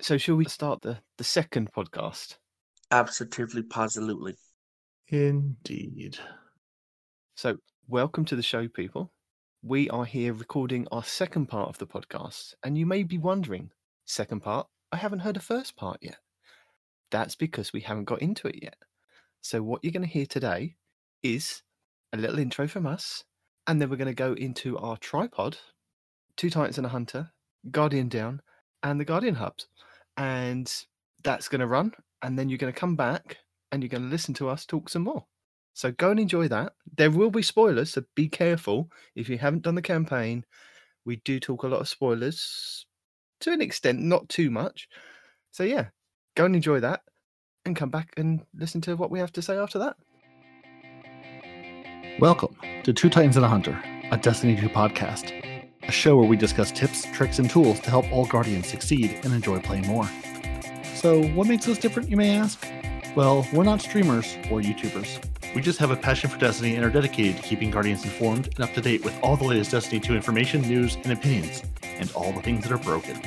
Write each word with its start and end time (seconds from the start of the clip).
So, 0.00 0.18
shall 0.18 0.36
we 0.36 0.46
start 0.46 0.82
the, 0.82 0.98
the 1.18 1.24
second 1.24 1.70
podcast? 1.72 2.36
Absolutely, 2.90 3.62
positively. 3.62 4.34
Indeed. 5.08 6.18
So, 7.36 7.58
welcome 7.86 8.24
to 8.24 8.34
the 8.34 8.42
show, 8.42 8.66
people. 8.68 9.12
We 9.62 9.88
are 9.90 10.04
here 10.04 10.32
recording 10.32 10.88
our 10.90 11.04
second 11.04 11.46
part 11.46 11.68
of 11.68 11.78
the 11.78 11.86
podcast, 11.86 12.54
and 12.64 12.76
you 12.76 12.86
may 12.86 13.02
be 13.04 13.18
wondering, 13.18 13.70
second 14.06 14.40
part? 14.40 14.66
I 14.90 14.96
haven't 14.96 15.20
heard 15.20 15.36
the 15.36 15.40
first 15.40 15.76
part 15.76 15.98
yet. 16.00 16.18
That's 17.10 17.36
because 17.36 17.72
we 17.72 17.80
haven't 17.80 18.04
got 18.04 18.22
into 18.22 18.48
it 18.48 18.60
yet. 18.60 18.76
So, 19.40 19.62
what 19.62 19.84
you're 19.84 19.92
going 19.92 20.02
to 20.02 20.08
hear 20.08 20.26
today 20.26 20.76
is 21.22 21.62
a 22.12 22.16
little 22.16 22.38
intro 22.38 22.66
from 22.66 22.86
us, 22.86 23.24
and 23.66 23.80
then 23.80 23.88
we're 23.88 23.96
going 23.96 24.06
to 24.06 24.14
go 24.14 24.32
into 24.32 24.78
our 24.78 24.96
tripod, 24.96 25.58
Two 26.36 26.50
Titans 26.50 26.78
and 26.78 26.86
a 26.86 26.90
Hunter, 26.90 27.30
Guardian 27.70 28.08
Down, 28.08 28.40
and 28.82 29.00
the 29.00 29.04
Guardian 29.04 29.34
Hubs. 29.34 29.66
And 30.16 30.72
that's 31.24 31.48
going 31.48 31.60
to 31.60 31.66
run, 31.66 31.92
and 32.22 32.38
then 32.38 32.48
you're 32.48 32.58
going 32.58 32.72
to 32.72 32.78
come 32.78 32.96
back 32.96 33.38
and 33.70 33.82
you're 33.82 33.88
going 33.88 34.02
to 34.02 34.08
listen 34.08 34.34
to 34.34 34.48
us 34.48 34.66
talk 34.66 34.88
some 34.88 35.02
more. 35.02 35.24
So 35.74 35.90
go 35.92 36.10
and 36.10 36.20
enjoy 36.20 36.48
that. 36.48 36.74
There 36.96 37.10
will 37.10 37.30
be 37.30 37.42
spoilers, 37.42 37.90
so 37.90 38.02
be 38.14 38.28
careful 38.28 38.90
if 39.16 39.28
you 39.28 39.38
haven't 39.38 39.62
done 39.62 39.74
the 39.74 39.82
campaign. 39.82 40.44
We 41.06 41.16
do 41.24 41.40
talk 41.40 41.62
a 41.62 41.68
lot 41.68 41.80
of 41.80 41.88
spoilers 41.88 42.86
to 43.40 43.52
an 43.52 43.62
extent, 43.62 44.00
not 44.00 44.28
too 44.28 44.50
much. 44.50 44.88
So 45.50 45.64
yeah, 45.64 45.86
go 46.36 46.44
and 46.44 46.54
enjoy 46.54 46.80
that 46.80 47.00
and 47.64 47.74
come 47.74 47.88
back 47.88 48.12
and 48.18 48.42
listen 48.54 48.80
to 48.82 48.96
what 48.96 49.10
we 49.10 49.18
have 49.18 49.32
to 49.32 49.42
say 49.42 49.56
after 49.56 49.78
that. 49.78 49.96
Welcome 52.18 52.54
to 52.84 52.92
Two 52.92 53.08
Titans 53.08 53.36
and 53.36 53.44
a 53.44 53.48
Hunter, 53.48 53.82
a 54.10 54.18
Destiny 54.18 54.60
2 54.60 54.68
podcast, 54.68 55.51
a 55.92 55.94
show 55.94 56.16
where 56.16 56.26
we 56.26 56.38
discuss 56.38 56.72
tips, 56.72 57.04
tricks, 57.12 57.38
and 57.38 57.50
tools 57.50 57.78
to 57.80 57.90
help 57.90 58.10
all 58.10 58.24
Guardians 58.24 58.66
succeed 58.66 59.18
and 59.24 59.34
enjoy 59.34 59.60
playing 59.60 59.86
more. 59.86 60.08
So, 60.94 61.22
what 61.34 61.46
makes 61.46 61.68
us 61.68 61.76
different, 61.76 62.08
you 62.08 62.16
may 62.16 62.34
ask? 62.34 62.64
Well, 63.14 63.46
we're 63.52 63.64
not 63.64 63.82
streamers 63.82 64.34
or 64.50 64.62
YouTubers. 64.62 65.22
We 65.54 65.60
just 65.60 65.78
have 65.80 65.90
a 65.90 65.96
passion 65.96 66.30
for 66.30 66.38
Destiny 66.38 66.76
and 66.76 66.84
are 66.84 66.88
dedicated 66.88 67.36
to 67.36 67.42
keeping 67.42 67.70
Guardians 67.70 68.04
informed 68.04 68.46
and 68.46 68.60
up 68.60 68.72
to 68.72 68.80
date 68.80 69.04
with 69.04 69.14
all 69.22 69.36
the 69.36 69.44
latest 69.44 69.72
Destiny 69.72 70.00
2 70.00 70.14
information, 70.14 70.62
news, 70.62 70.96
and 70.96 71.12
opinions, 71.12 71.62
and 71.82 72.10
all 72.12 72.32
the 72.32 72.40
things 72.40 72.62
that 72.62 72.72
are 72.72 72.78
broken. 72.78 73.20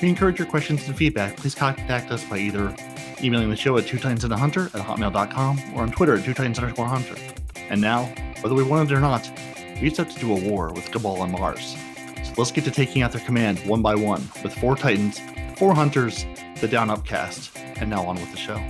We 0.00 0.08
encourage 0.08 0.38
your 0.38 0.46
questions 0.46 0.86
and 0.86 0.96
feedback. 0.96 1.36
Please 1.36 1.56
contact 1.56 2.12
us 2.12 2.22
by 2.22 2.38
either 2.38 2.72
emailing 3.20 3.50
the 3.50 3.56
show 3.56 3.76
at 3.78 3.86
two 3.88 3.98
titans 3.98 4.22
and 4.22 4.32
a 4.32 4.36
hunter 4.36 4.66
at 4.66 4.86
hotmail.com 4.86 5.60
or 5.74 5.82
on 5.82 5.90
Twitter 5.90 6.14
at 6.14 6.24
two 6.24 6.34
titans 6.34 6.60
underscore 6.60 6.86
hunter. 6.86 7.16
And 7.68 7.80
now, 7.80 8.04
whether 8.42 8.54
we 8.54 8.62
want 8.62 8.88
it 8.88 8.94
or 8.94 9.00
not, 9.00 9.28
we 9.80 9.88
just 9.88 9.96
have 9.96 10.14
to 10.14 10.20
do 10.20 10.32
a 10.32 10.40
war 10.40 10.72
with 10.72 10.88
Cabal 10.92 11.20
on 11.20 11.32
Mars. 11.32 11.76
Let's 12.38 12.50
get 12.50 12.64
to 12.64 12.70
taking 12.70 13.00
out 13.00 13.12
their 13.12 13.24
command 13.24 13.58
one 13.60 13.80
by 13.80 13.94
one 13.94 14.20
with 14.42 14.54
four 14.54 14.76
titans, 14.76 15.20
four 15.56 15.74
hunters, 15.74 16.26
the 16.60 16.68
down 16.68 16.90
upcast, 16.90 17.56
and 17.56 17.88
now 17.88 18.06
on 18.06 18.16
with 18.16 18.30
the 18.30 18.36
show. 18.36 18.62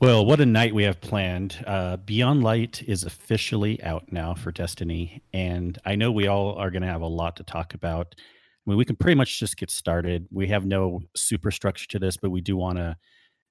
Well, 0.00 0.26
what 0.26 0.40
a 0.40 0.46
night 0.46 0.74
we 0.74 0.82
have 0.82 1.00
planned. 1.00 1.62
Uh, 1.64 1.98
Beyond 1.98 2.42
Light 2.42 2.82
is 2.88 3.04
officially 3.04 3.80
out 3.84 4.10
now 4.10 4.34
for 4.34 4.50
Destiny, 4.50 5.22
and 5.32 5.78
I 5.84 5.94
know 5.94 6.10
we 6.10 6.26
all 6.26 6.54
are 6.54 6.72
going 6.72 6.82
to 6.82 6.88
have 6.88 7.02
a 7.02 7.06
lot 7.06 7.36
to 7.36 7.44
talk 7.44 7.74
about. 7.74 8.16
I 8.18 8.70
mean, 8.70 8.76
we 8.76 8.84
can 8.84 8.96
pretty 8.96 9.16
much 9.16 9.38
just 9.38 9.56
get 9.56 9.70
started. 9.70 10.26
We 10.32 10.48
have 10.48 10.64
no 10.64 11.02
superstructure 11.14 11.86
to 11.88 11.98
this, 12.00 12.16
but 12.16 12.30
we 12.30 12.40
do 12.40 12.56
want 12.56 12.78
to 12.78 12.96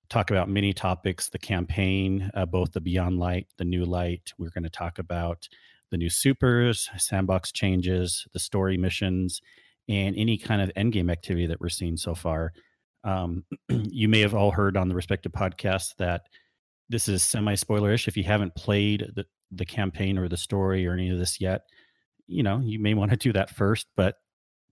talk 0.10 0.30
about 0.30 0.50
many 0.50 0.74
topics 0.74 1.30
the 1.30 1.38
campaign, 1.38 2.32
uh, 2.34 2.48
both 2.48 2.74
the 2.74 2.82
Beyond 2.82 3.18
Light, 3.18 3.48
the 3.58 3.66
New 3.66 3.86
Light. 3.86 4.34
We're 4.38 4.50
going 4.50 4.64
to 4.64 4.70
talk 4.70 5.00
about 5.00 5.48
the 5.92 5.98
new 5.98 6.10
supers, 6.10 6.90
sandbox 6.98 7.52
changes, 7.52 8.26
the 8.34 8.40
story 8.40 8.78
missions, 8.78 9.42
and 9.88 10.16
any 10.16 10.38
kind 10.38 10.62
of 10.62 10.72
endgame 10.76 11.12
activity 11.12 11.48
that 11.48 11.60
we're 11.60 11.70
seeing 11.70 11.98
so 11.98 12.14
far. 12.14 12.54
Um, 13.04 13.44
you 13.70 14.08
may 14.08 14.20
have 14.22 14.36
all 14.36 14.52
heard 14.52 14.78
on 14.78 14.88
the 14.88 14.96
respective 14.96 15.32
podcasts 15.32 15.96
that 15.98 16.22
this 16.90 17.08
is 17.08 17.24
semi 17.24 17.56
spoilerish. 17.56 18.08
If 18.08 18.18
you 18.18 18.24
haven't 18.24 18.56
played 18.56 19.08
the, 19.16 19.26
the 19.52 19.66
campaign 19.66 20.18
or 20.18 20.28
the 20.28 20.38
story 20.38 20.86
or 20.88 20.94
any 20.94 21.10
of 21.10 21.18
this 21.18 21.42
yet, 21.42 21.62
you 22.28 22.44
know, 22.44 22.60
you 22.60 22.80
may 22.80 22.94
want 22.94 23.12
to 23.12 23.18
do 23.18 23.34
that 23.34 23.50
first, 23.50 23.88
but 23.96 24.16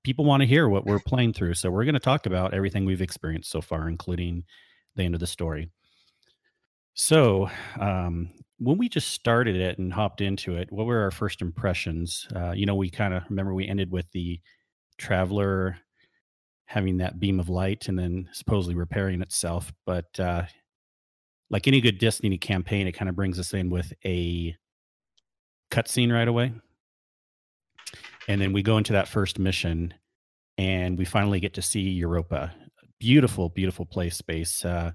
people 0.03 0.25
want 0.25 0.41
to 0.41 0.47
hear 0.47 0.69
what 0.69 0.85
we're 0.85 0.99
playing 0.99 1.34
through. 1.34 1.55
So 1.55 1.72
we're 1.72 1.84
going 1.84 1.94
to 1.94 1.99
talk 1.99 2.25
about 2.25 2.53
everything 2.53 2.85
we've 2.85 3.01
experienced 3.01 3.49
so 3.49 3.61
far, 3.61 3.88
including 3.89 4.44
the 4.95 5.03
end 5.03 5.16
of 5.16 5.19
the 5.19 5.28
story. 5.28 5.69
So, 6.94 7.49
um, 7.79 8.31
when 8.59 8.78
we 8.78 8.90
just 8.90 9.09
started 9.09 9.56
it 9.56 9.78
and 9.78 9.94
hopped 9.94 10.22
into 10.22 10.56
it, 10.56 10.72
what 10.72 10.85
were 10.85 11.01
our 11.01 11.12
first 11.12 11.41
impressions? 11.41 12.28
Uh, 12.35 12.51
you 12.51 12.66
know, 12.66 12.75
we 12.75 12.90
kind 12.90 13.13
of 13.13 13.23
remember 13.29 13.53
we 13.53 13.68
ended 13.68 13.91
with 13.91 14.09
the 14.12 14.40
traveler 14.97 15.78
having 16.66 16.97
that 16.97 17.19
beam 17.19 17.40
of 17.40 17.50
light 17.50 17.88
and 17.88 17.97
then 17.97 18.28
supposedly 18.34 18.75
repairing 18.75 19.22
itself. 19.22 19.72
But 19.85 20.19
uh, 20.19 20.44
like 21.50 21.67
any 21.67 21.81
good 21.81 22.00
Destiny 22.00 22.38
campaign, 22.38 22.88
it 22.88 22.94
kind 22.94 23.09
of 23.09 23.16
brings 23.16 23.40
us 23.40 23.53
in 23.53 23.69
with 23.69 23.94
a 24.03 24.56
cutscene 25.72 26.12
right 26.12 26.28
away. 26.28 26.53
And 28.28 28.41
then 28.41 28.51
we 28.53 28.63
go 28.63 28.78
into 28.78 28.94
that 28.94 29.07
first 29.07 29.40
mission 29.40 29.94
and 30.57 30.97
we 30.97 31.06
finally 31.06 31.40
get 31.40 31.53
to 31.53 31.62
see 31.62 31.81
Europa. 31.81 32.53
Beautiful, 33.00 33.50
beautiful 33.50 33.85
place 33.85 34.17
space. 34.17 34.66
Uh, 34.66 34.91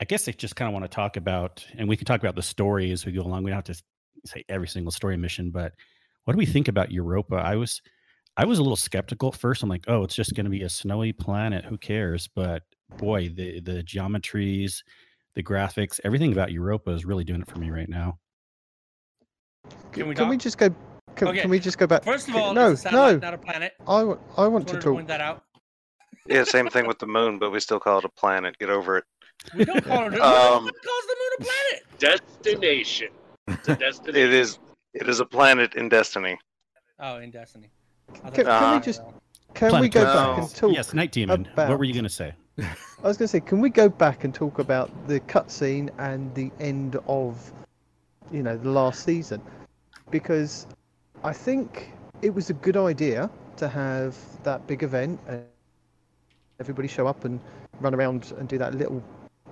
I 0.00 0.04
guess 0.04 0.28
I 0.28 0.32
just 0.32 0.54
kind 0.56 0.68
of 0.68 0.72
want 0.72 0.84
to 0.84 0.94
talk 0.94 1.16
about, 1.16 1.64
and 1.76 1.88
we 1.88 1.96
can 1.96 2.06
talk 2.06 2.20
about 2.20 2.36
the 2.36 2.42
story 2.42 2.92
as 2.92 3.04
we 3.04 3.12
go 3.12 3.22
along. 3.22 3.42
We 3.42 3.50
don't 3.50 3.56
have 3.66 3.76
to 3.76 3.82
say 4.24 4.44
every 4.48 4.68
single 4.68 4.92
story 4.92 5.16
mission, 5.16 5.50
but 5.50 5.72
what 6.24 6.34
do 6.34 6.38
we 6.38 6.46
think 6.46 6.68
about 6.68 6.92
Europa? 6.92 7.36
I 7.36 7.56
was 7.56 7.82
I 8.36 8.44
was 8.44 8.58
a 8.60 8.62
little 8.62 8.76
skeptical 8.76 9.30
at 9.30 9.38
first. 9.40 9.62
I'm 9.62 9.68
like, 9.68 9.84
oh, 9.88 10.04
it's 10.04 10.14
just 10.14 10.34
going 10.34 10.44
to 10.44 10.50
be 10.50 10.62
a 10.62 10.68
snowy 10.68 11.12
planet. 11.12 11.64
Who 11.64 11.76
cares? 11.76 12.28
But 12.34 12.62
boy, 12.96 13.30
the 13.30 13.60
the 13.60 13.82
geometries, 13.82 14.82
the 15.34 15.42
graphics, 15.42 15.98
everything 16.04 16.32
about 16.32 16.52
Europa 16.52 16.90
is 16.92 17.04
really 17.04 17.24
doing 17.24 17.40
it 17.40 17.48
for 17.48 17.58
me 17.58 17.70
right 17.70 17.88
now. 17.88 18.18
Can 19.92 20.08
we, 20.08 20.14
Can 20.14 20.28
we 20.28 20.36
just 20.36 20.58
go? 20.58 20.70
Can, 21.16 21.28
Okay. 21.28 21.40
can 21.40 21.50
we 21.50 21.58
just 21.58 21.78
go 21.78 21.86
back? 21.88 22.04
First 22.04 22.28
of 22.28 22.34
can- 22.34 22.42
all, 22.42 22.54
no, 22.54 22.76
satellite, 22.76 23.14
no. 23.20 23.26
not 23.26 23.34
a 23.34 23.38
planet. 23.38 23.72
I, 23.88 24.00
I 24.00 24.04
want 24.04 24.20
to 24.36 24.74
wanted 24.74 24.80
to 24.82 24.92
point 24.92 25.08
that 25.08 25.20
out. 25.20 25.42
Yeah, 26.26 26.44
same 26.44 26.68
thing 26.68 26.86
with 26.86 26.98
the 26.98 27.06
moon, 27.06 27.38
but 27.38 27.50
we 27.50 27.58
still 27.58 27.80
call 27.80 27.98
it 27.98 28.04
a 28.04 28.08
planet. 28.08 28.58
Get 28.58 28.68
over 28.70 28.98
it. 28.98 29.04
We 29.56 29.64
don't 29.64 29.84
call 29.84 30.12
it. 30.12 30.20
Um, 30.20 30.64
Nobody 30.64 30.78
calls 30.78 31.06
the 31.06 31.16
moon 31.18 31.30
a 31.38 31.44
planet. 31.44 31.86
Destination. 31.98 33.08
It's 33.48 33.68
a 33.68 33.76
destination. 33.76 34.20
It 34.20 34.32
is. 34.34 34.58
It 34.94 35.08
is 35.08 35.20
a 35.20 35.24
planet 35.26 35.74
in 35.74 35.88
Destiny. 35.88 36.38
Oh, 36.98 37.16
in 37.18 37.30
Destiny. 37.30 37.68
I 38.10 38.12
thought 38.14 38.34
Can- 38.34 38.44
that 38.46 38.60
can 38.60 38.74
we 38.80 38.84
just- 38.84 39.02
Can 39.54 39.80
we 39.80 39.88
go 39.88 40.02
No. 40.04 40.14
back 40.14 40.38
and 40.38 40.54
talk? 40.54 40.72
Yes, 40.74 40.92
Night 40.94 41.12
Demon. 41.12 41.44
What 41.54 41.68
were 41.68 41.74
about- 41.74 41.86
you 41.86 41.92
going 41.94 42.04
to 42.04 42.10
say? 42.10 42.34
I 42.58 42.66
was 43.02 43.16
going 43.16 43.26
to 43.26 43.28
say, 43.28 43.40
can 43.40 43.60
we 43.60 43.70
go 43.70 43.88
back 43.88 44.24
and 44.24 44.34
talk 44.34 44.58
about 44.58 44.90
the 45.06 45.20
cutscene 45.20 45.90
and 45.98 46.34
the 46.34 46.50
end 46.58 46.96
of, 47.06 47.52
you 48.32 48.42
know, 48.42 48.56
the 48.56 48.68
last 48.70 49.04
season? 49.04 49.40
Because 50.10 50.66
I 51.22 51.32
think 51.32 51.92
it 52.22 52.34
was 52.34 52.50
a 52.50 52.54
good 52.54 52.76
idea 52.76 53.30
to 53.56 53.68
have 53.68 54.16
that 54.42 54.66
big 54.66 54.82
event 54.82 55.20
and 55.28 55.44
everybody 56.60 56.88
show 56.88 57.06
up 57.06 57.24
and 57.24 57.38
run 57.80 57.94
around 57.94 58.32
and 58.38 58.48
do 58.48 58.58
that 58.58 58.74
little 58.74 59.02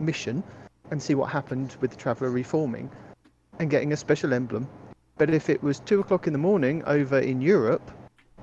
mission 0.00 0.42
and 0.90 1.02
see 1.02 1.14
what 1.14 1.30
happened 1.30 1.76
with 1.80 1.90
the 1.90 1.96
Traveller 1.96 2.30
reforming 2.30 2.90
and 3.58 3.70
getting 3.70 3.92
a 3.92 3.96
special 3.96 4.32
emblem. 4.32 4.68
But 5.18 5.30
if 5.30 5.48
it 5.48 5.62
was 5.62 5.80
two 5.80 6.00
o'clock 6.00 6.26
in 6.26 6.32
the 6.32 6.38
morning 6.38 6.82
over 6.84 7.18
in 7.18 7.40
Europe, 7.40 7.90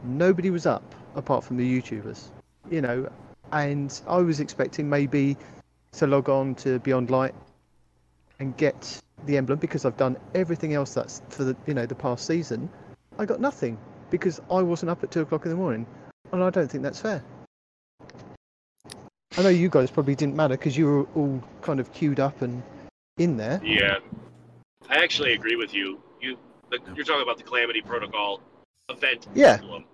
nobody 0.04 0.50
was 0.50 0.66
up 0.66 0.96
apart 1.16 1.44
from 1.44 1.58
the 1.58 1.82
YouTubers. 1.82 2.30
You 2.70 2.82
know, 2.82 3.10
and 3.52 4.02
I 4.08 4.18
was 4.18 4.40
expecting 4.40 4.90
maybe 4.90 5.38
to 5.94 6.08
log 6.08 6.30
on 6.30 6.56
to 6.56 6.80
Beyond 6.80 7.12
Light 7.12 7.36
and 8.40 8.58
get 8.58 9.00
the 9.26 9.38
emblem 9.38 9.60
because 9.60 9.86
I've 9.86 9.98
done 9.98 10.18
everything 10.34 10.74
else 10.74 10.94
that's 10.96 11.22
for 11.30 11.44
the 11.44 11.56
you 11.68 11.74
know 11.74 11.86
the 11.86 11.96
past 11.96 12.26
season. 12.26 12.70
I 13.20 13.26
got 13.26 13.40
nothing 13.40 13.78
because 14.10 14.42
I 14.50 14.62
wasn't 14.62 14.90
up 14.90 15.04
at 15.04 15.12
two 15.12 15.22
o'clock 15.22 15.46
in 15.46 15.52
the 15.52 15.58
morning, 15.58 15.86
and 16.32 16.44
I 16.44 16.50
don't 16.50 16.70
think 16.70 16.84
that's 16.84 17.00
fair. 17.00 17.24
I 19.38 19.42
know 19.42 19.50
you 19.50 19.70
guys 19.70 19.90
probably 19.90 20.16
didn't 20.16 20.36
matter 20.36 20.56
because 20.56 20.78
you 20.78 20.86
were 20.86 21.04
all 21.16 21.42
kind 21.62 21.80
of 21.80 21.92
queued 21.94 22.20
up 22.20 22.42
and 22.42 22.62
in 23.18 23.38
there. 23.38 23.60
Yeah, 23.64 23.98
I 24.90 25.04
actually 25.04 25.34
agree 25.34 25.56
with 25.56 25.74
you. 25.74 26.00
You, 26.22 26.38
the, 26.70 26.80
you're 26.96 27.06
talking 27.06 27.24
about 27.24 27.38
the 27.38 27.44
Calamity 27.44 27.82
Protocol 27.82 28.42
event. 28.90 29.28
Yeah. 29.34 29.58
emblem. 29.62 29.86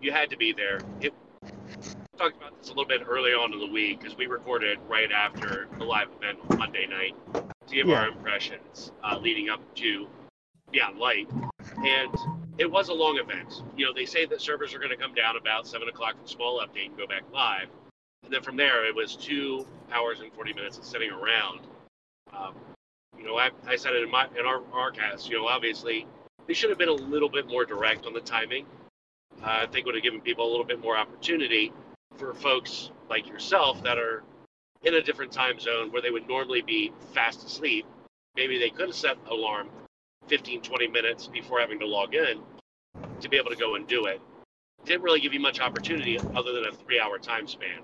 You 0.00 0.12
had 0.12 0.30
to 0.30 0.36
be 0.36 0.52
there. 0.52 0.80
It, 1.00 1.12
we 1.42 2.18
talked 2.18 2.36
about 2.36 2.58
this 2.58 2.66
a 2.68 2.70
little 2.70 2.86
bit 2.86 3.02
early 3.06 3.32
on 3.32 3.52
in 3.52 3.58
the 3.58 3.66
week 3.66 4.00
because 4.00 4.16
we 4.16 4.26
recorded 4.26 4.78
right 4.88 5.10
after 5.12 5.68
the 5.78 5.84
live 5.84 6.08
event 6.16 6.38
on 6.48 6.58
Monday 6.58 6.86
night 6.86 7.14
to 7.34 7.74
give 7.74 7.86
Yeah. 7.88 8.00
our 8.00 8.08
impressions 8.08 8.92
uh, 9.04 9.18
leading 9.18 9.50
up 9.50 9.60
to 9.76 10.06
Beyond 10.72 10.98
Light. 10.98 11.28
And 11.76 12.14
it 12.58 12.70
was 12.70 12.88
a 12.88 12.94
long 12.94 13.18
event. 13.18 13.62
You 13.76 13.86
know, 13.86 13.92
they 13.94 14.06
say 14.06 14.24
that 14.26 14.40
servers 14.40 14.72
are 14.74 14.78
going 14.78 14.90
to 14.90 14.96
come 14.96 15.14
down 15.14 15.36
about 15.36 15.66
7 15.66 15.86
o'clock 15.88 16.14
for 16.20 16.26
small 16.26 16.60
update 16.60 16.86
and 16.86 16.96
go 16.96 17.06
back 17.06 17.22
live. 17.32 17.68
And 18.24 18.32
then 18.32 18.42
from 18.42 18.56
there, 18.56 18.86
it 18.86 18.94
was 18.94 19.16
two 19.16 19.66
hours 19.90 20.20
and 20.20 20.32
40 20.32 20.52
minutes 20.52 20.76
of 20.76 20.84
sitting 20.84 21.10
around. 21.10 21.60
Um, 22.36 22.54
you 23.16 23.24
know, 23.24 23.38
I, 23.38 23.50
I 23.66 23.76
said 23.76 23.94
it 23.94 24.02
in 24.02 24.10
my 24.10 24.26
in 24.38 24.44
our, 24.44 24.62
our 24.72 24.90
cast. 24.90 25.30
You 25.30 25.38
know, 25.38 25.46
obviously 25.46 26.06
they 26.46 26.54
should 26.54 26.68
have 26.70 26.78
been 26.78 26.90
a 26.90 26.92
little 26.92 27.28
bit 27.28 27.48
more 27.48 27.64
direct 27.64 28.06
on 28.06 28.12
the 28.12 28.20
timing. 28.20 28.66
Uh, 29.42 29.60
I 29.62 29.66
think 29.66 29.86
would 29.86 29.94
have 29.94 30.04
given 30.04 30.20
people 30.20 30.46
a 30.46 30.50
little 30.50 30.66
bit 30.66 30.80
more 30.80 30.96
opportunity 30.96 31.72
for 32.16 32.34
folks 32.34 32.90
like 33.08 33.28
yourself 33.28 33.82
that 33.84 33.98
are 33.98 34.24
in 34.82 34.94
a 34.94 35.02
different 35.02 35.32
time 35.32 35.58
zone 35.58 35.90
where 35.90 36.02
they 36.02 36.10
would 36.10 36.28
normally 36.28 36.62
be 36.62 36.92
fast 37.12 37.44
asleep, 37.44 37.86
maybe 38.36 38.58
they 38.58 38.70
could 38.70 38.88
have 38.88 38.94
set 38.94 39.16
alarm 39.30 39.68
15, 40.28 40.62
20 40.62 40.88
minutes 40.88 41.26
before 41.28 41.60
having 41.60 41.78
to 41.78 41.86
log 41.86 42.14
in 42.14 42.40
to 43.20 43.28
be 43.28 43.36
able 43.36 43.50
to 43.50 43.56
go 43.56 43.74
and 43.74 43.86
do 43.86 44.06
it. 44.06 44.20
Didn't 44.84 45.02
really 45.02 45.20
give 45.20 45.32
you 45.32 45.40
much 45.40 45.60
opportunity 45.60 46.18
other 46.18 46.52
than 46.52 46.66
a 46.66 46.72
three 46.72 47.00
hour 47.00 47.18
time 47.18 47.46
span. 47.48 47.80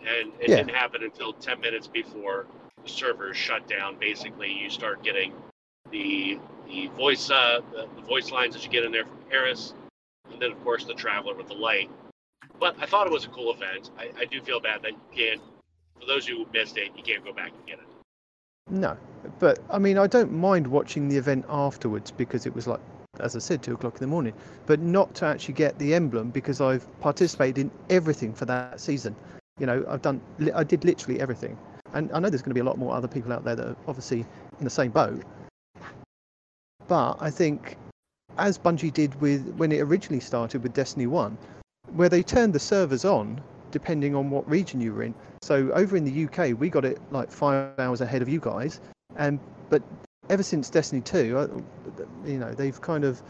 And 0.00 0.32
it 0.40 0.48
Yeah. 0.50 0.56
didn't 0.56 0.74
happen 0.74 1.02
until 1.02 1.32
10 1.32 1.60
minutes 1.60 1.86
before 1.86 2.46
the 2.82 2.88
servers 2.88 3.36
shut 3.36 3.66
down. 3.68 3.96
Basically, 3.98 4.52
you 4.52 4.70
start 4.70 5.02
getting 5.02 5.34
the 5.90 6.38
the 6.66 6.88
voice 6.88 7.30
uh, 7.30 7.60
the, 7.70 7.88
the 7.94 8.02
voice 8.02 8.32
lines 8.32 8.54
that 8.54 8.64
you 8.64 8.70
get 8.70 8.82
in 8.84 8.90
there 8.90 9.04
from 9.04 9.18
Eris, 9.30 9.72
and 10.32 10.42
then 10.42 10.50
of 10.50 10.62
course 10.64 10.84
the 10.84 10.94
traveler 10.94 11.34
with 11.34 11.46
the 11.46 11.54
light. 11.54 11.88
But 12.58 12.76
I 12.80 12.86
thought 12.86 13.06
it 13.06 13.12
was 13.12 13.24
a 13.24 13.28
cool 13.28 13.52
event. 13.52 13.90
I, 13.98 14.10
I 14.18 14.24
do 14.24 14.40
feel 14.42 14.60
bad 14.60 14.82
that 14.82 14.92
you 14.92 15.00
can't. 15.14 15.40
For 16.00 16.06
those 16.06 16.26
who 16.26 16.46
missed 16.52 16.76
it, 16.76 16.90
you 16.96 17.02
can't 17.02 17.24
go 17.24 17.32
back 17.32 17.52
and 17.56 17.66
get 17.66 17.78
it. 17.78 17.86
No, 18.68 18.96
but 19.38 19.60
I 19.70 19.78
mean, 19.78 19.96
I 19.96 20.06
don't 20.06 20.32
mind 20.32 20.66
watching 20.66 21.08
the 21.08 21.16
event 21.16 21.44
afterwards 21.48 22.10
because 22.10 22.46
it 22.46 22.54
was 22.54 22.66
like, 22.66 22.80
as 23.20 23.36
I 23.36 23.38
said, 23.38 23.62
two 23.62 23.74
o'clock 23.74 23.94
in 23.94 24.00
the 24.00 24.06
morning. 24.08 24.34
But 24.66 24.80
not 24.80 25.14
to 25.16 25.26
actually 25.26 25.54
get 25.54 25.78
the 25.78 25.94
emblem 25.94 26.30
because 26.30 26.60
I've 26.60 26.84
participated 27.00 27.58
in 27.58 27.70
everything 27.90 28.34
for 28.34 28.44
that 28.46 28.80
season. 28.80 29.14
You 29.58 29.66
know, 29.66 29.84
I've 29.88 30.02
done, 30.02 30.20
I 30.54 30.64
did 30.64 30.84
literally 30.84 31.20
everything, 31.20 31.56
and 31.94 32.10
I 32.12 32.18
know 32.18 32.28
there's 32.28 32.42
going 32.42 32.50
to 32.50 32.54
be 32.54 32.60
a 32.60 32.64
lot 32.64 32.78
more 32.78 32.94
other 32.94 33.08
people 33.08 33.32
out 33.32 33.44
there 33.44 33.56
that 33.56 33.66
are 33.66 33.76
obviously 33.88 34.20
in 34.58 34.64
the 34.64 34.70
same 34.70 34.90
boat. 34.90 35.22
But 36.88 37.16
I 37.20 37.30
think, 37.30 37.76
as 38.38 38.58
Bungie 38.58 38.92
did 38.92 39.18
with 39.20 39.46
when 39.56 39.72
it 39.72 39.80
originally 39.80 40.20
started 40.20 40.62
with 40.62 40.74
Destiny 40.74 41.06
One, 41.06 41.38
where 41.94 42.08
they 42.08 42.22
turned 42.22 42.52
the 42.52 42.60
servers 42.60 43.04
on 43.04 43.40
depending 43.70 44.14
on 44.14 44.30
what 44.30 44.48
region 44.48 44.80
you 44.80 44.92
were 44.92 45.02
in. 45.02 45.14
So 45.42 45.70
over 45.72 45.96
in 45.96 46.04
the 46.04 46.24
UK, 46.26 46.58
we 46.58 46.70
got 46.70 46.84
it 46.84 47.00
like 47.10 47.30
five 47.30 47.78
hours 47.78 48.00
ahead 48.00 48.22
of 48.22 48.28
you 48.28 48.40
guys, 48.40 48.80
and 49.16 49.40
but 49.70 49.82
ever 50.30 50.42
since 50.42 50.70
Destiny 50.70 51.00
Two, 51.00 51.36
uh, 51.36 51.48
you 52.24 52.38
know, 52.38 52.52
they've 52.52 52.80
kind 52.80 53.04
of 53.04 53.22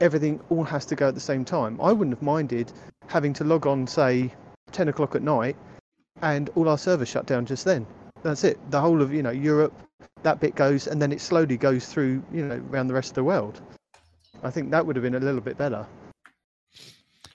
everything 0.00 0.40
all 0.48 0.64
has 0.64 0.86
to 0.86 0.96
go 0.96 1.08
at 1.08 1.14
the 1.14 1.20
same 1.20 1.44
time. 1.44 1.78
I 1.80 1.92
wouldn't 1.92 2.16
have 2.16 2.22
minded 2.22 2.72
having 3.08 3.32
to 3.34 3.44
log 3.44 3.66
on, 3.66 3.86
say, 3.86 4.32
ten 4.72 4.88
o'clock 4.88 5.14
at 5.14 5.22
night, 5.22 5.56
and 6.22 6.48
all 6.54 6.68
our 6.68 6.78
servers 6.78 7.08
shut 7.08 7.26
down 7.26 7.46
just 7.46 7.64
then. 7.64 7.86
That's 8.22 8.44
it. 8.44 8.58
The 8.70 8.80
whole 8.80 9.02
of 9.02 9.12
you 9.12 9.22
know 9.22 9.30
Europe, 9.30 9.72
that 10.22 10.40
bit 10.40 10.54
goes, 10.54 10.86
and 10.86 11.00
then 11.00 11.12
it 11.12 11.20
slowly 11.20 11.56
goes 11.56 11.86
through 11.86 12.22
you 12.32 12.44
know 12.44 12.62
around 12.70 12.88
the 12.88 12.94
rest 12.94 13.10
of 13.10 13.14
the 13.14 13.24
world. 13.24 13.60
I 14.42 14.50
think 14.50 14.70
that 14.70 14.84
would 14.84 14.96
have 14.96 15.02
been 15.02 15.14
a 15.14 15.20
little 15.20 15.40
bit 15.40 15.58
better. 15.58 15.86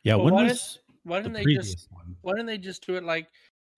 Yeah, 0.03 0.15
Well, 0.15 0.25
when 0.25 0.33
why 0.35 0.43
was 0.43 0.79
Why 1.03 1.21
didn't 1.21 1.33
they 1.33 1.45
just 1.45 1.87
one? 1.91 2.15
why 2.21 2.33
didn't 2.33 2.47
they 2.47 2.57
just 2.57 2.85
do 2.85 2.95
it 2.95 3.03
like 3.03 3.27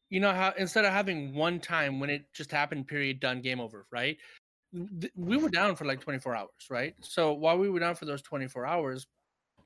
you 0.09 0.19
know 0.19 0.33
how 0.33 0.53
instead 0.57 0.85
of 0.85 0.93
having 0.93 1.33
one 1.33 1.59
time 1.59 1.99
when 1.99 2.09
it 2.09 2.25
just 2.33 2.51
happened 2.51 2.87
period 2.87 3.19
done 3.19 3.41
game 3.41 3.59
over 3.59 3.85
right 3.91 4.17
we 5.15 5.37
were 5.37 5.49
down 5.49 5.75
for 5.75 5.85
like 5.85 5.99
24 5.99 6.35
hours 6.35 6.49
right 6.69 6.95
so 7.01 7.33
while 7.33 7.57
we 7.57 7.69
were 7.69 7.79
down 7.79 7.95
for 7.95 8.05
those 8.05 8.21
24 8.21 8.65
hours 8.65 9.07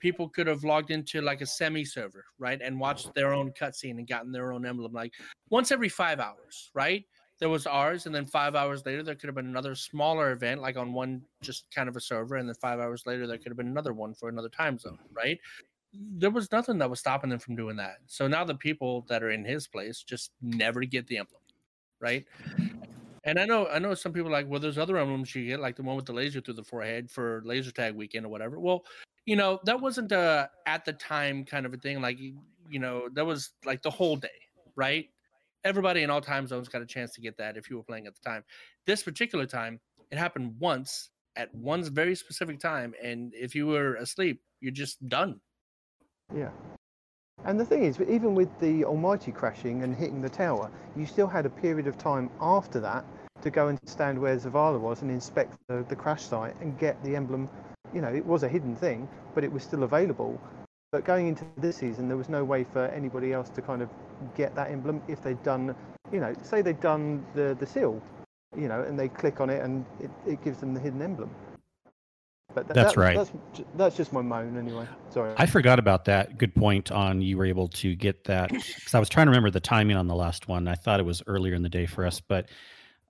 people 0.01 0.27
could 0.27 0.47
have 0.47 0.63
logged 0.63 0.91
into 0.91 1.21
like 1.21 1.41
a 1.41 1.45
semi 1.45 1.85
server 1.85 2.25
right 2.39 2.59
and 2.61 2.79
watched 2.79 3.13
their 3.13 3.33
own 3.33 3.51
cutscene 3.51 3.97
and 3.97 4.07
gotten 4.07 4.31
their 4.31 4.51
own 4.51 4.65
emblem 4.65 4.91
like 4.91 5.13
once 5.49 5.71
every 5.71 5.89
five 5.89 6.19
hours 6.19 6.71
right 6.73 7.05
there 7.39 7.49
was 7.49 7.65
ours 7.65 8.05
and 8.05 8.13
then 8.13 8.25
five 8.25 8.55
hours 8.55 8.85
later 8.85 9.01
there 9.03 9.15
could 9.15 9.27
have 9.27 9.35
been 9.35 9.47
another 9.47 9.75
smaller 9.75 10.31
event 10.31 10.61
like 10.61 10.77
on 10.77 10.93
one 10.93 11.21
just 11.41 11.65
kind 11.73 11.87
of 11.87 11.95
a 11.95 12.01
server 12.01 12.35
and 12.35 12.47
then 12.47 12.55
five 12.55 12.79
hours 12.79 13.03
later 13.05 13.25
there 13.25 13.37
could 13.37 13.47
have 13.47 13.57
been 13.57 13.67
another 13.67 13.93
one 13.93 14.13
for 14.13 14.29
another 14.29 14.49
time 14.49 14.77
zone 14.77 14.99
mm. 15.11 15.15
right 15.15 15.39
there 15.93 16.29
was 16.29 16.51
nothing 16.51 16.77
that 16.77 16.89
was 16.89 16.99
stopping 16.99 17.29
them 17.29 17.39
from 17.39 17.55
doing 17.55 17.75
that. 17.77 17.97
So 18.07 18.27
now 18.27 18.43
the 18.43 18.55
people 18.55 19.05
that 19.09 19.23
are 19.23 19.31
in 19.31 19.43
his 19.43 19.67
place 19.67 20.03
just 20.03 20.31
never 20.41 20.81
get 20.81 21.07
the 21.07 21.17
emblem, 21.17 21.41
right? 21.99 22.25
And 23.23 23.37
I 23.37 23.45
know 23.45 23.67
I 23.67 23.77
know 23.79 23.93
some 23.93 24.13
people 24.13 24.29
are 24.29 24.31
like, 24.31 24.47
well, 24.47 24.59
there's 24.59 24.77
other 24.77 24.97
emblems 24.97 25.35
you 25.35 25.45
get, 25.45 25.59
like 25.59 25.75
the 25.75 25.83
one 25.83 25.95
with 25.95 26.05
the 26.05 26.13
laser 26.13 26.41
through 26.41 26.55
the 26.55 26.63
forehead 26.63 27.11
for 27.11 27.41
laser 27.45 27.71
tag 27.71 27.93
weekend 27.93 28.25
or 28.25 28.29
whatever. 28.29 28.59
Well, 28.59 28.83
you 29.25 29.35
know, 29.35 29.59
that 29.65 29.79
wasn't 29.79 30.11
a 30.11 30.49
at 30.65 30.85
the 30.85 30.93
time 30.93 31.45
kind 31.45 31.65
of 31.65 31.73
a 31.73 31.77
thing. 31.77 32.01
Like 32.01 32.19
you 32.19 32.79
know, 32.79 33.09
that 33.13 33.25
was 33.25 33.51
like 33.65 33.81
the 33.81 33.89
whole 33.89 34.15
day, 34.15 34.29
right? 34.75 35.05
Everybody 35.63 36.01
in 36.01 36.09
all 36.09 36.21
time 36.21 36.47
zones 36.47 36.67
got 36.67 36.81
a 36.81 36.85
chance 36.85 37.11
to 37.11 37.21
get 37.21 37.37
that 37.37 37.57
if 37.57 37.69
you 37.69 37.77
were 37.77 37.83
playing 37.83 38.07
at 38.07 38.15
the 38.15 38.21
time. 38.27 38.43
This 38.85 39.03
particular 39.03 39.45
time, 39.45 39.79
it 40.09 40.17
happened 40.17 40.55
once 40.59 41.09
at 41.35 41.53
one 41.53 41.83
very 41.83 42.15
specific 42.15 42.59
time, 42.59 42.93
and 43.01 43.33
if 43.33 43.55
you 43.55 43.67
were 43.67 43.95
asleep, 43.95 44.41
you're 44.59 44.71
just 44.71 45.07
done. 45.07 45.39
Yeah. 46.35 46.49
And 47.45 47.59
the 47.59 47.65
thing 47.65 47.83
is, 47.83 47.99
even 48.01 48.35
with 48.35 48.49
the 48.59 48.85
Almighty 48.85 49.31
crashing 49.31 49.83
and 49.83 49.95
hitting 49.95 50.21
the 50.21 50.29
tower, 50.29 50.69
you 50.95 51.05
still 51.05 51.27
had 51.27 51.45
a 51.45 51.49
period 51.49 51.87
of 51.87 51.97
time 51.97 52.29
after 52.39 52.79
that 52.81 53.03
to 53.41 53.49
go 53.49 53.69
and 53.69 53.79
stand 53.85 54.19
where 54.19 54.37
Zavala 54.37 54.79
was 54.79 55.01
and 55.01 55.09
inspect 55.09 55.55
the, 55.67 55.83
the 55.89 55.95
crash 55.95 56.23
site 56.23 56.55
and 56.61 56.77
get 56.77 57.03
the 57.03 57.15
emblem. 57.15 57.49
You 57.93 58.01
know, 58.01 58.09
it 58.09 58.25
was 58.25 58.43
a 58.43 58.47
hidden 58.49 58.75
thing, 58.75 59.07
but 59.35 59.43
it 59.43 59.51
was 59.51 59.63
still 59.63 59.83
available. 59.83 60.39
But 60.91 61.05
going 61.05 61.27
into 61.27 61.45
this 61.57 61.77
season, 61.77 62.07
there 62.07 62.17
was 62.17 62.29
no 62.29 62.43
way 62.43 62.65
for 62.65 62.85
anybody 62.87 63.31
else 63.31 63.49
to 63.49 63.61
kind 63.61 63.81
of 63.81 63.89
get 64.35 64.55
that 64.55 64.71
emblem 64.71 65.01
if 65.07 65.21
they'd 65.23 65.41
done, 65.43 65.75
you 66.11 66.19
know, 66.19 66.33
say 66.43 66.61
they'd 66.61 66.81
done 66.81 67.25
the, 67.33 67.55
the 67.59 67.65
seal, 67.65 68.01
you 68.57 68.67
know, 68.67 68.81
and 68.81 68.99
they 68.99 69.07
click 69.07 69.39
on 69.39 69.49
it 69.49 69.61
and 69.63 69.85
it, 69.99 70.11
it 70.27 70.43
gives 70.43 70.59
them 70.59 70.73
the 70.73 70.79
hidden 70.79 71.01
emblem. 71.01 71.29
But 72.53 72.67
th- 72.67 72.75
That's 72.75 72.95
that- 72.95 72.99
right. 72.99 73.15
That's, 73.15 73.31
that's 73.75 73.95
just 73.95 74.11
my 74.11 74.21
moan 74.21 74.57
anyway. 74.57 74.85
Sorry. 75.09 75.33
I 75.37 75.45
forgot 75.45 75.79
about 75.79 76.03
that. 76.05 76.37
Good 76.37 76.53
point 76.55 76.91
on 76.91 77.21
you 77.21 77.37
were 77.37 77.45
able 77.45 77.69
to 77.69 77.95
get 77.95 78.25
that 78.25 78.49
because 78.51 78.93
I 78.93 78.99
was 78.99 79.07
trying 79.07 79.27
to 79.27 79.31
remember 79.31 79.49
the 79.49 79.61
timing 79.61 79.95
on 79.95 80.07
the 80.07 80.15
last 80.15 80.49
one. 80.49 80.67
I 80.67 80.75
thought 80.75 80.99
it 80.99 81.05
was 81.05 81.23
earlier 81.27 81.53
in 81.53 81.61
the 81.61 81.69
day 81.69 81.85
for 81.85 82.05
us, 82.05 82.19
but 82.19 82.49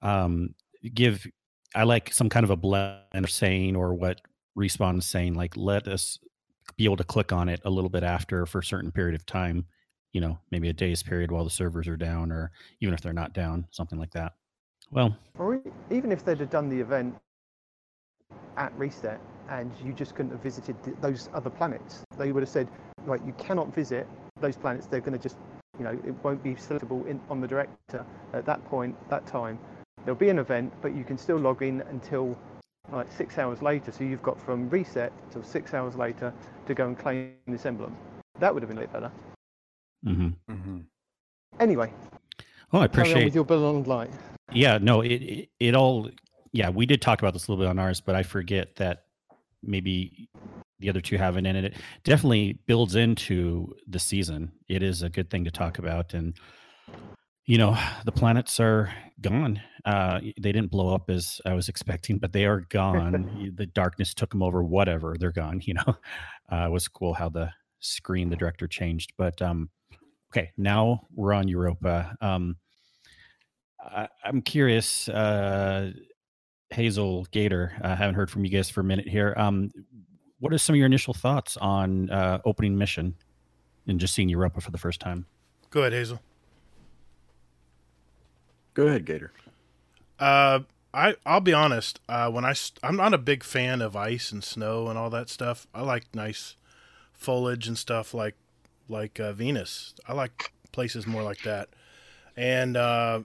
um, 0.04 0.54
give 0.94 1.26
I 1.74 1.84
like 1.84 2.14
some 2.14 2.30
kind 2.30 2.44
of 2.44 2.50
a 2.50 2.56
blend 2.56 3.28
saying 3.28 3.76
or 3.76 3.94
what 3.94 4.22
respawn 4.58 5.02
saying, 5.02 5.34
like 5.34 5.56
let 5.56 5.88
us 5.88 6.20
be 6.78 6.86
able 6.86 6.98
to 6.98 7.04
click 7.04 7.32
on 7.32 7.50
it 7.50 7.60
a 7.66 7.70
little 7.70 7.90
bit 7.90 8.04
after 8.04 8.46
for 8.46 8.60
a 8.60 8.64
certain 8.64 8.92
period 8.92 9.16
of 9.16 9.26
time. 9.26 9.66
You 10.14 10.22
know, 10.22 10.40
maybe 10.52 10.68
a 10.68 10.74
day's 10.74 11.02
period 11.04 11.32
while 11.32 11.44
the 11.44 11.50
servers 11.50 11.88
are 11.88 11.98
down, 11.98 12.32
or 12.32 12.52
even 12.82 12.94
if 12.94 13.02
they're 13.02 13.14
not 13.14 13.34
down, 13.34 13.68
something 13.72 13.98
like 13.98 14.12
that. 14.12 14.34
Well, 14.92 15.16
Or 15.40 15.62
even 15.90 16.12
if 16.12 16.26
they'd 16.26 16.40
have 16.40 16.50
done 16.50 16.68
the 16.68 16.80
event 16.80 17.16
at 18.58 18.78
reset 18.78 19.22
and 19.50 19.72
you 19.84 19.94
just 19.94 20.16
couldn't 20.16 20.32
have 20.32 20.44
visited 20.44 20.82
th- 20.84 20.98
those 21.00 21.30
other 21.34 21.50
planets, 21.50 22.04
they 22.18 22.34
would 22.34 22.44
have 22.44 22.50
said, 22.50 22.68
right, 23.06 23.26
you 23.26 23.34
cannot 23.38 23.74
visit 23.74 24.06
those 24.42 24.58
planets. 24.58 24.88
They're 24.88 25.00
going 25.00 25.18
to 25.18 25.20
just, 25.20 25.38
you 25.78 25.86
know, 25.86 25.92
it 26.06 26.14
won't 26.24 26.44
be 26.44 26.56
selectable 26.56 27.08
in, 27.08 27.22
on 27.30 27.40
the 27.40 27.48
director 27.48 28.06
at 28.34 28.46
that 28.46 28.64
point, 28.66 28.96
that 29.10 29.26
time. 29.26 29.58
There'll 30.04 30.20
be 30.20 30.30
an 30.30 30.40
event, 30.40 30.74
but 30.82 30.94
you 30.94 31.06
can 31.06 31.18
still 31.18 31.38
log 31.38 31.62
in 31.62 31.82
until 31.82 32.38
like 32.92 33.12
six 33.12 33.38
hours 33.38 33.62
later. 33.62 33.92
So 33.92 34.04
you've 34.04 34.24
got 34.24 34.40
from 34.40 34.70
reset 34.70 35.12
to 35.32 35.44
six 35.44 35.74
hours 35.74 35.96
later 35.96 36.34
to 36.66 36.74
go 36.74 36.88
and 36.88 36.98
claim 36.98 37.34
this 37.48 37.66
emblem. 37.66 37.96
That 38.40 38.54
would 38.54 38.64
have 38.64 38.70
been 38.70 38.78
a 38.78 38.82
bit 38.82 38.94
better. 38.94 39.12
Mm-hmm. 40.06 40.52
Mm-hmm. 40.52 40.80
Anyway, 41.60 41.94
oh, 42.74 42.80
I 42.80 42.86
appreciate 42.86 43.26
with 43.26 43.36
your 43.36 43.46
Beyond 43.46 43.86
Light. 43.88 44.10
yeah 44.52 44.78
no 44.80 45.02
it, 45.02 45.22
it 45.22 45.50
it 45.60 45.76
all 45.76 46.10
yeah 46.54 46.70
we 46.70 46.86
did 46.86 47.02
talk 47.02 47.22
about 47.22 47.34
this 47.34 47.48
a 47.48 47.52
little 47.52 47.64
bit 47.64 47.70
on 47.70 47.78
ours 47.80 48.02
but 48.02 48.16
i 48.16 48.24
forget 48.24 48.76
that 48.78 49.04
maybe 49.64 50.28
the 50.80 50.90
other 50.90 51.00
two 51.02 51.18
haven't 51.18 51.46
and 51.46 51.58
it 51.58 51.76
definitely 52.04 52.60
builds 52.66 52.96
into 52.96 53.74
the 53.88 54.00
season 54.00 54.52
it 54.68 54.82
is 54.82 55.04
a 55.04 55.10
good 55.10 55.30
thing 55.30 55.46
to 55.46 55.52
talk 55.52 55.78
about 55.78 56.14
and 56.14 56.34
you 57.52 57.58
know 57.58 57.78
the 58.06 58.14
planets 58.14 58.62
are 58.62 58.90
gone 59.20 59.62
uh 59.84 60.22
they 60.40 60.54
didn't 60.54 60.72
blow 60.72 60.96
up 60.96 61.10
as 61.10 61.42
i 61.46 61.54
was 61.54 61.68
expecting 61.68 62.18
but 62.18 62.32
they 62.32 62.46
are 62.46 62.62
gone 62.70 63.52
the 63.56 63.66
darkness 63.66 64.14
took 64.14 64.30
them 64.30 64.42
over 64.42 64.64
whatever 64.64 65.18
they're 65.20 65.34
gone 65.34 65.60
you 65.66 65.74
know 65.74 65.96
uh 66.50 66.66
it 66.68 66.72
was 66.72 66.88
cool 66.88 67.14
how 67.14 67.28
the 67.28 67.52
screen 67.80 68.30
the 68.30 68.38
director 68.38 68.68
changed 68.70 69.12
but 69.18 69.42
um 69.42 69.70
okay 70.32 70.50
now 70.56 71.06
we're 71.14 71.34
on 71.34 71.50
europa 71.50 72.16
um 72.22 72.56
I, 73.84 74.08
I'm 74.24 74.44
curious, 74.44 75.10
uh, 75.10 75.92
Hazel 76.70 77.26
Gator. 77.32 77.74
I 77.82 77.96
haven't 77.96 78.14
heard 78.14 78.30
from 78.30 78.46
you 78.46 78.52
guys 78.52 78.70
for 78.70 78.82
a 78.82 78.84
minute 78.84 79.08
here. 79.08 79.34
Um, 79.36 79.72
what 80.38 80.54
are 80.54 80.60
some 80.60 80.76
of 80.76 80.78
your 80.78 80.86
initial 80.86 81.16
thoughts 81.16 81.58
on 81.58 82.08
uh, 82.12 82.42
opening 82.46 82.78
mission 82.78 83.16
and 83.88 84.00
just 84.00 84.14
seeing 84.14 84.30
Europa 84.30 84.62
for 84.62 84.70
the 84.70 84.78
first 84.78 85.00
time? 85.00 85.26
Go 85.72 85.80
ahead, 85.80 85.94
Hazel. 85.94 86.22
Go 88.74 88.88
ahead, 88.88 89.06
Gator. 89.06 89.32
Uh, 90.20 90.62
I 90.94 91.16
I'll 91.26 91.40
be 91.42 91.54
honest. 91.54 92.00
Uh, 92.08 92.30
when 92.30 92.46
I 92.46 92.54
st- 92.54 92.80
I'm 92.84 92.96
not 92.96 93.14
a 93.14 93.18
big 93.18 93.44
fan 93.44 93.82
of 93.82 93.96
ice 93.96 94.32
and 94.32 94.44
snow 94.44 94.88
and 94.88 94.98
all 94.98 95.10
that 95.10 95.30
stuff. 95.30 95.68
I 95.74 95.82
like 95.82 96.06
nice 96.14 96.56
foliage 97.14 97.68
and 97.68 97.78
stuff 97.78 98.14
like 98.14 98.36
like 98.88 99.20
uh, 99.20 99.34
Venus. 99.34 99.94
I 100.08 100.14
like 100.14 100.52
places 100.72 101.08
more 101.08 101.24
like 101.24 101.42
that. 101.44 101.70
And 102.38 102.78
uh, 102.78 103.22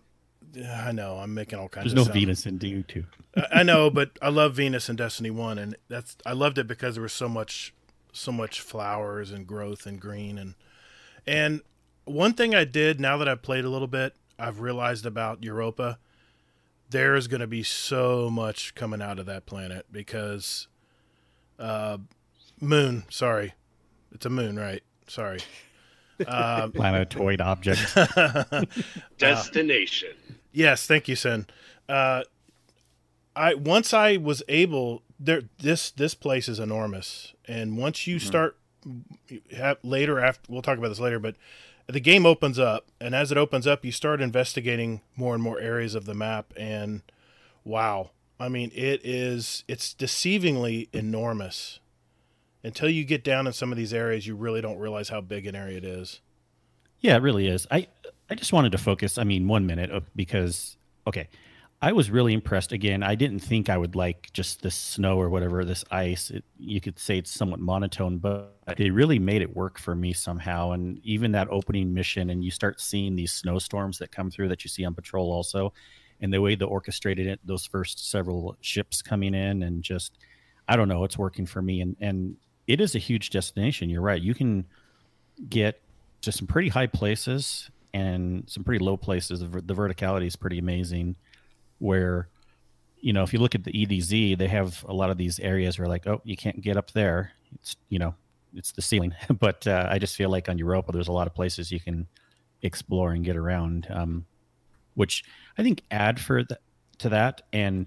I 0.75 0.93
know 0.93 1.17
I'm 1.19 1.35
making 1.35 1.59
all 1.59 1.69
kinds. 1.69 1.85
There's 1.87 1.93
of 1.93 1.97
no 1.99 2.05
sound. 2.05 2.15
Venus 2.15 2.47
in 2.47 2.59
DU 2.59 2.83
two. 2.83 3.05
I- 3.37 3.61
I 3.61 3.63
know, 3.63 3.91
but 3.91 4.11
I 4.23 4.31
love 4.31 4.55
Venus 4.55 4.89
and 4.89 4.97
Destiny 4.97 5.31
One, 5.31 5.59
and 5.59 5.77
that's 5.89 6.17
I 6.25 6.33
loved 6.33 6.59
it 6.59 6.67
because 6.67 6.95
there 6.95 7.03
was 7.03 7.13
so 7.13 7.29
much, 7.29 7.75
so 8.13 8.33
much 8.33 8.61
flowers 8.61 9.31
and 9.31 9.47
growth 9.47 9.87
and 9.87 10.01
green 10.01 10.39
and 10.39 10.55
and 11.27 11.61
one 12.05 12.33
thing 12.35 12.55
I 12.55 12.65
did 12.65 13.01
now 13.01 13.17
that 13.19 13.29
I've 13.29 13.43
played 13.43 13.65
a 13.65 13.69
little 13.69 13.89
bit, 13.89 14.15
I've 14.39 14.61
realized 14.61 15.07
about 15.07 15.43
Europa. 15.43 15.99
There 16.91 17.15
is 17.17 17.27
going 17.29 17.41
to 17.41 17.47
be 17.47 17.63
so 17.63 18.31
much 18.31 18.75
coming 18.75 19.03
out 19.03 19.19
of 19.19 19.27
that 19.27 19.47
planet 19.47 19.87
because, 19.91 20.69
uh, 21.59 21.99
moon. 22.61 23.05
Sorry, 23.09 23.55
it's 24.13 24.27
a 24.27 24.31
moon, 24.31 24.59
right? 24.59 24.83
Sorry. 25.09 25.41
Uh, 26.27 26.69
Planetoid 26.75 27.41
object. 27.41 27.97
Destination. 29.19 30.11
Yes, 30.53 30.87
thank 30.87 31.09
you, 31.09 31.17
Sin. 31.17 31.47
Uh, 31.89 32.23
I 33.35 33.55
once 33.55 33.93
I 33.93 34.17
was 34.17 34.43
able 34.49 35.03
there. 35.21 35.43
This 35.59 35.91
this 35.91 36.15
place 36.15 36.49
is 36.49 36.59
enormous, 36.59 37.35
and 37.47 37.77
once 37.77 38.07
you 38.07 38.19
start 38.19 38.57
have, 39.55 39.79
later 39.83 40.19
after 40.19 40.51
we'll 40.51 40.63
talk 40.63 40.79
about 40.79 40.89
this 40.89 41.01
later, 41.01 41.19
but 41.19 41.37
the 41.87 42.01
game 42.01 42.27
opens 42.27 42.59
up, 42.59 42.87
and 43.01 43.15
as 43.15 43.31
it 43.31 43.39
opens 43.39 43.67
up, 43.67 43.85
you 43.85 43.93
start 43.93 44.21
investigating 44.21 45.03
more 45.17 45.35
and 45.35 45.43
more 45.43 45.61
areas 45.61 45.95
of 45.95 46.05
the 46.05 46.15
map, 46.15 46.53
and 46.57 47.03
wow, 47.65 48.11
I 48.39 48.49
mean, 48.49 48.71
it 48.75 49.01
is 49.05 49.65
it's 49.69 49.95
deceivingly 49.95 50.89
enormous. 50.93 51.81
Until 52.65 52.89
you 52.89 53.05
get 53.05 53.23
down 53.23 53.47
in 53.47 53.53
some 53.53 53.71
of 53.71 53.79
these 53.79 53.95
areas, 53.95 54.27
you 54.27 54.35
really 54.35 54.61
don't 54.61 54.79
realize 54.79 55.09
how 55.09 55.21
big 55.21 55.47
an 55.47 55.55
area 55.55 55.77
it 55.77 55.85
is. 55.85 56.21
Yeah, 56.99 57.17
it 57.17 57.23
really 57.23 57.47
is. 57.47 57.67
I 57.71 57.87
I 58.29 58.35
just 58.35 58.53
wanted 58.53 58.73
to 58.73 58.79
focus. 58.79 59.19
I 59.19 59.25
mean, 59.25 59.47
one 59.47 59.67
minute 59.67 59.91
uh, 59.91 60.01
because 60.17 60.77
okay, 61.07 61.29
I 61.83 61.93
was 61.93 62.11
really 62.11 62.33
impressed. 62.33 62.73
Again, 62.73 63.03
I 63.03 63.15
didn't 63.15 63.41
think 63.41 63.69
I 63.69 63.77
would 63.77 63.95
like 63.95 64.33
just 64.33 64.63
this 64.63 64.75
snow 64.75 65.21
or 65.21 65.29
whatever 65.29 65.65
this 65.65 65.85
ice. 65.91 66.31
It, 66.31 66.45
you 66.59 66.81
could 66.81 66.99
say 66.99 67.19
it's 67.19 67.31
somewhat 67.31 67.61
monotone, 67.61 68.19
but 68.19 68.57
they 68.79 68.91
really 68.91 69.19
made 69.19 69.43
it 69.43 69.55
work 69.55 69.79
for 69.79 69.95
me 69.95 70.13
somehow. 70.15 70.71
And 70.71 70.99
even 71.05 71.33
that 71.33 71.49
opening 71.51 71.93
mission, 71.93 72.31
and 72.31 72.43
you 72.43 72.51
start 72.51 72.81
seeing 72.81 73.15
these 73.15 73.33
snowstorms 73.33 73.99
that 73.99 74.11
come 74.11 74.31
through 74.31 74.49
that 74.49 74.65
you 74.65 74.69
see 74.69 74.85
on 74.87 74.95
patrol 74.95 75.31
also, 75.31 75.75
and 76.21 76.33
the 76.33 76.41
way 76.41 76.55
they 76.55 76.65
orchestrated 76.65 77.27
it, 77.27 77.41
those 77.45 77.67
first 77.67 78.11
several 78.11 78.57
ships 78.63 79.03
coming 79.03 79.35
in, 79.35 79.63
and 79.63 79.83
just 79.83 80.19
I 80.69 80.77
don't 80.77 80.89
know, 80.89 81.05
it's 81.05 81.19
working 81.19 81.45
for 81.45 81.61
me. 81.61 81.83
And 81.83 81.95
and 82.01 82.37
it 82.67 82.81
is 82.81 82.95
a 82.95 82.99
huge 82.99 83.31
destination. 83.31 83.91
You're 83.91 84.01
right. 84.01 84.21
You 84.21 84.35
can 84.35 84.65
get 85.51 85.81
to 86.23 86.33
some 86.33 86.47
pretty 86.47 86.71
high 86.71 86.87
places 86.87 87.71
and 87.93 88.45
some 88.49 88.65
pretty 88.65 88.83
low 88.83 88.97
places. 88.97 89.41
The, 89.41 89.47
the 89.47 89.75
verticality 89.75 90.27
is 90.27 90.37
pretty 90.37 90.59
amazing. 90.59 91.17
Where, 91.79 92.29
you 93.01 93.13
know, 93.13 93.23
if 93.23 93.33
you 93.33 93.39
look 93.39 93.55
at 93.55 93.65
the 93.65 93.73
EDZ, 93.73 94.39
they 94.39 94.49
have 94.49 94.85
a 94.89 94.95
lot 94.95 95.11
of 95.11 95.19
these 95.19 95.39
areas 95.39 95.79
where 95.79 95.89
like, 95.89 96.07
oh, 96.07 96.21
you 96.25 96.37
can't 96.37 96.61
get 96.61 96.77
up 96.77 96.91
there. 96.93 97.33
It's 97.55 97.77
you 97.89 97.99
know, 97.99 98.15
it's 98.55 98.73
the 98.73 98.83
ceiling. 98.83 99.15
but 99.39 99.67
uh, 99.67 99.89
I 99.91 99.99
just 99.99 100.17
feel 100.17 100.31
like 100.31 100.49
on 100.49 100.59
Europa, 100.59 100.93
there's 100.93 101.09
a 101.09 101.13
lot 101.13 101.27
of 101.27 101.35
places 101.35 101.71
you 101.71 101.81
can 101.81 102.07
explore 102.63 103.13
and 103.13 103.25
get 103.25 103.37
around, 103.37 103.87
um, 103.91 104.25
which 104.95 105.25
I 105.59 105.63
think 105.63 105.83
add 105.91 106.19
for 106.19 106.43
th- 106.43 106.61
to 106.99 107.09
that. 107.11 107.43
And 107.53 107.87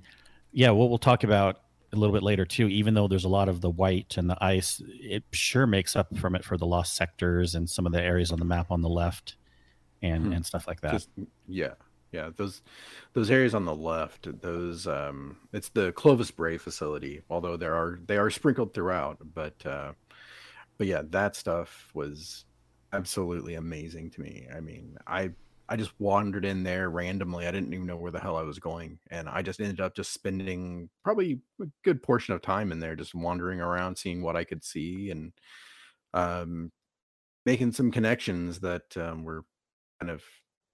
yeah, 0.52 0.70
what 0.70 0.90
we'll 0.90 0.98
talk 1.00 1.24
about 1.24 1.62
a 1.92 1.96
little 1.96 2.14
bit 2.14 2.22
later 2.24 2.46
too. 2.46 2.68
Even 2.68 2.94
though 2.94 3.08
there's 3.08 3.26
a 3.26 3.30
lot 3.30 3.50
of 3.50 3.62
the 3.62 3.70
white 3.70 4.16
and 4.18 4.30
the 4.30 4.38
ice, 4.44 4.82
it 4.86 5.24
sure 5.32 5.66
makes 5.66 5.96
up 5.96 6.16
from 6.18 6.36
it 6.36 6.46
for 6.46 6.56
the 6.56 6.66
lost 6.68 6.96
sectors 6.96 7.56
and 7.56 7.68
some 7.68 7.88
of 7.88 7.92
the 7.92 8.02
areas 8.02 8.32
on 8.32 8.38
the 8.38 8.46
map 8.46 8.70
on 8.70 8.82
the 8.84 8.90
left, 8.90 9.38
and 10.04 10.26
Hmm. 10.28 10.34
and 10.34 10.46
stuff 10.46 10.68
like 10.68 10.82
that. 10.82 10.92
Just 10.92 11.10
yeah, 11.48 11.74
yeah. 12.12 12.30
Those 12.36 12.62
those 13.14 13.32
areas 13.32 13.54
on 13.54 13.66
the 13.66 13.76
left, 13.76 14.42
those 14.42 14.88
um, 14.88 15.38
it's 15.54 15.70
the 15.70 15.92
Clovis 15.94 16.32
Bray 16.32 16.58
facility. 16.58 17.22
Although 17.30 17.58
there 17.58 17.76
are 17.76 18.00
they 18.06 18.18
are 18.18 18.30
sprinkled 18.30 18.74
throughout, 18.74 19.18
but 19.34 19.66
uh, 19.66 19.94
but 20.78 20.88
yeah, 20.88 21.02
that 21.10 21.36
stuff 21.36 21.90
was 21.94 22.46
absolutely 22.94 23.56
amazing 23.56 24.10
to 24.12 24.22
me. 24.22 24.48
I 24.56 24.60
mean, 24.60 24.98
I 25.06 25.32
I 25.68 25.76
just 25.76 25.94
wandered 26.00 26.46
in 26.46 26.64
there 26.64 26.90
randomly. 26.90 27.46
I 27.46 27.52
didn't 27.52 27.74
even 27.74 27.86
know 27.86 27.98
where 27.98 28.12
the 28.12 28.20
hell 28.20 28.38
I 28.38 28.44
was 28.44 28.58
going, 28.58 28.98
and 29.12 29.30
I 29.30 29.44
just 29.44 29.60
ended 29.60 29.80
up 29.80 29.96
just 29.96 30.12
spending 30.12 30.90
probably 31.04 31.42
a 31.62 31.66
good 31.84 32.02
portion 32.02 32.34
of 32.34 32.42
time 32.42 32.72
in 32.72 32.80
there, 32.80 32.96
just 32.96 33.14
wandering 33.14 33.62
around, 33.62 33.98
seeing 33.98 34.24
what 34.24 34.36
I 34.36 34.44
could 34.44 34.64
see, 34.64 35.12
and 35.12 35.32
um, 36.16 36.72
making 37.46 37.72
some 37.74 37.92
connections 37.92 38.60
that 38.62 38.98
um, 38.98 39.24
were 39.24 39.44
kind 40.02 40.12
of 40.12 40.24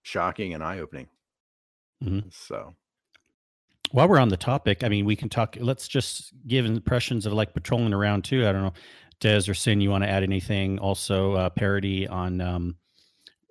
shocking 0.03 0.53
and 0.53 0.63
eye 0.63 0.77
opening. 2.01 2.21
Mhm. 2.23 2.33
So 2.33 2.75
While 3.91 4.09
we're 4.09 4.19
on 4.19 4.29
the 4.29 4.37
topic, 4.37 4.83
I 4.83 4.89
mean, 4.89 5.05
we 5.05 5.15
can 5.15 5.29
talk. 5.29 5.57
Let's 5.59 5.87
just 5.87 6.33
give 6.47 6.65
impressions 6.65 7.25
of 7.25 7.33
like 7.33 7.53
patrolling 7.53 7.93
around 7.93 8.23
too. 8.23 8.45
I 8.47 8.51
don't 8.51 8.63
know, 8.63 8.73
Des 9.19 9.49
or 9.49 9.53
Sin, 9.53 9.79
you 9.79 9.89
want 9.89 10.03
to 10.03 10.09
add 10.09 10.23
anything? 10.23 10.79
Also, 10.79 11.33
uh, 11.33 11.49
parody 11.49 12.07
on, 12.07 12.41
um, 12.41 12.75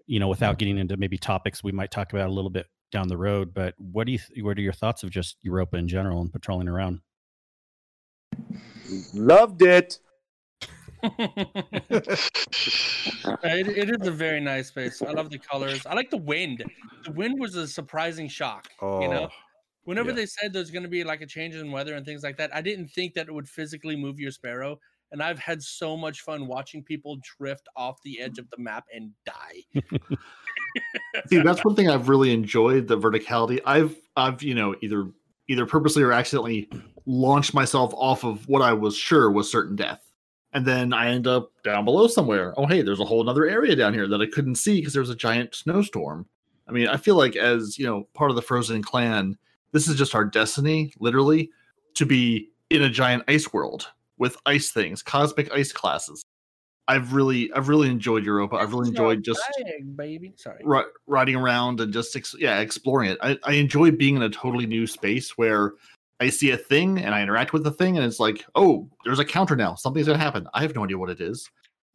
you 0.06 0.18
know, 0.20 0.28
without 0.28 0.58
getting 0.58 0.76
into 0.76 0.96
maybe 0.96 1.16
topics 1.16 1.62
we 1.64 1.72
might 1.72 1.90
talk 1.90 2.12
about 2.12 2.28
a 2.28 2.32
little 2.32 2.50
bit 2.50 2.66
down 2.92 3.08
the 3.08 3.16
road. 3.16 3.54
But 3.54 3.74
what 3.78 4.06
do 4.06 4.12
you? 4.12 4.18
th- 4.18 4.42
What 4.44 4.58
are 4.58 4.62
your 4.62 4.72
thoughts 4.72 5.02
of 5.02 5.10
just 5.10 5.36
Europa 5.42 5.76
in 5.76 5.88
general 5.88 6.20
and 6.20 6.32
patrolling 6.32 6.68
around? 6.68 7.00
Loved 9.14 9.62
it. 9.62 9.98
it, 13.42 13.68
it 13.68 14.00
is 14.00 14.06
a 14.06 14.10
very 14.10 14.40
nice 14.40 14.68
space. 14.68 15.02
I 15.02 15.12
love 15.12 15.30
the 15.30 15.38
colors. 15.38 15.84
I 15.86 15.94
like 15.94 16.10
the 16.10 16.16
wind. 16.16 16.64
The 17.04 17.12
wind 17.12 17.38
was 17.38 17.56
a 17.56 17.66
surprising 17.66 18.28
shock. 18.28 18.68
You 18.80 18.88
oh, 18.88 19.10
know, 19.10 19.28
Oh, 19.84 19.90
whenever 19.90 20.10
yeah. 20.10 20.16
they 20.16 20.26
said 20.26 20.52
there's 20.52 20.70
going 20.70 20.82
to 20.82 20.88
be 20.88 21.04
like 21.04 21.20
a 21.20 21.26
change 21.26 21.54
in 21.54 21.70
weather 21.70 21.94
and 21.94 22.04
things 22.04 22.22
like 22.22 22.36
that, 22.38 22.54
I 22.54 22.60
didn't 22.60 22.88
think 22.88 23.14
that 23.14 23.28
it 23.28 23.32
would 23.32 23.48
physically 23.48 23.96
move 23.96 24.18
your 24.18 24.30
sparrow. 24.30 24.78
And 25.12 25.22
I've 25.22 25.38
had 25.38 25.62
so 25.62 25.96
much 25.96 26.22
fun 26.22 26.46
watching 26.46 26.82
people 26.82 27.18
drift 27.38 27.68
off 27.76 27.98
the 28.02 28.20
edge 28.20 28.38
of 28.38 28.48
the 28.50 28.58
map 28.58 28.84
and 28.92 29.10
die. 29.24 29.62
See, 31.28 31.40
that's 31.40 31.64
one 31.64 31.76
thing 31.76 31.88
I've 31.88 32.08
really 32.08 32.32
enjoyed 32.32 32.88
the 32.88 32.98
verticality. 32.98 33.60
I've 33.64 33.96
I've 34.16 34.42
you 34.42 34.54
know 34.54 34.74
either 34.82 35.06
either 35.46 35.66
purposely 35.66 36.02
or 36.02 36.10
accidentally 36.10 36.68
launched 37.06 37.54
myself 37.54 37.92
off 37.94 38.24
of 38.24 38.48
what 38.48 38.62
I 38.62 38.72
was 38.72 38.96
sure 38.96 39.30
was 39.30 39.48
certain 39.48 39.76
death, 39.76 40.03
and 40.54 40.64
then 40.64 40.92
I 40.92 41.08
end 41.08 41.26
up 41.26 41.50
down 41.64 41.84
below 41.84 42.06
somewhere. 42.06 42.54
Oh, 42.56 42.66
hey, 42.66 42.80
there's 42.80 43.00
a 43.00 43.04
whole 43.04 43.28
other 43.28 43.46
area 43.46 43.74
down 43.74 43.92
here 43.92 44.06
that 44.08 44.20
I 44.22 44.26
couldn't 44.26 44.54
see 44.54 44.76
because 44.76 44.92
there 44.92 45.02
was 45.02 45.10
a 45.10 45.16
giant 45.16 45.54
snowstorm. 45.54 46.26
I 46.68 46.72
mean, 46.72 46.86
I 46.86 46.96
feel 46.96 47.16
like 47.16 47.36
as 47.36 47.78
you 47.78 47.84
know, 47.84 48.08
part 48.14 48.30
of 48.30 48.36
the 48.36 48.42
Frozen 48.42 48.82
clan, 48.82 49.36
this 49.72 49.88
is 49.88 49.96
just 49.96 50.14
our 50.14 50.24
destiny, 50.24 50.92
literally, 51.00 51.50
to 51.94 52.06
be 52.06 52.50
in 52.70 52.82
a 52.82 52.88
giant 52.88 53.24
ice 53.28 53.52
world 53.52 53.88
with 54.16 54.36
ice 54.46 54.70
things, 54.70 55.02
cosmic 55.02 55.52
ice 55.52 55.72
classes. 55.72 56.24
I've 56.86 57.14
really, 57.14 57.52
I've 57.52 57.68
really 57.68 57.88
enjoyed 57.88 58.24
Europa. 58.24 58.56
I've 58.56 58.72
really 58.72 58.90
enjoyed 58.90 59.24
just 59.24 59.40
bag, 59.58 59.96
baby. 59.96 60.34
Sorry. 60.36 60.60
ri- 60.64 60.84
riding 61.06 61.34
around 61.34 61.80
and 61.80 61.92
just 61.92 62.14
ex- 62.14 62.36
yeah 62.38 62.60
exploring 62.60 63.10
it 63.10 63.18
I, 63.22 63.38
I 63.44 63.54
enjoy 63.54 63.90
being 63.90 64.16
in 64.16 64.22
a 64.22 64.28
totally 64.28 64.66
new 64.66 64.86
space 64.86 65.38
where 65.38 65.72
i 66.20 66.28
see 66.28 66.50
a 66.50 66.56
thing 66.56 66.98
and 66.98 67.14
i 67.14 67.22
interact 67.22 67.52
with 67.52 67.64
the 67.64 67.70
thing 67.70 67.96
and 67.96 68.06
it's 68.06 68.20
like 68.20 68.44
oh 68.54 68.88
there's 69.04 69.18
a 69.18 69.24
counter 69.24 69.56
now. 69.56 69.74
Something's 69.74 70.06
gonna 70.06 70.18
happen. 70.18 70.46
I 70.54 70.62
have 70.62 70.74
no 70.74 70.84
idea 70.84 70.98
what 70.98 71.10
it 71.10 71.20
is. 71.20 71.50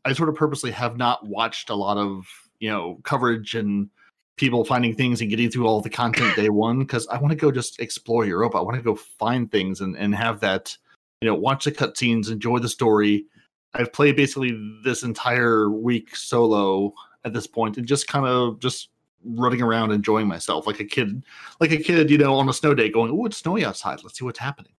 I 0.06 0.14
sort 0.14 0.30
of 0.30 0.36
purposely 0.36 0.72
have 0.72 0.98
not 0.98 1.26
watched 1.26 1.70
a 1.70 1.76
lot 1.76 1.98
of 1.98 2.26
you 2.60 2.70
know 2.70 3.00
coverage 3.04 3.56
and 3.56 3.90
people 4.38 4.64
finding 4.64 4.96
things 4.96 5.20
and 5.20 5.30
getting 5.30 5.50
through 5.50 5.68
all 5.68 5.82
the 5.82 5.90
content 5.90 6.34
day 6.36 6.50
one 6.50 6.80
because 6.80 7.06
i 7.08 7.18
want 7.18 7.30
to 7.30 7.36
go 7.36 7.52
just 7.52 7.80
explore 7.82 8.26
europa 8.26 8.58
i 8.58 8.62
want 8.62 8.78
to 8.78 8.82
go 8.82 8.96
find 8.96 9.52
things 9.52 9.82
and, 9.82 9.98
and 9.98 10.16
have 10.16 10.40
that 10.40 10.78
you 11.22 11.28
know 11.28 11.36
watch 11.36 11.66
the 11.66 11.72
cutscenes 11.72 12.32
enjoy 12.32 12.60
the 12.60 12.70
story. 12.70 13.26
I've 13.74 13.94
played 13.94 14.16
basically 14.16 14.58
this 14.84 15.04
entire 15.04 15.70
week 15.70 16.16
solo 16.16 16.94
at 17.24 17.34
this 17.34 17.46
point 17.46 17.78
and 17.78 17.86
just 17.86 18.08
kind 18.08 18.26
of 18.26 18.60
just 18.60 18.90
running 19.26 19.62
around 19.62 19.92
enjoying 19.92 20.28
myself 20.28 20.66
like 20.66 20.80
a 20.80 20.86
kid 20.86 21.24
like 21.60 21.72
a 21.72 21.78
kid 21.78 22.10
you 22.10 22.18
know 22.18 22.36
on 22.36 22.48
a 22.48 22.54
snow 22.54 22.74
day 22.74 22.90
going 22.90 23.12
oh 23.12 23.26
it's 23.26 23.38
snowy 23.38 23.66
outside. 23.66 24.02
Let's 24.04 24.18
see 24.18 24.26
what's 24.26 24.40
happening. 24.40 24.72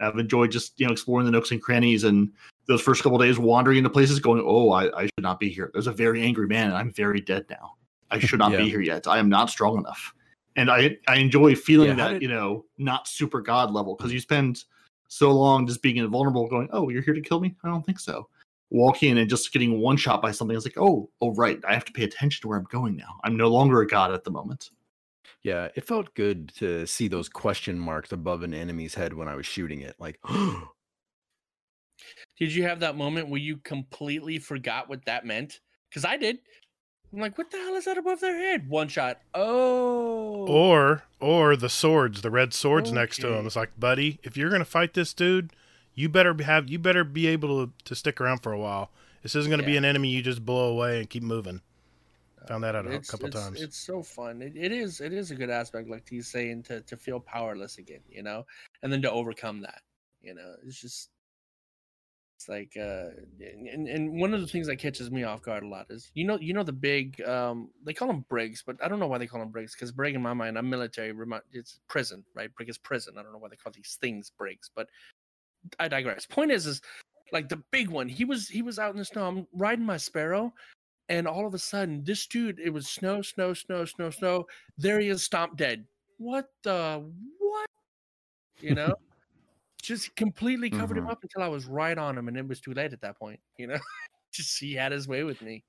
I've 0.00 0.18
enjoyed 0.18 0.50
just 0.50 0.78
you 0.80 0.86
know 0.86 0.92
exploring 0.92 1.24
the 1.26 1.30
nooks 1.32 1.50
and 1.52 1.62
crannies 1.62 2.04
and 2.04 2.30
those 2.66 2.80
first 2.80 3.02
couple 3.02 3.18
days 3.18 3.38
wandering 3.38 3.78
into 3.78 3.90
places 3.90 4.18
going 4.18 4.42
oh 4.44 4.70
I, 4.72 4.84
I 4.98 5.02
should 5.04 5.22
not 5.22 5.38
be 5.38 5.48
here. 5.48 5.70
There's 5.72 5.86
a 5.86 5.92
very 5.92 6.22
angry 6.22 6.46
man 6.46 6.68
and 6.68 6.76
i'm 6.76 6.92
very 6.92 7.20
dead 7.20 7.46
now. 7.48 7.74
I 8.10 8.18
should 8.18 8.38
not 8.38 8.52
Yeah. 8.52 8.58
be 8.58 8.68
here 8.70 8.80
yet. 8.80 9.06
I 9.06 9.18
am 9.18 9.28
not 9.28 9.50
strong 9.50 9.78
enough. 9.78 10.12
And 10.56 10.70
i 10.70 10.96
i 11.08 11.16
enjoy 11.16 11.54
feeling 11.54 11.88
Yeah, 11.90 11.94
that 11.96 12.12
did- 12.14 12.22
you 12.22 12.28
know 12.28 12.64
not 12.78 13.06
super 13.08 13.40
god 13.40 13.70
level 13.70 13.94
because 13.94 14.12
you 14.12 14.20
spend 14.20 14.64
so 15.08 15.30
long 15.30 15.66
just 15.66 15.80
being 15.82 15.98
invulnerable 15.98 16.48
going 16.48 16.68
oh 16.72 16.88
you're 16.88 17.02
here 17.02 17.14
to 17.14 17.20
kill 17.20 17.38
me? 17.40 17.54
I 17.62 17.68
don't 17.68 17.84
think 17.86 18.00
so 18.00 18.28
walking 18.70 19.10
in 19.10 19.18
and 19.18 19.30
just 19.30 19.52
getting 19.52 19.80
one 19.80 19.96
shot 19.96 20.20
by 20.22 20.30
something 20.30 20.56
it's 20.56 20.66
like 20.66 20.78
oh 20.78 21.08
oh 21.20 21.32
right 21.34 21.60
i 21.66 21.74
have 21.74 21.84
to 21.84 21.92
pay 21.92 22.04
attention 22.04 22.40
to 22.42 22.48
where 22.48 22.58
i'm 22.58 22.66
going 22.70 22.96
now 22.96 23.14
i'm 23.22 23.36
no 23.36 23.48
longer 23.48 23.80
a 23.80 23.86
god 23.86 24.12
at 24.12 24.24
the 24.24 24.30
moment 24.30 24.70
yeah, 25.44 25.68
it 25.74 25.86
felt 25.86 26.14
good 26.14 26.48
to 26.56 26.86
see 26.86 27.06
those 27.06 27.28
question 27.28 27.78
marks 27.78 28.12
above 28.12 28.42
an 28.42 28.54
enemy's 28.54 28.94
head 28.94 29.12
when 29.12 29.28
I 29.28 29.34
was 29.36 29.44
shooting 29.44 29.82
it. 29.82 29.94
Like, 29.98 30.18
Did 32.38 32.52
you 32.52 32.64
have 32.64 32.80
that 32.80 32.96
moment 32.96 33.28
where 33.28 33.40
you 33.40 33.58
completely 33.58 34.38
forgot 34.38 34.88
what 34.88 35.04
that 35.04 35.26
meant? 35.26 35.60
Because 35.88 36.04
I 36.04 36.16
did. 36.16 36.38
I'm 37.12 37.20
like, 37.20 37.38
what 37.38 37.50
the 37.50 37.58
hell 37.58 37.74
is 37.74 37.84
that 37.84 37.98
above 37.98 38.20
their 38.20 38.36
head? 38.36 38.68
One 38.68 38.88
shot. 38.88 39.20
Oh. 39.34 40.46
Or 40.48 41.04
or 41.20 41.54
the 41.56 41.68
swords, 41.68 42.22
the 42.22 42.30
red 42.30 42.52
swords 42.52 42.90
next 42.90 43.20
to 43.20 43.32
him. 43.34 43.46
It's 43.46 43.54
like, 43.54 43.78
buddy, 43.78 44.18
if 44.24 44.36
you're 44.36 44.50
gonna 44.50 44.64
fight 44.64 44.94
this 44.94 45.14
dude, 45.14 45.52
you 45.94 46.08
better 46.08 46.34
be- 46.34 46.44
have 46.44 46.68
you 46.68 46.78
better 46.78 47.04
be 47.04 47.26
able 47.26 47.66
to, 47.66 47.72
to 47.84 47.94
stick 47.94 48.20
around 48.20 48.38
for 48.38 48.52
a 48.52 48.58
while. 48.58 48.90
This 49.22 49.34
isn't 49.34 49.50
gonna 49.50 49.62
be 49.62 49.76
an 49.76 49.84
enemy 49.84 50.08
you 50.08 50.22
just 50.22 50.44
blow 50.44 50.70
away 50.70 50.98
and 51.00 51.08
keep 51.08 51.22
moving. 51.22 51.60
Found 52.48 52.62
that 52.64 52.74
out 52.74 52.86
a 52.86 52.92
it's, 52.92 53.10
couple 53.10 53.28
it's, 53.28 53.36
times. 53.36 53.62
It's 53.62 53.78
so 53.78 54.02
fun. 54.02 54.42
It, 54.42 54.52
it 54.54 54.70
is. 54.70 55.00
It 55.00 55.14
is 55.14 55.30
a 55.30 55.34
good 55.34 55.48
aspect, 55.48 55.88
like 55.88 56.06
he's 56.08 56.28
saying, 56.28 56.64
to 56.64 56.82
to 56.82 56.96
feel 56.96 57.18
powerless 57.20 57.78
again, 57.78 58.00
you 58.10 58.22
know, 58.22 58.44
and 58.82 58.92
then 58.92 59.00
to 59.02 59.10
overcome 59.10 59.62
that. 59.62 59.80
You 60.22 60.34
know, 60.34 60.54
it's 60.66 60.80
just. 60.80 61.10
It's 62.36 62.48
like, 62.48 62.76
uh, 62.76 63.10
and, 63.72 63.86
and 63.86 64.20
one 64.20 64.34
of 64.34 64.40
the 64.40 64.46
things 64.48 64.66
that 64.66 64.76
catches 64.76 65.08
me 65.08 65.22
off 65.22 65.40
guard 65.40 65.62
a 65.62 65.68
lot 65.68 65.86
is, 65.88 66.10
you 66.14 66.24
know, 66.24 66.36
you 66.36 66.52
know 66.52 66.64
the 66.64 66.72
big, 66.72 67.22
um, 67.22 67.70
they 67.84 67.94
call 67.94 68.08
them 68.08 68.24
brigs, 68.28 68.60
but 68.66 68.76
I 68.82 68.88
don't 68.88 68.98
know 68.98 69.06
why 69.06 69.18
they 69.18 69.28
call 69.28 69.38
them 69.38 69.50
brigs 69.50 69.72
because 69.72 69.92
brig 69.92 70.16
in 70.16 70.20
my 70.20 70.34
mind, 70.34 70.58
I'm 70.58 70.68
military, 70.68 71.14
it's 71.52 71.78
prison, 71.86 72.24
right? 72.34 72.52
Brig 72.56 72.68
is 72.68 72.76
prison. 72.76 73.14
I 73.16 73.22
don't 73.22 73.32
know 73.32 73.38
why 73.38 73.50
they 73.50 73.56
call 73.56 73.72
these 73.72 73.96
things 74.00 74.32
brigs, 74.36 74.68
but 74.74 74.88
I 75.78 75.88
digress. 75.88 76.26
Point 76.26 76.50
is, 76.50 76.66
is 76.66 76.80
like 77.32 77.48
the 77.48 77.62
big 77.70 77.88
one. 77.88 78.08
He 78.08 78.24
was 78.24 78.48
he 78.48 78.62
was 78.62 78.78
out 78.78 78.92
in 78.92 78.98
the 78.98 79.04
snow. 79.04 79.26
I'm 79.26 79.46
riding 79.52 79.84
my 79.84 79.96
sparrow, 79.96 80.52
and 81.08 81.26
all 81.26 81.46
of 81.46 81.54
a 81.54 81.58
sudden, 81.58 82.04
this 82.04 82.26
dude, 82.26 82.60
it 82.60 82.70
was 82.70 82.88
snow, 82.88 83.22
snow, 83.22 83.54
snow, 83.54 83.84
snow, 83.84 84.10
snow. 84.10 84.46
There 84.78 85.00
he 85.00 85.08
is, 85.08 85.22
stomped 85.24 85.56
dead. 85.56 85.84
What 86.18 86.46
the 86.62 87.04
what? 87.38 87.68
You 88.60 88.74
know, 88.74 88.94
just 89.82 90.14
completely 90.16 90.70
covered 90.70 90.96
him 90.98 91.06
Mhm. 91.06 91.10
up 91.10 91.22
until 91.22 91.42
I 91.42 91.48
was 91.48 91.66
right 91.66 91.96
on 91.98 92.16
him, 92.16 92.28
and 92.28 92.36
it 92.36 92.46
was 92.46 92.60
too 92.60 92.72
late 92.74 92.92
at 92.92 93.00
that 93.02 93.18
point. 93.18 93.40
You 93.58 93.66
know, 93.68 93.78
just 94.32 94.58
he 94.60 94.74
had 94.74 94.92
his 94.92 95.08
way 95.08 95.24
with 95.24 95.42
me. 95.42 95.64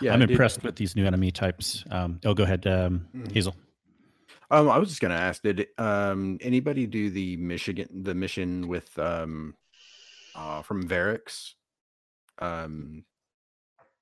Yeah, 0.00 0.12
I'm 0.12 0.20
did- 0.20 0.30
impressed 0.32 0.62
with 0.62 0.76
these 0.76 0.94
new 0.96 1.06
enemy 1.06 1.30
types. 1.30 1.84
Um, 1.90 2.20
oh, 2.24 2.34
go 2.34 2.42
ahead, 2.44 2.66
um, 2.66 3.06
Mhm. 3.14 3.32
Hazel. 3.32 3.54
Um, 4.50 4.68
I 4.68 4.78
was 4.78 4.88
just 4.88 5.00
gonna 5.00 5.14
ask, 5.14 5.42
did 5.42 5.68
um 5.78 6.38
anybody 6.40 6.86
do 6.86 7.10
the 7.10 7.36
Michigan 7.36 8.02
the 8.02 8.14
mission 8.14 8.68
with 8.68 8.98
um 8.98 9.54
uh 10.34 10.62
from 10.62 10.88
Variks? 10.88 11.52
Um 12.38 13.04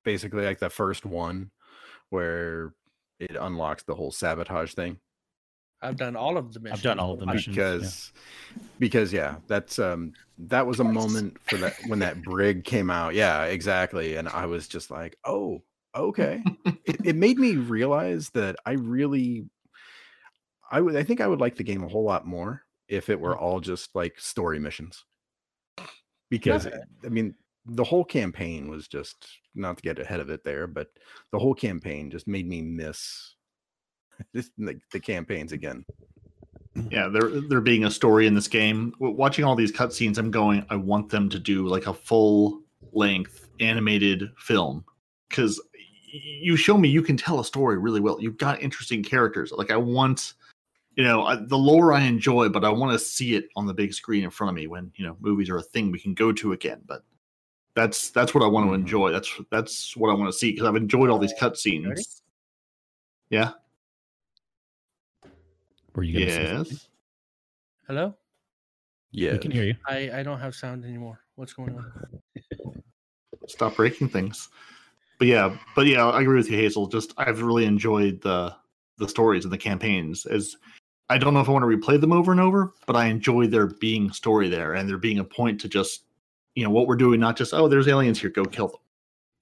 basically 0.03 0.45
like 0.45 0.59
the 0.59 0.69
first 0.69 1.05
one 1.05 1.51
where 2.09 2.73
it 3.19 3.35
unlocks 3.39 3.83
the 3.83 3.95
whole 3.95 4.11
sabotage 4.11 4.73
thing. 4.73 4.97
I've 5.81 5.97
done 5.97 6.15
all 6.15 6.37
of 6.37 6.53
the 6.53 6.59
missions. 6.59 6.79
I've 6.79 6.83
done 6.83 6.99
all 6.99 7.13
of 7.13 7.19
the 7.19 7.25
missions. 7.25 7.55
yeah. 7.55 7.73
Because 7.75 8.13
because 8.79 9.13
yeah, 9.13 9.35
that's 9.47 9.79
um 9.79 10.13
that 10.39 10.65
was 10.65 10.79
a 10.79 10.83
moment 10.83 11.37
for 11.43 11.57
that 11.57 11.75
when 11.87 11.99
that 11.99 12.21
brig 12.21 12.63
came 12.63 12.89
out. 12.89 13.13
Yeah, 13.13 13.43
exactly. 13.45 14.15
And 14.15 14.27
I 14.27 14.45
was 14.45 14.67
just 14.67 14.89
like, 14.89 15.17
oh, 15.25 15.61
okay. 15.95 16.43
it, 16.85 16.97
it 17.05 17.15
made 17.15 17.37
me 17.37 17.55
realize 17.55 18.29
that 18.31 18.55
I 18.65 18.73
really 18.73 19.45
I 20.71 20.81
would 20.81 20.95
I 20.95 21.03
think 21.03 21.21
I 21.21 21.27
would 21.27 21.39
like 21.39 21.55
the 21.55 21.63
game 21.63 21.83
a 21.83 21.87
whole 21.87 22.03
lot 22.03 22.25
more 22.25 22.63
if 22.87 23.09
it 23.09 23.19
were 23.19 23.35
mm. 23.35 23.41
all 23.41 23.59
just 23.59 23.95
like 23.95 24.19
story 24.19 24.59
missions. 24.59 25.03
Because 26.29 26.67
Okay. 26.67 26.77
I 27.05 27.09
mean 27.09 27.35
the 27.65 27.83
whole 27.83 28.05
campaign 28.05 28.69
was 28.69 28.87
just 28.87 29.27
not 29.53 29.77
to 29.77 29.83
get 29.83 29.99
ahead 29.99 30.19
of 30.19 30.29
it 30.29 30.43
there, 30.43 30.65
but 30.65 30.87
the 31.31 31.39
whole 31.39 31.53
campaign 31.53 32.09
just 32.09 32.27
made 32.27 32.47
me 32.47 32.61
miss 32.61 33.35
just 34.35 34.51
the, 34.57 34.79
the 34.91 34.99
campaigns 34.99 35.51
again. 35.51 35.85
Yeah, 36.91 37.07
there 37.07 37.29
there 37.49 37.61
being 37.61 37.85
a 37.85 37.91
story 37.91 38.27
in 38.27 38.35
this 38.35 38.47
game. 38.47 38.93
Watching 38.99 39.43
all 39.43 39.55
these 39.55 39.71
cutscenes, 39.71 40.17
I'm 40.17 40.31
going. 40.31 40.65
I 40.69 40.75
want 40.75 41.09
them 41.09 41.27
to 41.29 41.39
do 41.39 41.67
like 41.67 41.87
a 41.87 41.93
full 41.93 42.61
length 42.93 43.49
animated 43.59 44.29
film 44.37 44.85
because 45.29 45.59
you 46.11 46.55
show 46.55 46.77
me 46.77 46.89
you 46.89 47.01
can 47.01 47.17
tell 47.17 47.39
a 47.39 47.45
story 47.45 47.77
really 47.77 47.99
well. 47.99 48.21
You've 48.21 48.37
got 48.37 48.61
interesting 48.61 49.03
characters. 49.03 49.51
Like 49.51 49.71
I 49.71 49.77
want, 49.77 50.33
you 50.99 51.05
know, 51.05 51.23
I, 51.23 51.37
the 51.37 51.57
lore 51.57 51.93
I 51.93 52.01
enjoy, 52.01 52.49
but 52.49 52.65
I 52.65 52.69
want 52.69 52.91
to 52.91 52.99
see 52.99 53.35
it 53.35 53.47
on 53.55 53.65
the 53.65 53.73
big 53.73 53.93
screen 53.93 54.25
in 54.25 54.29
front 54.29 54.49
of 54.49 54.55
me 54.55 54.67
when 54.67 54.91
you 54.97 55.07
know 55.07 55.15
movies 55.21 55.49
are 55.49 55.55
a 55.55 55.61
thing 55.61 55.91
we 55.91 55.99
can 55.99 56.13
go 56.13 56.33
to 56.33 56.51
again. 56.51 56.81
But 56.85 57.05
that's 57.73 58.09
that's 58.09 58.33
what 58.33 58.43
I 58.43 58.47
want 58.47 58.67
to 58.67 58.71
Mhm. 58.71 58.81
enjoy. 58.81 59.11
That's 59.13 59.31
that's 59.49 59.95
what 59.95 60.09
I 60.09 60.13
want 60.13 60.29
to 60.29 60.37
see 60.37 60.51
because 60.51 60.67
I've 60.67 60.75
enjoyed 60.75 61.09
all 61.09 61.17
these 61.17 61.33
cutscenes. 61.39 62.19
Yeah. 63.29 63.51
Were 65.95 66.03
you 66.03 66.19
gonna 66.19 66.31
say 66.31 66.47
something? 66.47 66.73
Yes. 66.73 66.89
Hello. 67.87 68.17
Yeah. 69.11 69.31
We 69.31 69.37
can 69.37 69.51
hear 69.51 69.63
you. 69.63 69.75
I 69.87 70.19
I 70.19 70.23
don't 70.23 70.41
have 70.41 70.53
sound 70.53 70.83
anymore. 70.83 71.21
What's 71.35 71.53
going 71.53 71.77
on? 71.77 71.93
stop 73.47 73.77
breaking 73.77 74.09
things. 74.09 74.49
But 75.17 75.29
yeah, 75.29 75.55
but 75.77 75.85
yeah, 75.85 76.05
I 76.05 76.19
agree 76.19 76.35
with 76.35 76.51
you, 76.51 76.57
Hazel. 76.57 76.87
Just 76.87 77.13
I've 77.15 77.41
really 77.41 77.63
enjoyed 77.63 78.19
the 78.19 78.53
the 78.97 79.07
stories 79.07 79.45
and 79.45 79.53
the 79.53 79.57
campaigns. 79.57 80.25
As 80.25 80.57
I 81.09 81.17
don't 81.17 81.33
know 81.33 81.39
if 81.39 81.49
I 81.49 81.51
want 81.51 81.63
to 81.63 81.77
replay 81.77 81.99
them 81.99 82.11
over 82.11 82.31
and 82.31 82.39
over, 82.41 82.73
but 82.85 82.95
I 82.95 83.05
enjoy 83.07 83.47
there 83.47 83.67
being 83.67 84.11
story 84.11 84.49
there 84.49 84.73
and 84.73 84.87
there 84.87 84.97
being 84.97 85.19
a 85.19 85.23
point 85.23 85.61
to 85.61 85.69
just 85.69 86.03
you 86.55 86.63
know 86.63 86.69
what 86.69 86.87
we're 86.87 86.95
doing, 86.95 87.19
not 87.19 87.37
just 87.37 87.53
oh, 87.53 87.67
there's 87.67 87.87
aliens 87.87 88.19
here, 88.19 88.29
go 88.29 88.45
kill 88.45 88.67
them. 88.67 88.77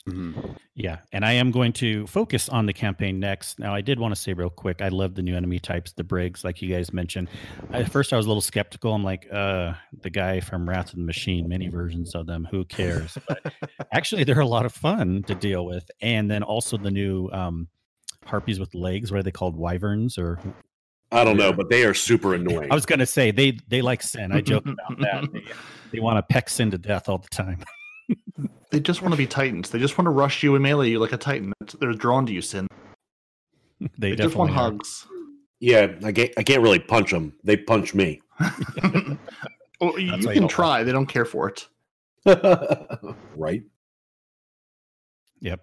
Mhm. 0.07 0.55
Yeah, 0.73 0.99
and 1.11 1.25
I 1.25 1.33
am 1.33 1.51
going 1.51 1.73
to 1.73 2.05
focus 2.07 2.47
on 2.49 2.65
the 2.65 2.71
campaign 2.71 3.19
next. 3.19 3.59
Now, 3.59 3.73
I 3.73 3.81
did 3.81 3.99
want 3.99 4.15
to 4.15 4.21
say 4.21 4.33
real 4.33 4.49
quick, 4.49 4.81
I 4.81 4.89
love 4.89 5.15
the 5.15 5.21
new 5.21 5.35
enemy 5.35 5.59
types, 5.59 5.91
the 5.91 6.03
brigs, 6.03 6.43
like 6.43 6.61
you 6.61 6.73
guys 6.73 6.93
mentioned. 6.93 7.29
At 7.73 7.91
first, 7.91 8.13
I 8.13 8.15
was 8.17 8.25
a 8.25 8.29
little 8.29 8.41
skeptical. 8.41 8.93
I'm 8.93 9.03
like, 9.03 9.27
uh, 9.33 9.73
the 10.03 10.09
guy 10.09 10.39
from 10.39 10.69
Wrath 10.69 10.89
of 10.89 10.97
the 10.97 11.01
Machine, 11.01 11.49
many 11.49 11.67
versions 11.67 12.15
of 12.15 12.27
them. 12.27 12.47
Who 12.51 12.63
cares? 12.63 13.17
But 13.27 13.53
actually, 13.91 14.23
they're 14.23 14.39
a 14.39 14.47
lot 14.47 14.65
of 14.65 14.71
fun 14.71 15.23
to 15.23 15.35
deal 15.35 15.65
with. 15.65 15.89
And 15.99 16.29
then 16.29 16.43
also 16.43 16.77
the 16.77 16.91
new 16.91 17.27
um, 17.33 17.67
harpies 18.23 18.59
with 18.59 18.75
legs. 18.75 19.11
What 19.11 19.19
are 19.19 19.23
they 19.23 19.31
called? 19.31 19.57
Wyverns 19.57 20.17
or 20.17 20.39
I 21.11 21.23
don't 21.23 21.37
know, 21.37 21.53
but 21.53 21.69
they 21.69 21.83
are 21.85 21.93
super 21.93 22.33
annoying. 22.33 22.71
I 22.71 22.75
was 22.75 22.85
going 22.85 22.99
to 22.99 23.05
say 23.05 23.31
they 23.31 23.57
they 23.67 23.81
like 23.81 24.01
sin. 24.03 24.31
I 24.31 24.41
joke 24.41 24.65
about 24.67 24.99
that. 24.99 25.31
They, 25.31 25.43
they 25.93 25.99
want 25.99 26.17
to 26.17 26.33
peck 26.33 26.49
sin 26.49 26.69
to 26.71 26.77
death 26.77 27.07
all 27.09 27.17
the 27.19 27.29
time. 27.29 27.63
They 28.69 28.81
just 28.81 29.01
want 29.01 29.13
to 29.13 29.17
be 29.17 29.25
titans. 29.25 29.69
They 29.69 29.79
just 29.79 29.97
want 29.97 30.07
to 30.07 30.11
rush 30.11 30.43
you 30.43 30.53
and 30.55 30.61
melee 30.61 30.89
you 30.89 30.99
like 30.99 31.13
a 31.13 31.17
titan. 31.17 31.53
They're 31.79 31.93
drawn 31.93 32.25
to 32.25 32.33
you, 32.33 32.41
Sin. 32.41 32.67
they 33.79 34.09
They 34.09 34.15
just 34.17 34.35
want 34.35 34.49
definitely 34.51 34.51
are. 34.51 34.71
hugs. 34.71 35.07
yeah, 35.61 35.87
I 36.03 36.11
can't, 36.11 36.31
I 36.37 36.43
can't 36.43 36.61
really 36.61 36.79
punch 36.79 37.11
them. 37.11 37.33
They 37.45 37.55
punch 37.55 37.93
me. 37.95 38.21
oh, 39.79 39.97
you 39.97 40.15
you 40.17 40.17
can 40.27 40.39
don't 40.41 40.47
try. 40.49 40.83
They 40.83 40.91
don't 40.91 41.05
care 41.05 41.23
for 41.23 41.47
it. 41.49 41.67
right? 43.37 43.63
Yep. 45.39 45.61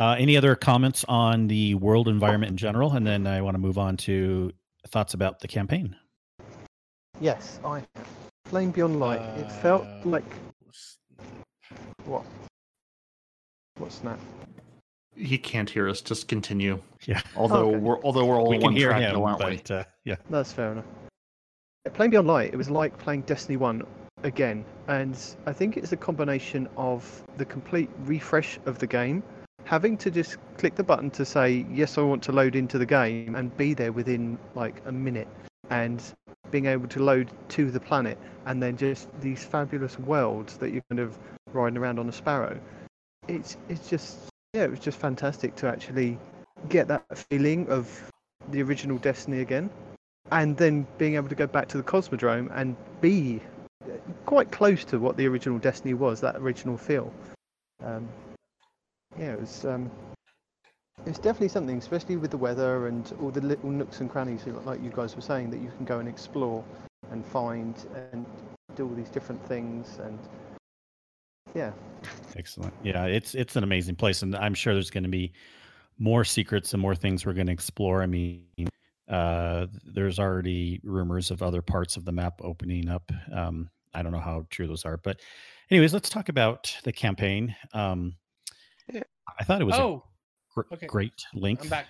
Uh, 0.00 0.16
any 0.18 0.34
other 0.36 0.56
comments 0.56 1.04
on 1.08 1.46
the 1.46 1.74
world 1.74 2.08
environment 2.08 2.50
in 2.50 2.56
general? 2.56 2.92
And 2.92 3.06
then 3.06 3.26
I 3.26 3.42
want 3.42 3.54
to 3.54 3.58
move 3.58 3.76
on 3.76 3.98
to 3.98 4.50
thoughts 4.88 5.12
about 5.12 5.40
the 5.40 5.46
campaign. 5.48 5.94
Yes, 7.20 7.60
I 7.64 7.82
Flame 8.46 8.70
Beyond 8.70 8.98
Light. 8.98 9.20
it 9.38 9.52
felt 9.52 9.82
Uh, 9.82 10.00
like 10.08 10.24
what? 12.06 12.24
What's 13.76 13.98
that? 13.98 14.18
He 15.14 15.36
can't 15.36 15.68
hear 15.68 15.86
us. 15.88 16.00
Just 16.00 16.28
continue. 16.28 16.80
Yeah. 17.06 17.20
Although 17.36 17.68
Okay. 17.68 17.76
we're 17.78 18.02
although 18.02 18.24
we're 18.24 18.40
all 18.40 18.48
we 18.48 18.56
can 18.56 18.64
one 18.64 18.72
hear 18.76 18.88
track, 18.88 19.02
him, 19.02 19.14
though, 19.16 19.24
aren't 19.26 19.44
we? 19.44 19.60
uh, 19.74 19.84
yeah. 20.04 20.16
That's 20.30 20.50
fair 20.52 20.72
enough. 20.72 20.86
Yeah, 21.84 21.92
Playing 21.92 22.10
Beyond 22.12 22.26
Light, 22.26 22.54
it 22.54 22.56
was 22.56 22.70
like 22.70 22.96
playing 22.98 23.22
Destiny 23.22 23.56
1 23.58 23.82
again. 24.22 24.64
And 24.88 25.14
I 25.46 25.52
think 25.52 25.76
it's 25.76 25.92
a 25.92 25.96
combination 25.96 26.68
of 26.78 27.22
the 27.36 27.44
complete 27.44 27.90
refresh 28.04 28.58
of 28.66 28.78
the 28.78 28.86
game, 28.86 29.22
having 29.64 29.96
to 29.98 30.10
just 30.10 30.36
click 30.58 30.74
the 30.74 30.82
button 30.82 31.10
to 31.12 31.24
say, 31.24 31.66
yes, 31.70 31.98
I 31.98 32.02
want 32.02 32.22
to 32.24 32.32
load 32.32 32.56
into 32.56 32.78
the 32.78 32.86
game, 32.86 33.34
and 33.34 33.56
be 33.56 33.74
there 33.74 33.92
within 33.92 34.38
like 34.54 34.82
a 34.86 34.92
minute, 34.92 35.28
and 35.70 36.02
being 36.50 36.66
able 36.66 36.88
to 36.88 37.02
load 37.02 37.30
to 37.50 37.70
the 37.70 37.80
planet, 37.80 38.18
and 38.46 38.62
then 38.62 38.76
just 38.76 39.08
these 39.20 39.44
fabulous 39.44 39.98
worlds 39.98 40.56
that 40.58 40.72
you're 40.72 40.82
kind 40.90 41.00
of 41.00 41.16
riding 41.52 41.78
around 41.78 41.98
on 41.98 42.08
a 42.08 42.12
sparrow. 42.12 42.58
It's, 43.28 43.56
it's 43.68 43.88
just, 43.88 44.18
yeah, 44.54 44.64
it 44.64 44.70
was 44.70 44.80
just 44.80 44.98
fantastic 44.98 45.54
to 45.56 45.68
actually 45.68 46.18
get 46.68 46.88
that 46.88 47.04
feeling 47.30 47.68
of 47.68 48.10
the 48.50 48.62
original 48.62 48.98
Destiny 48.98 49.40
again 49.40 49.70
and 50.32 50.56
then 50.56 50.86
being 50.98 51.16
able 51.16 51.28
to 51.28 51.34
go 51.34 51.46
back 51.46 51.68
to 51.68 51.76
the 51.76 51.82
Cosmodrome 51.82 52.50
and 52.54 52.76
be 53.00 53.40
uh, 53.84 53.92
quite 54.26 54.50
close 54.50 54.84
to 54.84 54.98
what 54.98 55.16
the 55.16 55.26
original 55.26 55.58
Destiny 55.58 55.94
was, 55.94 56.20
that 56.20 56.36
original 56.36 56.76
feel. 56.76 57.12
Um, 57.84 58.08
yeah, 59.18 59.32
it 59.32 59.40
was. 59.40 59.64
Um, 59.64 59.90
definitely 61.04 61.48
something, 61.48 61.78
especially 61.78 62.16
with 62.16 62.30
the 62.30 62.36
weather 62.36 62.86
and 62.86 63.12
all 63.20 63.30
the 63.30 63.40
little 63.40 63.70
nooks 63.70 64.00
and 64.00 64.10
crannies, 64.10 64.46
like 64.64 64.82
you 64.82 64.90
guys 64.90 65.16
were 65.16 65.22
saying, 65.22 65.50
that 65.50 65.60
you 65.60 65.70
can 65.76 65.84
go 65.84 65.98
and 65.98 66.08
explore 66.08 66.64
and 67.10 67.24
find 67.24 67.74
and 68.12 68.26
do 68.76 68.86
all 68.86 68.94
these 68.94 69.08
different 69.08 69.44
things. 69.46 69.98
And 70.02 70.18
yeah, 71.54 71.72
Excellent. 72.36 72.72
Yeah, 72.82 73.06
it's 73.06 73.34
it's 73.34 73.56
an 73.56 73.64
amazing 73.64 73.96
place, 73.96 74.22
and 74.22 74.36
I'm 74.36 74.54
sure 74.54 74.74
there's 74.74 74.90
going 74.90 75.04
to 75.04 75.10
be 75.10 75.32
more 75.98 76.24
secrets 76.24 76.72
and 76.72 76.80
more 76.80 76.94
things 76.94 77.26
we're 77.26 77.32
going 77.32 77.46
to 77.46 77.52
explore. 77.52 78.02
I 78.02 78.06
mean, 78.06 78.44
uh, 79.08 79.66
there's 79.84 80.18
already 80.18 80.80
rumors 80.82 81.30
of 81.30 81.42
other 81.42 81.62
parts 81.62 81.96
of 81.96 82.04
the 82.04 82.12
map 82.12 82.40
opening 82.42 82.88
up. 82.88 83.10
Um, 83.32 83.68
I 83.92 84.02
don't 84.02 84.12
know 84.12 84.20
how 84.20 84.46
true 84.50 84.66
those 84.66 84.84
are, 84.84 84.96
but 84.96 85.20
anyways, 85.70 85.92
let's 85.92 86.08
talk 86.08 86.28
about 86.28 86.74
the 86.84 86.92
campaign. 86.92 87.54
Um. 87.72 88.14
I 89.38 89.44
thought 89.44 89.60
it 89.60 89.64
was 89.64 89.76
Oh, 89.76 90.04
a 90.50 90.54
gr- 90.54 90.74
okay. 90.74 90.86
great 90.86 91.24
length. 91.34 91.62
I'm 91.64 91.68
back. 91.68 91.86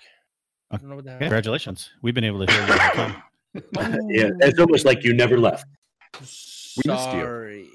I 0.71 0.77
don't 0.77 0.89
know 0.91 0.97
what 0.97 1.05
the. 1.05 1.17
Congratulations. 1.19 1.91
We've 2.03 2.15
been 2.15 2.25
able 2.25 2.45
to 2.47 2.53
hear 2.53 2.61
you. 2.61 2.67
the 2.67 2.79
whole 2.79 3.07
time. 3.07 3.23
yeah, 4.11 4.31
it's 4.41 4.59
almost 4.61 4.85
like 4.85 5.03
you 5.05 5.13
never 5.15 5.39
left. 5.39 5.67
We 6.77 6.83
missed 6.93 7.13
you. 7.13 7.21
Sorry. 7.21 7.69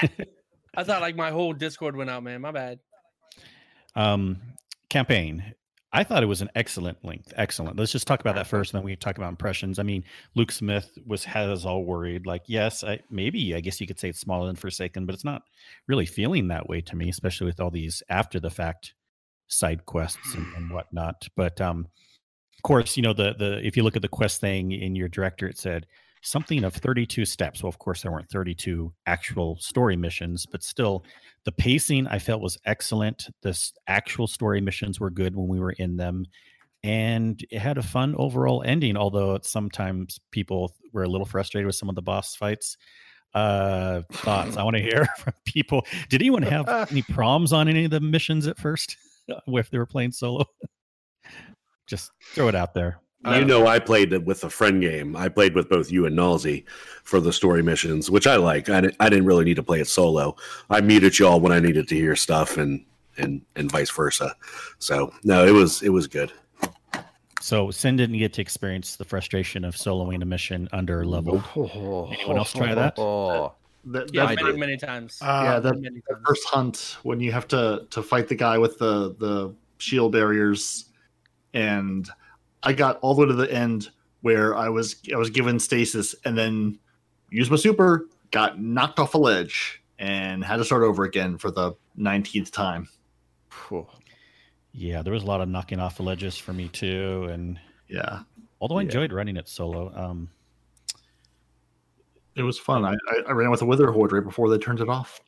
I 0.74 0.82
thought 0.82 1.02
like 1.02 1.14
my 1.14 1.30
whole 1.30 1.52
Discord 1.52 1.94
went 1.94 2.08
out, 2.08 2.22
man. 2.22 2.40
My 2.40 2.50
bad. 2.52 2.78
Um, 3.94 4.40
campaign. 4.88 5.54
I 5.92 6.04
thought 6.04 6.22
it 6.22 6.26
was 6.26 6.42
an 6.42 6.50
excellent 6.54 7.02
length. 7.02 7.32
Excellent. 7.36 7.78
Let's 7.78 7.92
just 7.92 8.06
talk 8.06 8.20
about 8.20 8.34
that 8.34 8.46
first, 8.46 8.72
and 8.72 8.78
then 8.78 8.84
we 8.84 8.94
talk 8.94 9.16
about 9.16 9.30
impressions. 9.30 9.78
I 9.78 9.84
mean, 9.84 10.04
Luke 10.34 10.52
Smith 10.52 10.98
was 11.06 11.24
has 11.24 11.64
all 11.64 11.84
worried. 11.84 12.26
Like, 12.26 12.42
yes, 12.46 12.84
I, 12.84 13.00
maybe 13.10 13.54
I 13.54 13.60
guess 13.60 13.80
you 13.80 13.86
could 13.86 13.98
say 13.98 14.10
it's 14.10 14.20
smaller 14.20 14.46
than 14.46 14.56
Forsaken, 14.56 15.06
but 15.06 15.14
it's 15.14 15.24
not 15.24 15.42
really 15.86 16.04
feeling 16.04 16.48
that 16.48 16.68
way 16.68 16.82
to 16.82 16.96
me, 16.96 17.08
especially 17.08 17.46
with 17.46 17.58
all 17.58 17.70
these 17.70 18.02
after 18.10 18.38
the 18.38 18.50
fact 18.50 18.94
side 19.46 19.86
quests 19.86 20.34
and, 20.34 20.46
and 20.56 20.70
whatnot. 20.70 21.26
But 21.36 21.58
um, 21.60 21.86
of 22.58 22.62
course, 22.62 22.96
you 22.98 23.02
know 23.02 23.14
the 23.14 23.34
the 23.38 23.66
if 23.66 23.74
you 23.76 23.82
look 23.82 23.96
at 23.96 24.02
the 24.02 24.08
quest 24.08 24.42
thing 24.42 24.72
in 24.72 24.94
your 24.94 25.08
director, 25.08 25.48
it 25.48 25.58
said 25.58 25.86
something 26.22 26.64
of 26.64 26.74
32 26.74 27.24
steps. 27.24 27.62
Well, 27.62 27.68
of 27.68 27.78
course, 27.78 28.02
there 28.02 28.12
weren't 28.12 28.30
32 28.30 28.92
actual 29.06 29.56
story 29.58 29.96
missions, 29.96 30.46
but 30.46 30.62
still, 30.62 31.04
the 31.44 31.52
pacing 31.52 32.06
I 32.06 32.18
felt 32.18 32.42
was 32.42 32.58
excellent. 32.66 33.28
The 33.42 33.58
actual 33.86 34.26
story 34.26 34.60
missions 34.60 35.00
were 35.00 35.10
good 35.10 35.34
when 35.34 35.48
we 35.48 35.60
were 35.60 35.72
in 35.72 35.96
them. 35.96 36.26
And 36.84 37.44
it 37.50 37.58
had 37.58 37.78
a 37.78 37.82
fun 37.82 38.14
overall 38.16 38.62
ending, 38.64 38.96
although 38.96 39.38
sometimes 39.42 40.20
people 40.30 40.74
were 40.92 41.02
a 41.02 41.08
little 41.08 41.26
frustrated 41.26 41.66
with 41.66 41.74
some 41.74 41.88
of 41.88 41.94
the 41.94 42.02
boss 42.02 42.36
fights. 42.36 42.76
Uh, 43.34 44.02
thoughts 44.12 44.56
I 44.56 44.62
want 44.64 44.76
to 44.76 44.82
hear 44.82 45.06
from 45.18 45.34
people. 45.44 45.86
Did 46.08 46.22
anyone 46.22 46.42
have 46.42 46.68
any 46.90 47.02
problems 47.02 47.52
on 47.52 47.68
any 47.68 47.84
of 47.84 47.90
the 47.90 48.00
missions 48.00 48.46
at 48.46 48.58
first 48.58 48.96
if 49.46 49.70
they 49.70 49.78
were 49.78 49.86
playing 49.86 50.12
solo? 50.12 50.44
Just 51.86 52.10
throw 52.34 52.48
it 52.48 52.54
out 52.54 52.74
there. 52.74 53.00
You 53.26 53.44
know, 53.44 53.66
I 53.66 53.78
played 53.80 54.12
it 54.12 54.24
with 54.24 54.44
a 54.44 54.50
friend 54.50 54.80
game. 54.80 55.16
I 55.16 55.28
played 55.28 55.54
with 55.54 55.68
both 55.68 55.90
you 55.90 56.06
and 56.06 56.16
Nalzi 56.16 56.64
for 57.02 57.20
the 57.20 57.32
story 57.32 57.62
missions, 57.62 58.10
which 58.10 58.26
I 58.28 58.36
like. 58.36 58.68
I, 58.68 58.90
I 59.00 59.08
didn't 59.08 59.26
really 59.26 59.44
need 59.44 59.56
to 59.56 59.62
play 59.62 59.80
it 59.80 59.88
solo. 59.88 60.36
I 60.70 60.80
muted 60.80 61.18
y'all 61.18 61.40
when 61.40 61.50
I 61.52 61.58
needed 61.58 61.88
to 61.88 61.94
hear 61.96 62.14
stuff, 62.14 62.56
and 62.56 62.84
and 63.16 63.42
and 63.56 63.70
vice 63.72 63.90
versa. 63.90 64.36
So 64.78 65.12
no, 65.24 65.44
it 65.44 65.50
was 65.50 65.82
it 65.82 65.88
was 65.88 66.06
good. 66.06 66.32
So 67.40 67.70
Sin 67.70 67.96
didn't 67.96 68.18
get 68.18 68.32
to 68.34 68.40
experience 68.40 68.96
the 68.96 69.04
frustration 69.04 69.64
of 69.64 69.74
soloing 69.74 70.22
a 70.22 70.24
mission 70.24 70.68
under 70.72 71.04
level. 71.04 71.42
Anyone 71.56 72.38
else 72.38 72.52
try 72.52 72.74
that? 72.74 72.94
Oh, 72.98 73.52
that, 73.86 74.12
Yeah, 74.14 74.26
that 74.26 74.42
many, 74.42 74.58
many 74.58 74.76
times. 74.76 75.18
yeah, 75.22 75.54
Uh, 75.54 75.60
that, 75.60 75.74
many 75.80 76.02
the 76.08 76.14
times. 76.14 76.24
first 76.26 76.48
hunt 76.48 76.96
when 77.02 77.20
you 77.20 77.32
have 77.32 77.48
to 77.48 77.86
to 77.90 78.02
fight 78.02 78.28
the 78.28 78.34
guy 78.36 78.58
with 78.58 78.78
the 78.78 79.14
the 79.18 79.54
shield 79.78 80.12
barriers, 80.12 80.86
and 81.54 82.08
I 82.62 82.72
got 82.72 82.98
all 83.00 83.14
the 83.14 83.22
way 83.22 83.28
to 83.28 83.34
the 83.34 83.52
end 83.52 83.90
where 84.22 84.56
I 84.56 84.68
was 84.68 84.96
I 85.12 85.16
was 85.16 85.30
given 85.30 85.58
stasis 85.58 86.14
and 86.24 86.36
then 86.36 86.78
used 87.30 87.50
my 87.50 87.56
super, 87.56 88.06
got 88.30 88.60
knocked 88.60 88.98
off 88.98 89.14
a 89.14 89.18
ledge, 89.18 89.82
and 89.98 90.44
had 90.44 90.56
to 90.56 90.64
start 90.64 90.82
over 90.82 91.04
again 91.04 91.38
for 91.38 91.50
the 91.50 91.74
nineteenth 91.96 92.50
time. 92.50 92.88
Yeah, 94.72 95.02
there 95.02 95.12
was 95.12 95.22
a 95.22 95.26
lot 95.26 95.40
of 95.40 95.48
knocking 95.48 95.80
off 95.80 95.96
the 95.96 96.02
ledges 96.02 96.36
for 96.36 96.52
me 96.52 96.68
too, 96.68 97.28
and 97.30 97.58
Yeah, 97.88 98.22
although 98.60 98.78
I 98.78 98.80
Yeah. 98.82 98.86
enjoyed 98.86 99.12
running 99.12 99.36
it 99.36 99.48
solo, 99.48 99.92
um, 99.94 100.28
it 102.36 102.42
was 102.42 102.58
fun. 102.58 102.84
I, 102.84 102.92
I, 102.92 103.22
I 103.28 103.32
ran 103.32 103.50
with 103.50 103.62
a 103.62 103.66
Witherhoard 103.66 104.12
right 104.12 104.22
before 104.22 104.48
they 104.50 104.58
turned 104.58 104.80
it 104.80 104.88
off. 104.88 105.20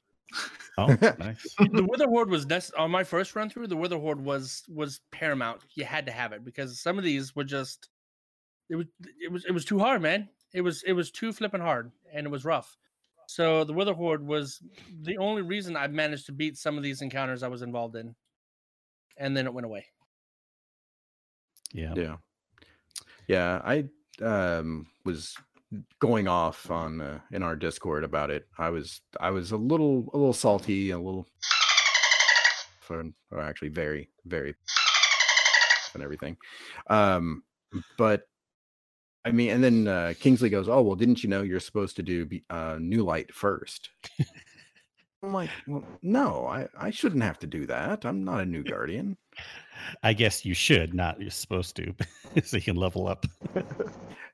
Oh, 0.81 0.87
nice. 1.19 1.55
the 1.59 1.87
Witherhoard 1.89 2.31
was 2.31 2.47
nec- 2.47 2.77
on 2.79 2.91
my 2.91 3.05
first 3.05 3.35
run 3.37 3.51
through. 3.51 3.67
The 3.67 3.77
Witherhoard 3.77 4.21
was 4.25 4.63
was 4.69 5.01
paramount. 5.11 5.63
You 5.75 5.85
had 5.85 6.07
to 6.07 6.13
have 6.13 6.33
it 6.33 6.45
because 6.45 6.81
some 6.81 6.99
of 6.99 7.05
these 7.05 7.37
were 7.37 7.45
just 7.45 7.89
it 8.69 8.77
was 8.77 8.87
it 9.23 9.31
was 9.31 9.45
it 9.45 9.53
was 9.53 9.65
too 9.65 9.79
hard, 9.79 10.01
man. 10.03 10.29
It 10.53 10.63
was 10.63 10.83
it 10.85 10.93
was 10.93 11.11
too 11.11 11.33
flipping 11.33 11.61
hard 11.61 11.93
and 12.13 12.27
it 12.27 12.31
was 12.31 12.45
rough. 12.45 12.77
So 13.27 13.63
the 13.63 13.73
Witherhoard 13.73 14.27
was 14.27 14.61
the 15.03 15.19
only 15.19 15.43
reason 15.43 15.77
I 15.77 15.87
managed 15.87 16.27
to 16.27 16.33
beat 16.33 16.57
some 16.57 16.77
of 16.77 16.83
these 16.83 17.03
encounters 17.03 17.43
I 17.43 17.49
was 17.49 17.63
involved 17.63 17.95
in, 17.97 18.15
and 19.17 19.37
then 19.37 19.47
it 19.47 19.55
went 19.55 19.67
away. 19.67 19.87
Yeah. 21.73 21.95
Yeah. 21.95 22.17
Yeah, 23.29 23.61
I 23.65 23.89
um 24.25 24.87
was 25.05 25.37
going 26.01 26.29
off 26.29 26.71
on 26.71 27.01
uh, 27.01 27.21
in 27.31 27.43
our 27.43 27.57
Discord 27.57 28.05
about 28.05 28.31
it. 28.31 28.47
I 28.59 28.71
was 28.71 29.01
I 29.21 29.31
was 29.31 29.53
a 29.53 29.57
little 29.57 30.11
a 30.13 30.17
little 30.17 30.33
salty, 30.33 30.91
a 30.91 30.99
little 30.99 31.27
for 32.81 33.05
or 33.31 33.41
actually 33.41 33.69
very 33.69 34.09
very 34.27 34.55
and 35.95 36.03
everything. 36.03 36.37
Um 36.89 37.45
but 37.99 38.23
I 39.25 39.33
mean 39.33 39.51
and 39.51 39.63
then 39.63 39.87
uh 39.87 40.15
Kingsley 40.19 40.51
goes, 40.51 40.69
"Oh, 40.69 40.83
well 40.83 40.97
didn't 40.97 41.23
you 41.23 41.29
know 41.29 41.43
you're 41.43 41.61
supposed 41.61 41.97
to 41.97 42.03
do 42.03 42.29
uh 42.49 42.79
new 42.81 43.05
light 43.05 43.33
first? 43.33 43.91
I'm 45.23 45.33
like, 45.35 45.51
well, 45.67 45.85
no, 46.03 46.47
I, 46.47 46.67
I 46.79 46.91
shouldn't 46.91 47.23
have 47.23 47.39
to 47.41 47.47
do 47.47 47.67
that. 47.67 48.05
I'm 48.07 48.25
not 48.25 48.41
a 48.41 48.47
new 48.47 48.63
guardian. 48.63 49.17
I 50.03 50.13
guess 50.15 50.45
you 50.47 50.55
should, 50.55 50.95
not 50.95 51.21
you're 51.21 51.31
supposed 51.31 51.77
to, 51.77 51.95
so 52.45 52.57
you 52.57 52.63
can 52.63 52.77
level 52.77 53.07
up. 53.07 53.27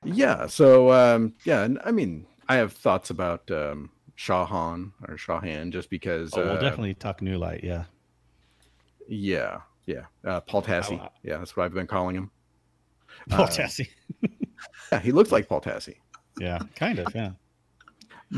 Yeah. 0.04 0.46
So 0.46 0.92
um, 0.92 1.34
yeah, 1.44 1.62
and 1.62 1.80
I 1.84 1.90
mean, 1.90 2.26
I 2.48 2.56
have 2.56 2.72
thoughts 2.72 3.10
about 3.10 3.50
um, 3.50 3.90
Shaw 4.14 4.44
Han 4.46 4.92
or 5.08 5.16
Shaw 5.16 5.40
Han 5.40 5.72
just 5.72 5.90
because. 5.90 6.32
Oh, 6.34 6.42
we'll 6.44 6.52
uh, 6.56 6.60
definitely 6.60 6.94
talk 6.94 7.20
new 7.20 7.36
light. 7.36 7.64
Yeah. 7.64 7.84
Yeah, 9.08 9.60
yeah. 9.86 10.04
Uh, 10.24 10.40
Paul 10.40 10.62
Tassi. 10.62 11.00
I- 11.00 11.10
yeah, 11.22 11.38
that's 11.38 11.56
what 11.56 11.64
I've 11.64 11.74
been 11.74 11.86
calling 11.86 12.16
him. 12.16 12.30
Paul 13.28 13.44
Uh, 13.46 13.48
Tassi. 13.48 13.88
Yeah, 14.92 15.00
he 15.00 15.10
looks 15.12 15.32
like 15.32 15.48
Paul 15.48 15.60
Tassi. 15.60 15.96
Yeah, 16.40 16.60
kind 16.76 16.98
of. 17.00 17.12
Yeah. 17.14 17.32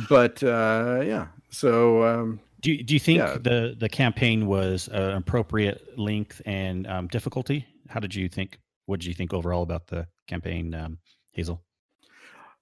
But 0.09 0.43
uh, 0.43 1.03
yeah, 1.05 1.27
so 1.51 2.05
um, 2.05 2.41
Do 2.61 2.73
you, 2.73 2.83
do 2.83 2.95
you 2.95 3.01
think 3.01 3.19
Yeah. 3.19 3.39
the 3.39 3.75
the 3.79 3.89
campaign 3.89 4.47
was 4.47 4.89
an 4.89 5.13
appropriate 5.17 5.99
length 5.99 6.43
and 6.47 6.87
um, 6.87 7.09
difficulty? 7.09 7.67
How 7.89 8.01
did 8.01 8.15
you 8.15 8.29
think? 8.29 8.59
What 8.87 9.01
did 9.01 9.07
you 9.07 9.15
think 9.15 9.33
overall 9.35 9.63
about 9.63 9.87
the 9.87 10.07
campaign, 10.27 10.75
um, 10.75 10.99
Hazel? 11.33 11.63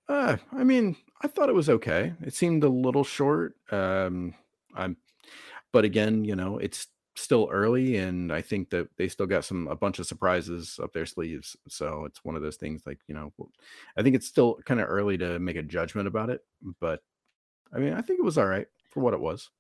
Uh, 0.09 0.37
I 0.53 0.64
mean, 0.64 0.96
I 1.22 1.29
thought 1.29 1.49
it 1.49 1.55
was 1.55 1.68
okay. 1.68 2.12
It 2.22 2.35
seemed 2.35 2.62
a 2.64 2.68
little 2.68 3.05
short. 3.05 3.55
Um, 3.72 4.35
I'm, 4.75 4.96
but 5.72 5.85
again, 5.85 6.25
you 6.25 6.37
know, 6.37 6.59
it's 6.59 6.88
still 7.16 7.49
early, 7.51 7.96
and 7.96 8.33
I 8.33 8.40
think 8.42 8.70
that 8.70 8.88
they 8.99 9.09
still 9.09 9.27
got 9.27 9.44
some 9.44 9.66
a 9.68 9.75
bunch 9.77 9.99
of 9.99 10.07
surprises 10.07 10.79
up 10.83 10.92
their 10.92 11.07
sleeves. 11.07 11.57
So 11.68 12.05
it's 12.05 12.25
one 12.25 12.37
of 12.37 12.42
those 12.42 12.57
things. 12.57 12.83
Like 12.87 12.99
you 13.09 13.14
know, 13.14 13.33
I 13.96 14.03
think 14.03 14.14
it's 14.14 14.27
still 14.29 14.59
kind 14.64 14.81
of 14.81 14.88
early 14.88 15.18
to 15.18 15.38
make 15.38 15.57
a 15.57 15.62
judgment 15.62 16.07
about 16.07 16.31
it. 16.31 16.42
But 16.81 17.01
I 17.72 17.79
mean, 17.79 17.94
I 17.94 18.01
think 18.01 18.20
it 18.20 18.25
was 18.25 18.38
all 18.38 18.46
right 18.46 18.68
for 18.96 19.00
what 19.02 19.12
it 19.14 19.20
was. 19.20 19.50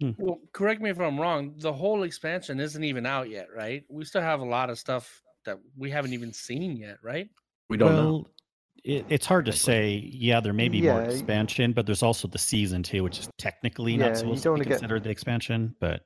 Hmm. 0.00 0.10
Well, 0.18 0.40
correct 0.52 0.82
me 0.82 0.90
if 0.90 1.00
I'm 1.00 1.18
wrong. 1.18 1.54
The 1.58 1.72
whole 1.72 2.02
expansion 2.02 2.58
isn't 2.60 2.82
even 2.82 3.06
out 3.06 3.30
yet, 3.30 3.46
right? 3.56 3.84
We 3.88 4.04
still 4.04 4.20
have 4.22 4.40
a 4.40 4.44
lot 4.44 4.68
of 4.70 4.78
stuff 4.78 5.22
that 5.46 5.56
we 5.78 5.88
haven't 5.90 6.12
even 6.12 6.32
seen 6.32 6.76
yet, 6.76 6.98
right? 7.02 7.30
We 7.70 7.76
don't 7.76 7.94
know. 7.94 8.04
well, 8.10 8.26
It, 8.84 9.06
it's 9.08 9.24
hard 9.24 9.46
to 9.46 9.52
say. 9.52 10.10
Yeah, 10.12 10.40
there 10.40 10.52
may 10.52 10.68
be 10.68 10.82
more 10.82 10.98
Yeah, 10.98 11.06
y- 11.06 11.12
expansion, 11.12 11.72
but 11.72 11.86
there's 11.86 12.02
also 12.02 12.26
the 12.28 12.38
season 12.38 12.82
too, 12.82 13.04
which 13.04 13.20
is 13.20 13.28
technically 13.38 13.92
Yeah, 13.92 13.98
not 13.98 14.08
you 14.10 14.14
supposed 14.16 14.42
don't 14.44 14.58
to 14.58 14.64
be 14.64 14.70
wanna 14.74 14.88
get- 14.88 15.02
the 15.04 15.10
expansion. 15.10 15.74
But 15.80 16.02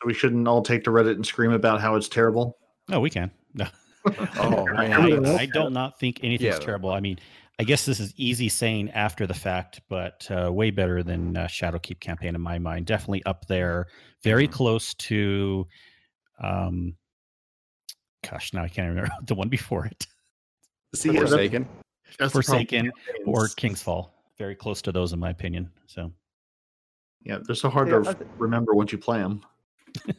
So 0.00 0.06
we 0.06 0.14
shouldn't 0.14 0.46
all 0.46 0.62
take 0.62 0.84
to 0.84 0.90
Reddit 0.90 1.16
and 1.16 1.26
scream 1.26 1.50
about 1.52 1.80
how 1.80 1.96
it's 1.96 2.08
terrible. 2.08 2.56
no, 2.88 3.00
we 3.00 3.10
can. 3.10 3.32
No, 3.54 3.66
Oh 4.38 4.64
man, 4.66 5.26
I, 5.26 5.40
I 5.40 5.46
don't 5.46 5.72
not 5.74 5.98
think 5.98 6.20
anything's 6.22 6.54
Yeah. 6.54 6.60
terrible. 6.60 6.90
I 6.90 7.00
mean, 7.00 7.18
I 7.60 7.62
guess 7.64 7.84
this 7.84 8.00
is 8.00 8.14
easy 8.16 8.48
saying 8.48 8.90
after 8.92 9.26
the 9.26 9.34
fact, 9.34 9.82
but 9.90 10.26
uh, 10.30 10.50
way 10.50 10.70
better 10.70 11.02
than 11.02 11.36
uh, 11.36 11.44
Shadowkeep 11.46 12.00
campaign 12.00 12.34
in 12.34 12.40
my 12.40 12.58
mind. 12.58 12.86
Definitely 12.86 13.22
up 13.26 13.46
there, 13.48 13.86
very 14.22 14.48
Mhm. 14.48 14.52
close 14.52 14.94
to. 14.94 15.66
Um, 16.42 16.96
gosh, 18.26 18.54
now 18.54 18.62
I 18.64 18.68
can't 18.68 18.88
remember 18.94 19.10
the 19.26 19.34
one 19.34 19.50
before 19.50 19.84
it. 19.84 20.06
See, 20.94 21.10
that's- 21.10 21.28
Forsaken. 21.28 21.68
that's 22.18 22.32
the 22.32 22.40
problem 22.40 22.60
with 22.62 22.70
Forsaken 22.70 22.92
or 23.26 23.34
campaigns. 23.34 23.54
King's 23.56 23.82
Fall. 23.82 24.14
Very 24.38 24.54
close 24.54 24.80
to 24.80 24.90
those, 24.92 25.12
in 25.12 25.18
my 25.20 25.28
opinion. 25.28 25.70
So 25.86 26.10
Yeah, 27.26 27.40
they're 27.44 27.54
so 27.54 27.68
hard 27.68 27.88
Yeah, 27.88 27.98
to 27.98 28.08
I 28.08 28.10
f- 28.12 28.18
th- 28.20 28.30
remember 28.38 28.72
once 28.72 28.90
you 28.90 28.96
play 28.96 29.18
them. 29.18 29.44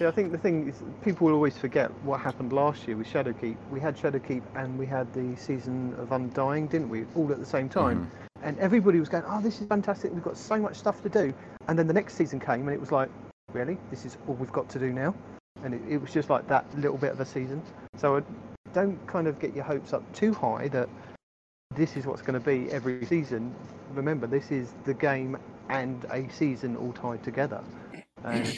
Yeah, 0.00 0.08
I 0.08 0.10
think 0.10 0.32
the 0.32 0.38
thing 0.38 0.68
is, 0.68 0.82
people 1.04 1.26
will 1.26 1.34
always 1.34 1.58
forget 1.58 1.90
what 2.02 2.18
happened 2.20 2.52
last 2.52 2.88
year 2.88 2.96
with 2.96 3.06
Shadowkeep. 3.06 3.56
We 3.70 3.78
had 3.78 3.94
Shadowkeep 3.96 4.42
and 4.56 4.78
we 4.78 4.86
had 4.86 5.12
the 5.12 5.36
season 5.36 5.94
of 5.98 6.12
Undying, 6.12 6.66
didn't 6.66 6.88
we? 6.88 7.04
All 7.14 7.30
at 7.30 7.38
the 7.38 7.46
same 7.46 7.68
time. 7.68 8.06
Mm-hmm. 8.06 8.48
And 8.48 8.58
everybody 8.58 9.00
was 9.00 9.10
going, 9.10 9.24
oh, 9.26 9.42
this 9.42 9.60
is 9.60 9.66
fantastic. 9.68 10.12
We've 10.12 10.22
got 10.22 10.38
so 10.38 10.58
much 10.58 10.76
stuff 10.76 11.02
to 11.02 11.10
do. 11.10 11.34
And 11.68 11.78
then 11.78 11.86
the 11.86 11.92
next 11.92 12.14
season 12.14 12.40
came 12.40 12.62
and 12.62 12.70
it 12.70 12.80
was 12.80 12.90
like, 12.90 13.10
really? 13.52 13.76
This 13.90 14.06
is 14.06 14.16
all 14.26 14.34
we've 14.34 14.50
got 14.50 14.68
to 14.70 14.78
do 14.78 14.92
now? 14.92 15.14
And 15.62 15.74
it, 15.74 15.82
it 15.86 15.98
was 15.98 16.10
just 16.10 16.30
like 16.30 16.48
that 16.48 16.64
little 16.78 16.96
bit 16.96 17.12
of 17.12 17.20
a 17.20 17.26
season. 17.26 17.62
So 17.96 18.16
uh, 18.16 18.22
don't 18.72 19.06
kind 19.06 19.26
of 19.26 19.38
get 19.38 19.54
your 19.54 19.64
hopes 19.64 19.92
up 19.92 20.10
too 20.14 20.32
high 20.32 20.68
that 20.68 20.88
this 21.76 21.98
is 21.98 22.06
what's 22.06 22.22
going 22.22 22.40
to 22.40 22.44
be 22.44 22.70
every 22.72 23.04
season. 23.04 23.54
Remember, 23.92 24.26
this 24.26 24.50
is 24.50 24.72
the 24.84 24.94
game 24.94 25.36
and 25.68 26.04
a 26.10 26.28
season 26.30 26.76
all 26.76 26.92
tied 26.92 27.22
together. 27.22 27.62
And 28.24 28.56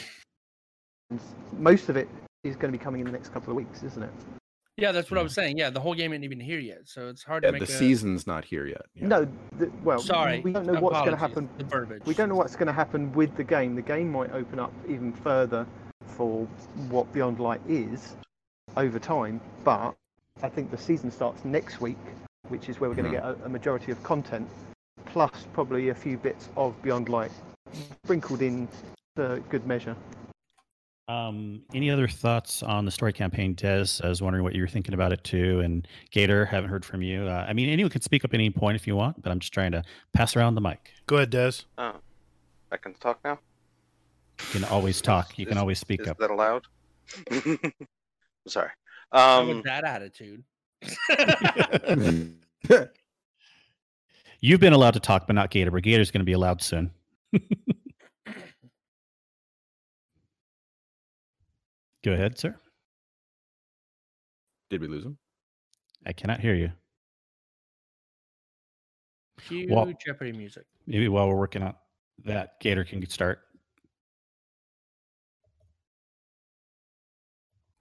most 1.57 1.89
of 1.89 1.97
it 1.97 2.07
is 2.43 2.55
going 2.55 2.71
to 2.71 2.77
be 2.77 2.83
coming 2.83 3.01
in 3.01 3.05
the 3.05 3.11
next 3.11 3.29
couple 3.33 3.51
of 3.51 3.55
weeks, 3.55 3.83
isn't 3.83 4.03
it? 4.03 4.09
Yeah, 4.77 4.91
that's 4.91 5.09
what 5.09 5.17
I 5.17 5.23
was 5.23 5.33
saying. 5.33 5.57
Yeah, 5.57 5.69
the 5.69 5.79
whole 5.79 5.93
game 5.93 6.11
ain't 6.13 6.25
even 6.25 6.39
here 6.39 6.59
yet, 6.59 6.81
so 6.83 7.07
it's 7.07 7.23
hard 7.23 7.43
Yeah, 7.43 7.51
to 7.51 7.53
make 7.53 7.65
the 7.65 7.73
a... 7.73 7.77
season's 7.77 8.27
not 8.27 8.43
here 8.43 8.65
yet. 8.67 8.81
Yeah. 8.93 9.07
No, 9.07 9.27
the, 9.57 9.71
well, 9.83 9.99
Sorry, 9.99 10.41
we 10.41 10.51
don't 10.51 10.65
know 10.65 10.79
what's 10.81 10.99
going 10.99 11.11
to 11.11 11.17
happen. 11.17 11.47
The 11.57 11.63
verbiage. 11.63 12.03
We 12.05 12.13
don't 12.13 12.27
know 12.27 12.35
what's 12.35 12.57
going 12.57 12.67
to 12.67 12.73
happen 12.73 13.13
with 13.13 13.35
the 13.37 13.43
game. 13.43 13.75
The 13.75 13.81
game 13.81 14.11
might 14.11 14.31
open 14.33 14.59
up 14.59 14.73
even 14.89 15.13
further 15.13 15.65
for 16.07 16.45
what 16.89 17.11
Beyond 17.13 17.39
Light 17.39 17.61
is 17.69 18.17
over 18.75 18.99
time. 18.99 19.39
But 19.63 19.95
I 20.43 20.49
think 20.49 20.71
the 20.71 20.77
season 20.77 21.09
starts 21.09 21.45
next 21.45 21.79
week, 21.79 21.97
which 22.49 22.67
is 22.67 22.81
where 22.81 22.89
we're 22.89 22.97
going 22.97 23.11
to 23.13 23.17
Mhm. 23.17 23.35
get 23.37 23.43
a, 23.43 23.45
a 23.45 23.49
majority 23.49 23.93
of 23.93 24.03
content, 24.03 24.49
plus 25.05 25.47
probably 25.53 25.87
a 25.87 25.95
few 25.95 26.17
bits 26.17 26.49
of 26.57 26.79
Beyond 26.81 27.07
Light 27.07 27.31
sprinkled 28.03 28.41
in 28.41 28.67
for 29.15 29.39
good 29.49 29.65
measure. 29.65 29.95
Um, 31.07 31.61
any 31.73 31.89
other 31.91 32.07
thoughts 32.07 32.63
on 32.63 32.85
the 32.85 32.91
story 32.91 33.13
campaign, 33.13 33.53
Des? 33.53 33.85
I 34.03 34.09
was 34.09 34.23
wondering 34.23 34.43
what 34.43 34.55
you 34.55 34.61
were 34.61 34.67
thinking 34.67 34.95
about 34.95 35.11
it 35.11 35.23
too. 35.23 35.59
And 35.59 35.87
Gator, 36.09 36.45
haven't 36.45 36.71
heard 36.71 36.83
from 36.83 37.03
you. 37.03 37.27
Uh, 37.27 37.45
I 37.47 37.53
mean, 37.53 37.69
anyone 37.69 37.91
can 37.91 38.01
speak 38.01 38.25
up 38.25 38.33
at 38.33 38.35
any 38.35 38.49
point 38.49 38.75
if 38.75 38.87
you 38.87 38.95
want, 38.95 39.21
but 39.21 39.31
I'm 39.31 39.37
just 39.39 39.53
trying 39.53 39.71
to 39.73 39.83
pass 40.13 40.35
around 40.35 40.55
the 40.55 40.61
mic. 40.61 40.91
Go 41.05 41.17
ahead, 41.17 41.29
Des. 41.29 41.51
Oh, 41.77 41.93
I 42.71 42.77
can 42.77 42.95
talk 42.95 43.19
now. 43.23 43.37
You 44.39 44.61
can 44.61 44.63
always 44.65 44.99
talk. 44.99 45.37
You 45.37 45.45
can 45.45 45.59
always 45.59 45.77
speak 45.79 46.01
Is 46.01 46.07
up. 46.07 46.17
Is 46.19 46.27
that 46.27 46.33
allowed? 46.33 46.63
Sorry. 48.47 48.71
Um, 49.11 49.47
with 49.47 49.63
that 49.63 49.83
attitude. 49.83 50.43
You've 54.41 54.59
been 54.59 54.73
allowed 54.73 54.95
to 54.95 54.99
talk, 54.99 55.27
but 55.27 55.33
not 55.33 55.51
Gator. 55.51 55.71
But 55.71 55.83
Gator's 55.83 56.11
going 56.11 56.19
to 56.19 56.25
be 56.25 56.33
allowed 56.33 56.61
soon. 56.61 56.91
Go 62.05 62.13
ahead, 62.13 62.37
sir. 62.37 62.55
Did 64.69 64.79
we 64.79 64.87
lose 64.87 65.03
him? 65.03 65.17
I 66.05 66.13
cannot 66.13 66.39
hear 66.39 66.53
you. 66.53 66.71
Cue 69.47 69.67
Well- 69.67 69.91
Jeopardy 70.05 70.31
music. 70.31 70.65
Maybe 70.85 71.07
while 71.07 71.27
we're 71.27 71.35
working 71.35 71.63
on 71.63 71.73
that, 72.23 72.59
Gator 72.59 72.83
can 72.85 73.03
start. 73.09 73.39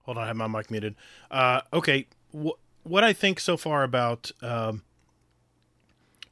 Hold 0.04 0.16
on, 0.16 0.24
I 0.24 0.26
have 0.28 0.36
my 0.36 0.46
mic 0.46 0.70
muted. 0.70 0.94
Uh, 1.30 1.60
okay, 1.74 2.06
wh- 2.34 2.56
what 2.82 3.04
I 3.04 3.12
think 3.12 3.38
so 3.40 3.58
far 3.58 3.82
about 3.82 4.30
um, 4.40 4.82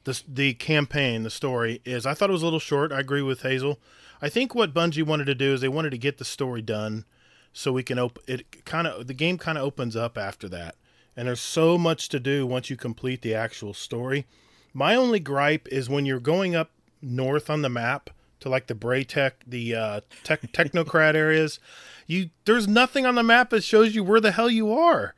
the 0.03 0.19
the 0.27 0.53
campaign, 0.55 1.21
the 1.21 1.29
story 1.29 1.79
is, 1.85 2.07
I 2.07 2.15
thought 2.15 2.31
it 2.31 2.33
was 2.33 2.41
a 2.41 2.45
little 2.45 2.59
short. 2.59 2.91
I 2.91 2.99
agree 2.99 3.21
with 3.21 3.43
Hazel. 3.43 3.79
I 4.19 4.29
think 4.29 4.55
what 4.55 4.73
Bungie 4.73 5.05
wanted 5.05 5.25
to 5.25 5.35
do 5.35 5.53
is 5.53 5.61
they 5.61 5.67
wanted 5.69 5.91
to 5.91 5.97
get 5.99 6.17
the 6.17 6.25
story 6.25 6.63
done, 6.63 7.05
so 7.53 7.71
we 7.71 7.83
can 7.83 7.99
open 7.99 8.23
it. 8.27 8.65
Kind 8.65 8.87
of 8.87 9.07
the 9.07 9.13
game 9.13 9.37
kind 9.37 9.57
of 9.57 9.63
opens 9.63 9.95
up 9.95 10.17
after 10.17 10.49
that, 10.49 10.75
and 11.15 11.27
there's 11.27 11.39
so 11.39 11.77
much 11.77 12.09
to 12.09 12.19
do 12.19 12.45
once 12.45 12.69
you 12.69 12.75
complete 12.75 13.21
the 13.21 13.35
actual 13.35 13.73
story. 13.73 14.25
My 14.73 14.95
only 14.95 15.19
gripe 15.19 15.67
is 15.71 15.87
when 15.89 16.05
you're 16.05 16.19
going 16.19 16.55
up 16.55 16.71
north 17.01 17.49
on 17.49 17.61
the 17.61 17.69
map 17.69 18.09
to 18.39 18.49
like 18.49 18.67
the 18.67 18.75
Braytech, 18.75 19.33
the 19.47 19.75
uh, 19.75 20.01
tech, 20.23 20.41
technocrat 20.51 21.15
areas. 21.15 21.59
You 22.07 22.31
there's 22.45 22.67
nothing 22.67 23.05
on 23.05 23.15
the 23.15 23.23
map 23.23 23.51
that 23.51 23.63
shows 23.63 23.95
you 23.95 24.03
where 24.03 24.19
the 24.19 24.31
hell 24.31 24.49
you 24.49 24.73
are. 24.73 25.15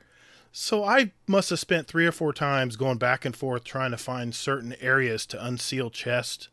So 0.52 0.86
I 0.86 1.12
must 1.28 1.50
have 1.50 1.60
spent 1.60 1.88
three 1.88 2.06
or 2.06 2.14
four 2.14 2.32
times 2.32 2.78
going 2.78 2.98
back 2.98 3.26
and 3.26 3.36
forth 3.36 3.66
trying 3.66 3.92
to 3.92 3.98
find 3.98 4.34
certain 4.34 4.74
areas 4.80 5.26
to 5.28 5.46
unseal 5.46 5.90
chests 5.90 6.48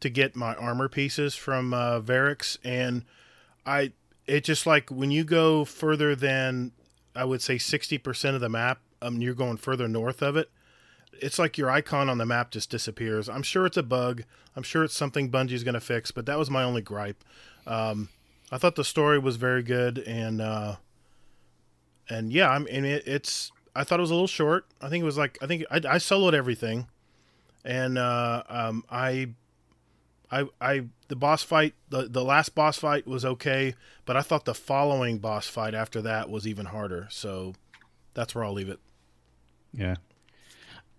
to 0.00 0.10
get 0.10 0.36
my 0.36 0.54
armor 0.56 0.88
pieces 0.88 1.34
from 1.34 1.72
uh, 1.72 2.00
Variks, 2.00 2.58
and 2.62 3.04
I 3.64 3.92
it 4.26 4.44
just 4.44 4.66
like 4.66 4.90
when 4.90 5.10
you 5.10 5.24
go 5.24 5.64
further 5.64 6.14
than 6.14 6.72
I 7.14 7.24
would 7.24 7.42
say 7.42 7.58
sixty 7.58 7.98
percent 7.98 8.34
of 8.34 8.40
the 8.40 8.48
map, 8.48 8.80
um, 9.02 9.20
you're 9.20 9.34
going 9.34 9.56
further 9.56 9.88
north 9.88 10.22
of 10.22 10.36
it. 10.36 10.50
It's 11.20 11.38
like 11.38 11.56
your 11.56 11.70
icon 11.70 12.10
on 12.10 12.18
the 12.18 12.26
map 12.26 12.50
just 12.50 12.70
disappears. 12.70 13.28
I'm 13.28 13.42
sure 13.42 13.64
it's 13.64 13.76
a 13.76 13.82
bug. 13.82 14.24
I'm 14.54 14.62
sure 14.62 14.84
it's 14.84 14.94
something 14.94 15.30
Bungie's 15.30 15.64
going 15.64 15.74
to 15.74 15.80
fix, 15.80 16.10
but 16.10 16.26
that 16.26 16.38
was 16.38 16.50
my 16.50 16.62
only 16.62 16.82
gripe. 16.82 17.24
Um, 17.66 18.10
I 18.50 18.58
thought 18.58 18.76
the 18.76 18.84
story 18.84 19.18
was 19.18 19.36
very 19.36 19.62
good, 19.62 19.98
and 19.98 20.40
uh, 20.40 20.76
and 22.08 22.32
yeah, 22.32 22.50
I 22.50 22.58
mean 22.58 22.84
it, 22.84 23.06
it's. 23.06 23.52
I 23.74 23.84
thought 23.84 24.00
it 24.00 24.02
was 24.02 24.10
a 24.10 24.14
little 24.14 24.26
short. 24.26 24.66
I 24.80 24.88
think 24.88 25.02
it 25.02 25.04
was 25.04 25.18
like 25.18 25.38
I 25.42 25.46
think 25.46 25.64
I, 25.70 25.76
I 25.76 25.96
soloed 25.98 26.32
everything, 26.32 26.86
and 27.64 27.98
uh, 27.98 28.42
um, 28.48 28.84
I, 28.90 29.30
I, 30.30 30.44
I 30.60 30.84
the 31.08 31.16
boss 31.16 31.42
fight 31.42 31.74
the 31.88 32.08
the 32.08 32.24
last 32.24 32.54
boss 32.54 32.78
fight 32.78 33.06
was 33.06 33.24
okay, 33.24 33.74
but 34.04 34.16
I 34.16 34.22
thought 34.22 34.44
the 34.44 34.54
following 34.54 35.18
boss 35.18 35.46
fight 35.46 35.74
after 35.74 36.02
that 36.02 36.30
was 36.30 36.46
even 36.46 36.66
harder. 36.66 37.06
So 37.10 37.54
that's 38.14 38.34
where 38.34 38.44
I'll 38.44 38.52
leave 38.52 38.68
it. 38.68 38.80
Yeah. 39.72 39.96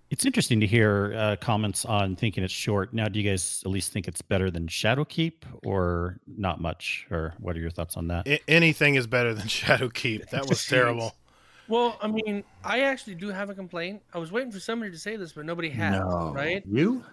It's 0.09 0.25
interesting 0.25 0.61
to 0.61 0.65
hear 0.65 1.13
uh, 1.17 1.35
comments 1.35 1.83
on 1.83 2.15
thinking 2.15 2.41
it's 2.41 2.53
short. 2.53 2.93
Now, 2.93 3.09
do 3.09 3.19
you 3.19 3.29
guys 3.29 3.61
at 3.65 3.71
least 3.71 3.91
think 3.91 4.07
it's 4.07 4.21
better 4.21 4.49
than 4.49 4.67
Shadowkeep 4.67 5.33
or 5.65 6.17
not 6.25 6.61
much? 6.61 7.05
Or 7.11 7.33
what 7.39 7.57
are 7.57 7.59
your 7.59 7.71
thoughts 7.71 7.97
on 7.97 8.07
that? 8.07 8.25
A- 8.25 8.39
anything 8.49 8.95
is 8.95 9.05
better 9.05 9.33
than 9.33 9.47
Shadowkeep. 9.47 10.29
That 10.29 10.47
was 10.47 10.65
terrible. 10.65 11.13
Well, 11.67 11.97
I 12.01 12.07
mean, 12.07 12.45
I 12.63 12.81
actually 12.81 13.15
do 13.15 13.27
have 13.29 13.49
a 13.49 13.53
complaint. 13.53 14.01
I 14.13 14.19
was 14.19 14.31
waiting 14.31 14.51
for 14.53 14.61
somebody 14.61 14.91
to 14.91 14.97
say 14.97 15.17
this, 15.17 15.33
but 15.33 15.45
nobody 15.45 15.69
has, 15.71 16.01
right? 16.01 16.63
You? 16.65 17.03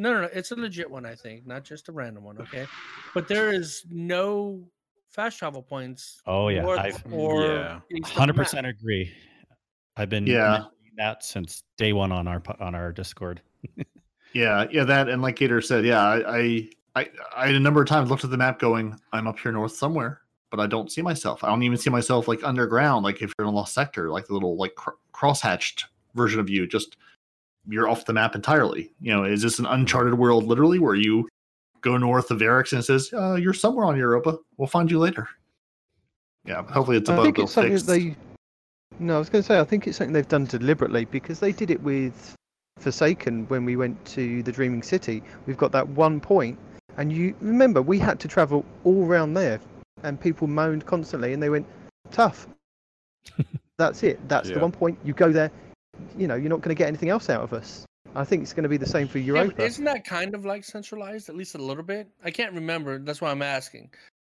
No, 0.00 0.14
no, 0.14 0.22
no. 0.22 0.28
It's 0.32 0.50
a 0.50 0.56
legit 0.56 0.90
one, 0.90 1.04
I 1.04 1.14
think, 1.14 1.46
not 1.46 1.62
just 1.62 1.88
a 1.90 1.92
random 1.92 2.24
one. 2.24 2.38
Okay, 2.38 2.66
but 3.14 3.28
there 3.28 3.52
is 3.52 3.84
no 3.90 4.64
fast 5.10 5.38
travel 5.38 5.62
points. 5.62 6.22
Oh, 6.26 6.48
yeah. 6.48 6.66
I've- 6.66 6.96
or 7.12 7.42
Yeah. 7.44 7.80
east 7.92 8.08
of 8.08 8.14
the 8.14 8.20
Hundred 8.20 8.36
map. 8.36 8.46
percent 8.46 8.66
agree. 8.66 9.12
I've 9.96 10.08
been 10.08 10.26
Yeah. 10.26 10.64
that 10.96 11.22
since 11.22 11.64
day 11.76 11.92
one 11.92 12.12
on 12.12 12.26
our 12.26 12.42
on 12.60 12.74
our 12.74 12.92
Discord. 12.92 13.42
Yeah, 14.32 14.66
yeah, 14.70 14.84
that 14.84 15.08
and 15.08 15.22
like 15.22 15.34
Gator 15.34 15.60
said, 15.60 15.84
yeah, 15.84 16.00
I, 16.00 16.38
I, 16.38 16.68
I, 16.94 17.10
I 17.34 17.46
a 17.48 17.58
number 17.58 17.82
of 17.82 17.88
times 17.88 18.10
looked 18.10 18.22
at 18.22 18.30
the 18.30 18.36
map 18.36 18.60
going, 18.60 18.96
I'm 19.12 19.26
up 19.26 19.40
here 19.40 19.50
north 19.50 19.72
somewhere, 19.72 20.20
but 20.52 20.60
I 20.60 20.68
don't 20.68 20.88
see 20.92 21.02
myself. 21.02 21.42
I 21.42 21.48
don't 21.48 21.64
even 21.64 21.76
see 21.76 21.90
myself 21.90 22.28
like 22.28 22.44
underground, 22.44 23.02
like 23.04 23.16
if 23.22 23.32
you're 23.36 23.48
in 23.48 23.52
a 23.52 23.56
lost 23.56 23.74
sector, 23.74 24.08
like 24.08 24.28
the 24.28 24.34
little 24.34 24.56
like 24.56 24.76
cr- 24.76 24.90
cross-hatched 25.10 25.86
version 26.14 26.38
of 26.38 26.48
you, 26.48 26.68
just 26.68 26.96
you're 27.70 27.88
off 27.88 28.04
the 28.04 28.12
map 28.12 28.34
entirely. 28.34 28.92
You 29.00 29.12
know, 29.12 29.24
is 29.24 29.42
this 29.42 29.58
an 29.58 29.66
uncharted 29.66 30.14
world 30.14 30.44
literally 30.44 30.78
where 30.78 30.94
you 30.94 31.28
go 31.80 31.96
north 31.96 32.30
of 32.30 32.42
Eris's 32.42 32.72
and 32.72 32.84
says, 32.84 33.12
uh, 33.14 33.34
you're 33.34 33.54
somewhere 33.54 33.86
on 33.86 33.96
Europa. 33.96 34.38
We'll 34.56 34.68
find 34.68 34.90
you 34.90 34.98
later. 34.98 35.28
Yeah, 36.44 36.62
hopefully 36.62 36.96
it's 36.96 37.08
a 37.08 37.12
I 37.12 37.16
bug 37.16 37.24
think 37.24 37.36
they'll 37.36 37.46
fix. 37.46 37.82
they. 37.82 38.16
No, 38.98 39.16
I 39.16 39.18
was 39.18 39.28
going 39.28 39.42
to 39.42 39.46
say 39.46 39.58
I 39.58 39.64
think 39.64 39.86
it's 39.86 39.98
something 39.98 40.12
they've 40.12 40.28
done 40.28 40.44
deliberately 40.44 41.04
because 41.04 41.38
they 41.40 41.52
did 41.52 41.70
it 41.70 41.82
with 41.82 42.34
Forsaken 42.78 43.46
when 43.48 43.64
we 43.64 43.76
went 43.76 44.02
to 44.06 44.42
the 44.42 44.52
Dreaming 44.52 44.82
City. 44.82 45.22
We've 45.46 45.56
got 45.56 45.72
that 45.72 45.86
one 45.88 46.20
point, 46.20 46.58
and 46.96 47.12
you 47.12 47.34
remember 47.40 47.82
we 47.82 47.98
had 47.98 48.18
to 48.20 48.28
travel 48.28 48.64
all 48.84 49.06
around 49.06 49.34
there, 49.34 49.60
and 50.02 50.20
people 50.20 50.46
moaned 50.46 50.86
constantly, 50.86 51.32
and 51.32 51.42
they 51.42 51.50
went 51.50 51.66
tough. 52.10 52.48
That's 53.78 54.02
it. 54.02 54.26
That's 54.28 54.50
the 54.50 54.58
one 54.58 54.72
point. 54.72 54.98
You 55.04 55.12
go 55.14 55.30
there, 55.30 55.50
you 56.16 56.26
know, 56.28 56.34
you're 56.34 56.50
not 56.50 56.60
going 56.60 56.74
to 56.74 56.78
get 56.78 56.88
anything 56.88 57.08
else 57.08 57.30
out 57.30 57.42
of 57.42 57.52
us. 57.52 57.84
I 58.14 58.24
think 58.24 58.42
it's 58.42 58.52
going 58.52 58.64
to 58.64 58.68
be 58.68 58.76
the 58.76 58.86
same 58.86 59.06
for 59.08 59.18
Yeah, 59.18 59.34
Europa. 59.34 59.62
isn't 59.64 59.84
that 59.84 60.04
kind 60.04 60.34
of 60.34 60.44
like 60.44 60.64
centralized, 60.64 61.28
at 61.28 61.36
least 61.36 61.54
a 61.54 61.58
little 61.58 61.82
bit? 61.82 62.08
I 62.24 62.30
can't 62.30 62.52
remember. 62.54 62.98
That's 62.98 63.20
why 63.20 63.30
I'm 63.30 63.42
asking. 63.42 63.90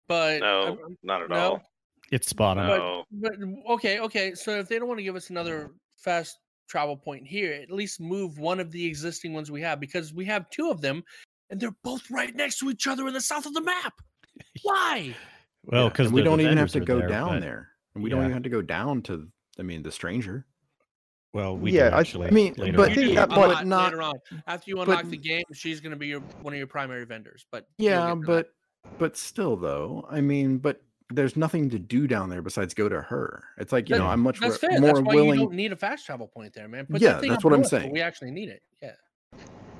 But 0.09 0.41
no, 0.41 0.61
I'm- 0.63 0.99
not 1.03 1.23
at 1.23 1.31
no? 1.31 1.37
all. 1.37 1.63
It's 2.11 2.29
spot 2.29 2.57
on. 2.59 2.67
No. 2.67 3.05
But 3.13 3.33
okay, 3.75 4.01
okay. 4.01 4.35
So 4.35 4.59
if 4.59 4.69
they 4.69 4.79
don't 4.79 4.89
want 4.89 4.99
to 4.99 5.05
give 5.05 5.15
us 5.17 5.31
another 5.31 5.73
fast 5.97 6.39
travel 6.69 6.97
point 6.97 7.27
here, 7.27 7.53
at 7.53 7.71
least 7.71 8.01
move 8.01 8.39
one 8.39 8.61
of 8.61 8.71
the 8.71 8.85
existing 8.87 9.35
ones 9.35 9.51
we 9.51 9.61
have 9.63 9.79
because 9.79 10.13
we 10.15 10.25
have 10.25 10.49
two 10.51 10.71
of 10.71 10.81
them, 10.81 11.05
and 11.51 11.61
they're 11.61 11.75
both 11.85 12.11
right 12.11 12.35
next 12.35 12.59
to 12.61 12.71
each 12.71 12.87
other 12.87 13.07
in 13.07 13.13
the 13.15 13.21
south 13.21 13.45
of 13.47 13.53
the 13.53 13.61
map. 13.61 13.93
Why? 14.63 15.15
Well, 15.65 15.91
because 15.91 16.07
and 16.07 16.15
we 16.15 16.23
don't 16.23 16.41
even 16.41 16.57
have 16.57 16.71
to 16.71 16.81
go 16.81 16.99
there, 16.99 17.09
down 17.09 17.29
but- 17.35 17.41
there, 17.43 17.69
and 17.95 18.03
we 18.03 18.09
don't 18.11 18.21
even 18.21 18.33
have 18.33 18.43
to 18.45 18.49
go 18.49 18.63
down 18.63 19.03
to. 19.03 19.29
I 19.59 19.63
mean, 19.63 19.83
the 19.83 19.93
stranger. 19.93 20.47
Well, 21.35 21.57
we 21.57 21.73
Yeah, 21.73 21.91
do 21.91 21.97
I- 21.97 22.01
actually. 22.01 22.29
I 22.29 22.31
mean, 22.31 22.55
later 22.57 22.77
but- 22.77 22.89
on. 22.91 22.95
Think 22.95 23.09
do 23.11 23.15
that 23.17 23.29
unlock 23.31 23.49
might 23.57 23.67
not- 23.67 23.85
later 23.93 24.03
on 24.03 24.15
after 24.47 24.71
you 24.71 24.77
but- 24.77 24.89
unlock 24.89 25.05
the 25.07 25.17
game. 25.17 25.43
She's 25.53 25.81
going 25.81 25.91
to 25.91 25.97
be 25.97 26.07
your 26.09 26.21
one 26.43 26.53
of 26.55 26.59
your 26.59 26.67
primary 26.67 27.05
vendors. 27.05 27.47
But 27.53 27.67
Yeah, 27.79 28.15
get 28.15 28.21
that. 28.21 28.27
but 28.27 28.51
but 28.99 29.17
still, 29.17 29.57
though. 29.57 30.07
I 30.11 30.21
mean, 30.23 30.59
but 30.59 30.81
there's 31.11 31.37
nothing 31.37 31.69
to 31.71 31.79
do 31.79 32.07
down 32.07 32.31
there 32.31 32.41
besides 32.43 32.73
go 32.75 32.89
to 32.89 33.01
her. 33.03 33.45
It's 33.59 33.73
like 33.73 33.89
you 33.89 33.97
That- 33.97 34.01
know, 34.03 34.09
I'm 34.09 34.21
much 34.21 34.41
that's 34.41 34.63
re- 34.63 34.71
fair. 34.71 34.81
more 34.81 34.89
That's 34.95 35.01
why 35.03 35.15
willing. 35.15 35.41
you 35.41 35.47
don't 35.47 35.55
need 35.55 35.73
a 35.73 35.77
fast 35.77 36.07
travel 36.07 36.29
point 36.29 36.55
there, 36.55 36.69
man. 36.69 36.87
Put 36.87 37.01
Yeah, 37.03 37.15
that 37.15 37.29
that's 37.29 37.45
what 37.45 37.53
I'm 37.53 37.65
saying. 37.65 37.93
We 37.93 38.01
actually 38.01 38.31
need 38.31 38.49
it. 38.49 38.63
Yeah. 38.83 38.93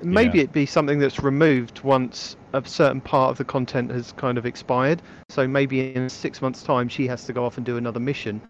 Maybe 0.01 0.37
Yeah. 0.37 0.43
it'd 0.43 0.53
be 0.53 0.65
something 0.65 0.99
that's 0.99 1.19
removed 1.21 1.81
once 1.81 2.37
a 2.53 2.63
certain 2.65 3.01
part 3.01 3.31
of 3.31 3.37
the 3.37 3.43
content 3.45 3.91
has 3.91 4.11
kind 4.13 4.37
of 4.37 4.45
expired. 4.45 5.01
So 5.29 5.47
maybe 5.47 5.93
in 5.93 6.07
six 6.09 6.41
months' 6.41 6.63
time, 6.63 6.87
she 6.87 7.07
has 7.07 7.25
to 7.25 7.33
go 7.33 7.43
off 7.43 7.57
and 7.57 7.65
do 7.65 7.75
another 7.77 7.99
mission, 7.99 8.41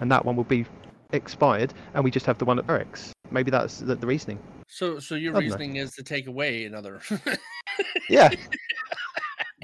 and 0.00 0.10
that 0.12 0.24
one 0.24 0.36
will 0.36 0.44
be 0.44 0.66
expired, 1.12 1.72
and 1.94 2.02
we 2.04 2.10
just 2.10 2.26
have 2.26 2.38
the 2.38 2.44
one 2.44 2.58
at 2.58 2.68
Eris's. 2.68 3.12
Maybe 3.30 3.50
that's 3.50 3.78
the, 3.80 3.94
the 3.94 4.06
reasoning. 4.06 4.38
So, 4.68 4.98
so 4.98 5.14
your 5.14 5.32
I 5.32 5.40
don't 5.40 5.48
know. 5.48 5.54
reasoning 5.56 5.76
is 5.76 5.92
to 5.94 6.02
take 6.02 6.26
away 6.26 6.64
another. 6.64 7.00
Yeah, 8.08 8.30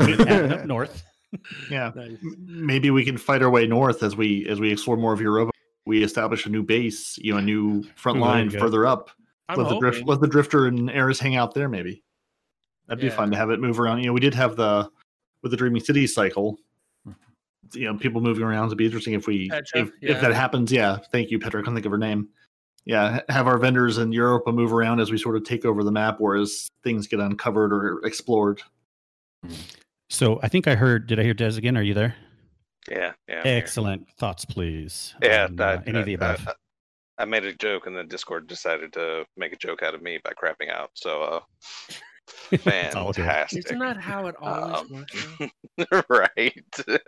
We 0.00 0.12
have 0.12 0.28
it 0.46 0.52
up 0.52 0.64
north. 0.66 1.04
Yeah, 1.70 1.92
Nice. 1.94 2.16
Maybe 2.40 2.90
we 2.90 3.04
can 3.04 3.16
fight 3.16 3.40
our 3.40 3.50
way 3.50 3.64
north 3.68 4.02
as 4.02 4.16
we 4.16 4.48
as 4.48 4.58
we 4.58 4.72
explore 4.72 4.96
more 4.96 5.12
of 5.12 5.20
Europa. 5.20 5.52
We 5.86 6.02
establish 6.02 6.44
a 6.46 6.48
new 6.48 6.64
base, 6.64 7.16
you 7.18 7.32
know, 7.32 7.38
a 7.38 7.42
new 7.42 7.84
front 7.94 8.18
Ooh, 8.18 8.22
line 8.22 8.50
you 8.50 8.58
further 8.58 8.84
up. 8.84 9.10
I'm 9.48 9.58
let 9.60 9.68
the 9.68 9.78
drift, 9.78 10.06
let 10.08 10.20
the 10.20 10.26
drifter 10.26 10.66
and 10.66 10.90
Eris 10.90 11.20
hang 11.20 11.36
out 11.36 11.54
there. 11.54 11.68
Maybe 11.68 12.02
that'd 12.88 13.00
be 13.00 13.06
Yeah. 13.06 13.14
fun 13.16 13.30
to 13.30 13.36
have 13.36 13.50
it 13.50 13.60
move 13.60 13.78
around. 13.78 14.00
You 14.00 14.06
know, 14.06 14.12
we 14.12 14.18
did 14.20 14.34
have 14.34 14.56
the 14.56 14.90
with 15.44 15.52
the 15.52 15.56
Dreaming 15.56 15.82
City 15.84 16.06
cycle. 16.08 16.58
You 17.74 17.84
know 17.84 17.96
people 17.96 18.20
moving 18.20 18.42
around. 18.42 18.66
It'd 18.66 18.78
be 18.78 18.86
interesting 18.86 19.14
if 19.14 19.26
we 19.26 19.48
Petra, 19.48 19.82
if, 19.82 19.90
yeah. 20.00 20.12
if 20.12 20.20
that 20.20 20.32
happens. 20.32 20.72
Yeah, 20.72 20.98
thank 21.12 21.30
you, 21.30 21.38
Petra. 21.38 21.60
I 21.60 21.64
can't 21.64 21.76
think 21.76 21.86
of 21.86 21.92
her 21.92 21.98
name. 21.98 22.28
Yeah, 22.84 23.20
have 23.28 23.46
our 23.46 23.58
vendors 23.58 23.98
in 23.98 24.12
Europe 24.12 24.44
move 24.46 24.72
around 24.72 25.00
as 25.00 25.10
we 25.10 25.18
sort 25.18 25.36
of 25.36 25.44
take 25.44 25.64
over 25.64 25.84
the 25.84 25.92
map, 25.92 26.20
or 26.20 26.36
as 26.36 26.68
things 26.82 27.06
get 27.06 27.20
uncovered 27.20 27.72
or 27.72 28.04
explored. 28.04 28.62
So 30.08 30.40
I 30.42 30.48
think 30.48 30.66
I 30.66 30.74
heard. 30.74 31.06
Did 31.06 31.20
I 31.20 31.22
hear 31.22 31.34
Des 31.34 31.56
again? 31.56 31.76
Are 31.76 31.82
you 31.82 31.94
there? 31.94 32.16
Yeah, 32.90 33.12
yeah. 33.28 33.38
I'm 33.38 33.44
here. 33.44 33.56
Excellent 33.58 34.08
thoughts, 34.18 34.44
please. 34.44 35.14
Yeah, 35.22 35.44
on, 35.44 35.60
I, 35.60 35.74
uh, 35.74 35.82
any 35.86 35.98
of 36.00 36.06
the 36.06 36.16
I- 36.18 36.26
I- 36.26 36.32
above. 36.34 36.48
I 37.18 37.26
made 37.26 37.44
a 37.44 37.52
joke, 37.52 37.86
and 37.86 37.94
then 37.94 38.08
Discord 38.08 38.46
decided 38.46 38.94
to 38.94 39.26
make 39.36 39.52
a 39.52 39.56
joke 39.56 39.82
out 39.82 39.94
of 39.94 40.00
me 40.00 40.18
by 40.24 40.32
crapping 40.32 40.70
out. 40.72 40.90
So, 40.94 41.22
uh, 41.22 41.40
It's 41.88 41.98
all 41.98 41.98
good. 41.98 42.09
Fantastic. 42.58 43.66
Isn't 43.66 43.78
that 43.78 43.96
how 43.96 44.26
it 44.26 44.34
always 44.40 44.90
Um, 44.90 45.06
works? 45.78 46.04
right. 46.08 46.70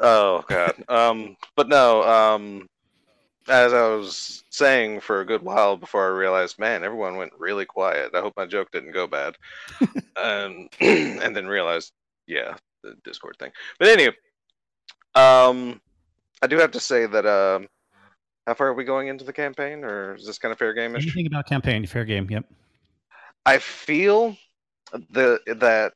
oh 0.00 0.44
god. 0.48 0.74
Um, 0.88 1.36
but 1.54 1.68
no. 1.68 2.02
Um, 2.02 2.68
as 3.48 3.72
I 3.72 3.88
was 3.88 4.42
saying 4.50 5.00
for 5.00 5.20
a 5.20 5.24
good 5.24 5.42
while 5.42 5.76
before 5.76 6.04
I 6.04 6.18
realized, 6.18 6.58
man, 6.58 6.82
everyone 6.82 7.16
went 7.16 7.32
really 7.38 7.64
quiet. 7.64 8.10
I 8.14 8.20
hope 8.20 8.34
my 8.36 8.46
joke 8.46 8.70
didn't 8.72 8.92
go 8.92 9.06
bad. 9.06 9.36
um, 10.16 10.68
and 10.80 11.36
then 11.36 11.46
realized, 11.46 11.92
yeah, 12.26 12.56
the 12.82 12.96
Discord 13.04 13.36
thing. 13.38 13.52
But 13.78 13.88
anyway, 13.88 14.16
um, 15.14 15.80
I 16.42 16.46
do 16.48 16.58
have 16.58 16.72
to 16.72 16.80
say 16.80 17.06
that 17.06 17.24
um, 17.24 17.68
how 18.46 18.54
far 18.54 18.68
are 18.68 18.74
we 18.74 18.84
going 18.84 19.08
into 19.08 19.24
the 19.24 19.32
campaign, 19.32 19.84
or 19.84 20.14
is 20.16 20.26
this 20.26 20.38
kind 20.38 20.52
of 20.52 20.58
fair 20.58 20.74
game-ish? 20.74 21.04
Anything 21.04 21.26
about 21.26 21.46
campaign? 21.46 21.86
Fair 21.86 22.04
game. 22.04 22.28
Yep. 22.28 22.44
I 23.46 23.58
feel 23.58 24.36
the 25.10 25.40
that 25.46 25.94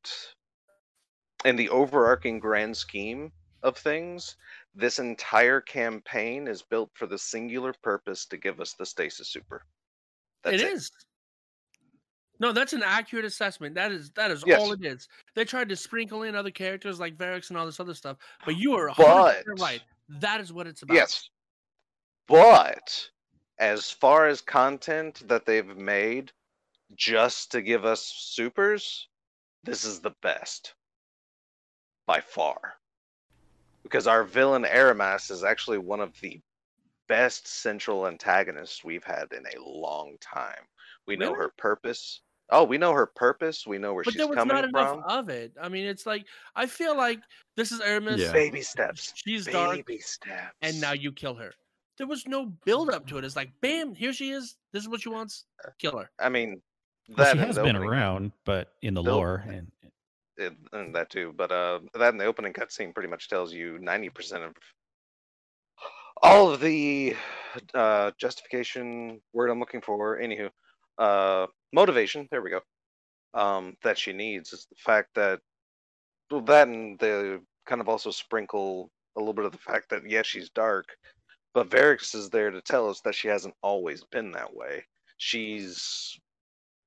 in 1.44 1.56
the 1.56 1.68
overarching 1.68 2.38
grand 2.38 2.76
scheme 2.76 3.32
of 3.62 3.76
things, 3.76 4.36
this 4.74 4.98
entire 5.00 5.60
campaign 5.60 6.46
is 6.46 6.62
built 6.62 6.90
for 6.94 7.06
the 7.06 7.18
singular 7.18 7.74
purpose 7.82 8.24
to 8.26 8.36
give 8.36 8.60
us 8.60 8.74
the 8.74 8.86
stasis 8.86 9.28
super. 9.28 9.64
It 10.44 10.52
That's 10.58 10.62
is. 10.62 10.90
No, 12.38 12.52
that's 12.52 12.72
an 12.72 12.82
accurate 12.82 13.24
assessment. 13.26 13.74
That 13.74 13.92
is 13.92 14.10
that 14.12 14.30
is 14.30 14.42
Yes. 14.46 14.60
all 14.60 14.72
it 14.72 14.84
is. 14.84 15.08
They 15.34 15.44
tried 15.44 15.68
to 15.70 15.76
sprinkle 15.76 16.22
in 16.22 16.34
other 16.36 16.50
characters 16.52 17.00
like 17.00 17.16
Variks 17.18 17.50
and 17.50 17.58
all 17.58 17.66
this 17.66 17.80
other 17.80 17.94
stuff, 17.94 18.16
but 18.46 18.56
you 18.56 18.74
are 18.74 18.88
100% 18.88 19.44
But- 19.44 19.60
right. 19.60 19.82
That 20.08 20.40
is 20.40 20.52
what 20.52 20.66
it's 20.66 20.82
about. 20.82 20.94
Yes. 20.94 21.28
But 22.26 23.10
as 23.58 23.90
far 23.90 24.26
as 24.28 24.40
content 24.40 25.26
that 25.28 25.46
they've 25.46 25.76
made 25.76 26.32
just 26.96 27.52
to 27.52 27.62
give 27.62 27.84
us 27.84 28.02
supers, 28.02 29.08
this 29.64 29.84
is 29.84 30.00
the 30.00 30.14
best 30.22 30.74
by 32.06 32.20
far. 32.20 32.74
Because 33.82 34.06
our 34.06 34.24
villain 34.24 34.64
Eramis 34.64 35.30
is 35.30 35.44
actually 35.44 35.78
one 35.78 36.00
of 36.00 36.12
the 36.20 36.40
best 37.08 37.46
central 37.48 38.06
antagonists 38.06 38.84
we've 38.84 39.04
had 39.04 39.26
in 39.32 39.44
a 39.46 39.60
long 39.68 40.16
time. 40.20 40.62
We 41.06 41.16
know 41.16 41.34
her 41.34 41.52
purpose. 41.56 42.20
Oh, 42.50 42.64
we 42.64 42.78
know 42.78 42.92
her 42.92 43.06
purpose. 43.06 43.66
We 43.66 43.78
know 43.78 43.94
where 43.94 44.04
But 44.04 44.12
she's 44.12 44.18
there 44.18 44.28
was 44.28 44.36
coming 44.36 44.54
not 44.54 44.64
enough 44.64 45.04
of 45.06 45.28
it. 45.28 45.52
I 45.60 45.68
mean, 45.68 45.86
it's 45.86 46.04
like 46.06 46.24
I 46.54 46.66
feel 46.66 46.96
like 46.96 47.20
this 47.56 47.72
is 47.72 47.80
Eramis. 47.80 48.18
Yeah. 48.18 48.32
Baby 48.32 48.60
steps. 48.60 49.12
She's 49.14 49.46
dark, 49.46 49.86
Baby 49.86 49.98
steps. 49.98 50.54
and 50.62 50.80
now 50.80 50.92
you 50.92 51.12
kill 51.12 51.34
her. 51.34 51.52
There 51.96 52.06
was 52.06 52.26
no 52.26 52.46
build 52.64 52.90
up 52.90 53.06
to 53.08 53.18
it. 53.18 53.24
It's 53.24 53.36
like, 53.36 53.50
bam, 53.60 53.94
here 53.94 54.12
she 54.12 54.30
is. 54.30 54.56
This 54.72 54.82
is 54.82 54.88
what 54.88 55.02
she 55.02 55.10
wants. 55.10 55.44
Kill 55.78 55.98
her. 55.98 56.10
I 56.18 56.28
mean, 56.28 56.60
Well, 57.16 57.32
she 57.32 57.38
has 57.38 57.56
been 57.56 57.76
opening- 57.76 57.88
around, 57.88 58.32
but 58.44 58.72
in 58.82 58.94
the 58.94 59.02
lore, 59.02 59.44
and 59.48 59.70
it, 60.36 60.54
and 60.72 60.94
that 60.94 61.10
too. 61.10 61.34
But 61.36 61.52
uh, 61.52 61.80
that 61.94 62.12
in 62.12 62.18
the 62.18 62.24
opening 62.24 62.52
cutscene 62.52 62.94
pretty 62.94 63.08
much 63.08 63.28
tells 63.28 63.52
you 63.52 63.78
ninety 63.78 64.08
percent 64.08 64.44
of 64.44 64.54
all 66.22 66.50
of 66.50 66.60
the 66.60 67.16
uh, 67.74 68.10
justification 68.18 69.20
word 69.32 69.50
I'm 69.50 69.60
looking 69.60 69.80
for. 69.80 70.18
Anywho, 70.18 70.50
uh, 70.98 71.46
motivation. 71.72 72.28
There 72.30 72.42
we 72.42 72.50
go. 72.50 72.60
Um, 73.32 73.76
that 73.84 73.98
she 73.98 74.12
needs 74.12 74.52
is 74.52 74.66
the 74.68 74.76
fact 74.76 75.10
that 75.14 75.40
well, 76.30 76.40
that 76.42 76.68
and 76.68 76.98
the 76.98 77.40
kind 77.66 77.80
of 77.80 77.88
also 77.88 78.10
sprinkle 78.10 78.90
a 79.16 79.20
little 79.20 79.34
bit 79.34 79.44
of 79.44 79.52
the 79.52 79.58
fact 79.58 79.90
that 79.90 80.08
yes, 80.08 80.26
she's 80.26 80.50
dark, 80.50 80.86
but 81.54 81.70
Variks 81.70 82.14
is 82.14 82.30
there 82.30 82.50
to 82.50 82.60
tell 82.60 82.88
us 82.88 83.00
that 83.02 83.14
she 83.14 83.28
hasn't 83.28 83.54
always 83.62 84.04
been 84.04 84.32
that 84.32 84.54
way. 84.54 84.84
She's 85.18 86.18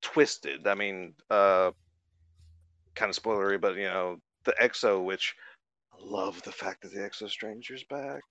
twisted. 0.04 0.68
I 0.68 0.76
mean, 0.76 1.14
uh, 1.32 1.72
kind 2.96 3.10
of 3.10 3.16
spoilery, 3.18 3.60
but 3.60 3.76
you 3.76 3.86
know, 3.86 4.18
the 4.46 4.54
Exo, 4.62 5.04
which 5.04 5.34
I 5.94 5.98
love 6.04 6.42
the 6.44 6.52
fact 6.52 6.82
that 6.84 6.94
the 6.94 7.00
Exo 7.00 7.30
Stranger's 7.30 7.84
back. 7.86 8.22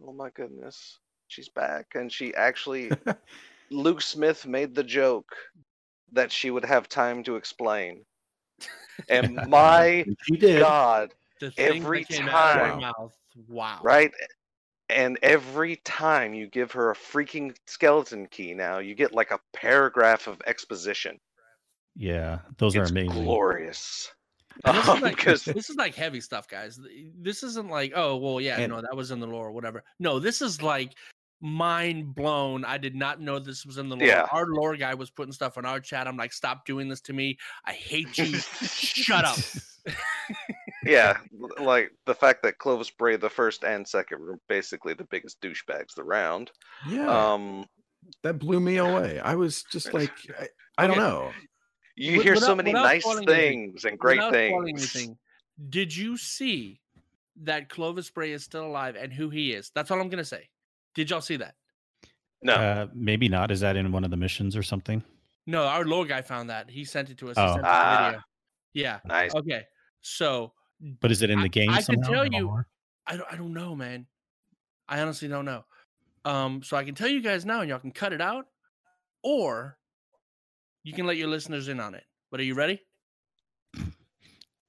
Oh 0.00 0.12
my 0.12 0.30
goodness, 0.34 0.98
she's 1.28 1.48
back, 1.48 1.86
and 1.94 2.10
she 2.12 2.34
actually, 2.34 2.90
Luke 3.70 4.00
Smith 4.02 4.46
made 4.46 4.74
the 4.74 4.84
joke 4.84 5.30
that 6.12 6.30
she 6.30 6.50
would 6.50 6.64
have 6.64 6.88
time 6.88 7.22
to 7.24 7.36
explain, 7.36 8.04
and 9.08 9.34
my 9.48 10.06
She 10.22 10.36
did. 10.36 10.60
God, 10.60 11.12
The 11.40 11.50
thing 11.50 11.82
Every 11.82 12.00
that 12.04 12.08
came 12.08 12.28
out 12.28 12.56
of 12.56 12.62
her 12.62 12.68
time. 12.68 12.80
mouth. 12.80 13.16
Wow. 13.48 13.80
right? 13.82 14.12
And 14.92 15.18
every 15.22 15.76
time 15.84 16.34
you 16.34 16.46
give 16.46 16.72
her 16.72 16.90
a 16.90 16.94
freaking 16.94 17.54
skeleton 17.66 18.26
key, 18.26 18.54
now 18.54 18.78
you 18.78 18.94
get 18.94 19.12
like 19.12 19.30
a 19.30 19.40
paragraph 19.54 20.26
of 20.26 20.40
exposition. 20.46 21.18
yeah, 21.96 22.38
those 22.58 22.74
are 22.76 22.84
amazing. 22.84 23.24
glorious. 23.24 24.10
And 24.64 24.76
this, 24.76 24.88
Um, 24.88 24.96
is 24.98 25.02
like, 25.02 25.16
'cause- 25.18 25.44
this 25.44 25.70
is 25.70 25.76
like 25.76 25.94
heavy 25.94 26.20
stuff, 26.20 26.46
guys. 26.48 26.78
This 27.18 27.42
isn't 27.42 27.68
like, 27.68 27.92
oh, 27.94 28.16
well, 28.16 28.40
yeah, 28.40 28.58
And- 28.58 28.72
no, 28.72 28.80
that 28.82 28.94
was 28.96 29.10
in 29.10 29.18
the 29.20 29.26
lore 29.26 29.48
or 29.48 29.52
whatever. 29.52 29.82
No, 29.98 30.18
this 30.18 30.40
is 30.42 30.60
like 30.62 30.92
mind 31.40 32.14
blown. 32.14 32.64
I 32.64 32.78
did 32.78 32.94
not 32.94 33.20
know 33.20 33.38
this 33.38 33.66
was 33.66 33.76
in 33.78 33.88
the 33.88 33.96
lore. 33.96 34.06
Yeah. 34.06 34.26
Our 34.30 34.46
lore 34.46 34.76
guy 34.76 34.94
was 34.94 35.10
putting 35.10 35.32
stuff 35.32 35.58
in 35.58 35.64
our 35.66 35.80
chat. 35.80 36.06
I'm 36.06 36.16
like, 36.16 36.32
stop 36.32 36.64
doing 36.66 36.88
this 36.88 37.00
to 37.02 37.12
me. 37.12 37.36
I 37.64 37.72
hate 37.72 38.16
you. 38.18 38.26
Shut 38.38 39.24
up. 39.24 39.36
yeah, 40.84 41.16
like 41.60 41.90
the 42.06 42.14
fact 42.14 42.42
that 42.42 42.58
Clovis 42.58 42.90
Bray 42.90 43.16
the 43.16 43.30
first 43.30 43.64
and 43.64 43.86
second 43.86 44.20
were 44.20 44.38
basically 44.48 44.94
the 44.94 45.04
biggest 45.04 45.40
douchebags 45.40 45.98
around. 45.98 46.50
Yeah, 46.88 47.08
Um, 47.32 47.66
that 48.22 48.38
blew 48.38 48.60
me 48.60 48.76
away. 48.78 49.20
I 49.20 49.34
was 49.34 49.62
just 49.64 49.94
like, 49.94 50.12
I, 50.38 50.48
I 50.78 50.86
don't 50.86 50.96
know. 50.98 51.30
you 51.96 52.12
Wi- 52.12 52.22
hear 52.24 52.36
so 52.36 52.54
many 52.54 52.72
nice 52.72 53.02
spoiling 53.02 53.28
anything- 53.28 53.70
things 53.72 53.84
and 53.84 53.98
great 53.98 54.20
things. 54.32 54.62
anything, 54.68 55.18
did 55.70 55.94
you 55.96 56.16
see 56.16 56.80
that 57.42 57.68
Clovis 57.68 58.10
Bray 58.10 58.32
is 58.32 58.42
still 58.44 58.66
alive 58.66 58.96
and 58.96 59.12
who 59.12 59.30
he 59.30 59.52
is? 59.52 59.70
That's 59.74 59.90
all 59.90 60.00
I'm 60.00 60.08
gonna 60.08 60.24
say. 60.24 60.48
Did 60.94 61.10
y'all 61.10 61.20
see 61.20 61.36
that? 61.36 61.54
No, 62.42 62.54
Uh, 62.54 62.86
maybe 62.92 63.28
not. 63.28 63.50
Is 63.52 63.60
that 63.60 63.76
in 63.76 63.92
one 63.92 64.04
of 64.04 64.10
the 64.10 64.16
missions 64.16 64.56
or 64.56 64.62
something? 64.64 65.02
No, 65.46 65.64
our 65.64 65.84
lore 65.84 66.04
guy 66.06 66.22
found 66.22 66.50
that. 66.50 66.68
He 66.70 66.84
sent 66.84 67.08
it 67.10 67.18
to 67.18 67.30
us. 67.30 67.36
He 67.36 67.42
Oh. 67.42 67.54
sent 67.54 67.64
us 67.64 67.70
a 67.70 67.74
Ah. 67.74 68.06
video. 68.06 68.22
Yeah. 68.74 69.00
nice. 69.04 69.34
Okay. 69.34 69.64
So 70.00 70.52
But 71.00 71.10
is 71.12 71.22
it 71.22 71.30
in 71.30 71.38
I- 71.38 71.42
the 71.42 71.48
game? 71.48 71.70
I 71.70 71.82
can 71.82 72.02
tell 72.02 72.26
you- 72.26 72.46
lore? 72.46 72.66
I 73.06 73.16
don't 73.16 73.32
I 73.32 73.36
don't 73.36 73.52
know, 73.52 73.74
man. 73.74 74.06
I 74.88 75.00
honestly 75.00 75.28
don't 75.28 75.44
know. 75.44 75.64
Um, 76.24 76.62
so 76.62 76.76
I 76.76 76.84
can 76.84 76.94
tell 76.94 77.08
you 77.08 77.20
guys 77.20 77.44
now, 77.44 77.60
and 77.60 77.68
y'all 77.68 77.80
can 77.80 77.90
cut 77.92 78.12
it 78.12 78.20
out, 78.20 78.46
or 79.22 79.76
you 80.84 80.92
can 80.92 81.06
let 81.06 81.16
your 81.16 81.28
listeners 81.28 81.68
in 81.68 81.80
on 81.80 81.94
it. 81.94 82.04
But 82.30 82.40
are 82.40 82.44
you 82.44 82.54
ready? 82.54 82.80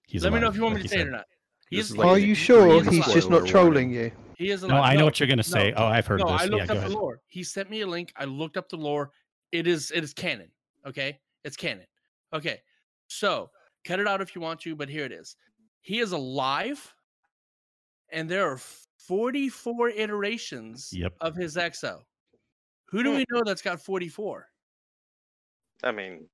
He's 0.08 0.23
let 0.23 0.34
me 0.34 0.39
know 0.39 0.47
if 0.49 0.56
you 0.56 0.63
want 0.63 0.76
me 0.76 0.82
to 0.84 0.88
say 0.88 0.99
it 1.02 1.08
or 1.08 1.12
not. 1.12 1.26
He 1.69 1.80
is 1.80 1.91
is 1.91 1.97
like 1.97 2.08
Are 2.08 2.19
you 2.19 2.36
sure 2.36 2.84
He 2.84 2.97
he's 2.97 3.13
just 3.13 3.30
not 3.30 3.47
trolling 3.47 3.89
you? 3.91 4.12
He 4.38 4.49
is 4.52 4.62
No, 4.63 4.69
alive. 4.76 4.84
I 4.84 4.95
know 4.95 5.06
what 5.06 5.19
you're 5.19 5.30
gonna 5.30 5.41
say. 5.43 5.71
no, 5.71 5.78
Oh, 5.78 5.86
I've 5.86 6.06
heard 6.06 6.19
no, 6.19 6.32
this. 6.32 6.41
I 6.41 6.43
Yeah, 6.45 6.49
looked 6.52 6.67
go 6.67 6.73
up 6.73 6.78
ahead. 6.80 6.91
the 6.91 6.95
lore. 6.95 7.19
He 7.28 7.43
sent 7.43 7.69
me 7.69 7.82
a 7.82 7.88
link. 7.88 8.12
I 8.15 8.26
looked 8.26 8.58
up 8.58 8.69
the 8.69 8.78
lore. 8.78 9.12
It 9.52 9.67
is 9.67 9.91
it 9.91 10.04
is 10.04 10.14
canon. 10.14 10.51
Okay, 10.86 11.20
it's 11.43 11.55
canon. 11.57 11.86
Okay, 12.34 12.61
so 13.07 13.49
cut 13.86 13.99
it 13.99 14.07
out 14.07 14.22
if 14.22 14.36
you 14.36 14.41
want 14.41 14.59
to, 14.61 14.76
but 14.76 14.89
here 14.89 15.05
it 15.05 15.11
is. 15.11 15.36
He 15.84 15.99
is 15.99 16.11
alive, 16.13 16.93
and 18.09 18.29
there 18.29 18.47
are 18.49 18.57
44 18.57 19.89
iterations 19.89 20.91
Yep. 20.93 21.13
of 21.21 21.36
his 21.36 21.55
exo. 21.57 22.01
Who 22.89 23.03
do 23.03 23.11
Hmm. 23.11 23.17
we 23.17 23.25
know 23.29 23.43
that's 23.45 23.61
got 23.61 23.81
44? 23.81 24.49
I 25.84 25.91
mean, 25.91 26.29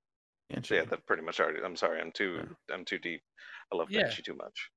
Banshee. 0.49 0.75
yeah, 0.75 0.85
that 0.85 1.05
pretty 1.07 1.23
much 1.23 1.39
already. 1.39 1.61
I'm 1.63 1.75
sorry, 1.75 1.99
I'm 1.99 2.11
too, 2.11 2.55
I'm 2.71 2.85
too 2.85 2.99
deep. 2.99 3.23
I 3.71 3.75
love 3.75 3.89
Yeah. 3.89 4.03
Banshee 4.03 4.21
too 4.21 4.35
much. 4.35 4.69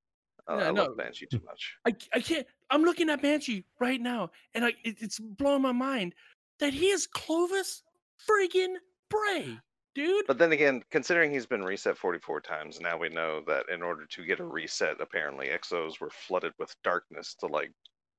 Uh, 0.49 0.57
Yeah, 0.57 0.69
I 0.69 0.71
no. 0.71 0.85
love 0.85 0.97
Banshee 0.97 1.27
too 1.27 1.41
much. 1.45 1.77
I, 1.85 1.95
I 2.15 2.21
can't. 2.21 2.47
I'm 2.71 2.83
looking 2.83 3.11
at 3.11 3.21
Banshee 3.21 3.67
right 3.79 4.01
now, 4.01 4.31
and 4.55 4.65
I 4.65 4.71
it, 4.85 5.03
it's 5.03 5.19
blowing 5.21 5.63
my 5.63 5.73
mind 5.73 6.15
that 6.59 6.73
he 6.73 6.89
is 6.89 7.07
Clovis 7.07 7.83
friggin' 8.27 8.77
Bray, 9.11 9.59
dude. 9.95 10.27
But 10.27 10.39
then 10.39 10.53
again, 10.53 10.83
considering 10.91 11.31
he's 11.31 11.47
been 11.47 11.63
reset 11.65 11.99
44 11.99 12.41
times, 12.41 12.81
now 12.81 12.97
we 12.99 13.09
know 13.09 13.43
that 13.47 13.69
in 13.69 13.83
order 13.83 14.07
to 14.07 14.25
get 14.25 14.41
a 14.41 14.45
reset, 14.45 15.01
apparently 15.01 15.49
Exos 15.49 16.01
were 16.01 16.11
flooded 16.11 16.53
with 16.59 16.75
darkness 16.83 17.35
to 17.37 17.47
like 17.47 17.73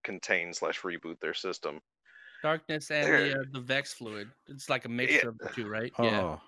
contain 0.04 0.54
slash 0.54 0.82
reboot 0.82 1.20
their 1.20 1.34
system. 1.34 1.80
Darkness 2.42 2.92
and 2.92 3.06
the, 3.18 3.32
uh, 3.40 3.44
the 3.52 3.62
Vex 3.62 3.94
fluid. 3.94 4.30
It's 4.48 4.70
like 4.70 4.86
a 4.86 4.90
mixture 4.90 5.30
of 5.30 5.38
the 5.40 5.48
two, 5.48 5.68
right? 5.68 5.94
Yeah. 5.98 6.22
Oh, 6.22 6.42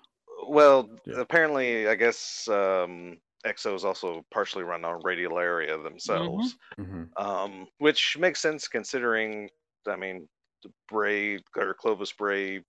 Well, 0.48 0.90
Yeah. 1.06 1.20
apparently, 1.20 1.88
I 1.88 1.94
guess 1.94 2.46
um, 2.48 3.18
Exos 3.46 3.84
also 3.84 4.24
partially 4.30 4.64
run 4.64 4.84
on 4.84 5.00
Radiolaria 5.02 5.82
themselves, 5.82 6.54
Mhm. 6.78 7.10
um, 7.16 7.68
which 7.78 8.16
makes 8.18 8.40
sense 8.40 8.68
considering. 8.68 9.50
I 9.86 9.96
mean, 9.96 10.28
the 10.62 10.72
Bray 10.88 11.38
or 11.56 11.74
Clovis 11.74 12.12
Bray, 12.12 12.64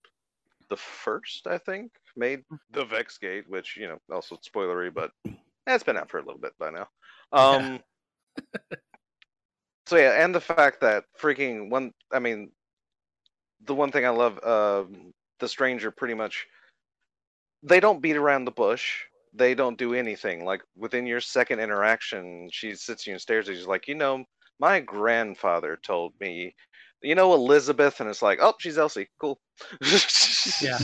the 0.70 0.76
first 0.76 1.46
I 1.46 1.58
think 1.58 1.92
made 2.16 2.42
the 2.70 2.84
Vex 2.84 3.18
Gate, 3.18 3.48
which 3.48 3.76
you 3.76 3.88
know 3.88 3.98
also 4.12 4.36
spoilery, 4.36 4.92
but 4.92 5.10
it's 5.66 5.84
been 5.84 5.96
out 5.96 6.10
for 6.10 6.18
a 6.18 6.24
little 6.24 6.40
bit 6.40 6.52
by 6.58 6.70
now. 6.70 6.88
Um, 7.32 7.80
so 9.86 9.96
yeah, 9.96 10.24
and 10.24 10.34
the 10.34 10.40
fact 10.40 10.80
that 10.80 11.04
freaking 11.20 11.70
one. 11.70 11.92
I 12.12 12.18
mean, 12.18 12.50
the 13.64 13.74
one 13.74 13.90
thing 13.90 14.06
I 14.06 14.10
love, 14.10 14.42
um, 14.44 15.12
the 15.40 15.48
stranger 15.48 15.90
pretty 15.90 16.14
much. 16.14 16.46
They 17.62 17.80
don't 17.80 18.00
beat 18.00 18.16
around 18.16 18.44
the 18.44 18.52
bush. 18.52 19.02
They 19.34 19.54
don't 19.54 19.76
do 19.76 19.92
anything. 19.92 20.44
Like 20.44 20.62
within 20.76 21.06
your 21.06 21.20
second 21.20 21.58
interaction, 21.58 22.48
she 22.52 22.74
sits 22.74 23.06
you 23.06 23.14
and 23.14 23.20
stares 23.20 23.48
at 23.48 23.54
you. 23.54 23.58
She's 23.58 23.66
like, 23.66 23.88
you 23.88 23.96
know, 23.96 24.24
my 24.60 24.80
grandfather 24.80 25.78
told 25.82 26.12
me, 26.20 26.54
you 27.02 27.14
know, 27.14 27.34
Elizabeth, 27.34 28.00
and 28.00 28.08
it's 28.08 28.22
like, 28.22 28.38
oh, 28.40 28.54
she's 28.58 28.78
Elsie. 28.78 29.08
Cool. 29.20 29.38
Yeah. 30.62 30.78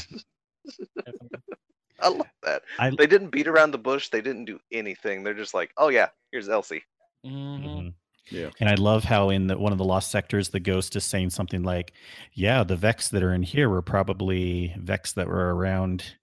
I 2.00 2.08
love 2.08 2.26
that. 2.42 2.62
I, 2.78 2.90
They 2.90 3.06
didn't 3.06 3.30
beat 3.30 3.46
around 3.48 3.70
the 3.70 3.78
bush. 3.78 4.08
They 4.08 4.20
didn't 4.20 4.44
do 4.44 4.58
anything. 4.72 5.22
They're 5.22 5.32
just 5.34 5.54
like, 5.54 5.70
oh 5.76 5.88
yeah, 5.88 6.08
here's 6.32 6.48
Elsie. 6.48 6.82
Mhm. 7.24 7.64
Mhm. 7.64 7.94
Yeah. 8.30 8.50
And 8.60 8.68
I 8.68 8.74
love 8.74 9.04
how 9.04 9.30
in 9.30 9.46
the, 9.46 9.58
one 9.58 9.72
of 9.72 9.78
the 9.78 9.84
lost 9.84 10.10
sectors, 10.10 10.48
the 10.48 10.60
ghost 10.60 10.96
is 10.96 11.04
saying 11.04 11.30
something 11.30 11.62
like, 11.62 11.92
"Yeah, 12.32 12.64
the 12.64 12.76
Vex 12.76 13.08
that 13.10 13.22
are 13.22 13.34
in 13.34 13.42
here 13.42 13.68
were 13.68 13.82
probably 13.82 14.74
Vex 14.78 15.12
that 15.12 15.28
were 15.28 15.54
around." 15.54 16.16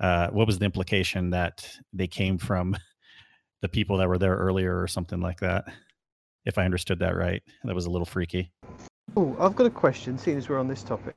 Uh, 0.00 0.28
what 0.30 0.46
was 0.46 0.58
the 0.58 0.64
implication 0.64 1.30
that 1.30 1.68
they 1.92 2.06
came 2.06 2.38
from 2.38 2.76
the 3.62 3.68
people 3.68 3.98
that 3.98 4.08
were 4.08 4.18
there 4.18 4.34
earlier, 4.36 4.80
or 4.80 4.86
something 4.88 5.20
like 5.20 5.40
that? 5.40 5.64
If 6.46 6.56
I 6.58 6.64
understood 6.64 6.98
that 7.00 7.14
right, 7.14 7.42
that 7.64 7.74
was 7.74 7.86
a 7.86 7.90
little 7.90 8.06
freaky. 8.06 8.50
Oh, 9.16 9.36
I've 9.38 9.54
got 9.54 9.66
a 9.66 9.70
question, 9.70 10.18
seeing 10.18 10.38
as 10.38 10.48
we're 10.48 10.58
on 10.58 10.66
this 10.68 10.82
topic 10.82 11.14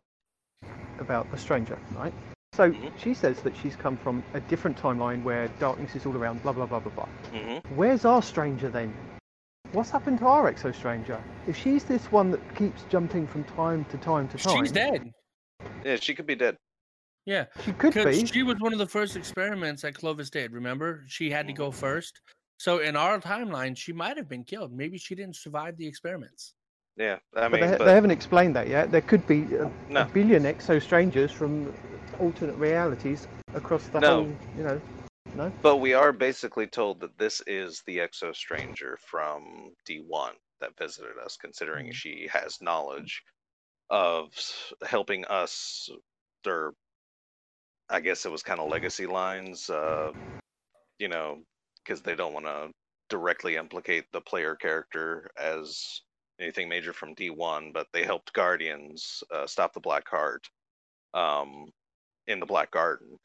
about 1.00 1.30
the 1.32 1.38
stranger, 1.38 1.80
right? 1.96 2.14
So 2.54 2.72
Mhm. 2.72 2.98
she 2.98 3.14
says 3.14 3.42
that 3.42 3.56
she's 3.58 3.76
come 3.76 3.98
from 3.98 4.24
a 4.34 4.40
different 4.42 4.78
timeline 4.78 5.24
where 5.24 5.48
darkness 5.60 5.96
is 5.96 6.06
all 6.06 6.16
around, 6.16 6.42
blah 6.44 6.54
blah 6.54 6.66
blah 6.66 6.80
blah 6.80 6.92
blah. 6.92 7.06
hmm 7.32 7.58
Where's 7.76 8.06
our 8.06 8.22
stranger 8.22 8.70
then? 8.70 8.96
What's 9.72 9.90
happened 9.90 10.20
to 10.20 10.28
our 10.28 10.52
exo 10.52 10.74
stranger? 10.74 11.22
If 11.48 11.58
she's 11.58 11.84
this 11.84 12.12
one 12.12 12.32
that 12.32 12.56
keeps 12.56 12.84
jumping 12.90 13.28
from 13.28 13.44
time 13.44 13.84
to 13.86 13.98
time 13.98 14.28
to 14.30 14.38
time, 14.38 14.64
She's 14.64 14.72
dead. 14.72 15.14
Yeah, 15.84 15.98
she 15.98 16.14
could 16.16 16.26
be 16.26 16.36
dead. 16.36 16.58
Yeah, 17.26 17.48
She 17.66 17.74
could 17.74 17.94
be. 17.94 18.26
she 18.26 18.44
was 18.44 18.56
one 18.60 18.72
of 18.74 18.80
the 18.80 18.88
first 18.88 19.18
experiments 19.18 19.82
that 19.82 19.96
Clovis 19.96 20.30
did. 20.30 20.54
Remember, 20.54 21.04
she 21.08 21.30
had 21.30 21.48
to 21.48 21.54
go 21.54 21.70
Mm-hmm. 21.70 21.80
first. 21.80 22.22
So 22.58 22.80
in 22.80 22.96
our 22.96 23.20
timeline, 23.20 23.76
she 23.76 23.92
might 23.92 24.18
have 24.18 24.30
been 24.30 24.46
killed. 24.46 24.72
Maybe 24.72 24.98
she 24.98 25.14
didn't 25.14 25.36
survive 25.36 25.76
the 25.78 25.86
experiments. 25.86 26.54
Yeah, 26.98 27.18
I 27.36 27.48
but 27.50 27.60
they, 27.60 27.68
but 27.78 27.86
they 27.86 27.94
haven't 27.94 28.12
explained 28.12 28.56
that 28.56 28.68
yet. 28.68 28.92
There 28.92 29.02
could 29.02 29.26
be 29.28 29.44
a, 29.56 29.72
No. 29.90 30.02
a 30.02 30.06
billion 30.06 30.44
exo 30.44 30.82
strangers 30.82 31.32
from 31.32 31.72
alternate 32.20 32.56
realities 32.56 33.28
across 33.54 33.86
the 33.88 34.02
No. 34.02 34.16
whole. 34.16 34.28
You 34.58 34.64
know, 34.64 34.82
no. 35.36 35.52
But 35.62 35.78
we 35.78 35.94
are 35.94 36.12
basically 36.12 36.68
told 36.68 37.00
that 37.02 37.18
this 37.20 37.42
is 37.48 37.84
the 37.86 37.98
Exo 38.00 38.36
Stranger 38.36 38.98
from 38.98 39.74
D1 39.88 40.32
that 40.60 40.78
visited 40.78 41.18
us, 41.24 41.38
considering 41.38 41.92
she 41.92 42.28
has 42.32 42.62
knowledge 42.62 43.24
of 43.90 44.30
helping 44.86 45.26
us. 45.26 45.90
Their, 46.44 46.72
I 47.90 48.00
guess 48.00 48.26
it 48.26 48.32
was 48.32 48.44
kind 48.44 48.60
of 48.60 48.70
legacy 48.70 49.06
lines, 49.06 49.70
uh, 49.70 50.12
you 51.00 51.10
know, 51.10 51.40
because 51.84 52.02
they 52.02 52.16
don't 52.16 52.34
want 52.34 52.46
to 52.46 52.70
directly 53.10 53.56
implicate 53.56 54.06
the 54.12 54.22
player 54.22 54.56
character 54.56 55.30
as 55.38 56.02
anything 56.40 56.70
major 56.70 56.94
from 56.94 57.16
D1, 57.16 57.74
but 57.74 57.88
they 57.94 58.04
helped 58.04 58.34
Guardians 58.34 59.24
uh, 59.34 59.48
stop 59.48 59.74
the 59.74 59.80
Black 59.80 60.08
Heart 60.08 60.48
um, 61.14 61.70
in 62.28 62.40
the 62.40 62.46
Black 62.46 62.72
Garden. 62.72 63.18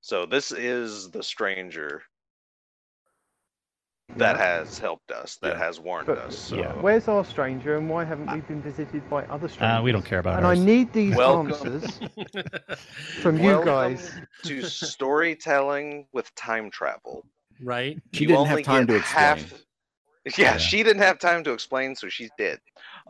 So 0.00 0.26
this 0.26 0.50
is 0.50 1.10
the 1.10 1.22
stranger 1.22 2.02
that 4.16 4.36
Yeah. 4.36 4.42
has 4.42 4.78
helped 4.78 5.12
us, 5.12 5.36
that 5.42 5.52
Yeah. 5.56 5.58
has 5.64 5.78
warned 5.78 6.06
But- 6.08 6.18
us. 6.18 6.36
So. 6.36 6.56
Yeah. 6.56 6.72
Where's 6.80 7.06
our 7.06 7.24
stranger, 7.24 7.76
and 7.76 7.88
why 7.88 8.04
haven't 8.04 8.32
we 8.32 8.40
been 8.40 8.60
visited 8.62 9.08
by 9.08 9.24
other 9.26 9.48
strangers? 9.48 9.78
Uh, 9.78 9.82
we 9.82 9.92
don't 9.92 10.04
care 10.04 10.18
about 10.18 10.38
And 10.38 10.46
ours. 10.46 10.58
I 10.58 10.64
need 10.64 10.92
these 10.92 11.14
Welcome. 11.14 11.52
answers 11.52 12.00
from 13.22 13.36
you 13.38 13.44
Welcome 13.44 13.66
guys. 13.66 14.10
to 14.44 14.62
storytelling 14.62 16.06
with 16.12 16.34
time 16.34 16.70
travel. 16.70 17.24
right? 17.62 18.00
She 18.14 18.22
You 18.22 18.28
didn't 18.28 18.46
have 18.46 18.62
time 18.62 18.86
to 18.88 18.96
explain. 18.96 19.22
half- 19.24 19.52
Yeah, 20.36 20.52
Yeah. 20.52 20.56
she 20.58 20.82
didn't 20.82 21.02
have 21.02 21.18
time 21.18 21.42
to 21.44 21.52
explain, 21.52 21.94
so 21.96 22.08
she's 22.08 22.30
dead. 22.38 22.58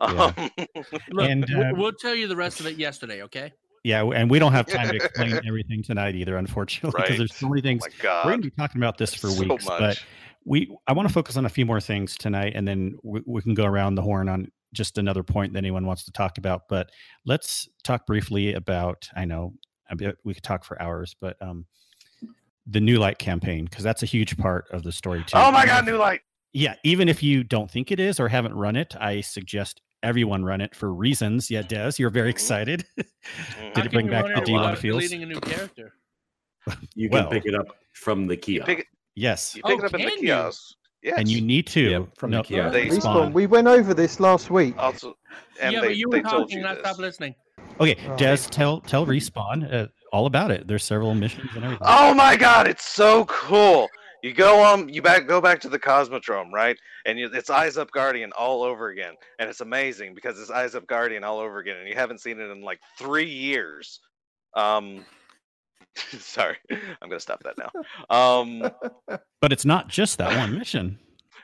Yeah. 0.01 0.07
Um, 0.07 0.49
Look, 1.11 1.29
And, 1.29 1.45
we'll- 1.49 1.63
uh, 1.67 1.71
we'll 1.75 1.91
tell 1.93 2.15
you 2.15 2.27
the 2.27 2.35
rest 2.35 2.59
of 2.59 2.65
it 2.67 2.77
yesterday, 2.77 3.21
okay? 3.23 3.51
Yeah, 3.83 4.03
and 4.03 4.29
we 4.29 4.37
don't 4.39 4.51
have 4.51 4.67
time 4.67 4.89
to 4.89 4.95
explain 4.95 5.39
everything 5.47 5.81
tonight 5.83 6.15
either, 6.15 6.37
unfortunately, 6.37 6.91
because 7.01 7.09
Right. 7.11 7.17
there's 7.17 7.35
so 7.35 7.49
many 7.49 7.61
oh 7.61 7.63
things. 7.63 7.83
my 8.03 8.21
We're 8.23 8.31
going 8.31 8.41
to 8.43 8.49
be 8.49 8.55
talking 8.55 8.79
about 8.79 8.97
this 8.97 9.13
for 9.13 9.27
so 9.29 9.43
weeks, 9.43 9.65
but 9.65 10.01
we 10.45 10.71
I 10.87 10.93
want 10.93 11.07
to 11.07 11.13
focus 11.13 11.35
on 11.35 11.45
a 11.45 11.49
few 11.49 11.65
more 11.65 11.81
things 11.81 12.15
tonight, 12.15 12.53
and 12.55 12.67
then 12.67 12.97
we, 13.03 13.21
we 13.25 13.41
can 13.41 13.53
go 13.55 13.65
around 13.65 13.95
the 13.95 14.01
horn 14.03 14.29
on 14.29 14.51
just 14.73 14.97
another 14.99 15.23
point 15.23 15.53
that 15.53 15.57
anyone 15.57 15.85
wants 15.85 16.03
to 16.05 16.11
talk 16.11 16.37
about. 16.37 16.61
But 16.69 16.91
let's 17.25 17.67
talk 17.83 18.05
briefly 18.07 18.53
about. 18.53 19.09
I 19.15 19.25
know 19.25 19.53
I 19.89 19.95
bet 19.95 20.15
we 20.23 20.33
could 20.35 20.43
talk 20.43 20.63
for 20.63 20.79
hours, 20.81 21.15
but 21.19 21.35
um, 21.41 21.65
the 22.67 22.79
New 22.79 22.99
Light 22.99 23.17
campaign 23.17 23.65
because 23.65 23.83
that's 23.83 24.03
a 24.03 24.07
huge 24.07 24.37
part 24.37 24.65
of 24.71 24.83
the 24.83 24.91
story 24.91 25.23
too. 25.25 25.37
Oh 25.37 25.51
my 25.51 25.65
God, 25.65 25.85
new 25.85 25.97
light! 25.97 26.21
Yeah, 26.53 26.75
even 26.83 27.07
if 27.09 27.21
you 27.23 27.43
don't 27.43 27.69
think 27.69 27.91
it 27.91 27.99
is 27.99 28.19
or 28.19 28.27
haven't 28.27 28.53
run 28.53 28.75
it, 28.75 28.95
I 28.99 29.21
suggest 29.21 29.81
everyone 30.03 30.43
run 30.43 30.61
it 30.61 30.75
for 30.75 30.93
reasons. 30.93 31.49
Yeah, 31.51 31.61
Des, 31.61 31.93
you're 31.97 32.09
very 32.09 32.29
Mhm. 32.29 32.35
excited. 32.35 32.85
Mhm. 32.97 33.73
Did 33.73 33.77
How 33.77 33.83
it 33.83 33.91
bring 33.91 34.09
back 34.09 34.23
run 34.23 34.33
the 34.33 34.41
it 34.41 34.45
D1 34.47 34.59
without 34.61 34.77
feels? 34.79 35.03
deleting 35.03 35.23
a 35.23 35.25
new 35.27 35.39
character? 35.39 35.93
You 36.95 37.09
can 37.09 37.23
Well- 37.23 37.29
pick 37.31 37.45
it 37.45 37.55
up 37.55 37.67
from 37.93 38.27
the 38.27 38.35
You 38.35 38.41
kiosk. 38.41 38.65
pick 38.67 38.79
it, 38.79 38.85
yes, 39.15 39.55
you 39.55 39.61
pick 39.63 39.71
Oh, 39.79 39.83
it 39.83 39.85
up 39.85 39.93
in 39.93 40.01
the 40.01 40.07
can 40.07 40.17
you? 40.19 40.23
kiosk. 40.27 40.75
Yes. 41.03 41.15
and 41.17 41.27
you 41.27 41.41
need 41.41 41.65
to 41.67 41.81
Yep, 41.89 42.07
from 42.17 42.29
the 42.29 42.37
no, 42.37 42.43
kiosk. 42.43 42.73
They- 42.73 42.87
Respawn. 42.89 43.33
We 43.33 43.47
went 43.47 43.67
over 43.67 43.95
this 43.95 44.19
last 44.19 44.51
week. 44.51 44.75
also, 44.77 45.17
and 45.59 45.73
yeah, 45.73 45.81
they, 45.81 45.87
but 45.87 45.95
you 45.97 46.07
they 46.11 46.17
were 46.21 46.29
told 46.29 46.41
talking, 46.43 46.59
you 46.59 46.65
and 46.67 46.77
I 46.77 46.79
stopped 46.81 46.99
listening. 46.99 47.33
Okay, 47.79 47.95
Oh. 48.07 48.15
Des, 48.17 48.37
tell 48.51 48.81
tell 48.81 49.07
respawn 49.07 49.71
uh, 49.73 49.87
all 50.13 50.27
about 50.27 50.51
it. 50.51 50.67
There's 50.67 50.83
several 50.83 51.15
missions 51.15 51.49
and 51.55 51.63
everything. 51.63 51.87
Oh 51.89 52.13
my 52.13 52.35
god, 52.35 52.67
it's 52.67 52.85
so 52.87 53.25
cool. 53.25 53.87
You 54.23 54.33
go 54.33 54.61
on, 54.61 54.87
you 54.89 55.01
back 55.01 55.27
go 55.27 55.41
back 55.41 55.59
to 55.61 55.69
the 55.69 55.79
Cosmodrome, 55.79 56.51
right? 56.51 56.77
And 57.05 57.17
you, 57.17 57.29
it's 57.33 57.49
Eyes 57.49 57.77
Up 57.77 57.89
Guardian 57.91 58.31
all 58.37 58.61
over 58.61 58.89
again, 58.89 59.15
and 59.39 59.49
it's 59.49 59.61
amazing 59.61 60.13
because 60.13 60.39
it's 60.39 60.51
Eyes 60.51 60.75
Up 60.75 60.85
Guardian 60.85 61.23
all 61.23 61.39
over 61.39 61.57
again, 61.57 61.77
and 61.77 61.87
you 61.87 61.95
haven't 61.95 62.21
seen 62.21 62.39
it 62.39 62.51
in 62.51 62.61
like 62.61 62.79
three 62.99 63.29
years. 63.29 63.99
Um, 64.55 65.03
sorry, 65.95 66.57
I'm 66.71 67.09
gonna 67.09 67.19
stop 67.19 67.41
that 67.43 67.57
now. 67.57 68.15
Um, 68.15 68.71
But 69.41 69.51
it's 69.51 69.65
not 69.65 69.87
just 69.87 70.19
that 70.19 70.37
one 70.37 70.55
mission. 70.59 70.99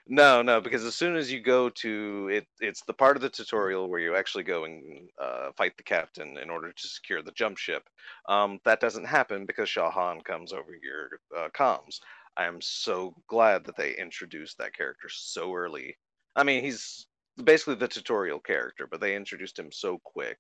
no, 0.08 0.44
no, 0.44 0.62
because 0.62 0.86
as 0.86 0.94
soon 0.94 1.16
as 1.16 1.32
you 1.32 1.42
go 1.42 1.70
to 1.70 2.30
it, 2.32 2.46
it's 2.60 2.84
the 2.86 2.94
part 2.94 3.16
of 3.18 3.24
the 3.24 3.30
tutorial 3.30 3.90
where 3.90 4.00
you 4.00 4.16
actually 4.16 4.44
go 4.44 4.66
and 4.66 5.10
uh, 5.20 5.50
fight 5.58 5.76
the 5.78 5.84
captain 5.84 6.38
in 6.38 6.52
order 6.52 6.72
to 6.72 6.88
secure 6.88 7.24
the 7.24 7.32
jump 7.32 7.58
ship. 7.58 7.82
Um, 8.30 8.60
that 8.66 8.80
doesn't 8.80 9.06
happen 9.06 9.48
because 9.48 9.68
Shaw 9.68 9.90
Han 9.90 10.22
comes 10.22 10.54
over 10.54 10.78
your 10.80 11.20
uh, 11.36 11.50
comms. 11.58 12.00
I 12.38 12.46
am 12.46 12.62
so 12.62 13.16
glad 13.28 13.66
that 13.66 13.78
they 13.78 13.96
introduced 13.96 14.58
that 14.60 14.76
character 14.76 15.08
so 15.10 15.54
early. 15.54 15.98
I 16.36 16.44
mean, 16.44 16.64
he's 16.64 17.08
basically 17.44 17.76
the 17.76 17.88
tutorial 17.88 18.40
character, 18.40 18.88
but 18.90 19.02
they 19.02 19.16
introduced 19.16 19.58
him 19.58 19.72
so 19.72 20.00
quick. 20.04 20.40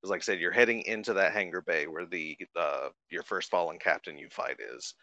Because, 0.00 0.10
like 0.10 0.20
I 0.20 0.24
said, 0.24 0.40
you're 0.40 0.52
heading 0.52 0.82
into 0.82 1.14
that 1.14 1.32
hangar 1.32 1.62
bay 1.62 1.86
where 1.86 2.06
the 2.06 2.36
uh, 2.56 2.88
your 3.10 3.22
first 3.22 3.50
fallen 3.50 3.78
captain 3.78 4.18
you 4.18 4.28
fight 4.30 4.58
is 4.74 4.94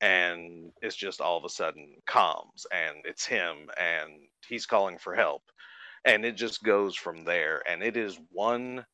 and 0.00 0.70
it's 0.80 0.96
just 0.96 1.20
all 1.20 1.36
of 1.36 1.44
a 1.44 1.48
sudden 1.48 1.94
comms 2.08 2.64
and 2.72 2.96
it's 3.04 3.26
him 3.26 3.68
and 3.78 4.12
he's 4.48 4.66
calling 4.66 4.98
for 4.98 5.14
help 5.14 5.42
and 6.04 6.24
it 6.24 6.36
just 6.36 6.62
goes 6.62 6.94
from 6.94 7.24
there 7.24 7.62
and 7.68 7.82
it 7.82 7.96
is 7.96 8.20
one 8.30 8.84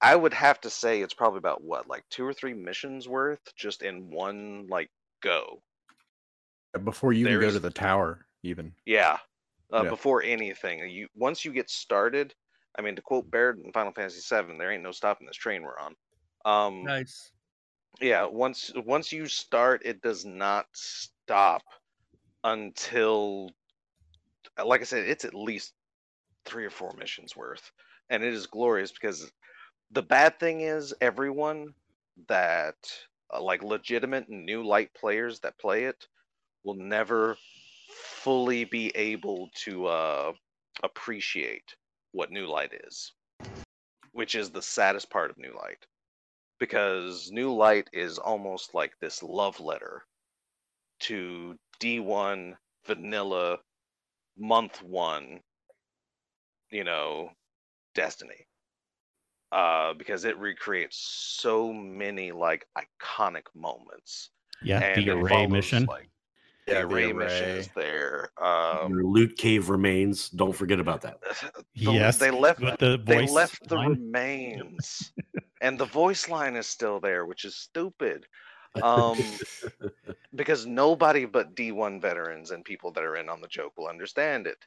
i 0.00 0.14
would 0.14 0.32
have 0.32 0.60
to 0.60 0.70
say 0.70 1.00
it's 1.02 1.14
probably 1.14 1.38
about 1.38 1.64
what 1.64 1.88
like 1.88 2.04
two 2.10 2.24
or 2.24 2.32
three 2.32 2.54
missions 2.54 3.08
worth 3.08 3.40
just 3.56 3.82
in 3.82 4.08
one 4.10 4.66
like 4.68 4.90
go 5.20 5.60
Before 6.84 7.12
you 7.12 7.26
even 7.26 7.38
go 7.38 7.50
to 7.50 7.60
the 7.60 7.70
tower, 7.70 8.26
even. 8.42 8.74
yeah, 8.84 9.18
uh, 9.72 9.84
Yeah. 9.84 9.90
before 9.90 10.22
anything 10.22 10.88
you 10.90 11.08
once 11.14 11.44
you 11.44 11.52
get 11.52 11.70
started 11.70 12.34
i 12.78 12.82
mean 12.82 12.96
to 12.96 13.02
quote 13.02 13.30
barrett 13.30 13.58
in 13.64 13.72
final 13.72 13.92
fantasy 13.92 14.20
7 14.20 14.58
there 14.58 14.70
ain't 14.72 14.82
no 14.82 14.92
stopping 14.92 15.26
this 15.26 15.36
train 15.36 15.62
we're 15.62 15.78
on 15.78 15.94
um 16.44 16.86
Nice. 16.86 17.32
yeah 18.00 18.24
once 18.26 18.70
once 18.76 19.12
you 19.12 19.26
start 19.26 19.82
it 19.84 20.00
does 20.02 20.24
not 20.24 20.66
stop 20.74 21.62
until 22.44 23.48
uh, 24.58 24.64
like 24.66 24.80
i 24.80 24.84
said 24.84 25.06
it's 25.06 25.24
at 25.24 25.34
least 25.34 25.74
three 26.46 26.64
or 26.64 26.70
four 26.70 26.94
missions 26.94 27.36
worth 27.36 27.72
and 28.10 28.24
it 28.24 28.32
is 28.34 28.46
glorious 28.46 28.92
because 28.92 29.32
the 29.92 30.02
bad 30.02 30.38
thing 30.40 30.62
is 30.62 30.94
everyone 31.00 31.74
that 32.28 32.76
uh, 33.34 33.42
like 33.42 33.62
legitimate 33.62 34.28
new 34.28 34.64
light 34.64 34.94
players 34.94 35.40
that 35.40 35.58
play 35.58 35.84
it 35.86 36.08
will 36.64 36.74
never 36.74 37.36
fully 37.88 38.64
be 38.64 38.90
able 38.94 39.50
to 39.54 39.86
uh, 39.86 40.32
appreciate 40.82 41.74
what 42.12 42.30
New 42.30 42.46
Light 42.46 42.72
is, 42.84 43.12
which 44.12 44.34
is 44.34 44.50
the 44.50 44.62
saddest 44.62 45.10
part 45.10 45.30
of 45.30 45.38
New 45.38 45.54
Light. 45.56 45.86
Because 46.58 47.30
New 47.32 47.52
Light 47.52 47.88
is 47.92 48.18
almost 48.18 48.74
like 48.74 48.92
this 49.00 49.22
love 49.22 49.58
letter 49.58 50.04
to 51.00 51.56
D1 51.80 52.56
vanilla 52.86 53.58
month 54.38 54.82
one, 54.82 55.40
you 56.70 56.84
know, 56.84 57.30
Destiny. 57.94 58.46
Uh, 59.50 59.92
because 59.94 60.24
it 60.24 60.38
recreates 60.38 60.96
so 60.96 61.72
many 61.72 62.32
like 62.32 62.66
iconic 62.78 63.44
moments. 63.54 64.30
Yeah, 64.62 64.78
and 64.78 65.06
the 65.06 65.10
array 65.10 65.28
follows, 65.28 65.50
mission. 65.50 65.84
Like, 65.84 66.08
Yeah, 66.72 66.82
the 66.82 66.86
the 66.88 66.94
array 66.94 67.10
array. 67.12 67.58
is 67.58 67.68
there. 67.74 68.30
Um, 68.42 68.90
Your 68.90 69.04
loot 69.04 69.36
cave 69.36 69.68
remains. 69.70 70.28
Don't 70.30 70.54
forget 70.54 70.80
about 70.80 71.02
that. 71.02 71.18
the- 71.76 71.92
Yes, 71.92 72.18
they 72.18 72.30
left 72.30 72.60
with 72.60 72.78
the 72.78 72.98
they 73.04 73.20
voice 73.20 73.32
left 73.32 73.68
the 73.68 73.76
line. 73.76 73.90
remains 73.90 75.12
and 75.60 75.78
the 75.78 75.84
voice 75.86 76.28
line 76.28 76.56
is 76.56 76.66
still 76.66 76.98
there 77.00 77.24
which 77.26 77.44
is 77.44 77.56
stupid 77.56 78.26
um 78.82 79.16
because 80.34 80.66
nobody 80.66 81.24
but 81.24 81.54
d1 81.54 82.00
veterans 82.00 82.50
and 82.50 82.64
people 82.64 82.90
that 82.92 83.04
are 83.04 83.16
in 83.16 83.28
on 83.28 83.40
the 83.40 83.48
joke 83.48 83.72
will 83.76 83.88
understand 83.88 84.46
it 84.46 84.58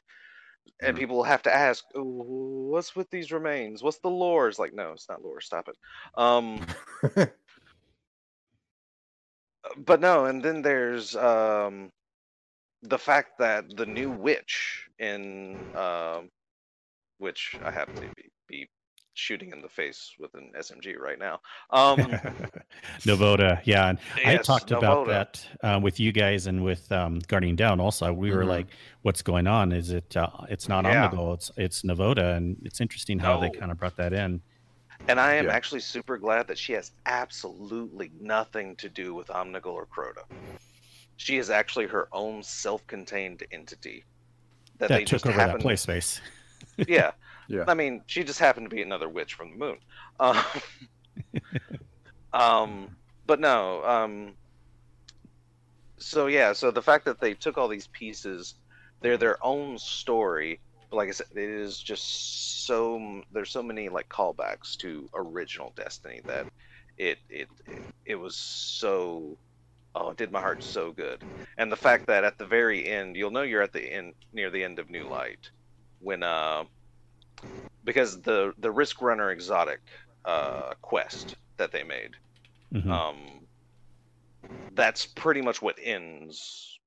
and 0.82 0.96
Mhm. 0.96 1.00
people 1.00 1.16
will 1.16 1.24
have 1.24 1.42
to 1.42 1.54
ask 1.54 1.84
"Ooh, 1.96 2.68
what's 2.70 2.96
with 2.96 3.10
these 3.10 3.32
remains 3.32 3.82
what's 3.82 3.98
the 3.98 4.10
lore 4.10 4.48
it's 4.48 4.58
like 4.58 4.74
no 4.74 4.92
it's 4.92 5.08
not 5.08 5.22
lore 5.22 5.40
stop 5.40 5.68
it 5.68 5.76
um 6.16 6.66
but 9.78 10.00
no 10.00 10.26
and 10.26 10.42
then 10.42 10.62
there's 10.62 11.16
um 11.16 11.90
the 12.82 12.98
fact 12.98 13.38
that 13.38 13.64
the 13.76 13.86
new 13.86 14.10
witch 14.10 14.88
in 14.98 15.64
um 15.74 16.28
which 17.18 17.58
i 17.64 17.70
happen 17.70 18.00
to 18.00 18.08
be, 18.16 18.30
be 18.48 18.68
shooting 19.14 19.52
in 19.52 19.62
the 19.62 19.68
face 19.68 20.12
with 20.18 20.34
an 20.34 20.52
smg 20.58 20.98
right 20.98 21.18
now 21.18 21.40
um 21.70 22.16
Navota, 23.06 23.60
yeah, 23.64 23.88
and 23.88 23.98
I 24.24 24.36
yes, 24.36 24.46
talked 24.46 24.70
about 24.70 25.04
that 25.06 25.46
uh, 25.62 25.78
with 25.82 25.98
you 26.00 26.12
guys 26.12 26.46
and 26.46 26.62
with 26.64 26.90
um, 26.92 27.20
Guardian 27.28 27.56
Down. 27.56 27.80
Also, 27.80 28.12
we 28.12 28.32
were 28.32 28.44
Mhm. 28.44 28.46
like, 28.46 28.66
"What's 29.02 29.22
going 29.22 29.46
on? 29.46 29.72
Is 29.72 29.90
it? 29.90 30.16
Uh, 30.16 30.28
it's 30.48 30.68
not 30.68 30.84
Yeah. 30.84 31.10
Omnigul. 31.10 31.34
It's 31.34 31.50
it's 31.56 31.82
Navota." 31.82 32.36
And 32.36 32.58
it's 32.64 32.80
interesting 32.80 33.18
how 33.18 33.36
they 33.36 33.50
kind 33.50 33.70
of 33.72 33.78
brought 33.78 33.96
that 33.96 34.12
in. 34.12 34.42
And 35.08 35.20
i 35.20 35.34
am 35.34 35.46
Yeah. 35.46 35.52
actually 35.52 35.80
super 35.80 36.18
glad 36.18 36.48
that 36.48 36.58
she 36.58 36.72
has 36.72 36.92
absolutely 37.06 38.10
nothing 38.20 38.76
to 38.76 38.88
do 38.88 39.14
with 39.14 39.28
Omnigul 39.28 39.66
or 39.72 39.86
crota 39.86 40.24
she 41.16 41.38
is 41.38 41.50
actually 41.50 41.86
her 41.86 42.08
own 42.12 42.42
self-contained 42.42 43.42
entity 43.50 44.04
that, 44.78 44.88
That, 44.88 44.98
they 44.98 45.04
took 45.04 45.22
just 45.22 45.26
over 45.26 45.38
that 45.38 45.60
play 45.60 45.76
space. 45.76 46.20
yeah. 46.86 47.12
Yeah. 47.48 47.62
I 47.68 47.74
mean, 47.74 48.02
she 48.08 48.24
just 48.24 48.40
happened 48.40 48.68
to 48.68 48.74
be 48.74 48.82
another 48.82 49.08
witch 49.08 49.34
from 49.34 49.52
the 49.52 49.56
moon. 49.56 49.78
Um, 50.18 50.36
um, 52.32 52.96
but 53.24 53.38
no. 53.38 53.84
Um, 53.84 54.34
so 55.98 56.26
yeah, 56.26 56.52
so 56.54 56.72
the 56.72 56.82
fact 56.82 57.04
that 57.04 57.20
they 57.20 57.34
took 57.34 57.56
all 57.56 57.68
these 57.68 57.86
pieces, 57.86 58.56
they're 59.00 59.16
their 59.16 59.38
own 59.46 59.78
story. 59.78 60.60
But 60.90 60.96
like 60.98 61.08
I 61.08 61.12
said, 61.12 61.26
it 61.32 61.50
is 61.50 61.78
just 61.82 62.66
so 62.66 63.22
there's 63.30 63.50
so 63.50 63.62
many 63.62 63.88
like 63.88 64.08
callbacks 64.08 64.76
to 64.78 65.08
original 65.14 65.72
Destiny 65.76 66.22
that 66.26 66.48
it 66.96 67.18
it 67.28 67.48
it, 67.66 67.82
it 68.04 68.14
was 68.16 68.36
so 68.36 69.38
oh 69.94 70.10
it 70.10 70.18
did 70.18 70.32
my 70.32 70.40
heart 70.40 70.62
so 70.62 70.92
good. 70.92 71.24
And 71.58 71.72
the 71.72 71.76
fact 71.76 72.06
that 72.08 72.24
at 72.24 72.38
the 72.38 72.46
very 72.46 72.86
end, 72.86 73.16
you'll 73.16 73.30
know 73.32 73.42
you're 73.42 73.62
at 73.62 73.72
the 73.72 73.92
end 73.92 74.14
near 74.32 74.50
the 74.50 74.64
end 74.64 74.78
of 74.80 74.90
New 74.90 75.08
Light 75.08 75.50
when 76.00 76.22
uh 76.22 76.64
because 77.84 78.20
the 78.22 78.52
the 78.58 78.70
risk 78.70 79.00
runner 79.02 79.30
exotic 79.30 79.80
uh 80.24 80.74
quest 80.82 81.36
that 81.58 81.72
they 81.72 81.82
made 81.84 82.12
Mhm. 82.72 82.98
um 82.98 83.48
that's 84.72 85.06
pretty 85.06 85.40
much 85.42 85.62
what 85.62 85.78
ends 85.82 86.78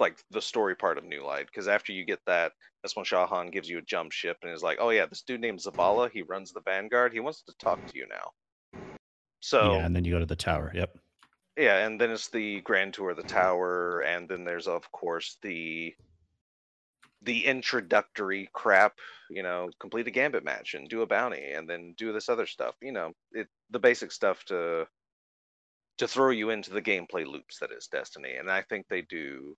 like 0.00 0.18
the 0.30 0.42
story 0.42 0.74
part 0.74 0.98
of 0.98 1.04
new 1.04 1.24
light 1.24 1.46
because 1.46 1.68
after 1.68 1.92
you 1.92 2.04
get 2.04 2.20
that 2.26 2.52
that's 2.82 2.96
when 2.96 3.04
Shaw 3.04 3.26
Han 3.26 3.50
gives 3.50 3.68
you 3.68 3.78
a 3.78 3.82
jump 3.82 4.12
ship 4.12 4.38
and 4.42 4.52
is 4.52 4.62
like 4.62 4.78
oh 4.80 4.90
yeah 4.90 5.06
this 5.06 5.22
dude 5.22 5.40
named 5.40 5.60
Zavala 5.60 6.10
he 6.10 6.22
runs 6.22 6.52
the 6.52 6.62
vanguard 6.62 7.12
he 7.12 7.20
wants 7.20 7.42
to 7.42 7.52
talk 7.58 7.84
to 7.86 7.98
you 7.98 8.06
now 8.08 8.30
so 9.40 9.74
yeah, 9.74 9.86
and 9.86 9.96
then 9.96 10.04
you 10.04 10.12
go 10.12 10.18
to 10.20 10.26
the 10.26 10.36
tower. 10.36 10.70
Yep. 10.74 10.98
yeah, 11.56 11.86
and 11.86 12.00
then 12.00 12.10
it's 12.10 12.28
the 12.28 12.60
grand 12.60 12.94
tour 12.94 13.10
of 13.10 13.16
the 13.16 13.22
tower, 13.22 14.00
and 14.00 14.28
then 14.28 14.44
there's 14.44 14.68
of 14.68 14.90
course 14.92 15.38
the 15.42 15.94
the 17.22 17.44
introductory 17.44 18.48
crap, 18.54 18.94
you 19.28 19.42
know, 19.42 19.68
complete 19.78 20.06
a 20.06 20.10
gambit 20.10 20.44
match 20.44 20.72
and 20.72 20.88
do 20.88 21.02
a 21.02 21.06
bounty 21.06 21.52
and 21.52 21.68
then 21.68 21.94
do 21.98 22.12
this 22.12 22.30
other 22.30 22.46
stuff. 22.46 22.74
You 22.80 22.92
know, 22.92 23.12
it 23.32 23.48
the 23.70 23.78
basic 23.78 24.12
stuff 24.12 24.44
to 24.46 24.86
to 25.98 26.08
throw 26.08 26.30
you 26.30 26.50
into 26.50 26.70
the 26.70 26.80
gameplay 26.82 27.26
loops 27.26 27.58
that 27.58 27.72
is 27.72 27.86
Destiny. 27.86 28.36
And 28.36 28.50
I 28.50 28.62
think 28.62 28.86
they 28.88 29.02
do 29.02 29.54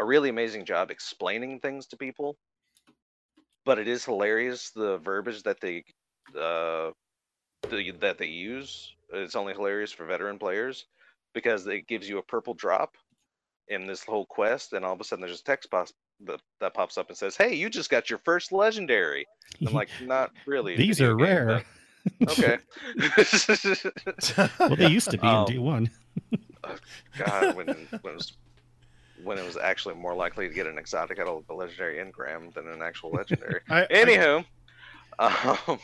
a 0.00 0.04
really 0.04 0.28
amazing 0.30 0.64
job 0.64 0.90
explaining 0.90 1.60
things 1.60 1.86
to 1.88 1.96
people. 1.96 2.36
But 3.64 3.78
it 3.78 3.86
is 3.86 4.04
hilarious 4.04 4.70
the 4.70 4.98
verbiage 4.98 5.42
that 5.44 5.60
they 5.60 5.84
uh 6.38 6.90
the, 7.68 7.92
that 8.00 8.18
they 8.18 8.26
use. 8.26 8.94
It's 9.12 9.36
only 9.36 9.52
hilarious 9.52 9.92
for 9.92 10.06
veteran 10.06 10.38
players 10.38 10.86
because 11.34 11.66
it 11.66 11.86
gives 11.86 12.08
you 12.08 12.18
a 12.18 12.22
purple 12.22 12.54
drop 12.54 12.96
in 13.68 13.86
this 13.86 14.02
whole 14.04 14.26
quest, 14.26 14.72
and 14.72 14.84
all 14.84 14.94
of 14.94 15.00
a 15.00 15.04
sudden 15.04 15.24
there's 15.24 15.40
a 15.40 15.44
text 15.44 15.70
box 15.70 15.92
that, 16.24 16.40
that 16.60 16.74
pops 16.74 16.96
up 16.98 17.08
and 17.08 17.16
says, 17.16 17.36
"Hey, 17.36 17.54
you 17.54 17.68
just 17.70 17.90
got 17.90 18.08
your 18.10 18.18
first 18.20 18.50
legendary." 18.50 19.26
I'm 19.66 19.72
like, 19.74 19.88
not 20.02 20.32
really. 20.46 20.76
These 20.76 21.00
are 21.00 21.14
game, 21.14 21.26
rare. 21.26 21.62
but 22.18 22.30
okay. 22.38 22.58
well, 24.58 24.76
they 24.76 24.88
used 24.88 25.10
to 25.10 25.18
be 25.18 25.26
Um, 25.26 25.44
in 25.46 25.52
D 25.52 25.58
one. 25.58 25.90
God, 27.18 27.54
when, 27.56 27.66
when 27.66 27.76
it 27.92 28.02
was 28.02 28.32
when 29.24 29.38
it 29.38 29.44
was 29.44 29.56
actually 29.56 29.94
more 29.94 30.14
likely 30.14 30.48
to 30.48 30.54
get 30.54 30.66
an 30.66 30.78
exotic 30.78 31.18
out 31.18 31.28
of 31.28 31.46
the 31.46 31.54
legendary 31.54 31.96
engram 31.98 32.52
than 32.54 32.66
an 32.68 32.82
actual 32.82 33.10
legendary. 33.10 33.60
I, 33.68 33.82
I, 33.82 33.86
Anywho, 33.86 34.44
um, 35.18 35.78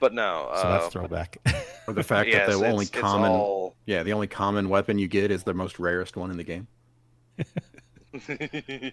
but 0.00 0.14
no. 0.14 0.50
So 0.54 0.60
uh, 0.62 0.78
that's 0.80 0.92
throwback. 0.92 1.38
Or 1.86 1.94
the 1.94 2.02
fact 2.02 2.28
yes, 2.32 2.46
that 2.46 2.52
the 2.52 2.58
it's- 2.58 2.72
only 2.72 2.82
it's 2.82 2.90
common, 2.90 3.30
all- 3.30 3.76
yeah, 3.86 4.02
the 4.02 4.12
only 4.12 4.26
common 4.26 4.68
weapon 4.68 4.98
you 4.98 5.08
get 5.08 5.30
is 5.30 5.42
the 5.44 5.54
most 5.54 5.78
rarest 5.78 6.16
one 6.16 6.30
in 6.30 6.36
the 6.36 6.44
game. 6.44 6.66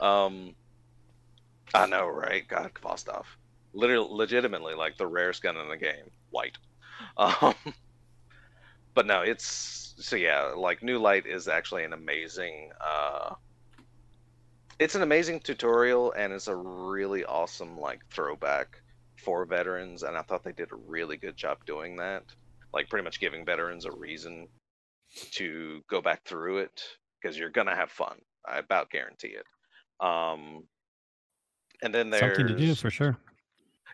um, 0.00 0.54
I 1.74 1.86
know, 1.86 2.06
right? 2.06 2.46
God, 2.46 2.70
Vostov. 2.82 3.24
Literally, 3.72 4.08
legitimately, 4.10 4.74
like 4.74 4.96
the 4.96 5.06
rarest 5.06 5.42
gun 5.42 5.56
in 5.56 5.68
the 5.68 5.76
game, 5.76 6.10
white. 6.30 6.56
Um, 7.16 7.54
but 8.94 9.06
no, 9.06 9.22
it's 9.22 9.94
so 9.98 10.16
yeah. 10.16 10.52
Like 10.56 10.82
New 10.82 10.98
Light 10.98 11.26
is 11.26 11.48
actually 11.48 11.84
an 11.84 11.92
amazing. 11.92 12.70
Uh, 12.80 13.34
it's 14.78 14.94
an 14.94 15.02
amazing 15.02 15.40
tutorial, 15.40 16.12
and 16.12 16.32
it's 16.32 16.48
a 16.48 16.56
really 16.56 17.24
awesome 17.24 17.78
like 17.78 18.00
throwback 18.10 18.80
for 19.16 19.44
veterans. 19.44 20.02
And 20.02 20.16
I 20.16 20.22
thought 20.22 20.44
they 20.44 20.52
did 20.52 20.72
a 20.72 20.76
really 20.76 21.16
good 21.16 21.36
job 21.36 21.58
doing 21.66 21.96
that. 21.96 22.24
Like 22.72 22.88
pretty 22.88 23.04
much 23.04 23.20
giving 23.20 23.44
veterans 23.44 23.84
a 23.84 23.92
reason 23.92 24.48
to 25.32 25.80
go 25.88 26.00
back 26.00 26.24
through 26.24 26.58
it 26.58 26.82
because 27.20 27.38
you're 27.38 27.50
gonna 27.50 27.76
have 27.76 27.90
fun. 27.90 28.16
I 28.46 28.58
about 28.58 28.90
guarantee 28.90 29.36
it. 29.36 29.46
Um, 30.04 30.64
and 31.82 31.94
then 31.94 32.10
there's 32.10 32.36
Something 32.36 32.56
to 32.56 32.56
do 32.56 32.74
for 32.74 32.90
sure. 32.90 33.16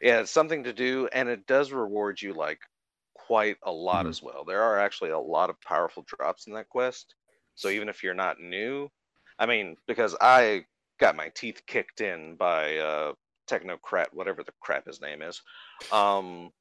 yeah, 0.00 0.20
it's 0.20 0.30
something 0.30 0.64
to 0.64 0.72
do, 0.72 1.08
and 1.12 1.28
it 1.28 1.46
does 1.46 1.72
reward 1.72 2.20
you 2.20 2.32
like 2.32 2.60
quite 3.30 3.58
a 3.62 3.70
lot 3.70 4.06
Mhm. 4.06 4.08
as 4.08 4.20
well. 4.20 4.44
There 4.44 4.60
are 4.60 4.80
actually 4.80 5.10
a 5.10 5.18
lot 5.20 5.50
of 5.50 5.60
powerful 5.60 6.02
drops 6.02 6.48
in 6.48 6.52
that 6.54 6.68
quest. 6.68 7.14
So 7.54 7.68
even 7.68 7.88
if 7.88 8.02
you're 8.02 8.12
not 8.12 8.40
new, 8.40 8.90
I 9.38 9.46
mean, 9.46 9.76
because 9.86 10.16
I 10.20 10.66
got 10.98 11.14
my 11.14 11.28
teeth 11.28 11.64
kicked 11.64 12.00
in 12.00 12.34
by 12.34 12.78
uh 12.78 13.14
technocrat, 13.46 14.12
whatever 14.12 14.42
the 14.42 14.52
crap 14.60 14.84
his 14.84 15.00
name 15.00 15.22
is. 15.22 15.42
Um 15.92 16.52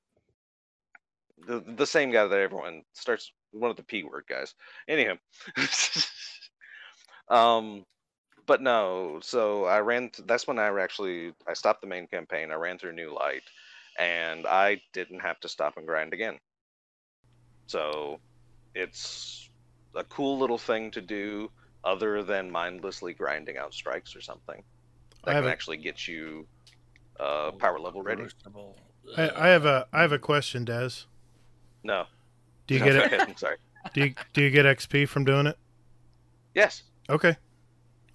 the 1.47 1.61
the 1.61 1.87
same 1.87 2.11
guy 2.11 2.27
that 2.27 2.39
everyone 2.39 2.85
starts 2.93 3.31
one 3.49 3.71
of 3.71 3.77
the 3.77 3.83
P 3.83 4.03
word 4.03 4.25
guys. 4.29 4.53
Anyhow. 4.87 5.17
um 7.29 7.83
but 8.45 8.61
no, 8.61 9.19
so 9.23 9.65
I 9.65 9.79
ran. 9.79 10.09
Th- 10.11 10.27
that's 10.27 10.47
when 10.47 10.59
I 10.59 10.67
actually 10.79 11.33
I 11.47 11.53
stopped 11.53 11.81
the 11.81 11.87
main 11.87 12.07
campaign. 12.07 12.51
I 12.51 12.55
ran 12.55 12.77
through 12.77 12.93
New 12.93 13.11
Light, 13.13 13.43
and 13.97 14.45
I 14.45 14.81
didn't 14.93 15.21
have 15.21 15.39
to 15.41 15.49
stop 15.49 15.77
and 15.77 15.87
grind 15.87 16.13
again. 16.13 16.39
So, 17.69 18.19
it's 18.73 19.49
a 19.95 20.03
cool 20.05 20.39
little 20.39 20.57
thing 20.57 20.89
to 20.91 21.01
do, 21.01 21.51
other 21.83 22.23
than 22.23 22.49
mindlessly 22.49 23.13
grinding 23.13 23.57
out 23.57 23.73
strikes 23.75 24.15
or 24.15 24.21
something. 24.21 24.63
I 25.23 25.27
That 25.27 25.33
have 25.35 25.43
can 25.43 25.49
a- 25.49 25.51
actually 25.53 25.77
get 25.77 26.07
you 26.07 26.47
uh, 27.19 27.51
power 27.51 27.79
level 27.79 28.01
ready. 28.01 28.23
I, 29.17 29.29
I 29.35 29.47
have 29.49 29.65
a 29.65 29.87
I 29.93 30.01
have 30.01 30.11
a 30.11 30.17
question, 30.19 30.65
Des. 30.65 30.89
No. 31.83 32.05
Do 32.65 32.73
you 32.73 32.79
No, 32.79 32.85
get 32.87 32.95
it? 33.13 33.21
I'm 33.21 33.37
sorry. 33.37 33.57
Do 33.93 34.01
you 34.01 34.13
do 34.33 34.41
you 34.41 34.49
get 34.49 34.65
XP 34.65 35.07
from 35.07 35.23
doing 35.25 35.45
it? 35.45 35.57
Yes. 36.55 36.83
Okay. 37.07 37.35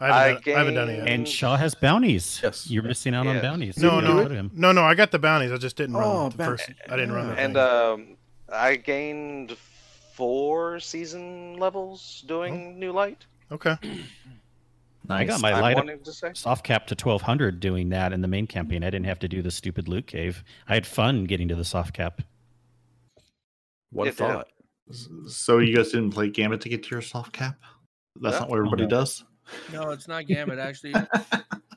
I 0.00 0.06
I 0.10 0.22
haven't, 0.28 0.44
done, 0.44 0.54
I 0.54 0.58
haven't 0.58 0.74
done 0.74 0.88
it 0.90 0.96
yet. 0.98 1.08
And 1.08 1.28
Shaw 1.28 1.56
has 1.56 1.74
bounties. 1.76 2.40
Yes. 2.42 2.68
You're 2.68 2.82
missing 2.82 3.14
out 3.14 3.26
on 3.28 3.40
bounties. 3.40 3.78
no, 3.78 4.00
no, 4.00 4.22
go 4.24 4.28
to 4.28 4.34
him. 4.34 4.50
no, 4.52 4.72
no. 4.72 4.82
I 4.82 4.94
got 4.96 5.12
the 5.12 5.20
bounties. 5.20 5.52
I 5.52 5.56
just 5.58 5.76
didn't 5.76 5.94
run 5.96 6.04
Oh, 6.04 6.28
the 6.30 6.36
ba- 6.38 6.44
first. 6.44 6.70
I 6.90 6.96
didn't 6.96 7.12
run 7.12 7.28
the 7.28 7.34
And 7.38 7.56
um, 7.56 8.16
I 8.52 8.76
gained 8.76 9.56
four 10.14 10.78
season 10.80 11.56
levels 11.58 12.24
doing 12.26 12.74
oh. 12.74 12.78
New 12.78 12.92
Light. 12.92 13.26
okay. 13.50 13.76
I 15.10 15.24
got 15.24 15.42
my 15.42 15.52
I'm 15.52 15.60
light 15.60 15.72
up 15.72 15.84
wanting 15.84 16.02
to 16.02 16.12
say. 16.14 16.30
soft 16.32 16.64
cap 16.64 16.86
to 16.86 16.94
1200 16.94 17.60
doing 17.60 17.90
that 17.90 18.14
in 18.14 18.22
the 18.22 18.28
main 18.28 18.46
campaign. 18.46 18.82
I 18.82 18.86
didn't 18.88 19.04
have 19.04 19.18
to 19.18 19.28
do 19.28 19.42
the 19.42 19.50
stupid 19.50 19.86
loot 19.86 20.06
cave. 20.06 20.42
I 20.66 20.72
had 20.74 20.86
fun 20.86 21.24
getting 21.24 21.46
to 21.48 21.54
the 21.54 21.64
soft 21.64 21.92
cap. 21.92 22.22
What 23.90 24.08
It 24.08 24.12
did. 24.12 24.16
thought? 24.16 24.48
So 25.28 25.58
you 25.58 25.76
guys 25.76 25.90
didn't 25.92 26.10
play 26.12 26.30
Gambit 26.30 26.62
to 26.62 26.70
get 26.70 26.82
to 26.84 26.90
your 26.90 27.02
soft 27.02 27.32
cap? 27.34 27.56
That's 28.22 28.34
No. 28.36 28.40
not 28.40 28.48
what 28.48 28.56
everybody 28.56 28.84
No. 28.84 28.88
does. 28.88 29.24
No, 29.72 29.90
it's 29.90 30.08
not 30.08 30.26
Gambit. 30.26 30.58
Actually, 30.58 30.94
i 30.94 31.06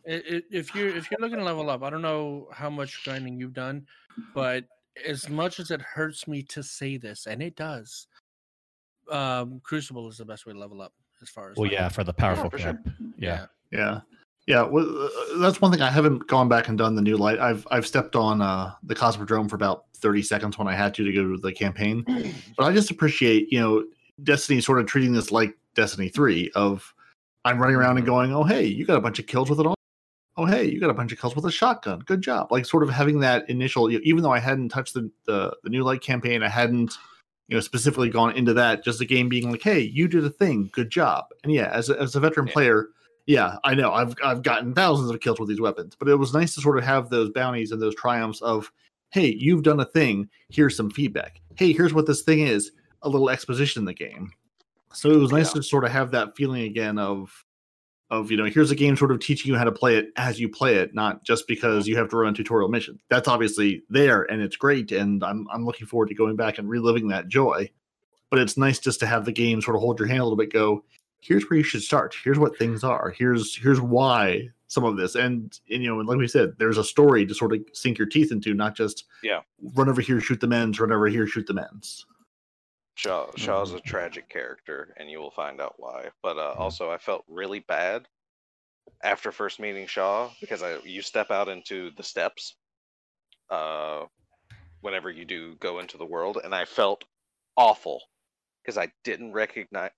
i 0.06 0.42
if 0.50 0.74
you're 0.74 0.96
if 0.96 1.12
you're 1.12 1.20
looking 1.20 1.38
to 1.40 1.44
level 1.44 1.70
up, 1.70 1.84
I 1.84 1.90
don't 1.90 2.02
know 2.02 2.48
how 2.54 2.70
much 2.70 3.04
grinding 3.04 3.38
you've 3.42 3.54
done, 3.54 3.86
but 4.34 4.64
as 5.06 5.30
much 5.30 5.60
as 5.60 5.72
it 5.72 5.82
hurts 5.82 6.28
me 6.28 6.44
to 6.44 6.64
say 6.64 6.98
this, 6.98 7.26
and 7.28 7.42
it 7.42 7.56
does, 7.56 8.08
um, 9.12 9.60
Crucible 9.64 10.08
is 10.08 10.18
the 10.18 10.26
best 10.26 10.46
way 10.46 10.54
to 10.54 10.60
level 10.60 10.82
up 10.82 10.94
as 11.22 11.30
far 11.30 11.52
as. 11.52 11.58
Well, 11.58 11.66
like- 11.66 11.74
yeah, 11.74 11.90
for 11.90 12.04
the 12.04 12.14
powerful 12.14 12.50
for 12.50 12.58
sure. 12.58 12.74
cap. 12.74 12.88
Yeah. 13.18 13.46
Yeah, 13.72 14.00
yeah. 14.48 14.62
Well, 14.64 14.88
uh, 14.88 15.40
that's 15.40 15.60
one 15.60 15.72
thing 15.72 15.82
I 15.82 15.90
haven't 15.92 16.26
gone 16.28 16.48
back 16.48 16.70
and 16.70 16.78
done 16.78 16.96
the 16.96 17.02
new 17.02 17.18
light. 17.18 17.38
I've 17.38 17.68
I've 17.70 17.86
stepped 17.86 18.16
on 18.16 18.42
uh, 18.42 18.74
the 18.84 18.96
Cosmodrome 18.96 19.50
for 19.50 19.56
about 19.58 19.86
thirty 19.98 20.22
seconds 20.22 20.58
when 20.58 20.70
I 20.70 20.74
had 20.74 20.94
to 20.96 21.04
to 21.04 21.12
go 21.12 21.24
to 21.24 21.38
the 21.38 21.52
campaign, 21.52 22.06
but 22.58 22.64
I 22.64 22.72
just 22.72 22.90
appreciate 22.90 23.52
you 23.52 23.60
know 23.60 23.84
Destiny 24.24 24.62
sort 24.62 24.80
of 24.80 24.86
treating 24.86 25.12
this 25.12 25.32
like 25.32 25.58
Destiny 25.76 26.08
three 26.08 26.50
of 26.56 26.94
I'm 27.44 27.60
running 27.60 27.76
around 27.76 27.98
and 27.98 28.06
going, 28.06 28.34
oh 28.34 28.44
hey, 28.44 28.64
you 28.66 28.86
got 28.86 28.96
a 28.98 29.02
bunch 29.02 29.20
of 29.20 29.28
kills 29.28 29.50
with 29.50 29.60
it 29.60 29.66
on. 29.66 29.76
Oh 30.38 30.46
hey, 30.46 30.66
you 30.66 30.80
got 30.80 30.90
a 30.92 30.94
bunch 30.94 31.12
of 31.12 31.20
kills 31.20 31.36
with 31.36 31.46
a 31.46 31.52
shotgun. 31.52 32.00
Good 32.00 32.22
job. 32.22 32.52
Like 32.52 32.66
sort 32.66 32.84
of 32.84 32.90
having 32.90 33.20
that 33.22 33.50
initial, 33.50 33.90
even 33.92 34.22
though 34.24 34.32
I 34.32 34.40
hadn't 34.40 34.70
touched 34.70 34.94
the, 34.94 35.10
the 35.26 35.56
the 35.64 35.70
new 35.70 35.84
light 35.84 36.02
campaign, 36.02 36.44
I 36.44 36.50
hadn't 36.50 36.94
you 37.48 37.56
know 37.56 37.62
specifically 37.62 38.10
gone 38.10 38.36
into 38.36 38.54
that. 38.54 38.84
Just 38.84 39.00
the 39.00 39.06
game 39.06 39.30
being 39.30 39.50
like, 39.52 39.64
hey, 39.64 39.80
you 39.80 40.08
did 40.08 40.24
a 40.26 40.30
thing. 40.30 40.70
Good 40.74 40.90
job. 40.92 41.26
And 41.44 41.52
yeah, 41.52 41.70
as 41.74 41.90
a, 41.90 42.00
as 42.00 42.16
a 42.16 42.20
veteran 42.20 42.48
Yeah. 42.48 42.54
player 42.54 42.88
yeah, 43.26 43.58
I 43.66 43.74
know. 43.76 43.92
I've 43.92 44.16
I've 44.24 44.42
gotten 44.42 44.74
thousands 44.74 45.12
of 45.12 45.20
kills 45.20 45.38
with 45.38 45.50
these 45.50 45.60
weapons, 45.60 45.98
but 46.00 46.08
it 46.08 46.16
was 46.16 46.34
nice 46.34 46.56
to 46.56 46.62
sort 46.62 46.78
of 46.78 46.86
have 46.86 47.10
those 47.10 47.30
bounties 47.32 47.74
and 47.74 47.82
those 47.82 47.94
triumphs 47.96 48.42
of, 48.42 48.72
hey, 49.10 49.36
you've 49.38 49.64
done 49.64 49.82
a 49.82 49.86
thing. 49.86 50.30
Here's 50.48 50.78
some 50.78 50.90
feedback. 50.90 51.42
Hey, 51.58 51.74
here's 51.74 51.94
what 51.94 52.06
this 52.08 52.22
thing 52.22 52.40
is. 52.40 52.72
A 53.02 53.10
little 53.10 53.30
exposition 53.30 53.82
in 53.82 53.86
the 53.86 53.94
game. 53.94 54.32
So 54.94 55.12
it 55.12 55.18
was 55.18 55.34
nice 55.34 55.50
Yeah. 55.50 55.60
to 55.60 55.64
sort 55.64 55.84
of 55.84 55.92
have 55.92 56.12
that 56.12 56.38
feeling 56.38 56.64
again 56.64 56.98
of, 56.98 57.44
of 58.10 58.32
you 58.32 58.38
know, 58.38 58.46
here's 58.46 58.72
a 58.72 58.76
game 58.76 58.96
sort 58.96 59.12
of 59.12 59.20
teaching 59.20 59.52
you 59.52 59.58
how 59.58 59.66
to 59.66 59.72
play 59.72 59.98
it 59.98 60.10
as 60.16 60.40
you 60.40 60.48
play 60.50 60.76
it, 60.76 60.94
not 60.96 61.24
just 61.24 61.48
because 61.48 61.88
you 61.88 61.98
have 61.98 62.10
to 62.10 62.18
run 62.18 62.34
a 62.34 62.36
tutorial 62.36 62.70
mission. 62.70 63.00
That's 63.10 63.28
obviously 63.28 63.84
there 63.90 64.24
and 64.24 64.42
it's 64.42 64.56
great, 64.56 64.92
and 64.92 65.24
I'm 65.24 65.48
I'm 65.52 65.66
looking 65.66 65.88
forward 65.88 66.08
to 66.10 66.16
going 66.16 66.36
back 66.36 66.58
and 66.58 66.70
reliving 66.70 67.10
that 67.10 67.28
joy. 67.28 67.70
But 68.30 68.40
it's 68.40 68.58
nice 68.58 68.80
just 68.80 69.00
to 69.02 69.06
have 69.08 69.26
the 69.26 69.32
game 69.32 69.62
sort 69.62 69.76
of 69.76 69.82
hold 69.82 70.00
your 70.00 70.08
hand 70.08 70.20
a 70.20 70.24
little 70.24 70.38
bit. 70.38 70.52
Go, 70.52 70.84
here's 71.20 71.50
where 71.50 71.58
you 71.58 71.64
should 71.64 71.82
start 71.82 72.16
here's 72.24 72.38
what 72.38 72.56
things 72.58 72.84
are 72.84 73.10
here's 73.18 73.56
here's 73.58 73.82
why 73.82 74.48
some 74.68 74.84
of 74.84 74.98
this 74.98 75.16
and, 75.16 75.60
and 75.70 75.82
you 75.82 75.90
know 75.90 75.98
like 75.98 76.18
we 76.18 76.28
said 76.28 76.54
there's 76.60 76.78
a 76.78 76.84
story 76.84 77.26
to 77.26 77.34
sort 77.34 77.54
of 77.54 77.60
sink 77.74 77.98
your 77.98 78.08
teeth 78.08 78.32
into 78.32 78.54
not 78.54 78.76
just 78.76 79.06
Yeah. 79.24 79.40
run 79.74 79.90
over 79.90 80.00
here 80.00 80.22
shoot 80.22 80.40
the 80.40 80.48
men's 80.48 80.80
run 80.80 80.92
over 80.92 81.08
here 81.08 81.26
shoot 81.26 81.48
the 81.48 81.54
men's 81.56 82.06
Shaw 82.98 83.30
Shaw's 83.36 83.74
a 83.74 83.80
tragic 83.80 84.28
character, 84.28 84.96
and 84.98 85.10
you 85.10 85.20
will 85.20 85.32
find 85.32 85.62
out 85.62 85.76
why. 85.78 86.10
But 86.24 86.38
uh, 86.38 86.56
also, 86.58 86.90
I 86.90 86.98
felt 86.98 87.24
really 87.28 87.60
bad 87.60 88.08
after 89.04 89.32
first 89.32 89.60
meeting 89.60 89.86
Shaw 89.86 90.32
because 90.42 90.64
I 90.64 90.80
you 90.80 91.04
step 91.04 91.30
out 91.30 91.48
into 91.48 91.92
the 91.92 92.02
steps, 92.02 92.56
uh, 93.52 94.06
whenever 94.82 95.12
you 95.12 95.26
do 95.26 95.56
go 95.60 95.78
into 95.78 95.98
the 95.98 96.06
world, 96.06 96.40
and 96.44 96.56
I 96.56 96.66
felt 96.66 97.04
awful 97.56 98.02
because 98.64 98.80
I 98.80 98.92
didn't 99.04 99.32
recognize 99.32 99.92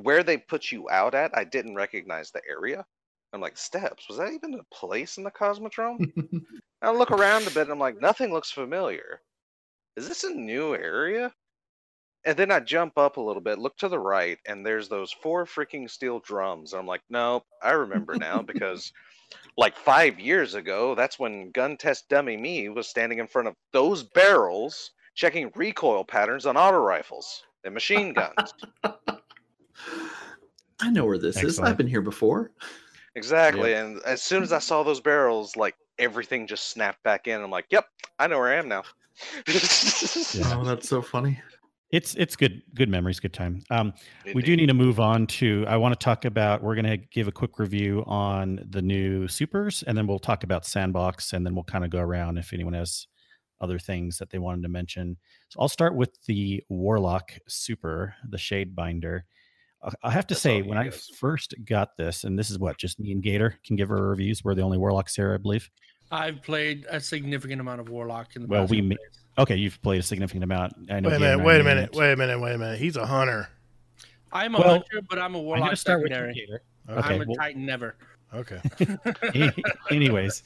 where 0.00 0.24
they 0.24 0.36
put 0.36 0.72
you 0.72 0.90
out 0.90 1.14
at. 1.14 1.36
I 1.38 1.44
didn't 1.44 1.76
recognize 1.76 2.32
the 2.32 2.42
area. 2.48 2.84
I'm 3.32 3.40
like, 3.40 3.56
steps. 3.56 4.08
Was 4.08 4.18
that 4.18 4.32
even 4.32 4.54
a 4.54 4.74
place 4.74 5.16
in 5.16 5.22
the 5.22 5.30
Cosmodrome? 5.30 6.12
I 6.82 6.90
look 6.90 7.12
around 7.12 7.46
a 7.46 7.50
bit. 7.50 7.62
And 7.62 7.70
I'm 7.70 7.78
like, 7.78 8.00
nothing 8.00 8.32
looks 8.32 8.50
familiar. 8.50 9.20
Is 9.96 10.08
this 10.08 10.24
a 10.24 10.34
new 10.34 10.74
area? 10.74 11.32
And 12.24 12.36
then 12.36 12.50
I 12.52 12.60
jump 12.60 12.98
up 12.98 13.16
a 13.16 13.20
little 13.20 13.42
bit, 13.42 13.58
look 13.58 13.76
to 13.78 13.88
the 13.88 13.98
right, 13.98 14.38
and 14.46 14.64
there's 14.64 14.88
those 14.88 15.10
four 15.12 15.44
freaking 15.44 15.90
steel 15.90 16.20
drums. 16.20 16.72
And 16.72 16.80
I'm 16.80 16.86
like, 16.86 17.02
no, 17.10 17.42
I 17.62 17.72
remember 17.72 18.14
now 18.14 18.42
because 18.46 18.92
like 19.56 19.76
five 19.76 20.20
years 20.20 20.54
ago, 20.54 20.94
that's 20.94 21.18
when 21.18 21.50
gun 21.50 21.76
test 21.76 22.08
dummy 22.08 22.36
me 22.36 22.68
was 22.68 22.86
standing 22.86 23.18
in 23.18 23.26
front 23.26 23.48
of 23.48 23.54
those 23.72 24.02
barrels 24.02 24.92
checking 25.14 25.50
recoil 25.54 26.04
patterns 26.04 26.46
on 26.46 26.56
auto 26.56 26.78
rifles 26.78 27.42
and 27.64 27.74
machine 27.74 28.12
guns. 28.14 28.54
i 30.80 30.90
know 30.90 31.04
where 31.04 31.18
this 31.18 31.42
is 31.42 31.58
i've 31.60 31.76
been 31.76 31.86
here 31.86 32.00
before 32.00 32.52
exactly. 33.14 33.74
And 33.74 34.00
as 34.04 34.22
soon 34.22 34.42
as 34.42 34.52
I 34.52 34.58
saw 34.58 34.82
those 34.82 35.00
barrels, 35.00 35.56
like 35.56 35.76
everything 35.98 36.46
just 36.46 36.70
snapped 36.70 37.02
back 37.02 37.26
in. 37.26 37.40
I'm 37.40 37.50
like, 37.50 37.66
yep, 37.70 37.86
I 38.18 38.26
know 38.26 38.38
where 38.38 38.52
I 38.52 38.56
am 38.56 38.68
now. 38.68 38.82
Yeah. 40.34 40.56
oh 40.56 40.64
that's 40.64 40.88
so 40.88 41.02
funny 41.02 41.38
It's 41.92 42.14
it's 42.14 42.36
good 42.36 42.62
good 42.74 42.88
memories, 42.88 43.20
good 43.20 43.34
time. 43.34 43.62
Um, 43.70 43.92
we 44.34 44.42
do 44.42 44.56
need 44.56 44.68
to 44.68 44.74
move 44.74 44.98
on 44.98 45.26
to. 45.26 45.66
I 45.68 45.76
want 45.76 45.92
to 45.92 46.02
talk 46.02 46.24
about. 46.24 46.62
We're 46.62 46.74
going 46.74 46.86
to 46.86 46.96
give 46.96 47.28
a 47.28 47.32
quick 47.32 47.58
review 47.58 48.02
on 48.06 48.66
the 48.70 48.80
new 48.80 49.28
supers, 49.28 49.84
and 49.86 49.96
then 49.96 50.06
we'll 50.06 50.18
talk 50.18 50.42
about 50.42 50.64
sandbox, 50.64 51.34
and 51.34 51.44
then 51.44 51.54
we'll 51.54 51.64
kind 51.64 51.84
of 51.84 51.90
go 51.90 51.98
around 52.00 52.38
if 52.38 52.54
anyone 52.54 52.72
has 52.72 53.06
other 53.60 53.78
things 53.78 54.16
that 54.18 54.30
they 54.30 54.38
wanted 54.38 54.62
to 54.62 54.70
mention. 54.70 55.18
So 55.50 55.60
I'll 55.60 55.68
start 55.68 55.94
with 55.94 56.16
the 56.24 56.64
Warlock 56.70 57.32
Super, 57.46 58.14
the 58.28 58.38
Shade 58.38 58.74
Binder. 58.74 59.26
I- 60.02 60.10
have 60.10 60.26
to 60.28 60.34
That's 60.34 60.40
say, 60.40 60.62
when 60.62 60.78
I 60.78 60.90
first 60.90 61.54
got 61.64 61.96
this, 61.98 62.24
and 62.24 62.38
this 62.38 62.50
is 62.50 62.58
what 62.58 62.78
just 62.78 63.00
me 63.00 63.12
and 63.12 63.22
Gator 63.22 63.58
can 63.66 63.76
give 63.76 63.90
our 63.90 64.02
reviews. 64.02 64.42
We're 64.42 64.54
the 64.54 64.62
only 64.62 64.78
Warlocks 64.78 65.14
here, 65.14 65.34
I 65.34 65.36
believe. 65.36 65.68
I've 66.10 66.42
played 66.42 66.86
a 66.88 67.00
significant 67.00 67.60
amount 67.60 67.80
of 67.80 67.88
Warlock 67.88 68.36
in 68.36 68.42
the 68.42 68.48
Well, 68.48 68.66
we 68.66 68.80
ma-. 68.80 68.96
Okay, 69.38 69.56
you've 69.56 69.80
played 69.82 70.00
a 70.00 70.02
significant 70.02 70.44
amount. 70.44 70.74
I 70.90 71.00
know. 71.00 71.08
Wait 71.08 71.16
a 71.16 71.20
minute. 71.20 71.44
Wait 71.44 71.60
a 71.60 71.64
minute. 71.64 71.94
Wait 71.94 72.12
a 72.12 72.16
minute. 72.16 72.40
Wait 72.40 72.54
a 72.54 72.58
minute. 72.58 72.78
He's 72.78 72.96
a 72.96 73.06
hunter. 73.06 73.48
I'm 74.32 74.54
a 74.54 74.58
Well, 74.58 74.68
hunter, 74.70 75.00
but 75.08 75.18
I'm 75.18 75.34
a 75.34 75.38
I'm 75.38 75.44
Warlock 75.44 75.60
going 75.66 75.70
to 75.70 75.76
start 75.76 76.02
with 76.02 76.10
you, 76.10 76.16
secondary. 76.16 76.34
Gator. 76.34 76.62
Okay. 76.88 77.14
I'm 77.14 77.22
a 77.22 77.24
well- 77.26 77.36
Titan 77.36 77.66
never. 77.66 77.94
Okay. 78.34 78.60
anyways 79.90 80.42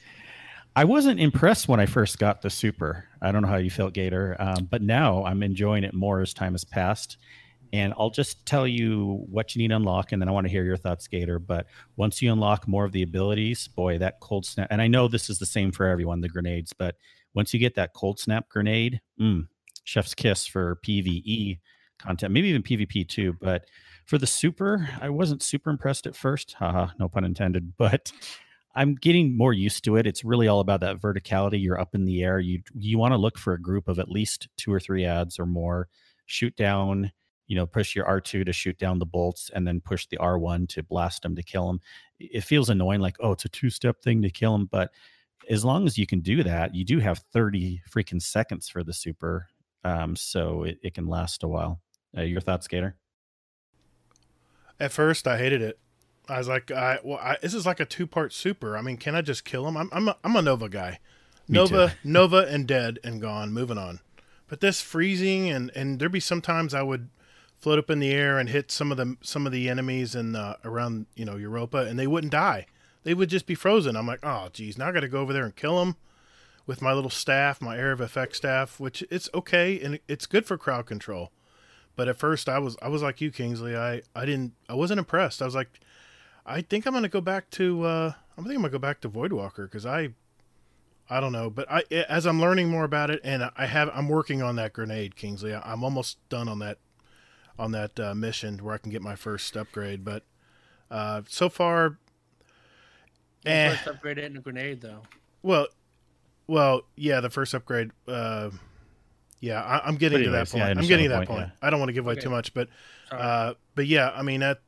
i 0.74 0.84
wasn't 0.84 1.18
impressed 1.20 1.68
when 1.68 1.78
i 1.78 1.86
first 1.86 2.18
got 2.18 2.42
the 2.42 2.50
super 2.50 3.04
i 3.22 3.30
don't 3.30 3.42
know 3.42 3.48
how 3.48 3.56
you 3.56 3.70
felt 3.70 3.94
gator 3.94 4.36
um, 4.40 4.66
but 4.70 4.82
now 4.82 5.24
i'm 5.24 5.42
enjoying 5.42 5.84
it 5.84 5.94
more 5.94 6.20
as 6.20 6.34
time 6.34 6.52
has 6.52 6.64
passed 6.64 7.16
and 7.72 7.94
i'll 7.96 8.10
just 8.10 8.44
tell 8.44 8.66
you 8.66 9.24
what 9.30 9.54
you 9.54 9.62
need 9.62 9.68
to 9.68 9.76
unlock 9.76 10.10
and 10.10 10.20
then 10.20 10.28
i 10.28 10.32
want 10.32 10.44
to 10.44 10.50
hear 10.50 10.64
your 10.64 10.76
thoughts 10.76 11.06
gator 11.06 11.38
but 11.38 11.66
once 11.96 12.20
you 12.20 12.32
unlock 12.32 12.66
more 12.66 12.84
of 12.84 12.90
the 12.90 13.02
abilities 13.02 13.68
boy 13.68 13.96
that 13.98 14.18
cold 14.20 14.44
snap 14.44 14.66
and 14.70 14.82
i 14.82 14.88
know 14.88 15.06
this 15.06 15.30
is 15.30 15.38
the 15.38 15.46
same 15.46 15.70
for 15.70 15.86
everyone 15.86 16.20
the 16.20 16.28
grenades 16.28 16.72
but 16.72 16.96
once 17.36 17.54
you 17.54 17.60
get 17.60 17.76
that 17.76 17.92
cold 17.94 18.18
snap 18.18 18.48
grenade 18.48 19.00
mm, 19.20 19.46
chef's 19.84 20.14
kiss 20.14 20.46
for 20.46 20.78
pve 20.84 21.58
content 21.98 22.32
maybe 22.32 22.48
even 22.48 22.62
pvp 22.62 23.08
too 23.08 23.36
but 23.40 23.64
for 24.04 24.18
the 24.18 24.26
super 24.26 24.88
i 25.00 25.08
wasn't 25.08 25.42
super 25.42 25.70
impressed 25.70 26.06
at 26.06 26.16
first 26.16 26.54
haha 26.54 26.88
no 26.98 27.08
pun 27.08 27.24
intended 27.24 27.72
but 27.78 28.10
I'm 28.76 28.94
getting 28.94 29.36
more 29.36 29.54
used 29.54 29.84
to 29.84 29.96
it. 29.96 30.06
It's 30.06 30.22
really 30.22 30.48
all 30.48 30.60
about 30.60 30.80
that 30.80 31.00
verticality. 31.00 31.60
You're 31.60 31.80
up 31.80 31.94
in 31.94 32.04
the 32.04 32.22
air. 32.22 32.38
You 32.38 32.60
you 32.74 32.98
want 32.98 33.12
to 33.12 33.18
look 33.18 33.38
for 33.38 33.54
a 33.54 33.60
group 33.60 33.88
of 33.88 33.98
at 33.98 34.10
least 34.10 34.48
two 34.58 34.70
or 34.70 34.78
three 34.78 35.06
ads 35.06 35.38
or 35.38 35.46
more. 35.46 35.88
Shoot 36.26 36.54
down, 36.56 37.10
you 37.46 37.56
know, 37.56 37.66
push 37.66 37.96
your 37.96 38.04
R2 38.04 38.44
to 38.44 38.52
shoot 38.52 38.76
down 38.76 38.98
the 38.98 39.06
bolts, 39.06 39.50
and 39.54 39.66
then 39.66 39.80
push 39.80 40.06
the 40.06 40.18
R1 40.18 40.68
to 40.70 40.82
blast 40.82 41.22
them 41.22 41.34
to 41.36 41.42
kill 41.42 41.66
them. 41.68 41.80
It 42.20 42.44
feels 42.44 42.68
annoying, 42.68 43.00
like 43.00 43.16
oh, 43.20 43.32
it's 43.32 43.46
a 43.46 43.48
two 43.48 43.70
step 43.70 44.02
thing 44.02 44.20
to 44.20 44.30
kill 44.30 44.52
them. 44.52 44.68
But 44.70 44.90
as 45.48 45.64
long 45.64 45.86
as 45.86 45.98
you 45.98 46.06
can 46.06 46.20
do 46.20 46.42
that, 46.42 46.74
you 46.74 46.84
do 46.84 46.98
have 46.98 47.18
30 47.32 47.82
freaking 47.90 48.20
seconds 48.20 48.68
for 48.68 48.82
the 48.82 48.92
super, 48.92 49.46
um, 49.84 50.16
so 50.16 50.64
it, 50.64 50.78
it 50.82 50.94
can 50.94 51.06
last 51.06 51.42
a 51.42 51.48
while. 51.48 51.80
Uh, 52.16 52.22
your 52.22 52.40
thoughts, 52.40 52.66
Gator? 52.68 52.96
At 54.78 54.92
first, 54.92 55.26
I 55.26 55.38
hated 55.38 55.62
it. 55.62 55.78
I 56.28 56.38
was 56.38 56.48
like, 56.48 56.70
I, 56.70 56.98
well, 57.04 57.18
I, 57.18 57.36
this 57.40 57.54
is 57.54 57.66
like 57.66 57.80
a 57.80 57.84
two 57.84 58.06
part 58.06 58.32
super. 58.32 58.76
I 58.76 58.82
mean, 58.82 58.96
can 58.96 59.14
I 59.14 59.22
just 59.22 59.44
kill 59.44 59.66
him? 59.66 59.76
I'm, 59.76 59.88
I'm, 59.92 60.08
a, 60.08 60.16
I'm 60.24 60.36
a 60.36 60.42
Nova 60.42 60.68
guy. 60.68 60.98
Me 61.48 61.58
Nova. 61.58 61.94
Nova, 62.04 62.46
and 62.48 62.66
dead 62.66 62.98
and 63.04 63.20
gone. 63.20 63.52
Moving 63.52 63.78
on. 63.78 64.00
But 64.48 64.60
this 64.60 64.80
freezing 64.80 65.48
and 65.50 65.70
and 65.74 65.98
there'd 65.98 66.12
be 66.12 66.20
sometimes 66.20 66.74
I 66.74 66.82
would 66.82 67.08
float 67.58 67.78
up 67.78 67.90
in 67.90 67.98
the 67.98 68.12
air 68.12 68.38
and 68.38 68.48
hit 68.48 68.70
some 68.70 68.90
of 68.90 68.96
the 68.96 69.16
some 69.20 69.46
of 69.46 69.52
the 69.52 69.68
enemies 69.68 70.14
and 70.14 70.36
uh, 70.36 70.56
around 70.64 71.06
you 71.14 71.24
know 71.24 71.36
Europa, 71.36 71.78
and 71.78 71.98
they 71.98 72.06
wouldn't 72.06 72.32
die. 72.32 72.66
They 73.06 73.14
would 73.14 73.30
just 73.30 73.46
be 73.46 73.54
frozen. 73.54 73.94
I'm 73.94 74.08
like, 74.08 74.18
oh, 74.24 74.48
geez, 74.52 74.76
now 74.76 74.88
I 74.88 74.92
got 74.92 75.00
to 75.00 75.08
go 75.08 75.20
over 75.20 75.32
there 75.32 75.44
and 75.44 75.54
kill 75.54 75.78
them 75.78 75.94
with 76.66 76.82
my 76.82 76.92
little 76.92 77.08
staff, 77.08 77.62
my 77.62 77.78
air 77.78 77.92
of 77.92 78.00
effect 78.00 78.34
staff, 78.34 78.80
which 78.80 79.04
it's 79.08 79.30
okay 79.32 79.80
and 79.80 80.00
it's 80.08 80.26
good 80.26 80.44
for 80.44 80.58
crowd 80.58 80.86
control. 80.86 81.30
but 81.94 82.08
at 82.08 82.18
first 82.18 82.48
I 82.48 82.58
was 82.58 82.76
I 82.82 82.88
was 82.88 83.02
like 83.02 83.20
you, 83.20 83.30
Kingsley. 83.30 83.76
I 83.76 84.02
I 84.14 84.26
didn't 84.26 84.54
I 84.68 84.74
wasn't 84.74 84.98
impressed. 84.98 85.40
I 85.40 85.44
was 85.44 85.54
like, 85.54 85.80
I 86.44 86.60
think 86.62 86.84
I'm 86.84 86.92
gonna 86.94 87.08
go 87.08 87.20
back 87.20 87.48
to 87.52 87.84
uh, 87.84 88.12
I 88.36 88.42
think 88.42 88.54
I'm 88.54 88.56
gonna 88.56 88.70
go 88.70 88.78
back 88.78 89.00
to 89.02 89.08
Voidwalker 89.08 89.64
because 89.64 89.86
I 89.86 90.10
I 91.08 91.20
don't 91.20 91.32
know, 91.32 91.48
but 91.48 91.70
I 91.70 91.84
as 92.08 92.26
I'm 92.26 92.40
learning 92.40 92.68
more 92.68 92.84
about 92.84 93.10
it 93.10 93.20
and 93.24 93.50
I 93.56 93.66
have 93.66 93.88
I'm 93.94 94.08
working 94.08 94.42
on 94.42 94.56
that 94.56 94.72
grenade, 94.72 95.16
Kingsley. 95.16 95.54
I'm 95.54 95.82
almost 95.84 96.18
done 96.28 96.48
on 96.48 96.58
that 96.58 96.78
on 97.58 97.70
that 97.72 97.98
uh, 97.98 98.14
mission 98.14 98.58
where 98.58 98.74
I 98.74 98.78
can 98.78 98.90
get 98.90 99.00
my 99.00 99.14
first 99.14 99.56
upgrade, 99.56 100.04
but 100.04 100.24
uh, 100.90 101.22
so 101.28 101.48
far, 101.48 101.98
eh. 103.46 103.70
First 103.70 103.86
upgrade 103.88 104.18
it 104.18 104.24
in 104.24 104.36
a 104.36 104.40
grenade 104.40 104.80
though. 104.80 105.02
Well, 105.42 105.66
well, 106.46 106.82
yeah, 106.96 107.20
the 107.20 107.30
first 107.30 107.54
upgrade. 107.54 107.90
Uh, 108.06 108.50
yeah, 109.40 109.62
I, 109.62 109.86
I'm 109.86 109.96
getting 109.96 110.18
But 110.20 110.24
to 110.24 110.30
that 110.30 110.48
point. 110.50 110.60
yeah, 110.60 110.66
I 110.66 110.70
I'm 110.70 110.86
getting 110.86 111.04
to 111.04 111.08
that 111.10 111.26
point, 111.26 111.40
point. 111.40 111.50
I 111.62 111.70
don't 111.70 111.78
want 111.78 111.88
to 111.90 111.92
give 111.92 112.04
away 112.04 112.12
Okay. 112.14 112.22
too 112.22 112.30
much, 112.30 112.54
but 112.54 112.68
uh, 113.10 113.54
but 113.74 113.86
yeah, 113.86 114.10
I 114.14 114.22
mean, 114.22 114.40
that, 114.40 114.60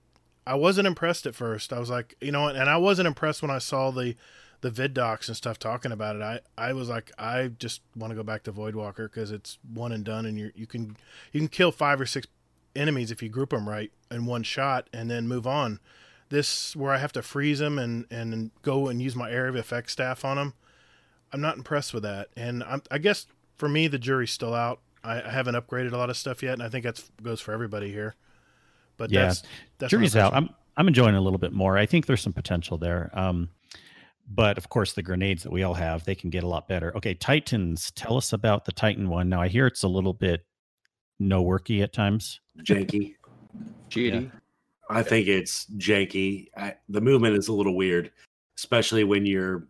I 0.47 0.55
wasn't 0.55 0.87
impressed 0.87 1.27
at 1.27 1.35
first. 1.35 1.73
I 1.73 1.79
was 1.79 1.91
like, 1.91 2.15
you 2.21 2.33
know 2.33 2.49
and 2.49 2.69
I 2.71 2.77
wasn't 2.77 3.07
impressed 3.09 3.43
when 3.43 3.51
I 3.51 3.59
saw 3.59 3.91
the 3.91 4.15
the 4.61 4.71
vid 4.71 4.93
docs 4.93 5.29
and 5.29 5.37
stuff 5.37 5.59
talking 5.59 5.93
about 5.93 6.17
it. 6.17 6.23
I 6.23 6.41
I 6.57 6.73
was 6.73 6.89
like, 6.89 7.13
I 7.19 7.49
just 7.59 7.81
want 7.97 8.11
to 8.11 8.15
go 8.15 8.23
back 8.23 8.43
to 8.45 8.53
Voidwalker 8.53 9.05
because 9.11 9.31
it's 9.31 9.59
one 9.73 9.93
and 9.93 10.05
done, 10.05 10.27
and 10.27 10.39
you 10.39 10.51
you 10.55 10.67
can 10.67 10.97
you 11.33 11.41
can 11.41 11.49
kill 11.49 11.73
five 11.73 12.01
or 12.01 12.07
six 12.07 12.27
enemies 12.77 13.11
if 13.11 13.23
you 13.23 13.29
group 13.29 13.51
them 13.51 13.69
right 13.69 13.91
in 14.11 14.27
one 14.27 14.43
shot, 14.43 14.89
and 14.93 15.11
then 15.11 15.27
move 15.29 15.47
on. 15.47 15.81
This 16.31 16.77
where 16.77 16.93
I 16.93 16.99
have 16.99 17.13
to 17.13 17.23
freeze 17.23 17.59
them 17.59 17.79
and 17.79 18.07
and 18.11 18.51
go 18.63 18.89
and 18.89 19.01
use 19.01 19.17
my 19.17 19.31
area 19.31 19.51
of 19.51 19.57
effect 19.57 19.91
staff 19.91 20.25
on 20.25 20.37
them. 20.37 20.55
I'm 21.33 21.41
not 21.41 21.57
impressed 21.57 21.93
with 21.93 22.03
that, 22.05 22.29
and 22.37 22.63
I'm, 22.65 22.83
I 22.91 22.99
guess 22.99 23.27
for 23.57 23.69
me 23.69 23.89
the 23.89 23.99
jury's 23.99 24.31
still 24.31 24.55
out. 24.55 24.81
I, 25.05 25.23
I 25.23 25.31
haven't 25.31 25.55
upgraded 25.55 25.93
a 25.93 25.97
lot 25.97 26.11
of 26.11 26.17
stuff 26.17 26.43
yet, 26.43 26.55
and 26.55 26.63
I 26.63 26.69
think 26.69 26.85
that 26.85 27.03
goes 27.23 27.41
for 27.41 27.53
everybody 27.53 27.91
here. 27.91 28.15
But 28.97 29.11
Yeah, 29.11 29.27
that's 29.27 29.43
that's 29.79 29.91
Jury's 29.91 30.17
out. 30.17 30.35
I'm 30.35 30.51
I'm 30.77 30.89
enjoying 30.89 31.15
it 31.15 31.19
a 31.19 31.23
little 31.23 31.39
bit 31.39 31.53
more. 31.53 31.79
I 31.79 31.87
think 31.87 32.07
there's 32.07 32.23
some 32.23 32.33
potential 32.33 32.79
there. 32.79 33.11
Um, 33.13 33.49
but 34.31 34.59
of 34.59 34.69
course, 34.69 34.93
the 34.93 35.03
grenades 35.03 35.43
that 35.43 35.53
we 35.53 35.63
all 35.63 35.75
have, 35.75 36.05
they 36.05 36.15
can 36.15 36.31
get 36.31 36.45
a 36.45 36.49
lot 36.49 36.69
better. 36.69 36.95
Okay, 36.97 37.15
Titans. 37.15 37.91
Tell 37.93 38.17
us 38.17 38.33
about 38.33 38.65
the 38.67 38.73
Titan 38.73 39.09
one. 39.09 39.29
Now, 39.29 39.41
I 39.41 39.49
hear 39.49 39.67
it's 39.67 39.83
a 39.83 39.89
little 39.89 40.13
bit 40.13 40.45
no 41.19 41.43
worky 41.43 41.83
at 41.83 41.93
times. 41.93 42.41
Janky. 42.63 43.15
Cheaty. 43.89 44.31
I 44.89 45.03
think 45.03 45.29
it's 45.29 45.67
janky. 45.77 46.49
I, 46.57 46.75
the 46.89 47.01
movement 47.01 47.37
is 47.37 47.49
a 47.49 47.53
little 47.53 47.77
weird, 47.77 48.11
especially 48.57 49.05
when 49.05 49.27
you're 49.27 49.67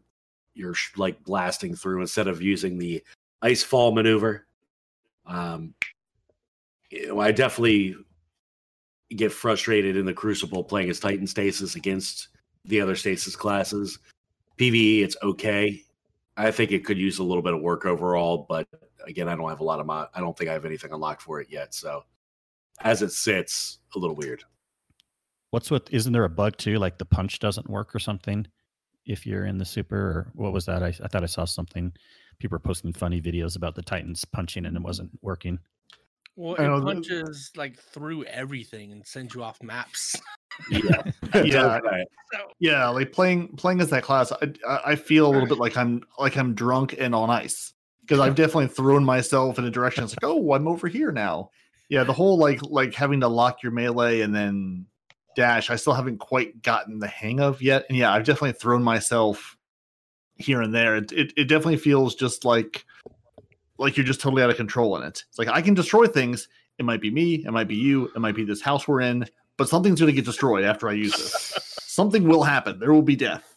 you're 0.55 0.75
sh- 0.75 0.97
like 0.97 1.23
blasting 1.25 1.75
through 1.75 2.01
instead 2.01 2.29
of 2.29 2.43
using 2.43 2.79
the 2.79 3.03
ice 3.43 3.63
fall 3.63 3.93
maneuver. 3.93 4.47
Um, 5.27 5.75
you 6.91 7.09
know, 7.09 7.21
I 7.21 7.33
definitely 7.33 7.97
get 9.11 9.33
frustrated 9.33 9.97
in 9.97 10.07
the 10.07 10.13
Crucible 10.13 10.65
playing 10.65 10.91
as 10.91 11.01
Titan 11.01 11.27
Stasis 11.27 11.75
against 11.75 12.29
the 12.65 12.81
other 12.81 12.97
Stasis 12.97 13.37
classes. 13.37 13.99
PVE, 14.59 15.03
it's 15.03 15.17
okay. 15.23 15.83
I 16.37 16.51
think 16.51 16.73
it 16.73 16.85
could 16.85 16.99
use 16.99 17.19
a 17.19 17.25
little 17.25 17.43
bit 17.43 17.55
of 17.55 17.61
work 17.61 17.87
overall, 17.87 18.47
but 18.49 18.69
again, 19.07 19.29
I 19.29 19.35
don't 19.35 19.49
have 19.49 19.61
a 19.61 19.65
lot 19.65 19.81
of 19.81 19.87
my. 19.87 20.07
I 20.15 20.21
don't 20.21 20.37
think 20.37 20.51
I 20.51 20.53
have 20.53 20.65
anything 20.65 20.93
unlocked 20.93 21.23
for 21.23 21.41
it 21.41 21.49
yet. 21.51 21.75
So, 21.75 22.05
as 22.81 23.03
it 23.03 23.11
sits, 23.11 23.79
a 23.97 23.99
little 23.99 24.17
weird. 24.17 24.45
What's 25.51 25.71
with? 25.71 25.93
Isn't 25.93 26.13
there 26.13 26.25
a 26.25 26.29
bug 26.31 26.57
too? 26.57 26.79
Like 26.79 26.99
the 26.99 27.05
punch 27.05 27.39
doesn't 27.39 27.71
work 27.71 27.95
or 27.95 27.99
something 27.99 28.47
if 29.07 29.27
you're 29.27 29.47
in 29.47 29.57
the 29.59 29.65
super 29.65 29.97
or 29.97 30.33
what 30.35 30.53
was 30.53 30.67
that? 30.67 30.83
I, 30.83 30.89
I 30.89 31.09
thought 31.09 31.23
I 31.23 31.27
saw 31.27 31.45
something. 31.45 31.93
People 32.39 32.57
were 32.57 32.61
posting 32.61 32.93
funny 32.93 33.21
videos 33.21 33.57
about 33.57 33.75
the 33.75 33.83
Titans 33.83 34.25
punching 34.25 34.67
and 34.67 34.77
it 34.77 34.83
wasn't 34.83 35.11
working. 35.23 35.59
Well, 36.37 36.55
I 36.59 36.65
it 36.65 36.69
know 36.69 36.81
the- 36.81 36.87
punches 36.93 37.51
like 37.57 37.79
through 37.79 38.25
everything 38.25 38.93
and 38.93 39.05
sends 39.07 39.35
you 39.35 39.43
off 39.43 39.63
maps. 39.63 40.21
Yeah, 40.71 41.03
yeah, 41.45 41.79
Right. 41.79 42.07
So 42.33 42.39
yeah. 42.59 42.89
Like 42.89 43.13
playing 43.13 43.57
playing 43.57 43.81
as 43.81 43.91
that 43.91 44.03
class, 44.03 44.33
I 44.33 44.53
I 44.67 44.81
I 44.87 44.97
feel 44.97 45.27
a 45.27 45.31
little 45.31 45.47
bit 45.47 45.59
like 45.59 45.77
I'm 45.77 46.03
like 46.19 46.37
I'm 46.37 46.55
drunk 46.55 46.97
and 46.99 47.15
on 47.15 47.31
ice 47.31 47.75
because 48.01 48.19
I've 48.19 48.35
definitely 48.35 48.67
thrown 48.67 49.05
myself 49.05 49.59
in 49.59 49.67
a 49.67 49.71
direction. 49.71 50.03
It's 50.03 50.15
like, 50.15 50.25
oh, 50.25 50.53
I'm 50.55 50.67
over 50.67 50.89
here 50.89 51.13
now. 51.13 51.51
Yeah, 51.89 52.03
the 52.03 52.13
whole 52.13 52.39
like 52.39 52.61
like 52.63 52.93
having 52.95 53.21
to 53.21 53.29
lock 53.29 53.63
your 53.63 53.71
melee 53.71 54.23
and 54.23 54.35
then 54.35 54.87
dash. 55.39 55.71
I 55.71 55.77
still 55.77 55.95
haven't 55.95 56.19
quite 56.19 56.61
gotten 56.63 56.99
the 56.99 57.07
hang 57.07 57.39
of 57.41 57.63
yet. 57.63 57.87
And 57.89 57.97
yeah, 57.97 58.13
I've 58.13 58.25
definitely 58.25 58.53
thrown 58.53 58.83
myself 58.83 59.57
here 60.35 60.61
and 60.61 60.75
there. 60.75 60.97
It 60.97 61.13
it, 61.13 61.33
it 61.37 61.45
definitely 61.45 61.77
feels 61.79 62.15
just 62.17 62.45
like 62.45 62.85
like 63.79 63.97
you're 63.97 64.05
just 64.05 64.21
totally 64.21 64.43
out 64.43 64.51
of 64.51 64.57
control 64.57 64.97
in 64.97 65.05
it. 65.05 65.25
It's 65.29 65.39
like 65.39 65.49
I 65.49 65.63
can 65.63 65.75
destroy 65.75 66.07
things. 66.07 66.49
It 66.79 66.85
might 66.85 67.01
be 67.01 67.11
me. 67.11 67.37
It 67.47 67.53
might 67.53 67.69
be 67.69 67.77
you. 67.77 68.07
It 68.15 68.19
might 68.19 68.35
be 68.35 68.45
this 68.45 68.61
house 68.61 68.87
we're 68.89 69.01
in. 69.01 69.25
But 69.57 69.69
something's 69.69 70.01
going 70.01 70.13
to 70.13 70.15
get 70.17 70.25
destroyed 70.25 70.65
after 70.65 70.89
I 70.89 70.93
use 70.93 71.13
this. 71.13 71.55
Something 71.83 72.29
will 72.29 72.45
happen. 72.45 72.79
There 72.79 72.93
will 72.93 73.03
be 73.03 73.17
death. 73.17 73.57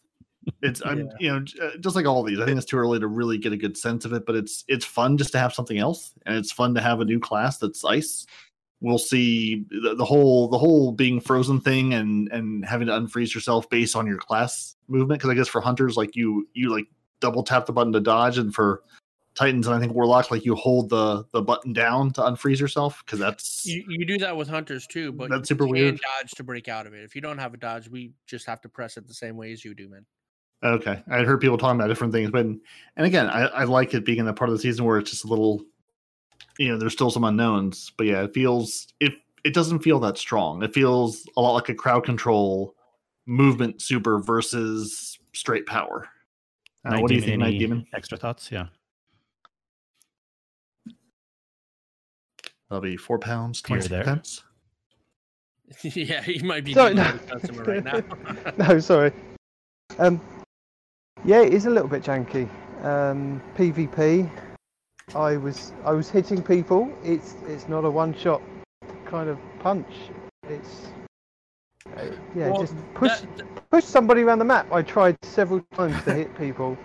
It's 0.64 0.82
I'm 0.84 1.00
Yeah. 1.00 1.06
you 1.20 1.32
know 1.32 1.46
uh, 1.64 1.78
just 1.80 1.96
like 1.96 2.06
all 2.08 2.24
these. 2.24 2.40
I 2.40 2.46
think 2.46 2.58
it's 2.58 2.66
too 2.66 2.78
early 2.78 3.00
to 3.00 3.08
really 3.08 3.38
get 3.38 3.54
a 3.54 3.58
good 3.58 3.78
sense 3.78 4.06
of 4.06 4.14
it. 4.14 4.26
But 4.26 4.36
it's 4.36 4.64
it's 4.68 4.86
fun 4.86 5.18
just 5.18 5.32
to 5.34 5.40
have 5.40 5.54
something 5.54 5.78
else, 5.78 6.14
and 6.26 6.36
it's 6.36 6.52
fun 6.52 6.74
to 6.76 6.82
have 6.82 7.00
a 7.02 7.06
new 7.06 7.20
class 7.20 7.58
that's 7.60 7.84
ice. 7.86 8.26
We'll 8.82 8.98
see 8.98 9.66
the, 9.70 9.96
the 9.96 10.06
whole 10.06 10.48
the 10.48 10.58
whole 10.58 10.92
being 10.92 11.22
frozen 11.22 11.62
thing 11.62 11.94
and 11.94 12.28
and 12.32 12.66
having 12.66 12.88
to 12.88 12.94
unfreeze 12.94 13.34
yourself 13.34 13.70
based 13.70 13.96
on 13.96 14.08
your 14.08 14.18
class 14.18 14.76
movement. 14.88 15.20
Because 15.20 15.30
I 15.30 15.36
guess 15.36 15.48
for 15.48 15.62
hunters, 15.62 15.96
like 15.98 16.16
you 16.16 16.48
you 16.54 16.74
like 16.74 16.88
double 17.20 17.44
tap 17.44 17.68
the 17.68 17.74
button 17.74 17.94
to 17.94 18.00
dodge, 18.00 18.38
and 18.40 18.54
for 18.54 18.82
Titans 19.34 19.66
and 19.66 19.76
I 19.76 19.80
think 19.80 19.94
Warlock, 19.94 20.30
like 20.32 20.44
you 20.46 20.56
hold 20.56 20.90
the 20.90 21.24
the 21.32 21.42
button 21.42 21.74
down 21.74 22.12
to 22.14 22.22
unfreeze 22.22 22.60
yourself 22.60 23.02
because 23.06 23.20
that's 23.20 23.66
you, 23.66 23.84
you 23.88 24.06
do 24.06 24.18
that 24.18 24.36
with 24.36 24.50
hunters 24.50 24.86
too, 24.88 25.12
but 25.12 25.30
That's 25.30 25.48
super 25.48 25.68
weird. 25.68 26.00
dodge 26.02 26.32
to 26.32 26.44
break 26.44 26.68
out 26.68 26.86
of 26.86 26.94
it. 26.94 27.04
If 27.04 27.16
you 27.16 27.22
don't 27.22 27.38
have 27.38 27.54
a 27.54 27.58
dodge, 27.58 27.88
we 27.88 28.12
just 28.28 28.46
have 28.48 28.62
to 28.62 28.70
press 28.70 28.98
it 28.98 29.08
the 29.08 29.14
same 29.14 29.38
way 29.38 29.54
as 29.54 29.64
you 29.64 29.74
do, 29.74 29.88
man. 29.90 30.06
okay. 30.64 31.02
I 31.10 31.24
heard 31.24 31.40
people 31.40 31.58
talking 31.58 31.80
about 31.80 31.88
different 31.88 32.12
things, 32.14 32.30
but 32.30 32.46
and 32.46 32.60
again, 32.98 33.28
I, 33.28 33.46
I 33.46 33.64
like 33.64 33.94
it 33.94 34.06
being 34.06 34.18
in 34.18 34.26
the 34.26 34.34
part 34.34 34.50
of 34.50 34.56
the 34.56 34.62
season 34.62 34.86
where 34.86 34.98
it's 34.98 35.12
just 35.12 35.24
a 35.24 35.28
little, 35.28 35.62
you 36.62 36.70
know, 36.70 36.78
there's 36.78 36.94
still 36.94 37.10
some 37.10 37.24
unknowns. 37.24 37.92
But 37.98 38.06
yeah, 38.06 38.22
it 38.24 38.34
feels 38.34 38.88
it 39.00 39.14
it 39.44 39.54
doesn't 39.54 39.80
feel 39.80 40.00
that 40.02 40.18
strong. 40.18 40.62
It 40.62 40.74
feels 40.74 41.28
a 41.36 41.42
lot 41.42 41.54
like 41.54 41.70
a 41.70 41.74
crowd 41.76 42.04
control 42.06 42.76
movement 43.26 43.82
super 43.82 44.20
versus 44.20 45.18
straight 45.34 45.66
power. 45.66 46.08
Uh, 46.86 46.92
Night 46.92 47.02
what 47.02 47.08
do 47.08 47.16
you 47.16 47.22
Demon, 47.22 47.32
think, 47.32 47.40
Night 47.40 47.48
any 47.48 47.60
Demon? 47.60 47.86
Extra 47.94 48.18
thoughts? 48.18 48.52
Yeah. 48.52 48.68
That'll 52.70 52.82
be 52.82 52.96
four 52.96 53.18
pounds, 53.18 53.62
twenty 53.62 53.90
pence. 53.90 54.44
yeah, 55.82 56.22
he 56.22 56.40
might 56.44 56.64
be 56.64 56.74
Sorry, 56.74 56.94
no. 56.94 57.18
customer 57.28 57.64
right 57.64 57.84
now. 57.84 58.02
no, 58.58 58.80
sorry. 58.80 59.12
Um, 59.98 60.22
yeah, 61.26 61.42
it 61.42 61.54
is 61.54 61.66
a 61.66 61.70
little 61.72 61.90
bit 61.90 62.04
janky. 62.04 62.48
Um, 62.86 63.42
PvP. 63.58 64.30
I 65.16 65.38
was 65.38 65.74
I 65.84 65.92
was 65.92 66.10
hitting 66.10 66.42
people. 66.42 66.92
It's 67.04 67.36
it's 67.48 67.68
not 67.68 67.86
a 67.86 67.90
one 67.90 68.14
shot 68.14 68.42
kind 69.06 69.30
of 69.30 69.38
punch. 69.60 69.94
It's 70.50 70.88
yeah, 72.36 72.50
Well, 72.50 72.62
just 72.62 72.76
push 72.94 73.12
that- 73.12 73.70
push 73.70 73.84
somebody 73.84 74.22
around 74.22 74.40
the 74.40 74.46
map. 74.46 74.72
I 74.72 74.82
tried 74.82 75.18
several 75.24 75.62
times 75.74 76.02
to 76.04 76.14
hit 76.14 76.36
people, 76.38 76.78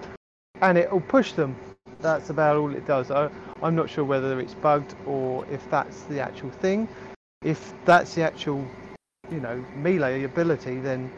and 0.61 0.77
it'll 0.79 1.01
push 1.01 1.33
them. 1.33 1.55
That's 2.01 2.31
about 2.31 2.57
all 2.57 2.74
it 2.74 2.87
does. 2.87 3.11
I, 3.11 3.31
I'm 3.62 3.74
not 3.74 3.89
sure 3.89 4.05
whether 4.05 4.39
it's 4.41 4.55
bugged 4.55 4.95
or 5.07 5.47
if 5.51 5.68
that's 5.70 6.03
the 6.03 6.20
actual 6.20 6.51
thing. 6.51 6.89
If 7.43 7.72
that's 7.85 8.14
the 8.14 8.22
actual, 8.22 8.64
you 9.31 9.41
know, 9.41 9.64
melee 9.77 10.24
ability, 10.24 10.81
then 10.81 11.11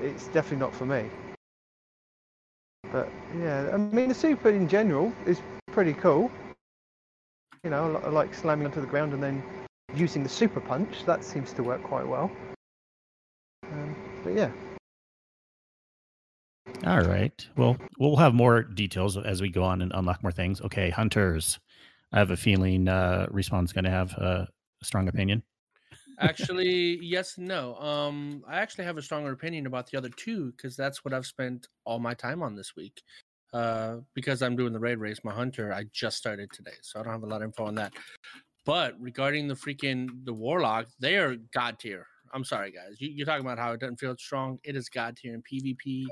it's 0.00 0.26
definitely 0.28 0.58
not 0.58 0.74
for 0.74 0.86
me. 0.86 1.08
But 2.90 3.08
yeah, 3.38 3.70
I 3.72 3.76
mean, 3.76 4.08
the 4.08 4.14
super 4.14 4.50
in 4.50 4.68
general 4.68 5.12
is 5.26 5.40
pretty 5.72 5.94
cool. 5.94 6.30
You 7.64 7.70
know, 7.70 8.00
I 8.04 8.08
like 8.08 8.34
slamming 8.34 8.66
onto 8.66 8.80
the 8.80 8.86
ground 8.86 9.12
and 9.12 9.22
then 9.22 9.42
using 9.94 10.22
the 10.22 10.28
super 10.28 10.60
punch. 10.60 11.04
That 11.04 11.24
seems 11.24 11.52
to 11.54 11.62
work 11.62 11.82
quite 11.82 12.06
well. 12.06 12.30
Um, 13.64 13.96
but 14.24 14.34
yeah, 14.34 14.50
All 16.84 17.00
right. 17.02 17.48
Well, 17.56 17.76
we'll 17.98 18.16
have 18.16 18.34
more 18.34 18.62
details 18.62 19.16
as 19.16 19.40
we 19.40 19.50
go 19.50 19.62
on 19.62 19.82
and 19.82 19.92
unlock 19.94 20.20
more 20.22 20.32
things. 20.32 20.60
Okay, 20.62 20.90
hunters. 20.90 21.60
I 22.12 22.18
have 22.18 22.32
a 22.32 22.36
feeling 22.36 22.88
uh, 22.88 23.26
Respawn's 23.30 23.72
going 23.72 23.84
to 23.84 23.90
have 23.90 24.12
a 24.12 24.48
strong 24.82 25.06
opinion. 25.06 25.44
actually, 26.18 26.98
yes, 27.00 27.38
no. 27.38 27.76
Um, 27.76 28.42
I 28.48 28.56
actually 28.56 28.84
have 28.84 28.98
a 28.98 29.02
stronger 29.02 29.30
opinion 29.30 29.66
about 29.66 29.90
the 29.90 29.96
other 29.96 30.08
two 30.08 30.52
because 30.56 30.74
that's 30.74 31.04
what 31.04 31.14
I've 31.14 31.26
spent 31.26 31.68
all 31.84 32.00
my 32.00 32.14
time 32.14 32.42
on 32.42 32.56
this 32.56 32.74
week. 32.74 33.02
Uh, 33.52 33.96
because 34.14 34.40
I'm 34.40 34.56
doing 34.56 34.72
the 34.72 34.78
raid 34.78 34.96
race, 34.96 35.18
my 35.24 35.32
hunter 35.32 35.74
I 35.74 35.84
just 35.92 36.16
started 36.16 36.50
today, 36.52 36.72
so 36.80 36.98
I 36.98 37.02
don't 37.02 37.12
have 37.12 37.22
a 37.22 37.26
lot 37.26 37.42
of 37.42 37.48
info 37.48 37.66
on 37.66 37.74
that. 37.74 37.92
But 38.64 38.94
regarding 38.98 39.46
the 39.46 39.54
freaking 39.54 40.24
the 40.24 40.32
warlock, 40.32 40.86
they 40.98 41.16
are 41.16 41.36
god 41.52 41.78
tier. 41.78 42.06
I'm 42.32 42.44
sorry, 42.44 42.70
guys. 42.70 42.96
You, 42.98 43.10
you're 43.10 43.26
talking 43.26 43.44
about 43.44 43.58
how 43.58 43.72
it 43.72 43.80
doesn't 43.80 44.00
feel 44.00 44.16
strong. 44.16 44.58
It 44.64 44.74
is 44.74 44.88
god 44.88 45.16
tier 45.16 45.34
in 45.34 45.42
PvP 45.42 46.06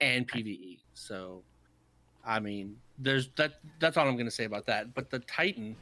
and 0.00 0.26
PvE. 0.26 0.80
So, 0.94 1.42
I 2.24 2.40
mean, 2.40 2.76
there's 2.98 3.28
that. 3.36 3.54
That's 3.78 3.96
all 3.96 4.08
I'm 4.08 4.14
going 4.14 4.26
to 4.26 4.30
say 4.30 4.44
about 4.44 4.64
that. 4.66 4.94
But 4.94 5.10
the 5.10 5.18
Titan, 5.20 5.76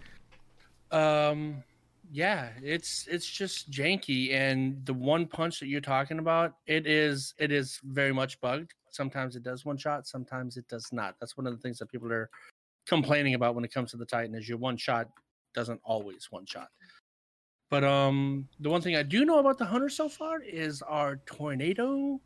um, 0.91 1.63
yeah, 2.11 2.49
it's 2.61 3.07
it's 3.09 3.27
just 3.27 3.71
janky, 3.71 4.33
and 4.33 4.85
the 4.85 4.95
one 4.95 5.27
punch 5.27 5.61
that 5.61 5.69
you're 5.69 5.81
talking 5.81 6.19
about, 6.19 6.55
it 6.67 6.87
is 6.87 7.35
it 7.39 7.53
is 7.53 7.79
very 7.85 8.13
much 8.13 8.41
bugged. 8.41 8.75
Sometimes 8.93 9.37
it 9.37 9.43
does 9.43 9.65
one 9.65 9.77
shot, 9.77 10.07
sometimes 10.07 10.57
it 10.57 10.69
does 10.69 10.89
not. 10.93 11.17
That's 11.19 11.37
one 11.37 11.47
of 11.47 11.55
the 11.55 11.61
things 11.61 11.79
that 11.79 11.91
people 11.91 12.13
are 12.13 12.31
complaining 12.87 13.35
about 13.35 13.55
when 13.55 13.65
it 13.65 13.73
comes 13.73 13.91
to 13.93 13.97
the 13.97 14.07
Titan 14.07 14.35
is 14.35 14.49
your 14.49 14.59
one 14.59 14.77
shot 14.77 15.09
doesn't 15.55 15.81
always 15.85 16.29
one 16.31 16.47
shot. 16.47 16.69
But 17.71 17.85
um, 17.85 18.49
the 18.61 18.69
one 18.69 18.83
thing 18.83 18.97
I 18.97 19.03
do 19.03 19.25
know 19.25 19.39
about 19.39 19.57
the 19.57 19.65
Hunter 19.65 19.89
so 19.89 20.09
far 20.09 20.43
is 20.43 20.83
our 20.83 21.17
tornado 21.25 22.21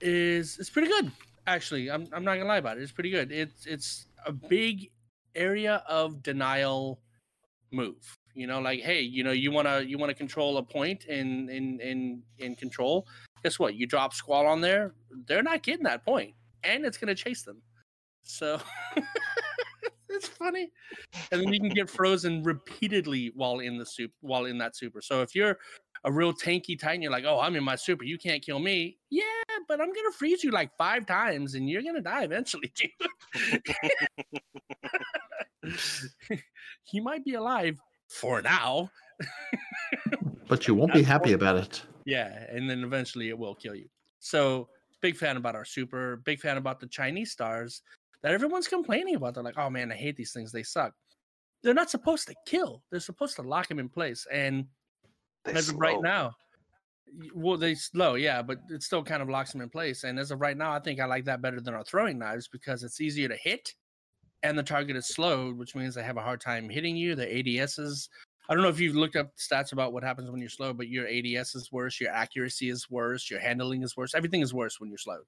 is 0.00 0.58
it's 0.58 0.70
pretty 0.70 0.88
good. 0.88 1.12
Actually, 1.46 1.90
I'm 1.90 2.08
I'm 2.12 2.24
not 2.24 2.36
gonna 2.36 2.48
lie 2.48 2.56
about 2.56 2.78
it. 2.78 2.82
It's 2.82 2.92
pretty 2.92 3.10
good. 3.10 3.30
It's 3.30 3.66
it's 3.66 4.06
a 4.24 4.32
big 4.32 4.90
area 5.34 5.82
of 5.86 6.22
denial 6.22 7.00
move. 7.72 8.16
You 8.34 8.46
know, 8.46 8.60
like 8.60 8.80
hey, 8.80 9.02
you 9.02 9.22
know, 9.22 9.32
you 9.32 9.52
wanna 9.52 9.80
you 9.80 9.98
wanna 9.98 10.14
control 10.14 10.56
a 10.56 10.62
point 10.62 11.04
in 11.04 11.50
in 11.50 11.80
in 11.80 12.22
in 12.38 12.54
control. 12.54 13.06
Guess 13.42 13.58
what? 13.58 13.74
You 13.74 13.86
drop 13.86 14.14
squall 14.14 14.46
on 14.46 14.60
there, 14.60 14.94
they're 15.26 15.42
not 15.42 15.62
getting 15.62 15.84
that 15.84 16.04
point, 16.04 16.34
and 16.62 16.84
it's 16.84 16.98
gonna 16.98 17.14
chase 17.14 17.42
them. 17.42 17.60
So 18.22 18.60
it's 20.08 20.28
funny. 20.28 20.70
And 21.30 21.40
then 21.40 21.52
you 21.52 21.60
can 21.60 21.70
get 21.70 21.90
frozen 21.90 22.42
repeatedly 22.42 23.32
while 23.34 23.58
in 23.58 23.78
the 23.78 23.86
soup 23.86 24.12
while 24.20 24.44
in 24.44 24.58
that 24.58 24.76
super. 24.76 25.00
So 25.00 25.22
if 25.22 25.34
you're 25.34 25.58
a 26.04 26.12
real 26.12 26.32
tanky 26.32 26.78
titan, 26.78 27.02
you're 27.02 27.12
like, 27.12 27.24
oh, 27.26 27.40
I'm 27.40 27.56
in 27.56 27.64
my 27.64 27.76
super, 27.76 28.04
you 28.04 28.18
can't 28.18 28.42
kill 28.42 28.58
me. 28.58 28.98
Yeah, 29.10 29.22
but 29.68 29.80
I'm 29.80 29.92
gonna 29.92 30.12
freeze 30.12 30.44
you 30.44 30.50
like 30.50 30.70
five 30.76 31.06
times 31.06 31.54
and 31.54 31.68
you're 31.68 31.82
gonna 31.82 32.00
die 32.00 32.24
eventually, 32.24 32.72
dude. 33.54 33.62
he 36.84 37.00
might 37.00 37.24
be 37.24 37.34
alive 37.34 37.78
for 38.08 38.42
now. 38.42 38.90
But 40.48 40.66
you 40.66 40.74
won't 40.74 40.92
be 40.92 41.02
happy 41.02 41.32
about 41.32 41.56
it. 41.56 41.82
Yeah, 42.04 42.46
and 42.48 42.68
then 42.68 42.84
eventually 42.84 43.28
it 43.28 43.38
will 43.38 43.54
kill 43.54 43.74
you. 43.74 43.88
So 44.18 44.68
big 45.00 45.16
fan 45.16 45.36
about 45.36 45.56
our 45.56 45.64
super, 45.64 46.16
big 46.24 46.40
fan 46.40 46.56
about 46.56 46.80
the 46.80 46.86
Chinese 46.86 47.32
stars 47.32 47.82
that 48.22 48.32
everyone's 48.32 48.68
complaining 48.68 49.16
about. 49.16 49.34
They're 49.34 49.42
like, 49.42 49.58
oh 49.58 49.68
man, 49.68 49.90
I 49.92 49.96
hate 49.96 50.16
these 50.16 50.32
things. 50.32 50.52
They 50.52 50.62
suck. 50.62 50.94
They're 51.62 51.74
not 51.74 51.90
supposed 51.90 52.28
to 52.28 52.34
kill. 52.46 52.82
They're 52.90 53.00
supposed 53.00 53.36
to 53.36 53.42
lock 53.42 53.68
them 53.68 53.78
in 53.78 53.88
place. 53.88 54.26
And 54.32 54.66
They 55.44 55.52
as 55.52 55.68
of 55.68 55.76
right 55.76 56.00
now, 56.00 56.32
well, 57.34 57.56
they 57.56 57.74
slow, 57.74 58.14
yeah, 58.14 58.42
but 58.42 58.58
it 58.70 58.82
still 58.82 59.02
kind 59.02 59.22
of 59.22 59.28
locks 59.28 59.52
them 59.52 59.60
in 59.60 59.68
place. 59.68 60.04
And 60.04 60.18
as 60.18 60.30
of 60.30 60.40
right 60.40 60.56
now, 60.56 60.72
I 60.72 60.78
think 60.78 61.00
I 61.00 61.04
like 61.04 61.24
that 61.26 61.42
better 61.42 61.60
than 61.60 61.74
our 61.74 61.84
throwing 61.84 62.18
knives 62.18 62.48
because 62.48 62.82
it's 62.84 63.00
easier 63.00 63.28
to 63.28 63.36
hit, 63.36 63.74
and 64.42 64.58
the 64.58 64.62
target 64.62 64.96
is 64.96 65.08
slowed, 65.08 65.56
which 65.56 65.74
means 65.74 65.94
they 65.94 66.02
have 66.02 66.16
a 66.16 66.22
hard 66.22 66.40
time 66.40 66.68
hitting 66.68 66.96
you. 66.96 67.14
The 67.14 67.26
ADSs. 67.26 68.08
I 68.48 68.54
don't 68.54 68.62
know 68.62 68.68
if 68.68 68.80
you've 68.80 68.96
looked 68.96 69.16
up 69.16 69.30
stats 69.36 69.72
about 69.72 69.92
what 69.92 70.02
happens 70.02 70.30
when 70.30 70.40
you're 70.40 70.50
slow, 70.50 70.72
but 70.72 70.88
your 70.88 71.06
ADS 71.08 71.54
is 71.54 71.70
worse, 71.70 72.00
your 72.00 72.10
accuracy 72.10 72.68
is 72.70 72.90
worse, 72.90 73.30
your 73.30 73.38
handling 73.40 73.82
is 73.82 73.96
worse. 73.96 74.14
Everything 74.14 74.40
is 74.40 74.52
worse 74.52 74.80
when 74.80 74.88
you're 74.90 74.98
slow. 74.98 75.18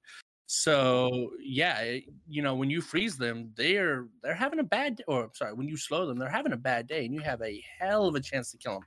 So 0.47 1.31
yeah, 1.41 1.97
you 2.29 2.43
know 2.43 2.55
when 2.55 2.69
you 2.71 2.83
freeze 2.83 3.17
them, 3.17 3.51
they're 3.57 4.09
they're 4.23 4.35
having 4.35 4.59
a 4.59 4.65
bad 4.65 5.03
or 5.09 5.25
I'm 5.25 5.31
sorry, 5.35 5.55
when 5.55 5.69
you 5.69 5.77
slow 5.77 6.07
them, 6.07 6.19
they're 6.19 6.29
having 6.29 6.53
a 6.53 6.57
bad 6.57 6.87
day, 6.87 7.07
and 7.07 7.15
you 7.15 7.21
have 7.21 7.41
a 7.41 7.63
hell 7.79 8.07
of 8.07 8.15
a 8.15 8.21
chance 8.21 8.51
to 8.51 8.59
kill 8.59 8.75
them. 8.75 8.83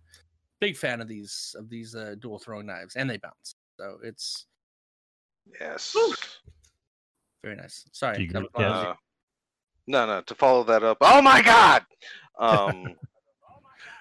Big 0.59 0.77
fan 0.77 1.01
of 1.01 1.07
these 1.07 1.55
of 1.57 1.67
these 1.69 1.95
uh, 1.95 2.15
dual 2.19 2.37
throwing 2.37 2.67
knives, 2.67 2.95
and 2.95 3.09
they 3.09 3.17
bounce, 3.17 3.55
so 3.79 3.97
it's 4.03 4.45
Yes. 5.59 5.95
very 7.43 7.55
nice. 7.55 7.85
Sorry, 7.91 8.21
you 8.23 8.27
that 8.33 8.37
agree, 8.37 8.49
was 8.53 8.63
Kaz? 8.63 8.83
my- 8.83 8.89
Uh, 8.91 8.95
no, 9.87 10.05
no. 10.05 10.21
To 10.21 10.35
follow 10.35 10.63
that 10.65 10.83
up, 10.83 10.97
oh 11.01 11.21
my 11.21 11.41
god! 11.41 11.83
Um, 12.39 12.95
I 13.01 13.16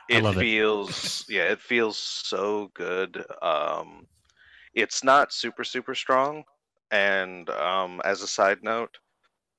it 0.09 0.23
love 0.23 0.37
it. 0.37 0.41
feels, 0.41 1.25
yeah, 1.29 1.45
it 1.45 1.61
feels 1.61 1.99
so 1.99 2.71
good. 2.75 3.25
Um, 3.43 4.07
it's 4.75 5.03
not 5.03 5.33
super 5.33 5.65
super 5.65 5.95
strong, 5.95 6.45
and 6.91 7.49
um, 7.51 8.01
as 8.05 8.23
a 8.23 8.29
side 8.29 8.63
note, 8.63 8.99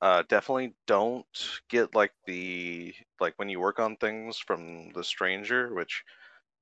uh, 0.01 0.23
definitely 0.29 0.73
don't 0.85 1.25
get 1.69 1.95
like 1.95 2.13
the 2.25 2.93
like 3.19 3.33
when 3.37 3.49
you 3.49 3.59
work 3.59 3.79
on 3.79 3.95
things 3.97 4.37
from 4.37 4.91
the 4.93 5.03
stranger, 5.03 5.73
which 5.73 6.03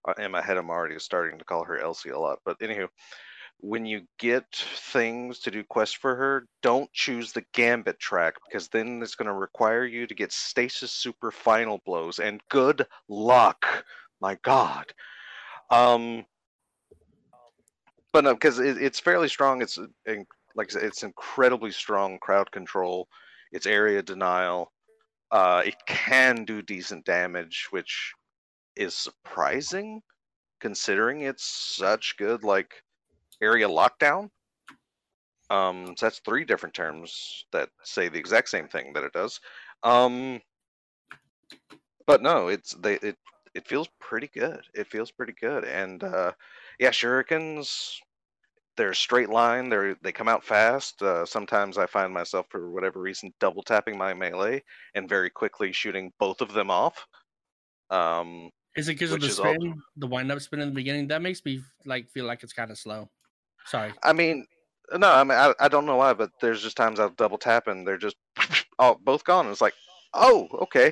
uh, 0.08 0.14
in 0.18 0.32
my 0.32 0.42
head 0.42 0.58
I'm 0.58 0.70
already 0.70 1.00
starting 1.00 1.38
to 1.40 1.46
call 1.46 1.64
her 1.66 1.80
Elsie 1.80 2.10
a 2.10 2.20
lot. 2.20 2.40
But 2.46 2.60
anywho, 2.60 2.88
when 3.60 3.86
you 3.86 4.02
get 4.20 4.46
things 4.54 5.40
to 5.40 5.52
do 5.52 5.64
quests 5.64 5.96
for 5.96 6.16
her, 6.16 6.46
don't 6.62 6.92
choose 6.94 7.32
the 7.32 7.44
Gambit 7.54 8.00
track 8.00 8.36
because 8.46 8.68
then 8.68 9.02
it's 9.02 9.16
going 9.16 9.28
to 9.28 9.34
require 9.34 9.86
you 9.86 10.06
to 10.08 10.14
get 10.14 10.32
stasis 10.32 10.92
super 10.92 11.32
final 11.32 11.82
blows, 11.86 12.20
and 12.20 12.42
good 12.50 12.86
luck. 13.08 13.66
My 14.22 14.38
God. 14.44 14.86
Um, 15.70 16.26
but 18.14 18.24
no, 18.24 18.34
because 18.34 18.60
it, 18.60 18.78
it's 18.82 19.00
fairly 19.00 19.28
strong. 19.28 19.62
It's 19.62 19.78
like 20.56 20.72
said, 20.72 20.84
it's 20.84 21.04
incredibly 21.04 21.72
strong 21.72 22.18
crowd 22.20 22.52
control. 22.52 23.08
It's 23.52 23.66
area 23.66 24.02
denial. 24.02 24.72
Uh, 25.32 25.64
it 25.66 25.76
can 25.88 26.46
do 26.46 26.62
decent 26.62 27.06
damage, 27.06 27.68
which 27.72 28.14
is 28.76 28.94
surprising 28.94 30.02
considering 30.60 31.22
it's 31.22 31.44
such 31.44 32.16
good 32.18 32.44
like 32.44 32.74
area 33.46 33.68
lockdown. 33.68 34.30
Um, 35.50 35.94
so 35.96 36.08
that's 36.08 36.20
three 36.20 36.44
different 36.44 36.74
terms 36.74 37.46
that 37.52 37.70
say 37.84 38.10
the 38.10 38.18
exact 38.18 38.50
same 38.50 38.68
thing 38.68 38.94
that 38.94 39.04
it 39.04 39.14
does. 39.14 39.40
Um, 39.84 40.42
but 42.08 42.22
no, 42.22 42.48
it's 42.48 42.74
they 42.74 42.96
it 42.96 43.16
it 43.54 43.68
feels 43.68 43.88
pretty 44.00 44.30
good. 44.34 44.62
It 44.74 44.88
feels 44.88 45.12
pretty 45.12 45.34
good, 45.40 45.64
and 45.64 46.04
uh, 46.04 46.32
yeah, 46.80 46.90
shurikens. 46.90 47.96
They're 48.78 48.90
a 48.92 48.96
straight 48.96 49.30
line. 49.30 49.70
They 49.70 49.94
they 50.02 50.12
come 50.12 50.28
out 50.28 50.44
fast. 50.44 51.02
Uh, 51.02 51.26
sometimes 51.26 51.78
I 51.78 51.86
find 51.86 52.12
myself, 52.14 52.48
for 52.50 52.72
whatever 52.72 53.00
reason, 53.00 53.32
double 53.40 53.64
tapping 53.64 53.98
my 53.98 54.14
melee 54.14 54.62
and 54.96 55.08
very 55.08 55.30
quickly 55.30 55.72
shooting 55.72 56.12
both 56.20 56.42
of 56.42 56.52
them 56.52 56.70
off. 56.70 57.06
Um, 57.90 58.50
Is 58.76 58.90
it 58.90 58.94
because 58.94 59.14
of 59.14 59.22
the 59.22 59.28
is 59.28 59.40
all- 59.40 59.54
spin, 59.54 59.82
the 59.96 60.08
wind 60.08 60.30
up 60.32 60.42
spin 60.42 60.60
in 60.60 60.68
the 60.70 60.76
beginning? 60.76 61.08
That 61.08 61.22
makes 61.22 61.46
me 61.46 61.62
like 61.86 62.10
feel 62.10 62.26
like 62.26 62.44
it's 62.44 62.52
kind 62.52 62.70
of 62.70 62.78
slow. 62.78 63.10
Sorry. 63.66 63.94
I 64.04 64.14
mean, 64.14 64.46
no, 64.94 65.12
I 65.12 65.24
mean, 65.24 65.38
I, 65.38 65.54
I 65.60 65.68
don't 65.68 65.86
know 65.86 65.98
why, 65.98 66.14
but 66.14 66.32
there's 66.42 66.62
just 66.62 66.78
times 66.78 67.00
I'll 67.00 67.10
double 67.10 67.38
tap 67.38 67.68
and 67.68 67.88
they're 67.88 67.98
just 67.98 68.16
oh, 68.80 68.98
both 69.04 69.24
gone. 69.24 69.46
And 69.46 69.52
it's 69.52 69.62
like, 69.62 69.74
oh, 70.14 70.48
okay. 70.62 70.92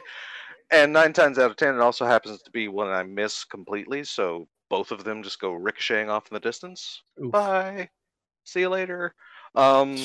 And 0.72 0.92
nine 0.92 1.14
times 1.14 1.38
out 1.38 1.52
of 1.52 1.58
ten, 1.58 1.76
it 1.76 1.82
also 1.82 2.06
happens 2.06 2.42
to 2.42 2.52
be 2.52 2.68
when 2.68 2.88
I 2.88 3.04
miss 3.04 3.44
completely, 3.44 4.04
so 4.04 4.48
both 4.70 4.92
of 4.92 5.04
them 5.04 5.22
just 5.22 5.40
go 5.40 5.54
ricocheting 5.54 6.10
off 6.10 6.28
in 6.32 6.34
the 6.34 6.40
distance. 6.40 7.04
Oof. 7.24 7.32
Bye. 7.32 7.90
See 8.44 8.62
you 8.62 8.70
later. 8.70 9.14
Um, 9.56 9.98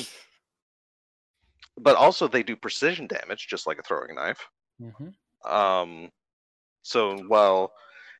but 1.79 1.95
also 1.95 2.27
they 2.27 2.43
do 2.43 2.55
precision 2.55 3.07
damage, 3.07 3.47
just 3.47 3.65
like 3.65 3.79
a 3.79 3.83
throwing 3.83 4.15
knife. 4.15 4.47
Mhm. 4.79 5.13
Um, 5.49 6.11
so 6.83 7.17
while 7.27 7.71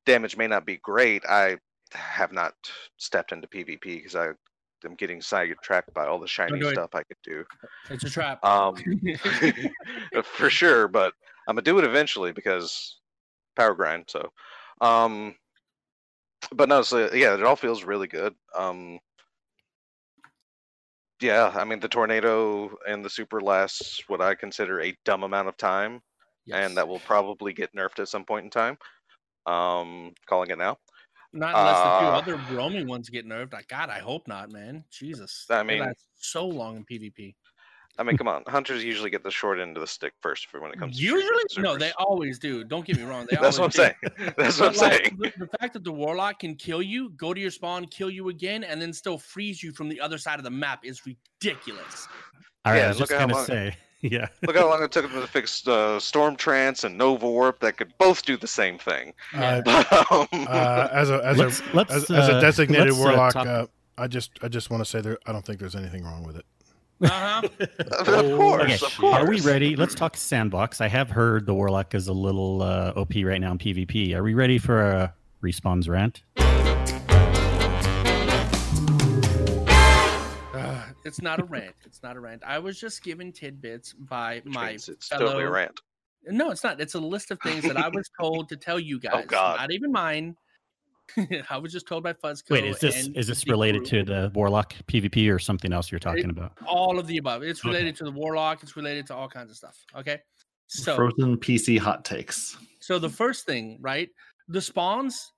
damage 0.06 0.38
may 0.38 0.48
not 0.48 0.66
be 0.66 0.78
great, 0.78 1.24
I 1.26 1.58
have 1.94 2.32
not 2.32 2.54
stepped 2.98 3.32
into 3.32 3.48
PvP 3.48 3.82
because 3.82 4.16
I 4.16 4.30
am 4.86 4.96
getting 4.98 5.22
sidetracked 5.22 5.94
by 5.94 6.06
all 6.06 6.20
the 6.20 6.28
shiny 6.28 6.62
stuff 6.62 6.94
I 6.94 7.04
could 7.04 7.18
do. 7.24 7.44
It's 7.90 8.04
a 8.04 8.10
trap. 8.10 8.44
Um, 8.44 8.76
for 10.24 10.50
sure, 10.50 10.88
but 10.88 11.14
I'm 11.48 11.56
gonna 11.56 11.64
do 11.64 11.78
it 11.80 11.86
eventually 11.86 12.32
because 12.32 12.98
power 13.56 13.74
grind. 13.74 14.06
So, 14.08 14.32
um, 14.82 15.36
but 16.54 16.70
no, 16.70 16.82
so 16.82 17.12
yeah, 17.14 17.34
it 17.34 17.44
all 17.44 17.56
feels 17.56 17.84
really 17.84 18.08
good. 18.08 18.34
Um, 18.58 19.00
yeah, 21.22 21.52
I 21.54 21.66
mean 21.66 21.80
the 21.80 21.90
tornado 21.90 22.72
and 22.88 23.04
the 23.04 23.10
super 23.10 23.42
lasts 23.42 24.02
what 24.08 24.22
I 24.22 24.36
consider 24.36 24.82
a 24.82 24.96
dumb 25.04 25.24
amount 25.24 25.50
of 25.50 25.58
time 25.58 26.02
Yes. 26.50 26.66
and 26.66 26.78
that 26.78 26.88
will 26.88 27.00
probably 27.00 27.54
get 27.54 27.76
nerfed 27.76 28.00
at 28.00 28.08
some 28.08 28.26
point 28.26 28.44
in 28.44 28.50
time. 28.50 28.78
Um, 29.46 30.14
calling 30.28 30.50
it 30.50 30.58
now. 30.58 30.78
Not 31.32 31.54
unless 31.56 31.78
the 31.78 32.00
two 32.00 32.34
Uh, 32.34 32.38
other 32.40 32.56
roaming 32.56 32.88
ones 32.88 33.10
get 33.10 33.26
nerfed. 33.28 33.54
Like, 33.54 33.68
God, 33.68 33.90
I 33.90 34.00
hope 34.00 34.28
not, 34.28 34.52
man. 34.52 34.84
Jesus. 34.92 35.46
I 35.50 35.64
mean- 35.64 35.80
last 35.82 36.06
so 36.16 36.46
long 36.48 36.78
in 36.78 36.86
PvP. 36.86 37.36
I 37.98 38.04
mean, 38.04 38.16
come 38.16 38.30
on, 38.30 38.44
hunters 38.48 38.82
usually 38.82 39.10
get 39.10 39.24
the 39.24 39.32
short 39.32 39.60
end 39.60 39.76
of 39.76 39.82
the 39.82 39.88
stick 39.88 40.14
first 40.22 40.48
for 40.48 40.62
when 40.62 40.72
it 40.72 40.80
comes. 40.80 40.96
to 40.96 41.04
Usually, 41.04 41.44
no, 41.58 41.78
they 41.78 41.92
always 41.98 42.40
do. 42.40 42.64
Don't 42.64 42.86
get 42.86 42.96
me 42.96 43.04
wrong. 43.04 43.28
They 43.30 43.36
That's 43.42 43.60
what 43.60 43.66
I'm 43.66 43.70
do. 43.72 43.76
saying. 44.16 44.34
That's 44.38 44.58
what 44.58 44.70
I'm 44.74 44.90
like, 44.90 45.04
saying. 45.04 45.18
The, 45.20 45.34
the 45.38 45.58
fact 45.60 45.74
that 45.74 45.84
the 45.84 45.92
warlock 45.92 46.40
can 46.40 46.56
kill 46.56 46.82
you, 46.82 47.10
go 47.18 47.34
to 47.34 47.42
your 47.42 47.52
spawn, 47.52 47.86
kill 47.88 48.10
you 48.10 48.30
again, 48.30 48.64
and 48.64 48.82
then 48.82 48.94
still 48.94 49.18
freeze 49.18 49.62
you 49.62 49.74
from 49.74 49.90
the 49.90 50.00
other 50.00 50.18
side 50.18 50.40
of 50.40 50.46
the 50.46 50.50
map 50.50 50.86
is 50.86 51.02
ridiculous. 51.06 52.08
All 52.64 52.72
right, 52.72 52.80
Yeah, 52.80 52.86
I 52.86 52.88
was 52.88 52.98
just 53.00 53.12
at 53.12 53.20
how 53.20 53.26
gonna 53.26 53.36
long- 53.38 53.46
say, 53.46 53.76
yeah. 54.02 54.28
Look 54.48 54.56
how 54.56 54.70
long 54.70 54.84
it 54.84 54.92
took 54.92 55.10
them 55.12 55.20
to 55.22 55.28
fix 55.28 55.68
uh, 55.68 56.00
Storm 56.00 56.36
Trance 56.36 56.84
and 56.84 56.98
Nova 56.98 57.30
Warp 57.30 57.60
that 57.60 57.78
could 57.78 57.92
both 57.98 58.24
do 58.26 58.38
the 58.38 58.48
same 58.48 58.78
thing. 58.78 59.14
Uh, 59.34 59.62
But, 59.62 59.92
um, 60.12 60.28
uh, 60.34 60.88
as 60.92 61.10
a 61.10 61.26
as 61.26 61.38
Let's- 61.38 61.60
a 61.62 61.64
let's, 61.76 61.94
as, 61.94 62.04
as 62.12 62.30
a 62.30 62.36
uh, 62.36 62.42
designated 62.42 62.94
uh, 62.94 62.96
warlock, 62.96 63.34
talk- 63.34 63.48
uh, 63.48 63.66
I 63.98 64.08
just 64.08 64.32
I 64.42 64.48
just 64.48 64.70
want 64.70 64.82
to 64.84 64.90
say 64.90 65.02
there 65.02 65.18
I 65.26 65.32
don't 65.32 65.46
think 65.46 65.60
there's 65.60 65.76
anything 65.76 66.04
wrong 66.04 66.24
with 66.24 66.38
it. 66.38 66.46
Uh-huh. 67.02 67.42
Of 67.90 68.38
course, 68.38 68.64
Okay, 68.64 68.74
of 68.74 68.98
course. 68.98 69.16
Are 69.16 69.28
we 69.30 69.40
ready? 69.42 69.76
Let's 69.78 69.96
talk 69.96 70.18
sandbox. 70.18 70.82
I 70.82 70.88
have 70.90 71.10
heard 71.10 71.46
the 71.46 71.54
warlock 71.54 71.96
is 71.96 72.08
a 72.10 72.14
little 72.14 72.62
uh, 72.62 72.92
OP 72.96 73.14
right 73.24 73.40
now 73.40 73.52
in 73.52 73.58
PvP. 73.58 74.14
Are 74.16 74.24
we 74.24 74.34
ready 74.34 74.58
for 74.58 74.82
a 74.82 75.14
respawns 75.44 75.88
rant? 75.88 76.24
It's 81.10 81.22
not 81.22 81.40
a 81.40 81.44
rant. 81.44 81.76
It's 81.86 82.02
not 82.02 82.16
a 82.16 82.20
rant. 82.20 82.44
I 82.46 82.60
was 82.60 82.80
just 82.80 83.04
given 83.04 83.32
tidbits 83.34 83.94
by 83.94 84.42
Which 84.46 84.54
my 84.54 84.70
means 84.70 84.88
it's 84.88 85.08
fellow. 85.08 85.26
totally 85.26 85.44
a 85.44 85.50
rant. 85.50 85.80
No, 86.28 86.52
it's 86.52 86.64
not. 86.64 86.80
It's 86.80 86.94
a 86.96 87.00
list 87.00 87.32
of 87.32 87.40
things 87.42 87.64
that 87.64 87.78
I 87.78 87.90
was 87.90 88.10
told 88.20 88.48
to 88.50 88.58
tell 88.58 88.80
you 88.80 88.98
oh, 88.98 89.00
guys. 89.00 89.24
Oh, 89.24 89.28
God. 89.28 89.60
Not 89.60 89.72
even 89.72 89.92
mine. 89.92 90.36
I 91.50 91.58
was 91.58 91.72
just 91.74 91.88
told 91.88 92.04
by 92.04 92.14
Fuzzco. 92.14 92.52
Wait, 92.52 92.66
is 92.66 92.80
this 92.80 93.10
is 93.16 93.28
this 93.28 93.48
related 93.48 93.80
group. 93.80 93.90
to 93.90 94.04
the 94.04 94.32
warlock 94.36 94.74
PvP 94.88 95.34
or 95.34 95.40
something 95.40 95.74
else 95.74 95.92
you're 95.92 96.00
talking 96.00 96.30
about? 96.30 96.54
all 96.68 97.00
of 97.00 97.08
the 97.08 97.18
above? 97.18 97.42
It's 97.44 97.62
Okay. 97.62 97.70
related 97.70 97.96
to 97.98 98.04
the 98.04 98.12
warlock. 98.12 98.62
It's 98.62 98.76
related 98.76 99.08
to 99.08 99.16
all 99.16 99.28
kinds 99.28 99.50
of 99.50 99.58
stuff. 99.58 99.84
Okay. 99.96 100.20
So 100.68 100.96
Frozen 100.96 101.38
PC 101.38 101.80
hot 101.80 102.06
takes. 102.06 102.58
So 102.80 103.00
the 103.00 103.10
first 103.10 103.48
thing, 103.48 103.80
right? 103.82 104.10
The 104.50 104.62
spawns, 104.62 105.32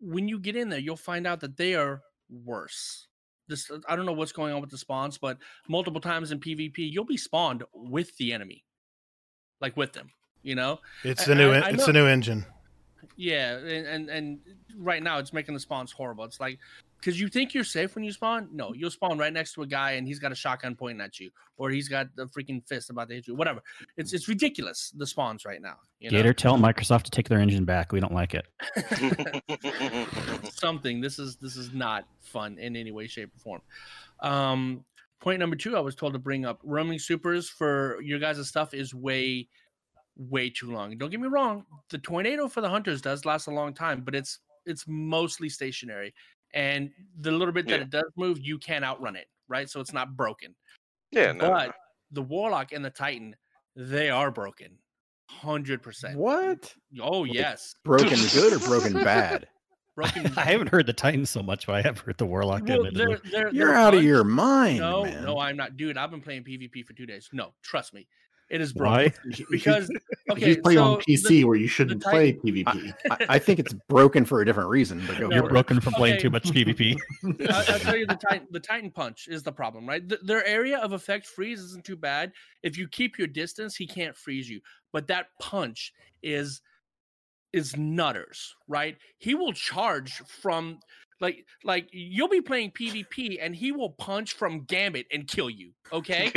when 0.00 0.26
you 0.28 0.40
get 0.40 0.56
in 0.56 0.68
there, 0.68 0.80
you'll 0.80 0.96
find 0.96 1.24
out 1.26 1.38
that 1.40 1.56
they 1.56 1.76
are 1.76 2.02
worse. 2.28 3.06
This 3.48 3.70
uh, 3.70 3.78
I 3.88 3.96
don't 3.96 4.06
know 4.06 4.12
what's 4.12 4.32
going 4.32 4.52
on 4.52 4.60
with 4.60 4.70
the 4.70 4.78
spawns, 4.78 5.18
but 5.18 5.38
multiple 5.68 6.00
times 6.00 6.30
in 6.30 6.40
PvP, 6.40 6.78
you'll 6.78 7.04
be 7.04 7.16
spawned 7.16 7.64
with 7.74 8.16
the 8.16 8.32
enemy, 8.32 8.64
like 9.60 9.76
with 9.76 9.92
them. 9.92 10.10
You 10.42 10.54
know? 10.56 10.80
It's 11.04 11.24
the 11.24 11.34
new. 11.34 11.52
I- 11.52 11.60
I 11.60 11.70
it's 11.70 11.86
the 11.86 11.92
new 11.92 12.06
engine. 12.06 12.44
Yeah, 13.16 13.56
and, 13.58 13.86
and 13.86 14.08
and 14.10 14.38
right 14.76 15.02
now 15.02 15.18
it's 15.18 15.32
making 15.32 15.54
the 15.54 15.60
spawns 15.60 15.92
horrible. 15.92 16.24
It's 16.24 16.40
like 16.40 16.58
because 17.02 17.20
you 17.20 17.28
think 17.28 17.52
you're 17.52 17.64
safe 17.64 17.96
when 17.96 18.04
you 18.04 18.12
spawn. 18.12 18.48
No, 18.52 18.72
you'll 18.72 18.90
spawn 18.90 19.18
right 19.18 19.32
next 19.32 19.54
to 19.54 19.62
a 19.62 19.66
guy 19.66 19.92
and 19.92 20.06
he's 20.06 20.20
got 20.20 20.30
a 20.30 20.36
shotgun 20.36 20.76
pointing 20.76 21.00
at 21.00 21.18
you, 21.18 21.30
or 21.56 21.68
he's 21.70 21.88
got 21.88 22.06
the 22.14 22.26
freaking 22.26 22.66
fist 22.68 22.90
about 22.90 23.08
to 23.08 23.14
hit 23.16 23.26
you. 23.26 23.34
Whatever. 23.34 23.60
It's 23.96 24.12
it's 24.12 24.28
ridiculous. 24.28 24.92
The 24.96 25.06
spawns 25.06 25.44
right 25.44 25.60
now. 25.60 25.76
You 25.98 26.10
know? 26.10 26.16
Gator, 26.16 26.32
tell 26.32 26.56
Microsoft 26.56 27.02
to 27.04 27.10
take 27.10 27.28
their 27.28 27.40
engine 27.40 27.64
back. 27.64 27.90
We 27.90 27.98
don't 27.98 28.14
like 28.14 28.34
it. 28.34 28.46
something. 30.52 31.00
This 31.00 31.18
is 31.18 31.36
this 31.36 31.56
is 31.56 31.72
not 31.72 32.04
fun 32.20 32.56
in 32.58 32.76
any 32.76 32.92
way, 32.92 33.08
shape, 33.08 33.32
or 33.34 33.40
form. 33.40 33.62
Um, 34.20 34.84
point 35.20 35.40
number 35.40 35.56
two, 35.56 35.76
I 35.76 35.80
was 35.80 35.96
told 35.96 36.12
to 36.12 36.20
bring 36.20 36.44
up 36.46 36.60
roaming 36.62 37.00
supers 37.00 37.48
for 37.48 38.00
your 38.00 38.20
guys' 38.20 38.46
stuff 38.48 38.74
is 38.74 38.94
way, 38.94 39.48
way 40.16 40.50
too 40.50 40.70
long. 40.70 40.96
Don't 40.96 41.10
get 41.10 41.20
me 41.20 41.28
wrong, 41.28 41.64
the 41.90 41.98
tornado 41.98 42.46
for 42.46 42.60
the 42.60 42.68
hunters 42.68 43.02
does 43.02 43.24
last 43.24 43.48
a 43.48 43.50
long 43.50 43.74
time, 43.74 44.02
but 44.02 44.14
it's 44.14 44.38
it's 44.66 44.84
mostly 44.86 45.48
stationary, 45.48 46.14
and 46.54 46.90
the 47.20 47.30
little 47.30 47.52
bit 47.52 47.66
that 47.68 47.76
Yeah. 47.78 47.82
it 47.82 47.90
does 47.90 48.10
move, 48.16 48.38
you 48.40 48.58
can't 48.58 48.84
outrun 48.84 49.16
it, 49.16 49.26
right? 49.48 49.68
So 49.68 49.80
it's 49.80 49.92
not 49.92 50.16
broken. 50.16 50.54
yeah, 51.10 51.32
no, 51.32 51.46
no, 51.48 51.50
but 51.50 51.66
no. 51.66 51.72
the 52.12 52.22
warlock 52.22 52.72
and 52.72 52.84
the 52.84 52.90
titan, 52.90 53.36
they 53.76 54.10
are 54.10 54.30
broken, 54.30 54.78
hundred 55.30 55.82
percent. 55.82 56.16
What? 56.18 56.74
Oh 57.00 57.24
yes, 57.24 57.74
Broken 57.84 58.18
good 58.32 58.52
or 58.52 58.58
broken 58.58 58.92
bad? 58.92 59.48
broken. 59.94 60.32
I 60.38 60.42
haven't 60.44 60.68
heard 60.68 60.86
the 60.86 60.92
Titans 60.94 61.28
so 61.30 61.42
much, 61.42 61.66
but 61.66 61.74
I 61.76 61.82
have 61.82 61.98
heard 62.00 62.16
the 62.18 62.24
warlock. 62.26 62.62
Well, 62.66 62.84
they're, 62.92 63.18
they're, 63.30 63.52
You're 63.52 63.68
they're 63.68 63.74
out 63.74 63.94
of 63.94 64.02
your 64.02 64.24
mind, 64.24 64.78
No, 64.78 65.04
man. 65.04 65.24
no, 65.24 65.38
I'm 65.38 65.56
not, 65.56 65.76
dude. 65.76 65.98
I've 65.98 66.10
been 66.10 66.22
playing 66.22 66.44
PvP 66.44 66.84
for 66.86 66.94
two 66.94 67.04
days. 67.06 67.28
No, 67.34 67.52
trust 67.62 67.92
me, 67.92 68.06
it 68.52 68.60
is 68.60 68.74
Why? 68.74 69.08
broken 69.08 69.46
because 69.50 69.90
okay, 70.30 70.50
you 70.50 70.60
play 70.62 70.76
on 70.76 70.98
PC 71.00 71.28
the- 71.28 71.44
where 71.44 71.56
you 71.56 71.66
shouldn't 71.66 72.02
play 72.02 72.34
PvP. 72.34 72.92
I, 73.10 73.16
I 73.30 73.38
think 73.38 73.58
it's 73.58 73.72
broken 73.88 74.24
for 74.26 74.42
a 74.42 74.44
different 74.44 74.68
reason. 74.68 75.02
But 75.06 75.18
go 75.18 75.28
No. 75.28 75.36
You're 75.36 75.48
broken 75.48 75.80
from 75.80 75.94
playing 75.94 76.14
Okay. 76.16 76.22
too 76.22 76.30
much 76.30 76.44
PvP. 76.44 76.96
I- 77.50 77.72
I'll 77.72 77.78
tell 77.80 77.96
you 77.96 78.06
the 78.06 78.14
Titan, 78.14 78.46
the 78.50 78.60
Titan 78.60 78.90
punch 78.90 79.26
is 79.28 79.42
the 79.42 79.52
problem, 79.52 79.88
right? 79.88 80.06
Th- 80.06 80.20
their 80.22 80.44
area 80.46 80.78
of 80.78 80.92
effect 80.92 81.26
freeze 81.26 81.60
isn't 81.60 81.84
too 81.84 81.96
bad. 81.96 82.32
If 82.62 82.76
you 82.76 82.86
keep 82.88 83.18
your 83.18 83.26
distance, 83.26 83.74
he 83.74 83.86
can't 83.86 84.16
freeze 84.16 84.48
you. 84.50 84.60
But 84.92 85.06
that 85.08 85.28
punch 85.40 85.92
is 86.22 86.60
is 87.54 87.76
nutters, 87.76 88.54
right? 88.68 88.96
He 89.18 89.34
will 89.34 89.52
charge 89.52 90.12
from 90.40 90.78
like 91.22 91.46
like 91.64 91.88
you'll 91.92 92.28
be 92.28 92.42
playing 92.42 92.72
PvP 92.72 93.38
and 93.40 93.54
he 93.54 93.72
will 93.72 93.90
punch 93.90 94.34
from 94.34 94.64
Gambit 94.64 95.06
and 95.12 95.26
kill 95.26 95.48
you. 95.48 95.72
Okay. 95.92 96.30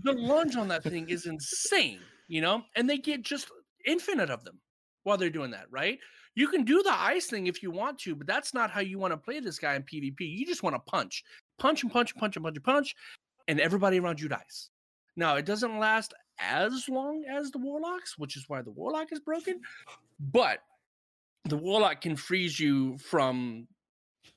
the 0.00 0.12
lunge 0.16 0.56
on 0.56 0.66
that 0.68 0.82
thing 0.82 1.08
is 1.10 1.26
insane, 1.26 2.00
you 2.26 2.40
know, 2.40 2.62
and 2.74 2.88
they 2.88 2.98
get 2.98 3.22
just 3.22 3.50
infinite 3.86 4.30
of 4.30 4.42
them 4.44 4.58
while 5.04 5.16
they're 5.16 5.30
doing 5.30 5.52
that, 5.52 5.66
right? 5.70 5.98
You 6.34 6.48
can 6.48 6.64
do 6.64 6.82
the 6.82 6.92
ice 6.92 7.26
thing 7.26 7.46
if 7.46 7.62
you 7.62 7.70
want 7.70 7.98
to, 8.00 8.14
but 8.14 8.26
that's 8.26 8.54
not 8.54 8.70
how 8.70 8.80
you 8.80 8.98
want 8.98 9.12
to 9.12 9.18
play 9.18 9.40
this 9.40 9.58
guy 9.58 9.74
in 9.74 9.82
PvP. 9.82 10.20
You 10.20 10.46
just 10.46 10.62
want 10.62 10.74
to 10.74 10.80
punch, 10.90 11.24
punch 11.58 11.82
and 11.82 11.92
punch 11.92 12.12
and 12.12 12.20
punch 12.20 12.36
and 12.36 12.44
punch 12.44 12.56
and 12.56 12.64
punch, 12.64 12.94
and 13.48 13.60
everybody 13.60 13.98
around 13.98 14.20
you 14.20 14.28
dies. 14.28 14.70
Now, 15.16 15.34
it 15.36 15.44
doesn't 15.44 15.78
last 15.78 16.14
as 16.38 16.88
long 16.88 17.24
as 17.28 17.50
the 17.50 17.58
warlocks, 17.58 18.16
which 18.16 18.36
is 18.36 18.44
why 18.48 18.62
the 18.62 18.70
warlock 18.70 19.10
is 19.10 19.18
broken, 19.18 19.60
but 20.20 20.60
the 21.44 21.56
warlock 21.56 22.00
can 22.00 22.16
freeze 22.16 22.58
you 22.58 22.98
from 22.98 23.66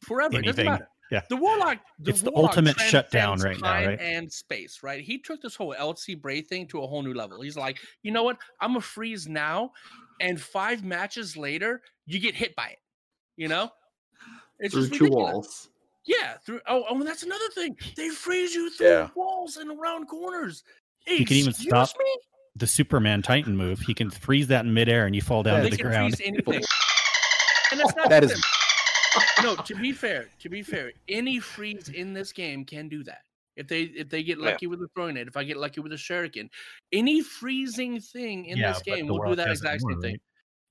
forever. 0.02 0.40
It 0.40 0.46
doesn't 0.46 0.60
Anything. 0.60 0.66
matter. 0.74 0.88
Yeah. 1.12 1.22
The 1.30 1.36
warlock, 1.36 1.80
the 2.00 2.12
It's 2.12 2.22
the 2.22 2.32
warlock 2.32 2.52
ultimate 2.52 2.80
shutdown 2.80 3.38
transcends 3.38 3.62
right 3.62 3.84
now, 3.84 3.90
right? 3.90 4.00
And 4.00 4.32
space, 4.32 4.80
right? 4.82 5.02
He 5.04 5.18
took 5.20 5.42
this 5.42 5.56
whole 5.58 5.74
Elsie 5.78 6.16
Bray 6.16 6.42
thing 6.42 6.68
to 6.68 6.82
a 6.84 6.88
whole 6.88 7.04
new 7.04 7.14
level. 7.14 7.42
He's 7.42 7.58
like, 7.58 7.80
you 8.02 8.12
know 8.14 8.24
what? 8.24 8.38
I'm 8.62 8.70
gonna 8.70 8.80
freeze 8.82 9.28
now, 9.28 9.72
and 10.22 10.40
five 10.40 10.86
matches 10.86 11.36
later, 11.36 11.82
you 12.06 12.18
get 12.20 12.34
hit 12.34 12.56
by 12.56 12.68
it. 12.68 12.80
You 13.36 13.50
know, 13.50 13.70
it's 14.60 14.74
through 14.74 14.84
just 14.88 14.94
two 14.94 15.04
ridiculous. 15.06 15.34
walls. 15.34 15.70
Yeah, 16.06 16.38
through. 16.46 16.62
Oh, 16.66 16.86
oh, 16.90 16.98
and 16.98 17.06
that's 17.06 17.24
another 17.24 17.50
thing. 17.56 17.76
They 17.98 18.08
freeze 18.10 18.56
you 18.56 18.70
through 18.72 18.88
Yeah. 18.88 19.10
walls 19.16 19.58
and 19.58 19.70
around 19.70 20.06
corners. 20.08 20.64
You 21.08 21.26
can 21.26 21.36
even 21.38 21.54
stop 21.54 21.90
me? 22.00 22.06
the 22.56 22.68
Superman 22.68 23.22
Titan 23.22 23.56
move. 23.58 23.80
He 23.82 23.94
can 23.94 24.10
freeze 24.12 24.48
that 24.48 24.64
in 24.66 24.74
midair 24.74 25.06
and 25.08 25.16
you 25.16 25.22
fall 25.22 25.44
down 25.44 25.60
they 25.62 25.70
to 25.70 25.76
the 25.76 25.82
can 25.82 25.92
ground. 25.92 26.16
freeze 26.18 26.28
anything. 26.28 26.54
and 26.56 26.64
that's 26.64 26.68
not 26.68 27.61
That 27.72 28.22
just 28.24 28.36
is- 28.36 28.42
them. 28.42 28.42
no. 29.44 29.56
To 29.56 29.76
be 29.76 29.92
fair, 29.92 30.30
to 30.40 30.50
be 30.50 30.62
fair, 30.64 30.92
any 31.08 31.40
freeze 31.40 31.90
in 31.90 32.14
this 32.14 32.32
game 32.32 32.66
can 32.66 32.88
do 32.90 33.04
that. 33.04 33.22
If 33.58 33.68
they 33.68 33.84
if 33.84 34.10
they 34.10 34.24
get 34.24 34.38
Yeah. 34.40 34.46
lucky 34.52 34.68
with 34.68 34.82
a 34.82 34.88
throwing 34.96 35.18
it, 35.18 35.28
if 35.28 35.36
I 35.38 35.44
get 35.44 35.58
lucky 35.58 35.82
with 35.82 35.92
a 35.92 35.98
shuriken, 35.98 36.50
any 36.92 37.22
freezing 37.22 38.00
thing 38.00 38.46
in 38.46 38.58
Yeah, 38.58 38.72
this 38.74 38.82
game 38.82 39.08
will 39.08 39.20
do 39.26 39.36
that 39.36 39.48
has 39.48 39.60
it 39.62 39.66
exact 39.66 39.82
same 39.82 40.02
thing. 40.02 40.12
right? 40.14 40.22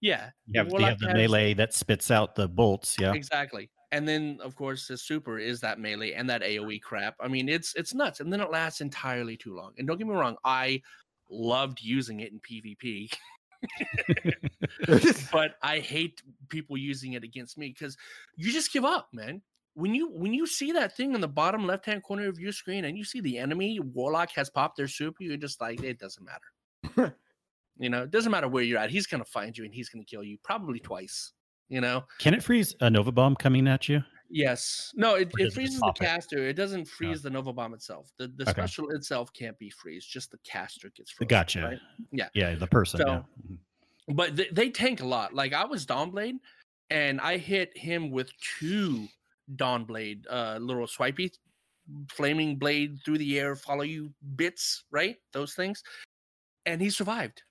Yeah, 0.03 0.30
You 0.46 0.61
have, 0.61 0.72
you 0.72 0.78
have 0.86 0.98
the 0.98 1.09
has- 1.09 1.14
melee 1.14 1.53
that 1.55 1.74
spits 1.74 2.11
out 2.11 2.34
the 2.34 2.48
bolts. 2.48 2.96
Yeah. 2.98 3.12
Exactly. 3.12 3.70
And 3.92 4.09
then 4.09 4.38
of 4.42 4.55
course 4.57 4.88
the 4.88 4.96
super 4.96 5.38
is 5.38 5.61
that 5.61 5.78
melee 5.78 6.12
and 6.12 6.30
that 6.30 6.40
AoE 6.42 6.80
crap. 6.80 7.16
I 7.20 7.28
mean, 7.28 7.48
it's 7.51 7.74
it's 7.74 7.92
nuts. 7.92 8.20
And 8.20 8.32
then 8.32 8.40
it 8.40 8.51
lasts 8.51 8.80
entirely 8.80 9.36
too 9.36 9.55
long. 9.55 9.74
And 9.76 9.86
don't 9.86 9.98
get 9.98 10.07
me 10.07 10.14
wrong, 10.14 10.36
I 10.44 10.80
loved 11.28 11.82
using 11.82 12.20
it 12.20 12.32
in 12.32 12.40
PvP. 12.40 13.12
but 15.32 15.56
I 15.62 15.78
hate 15.78 16.22
people 16.48 16.76
using 16.76 17.14
it 17.14 17.24
against 17.24 17.58
me 17.58 17.68
because 17.68 17.96
you 18.36 18.52
just 18.52 18.72
give 18.72 18.84
up, 18.84 19.08
man. 19.12 19.42
When 19.74 19.94
you 19.94 20.11
when 20.11 20.34
you 20.34 20.46
see 20.46 20.72
that 20.72 20.96
thing 20.96 21.14
in 21.14 21.20
the 21.20 21.28
bottom 21.28 21.66
left 21.66 21.86
hand 21.86 22.02
corner 22.02 22.28
of 22.28 22.38
your 22.38 22.52
screen 22.52 22.84
and 22.84 22.98
you 22.98 23.04
see 23.04 23.20
the 23.20 23.38
enemy 23.38 23.78
warlock 23.80 24.30
has 24.32 24.50
popped 24.50 24.76
their 24.76 24.88
super, 24.88 25.22
you're 25.22 25.36
just 25.36 25.61
like, 25.61 25.82
it 25.82 25.98
doesn't 25.98 26.26
matter. 26.26 27.14
you 27.78 27.88
know, 27.88 28.02
it 28.02 28.11
doesn't 28.11 28.32
matter 28.32 28.48
where 28.48 28.62
you're 28.62 28.78
at. 28.78 28.90
He's 28.90 29.06
gonna 29.06 29.24
find 29.24 29.56
you 29.56 29.64
and 29.64 29.74
he's 29.74 29.88
gonna 29.88 30.04
kill 30.04 30.24
you 30.24 30.38
probably 30.42 30.80
twice. 30.80 31.32
You 31.68 31.80
know, 31.80 32.04
Can 32.18 32.34
it 32.34 32.42
freeze 32.42 32.74
a 32.80 32.90
Nova 32.90 33.12
Bomb 33.12 33.36
coming 33.36 33.68
at 33.68 33.88
you? 33.88 34.02
Yes. 34.30 34.92
No, 34.94 35.16
it, 35.16 35.30
it 35.38 35.52
freezes 35.52 35.80
the 35.80 35.92
caster. 35.92 36.38
It 36.46 36.54
doesn't 36.54 36.86
freeze 36.86 37.20
the 37.20 37.30
Nova 37.30 37.52
Bomb 37.52 37.74
itself. 37.74 38.12
The 38.16 38.28
the 38.28 38.44
Okay. 38.44 38.52
special 38.52 38.90
itself 38.90 39.32
can't 39.32 39.58
be 39.58 39.70
freeze. 39.70 40.04
Just 40.06 40.30
the 40.30 40.38
caster 40.44 40.90
gets 40.96 41.10
frozen. 41.10 41.28
Gotcha. 41.28 41.62
right? 41.62 41.78
Yeah. 42.12 42.28
Yeah, 42.34 42.54
the 42.54 42.66
person. 42.68 43.00
So- 43.00 43.06
yeah. 43.06 43.22
Mhm. 43.50 43.58
But 44.14 44.36
they, 44.36 44.48
they 44.52 44.70
tank 44.70 45.00
a 45.02 45.06
lot. 45.06 45.34
Like 45.34 45.52
I 45.52 45.64
was 45.64 45.84
Dawnblade, 45.86 46.38
and 46.90 47.20
I 47.20 47.36
hit 47.38 47.76
him 47.76 48.10
with 48.10 48.30
two 48.58 49.06
Dawnblade, 49.56 50.24
uh, 50.30 50.58
little 50.60 50.86
swipey, 50.86 51.32
flaming 52.08 52.56
blade 52.56 52.98
through 53.04 53.18
the 53.18 53.38
air, 53.38 53.54
follow 53.56 53.82
you 53.82 54.12
bits, 54.36 54.84
right? 54.90 55.16
Those 55.32 55.54
things, 55.54 55.82
and 56.66 56.80
he 56.80 56.88
survived, 56.90 57.42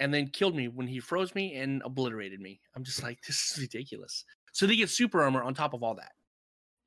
and 0.00 0.12
then 0.12 0.28
killed 0.28 0.54
me 0.56 0.68
when 0.68 0.86
he 0.86 1.00
froze 1.00 1.34
me 1.34 1.54
and 1.56 1.82
obliterated 1.84 2.40
me. 2.40 2.60
I'm 2.76 2.84
just 2.84 3.02
like, 3.02 3.20
this 3.26 3.50
is 3.52 3.58
ridiculous. 3.62 4.24
So 4.52 4.66
they 4.66 4.76
get 4.76 4.88
super 4.90 5.22
armor 5.22 5.42
on 5.42 5.52
top 5.54 5.74
of 5.74 5.82
all 5.82 5.94
that, 5.96 6.12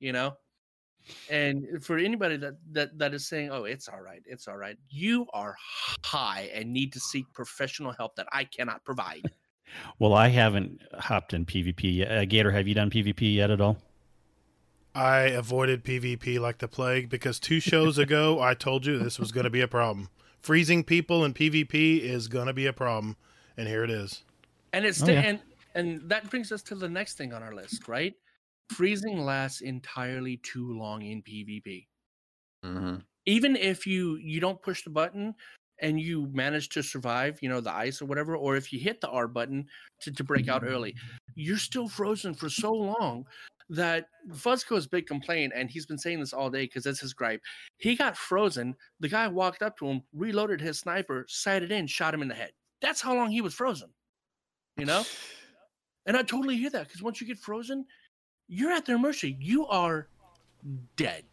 you 0.01 0.11
know. 0.11 0.35
And 1.29 1.83
for 1.83 1.97
anybody 1.97 2.37
that 2.37 2.55
that 2.73 2.97
that 2.99 3.13
is 3.13 3.27
saying, 3.27 3.49
"Oh, 3.51 3.63
it's 3.63 3.87
all 3.87 4.01
right, 4.01 4.21
it's 4.25 4.47
all 4.47 4.57
right," 4.57 4.77
you 4.89 5.25
are 5.33 5.55
high 6.03 6.51
and 6.53 6.71
need 6.73 6.91
to 6.93 6.99
seek 6.99 7.25
professional 7.33 7.91
help 7.93 8.15
that 8.17 8.27
I 8.33 8.43
cannot 8.43 8.83
provide. 8.83 9.31
Well, 9.99 10.13
I 10.13 10.27
haven't 10.27 10.81
hopped 10.99 11.33
in 11.33 11.45
PvP. 11.45 11.95
yet. 11.95 12.11
Uh, 12.11 12.25
Gator, 12.25 12.51
have 12.51 12.67
you 12.67 12.75
done 12.75 12.89
PvP 12.89 13.35
yet 13.35 13.49
at 13.49 13.61
all? 13.61 13.77
I 14.93 15.19
avoided 15.21 15.85
PvP 15.85 16.39
like 16.39 16.57
the 16.57 16.67
plague 16.67 17.09
because 17.09 17.39
two 17.39 17.61
shows 17.61 17.97
ago 17.97 18.41
I 18.41 18.53
told 18.53 18.85
you 18.85 18.99
this 18.99 19.17
was 19.17 19.31
going 19.31 19.45
to 19.45 19.49
be 19.49 19.61
a 19.61 19.67
problem. 19.69 20.09
Freezing 20.41 20.83
people 20.83 21.23
in 21.23 21.33
PvP 21.33 22.01
is 22.01 22.27
going 22.27 22.47
to 22.47 22.53
be 22.53 22.65
a 22.65 22.73
problem, 22.73 23.15
and 23.55 23.67
here 23.67 23.83
it 23.85 23.89
is. 23.89 24.23
And 24.73 24.85
it's 24.85 25.01
Oh, 25.01 25.05
sti- 25.05 25.13
yeah. 25.13 25.21
and 25.21 25.39
and 25.73 26.01
that 26.09 26.29
brings 26.29 26.51
us 26.51 26.61
to 26.63 26.75
the 26.75 26.89
next 26.89 27.13
thing 27.17 27.31
on 27.33 27.41
our 27.41 27.53
list, 27.55 27.87
right? 27.87 28.13
Freezing 28.71 29.25
lasts 29.25 29.61
entirely 29.61 30.37
too 30.37 30.77
long 30.77 31.01
in 31.01 31.21
PvP. 31.21 31.87
hmm 32.63 32.95
even 33.27 33.55
if 33.55 33.85
you 33.85 34.15
you 34.15 34.39
don't 34.39 34.61
push 34.63 34.83
the 34.83 34.89
button 34.89 35.33
and 35.79 35.99
you 35.99 36.27
manage 36.33 36.69
to 36.69 36.81
survive 36.81 37.37
you 37.41 37.49
know 37.49 37.61
the 37.61 37.71
ice 37.71 38.01
or 38.01 38.05
whatever 38.05 38.35
or 38.35 38.55
if 38.55 38.73
you 38.73 38.79
hit 38.79 38.99
the 38.99 39.09
r 39.09 39.27
button 39.27 39.63
to, 39.99 40.11
to 40.11 40.23
break 40.23 40.47
out 40.47 40.63
early 40.65 40.95
you're 41.35 41.57
still 41.57 41.87
frozen 41.87 42.33
for 42.33 42.49
so 42.49 42.71
long 42.71 43.23
that 43.69 44.07
Fuzzco's 44.31 44.85
big 44.85 45.07
complaint, 45.07 45.53
and 45.55 45.69
he's 45.69 45.85
been 45.85 45.97
saying 45.97 46.19
this 46.19 46.33
all 46.33 46.49
day 46.49 46.65
because 46.65 46.83
that's 46.83 46.99
his 46.99 47.13
gripe. 47.13 47.41
He 47.77 47.95
got 47.95 48.17
frozen. 48.17 48.75
The 48.99 49.07
guy 49.07 49.29
walked 49.29 49.61
up 49.61 49.77
to 49.77 49.87
him, 49.87 50.01
reloaded 50.13 50.59
his 50.59 50.77
sniper, 50.77 51.25
sighted 51.29 51.71
in, 51.71 51.87
shot 51.87 52.13
him 52.13 52.21
in 52.21 52.27
the 52.27 52.35
head. 52.35 52.51
That's 52.81 52.99
how 52.99 53.15
long 53.15 53.31
he 53.31 53.39
was 53.39 53.53
frozen. 53.53 53.89
You 54.77 54.85
know? 54.85 55.03
And 56.07 56.17
I 56.17 56.23
totally 56.23 56.57
hear 56.57 56.71
that 56.71 56.87
because 56.87 57.03
once 57.03 57.21
you 57.21 57.27
get 57.27 57.37
frozen, 57.37 57.85
you're 58.51 58.71
at 58.71 58.85
their 58.85 58.99
mercy. 58.99 59.37
You 59.39 59.65
are 59.67 60.07
dead. 60.97 61.23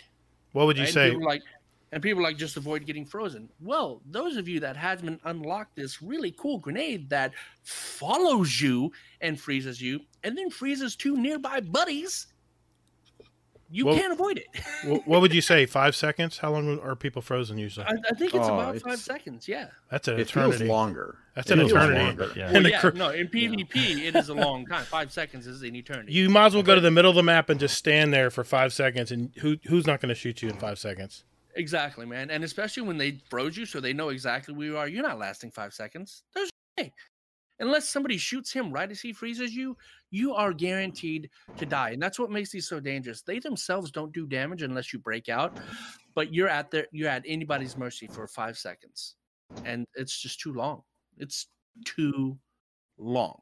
What 0.52 0.66
would 0.66 0.78
you 0.78 0.84
right? 0.84 0.92
say? 0.92 1.10
Are 1.10 1.20
like, 1.20 1.42
and 1.90 2.00
people 2.02 2.22
like 2.22 2.36
just 2.36 2.56
avoid 2.56 2.86
getting 2.86 3.04
frozen. 3.04 3.48
Well, 3.60 4.00
those 4.08 4.36
of 4.36 4.48
you 4.48 4.60
that 4.60 4.76
has 4.76 5.02
been 5.02 5.18
unlocked 5.24 5.74
this 5.74 6.00
really 6.00 6.30
cool 6.38 6.58
grenade 6.58 7.10
that 7.10 7.32
follows 7.64 8.60
you 8.60 8.92
and 9.20 9.38
freezes 9.38 9.82
you, 9.82 10.00
and 10.22 10.38
then 10.38 10.48
freezes 10.48 10.94
two 10.94 11.16
nearby 11.16 11.60
buddies, 11.60 12.28
you 13.70 13.86
Well- 13.86 13.96
can't 13.96 14.12
avoid 14.12 14.38
it. 14.38 14.46
What 15.06 15.20
would 15.20 15.34
you 15.34 15.40
say? 15.40 15.66
Five 15.66 15.94
seconds? 15.96 16.38
How 16.38 16.52
long 16.52 16.78
are 16.80 16.94
people 16.96 17.20
frozen 17.20 17.58
usually? 17.58 17.84
I, 17.86 17.94
I 18.10 18.14
think 18.14 18.34
it's 18.34 18.46
Oh, 18.48 18.54
about 18.54 18.78
five 18.80 18.98
seconds. 18.98 19.46
Yeah. 19.48 19.68
That's 19.90 20.06
an 20.08 20.14
It 20.20 20.30
feels 20.30 20.54
eternity. 20.54 20.64
longer. 20.66 21.18
That's 21.34 21.50
It 21.50 21.58
an 21.58 21.66
eternity. 21.66 22.00
longer. 22.04 22.32
Yeah. 22.36 22.52
Well, 22.52 22.66
yeah, 22.66 22.90
no, 22.94 23.10
in 23.10 23.28
PvP, 23.28 24.06
it 24.06 24.16
is 24.16 24.28
a 24.28 24.34
long 24.34 24.66
time. 24.66 24.84
Five 24.84 25.10
seconds 25.12 25.46
is 25.46 25.62
an 25.62 25.74
eternity. 25.74 26.12
You 26.12 26.28
might 26.30 26.46
as 26.46 26.54
well 26.54 26.62
go 26.62 26.74
to 26.74 26.80
the 26.80 26.90
middle 26.90 27.10
of 27.10 27.16
the 27.16 27.22
map 27.22 27.50
and 27.50 27.58
just 27.60 27.76
stand 27.76 28.12
there 28.14 28.30
for 28.30 28.44
five 28.44 28.72
seconds, 28.72 29.10
and 29.12 29.30
who 29.38 29.56
who's 29.66 29.86
not 29.86 30.00
going 30.00 30.08
to 30.10 30.14
shoot 30.14 30.42
you 30.42 30.48
in 30.48 30.56
five 30.56 30.78
seconds? 30.78 31.24
Exactly, 31.54 32.06
man. 32.06 32.30
And 32.30 32.44
especially 32.44 32.84
when 32.84 32.98
they 32.98 33.18
froze 33.28 33.56
you 33.56 33.66
so 33.66 33.80
they 33.80 33.92
know 33.92 34.10
exactly 34.10 34.54
where 34.54 34.66
you 34.66 34.78
are, 34.78 34.86
you're 34.88 35.02
not 35.02 35.18
lasting 35.18 35.50
five 35.50 35.72
seconds. 35.74 36.22
There's 36.34 36.50
no 36.78 36.84
way. 36.84 36.92
Unless 37.60 37.88
somebody 37.88 38.16
shoots 38.18 38.52
him 38.52 38.70
right 38.70 38.88
as 38.88 39.00
he 39.00 39.12
freezes 39.12 39.52
you, 39.52 39.76
you 40.10 40.34
are 40.34 40.52
guaranteed 40.52 41.30
to 41.58 41.66
die. 41.66 41.90
And 41.90 42.02
that's 42.02 42.18
what 42.18 42.30
makes 42.30 42.50
these 42.50 42.68
so 42.68 42.80
dangerous. 42.80 43.22
They 43.22 43.38
themselves 43.38 43.90
don't 43.90 44.12
do 44.12 44.26
damage 44.26 44.62
unless 44.62 44.92
you 44.92 44.98
break 44.98 45.28
out, 45.28 45.58
but 46.14 46.32
you're 46.32 46.48
at 46.48 46.70
their 46.70 46.86
you're 46.92 47.08
at 47.08 47.24
anybody's 47.26 47.76
mercy 47.76 48.06
for 48.06 48.26
five 48.26 48.56
seconds. 48.56 49.16
And 49.64 49.86
it's 49.94 50.18
just 50.20 50.40
too 50.40 50.52
long. 50.52 50.82
It's 51.18 51.48
too 51.84 52.38
long. 52.98 53.40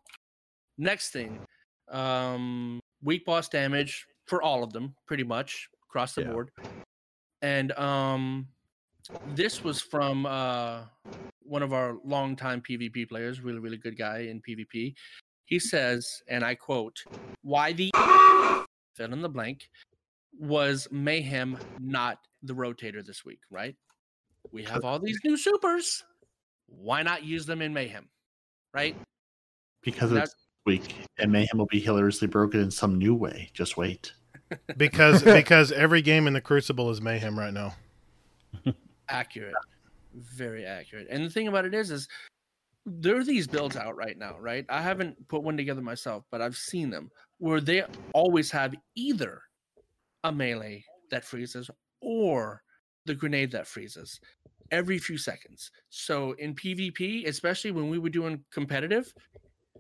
Next 0.79 1.11
thing, 1.11 1.41
um, 1.89 2.81
weak 3.03 3.25
boss 3.25 3.49
damage 3.49 4.07
for 4.27 4.43
all 4.43 4.63
of 4.63 4.73
them, 4.73 4.95
pretty 5.07 5.25
much 5.25 5.69
across 5.89 6.15
the 6.15 6.23
Yeah. 6.23 6.29
board. 6.29 6.51
And 7.43 7.73
um, 7.73 8.49
this 9.35 9.63
was 9.63 9.81
from 9.81 10.27
uh, 10.27 10.85
one 11.43 11.63
of 11.63 11.73
our 11.73 11.97
longtime 12.05 12.61
PvP 12.61 13.09
players, 13.09 13.41
really, 13.41 13.61
really 13.61 13.77
good 13.77 13.97
guy 13.97 14.21
in 14.21 14.41
PvP. 14.43 14.95
He 15.47 15.59
says, 15.59 16.23
and 16.29 16.45
I 16.45 16.55
quote, 16.55 17.03
"Why 17.43 17.73
the 17.73 17.91
fill 18.95 19.13
in 19.13 19.23
the 19.23 19.29
blank 19.29 19.69
was 20.39 20.87
mayhem 20.91 21.59
not 21.81 22.19
the 22.43 22.55
rotator 22.55 23.05
this 23.05 23.25
week? 23.25 23.41
Right? 23.51 23.75
We 24.53 24.63
have 24.65 24.85
all 24.85 24.99
these 24.99 25.19
new 25.25 25.37
supers. 25.37 26.05
Why 26.67 27.03
not 27.03 27.25
use 27.25 27.47
them 27.47 27.63
in 27.63 27.73
mayhem? 27.73 28.09
Right? 28.75 28.97
because 29.87 30.11
That- 30.11 30.25
it's 30.25 30.37
weak 30.67 30.97
and 31.19 31.31
mayhem 31.33 31.57
will 31.59 31.67
be 31.67 31.81
hilariously 31.81 32.27
broken 32.27 32.61
in 32.61 32.71
some 32.71 32.99
new 32.99 33.15
way. 33.15 33.51
Just 33.55 33.77
wait. 33.79 34.13
Because 34.77 35.25
because 35.25 35.73
every 35.73 36.03
game 36.03 36.29
in 36.29 36.33
the 36.33 36.41
Crucible 36.41 36.89
is 36.91 37.01
mayhem 37.01 37.37
right 37.37 37.53
now. 37.53 37.75
accurate 39.09 39.55
very 40.15 40.65
accurate 40.65 41.09
and 41.11 41.25
the 41.25 41.31
thing 41.31 41.49
about 41.49 41.65
it 41.65 41.75
is 41.75 41.91
is 41.91 42.09
there 42.87 43.19
are 43.19 43.25
these 43.25 43.47
builds 43.47 43.77
out 43.77 43.97
right 43.97 44.17
now 44.17 44.37
right? 44.39 44.65
I 44.69 44.81
haven't 44.81 45.29
put 45.29 45.43
one 45.43 45.57
together 45.57 45.83
myself 45.83 46.25
but 46.31 46.41
i've 46.41 46.57
seen 46.57 46.91
them 46.91 47.11
where 47.39 47.61
they 47.61 47.85
always 48.15 48.51
have 48.51 48.75
either 48.95 49.43
a 50.25 50.33
melee 50.33 50.85
that 51.11 51.25
freezes 51.25 51.71
or 52.01 52.63
the 53.05 53.15
grenade 53.15 53.51
that 53.53 53.67
freezes 53.67 54.21
every 54.73 54.99
few 54.99 55.17
seconds. 55.17 55.71
So 55.91 56.33
in 56.33 56.55
pvp 56.55 57.27
especially 57.29 57.71
when 57.71 57.89
we 57.89 57.99
were 57.99 58.09
doing 58.09 58.43
competitive 58.53 59.13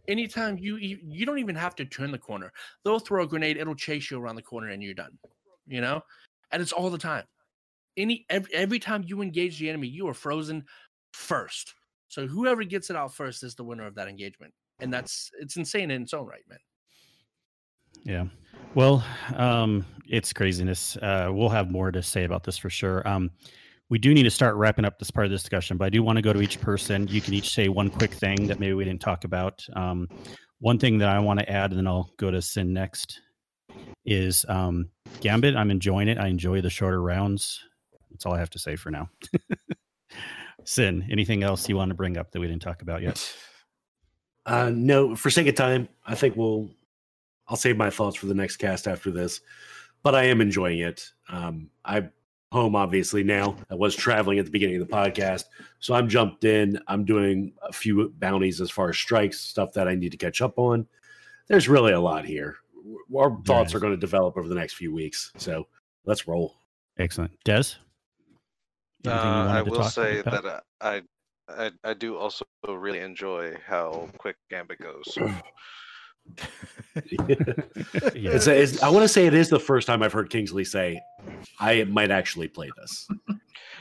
anytime 0.08 0.58
you 0.58 0.76
you 0.76 1.26
don't 1.26 1.38
even 1.38 1.56
have 1.56 1.74
to 1.76 1.84
turn 1.84 2.12
the 2.12 2.18
corner. 2.18 2.52
They'll 2.84 2.98
throw 2.98 3.24
a 3.24 3.26
grenade 3.26 3.56
it'll 3.56 3.74
chase 3.74 4.10
you 4.10 4.20
around 4.20 4.36
the 4.36 4.42
corner 4.42 4.68
and 4.68 4.82
you're 4.82 4.94
done 4.94 5.18
you 5.66 5.80
know? 5.80 6.02
And 6.52 6.62
it's 6.62 6.72
all 6.72 6.90
the 6.90 6.98
time. 6.98 7.24
Any 7.96 8.26
every, 8.30 8.54
every 8.54 8.78
time 8.78 9.04
you 9.06 9.22
engage 9.22 9.58
the 9.58 9.68
enemy, 9.68 9.88
you 9.88 10.06
are 10.08 10.14
frozen 10.14 10.64
first. 11.12 11.74
So 12.08 12.26
whoever 12.26 12.64
gets 12.64 12.90
it 12.90 12.96
out 12.96 13.14
first 13.14 13.42
is 13.42 13.54
the 13.54 13.64
winner 13.64 13.86
of 13.86 13.94
that 13.96 14.08
engagement, 14.08 14.54
and 14.80 14.92
that's 14.92 15.30
it's 15.40 15.56
insane 15.56 15.90
in 15.90 16.02
its 16.02 16.14
own 16.14 16.26
right, 16.26 16.44
man. 16.48 16.58
Yeah. 18.04 18.24
Well, 18.74 19.04
um, 19.34 19.84
it's 20.08 20.32
craziness. 20.32 20.96
Uh, 20.98 21.30
we'll 21.32 21.48
have 21.48 21.70
more 21.70 21.90
to 21.90 22.02
say 22.02 22.24
about 22.24 22.44
this 22.44 22.58
for 22.58 22.70
sure. 22.70 23.06
Um, 23.08 23.30
we 23.88 23.98
do 23.98 24.12
need 24.12 24.24
to 24.24 24.30
start 24.30 24.56
wrapping 24.56 24.84
up 24.84 24.98
this 24.98 25.10
part 25.10 25.26
of 25.26 25.30
the 25.30 25.36
discussion, 25.36 25.76
but 25.76 25.86
I 25.86 25.90
do 25.90 26.02
want 26.02 26.16
to 26.16 26.22
go 26.22 26.32
to 26.32 26.42
each 26.42 26.60
person. 26.60 27.06
You 27.08 27.20
can 27.20 27.34
each 27.34 27.54
say 27.54 27.68
one 27.68 27.88
quick 27.88 28.12
thing 28.12 28.46
that 28.48 28.58
maybe 28.58 28.74
we 28.74 28.84
didn't 28.84 29.00
talk 29.00 29.24
about. 29.24 29.64
Um, 29.74 30.08
one 30.58 30.78
thing 30.78 30.98
that 30.98 31.08
I 31.08 31.18
want 31.20 31.40
to 31.40 31.50
add, 31.50 31.70
and 31.70 31.78
then 31.78 31.86
I'll 31.86 32.10
go 32.16 32.30
to 32.30 32.42
Sin 32.42 32.72
next, 32.72 33.20
is 34.04 34.44
um, 34.48 34.90
Gambit. 35.20 35.54
I'm 35.54 35.70
enjoying 35.70 36.08
it. 36.08 36.18
I 36.18 36.28
enjoy 36.28 36.60
the 36.60 36.70
shorter 36.70 37.00
rounds. 37.00 37.60
That's 38.10 38.26
all 38.26 38.34
I 38.34 38.38
have 38.38 38.50
to 38.50 38.58
say 38.58 38.76
for 38.76 38.90
now. 38.90 39.08
Sin, 40.66 41.06
anything 41.10 41.44
else 41.44 41.68
you 41.68 41.76
want 41.76 41.90
to 41.90 41.94
bring 41.94 42.16
up 42.16 42.32
that 42.32 42.40
we 42.40 42.48
didn't 42.48 42.62
talk 42.62 42.82
about 42.82 43.02
yet? 43.02 43.34
Uh, 44.48 44.70
no, 44.72 45.16
for 45.16 45.28
sake 45.28 45.48
of 45.48 45.56
time, 45.56 45.88
I 46.06 46.14
think 46.14 46.36
we'll. 46.36 46.70
I'll 47.48 47.56
save 47.56 47.76
my 47.76 47.90
thoughts 47.90 48.14
for 48.14 48.26
the 48.26 48.34
next 48.34 48.58
cast 48.58 48.86
after 48.86 49.10
this, 49.10 49.40
but 50.04 50.14
I 50.14 50.22
am 50.26 50.40
enjoying 50.40 50.78
it. 50.78 51.10
Um, 51.28 51.68
I'm 51.84 52.12
home 52.52 52.76
obviously 52.76 53.24
now. 53.24 53.56
I 53.72 53.74
was 53.74 53.96
traveling 53.96 54.38
at 54.38 54.44
the 54.44 54.52
beginning 54.52 54.80
of 54.80 54.86
the 54.86 54.94
podcast, 54.94 55.46
so 55.80 55.94
I'm 55.94 56.08
jumped 56.08 56.44
in. 56.44 56.78
I'm 56.86 57.04
doing 57.04 57.54
a 57.60 57.72
few 57.72 58.14
bounties 58.18 58.60
as 58.60 58.70
far 58.70 58.88
as 58.88 58.96
strikes, 58.96 59.40
stuff 59.40 59.72
that 59.72 59.88
I 59.88 59.96
need 59.96 60.12
to 60.12 60.16
catch 60.16 60.40
up 60.40 60.60
on. 60.60 60.86
There's 61.48 61.68
really 61.68 61.92
a 61.92 62.00
lot 62.00 62.24
here. 62.24 62.54
Our 63.16 63.36
thoughts 63.44 63.74
are 63.74 63.80
going 63.80 63.94
to 63.94 63.96
develop 63.96 64.36
over 64.36 64.46
the 64.46 64.54
next 64.54 64.74
few 64.74 64.94
weeks, 64.94 65.32
so 65.36 65.66
let's 66.04 66.28
roll. 66.28 66.54
Excellent. 66.98 67.32
Des? 67.44 67.74
Anything 69.04 69.28
you 69.28 69.34
Uh, 69.34 69.48
I 69.48 69.62
will 69.62 69.84
say 69.84 70.22
that 70.22 70.44
uh, 70.44 70.60
I, 70.80 71.02
I 71.48 71.70
I 71.84 71.94
do 71.94 72.16
also 72.16 72.44
really 72.68 73.00
enjoy 73.00 73.56
how 73.66 74.08
quick 74.18 74.36
Gambit 74.50 74.78
goes. 74.80 75.16
Yeah. 75.16 75.40
It's, 78.14 78.46
a, 78.48 78.60
it's 78.62 78.82
I 78.82 78.88
want 78.88 79.04
to 79.04 79.08
say 79.08 79.26
it 79.26 79.34
is 79.34 79.48
the 79.48 79.60
first 79.60 79.86
time 79.86 80.02
I've 80.02 80.12
heard 80.12 80.30
Kingsley 80.30 80.64
say, 80.64 81.00
"I 81.60 81.84
might 81.84 82.10
actually 82.10 82.48
play 82.48 82.70
this." 82.80 83.06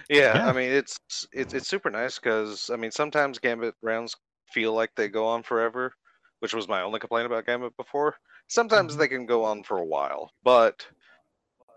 Yeah, 0.09 0.35
Yeah. 0.35 0.47
I 0.47 0.53
mean 0.53 0.69
it's 0.71 0.99
it's 1.33 1.53
it's 1.53 1.67
super 1.67 1.89
nice 1.89 2.19
because 2.19 2.69
I 2.71 2.75
mean 2.75 2.91
sometimes 2.91 3.39
Gambit 3.39 3.73
rounds 3.81 4.15
feel 4.53 4.73
like 4.73 4.91
they 4.95 5.07
go 5.07 5.25
on 5.25 5.41
forever, 5.41 5.93
which 6.39 6.53
was 6.53 6.67
my 6.67 6.81
only 6.83 6.99
complaint 6.99 7.25
about 7.25 7.45
Gambit 7.47 7.75
before. 7.77 8.15
Sometimes 8.47 8.91
Mm-hmm. 8.91 8.99
they 8.99 9.07
can 9.07 9.25
go 9.25 9.43
on 9.43 9.63
for 9.63 9.79
a 9.79 9.85
while, 9.85 10.31
but 10.43 10.85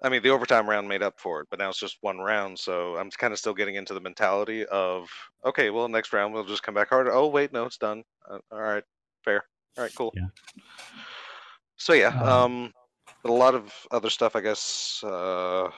I 0.02 0.08
mean 0.08 0.22
the 0.22 0.30
overtime 0.30 0.68
round 0.68 0.88
made 0.88 1.02
up 1.02 1.14
for 1.18 1.40
it. 1.40 1.48
But 1.50 1.58
now 1.58 1.68
it's 1.68 1.78
just 1.80 1.98
one 2.00 2.18
round, 2.18 2.58
so 2.58 2.96
I'm 2.96 3.10
kind 3.10 3.32
of 3.32 3.38
still 3.38 3.54
getting 3.54 3.74
into 3.74 3.94
the 3.94 4.00
mentality 4.00 4.64
of 4.66 5.08
okay, 5.44 5.70
well 5.70 5.88
next 5.88 6.12
round 6.12 6.32
we'll 6.34 6.44
just 6.44 6.62
come 6.62 6.74
back 6.74 6.88
harder. 6.88 7.12
Oh 7.12 7.28
wait, 7.28 7.52
no, 7.52 7.64
it's 7.64 7.78
done. 7.78 8.04
Uh, 8.30 8.38
all 8.52 8.60
right, 8.60 8.84
fair. 9.24 9.44
All 9.76 9.84
right, 9.84 9.94
cool. 9.94 10.12
Yeah. 10.14 10.28
So 11.76 11.92
yeah, 11.92 12.08
Um, 12.08 12.28
um, 12.28 12.72
but 13.22 13.30
a 13.30 13.32
lot 13.32 13.54
of 13.54 13.72
other 13.90 14.10
stuff, 14.10 14.36
I 14.36 14.40
guess. 14.40 15.02
Uh, 15.04 15.70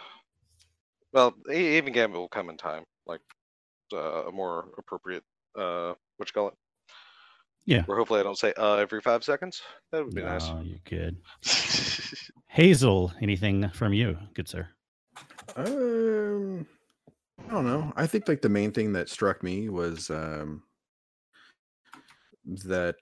well, 1.12 1.34
even 1.52 1.92
Gambit 1.92 2.18
will 2.18 2.28
come 2.28 2.50
in 2.50 2.56
time, 2.56 2.84
like 3.06 3.20
uh, 3.92 4.26
a 4.28 4.32
more 4.32 4.68
appropriate. 4.78 5.24
Uh, 5.56 5.94
what 6.16 6.28
you 6.28 6.32
call 6.32 6.48
it? 6.48 6.54
Yeah. 7.66 7.82
Where 7.84 7.98
hopefully 7.98 8.20
I 8.20 8.22
don't 8.22 8.38
say 8.38 8.52
uh 8.56 8.76
every 8.76 9.00
five 9.00 9.22
seconds. 9.22 9.62
That 9.92 10.04
would 10.04 10.14
be 10.14 10.22
nice. 10.22 10.48
No, 10.48 10.60
you 10.60 10.78
good. 10.84 11.16
Hazel, 12.52 13.12
anything 13.20 13.68
from 13.70 13.92
you, 13.92 14.18
good 14.34 14.48
sir? 14.48 14.68
Um, 15.56 16.66
I 17.46 17.52
don't 17.52 17.66
know. 17.66 17.92
I 17.96 18.06
think 18.06 18.28
like 18.28 18.42
the 18.42 18.48
main 18.48 18.72
thing 18.72 18.92
that 18.94 19.08
struck 19.08 19.42
me 19.42 19.68
was 19.68 20.10
um 20.10 20.62
that 22.66 22.96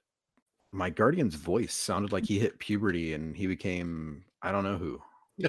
my 0.72 0.90
guardian's 0.90 1.34
voice 1.34 1.74
sounded 1.74 2.12
like 2.12 2.24
he 2.24 2.38
hit 2.38 2.58
puberty 2.58 3.14
and 3.14 3.36
he 3.36 3.46
became 3.46 4.24
I 4.42 4.52
don't 4.52 4.64
know 4.64 4.76
who. 4.78 5.00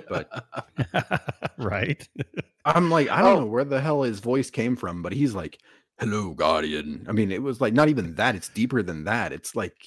But 0.07 0.29
right. 1.57 2.07
I'm 2.65 2.89
like 2.89 3.09
I 3.09 3.21
don't 3.21 3.37
Oh. 3.37 3.39
know 3.41 3.45
where 3.47 3.63
the 3.65 3.81
hell 3.81 4.03
his 4.03 4.19
voice 4.19 4.49
came 4.49 4.75
from, 4.75 5.01
but 5.01 5.13
he's 5.13 5.33
like, 5.33 5.59
"Hello, 5.99 6.33
guardian." 6.33 7.05
I 7.09 7.11
mean, 7.11 7.31
it 7.31 7.41
was 7.41 7.59
like 7.59 7.73
not 7.73 7.89
even 7.89 8.15
that. 8.15 8.35
It's 8.35 8.49
deeper 8.49 8.83
than 8.83 9.05
that. 9.05 9.33
It's 9.33 9.55
like 9.55 9.77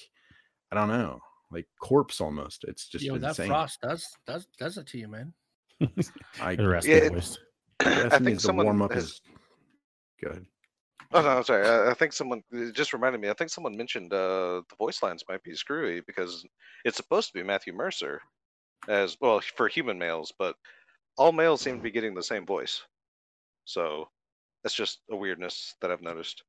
I 0.71 0.75
don't 0.75 0.89
know, 0.89 1.21
like 1.53 1.67
corpse 1.81 2.19
almost. 2.21 2.63
It's 2.67 2.87
just 2.87 3.03
Yo, 3.03 3.17
that 3.17 3.29
insane. 3.29 3.47
frost 3.47 3.79
does 3.81 4.07
does 4.27 4.47
does 4.57 4.77
it 4.77 4.87
to 4.87 4.97
you, 4.97 5.07
man. 5.07 5.33
I 6.41 6.55
The 6.55 6.67
rest 6.67 6.87
Yeah, 6.87 6.97
of 6.97 7.03
it- 7.03 7.13
voice. 7.13 7.37
I 7.79 7.83
Destiny's 7.85 8.11
think 8.25 8.35
the 8.37 8.41
someone 8.41 8.65
warm 8.65 8.81
up 8.81 8.93
has- 8.93 9.03
is 9.05 9.21
good. 10.23 10.45
Oh 11.15 11.21
no, 11.21 11.29
I'm 11.29 11.43
sorry. 11.43 11.67
I, 11.67 11.91
I 11.91 11.93
think 11.93 12.13
someone 12.13 12.41
it 12.51 12.73
just 12.73 12.93
reminded 12.93 13.21
me. 13.21 13.29
I 13.29 13.33
think 13.33 13.51
someone 13.51 13.77
mentioned 13.77 14.11
uh, 14.13 14.61
the 14.69 14.75
voice 14.79 15.03
lines 15.03 15.23
might 15.29 15.43
be 15.43 15.53
screwy 15.53 16.01
because 16.07 16.43
it's 16.85 16.97
supposed 16.97 17.27
to 17.29 17.33
be 17.37 17.43
Matthew 17.43 17.73
Mercer 17.73 18.19
as 18.89 19.15
well 19.21 19.39
for 19.55 19.67
human 19.67 19.97
males, 19.99 20.33
but 20.39 20.55
all 21.17 21.31
males 21.31 21.61
seem 21.61 21.77
to 21.77 21.83
be 21.83 21.91
getting 21.91 22.15
the 22.15 22.23
same 22.23 22.45
voice. 22.45 22.81
So 23.65 24.09
that's 24.63 24.73
just 24.75 25.01
a 25.11 25.15
weirdness 25.15 25.75
that 25.81 25.91
I've 25.91 26.01
noticed 26.01 26.43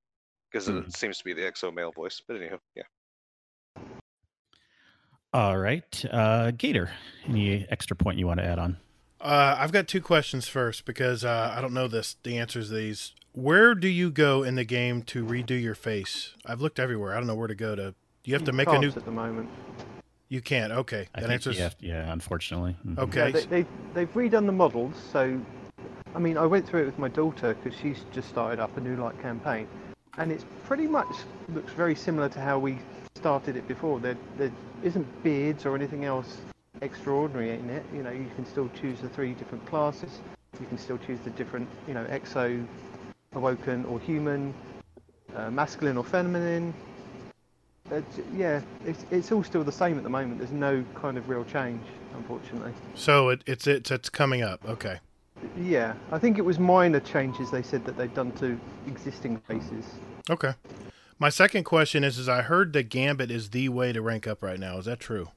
because 0.50 0.66
Hmm. 0.66 0.78
it 0.78 0.96
seems 0.96 1.18
to 1.18 1.24
be 1.24 1.34
the 1.34 1.42
exo 1.42 1.72
male 1.74 1.92
voice. 1.92 2.22
But 2.26 2.36
anyhow, 2.38 2.58
yeah. 2.74 2.84
All 5.34 5.58
right, 5.58 6.04
uh, 6.12 6.52
Gator. 6.52 6.90
Any 7.28 7.66
extra 7.68 7.96
point 7.96 8.20
you 8.20 8.26
want 8.28 8.38
to 8.38 8.46
add 8.46 8.60
on? 8.60 8.76
Uh, 9.20 9.56
I've 9.58 9.72
got 9.72 9.88
two 9.88 10.00
questions 10.00 10.46
first 10.46 10.84
because 10.84 11.24
uh, 11.24 11.52
I 11.56 11.60
don't 11.60 11.74
know 11.74 11.88
this 11.88 12.14
the 12.22 12.38
answers 12.38 12.68
to 12.68 12.74
these. 12.76 13.14
Where 13.32 13.74
do 13.74 13.88
you 13.88 14.12
go 14.12 14.44
in 14.44 14.54
the 14.54 14.62
game 14.64 15.02
to 15.02 15.24
redo 15.24 15.60
your 15.60 15.74
face? 15.74 16.34
I've 16.46 16.60
looked 16.60 16.78
everywhere. 16.78 17.14
I 17.14 17.16
don't 17.16 17.26
know 17.26 17.34
where 17.34 17.48
to 17.48 17.54
go 17.56 17.74
to. 17.74 17.96
You 18.22 18.34
have 18.34 18.44
to 18.44 18.52
make 18.52 18.68
a 18.68 18.78
new. 18.78 18.90
At 18.90 19.04
the 19.04 19.10
moment. 19.10 19.48
You 20.28 20.40
can't. 20.40 20.72
Okay, 20.72 21.08
I 21.16 21.22
that 21.22 21.30
answers. 21.30 21.58
have- 21.58 21.74
yeah, 21.80 22.12
unfortunately. 22.12 22.76
Mhm. 22.86 22.98
Okay. 22.98 23.26
Yeah, 23.26 23.30
they, 23.32 23.62
they, 23.62 23.66
they've 23.92 24.12
redone 24.14 24.46
the 24.46 24.52
models, 24.52 24.94
so 25.12 25.40
I 26.14 26.18
mean, 26.20 26.38
I 26.38 26.46
went 26.46 26.64
through 26.68 26.82
it 26.82 26.86
with 26.86 26.98
my 27.00 27.08
daughter 27.08 27.54
because 27.54 27.76
she's 27.76 28.04
just 28.12 28.28
started 28.28 28.60
up 28.60 28.76
a 28.76 28.80
new 28.80 28.94
light 28.94 29.20
campaign, 29.20 29.66
and 30.16 30.30
it's 30.30 30.44
pretty 30.64 30.86
much 30.86 31.08
looks 31.48 31.72
very 31.72 31.96
similar 31.96 32.28
to 32.28 32.40
how 32.40 32.56
we 32.60 32.78
started 33.16 33.56
it 33.56 33.66
before. 33.66 33.98
There, 33.98 34.16
there 34.38 34.52
isn't 34.84 35.22
beards 35.22 35.66
or 35.66 35.74
anything 35.74 36.04
else 36.04 36.36
extraordinary 36.82 37.50
in 37.50 37.70
it. 37.70 37.84
You 37.92 38.02
know, 38.02 38.10
you 38.10 38.30
can 38.36 38.46
still 38.46 38.70
choose 38.80 39.00
the 39.00 39.08
three 39.08 39.32
different 39.34 39.64
classes. 39.66 40.20
You 40.60 40.66
can 40.66 40.78
still 40.78 40.98
choose 40.98 41.18
the 41.24 41.30
different, 41.30 41.68
you 41.88 41.94
know, 41.94 42.04
exo, 42.04 42.64
awoken 43.32 43.84
or 43.86 43.98
human, 43.98 44.54
uh, 45.34 45.50
masculine 45.50 45.96
or 45.96 46.04
feminine. 46.04 46.72
Uh, 47.90 48.00
yeah, 48.34 48.60
it's, 48.86 49.04
it's 49.10 49.32
all 49.32 49.42
still 49.42 49.64
the 49.64 49.72
same 49.72 49.96
at 49.96 50.04
the 50.04 50.10
moment. 50.10 50.38
There's 50.38 50.52
no 50.52 50.84
kind 50.94 51.18
of 51.18 51.28
real 51.28 51.44
change, 51.44 51.82
unfortunately. 52.14 52.72
So 52.94 53.30
it, 53.30 53.42
it's 53.46 53.66
it's 53.66 53.90
it's 53.90 54.08
coming 54.08 54.42
up. 54.42 54.66
Okay. 54.66 55.00
Yeah, 55.58 55.94
I 56.10 56.18
think 56.18 56.38
it 56.38 56.44
was 56.44 56.58
minor 56.58 57.00
changes 57.00 57.50
they 57.50 57.62
said 57.62 57.84
that 57.84 57.98
they'd 57.98 58.14
done 58.14 58.32
to 58.32 58.58
existing 58.86 59.38
faces. 59.38 59.84
Okay. 60.30 60.54
My 61.18 61.28
second 61.28 61.64
question 61.64 62.04
is: 62.04 62.18
is 62.18 62.28
I 62.28 62.42
heard 62.42 62.72
that 62.74 62.88
Gambit 62.88 63.30
is 63.30 63.50
the 63.50 63.68
way 63.68 63.92
to 63.92 64.02
rank 64.02 64.26
up 64.26 64.42
right 64.42 64.58
now. 64.58 64.78
Is 64.78 64.84
that 64.86 65.00
true? 65.00 65.28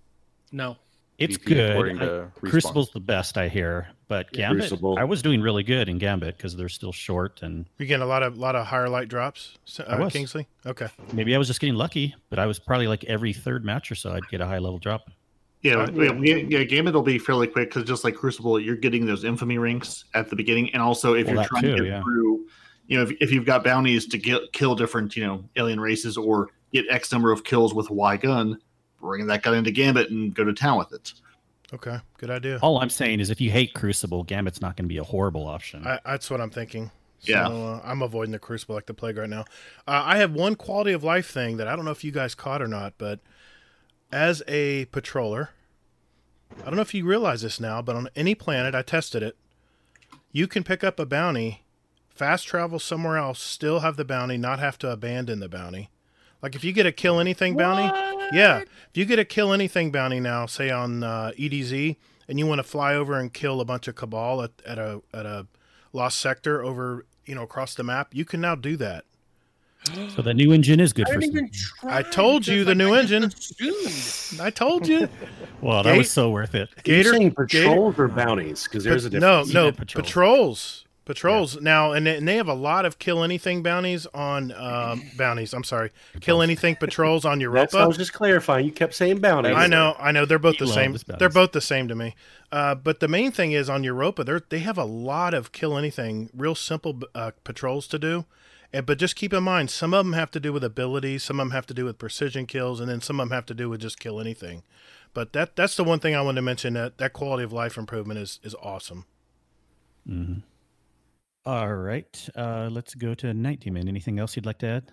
No. 0.52 0.78
It's 1.18 1.36
VP 1.38 1.56
good. 1.56 2.02
I- 2.02 2.48
Crucible's 2.48 2.92
the 2.92 3.00
best 3.00 3.40
I 3.40 3.48
hear, 3.48 3.88
but 4.08 4.32
Gambit, 4.32 4.70
Crucible. 4.70 5.00
I 5.00 5.04
was 5.04 5.24
doing 5.24 5.42
really 5.42 5.64
good 5.64 5.90
in 5.90 5.98
Gambit 5.98 6.38
because 6.38 6.56
they're 6.56 6.70
still 6.70 6.92
short, 6.92 7.42
and 7.42 7.66
You're 7.80 7.88
getting 7.88 8.04
a 8.04 8.08
lot 8.08 8.22
of 8.22 8.38
lot 8.38 8.56
of 8.56 8.68
higher 8.68 8.88
light 8.88 9.08
drops, 9.10 9.58
uh, 9.80 9.84
I 9.88 10.00
was. 10.00 10.14
Kingsley? 10.14 10.48
Okay. 10.66 10.88
maybe 11.14 11.34
I 11.34 11.40
was 11.40 11.48
just 11.48 11.60
getting 11.60 11.74
lucky. 11.76 12.14
But 12.30 12.38
I 12.38 12.46
was 12.46 12.60
probably 12.60 12.88
like 12.88 13.04
every 13.06 13.34
third 13.34 13.66
match 13.66 13.92
or 13.92 13.96
so, 13.96 14.14
I'd 14.14 14.28
get 14.30 14.42
a 14.42 14.46
high 14.46 14.60
level 14.60 14.78
drop. 14.78 15.10
Yeah, 15.64 15.78
Uh, 15.78 15.92
yeah, 15.92 16.14
yeah, 16.22 16.36
yeah. 16.36 16.64
Gambit 16.66 16.94
will 16.94 17.02
be 17.02 17.18
fairly 17.18 17.48
quick 17.48 17.70
because 17.70 17.84
just 17.86 18.04
like 18.04 18.14
Crucible, 18.14 18.60
you're 18.60 18.76
getting 18.76 19.08
those 19.08 19.24
infamy 19.24 19.58
ranks 19.58 20.06
at 20.14 20.30
the 20.30 20.36
beginning, 20.36 20.72
and 20.74 20.84
also 20.84 21.16
if 21.16 21.26
Well, 21.26 21.36
you're 21.38 21.46
trying 21.46 21.64
too, 21.64 21.76
to 21.78 21.84
get 21.84 21.86
yeah. 21.88 22.04
through, 22.04 22.46
you 22.88 22.98
know, 22.98 23.04
if, 23.04 23.12
if 23.20 23.32
you've 23.32 23.46
got 23.46 23.64
bounties 23.64 24.06
to 24.08 24.18
get, 24.18 24.52
kill 24.54 24.76
different, 24.76 25.16
you 25.16 25.26
know, 25.26 25.44
alien 25.56 25.80
races 25.80 26.18
or 26.18 26.50
get 26.72 26.86
X 26.90 27.12
number 27.12 27.32
of 27.32 27.44
kills 27.44 27.74
with 27.74 27.90
Y 27.90 28.18
gun, 28.18 28.60
bring 29.00 29.28
that 29.28 29.44
gun 29.44 29.56
into 29.56 29.72
Gambit 29.72 30.10
and 30.10 30.34
go 30.34 30.44
to 30.44 30.54
town 30.54 30.78
with 30.78 30.94
it. 30.94 31.14
Okay. 31.74 31.98
Good 32.18 32.30
idea. 32.30 32.60
All 32.62 32.80
I'm 32.80 32.90
saying 32.90 33.20
is, 33.20 33.30
if 33.30 33.42
you 33.42 33.52
hate 33.52 33.74
Crucible, 33.74 34.24
Gambit's 34.24 34.62
not 34.62 34.78
going 34.78 34.86
to 34.86 34.90
be 34.90 34.98
a 35.00 35.04
horrible 35.04 35.46
option. 35.46 35.86
I, 35.86 36.00
that's 36.06 36.30
what 36.30 36.40
I'm 36.40 36.50
thinking. 36.50 36.92
So, 37.20 37.32
Yeah. 37.34 37.48
uh, 37.48 37.82
I'm 37.84 38.02
avoiding 38.02 38.32
the 38.32 38.40
Crucible 38.40 38.76
like 38.76 38.86
the 38.86 38.94
plague 38.94 39.18
right 39.18 39.30
now. 39.30 39.42
Uh, 39.88 40.02
I 40.06 40.18
have 40.18 40.32
one 40.34 40.56
quality 40.56 40.94
of 40.94 41.04
life 41.04 41.30
thing 41.30 41.58
that 41.58 41.68
I 41.68 41.76
don't 41.76 41.84
know 41.84 41.92
if 41.92 42.04
you 42.06 42.12
guys 42.12 42.36
caught 42.36 42.62
or 42.62 42.68
not, 42.68 42.94
but 42.98 43.20
as 44.14 44.42
a 44.48 44.86
patroller, 44.86 45.50
I 46.62 46.66
don't 46.66 46.76
know 46.76 46.82
if 46.82 46.94
you 46.94 47.06
realize 47.06 47.42
this 47.42 47.60
now, 47.60 47.82
but 47.82 47.96
on 47.98 48.08
any 48.16 48.34
planet, 48.34 48.74
I 48.74 48.82
tested 48.82 49.22
it, 49.22 49.36
you 50.32 50.48
can 50.48 50.64
pick 50.64 50.84
up 50.84 51.00
a 51.00 51.06
bounty, 51.06 51.64
fast 52.18 52.48
travel 52.48 52.80
somewhere 52.80 53.18
else, 53.18 53.40
still 53.42 53.80
have 53.80 53.96
the 53.98 54.06
bounty, 54.06 54.38
not 54.38 54.60
have 54.60 54.78
to 54.80 54.90
abandon 54.92 55.40
the 55.40 55.50
bounty. 55.50 55.90
Like 56.42 56.56
if 56.56 56.64
you 56.64 56.72
get 56.72 56.86
a 56.86 56.92
kill 56.92 57.20
anything 57.20 57.56
bounty, 57.58 57.84
yeah, 58.36 58.60
if 58.60 58.96
you 58.96 59.06
get 59.06 59.20
a 59.20 59.26
kill 59.26 59.54
anything 59.54 59.92
bounty 59.92 60.20
now, 60.20 60.46
say 60.46 60.70
on 60.70 61.04
uh, 61.04 61.32
EDZ, 61.38 61.96
and 62.28 62.38
you 62.40 62.46
want 62.46 62.60
to 62.60 62.64
fly 62.64 62.94
over 62.94 63.20
and 63.20 63.34
kill 63.34 63.60
a 63.62 63.66
bunch 63.66 63.88
of 63.88 63.96
Cabal 63.96 64.44
at, 64.44 64.52
at 64.66 64.78
a 64.78 65.02
at 65.14 65.26
a 65.26 65.48
lost 65.94 66.20
sector 66.20 66.64
over 66.64 67.06
you 67.26 67.34
know 67.36 67.42
across 67.44 67.74
the 67.74 67.84
map, 67.84 68.14
you 68.14 68.24
can 68.26 68.40
now 68.42 68.54
do 68.56 68.78
that. 68.78 69.06
so 70.16 70.22
the 70.22 70.34
new 70.34 70.52
engine 70.52 70.80
is 70.80 70.94
good 70.94 71.08
I 71.10 71.14
for. 71.14 71.20
didn't 71.22 71.36
some- 71.36 71.46
even 71.46 71.52
try. 71.54 71.98
I 71.98 72.02
told 72.04 72.46
you 72.46 72.64
the 72.64 72.72
like, 72.72 72.78
new 72.78 72.94
I 72.94 73.00
engine. 73.00 73.32
I 74.40 74.50
told 74.52 74.88
you, 74.88 75.10
Well, 75.62 75.82
that 75.84 75.98
was 75.98 76.12
so 76.12 76.30
worth 76.30 76.54
it. 76.54 76.70
Are 76.70 76.74
you 76.78 76.84
Gator. 76.84 77.10
saying 77.14 77.30
Gator- 77.30 77.46
patrols 77.70 77.96
or 77.98 78.08
bounties? 78.10 78.66
Because 78.66 78.84
there's 78.84 79.06
a 79.06 79.10
Pat- 79.10 79.22
no, 79.22 79.44
no, 79.46 79.64
meant 79.66 79.94
patrols. 79.94 80.84
Patrols. 81.08 81.54
Patrols 81.54 81.64
now, 81.64 81.92
and 81.94 82.06
they, 82.06 82.18
and 82.18 82.28
they 82.28 82.36
have 82.36 82.48
a 82.48 82.54
lot 82.54 82.86
of 82.86 83.00
kill 83.00 83.24
anything 83.24 83.64
bounties 83.64 84.06
on 84.14 84.52
um, 84.52 85.02
bounties. 85.18 85.54
I'm 85.54 85.64
sorry, 85.64 85.92
kill 86.22 86.42
anything 86.42 86.76
patrols 86.80 87.26
on 87.26 87.40
That's 87.40 87.74
I 87.74 87.88
was 87.88 87.98
just 87.98 88.14
clarifying. 88.14 88.66
You 88.66 88.72
kept 88.72 88.94
saying 88.94 89.20
bounties. 89.20 89.56
I 89.56 89.68
know, 89.68 89.96
I 89.98 90.12
know. 90.12 90.26
They're 90.26 90.38
both 90.38 90.60
You 90.60 90.68
the 90.68 90.74
same. 90.74 90.96
They're 91.18 91.30
both 91.30 91.54
the 91.54 91.62
same 91.62 91.88
to 91.88 91.96
me. 91.96 92.16
Uh, 92.52 92.76
but 92.76 93.00
the 93.00 93.08
main 93.08 93.32
thing 93.32 93.52
is 93.52 93.70
on 93.70 93.84
Europa, 93.84 94.24
they 94.24 94.40
they 94.50 94.60
have 94.60 94.78
a 94.78 94.86
lot 94.86 95.34
of 95.34 95.52
kill 95.52 95.78
anything, 95.78 96.30
real 96.36 96.56
simple 96.56 97.00
uh, 97.16 97.32
patrols 97.44 97.88
to 97.88 97.98
do. 97.98 98.26
And, 98.74 98.86
but 98.86 98.98
just 98.98 99.16
keep 99.16 99.34
in 99.34 99.44
mind, 99.44 99.70
some 99.70 99.94
of 99.94 100.06
them 100.06 100.14
have 100.14 100.30
to 100.32 100.40
do 100.42 100.52
with 100.52 100.64
abilities, 100.64 101.24
some 101.24 101.40
of 101.40 101.46
them 101.48 101.52
have 101.52 101.66
to 101.68 101.74
do 101.74 101.86
with 101.86 101.98
precision 101.98 102.46
kills, 102.46 102.82
and 102.82 102.90
then 102.90 103.00
some 103.02 103.20
of 103.20 103.30
them 103.30 103.36
have 103.36 103.46
to 103.46 103.54
do 103.54 103.70
with 103.70 103.80
just 103.80 103.98
kill 104.00 104.20
anything. 104.20 104.64
But 105.14 105.34
that 105.34 105.56
that's 105.56 105.76
the 105.76 105.84
one 105.84 106.00
thing 106.00 106.16
I 106.16 106.22
wanted 106.22 106.36
to 106.36 106.42
mention. 106.44 106.74
That 106.74 106.98
that 106.98 107.14
quality 107.14 107.44
of 107.44 107.54
life 107.54 107.78
improvement 107.78 108.20
is 108.20 108.40
is 108.44 108.54
awesome. 108.62 109.06
Mhm. 110.08 110.44
All 111.48 111.74
right, 111.74 112.30
uh, 112.36 112.68
let's 112.70 112.94
go 112.94 113.16
to 113.16 113.34
Night 113.34 113.62
Demon. 113.62 113.88
Anything 113.88 114.20
else 114.20 114.36
you'd 114.36 114.46
like 114.46 114.58
to 114.58 114.68
add? 114.68 114.92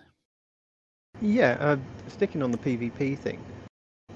Yeah, 1.21 1.57
uh, 1.59 1.75
sticking 2.07 2.41
on 2.41 2.51
the 2.51 2.57
PvP 2.57 3.19
thing, 3.19 3.43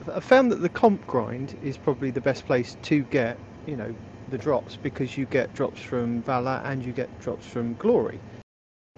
I 0.10 0.22
found 0.22 0.50
that 0.54 0.62
the 0.62 0.70
comp 0.70 1.06
grind 1.06 1.58
is 1.62 1.76
probably 1.76 2.12
the 2.12 2.22
best 2.22 2.46
place 2.46 2.78
to 2.84 3.04
get, 3.04 3.38
you 3.68 3.76
know, 3.76 3.94
the 4.30 4.38
drops 4.38 4.78
because 4.78 5.18
you 5.18 5.26
get 5.26 5.54
drops 5.54 5.82
from 5.82 6.22
Valor 6.22 6.62
and 6.64 6.82
you 6.82 6.94
get 6.94 7.10
drops 7.20 7.46
from 7.46 7.74
Glory. 7.74 8.22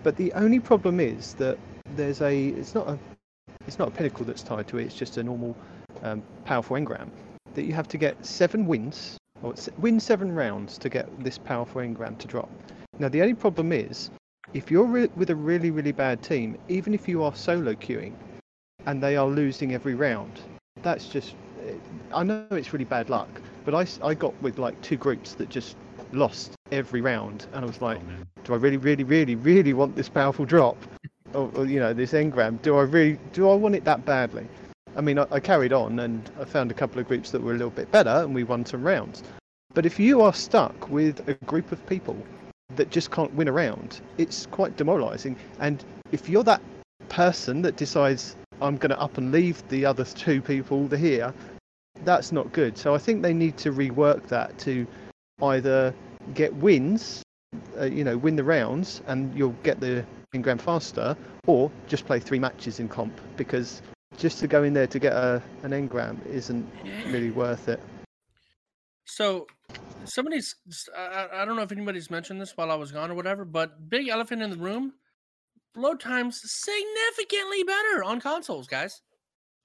But 0.04 0.18
the 0.18 0.32
only 0.34 0.60
problem 0.60 1.00
is 1.00 1.34
that 1.36 1.58
there's 1.96 2.22
a, 2.22 2.50
it's 2.50 2.76
not 2.76 2.88
a, 2.88 3.00
it's 3.66 3.80
not 3.80 3.88
a 3.88 3.92
pinnacle 3.92 4.24
that's 4.24 4.44
tied 4.44 4.68
to 4.68 4.78
it. 4.78 4.84
It's 4.84 4.96
just 4.96 5.18
a 5.18 5.24
normal, 5.24 5.58
um, 6.04 6.22
powerful 6.46 6.78
engram 6.78 7.10
that 7.56 7.64
you 7.64 7.74
have 7.74 7.88
to 7.88 7.98
get 7.98 8.24
seven 8.24 8.68
wins 8.68 9.18
or 9.42 9.56
win 9.80 10.00
seven 10.00 10.32
rounds 10.32 10.78
to 10.78 10.90
get 10.90 11.24
this 11.24 11.40
powerful 11.40 11.82
engram 11.82 12.20
to 12.20 12.28
drop. 12.28 12.48
Now 13.00 13.10
the 13.10 13.22
only 13.22 13.34
problem 13.36 13.72
is 13.72 14.12
if 14.54 14.72
you're 14.72 14.86
re- 14.86 15.10
with 15.16 15.30
a 15.30 15.36
really 15.36 15.72
really 15.72 15.92
bad 15.92 16.22
team, 16.24 16.58
even 16.70 16.94
if 16.94 17.08
you 17.08 17.24
are 17.24 17.36
solo 17.36 17.74
queuing, 17.74 18.14
and 18.86 19.02
they 19.02 19.18
are 19.18 19.28
losing 19.28 19.74
every 19.74 19.96
round, 19.96 20.42
that's 20.84 21.08
just. 21.08 21.36
eh, 21.66 21.74
I 22.14 22.24
know 22.24 22.46
it's 22.52 22.74
really 22.74 22.86
bad 22.86 23.10
luck, 23.10 23.30
but 23.66 23.74
I, 23.76 23.88
I 24.06 24.14
got 24.14 24.40
with 24.42 24.60
like 24.60 24.80
two 24.82 24.98
groups 24.98 25.34
that 25.36 25.50
just 25.50 25.78
lost 26.14 26.54
every 26.72 27.02
round, 27.02 27.48
and 27.54 27.64
I 27.64 27.68
was 27.68 27.82
like, 27.82 28.02
do 28.44 28.54
I 28.54 28.58
really 28.58 28.78
really 28.78 29.04
really 29.04 29.36
really 29.36 29.74
want 29.74 29.96
this 29.96 30.10
powerful 30.10 30.46
drop, 30.46 30.78
or, 31.34 31.52
or 31.56 31.66
you 31.66 31.80
know 31.80 31.94
this 31.94 32.14
engram? 32.14 32.62
Do 32.62 32.78
I 32.78 32.84
really 32.84 33.20
do 33.34 33.50
I 33.50 33.56
want 33.56 33.76
it 33.76 33.86
that 33.86 34.06
badly? 34.06 34.48
I 34.96 35.02
mean, 35.02 35.20
I, 35.20 35.28
I 35.32 35.40
carried 35.40 35.74
on 35.74 36.00
and 36.00 36.30
I 36.40 36.46
found 36.46 36.72
a 36.72 36.76
couple 36.76 37.00
of 37.00 37.08
groups 37.08 37.32
that 37.32 37.42
were 37.42 37.52
a 37.52 37.58
little 37.58 37.72
bit 37.72 37.92
better, 37.92 38.10
and 38.24 38.36
we 38.36 38.44
won 38.44 38.66
some 38.66 38.84
rounds. 38.84 39.24
But 39.74 39.86
if 39.86 40.00
you 40.00 40.22
are 40.22 40.34
stuck 40.34 40.90
with 40.90 41.28
a 41.30 41.34
group 41.46 41.72
of 41.72 41.86
people 41.88 42.18
that 42.76 42.90
just 42.90 43.12
can't 43.12 43.34
win 43.34 43.48
around, 43.48 44.02
it's 44.18 44.46
quite 44.48 44.78
demoralising. 44.78 45.36
And 45.60 45.84
if 46.12 46.30
you're 46.30 46.44
that 46.44 46.62
person 47.10 47.62
that 47.64 47.76
decides 47.76 48.36
I'm 48.62 48.78
going 48.78 48.92
to 48.92 49.00
up 49.00 49.18
and 49.18 49.32
leave 49.32 49.68
the 49.70 49.86
other 49.86 50.06
two 50.06 50.42
people 50.42 50.88
here, 50.88 51.34
that's 52.04 52.32
not 52.32 52.52
good. 52.54 52.78
So 52.78 52.94
I 52.94 52.98
think 52.98 53.22
they 53.22 53.34
need 53.34 53.58
to 53.58 53.72
rework 53.72 54.28
that 54.28 54.58
to 54.60 54.86
either 55.42 55.94
get 56.34 56.54
wins, 56.56 57.24
uh, 57.80 57.86
you 57.86 58.04
know, 58.04 58.18
win 58.18 58.36
the 58.36 58.44
rounds, 58.44 59.02
and 59.08 59.36
you'll 59.38 59.56
get 59.64 59.80
the 59.80 60.06
engram 60.36 60.62
faster, 60.62 61.18
or 61.48 61.72
just 61.88 62.06
play 62.06 62.20
three 62.20 62.40
matches 62.40 62.80
in 62.80 62.88
comp 62.88 63.20
because 63.36 63.82
just 64.18 64.40
to 64.40 64.48
go 64.48 64.64
in 64.64 64.74
there 64.74 64.88
to 64.88 65.00
get 65.00 65.14
a, 65.14 65.42
an 65.64 65.72
engram 65.72 66.24
isn't 66.28 66.70
really 67.08 67.32
worth 67.32 67.68
it. 67.68 67.80
So, 69.06 69.48
somebody's. 70.06 70.56
I, 70.96 71.28
I- 71.34 71.46
don't 71.46 71.56
know 71.56 71.62
if 71.64 71.72
anybody's 71.72 72.10
mentioned 72.10 72.42
this 72.42 72.56
while 72.58 72.72
I 72.72 72.76
was 72.76 72.92
gone 72.92 73.12
or 73.12 73.16
whatever, 73.16 73.46
but 73.46 73.90
big 73.90 74.08
elephant 74.08 74.42
in 74.42 74.50
the 74.50 74.58
room. 74.58 74.94
Load 75.76 76.00
times 76.02 76.42
significantly 76.44 77.64
better 77.64 78.04
on 78.04 78.20
consoles, 78.20 78.68
guys. 78.68 79.02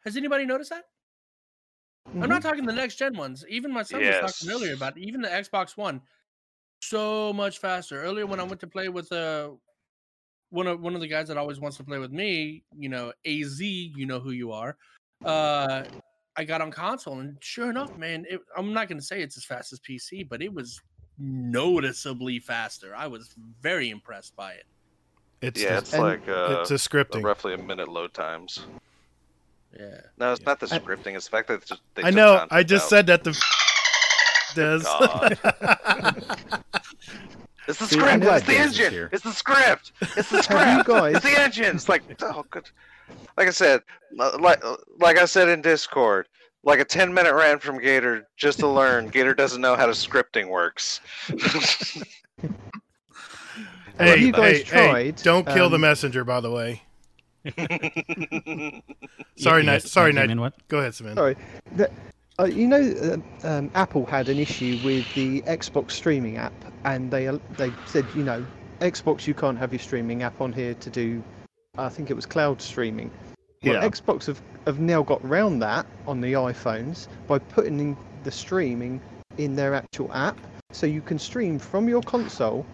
Has 0.04 0.16
anybody 0.16 0.46
noticed 0.46 0.70
that? 0.70 0.84
I'm 2.22 2.28
not 2.28 2.42
talking 2.42 2.64
the 2.64 2.72
next 2.72 2.94
gen 2.96 3.16
ones. 3.16 3.44
Even 3.48 3.72
my 3.72 3.82
son 3.82 4.00
was 4.00 4.14
talking 4.32 4.50
earlier 4.54 4.68
Yes. 4.70 4.76
about 4.76 4.96
even 4.96 5.20
the 5.20 5.28
Xbox 5.28 5.76
One. 5.76 6.00
so 6.80 7.32
much 7.32 7.58
faster. 7.58 8.00
Earlier 8.02 8.26
when 8.26 8.38
I 8.38 8.44
went 8.44 8.60
to 8.60 8.66
play 8.68 8.88
with 8.88 9.10
uh 9.10 9.50
one 10.50 10.68
of 10.68 10.80
one 10.80 10.94
of 10.94 11.00
the 11.00 11.08
guys 11.08 11.26
that 11.28 11.36
always 11.36 11.58
wants 11.58 11.76
to 11.78 11.84
play 11.84 11.98
with 11.98 12.12
me, 12.12 12.62
you 12.78 12.88
know, 12.88 13.12
AZ, 13.26 13.60
you 13.60 14.06
know 14.06 14.20
who 14.20 14.30
you 14.30 14.52
are. 14.52 14.76
Uh 15.24 15.82
I 16.36 16.44
got 16.44 16.60
on 16.60 16.70
console 16.70 17.20
and 17.20 17.36
sure 17.40 17.70
enough, 17.70 17.96
man, 17.96 18.26
it, 18.28 18.40
I'm 18.56 18.72
not 18.72 18.88
going 18.88 18.98
to 18.98 19.04
say 19.04 19.22
it's 19.22 19.36
as 19.36 19.44
fast 19.44 19.72
as 19.72 19.80
PC, 19.80 20.28
but 20.28 20.42
it 20.42 20.52
was 20.52 20.80
noticeably 21.18 22.38
faster. 22.38 22.94
I 22.94 23.06
was 23.06 23.34
very 23.60 23.90
impressed 23.90 24.36
by 24.36 24.52
it. 24.52 24.64
It's 25.42 25.62
yeah, 25.62 25.72
the- 25.72 25.78
it's 25.78 25.92
like 25.96 26.28
uh, 26.28 26.58
it's 26.60 26.70
the 26.70 26.76
scripting. 26.76 27.22
roughly 27.22 27.54
a 27.54 27.58
minute 27.58 27.88
load 27.88 28.12
times. 28.14 28.66
Yeah. 29.78 30.00
No, 30.18 30.32
it's 30.32 30.44
not 30.44 30.58
the 30.60 30.66
scripting. 30.66 31.14
It's 31.16 31.26
the 31.26 31.30
fact 31.30 31.48
that 31.48 31.54
it's 31.54 31.68
just, 31.68 31.82
they 31.94 32.02
I 32.04 32.10
know. 32.10 32.46
I 32.50 32.62
just 32.62 32.84
out. 32.86 32.90
said 32.90 33.06
that 33.08 33.24
the 33.24 33.38
does. 34.54 34.86
It's 37.68 37.80
the 37.80 37.86
script. 37.86 38.08
I'm 38.08 38.22
It's 38.22 38.46
the 38.46 38.56
engine. 38.56 39.08
It's 39.12 39.24
the 39.24 39.32
script. 39.32 39.92
It's 40.16 40.30
the 40.30 40.42
script. 40.42 40.88
It's 40.88 41.24
the 41.24 41.40
engine. 41.40 41.74
It's 41.76 41.88
like 41.88 42.02
oh 42.22 42.44
good. 42.50 42.70
Like 43.36 43.48
I 43.48 43.50
said, 43.50 43.82
uh, 44.18 44.38
like 44.40 44.62
like 44.98 45.18
I 45.18 45.24
said 45.26 45.48
in 45.48 45.60
Discord, 45.60 46.28
like 46.64 46.80
a 46.80 46.84
ten 46.84 47.12
minute 47.12 47.34
rant 47.34 47.62
from 47.62 47.78
Gator 47.78 48.26
just 48.36 48.58
to 48.60 48.68
learn 48.68 49.08
Gator 49.12 49.34
doesn't 49.34 49.60
know 49.60 49.76
how 49.76 49.86
the 49.86 49.92
scripting 49.92 50.48
works. 50.48 51.00
hey, 53.98 54.16
you 54.18 54.32
guys 54.32 54.62
hey, 54.62 54.84
hey, 55.02 55.12
don't 55.22 55.46
kill 55.46 55.68
the 55.68 55.76
um, 55.76 55.82
messenger, 55.82 56.24
by 56.24 56.40
the 56.40 56.50
way. 56.50 56.82
Y- 57.44 57.52
Sorry, 59.36 59.62
Night. 59.62 59.82
yes, 59.82 59.92
Sorry, 59.92 60.12
Night 60.12 60.22
came 60.22 60.28
Night. 60.28 60.32
in, 60.32 60.40
what? 60.40 60.68
Go 60.68 60.78
ahead, 60.78 60.94
Simon. 60.94 61.16
Sorry. 61.16 61.36
The, 61.76 61.90
uh, 62.38 62.44
you 62.44 62.66
know, 62.66 63.22
uh, 63.44 63.48
um, 63.48 63.70
Apple 63.74 64.04
had 64.04 64.28
an 64.28 64.38
issue 64.38 64.78
with 64.84 65.04
the 65.14 65.42
Xbox 65.42 65.92
streaming 65.92 66.36
app, 66.38 66.52
and 66.84 67.10
they 67.10 67.28
uh, 67.28 67.38
they 67.56 67.72
said, 67.86 68.06
you 68.14 68.22
know, 68.22 68.44
Xbox, 68.80 69.26
you 69.26 69.34
can't 69.34 69.58
have 69.58 69.72
your 69.72 69.80
streaming 69.80 70.22
app 70.22 70.40
on 70.40 70.52
here 70.52 70.74
to 70.74 70.90
do. 70.90 71.22
I 71.78 71.88
think 71.88 72.10
it 72.10 72.14
was 72.14 72.26
cloud 72.26 72.60
streaming. 72.60 73.10
Well, 73.64 73.74
Yeah. 73.74 73.88
Xbox 73.88 74.26
have, 74.26 74.40
have 74.66 74.80
now 74.80 75.02
got 75.02 75.26
round 75.28 75.60
that 75.62 75.86
on 76.06 76.20
the 76.20 76.32
iPhones 76.34 77.08
by 77.26 77.38
putting 77.38 77.78
in 77.80 77.96
the 78.24 78.30
streaming 78.30 79.00
in 79.38 79.54
their 79.56 79.74
actual 79.74 80.12
app, 80.12 80.38
so 80.72 80.86
you 80.86 81.00
can 81.00 81.18
stream 81.18 81.58
from 81.58 81.88
your 81.88 82.02
console 82.02 82.64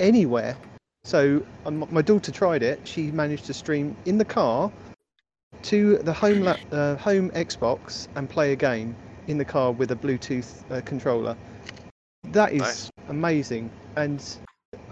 anywhere. 0.00 0.56
So 1.04 1.42
um, 1.66 1.86
my 1.90 2.02
daughter 2.02 2.30
tried 2.32 2.62
it. 2.62 2.80
She 2.84 3.10
managed 3.10 3.46
to 3.46 3.54
stream 3.54 3.96
in 4.04 4.18
the 4.18 4.24
car 4.24 4.70
to 5.62 5.98
the 5.98 6.12
home 6.12 6.40
lap, 6.40 6.58
uh, 6.72 6.96
home 6.96 7.30
Xbox 7.30 8.08
and 8.16 8.28
play 8.28 8.52
a 8.52 8.56
game 8.56 8.94
in 9.28 9.38
the 9.38 9.44
car 9.44 9.72
with 9.72 9.90
a 9.90 9.96
Bluetooth 9.96 10.70
uh, 10.70 10.80
controller. 10.82 11.36
That 12.32 12.52
is 12.52 12.60
Nice. 12.60 12.90
amazing, 13.08 13.70
and 13.96 14.24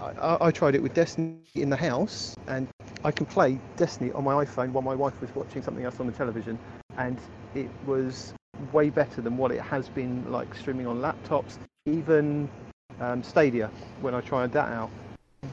I, 0.00 0.36
I 0.40 0.50
tried 0.50 0.74
it 0.74 0.82
with 0.82 0.94
Destiny 0.94 1.38
in 1.54 1.70
the 1.70 1.76
house, 1.76 2.36
and 2.48 2.68
I 3.04 3.10
can 3.10 3.26
play 3.26 3.58
Destiny 3.76 4.12
on 4.12 4.24
my 4.24 4.44
iPhone 4.44 4.72
while 4.72 4.82
my 4.82 4.94
wife 4.94 5.20
was 5.20 5.34
watching 5.34 5.62
something 5.62 5.84
else 5.84 6.00
on 6.00 6.06
the 6.06 6.12
television, 6.12 6.58
and 6.98 7.18
it 7.54 7.70
was 7.86 8.34
way 8.72 8.90
better 8.90 9.20
than 9.20 9.36
what 9.36 9.52
it 9.52 9.60
has 9.60 9.88
been 9.88 10.30
like 10.30 10.54
streaming 10.54 10.86
on 10.86 10.98
laptops, 10.98 11.56
even 11.86 12.48
um, 13.00 13.22
Stadia 13.22 13.70
when 14.00 14.14
I 14.14 14.20
tried 14.20 14.52
that 14.52 14.70
out. 14.72 14.90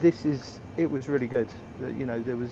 This 0.00 0.24
is 0.24 0.60
it 0.76 0.90
was 0.90 1.08
really 1.08 1.26
good. 1.26 1.48
You 1.80 2.04
know 2.04 2.20
there 2.20 2.36
was 2.36 2.50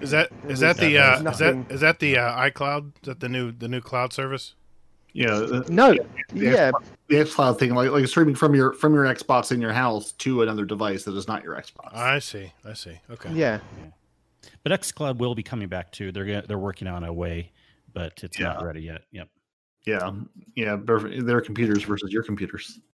Is 0.00 0.10
that 0.10 0.30
There 0.42 0.50
is 0.52 0.60
that 0.60 0.78
the 0.78 0.98
uh, 0.98 1.30
is 1.30 1.38
that 1.38 1.66
is 1.70 1.80
that 1.80 2.00
the 2.00 2.18
uh, 2.18 2.50
iCloud? 2.50 2.92
Is 3.02 3.06
that 3.06 3.20
the 3.20 3.28
new 3.28 3.52
the 3.52 3.68
new 3.68 3.80
cloud 3.80 4.12
service? 4.12 4.54
Yeah, 5.12 5.38
the, 5.38 5.64
no, 5.68 5.94
the 5.94 6.04
yeah, 6.34 6.72
Xbox- 6.72 6.84
the 7.08 7.16
XCloud 7.16 7.58
thing, 7.58 7.74
like 7.74 7.90
like 7.90 8.06
streaming 8.06 8.34
from 8.34 8.54
your 8.54 8.72
from 8.72 8.94
your 8.94 9.04
Xbox 9.04 9.52
in 9.52 9.60
your 9.60 9.72
house 9.72 10.12
to 10.12 10.42
another 10.42 10.64
device 10.64 11.04
that 11.04 11.14
is 11.14 11.28
not 11.28 11.42
your 11.42 11.54
Xbox. 11.54 11.94
I 11.94 12.18
see. 12.18 12.52
I 12.64 12.72
see. 12.72 12.98
Okay. 13.10 13.30
yeah. 13.32 13.60
But 14.62 14.72
XCloud 14.72 15.18
will 15.18 15.34
be 15.34 15.42
coming 15.42 15.68
back 15.68 15.92
too. 15.92 16.12
They're 16.12 16.24
gonna, 16.24 16.44
they're 16.46 16.58
working 16.58 16.88
on 16.88 17.04
a 17.04 17.12
way, 17.12 17.52
but 17.92 18.22
it's 18.22 18.38
not 18.38 18.62
ready 18.62 18.82
yet. 18.82 19.02
Yep. 19.12 19.28
Yeah, 19.86 20.12
yeah, 20.56 20.76
but 20.76 21.26
their 21.26 21.42
computers 21.42 21.82
versus 21.82 22.10
your 22.12 22.22
computers. 22.22 22.80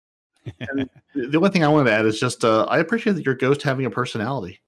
And 0.58 0.88
the 1.14 1.36
only 1.36 1.50
thing 1.50 1.62
I 1.62 1.68
wanted 1.68 1.90
to 1.90 1.96
add 1.96 2.06
is 2.06 2.18
just 2.18 2.46
uh, 2.46 2.64
I 2.64 2.78
appreciate 2.78 3.12
that 3.12 3.26
your 3.26 3.34
ghost 3.34 3.62
having 3.62 3.84
a 3.84 3.90
personality. 3.90 4.58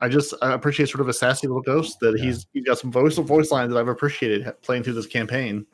I 0.00 0.08
just 0.08 0.34
I 0.42 0.52
appreciate 0.52 0.88
sort 0.88 1.02
of 1.02 1.08
a 1.08 1.12
sassy 1.12 1.46
little 1.46 1.62
ghost 1.62 2.00
that 2.00 2.18
he's 2.18 2.46
he's 2.52 2.64
got 2.64 2.78
some 2.78 2.90
voice 2.90 3.16
voice 3.16 3.52
lines 3.52 3.72
that 3.72 3.78
I've 3.78 3.86
appreciated 3.86 4.52
playing 4.62 4.82
through 4.82 4.94
this 4.94 5.06
campaign. 5.06 5.64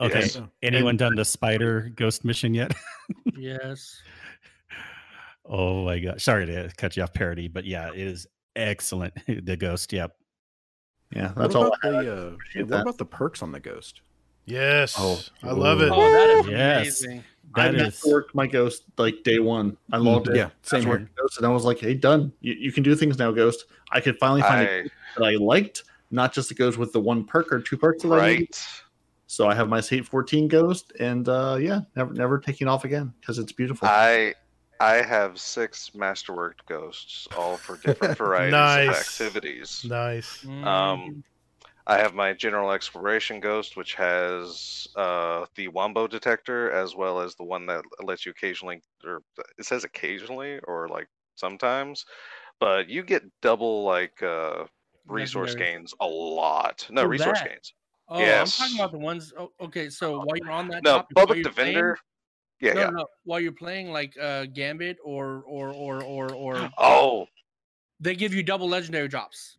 Okay. 0.00 0.20
Yes. 0.20 0.40
Anyone 0.62 0.96
done 0.96 1.14
the 1.14 1.24
spider 1.24 1.90
ghost 1.94 2.24
mission 2.24 2.52
yet? 2.54 2.74
Yes. 3.36 4.02
oh 5.44 5.84
my 5.84 5.98
god! 5.98 6.20
Sorry 6.20 6.46
to 6.46 6.70
cut 6.76 6.96
you 6.96 7.02
off, 7.02 7.12
parody, 7.14 7.48
but 7.48 7.64
yeah, 7.64 7.90
it 7.92 7.98
is 7.98 8.26
excellent. 8.56 9.14
the 9.26 9.56
ghost. 9.56 9.92
Yep. 9.92 10.14
Yeah, 11.14 11.28
What 11.28 11.36
that's 11.36 11.54
all. 11.54 11.66
about 11.68 11.78
I 11.84 12.02
the 12.02 12.12
uh, 12.12 12.26
appreciate 12.32 12.62
what 12.62 12.70
that. 12.70 12.82
about 12.82 12.98
the 12.98 13.04
perks 13.04 13.40
on 13.42 13.52
the 13.52 13.60
Ghost? 13.60 14.00
Yes. 14.44 14.96
Oh. 14.98 15.22
I 15.44 15.52
love 15.52 15.80
it. 15.80 15.90
Oh, 15.92 16.00
that 16.00 16.30
is 16.40 16.46
Yes. 16.48 17.04
amazing. 17.04 17.24
I 17.54 17.68
That 17.70 17.74
is. 17.76 18.04
worked 18.04 18.34
my 18.34 18.46
ghost 18.48 18.82
like 18.98 19.22
day 19.22 19.38
one. 19.38 19.76
I 19.92 19.98
logged 19.98 20.28
in. 20.28 20.34
Yeah, 20.34 20.50
same 20.62 20.80
password 20.82 21.00
here. 21.02 21.10
Ghost, 21.16 21.36
and 21.38 21.46
I 21.46 21.50
was 21.50 21.64
like, 21.64 21.78
"Hey, 21.78 21.94
done. 21.94 22.32
You, 22.40 22.54
you 22.54 22.72
can 22.72 22.82
do 22.82 22.94
things 22.96 23.18
now, 23.18 23.30
Ghost." 23.30 23.66
I 23.92 24.00
could 24.00 24.18
finally 24.18 24.42
find 24.42 24.66
a 24.68 24.70
I, 24.70 24.82
ghost 24.82 24.94
that 25.16 25.24
I 25.24 25.30
liked, 25.36 25.84
not 26.10 26.32
just 26.34 26.48
that 26.50 26.58
goes 26.58 26.76
with 26.76 26.92
the 26.92 27.00
one 27.00 27.24
perk 27.24 27.52
or 27.52 27.60
two 27.60 27.76
perks 27.78 28.02
that 28.02 28.12
I 28.12 28.30
needed. 28.32 28.56
Right. 29.26 29.30
So 29.30 29.48
I 29.48 29.54
have 29.54 29.68
my 29.68 29.80
State 29.80 30.06
14 30.06 30.48
Ghost, 30.48 30.92
and 31.00 31.28
uh, 31.28 31.56
yeah, 31.60 31.80
never 31.94 32.12
never 32.12 32.38
taking 32.38 32.68
off 32.68 32.84
again 32.84 33.12
because 33.20 33.38
it's 33.38 33.52
beautiful. 33.52 33.88
I 33.88 34.34
I 34.80 34.96
have 34.96 35.38
six 35.38 35.90
masterworked 35.94 36.66
ghosts, 36.68 37.28
all 37.36 37.56
for 37.56 37.76
different 37.78 38.18
varieties 38.18 38.52
Nice. 38.52 38.88
of 38.88 38.94
activities. 38.94 39.84
Nice. 39.88 40.44
Um, 40.46 41.24
I 41.88 41.98
have 41.98 42.14
my 42.14 42.32
general 42.32 42.72
exploration 42.72 43.40
ghost, 43.40 43.76
which 43.76 43.94
has 43.94 44.88
uh, 44.96 45.46
the 45.54 45.68
wombo 45.68 46.06
detector, 46.08 46.70
as 46.72 46.96
well 46.96 47.20
as 47.20 47.36
the 47.36 47.44
one 47.44 47.66
that 47.66 47.84
lets 48.02 48.26
you 48.26 48.32
occasionally, 48.32 48.82
or 49.04 49.22
it 49.56 49.64
says 49.64 49.84
occasionally, 49.84 50.58
or 50.64 50.88
like 50.88 51.08
sometimes, 51.36 52.04
but 52.58 52.88
you 52.88 53.04
get 53.04 53.22
double 53.40 53.84
like 53.84 54.20
uh, 54.22 54.64
resource 55.06 55.54
gains 55.54 55.94
a 56.00 56.06
lot. 56.06 56.86
No 56.90 57.04
resource 57.04 57.40
that. 57.40 57.50
gains. 57.50 57.72
Oh, 58.08 58.20
yes. 58.20 58.60
I'm 58.60 58.66
talking 58.68 58.80
about 58.80 58.92
the 58.92 58.98
ones. 58.98 59.32
Oh, 59.38 59.50
okay, 59.60 59.90
so 59.90 60.18
while 60.18 60.36
you're 60.36 60.50
on 60.50 60.68
that, 60.68 60.82
No, 60.84 60.98
topic, 60.98 61.14
public 61.16 61.38
you're 61.44 61.52
playing- 61.52 61.72
defender. 61.74 61.98
Yeah, 62.60 62.72
no, 62.72 62.80
yeah. 62.80 62.86
no, 62.90 62.96
no, 62.98 63.06
while 63.24 63.40
you're 63.40 63.52
playing 63.52 63.90
like 63.90 64.16
uh, 64.18 64.46
Gambit 64.46 64.96
or 65.04 65.42
or 65.46 65.70
or 65.74 66.02
or 66.02 66.32
or 66.32 66.70
Oh, 66.78 67.26
they 68.00 68.14
give 68.14 68.32
you 68.32 68.42
double 68.42 68.66
legendary 68.68 69.08
drops. 69.08 69.58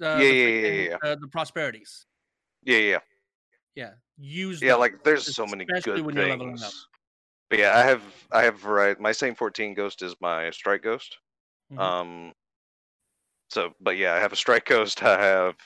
Uh, 0.00 0.06
Yeah, 0.06 0.16
the 0.16 0.24
yeah, 0.34 0.48
yeah, 0.48 0.88
yeah, 0.90 0.96
Uh, 1.10 1.14
the 1.16 1.28
prosperities. 1.28 2.06
yeah, 2.62 2.78
yeah. 2.78 2.98
Yeah, 3.74 3.90
use. 4.16 4.62
Yeah, 4.62 4.76
like 4.76 5.04
there's 5.04 5.34
so 5.36 5.46
many 5.46 5.66
good 5.66 6.00
when 6.00 6.14
you're 6.16 6.26
leveling 6.28 6.54
up. 6.54 6.58
things. 6.60 6.86
But 7.50 7.58
yeah, 7.58 7.76
I 7.76 7.82
have 7.82 8.02
I 8.32 8.42
have 8.44 8.58
variety. 8.58 9.00
My 9.02 9.12
same 9.12 9.34
14 9.34 9.74
ghost 9.74 10.00
is 10.02 10.14
my 10.20 10.50
strike 10.50 10.82
ghost. 10.82 11.18
Mhm. 11.72 11.78
Um. 11.78 12.32
So, 13.50 13.74
but 13.80 13.96
yeah, 13.98 14.14
I 14.14 14.18
have 14.20 14.32
a 14.32 14.36
strike 14.36 14.64
ghost. 14.64 15.02
I 15.02 15.20
have 15.22 15.56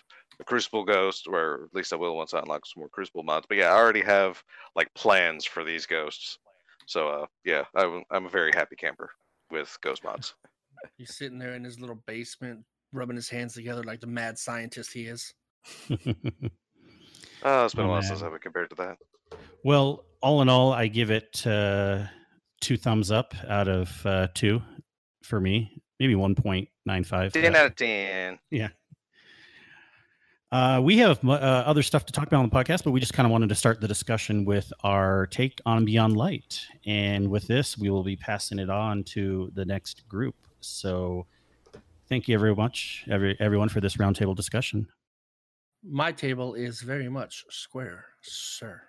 a 0.43 0.45
crucible 0.45 0.85
ghost, 0.85 1.27
or 1.27 1.65
at 1.65 1.75
least 1.75 1.93
I 1.93 1.97
will 1.97 2.17
once 2.17 2.35
I 2.35 2.41
unlock 2.41 2.67
some 2.67 2.81
more 2.81 2.89
crucible 2.89 3.23
mods. 3.23 3.47
But 3.49 3.59
yeah, 3.59 3.73
I 3.73 3.77
already 3.77 4.03
have 4.03 4.43
like 4.77 4.93
plans 4.95 5.45
for 5.45 5.65
these 5.65 5.87
ghosts. 5.87 6.39
So 6.87 7.09
uh, 7.09 7.27
yeah, 7.45 7.65
I'm, 7.75 8.03
I'm 8.11 8.27
a 8.27 8.31
very 8.31 8.51
happy 8.55 8.77
camper 8.77 9.11
with 9.51 9.77
ghost 9.83 10.05
mods. 10.05 10.35
He's 10.99 11.17
sitting 11.17 11.39
there 11.39 11.55
in 11.55 11.63
his 11.65 11.79
little 11.81 12.03
basement, 12.07 12.65
rubbing 12.93 13.17
his 13.17 13.29
hands 13.29 13.55
together 13.55 13.83
like 13.85 14.01
the 14.01 14.07
mad 14.09 14.37
scientist 14.39 14.93
he 14.93 15.07
is. 15.07 15.33
Oh, 15.91 15.97
it's 17.65 17.75
been 17.75 17.85
Oh, 17.85 17.89
a 17.89 17.89
while 17.89 18.01
man. 18.01 18.03
since 18.03 18.23
I've 18.23 18.39
compared 18.41 18.71
to 18.71 18.77
that. 18.77 18.99
well, 19.65 20.05
all 20.21 20.43
in 20.43 20.49
all, 20.49 20.73
I 20.73 20.89
give 20.89 21.11
it 21.11 21.47
uh, 21.47 22.05
two 22.61 22.77
thumbs 22.77 23.11
up 23.13 23.35
out 23.49 23.69
of 23.69 24.05
uh, 24.05 24.27
two 24.35 24.61
for 25.23 25.41
me. 25.41 25.81
Maybe 26.01 26.15
one 26.17 26.35
point 26.35 26.69
nine 26.85 27.05
five. 27.05 27.33
10 27.33 27.55
out 27.55 27.67
of 27.67 27.77
10. 27.77 28.39
Yeah. 28.51 28.69
Uh, 30.53 30.79
we 30.83 30.99
have 30.99 31.19
uh, 31.27 31.33
other 31.33 31.83
stuff 31.83 32.05
to 32.05 32.13
talk 32.13 32.27
about 32.27 32.43
on 32.43 32.49
the 32.51 32.55
podcast, 32.55 32.85
but 32.85 32.91
we 32.91 33.01
just 33.01 33.15
kind 33.15 33.25
of 33.25 33.33
wanted 33.33 33.49
to 33.49 33.55
start 33.55 33.81
the 33.81 33.89
discussion 33.89 34.45
with 34.45 34.71
our 34.85 35.27
take 35.29 35.63
on 35.65 35.87
Beyond 35.87 36.15
Light. 36.15 36.61
And 36.85 37.31
with 37.31 37.47
this, 37.47 37.79
we 37.79 37.89
will 37.89 38.03
be 38.03 38.17
passing 38.17 38.59
it 38.59 38.69
on 38.69 39.03
to 39.05 39.51
the 39.55 39.65
next 39.65 40.07
group. 40.09 40.35
So 40.61 41.25
thank 42.07 42.29
you 42.29 42.39
very 42.39 42.55
much, 42.55 43.07
every, 43.11 43.35
everyone, 43.41 43.71
for 43.71 43.81
this 43.81 43.97
roundtable 43.97 44.37
discussion. 44.37 44.89
My 45.83 46.13
table 46.13 46.53
is 46.53 46.83
very 46.83 47.09
much 47.09 47.47
square, 47.49 48.05
sir. 48.21 48.83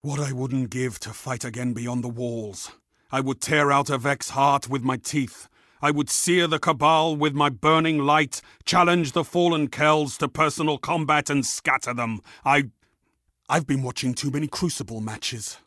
What 0.00 0.18
I 0.18 0.32
wouldn't 0.32 0.70
give 0.70 0.98
to 1.00 1.10
fight 1.10 1.44
again 1.44 1.74
beyond 1.74 2.02
the 2.02 2.08
walls. 2.08 2.72
I 3.10 3.20
would 3.20 3.42
tear 3.42 3.70
out 3.70 3.90
a 3.90 3.98
Vex 3.98 4.30
heart 4.30 4.70
with 4.70 4.82
my 4.82 4.96
teeth. 4.96 5.46
I 5.84 5.90
would 5.90 6.08
sear 6.08 6.46
the 6.46 6.60
Cabal 6.60 7.16
with 7.16 7.34
my 7.34 7.48
burning 7.48 7.98
light, 7.98 8.40
challenge 8.64 9.12
the 9.12 9.24
fallen 9.24 9.66
Kells 9.66 10.16
to 10.18 10.28
personal 10.28 10.78
combat 10.78 11.28
and 11.28 11.44
scatter 11.44 11.92
them. 11.92 12.20
I. 12.44 12.70
I've 13.48 13.66
been 13.66 13.82
watching 13.82 14.14
too 14.14 14.30
many 14.30 14.46
Crucible 14.46 15.00
matches. 15.00 15.58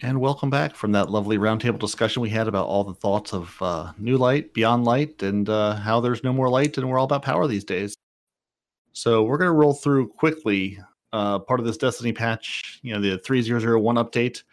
and 0.00 0.20
welcome 0.20 0.50
back 0.50 0.76
from 0.76 0.92
that 0.92 1.10
lovely 1.10 1.36
roundtable 1.36 1.80
discussion 1.80 2.22
we 2.22 2.30
had 2.30 2.46
about 2.46 2.68
all 2.68 2.84
the 2.84 2.94
thoughts 2.94 3.34
of 3.34 3.56
uh, 3.60 3.92
New 3.98 4.16
Light, 4.16 4.54
Beyond 4.54 4.84
Light, 4.84 5.20
and 5.22 5.48
uh, 5.48 5.74
how 5.74 5.98
there's 5.98 6.22
no 6.22 6.32
more 6.32 6.48
light 6.48 6.78
and 6.78 6.88
we're 6.88 6.98
all 6.98 7.04
about 7.04 7.22
power 7.22 7.48
these 7.48 7.64
days. 7.64 7.96
So 8.92 9.24
we're 9.24 9.36
going 9.36 9.50
to 9.50 9.52
roll 9.52 9.74
through 9.74 10.10
quickly 10.10 10.78
uh, 11.12 11.40
part 11.40 11.58
of 11.58 11.66
this 11.66 11.76
Destiny 11.76 12.12
patch, 12.12 12.78
you 12.82 12.94
know, 12.94 13.00
the 13.00 13.18
3001 13.18 13.96
update. 13.96 14.44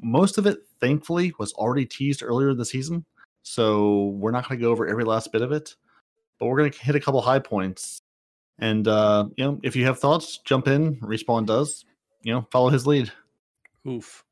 Most 0.00 0.36
of 0.36 0.46
it, 0.46 0.58
thankfully, 0.78 1.32
was 1.38 1.54
already 1.54 1.86
teased 1.86 2.22
earlier 2.22 2.52
the 2.52 2.66
season. 2.66 3.06
So 3.48 4.06
we're 4.18 4.32
not 4.32 4.48
going 4.48 4.58
to 4.58 4.64
go 4.64 4.72
over 4.72 4.88
every 4.88 5.04
last 5.04 5.30
bit 5.30 5.40
of 5.40 5.52
it, 5.52 5.76
but 6.40 6.46
we're 6.46 6.58
going 6.58 6.72
to 6.72 6.78
hit 6.80 6.96
a 6.96 7.00
couple 7.00 7.20
high 7.20 7.38
points. 7.38 8.02
And, 8.58 8.88
uh, 8.88 9.28
you 9.36 9.44
know, 9.44 9.60
if 9.62 9.76
you 9.76 9.84
have 9.84 10.00
thoughts, 10.00 10.38
jump 10.38 10.66
in. 10.66 10.96
Respawn 10.96 11.46
does. 11.46 11.84
You 12.24 12.32
know, 12.34 12.48
follow 12.50 12.70
his 12.70 12.88
lead. 12.88 13.12
Oof. 13.86 14.24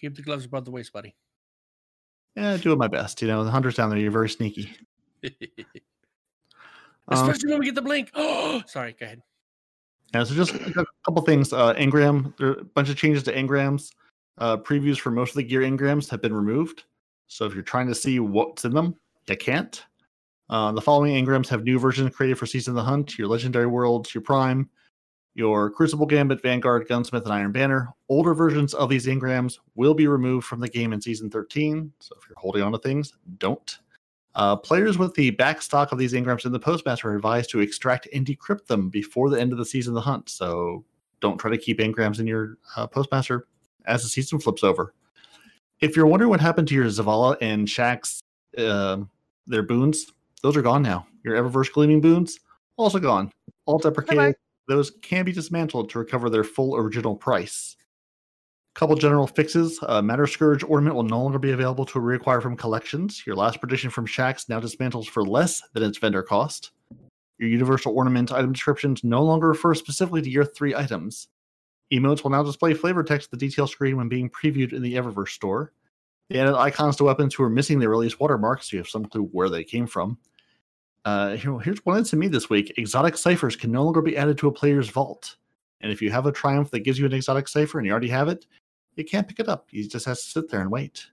Keep 0.00 0.16
the 0.16 0.22
gloves 0.22 0.46
above 0.46 0.64
the 0.64 0.70
waist, 0.70 0.94
buddy. 0.94 1.14
Yeah, 2.34 2.56
doing 2.56 2.78
my 2.78 2.88
best. 2.88 3.20
You 3.20 3.28
know, 3.28 3.44
the 3.44 3.50
hunters 3.50 3.74
down 3.74 3.90
there, 3.90 3.98
you're 3.98 4.10
very 4.10 4.30
sneaky. 4.30 4.70
Um, 7.08 7.30
Especially 7.30 7.52
when 7.52 7.60
we 7.60 7.66
get 7.66 7.76
the 7.76 7.82
blink. 7.82 8.10
Oh, 8.14 8.62
sorry. 8.66 8.96
Go 8.98 9.06
ahead. 9.06 9.22
Yeah, 10.12 10.24
so 10.24 10.34
just 10.34 10.54
a 10.54 10.84
couple 11.04 11.22
things. 11.22 11.52
Uh, 11.52 11.72
engram, 11.74 12.36
there 12.36 12.48
are 12.48 12.52
a 12.54 12.64
bunch 12.64 12.88
of 12.88 12.96
changes 12.96 13.22
to 13.22 13.32
engrams. 13.32 13.92
Uh, 14.38 14.56
previews 14.56 14.98
for 14.98 15.12
most 15.12 15.30
of 15.30 15.36
the 15.36 15.44
gear 15.44 15.60
engrams 15.60 16.10
have 16.10 16.20
been 16.20 16.34
removed. 16.34 16.82
So 17.26 17.44
if 17.44 17.54
you're 17.54 17.62
trying 17.62 17.88
to 17.88 17.94
see 17.94 18.20
what's 18.20 18.64
in 18.64 18.72
them, 18.72 18.94
you 19.28 19.36
can't. 19.36 19.84
Uh, 20.48 20.72
the 20.72 20.80
following 20.80 21.14
engrams 21.14 21.48
have 21.48 21.64
new 21.64 21.78
versions 21.78 22.14
created 22.14 22.38
for 22.38 22.46
Season 22.46 22.72
of 22.72 22.76
the 22.76 22.88
Hunt, 22.88 23.18
your 23.18 23.28
Legendary 23.28 23.66
Worlds, 23.66 24.14
your 24.14 24.22
Prime, 24.22 24.68
your 25.34 25.70
Crucible 25.70 26.06
Gambit, 26.06 26.40
Vanguard, 26.40 26.86
Gunsmith, 26.88 27.24
and 27.24 27.32
Iron 27.32 27.52
Banner. 27.52 27.88
Older 28.08 28.32
versions 28.32 28.72
of 28.74 28.88
these 28.88 29.06
engrams 29.06 29.58
will 29.74 29.92
be 29.92 30.06
removed 30.06 30.46
from 30.46 30.60
the 30.60 30.68
game 30.68 30.92
in 30.92 31.00
Season 31.00 31.28
13. 31.28 31.92
So 32.00 32.16
if 32.20 32.28
you're 32.28 32.38
holding 32.38 32.62
on 32.62 32.72
to 32.72 32.78
things, 32.78 33.12
don't. 33.38 33.78
Uh, 34.36 34.54
players 34.54 34.98
with 34.98 35.14
the 35.14 35.30
back 35.30 35.62
stock 35.62 35.92
of 35.92 35.98
these 35.98 36.12
engrams 36.12 36.44
in 36.44 36.52
the 36.52 36.58
Postmaster 36.58 37.10
are 37.10 37.16
advised 37.16 37.50
to 37.50 37.60
extract 37.60 38.06
and 38.12 38.26
decrypt 38.26 38.66
them 38.66 38.88
before 38.88 39.30
the 39.30 39.40
end 39.40 39.50
of 39.50 39.58
the 39.58 39.64
season 39.64 39.92
of 39.92 39.94
the 39.96 40.00
hunt. 40.00 40.28
So 40.28 40.84
don't 41.20 41.38
try 41.38 41.50
to 41.50 41.58
keep 41.58 41.78
engrams 41.78 42.20
in 42.20 42.26
your 42.26 42.58
uh, 42.76 42.86
Postmaster 42.86 43.46
as 43.86 44.02
the 44.02 44.08
season 44.08 44.38
flips 44.38 44.62
over. 44.62 44.94
If 45.80 45.94
you're 45.94 46.06
wondering 46.06 46.30
what 46.30 46.40
happened 46.40 46.68
to 46.68 46.74
your 46.74 46.86
Zavala 46.86 47.36
and 47.40 47.66
Shaxx, 47.66 48.20
uh, 48.56 48.98
their 49.46 49.62
boons, 49.62 50.06
those 50.42 50.56
are 50.56 50.62
gone 50.62 50.82
now. 50.82 51.06
Your 51.24 51.36
Eververse 51.36 51.72
Gleaming 51.72 52.00
boons, 52.00 52.38
also 52.76 52.98
gone. 52.98 53.30
All 53.66 53.78
deprecated. 53.78 54.36
Those 54.68 54.90
can 55.02 55.24
be 55.24 55.32
dismantled 55.32 55.90
to 55.90 55.98
recover 55.98 56.30
their 56.30 56.44
full 56.44 56.76
original 56.76 57.14
price. 57.14 57.76
Couple 58.74 58.96
general 58.96 59.26
fixes. 59.26 59.78
Uh, 59.82 60.02
Matter 60.02 60.26
Scourge 60.26 60.62
ornament 60.64 60.96
will 60.96 61.02
no 61.02 61.22
longer 61.22 61.38
be 61.38 61.52
available 61.52 61.86
to 61.86 61.98
reacquire 61.98 62.42
from 62.42 62.56
collections. 62.56 63.22
Your 63.26 63.36
last 63.36 63.58
prediction 63.60 63.90
from 63.90 64.06
Shaxx 64.06 64.48
now 64.48 64.60
dismantles 64.60 65.06
for 65.06 65.24
less 65.24 65.62
than 65.72 65.82
its 65.82 65.98
vendor 65.98 66.22
cost. 66.22 66.72
Your 67.38 67.48
universal 67.48 67.94
ornament 67.94 68.32
item 68.32 68.52
descriptions 68.52 69.04
no 69.04 69.22
longer 69.22 69.48
refer 69.48 69.74
specifically 69.74 70.22
to 70.22 70.30
your 70.30 70.44
three 70.44 70.74
items. 70.74 71.28
Emotes 71.92 72.22
will 72.22 72.30
now 72.30 72.42
display 72.42 72.74
flavor 72.74 73.02
text 73.02 73.28
at 73.28 73.30
the 73.30 73.46
detail 73.46 73.66
screen 73.66 73.96
when 73.96 74.08
being 74.08 74.30
previewed 74.30 74.72
in 74.72 74.82
the 74.82 74.94
Eververse 74.94 75.30
store. 75.30 75.72
They 76.28 76.40
added 76.40 76.56
icons 76.56 76.96
to 76.96 77.04
weapons 77.04 77.34
who 77.34 77.44
are 77.44 77.50
missing 77.50 77.78
their 77.78 77.90
release 77.90 78.18
watermarks, 78.18 78.70
so 78.70 78.76
you 78.76 78.80
have 78.80 78.88
some 78.88 79.04
clue 79.04 79.24
where 79.32 79.48
they 79.48 79.62
came 79.62 79.86
from. 79.86 80.18
Uh, 81.04 81.36
here's 81.36 81.84
one 81.84 82.02
to 82.02 82.16
me 82.16 82.26
this 82.26 82.50
week. 82.50 82.74
Exotic 82.78 83.16
ciphers 83.16 83.54
can 83.54 83.70
no 83.70 83.84
longer 83.84 84.02
be 84.02 84.16
added 84.16 84.36
to 84.38 84.48
a 84.48 84.52
player's 84.52 84.88
vault. 84.88 85.36
And 85.80 85.92
if 85.92 86.02
you 86.02 86.10
have 86.10 86.26
a 86.26 86.32
triumph 86.32 86.70
that 86.72 86.80
gives 86.80 86.98
you 86.98 87.06
an 87.06 87.12
exotic 87.12 87.46
cipher 87.46 87.78
and 87.78 87.86
you 87.86 87.92
already 87.92 88.08
have 88.08 88.28
it, 88.28 88.46
you 88.96 89.04
can't 89.04 89.28
pick 89.28 89.38
it 89.38 89.48
up. 89.48 89.68
You 89.70 89.88
just 89.88 90.06
have 90.06 90.16
to 90.16 90.22
sit 90.22 90.50
there 90.50 90.62
and 90.62 90.70
wait. 90.70 91.06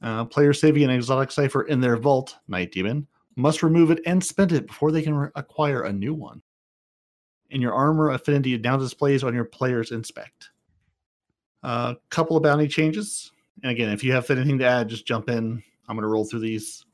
Uh, 0.00 0.24
players 0.26 0.60
saving 0.60 0.84
an 0.84 0.90
exotic 0.90 1.32
cipher 1.32 1.62
in 1.62 1.80
their 1.80 1.96
vault, 1.96 2.36
Night 2.46 2.70
Demon, 2.70 3.08
must 3.36 3.62
remove 3.62 3.90
it 3.90 4.00
and 4.06 4.22
spend 4.22 4.52
it 4.52 4.66
before 4.66 4.92
they 4.92 5.02
can 5.02 5.14
re- 5.14 5.30
acquire 5.34 5.82
a 5.82 5.92
new 5.92 6.14
one. 6.14 6.42
And 7.52 7.62
your 7.62 7.74
armor 7.74 8.10
affinity 8.10 8.56
now 8.58 8.76
displays 8.76 9.22
on 9.22 9.34
your 9.34 9.44
player's 9.44 9.92
inspect. 9.92 10.50
A 11.62 11.66
uh, 11.66 11.94
couple 12.08 12.36
of 12.36 12.42
bounty 12.42 12.66
changes. 12.66 13.30
And 13.62 13.70
again, 13.70 13.90
if 13.90 14.02
you 14.02 14.12
have 14.12 14.28
anything 14.30 14.58
to 14.58 14.64
add, 14.64 14.88
just 14.88 15.06
jump 15.06 15.28
in. 15.28 15.62
I'm 15.88 15.96
going 15.96 16.02
to 16.02 16.08
roll 16.08 16.24
through 16.24 16.40
these. 16.40 16.84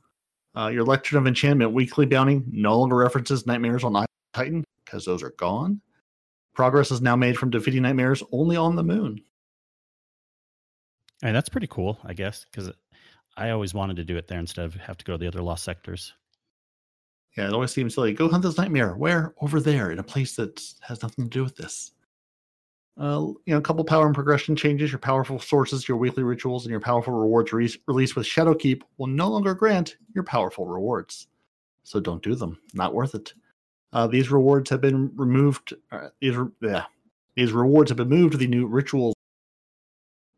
Uh, 0.57 0.69
your 0.69 0.85
Lectern 0.85 1.19
of 1.19 1.27
Enchantment 1.27 1.73
weekly 1.73 2.05
bounty 2.05 2.43
no 2.51 2.79
longer 2.79 2.97
references 2.97 3.47
nightmares 3.47 3.85
on 3.85 4.05
Titan 4.35 4.65
because 4.85 5.05
those 5.05 5.23
are 5.23 5.31
gone. 5.39 5.81
Progress 6.55 6.91
is 6.91 7.01
now 7.01 7.15
made 7.15 7.39
from 7.39 7.51
defeating 7.51 7.83
nightmares 7.83 8.23
only 8.33 8.57
on 8.57 8.75
the 8.75 8.83
moon. 8.83 9.23
And 11.23 11.35
that's 11.35 11.49
pretty 11.49 11.69
cool, 11.69 11.99
I 12.05 12.15
guess, 12.15 12.47
because 12.51 12.73
I 13.37 13.51
always 13.51 13.75
wanted 13.75 13.97
to 13.97 14.05
do 14.05 14.17
it 14.17 14.27
there 14.27 14.41
instead 14.41 14.65
of 14.65 14.75
have 14.75 14.97
to 14.99 15.05
go 15.05 15.13
to 15.13 15.19
the 15.19 15.29
other 15.29 15.43
lost 15.43 15.65
sectors. 15.65 16.15
Yeah, 17.37 17.47
it 17.47 17.53
always 17.53 17.71
seems 17.71 17.95
silly. 17.95 18.13
Go 18.13 18.29
hunt 18.29 18.43
this 18.43 18.59
nightmare. 18.59 18.95
Where? 18.95 19.35
Over 19.41 19.61
there, 19.61 19.91
in 19.91 19.99
a 19.99 20.05
place 20.05 20.35
that 20.37 20.63
has 20.81 21.03
nothing 21.03 21.25
to 21.25 21.31
do 21.31 21.45
with 21.45 21.57
this. 21.57 21.93
Uh, 22.99 23.27
you 23.47 23.55
know, 23.55 23.59
a 23.59 23.63
couple 23.63 23.85
power 23.85 24.07
and 24.07 24.15
progression 24.15 24.57
changes. 24.57 24.91
Your 24.91 24.99
powerful 24.99 25.39
sources, 25.39 25.87
your 25.87 25.99
weekly 25.99 26.25
rituals, 26.25 26.65
and 26.65 26.71
your 26.71 26.81
powerful 26.81 27.15
rewards 27.15 27.53
re- 27.53 27.81
released 27.87 28.17
with 28.17 28.27
Shadowkeep 28.27 28.83
will 28.97 29.07
no 29.07 29.29
longer 29.29 29.55
grant 29.55 29.97
your 30.15 30.25
powerful 30.25 30.67
rewards. 30.67 31.29
So 31.85 32.01
don't 32.01 32.23
do 32.23 32.35
them. 32.35 32.59
Not 32.75 32.95
worth 32.95 33.15
it. 33.15 33.35
Uh, 33.93 34.09
these 34.09 34.31
rewards 34.31 34.69
have 34.71 34.81
been 34.81 35.13
removed. 35.15 35.75
Uh, 35.93 36.09
these, 36.21 36.37
re- 36.37 36.51
yeah, 36.61 36.85
these 37.37 37.53
rewards 37.53 37.91
have 37.91 37.99
been 37.99 38.09
moved 38.09 38.33
to 38.33 38.39
the 38.39 38.49
new 38.49 38.67
rituals 38.67 39.15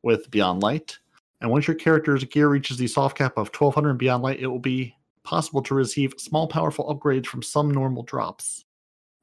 with 0.02 0.30
Beyond 0.30 0.62
Light. 0.62 0.98
And 1.40 1.50
once 1.50 1.66
your 1.66 1.76
character's 1.76 2.24
gear 2.24 2.48
reaches 2.48 2.76
the 2.76 2.86
soft 2.86 3.16
cap 3.16 3.38
of 3.38 3.48
1200 3.48 3.90
and 3.90 3.98
Beyond 3.98 4.22
Light, 4.22 4.40
it 4.40 4.46
will 4.46 4.58
be 4.58 4.94
possible 5.24 5.62
to 5.62 5.74
receive 5.74 6.14
small, 6.18 6.48
powerful 6.48 6.86
upgrades 6.94 7.26
from 7.26 7.42
some 7.42 7.70
normal 7.70 8.02
drops. 8.02 8.64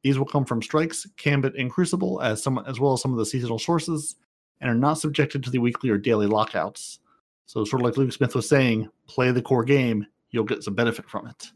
These 0.03 0.17
will 0.17 0.25
come 0.25 0.45
from 0.45 0.61
strikes, 0.61 1.05
Gambit, 1.17 1.55
and 1.55 1.71
Crucible, 1.71 2.21
as 2.21 2.41
some 2.41 2.59
as 2.67 2.79
well 2.79 2.93
as 2.93 3.01
some 3.01 3.11
of 3.11 3.17
the 3.17 3.25
seasonal 3.25 3.59
sources, 3.59 4.15
and 4.61 4.69
are 4.69 4.75
not 4.75 4.95
subjected 4.95 5.43
to 5.43 5.49
the 5.49 5.59
weekly 5.59 5.89
or 5.89 5.97
daily 5.97 6.27
lockouts. 6.27 6.99
So, 7.45 7.63
sort 7.63 7.81
of 7.81 7.85
like 7.85 7.97
Luke 7.97 8.11
Smith 8.11 8.35
was 8.35 8.47
saying, 8.47 8.89
play 9.07 9.31
the 9.31 9.41
core 9.41 9.63
game, 9.63 10.05
you'll 10.31 10.43
get 10.43 10.63
some 10.63 10.75
benefit 10.75 11.09
from 11.09 11.27
it. 11.27 11.47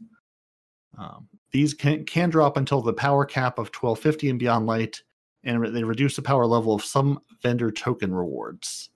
Um, 0.98 1.28
these 1.52 1.74
can, 1.74 2.04
can 2.04 2.30
drop 2.30 2.56
until 2.56 2.80
the 2.80 2.92
power 2.92 3.24
cap 3.24 3.58
of 3.58 3.66
1250 3.68 4.30
and 4.30 4.38
Beyond 4.38 4.66
Light, 4.66 5.02
and 5.44 5.64
they 5.74 5.84
reduce 5.84 6.16
the 6.16 6.22
power 6.22 6.46
level 6.46 6.74
of 6.74 6.84
some 6.84 7.20
vendor 7.42 7.70
token 7.70 8.14
rewards. 8.14 8.90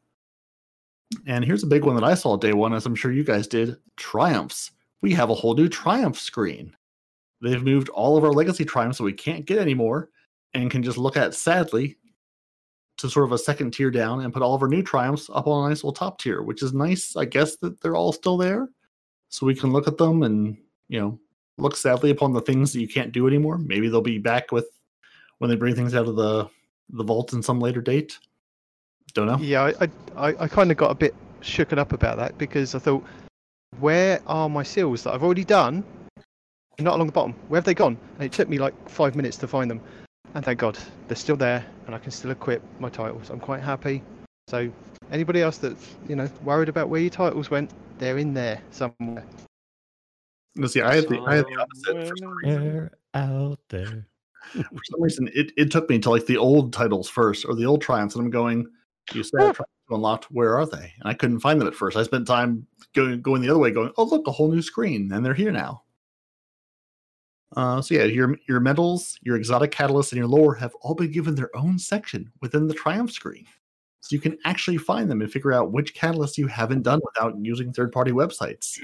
And 1.27 1.45
here's 1.45 1.63
a 1.63 1.69
big 1.69 1.85
one 1.85 1.95
that 1.95 2.05
I 2.05 2.15
saw 2.15 2.37
day 2.37 2.53
one, 2.53 2.73
as 2.75 2.87
I'm 2.87 2.95
sure 2.95 3.13
you 3.13 3.25
guys 3.25 3.47
did 3.47 3.77
triumphs. 3.97 4.73
We 5.03 5.13
have 5.13 5.31
a 5.31 5.35
whole 5.35 5.55
new 5.55 5.69
triumph 5.69 6.19
screen. 6.19 6.75
They've 7.43 7.63
moved 7.63 7.89
all 7.91 8.17
of 8.17 8.25
our 8.25 8.33
legacy 8.33 8.65
triumphs 8.65 8.99
that 8.99 9.05
we 9.05 9.13
can't 9.13 9.45
get 9.45 9.59
anymore 9.59 10.11
and 10.55 10.71
can 10.71 10.83
just 10.83 10.99
look 10.99 11.17
at 11.17 11.35
sadly 11.35 11.99
to 12.99 13.11
sort 13.11 13.27
of 13.27 13.33
a 13.33 13.39
second 13.39 13.73
tier 13.73 13.91
down 13.91 14.25
and 14.25 14.33
put 14.33 14.43
all 14.43 14.55
of 14.55 14.63
our 14.63 14.69
new 14.69 14.83
triumphs 14.83 15.29
up 15.33 15.47
on 15.47 15.67
a 15.67 15.69
nice 15.69 15.79
little 15.79 15.93
top 15.93 16.19
tier, 16.19 16.43
which 16.43 16.63
is 16.63 16.73
nice, 16.73 17.15
I 17.15 17.27
guess, 17.27 17.57
that 17.57 17.81
they're 17.81 17.95
all 17.95 18.13
still 18.13 18.39
there. 18.39 18.69
So 19.29 19.45
we 19.45 19.55
can 19.55 19.71
look 19.71 19.87
at 19.87 19.99
them 19.99 20.23
and, 20.23 20.57
you 20.89 20.99
know, 21.01 21.19
look 21.59 21.77
sadly 21.77 22.11
upon 22.11 22.33
the 22.33 22.41
things 22.41 22.73
that 22.73 22.81
you 22.81 22.89
can't 22.89 23.13
do 23.13 23.27
anymore. 23.27 23.59
Maybe 23.59 23.89
they'll 23.89 24.01
be 24.01 24.19
back 24.19 24.51
with 24.51 24.67
when 25.39 25.51
they 25.51 25.57
bring 25.57 25.75
things 25.75 25.95
out 25.95 26.09
of 26.09 26.17
the 26.17 26.49
the 26.91 27.03
vault 27.03 27.33
in 27.33 27.43
some 27.43 27.61
later 27.61 27.81
date. 27.81 28.19
Don't 29.13 29.27
know. 29.27 29.39
Yeah, 29.39 29.73
I 29.81 29.89
I, 30.17 30.45
I 30.45 30.49
kind 30.49 30.71
of 30.71 30.77
got 30.77 30.91
a 30.91 30.95
bit 30.95 31.15
shooken 31.41 31.79
up 31.79 31.93
about 31.93 32.17
that 32.19 32.39
because 32.39 32.75
I 32.75 32.79
thought, 32.79 33.05
where 33.81 34.21
are 34.27 34.49
my 34.49 34.63
seals 34.63 35.03
that 35.03 35.15
I've 35.15 35.23
already 35.23 35.45
done? 35.45 35.85
Not 36.79 36.95
along 36.95 37.07
the 37.07 37.13
bottom. 37.13 37.35
Where 37.49 37.59
have 37.59 37.65
they 37.65 37.75
gone? 37.75 37.97
And 38.15 38.25
it 38.25 38.33
took 38.33 38.49
me 38.49 38.59
like 38.59 38.75
five 38.89 39.17
minutes 39.17 39.37
to 39.39 39.49
find 39.49 39.71
them. 39.71 39.81
And 40.35 40.45
thank 40.45 40.59
God 40.59 40.79
they're 41.09 41.17
still 41.17 41.37
there, 41.37 41.65
and 41.87 41.95
I 41.95 41.99
can 41.99 42.11
still 42.11 42.31
equip 42.31 42.63
my 42.79 42.91
titles. 42.91 43.31
I'm 43.31 43.41
quite 43.41 43.63
happy. 43.63 44.03
So 44.49 44.71
anybody 45.11 45.41
else 45.41 45.57
that's 45.59 45.97
you 46.09 46.17
know 46.17 46.29
worried 46.45 46.69
about 46.69 46.89
where 46.89 47.01
your 47.01 47.11
titles 47.11 47.51
went, 47.51 47.71
they're 47.99 48.19
in 48.19 48.35
there 48.35 48.61
somewhere. 48.71 49.25
No, 50.55 50.67
see, 50.67 50.83
I 50.83 50.97
had 50.97 51.09
the 51.09 51.19
I 51.27 51.37
had 51.37 51.47
the 51.47 51.57
opposite. 51.57 52.09
For 52.09 52.17
some 52.17 52.37
reason, 52.45 52.91
out 53.15 53.61
there. 53.71 54.07
for 54.53 54.83
some 54.85 55.03
reason 55.03 55.31
it, 55.35 55.51
it 55.57 55.71
took 55.73 55.89
me 55.91 55.99
to 55.99 56.11
like 56.11 56.27
the 56.27 56.37
old 56.37 56.73
titles 56.73 57.09
first 57.09 57.45
or 57.47 57.55
the 57.55 57.65
old 57.65 57.81
triumphs, 57.81 58.15
and 58.15 58.25
I'm 58.25 58.31
going, 58.31 58.67
you 59.15 59.23
said 59.23 59.55
triumphs 59.55 59.61
unlocked. 59.91 60.27
Where 60.31 60.57
are 60.59 60.67
they? 60.67 60.93
And 61.01 61.09
I 61.09 61.15
couldn't 61.15 61.41
find 61.41 61.61
them 61.61 61.69
at 61.69 61.75
first. 61.75 61.97
I 61.97 62.03
spent 62.03 62.27
time 62.27 62.67
going 62.95 63.23
going 63.23 63.43
the 63.43 63.51
other 63.51 63.59
way, 63.59 63.71
going, 63.71 63.93
oh 63.97 64.05
look, 64.05 64.27
a 64.27 64.33
whole 64.33 64.51
new 64.51 64.63
screen, 64.63 65.11
and 65.13 65.25
they're 65.25 65.35
here 65.35 65.53
now. 65.53 65.83
Uh, 67.57 67.81
so 67.81 67.95
yeah, 67.95 68.05
your 68.05 68.37
your 68.49 68.61
medals, 68.61 69.19
your 69.23 69.37
exotic 69.37 69.71
catalysts, 69.71 70.13
and 70.13 70.19
your 70.19 70.27
lore 70.27 70.55
have 70.55 70.75
all 70.83 70.95
been 70.95 71.13
given 71.13 71.35
their 71.35 71.55
own 71.57 71.79
section 71.79 72.31
within 72.41 72.67
the 72.67 72.75
triumph 72.75 73.13
screen, 73.13 73.47
so 74.01 74.15
you 74.15 74.21
can 74.21 74.37
actually 74.45 74.77
find 74.77 75.11
them 75.11 75.23
and 75.23 75.31
figure 75.31 75.53
out 75.53 75.73
which 75.73 75.95
catalysts 75.95 76.37
you 76.37 76.49
haven't 76.49 76.83
done 76.83 77.01
without 77.05 77.35
using 77.41 77.73
third 77.73 77.93
party 77.93 78.11
websites. 78.11 78.79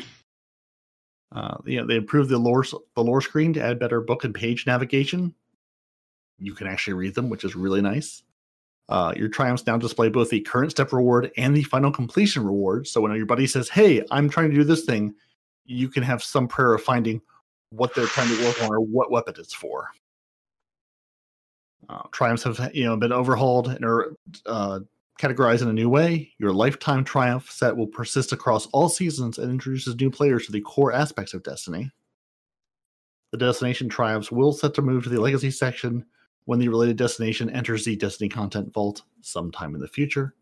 Uh, 1.35 1.57
you 1.65 1.81
know, 1.81 1.87
they 1.87 1.97
improved 1.97 2.31
the 2.31 2.39
lore 2.39 2.65
the 2.95 3.03
lore 3.03 3.21
screen 3.21 3.53
to 3.55 3.63
add 3.63 3.79
better 3.79 4.01
book 4.01 4.25
and 4.25 4.35
page 4.35 4.67
navigation. 4.67 5.35
You 6.39 6.55
can 6.55 6.67
actually 6.67 6.95
read 6.95 7.15
them, 7.15 7.31
which 7.31 7.45
is 7.45 7.57
really 7.57 7.81
nice. 7.81 8.23
Uh, 8.93 9.11
your 9.17 9.29
triumphs 9.29 9.67
now 9.67 9.79
display 9.79 10.11
both 10.11 10.29
the 10.29 10.43
current 10.43 10.71
step 10.71 10.93
reward 10.93 11.33
and 11.39 11.57
the 11.57 11.63
final 11.63 11.91
completion 11.91 12.45
reward. 12.45 12.87
So 12.87 13.01
when 13.01 13.17
your 13.17 13.25
buddy 13.25 13.47
says, 13.47 13.71
"Hey, 13.71 14.05
I'm 14.11 14.29
trying 14.29 14.51
to 14.51 14.55
do 14.55 14.65
this 14.65 14.85
thing," 14.85 15.15
you 15.65 15.89
can 15.89 16.03
have 16.03 16.23
some 16.23 16.47
prayer 16.47 16.75
of 16.75 16.83
finding 16.83 17.23
what 17.71 17.95
they're 17.95 18.05
trying 18.05 18.29
to 18.29 18.45
work 18.45 18.63
on 18.63 18.69
or 18.69 18.81
what 18.81 19.11
weapon 19.11 19.33
it's 19.39 19.55
for. 19.55 19.89
Uh, 21.89 22.03
triumphs 22.11 22.43
have 22.43 22.71
you 22.75 22.85
know 22.85 22.95
been 22.99 23.13
overhauled 23.13 23.69
and 23.69 23.83
are 23.83 24.15
uh, 24.45 24.81
categorized 25.19 25.63
in 25.63 25.69
a 25.69 25.73
new 25.73 25.89
way. 25.89 26.31
Your 26.37 26.53
lifetime 26.53 27.03
triumph 27.03 27.51
set 27.51 27.75
will 27.75 27.87
persist 27.87 28.31
across 28.31 28.67
all 28.75 28.91
seasons 28.91 29.39
and 29.39 29.51
introduces 29.51 29.97
new 29.97 30.11
players 30.11 30.45
to 30.45 30.53
the 30.53 30.61
core 30.61 30.93
aspects 30.93 31.33
of 31.33 31.43
Destiny. 31.43 31.91
The 33.31 33.39
destination 33.39 33.89
triumphs 33.89 34.31
will 34.31 34.53
set 34.53 34.75
to 34.75 34.83
move 34.83 35.05
to 35.05 35.09
the 35.09 35.19
legacy 35.19 35.51
section 35.51 36.05
when 36.45 36.59
the 36.59 36.69
related 36.69 36.97
destination 36.97 37.51
enters 37.51 37.85
the 37.85 37.97
Destiny 37.97 38.29
content 38.29 38.73
vault 38.73 39.03
sometime 39.21 39.75
in 39.75 39.81
the 39.81 39.89
future. 39.89 40.35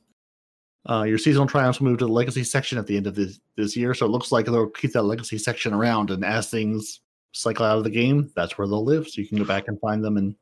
Uh, 0.89 1.03
your 1.03 1.19
seasonal 1.19 1.47
triumphs 1.47 1.79
will 1.79 1.89
move 1.89 1.99
to 1.99 2.07
the 2.07 2.13
legacy 2.13 2.43
section 2.43 2.79
at 2.79 2.87
the 2.87 2.97
end 2.97 3.07
of 3.07 3.15
this, 3.15 3.39
this 3.57 3.77
year, 3.77 3.93
so 3.93 4.07
it 4.07 4.11
looks 4.11 4.33
like 4.33 4.47
they'll 4.47 4.71
keep 4.71 4.93
that 4.93 5.03
legacy 5.03 5.37
section 5.37 5.75
around. 5.75 6.11
And 6.11 6.25
as 6.25 6.49
things 6.49 7.01
cycle 7.33 7.67
out 7.67 7.79
of 7.79 7.85
the 7.85 7.91
game, 7.91 8.31
that's 8.35 8.57
where 8.57 8.67
they'll 8.67 8.85
live. 8.85 9.07
So 9.07 9.21
you 9.21 9.29
can 9.29 9.39
go 9.39 9.45
back 9.45 9.69
and 9.69 9.79
find 9.81 10.03
them 10.03 10.17
and 10.17 10.35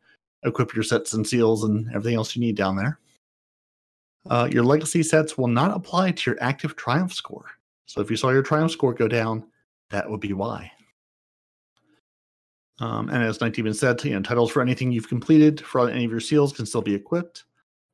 equip 0.44 0.74
your 0.74 0.84
sets 0.84 1.12
and 1.14 1.26
seals 1.26 1.64
and 1.64 1.88
everything 1.88 2.14
else 2.14 2.36
you 2.36 2.40
need 2.40 2.56
down 2.56 2.76
there. 2.76 3.00
Uh, 4.30 4.48
your 4.50 4.62
legacy 4.62 5.02
sets 5.02 5.36
will 5.36 5.48
not 5.48 5.76
apply 5.76 6.12
to 6.12 6.30
your 6.30 6.42
active 6.42 6.76
triumph 6.76 7.12
score. 7.12 7.46
So 7.86 8.00
if 8.00 8.10
you 8.10 8.16
saw 8.16 8.30
your 8.30 8.42
triumph 8.42 8.70
score 8.70 8.92
go 8.92 9.08
down, 9.08 9.44
that 9.90 10.08
would 10.08 10.20
be 10.20 10.34
why. 10.34 10.70
Um, 12.80 13.08
and 13.08 13.22
as 13.22 13.40
19 13.40 13.72
said, 13.74 14.02
you 14.04 14.12
know, 14.12 14.22
titles 14.22 14.50
for 14.50 14.62
anything 14.62 14.92
you've 14.92 15.08
completed 15.08 15.60
for 15.60 15.88
any 15.88 16.04
of 16.04 16.10
your 16.10 16.20
seals 16.20 16.52
can 16.52 16.66
still 16.66 16.82
be 16.82 16.94
equipped. 16.94 17.44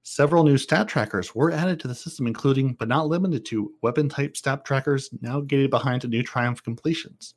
Several 0.03 0.45
new 0.45 0.59
stat 0.59 0.87
trackers 0.87 1.35
were 1.35 1.51
added 1.51 1.81
to 1.81 1.89
the 1.89 1.95
system, 1.95 2.27
including, 2.27 2.75
but 2.75 2.89
not 2.89 3.09
limited 3.09 3.47
to, 3.47 3.73
weapon 3.81 4.11
type 4.11 4.37
stat 4.37 4.63
trackers 4.65 5.09
now 5.23 5.41
gated 5.41 5.71
behind 5.71 6.07
new 6.07 6.23
Triumph 6.23 6.63
completions. 6.63 7.35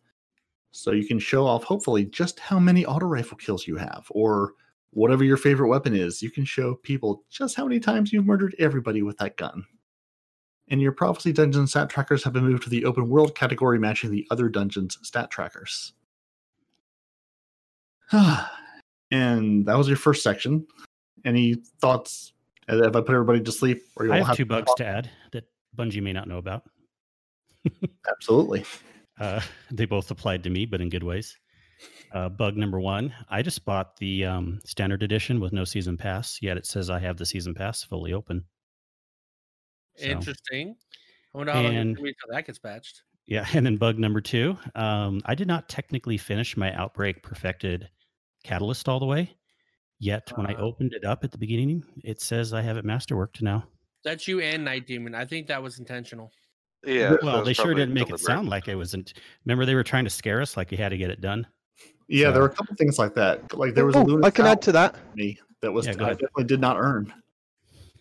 So 0.72 0.92
you 0.92 1.08
can 1.08 1.18
show 1.18 1.46
off, 1.46 1.64
hopefully, 1.64 2.04
just 2.04 2.42
how 2.42 2.60
many 2.60 2.86
auto 2.86 3.06
rifle 3.06 3.38
kills 3.38 3.66
you 3.66 3.78
have, 3.78 4.06
or 4.10 4.54
whatever 4.90 5.24
your 5.24 5.38
favorite 5.38 5.70
weapon 5.70 5.96
is. 5.96 6.22
You 6.22 6.30
can 6.30 6.44
show 6.44 6.76
people 6.76 7.24
just 7.30 7.56
how 7.56 7.66
many 7.66 7.80
times 7.80 8.12
you've 8.12 8.26
murdered 8.26 8.56
everybody 8.60 9.02
with 9.02 9.18
that 9.20 9.38
gun. 9.38 9.66
And 10.68 10.82
your 10.82 10.92
Prophecy 10.92 11.32
Dungeon 11.32 11.68
stat 11.68 11.90
trackers 11.90 12.24
have 12.26 12.34
been 12.34 12.44
moved 12.44 12.64
to 12.64 12.70
the 12.70 12.84
open 12.84 13.08
world 13.10 13.34
category, 13.34 13.80
matching 13.80 14.12
the 14.12 14.28
other 14.30 14.50
dungeons' 14.50 15.00
stat 15.04 15.32
trackers. 15.32 15.94
and 19.12 19.66
that 19.66 19.78
was 19.78 19.88
your 19.88 19.98
first 19.98 20.24
section. 20.24 20.66
Any 21.26 21.56
thoughts? 21.80 22.34
Have 22.68 22.96
I 22.96 23.02
put 23.02 23.12
everybody 23.12 23.42
to 23.42 23.52
sleep? 23.52 23.84
Or 23.96 24.06
you 24.06 24.14
I 24.14 24.18
have, 24.18 24.28
have 24.28 24.38
two 24.38 24.46
bugs 24.46 24.72
to 24.78 24.86
add 24.86 25.10
that 25.32 25.46
Bungie 25.76 26.02
may 26.02 26.14
not 26.14 26.28
know 26.28 26.38
about. 26.38 26.64
Absolutely. 28.10 28.66
Uh, 29.20 29.42
they 29.72 29.86
both 29.86 30.12
applied 30.12 30.44
to 30.44 30.50
me, 30.52 30.64
but 30.64 30.80
in 30.80 30.90
good 30.90 31.02
ways. 31.02 31.40
Uh, 32.12 32.30
bug 32.30 32.56
number 32.56 32.80
one: 32.80 33.12
I 33.30 33.42
just 33.42 33.66
bought 33.66 33.98
the 33.98 34.26
um, 34.26 34.60
standard 34.64 35.02
edition 35.02 35.40
with 35.40 35.54
no 35.54 35.64
season 35.64 35.98
pass. 35.98 36.38
Yet 36.40 36.56
it 36.56 36.68
says 36.68 36.92
I 36.92 37.00
have 37.00 37.18
the 37.18 37.26
season 37.26 37.56
pass 37.56 37.84
fully 37.84 38.14
open. 38.14 38.44
So, 39.96 40.06
Interesting. 40.06 40.76
I 41.34 41.38
wonder 41.38 41.52
how 41.52 41.62
long 41.64 41.76
it 41.76 42.16
that 42.30 42.46
gets 42.46 42.60
patched. 42.60 43.02
Yeah, 43.26 43.46
and 43.54 43.66
then 43.66 43.78
bug 43.78 44.00
number 44.00 44.22
two: 44.22 44.58
um, 44.76 45.22
I 45.26 45.36
did 45.36 45.48
not 45.48 45.68
technically 45.68 46.18
finish 46.18 46.56
my 46.56 46.74
Outbreak 46.74 47.24
Perfected 47.24 47.90
Catalyst 48.44 48.88
all 48.88 49.00
the 49.00 49.06
way. 49.06 49.36
Yet 50.00 50.32
when 50.36 50.46
I 50.46 50.54
uh-huh. 50.54 50.64
opened 50.64 50.94
it 50.94 51.06
up 51.06 51.24
at 51.24 51.32
the 51.32 51.38
beginning, 51.38 51.84
it 52.04 52.22
says 52.22 52.54
I 52.54 52.62
have 52.62 52.78
it 52.78 52.86
masterworked 52.86 53.42
now. 53.42 53.66
That's 54.04 54.28
you 54.28 54.40
and 54.40 54.64
Night 54.64 54.86
Demon. 54.86 55.16
I 55.16 55.26
think 55.26 55.48
that 55.48 55.62
was 55.62 55.80
intentional. 55.80 56.32
Yeah. 56.86 57.16
Well, 57.22 57.44
they 57.44 57.54
sure 57.54 57.74
didn't 57.74 57.94
make 57.94 58.10
it 58.10 58.20
sound 58.20 58.48
like 58.48 58.68
it 58.68 58.76
wasn't. 58.76 59.16
Remember, 59.46 59.66
they 59.66 59.76
were 59.76 59.84
trying 59.84 60.04
to 60.04 60.10
scare 60.10 60.42
us, 60.42 60.56
like 60.56 60.72
you 60.72 60.78
had 60.78 60.90
to 60.90 60.98
get 60.98 61.10
it 61.10 61.20
done. 61.20 61.48
Yeah, 62.08 62.28
so. 62.28 62.32
there 62.34 62.42
were 62.42 62.48
a 62.48 62.54
couple 62.54 62.76
things 62.76 63.00
like 63.00 63.16
that. 63.16 63.54
Like 63.58 63.74
there 63.74 63.86
was 63.86 63.96
oh, 63.96 64.22
I 64.24 64.30
can 64.30 64.46
add 64.46 64.62
to 64.64 64.72
that. 64.74 64.96
Me 65.16 65.38
that 65.62 65.72
was 65.72 65.88
yeah, 65.88 65.94
I 65.94 66.14
definitely 66.14 66.46
did 66.46 66.62
not 66.62 66.78
earn. 66.78 67.14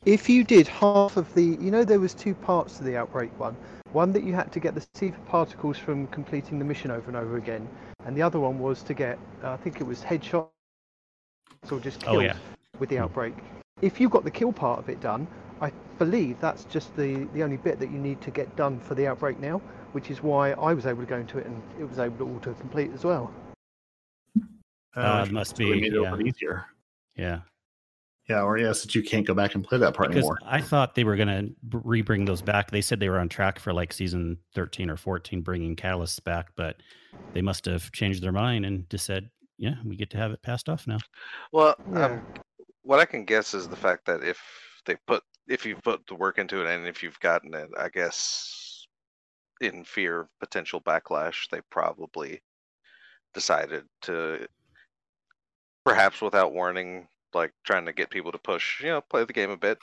If 0.05 0.29
you 0.29 0.45
did 0.45 0.69
half 0.69 1.17
of 1.17 1.33
the, 1.35 1.43
you 1.43 1.71
know, 1.71 1.85
there 1.85 1.99
was 1.99 2.15
two 2.15 2.35
parts 2.35 2.79
to 2.79 2.85
the 2.85 2.97
outbreak 2.97 3.37
one. 3.41 3.57
One 3.97 4.13
that 4.13 4.25
you 4.25 4.35
had 4.35 4.53
to 4.53 4.61
get 4.61 4.75
the 4.75 4.83
Seether 4.95 5.25
particles 5.25 5.79
from 5.79 6.07
completing 6.09 6.59
the 6.59 6.67
mission 6.67 6.91
over 6.91 7.09
and 7.09 7.17
over 7.17 7.39
again, 7.39 7.67
and 8.05 8.15
the 8.15 8.21
other 8.21 8.39
one 8.39 8.59
was 8.59 8.83
to 8.83 8.93
get, 8.93 9.19
uh, 9.43 9.53
I 9.53 9.57
think 9.57 9.81
it 9.81 9.85
was 9.85 10.03
headshot 10.03 10.49
or 11.71 11.81
just 11.81 12.03
killed 12.03 12.17
oh, 12.17 12.21
yeah. 12.21 12.37
with 12.79 12.91
the 12.91 12.99
outbreak. 12.99 13.33
If 13.81 13.99
you 13.99 14.11
got 14.11 14.23
the 14.23 14.31
kill 14.31 14.53
part 14.53 14.81
of 14.81 14.91
it 14.91 15.01
done, 15.01 15.27
I 15.63 15.73
believe 15.99 16.39
that's 16.41 16.65
just 16.65 16.95
the, 16.95 17.27
the 17.33 17.43
only 17.43 17.57
bit 17.57 17.79
that 17.79 17.91
you 17.91 17.97
need 17.97 18.21
to 18.21 18.31
get 18.31 18.55
done 18.55 18.79
for 18.81 18.95
the 18.95 19.07
outbreak 19.07 19.41
now, 19.41 19.63
which 19.93 20.11
is 20.11 20.23
why 20.23 20.51
I 20.51 20.75
was 20.75 20.85
able 20.85 21.01
to 21.01 21.09
go 21.09 21.17
into 21.17 21.39
it 21.39 21.47
and 21.47 21.63
it 21.81 21.85
was 21.85 21.99
able 21.99 22.19
to 22.19 22.37
auto 22.37 22.53
complete 22.53 22.91
as 22.93 23.03
well. 23.03 23.33
Uh, 24.95 25.01
uh 25.01 25.25
it 25.27 25.33
must 25.33 25.57
be 25.57 25.71
made 25.71 25.95
it 25.95 26.03
yeah. 26.03 26.19
easier. 26.19 26.67
Yeah. 27.17 27.41
Yeah, 28.29 28.43
or 28.43 28.59
yes, 28.59 28.83
that 28.83 28.95
you 28.95 29.03
can't 29.03 29.25
go 29.25 29.35
back 29.35 29.55
and 29.55 29.63
play 29.63 29.79
that 29.79 29.95
part 29.95 30.09
because 30.09 30.25
anymore. 30.25 30.39
I 30.45 30.61
thought 30.61 30.97
they 30.97 31.05
were 31.05 31.15
going 31.15 31.29
to 31.29 31.79
re-bring 31.85 32.25
those 32.25 32.43
back. 32.43 32.73
They 32.73 32.81
said 32.81 32.99
they 32.99 33.09
were 33.09 33.21
on 33.21 33.29
track 33.29 33.61
for 33.61 33.73
like 33.73 33.93
season 33.93 34.39
thirteen 34.53 34.91
or 34.91 34.97
fourteen, 34.97 35.43
bringing 35.43 35.77
Catalysts 35.77 36.23
back, 36.23 36.49
but 36.57 36.77
they 37.35 37.43
must 37.43 37.67
have 37.67 37.93
changed 37.93 38.23
their 38.23 38.33
mind 38.33 38.67
and 38.67 38.89
just 38.91 39.07
said, 39.07 39.31
"Yeah, 39.59 39.75
we 39.85 39.95
get 39.95 40.11
to 40.11 40.17
have 40.17 40.33
it 40.33 40.43
passed 40.43 40.69
off 40.69 40.89
now." 40.89 40.99
Well, 41.53 41.77
yeah. 41.93 42.07
um, 42.07 42.27
what 42.83 42.99
I 42.99 43.05
can 43.05 43.25
guess 43.25 43.55
is 43.55 43.69
the 43.69 43.77
fact 43.77 44.07
that 44.07 44.25
if 44.25 44.41
they 44.87 44.97
put, 45.07 45.23
if 45.47 45.65
you 45.65 45.77
put 45.77 46.05
the 46.09 46.17
work 46.17 46.39
into 46.39 46.61
it, 46.61 46.67
and 46.67 46.87
if 46.87 47.05
you've 47.05 47.21
gotten 47.21 47.55
it, 47.55 47.69
I 47.79 47.89
guess 47.91 48.87
in 49.61 49.85
fear 49.85 50.23
of 50.23 50.29
potential 50.41 50.81
backlash, 50.81 51.49
they 51.51 51.61
probably 51.71 52.43
decided 53.35 53.85
to 54.03 54.49
perhaps 55.85 56.21
without 56.21 56.53
warning, 56.53 57.07
like 57.37 57.53
trying 57.65 57.87
to 57.87 57.93
get 57.93 58.11
people 58.11 58.33
to 58.33 58.39
push, 58.39 58.81
you 58.83 58.89
know, 58.89 59.01
play 59.01 59.25
the 59.25 59.33
game 59.33 59.51
a 59.51 59.57
bit, 59.57 59.79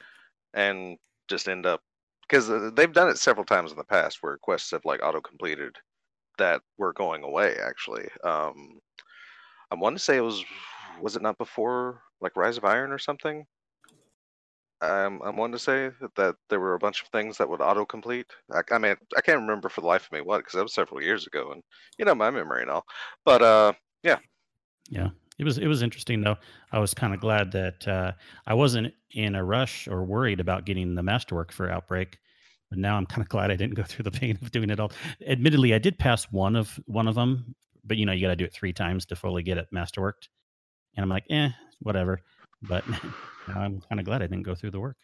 and 0.53 0.97
just 1.29 1.47
end 1.47 1.65
up 1.65 1.81
because 2.27 2.49
uh, 2.49 2.71
they've 2.75 2.93
done 2.93 3.09
it 3.09 3.17
several 3.17 3.45
times 3.45 3.71
in 3.71 3.77
the 3.77 3.83
past 3.83 4.19
where 4.21 4.37
quests 4.37 4.71
have 4.71 4.85
like 4.85 5.01
auto 5.03 5.21
completed 5.21 5.75
that 6.37 6.61
were 6.77 6.93
going 6.93 7.23
away. 7.23 7.55
Actually, 7.63 8.07
um, 8.23 8.79
I 9.71 9.75
want 9.75 9.97
to 9.97 10.03
say 10.03 10.17
it 10.17 10.21
was 10.21 10.43
was 11.01 11.15
it 11.15 11.21
not 11.21 11.37
before 11.37 12.01
like 12.21 12.35
Rise 12.35 12.57
of 12.57 12.65
Iron 12.65 12.91
or 12.91 12.99
something? 12.99 13.45
Um, 14.81 15.21
I 15.23 15.29
wanted 15.29 15.53
to 15.53 15.59
say 15.59 15.91
that 16.17 16.35
there 16.49 16.59
were 16.59 16.73
a 16.73 16.79
bunch 16.79 17.01
of 17.01 17.07
things 17.07 17.37
that 17.37 17.47
would 17.47 17.61
auto 17.61 17.85
complete. 17.85 18.27
I, 18.51 18.63
I, 18.69 18.77
mean, 18.77 18.95
I 19.15 19.21
can't 19.21 19.39
remember 19.39 19.69
for 19.69 19.79
the 19.79 19.87
life 19.87 20.07
of 20.07 20.11
me 20.11 20.19
what 20.19 20.39
because 20.39 20.53
that 20.55 20.63
was 20.63 20.73
several 20.73 21.01
years 21.01 21.25
ago, 21.25 21.53
and 21.53 21.63
you 21.97 22.03
know 22.03 22.13
my 22.13 22.29
memory 22.29 22.63
and 22.63 22.71
all. 22.71 22.85
But 23.23 23.41
uh, 23.41 23.73
yeah, 24.03 24.17
yeah, 24.89 25.09
it 25.39 25.43
was 25.43 25.57
it 25.57 25.67
was 25.67 25.81
interesting 25.81 26.21
though. 26.21 26.37
I 26.71 26.79
was 26.79 26.93
kind 26.93 27.13
of 27.13 27.19
glad 27.19 27.51
that 27.53 27.87
uh, 27.87 28.11
I 28.45 28.53
wasn't 28.53 28.93
in 29.11 29.35
a 29.35 29.43
rush 29.43 29.87
or 29.87 30.03
worried 30.03 30.39
about 30.39 30.65
getting 30.65 30.95
the 30.95 31.03
masterwork 31.03 31.51
for 31.51 31.69
Outbreak, 31.69 32.17
but 32.69 32.79
now 32.79 32.97
I'm 32.97 33.05
kind 33.05 33.21
of 33.21 33.29
glad 33.29 33.51
I 33.51 33.55
didn't 33.55 33.75
go 33.75 33.83
through 33.87 34.03
the 34.03 34.11
pain 34.11 34.37
of 34.41 34.51
doing 34.51 34.69
it 34.69 34.79
all. 34.79 34.91
Admittedly, 35.27 35.73
I 35.73 35.79
did 35.79 35.97
pass 35.97 36.25
one 36.25 36.55
of 36.55 36.79
one 36.85 37.07
of 37.07 37.15
them, 37.15 37.55
but 37.83 37.97
you 37.97 38.05
know 38.05 38.11
you 38.13 38.21
got 38.21 38.29
to 38.29 38.35
do 38.35 38.45
it 38.45 38.53
three 38.53 38.73
times 38.73 39.05
to 39.07 39.15
fully 39.15 39.43
get 39.43 39.57
it 39.57 39.67
masterworked, 39.73 40.29
and 40.95 41.03
I'm 41.03 41.09
like, 41.09 41.25
eh, 41.29 41.49
whatever. 41.79 42.21
But 42.61 42.87
now 43.47 43.61
I'm 43.61 43.81
kind 43.81 43.99
of 43.99 44.05
glad 44.05 44.21
I 44.21 44.27
didn't 44.27 44.43
go 44.43 44.55
through 44.55 44.71
the 44.71 44.79
work. 44.79 44.97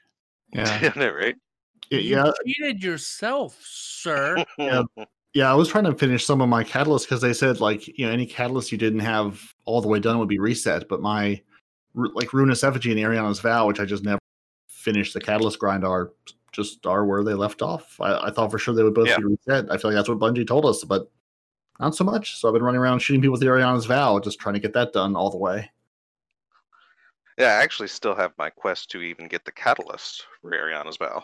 Yeah, 0.53 0.80
Isn't 0.84 1.14
right? 1.14 1.35
Yeah, 1.91 2.31
you 2.45 2.53
cheated 2.53 2.84
yourself, 2.84 3.60
sir. 3.64 4.43
yeah, 4.57 4.84
yeah, 5.34 5.51
I 5.51 5.56
was 5.56 5.68
trying 5.68 5.84
to 5.84 5.95
finish 5.95 6.26
some 6.26 6.41
of 6.41 6.49
my 6.49 6.64
catalysts 6.64 7.03
because 7.03 7.22
they 7.22 7.34
said 7.34 7.60
like 7.60 7.88
you 7.88 8.06
know 8.06 8.11
any 8.11 8.26
catalyst 8.26 8.72
you 8.72 8.77
didn't 8.77 8.99
have 8.99 9.53
all 9.65 9.81
the 9.81 9.88
way 9.88 9.99
done 9.99 10.19
would 10.19 10.30
be 10.30 10.39
reset, 10.39 10.88
but 10.88 11.01
my 11.01 11.41
like 11.93 12.34
Ruinous 12.34 12.64
Effigy 12.64 12.91
and 12.91 12.99
Eriana's 12.99 13.39
Vow, 13.39 13.68
which 13.68 13.80
I 13.80 13.85
just 13.85 14.03
never 14.03 14.19
finished 14.68 15.14
the 15.14 15.22
catalyst 15.22 15.60
grind, 15.60 15.85
are 15.85 16.11
just 16.51 16.85
are 16.85 17.06
where 17.06 17.23
they 17.23 17.34
left 17.34 17.61
off. 17.61 17.99
I, 17.99 18.27
I 18.27 18.31
thought 18.31 18.51
for 18.51 18.57
sure 18.57 18.73
they 18.73 18.84
would 18.84 18.93
both 18.93 19.07
yeah. 19.07 19.18
be 19.18 19.26
reset. 19.26 19.72
I 19.72 19.77
feel 19.77 19.91
like 19.91 19.97
that's 19.97 20.10
what 20.10 20.19
Bungie 20.19 20.47
told 20.47 20.65
us, 20.65 20.84
but 20.84 21.11
not 21.80 21.95
so 21.95 22.03
much. 22.03 22.38
So 22.39 22.47
I've 22.47 22.53
been 22.53 22.64
running 22.64 22.81
around 22.81 22.99
shooting 22.99 23.22
people 23.22 23.34
with 23.34 23.41
the 23.41 23.47
Eriana's 23.47 23.85
Vow, 23.85 24.19
just 24.19 24.39
trying 24.39 24.56
to 24.56 24.60
get 24.60 24.73
that 24.73 24.93
done 24.93 25.15
all 25.15 25.30
the 25.30 25.38
way. 25.38 25.69
Yeah, 27.38 27.53
I 27.53 27.64
actually 27.64 27.88
still 27.88 28.15
have 28.15 28.34
my 28.38 28.49
quest 28.49 28.89
to 28.91 29.01
even 29.01 29.27
get 29.27 29.45
the 29.45 29.51
catalyst 29.51 30.26
for 30.41 30.51
Eriana's 30.51 30.97
Vow. 30.97 31.23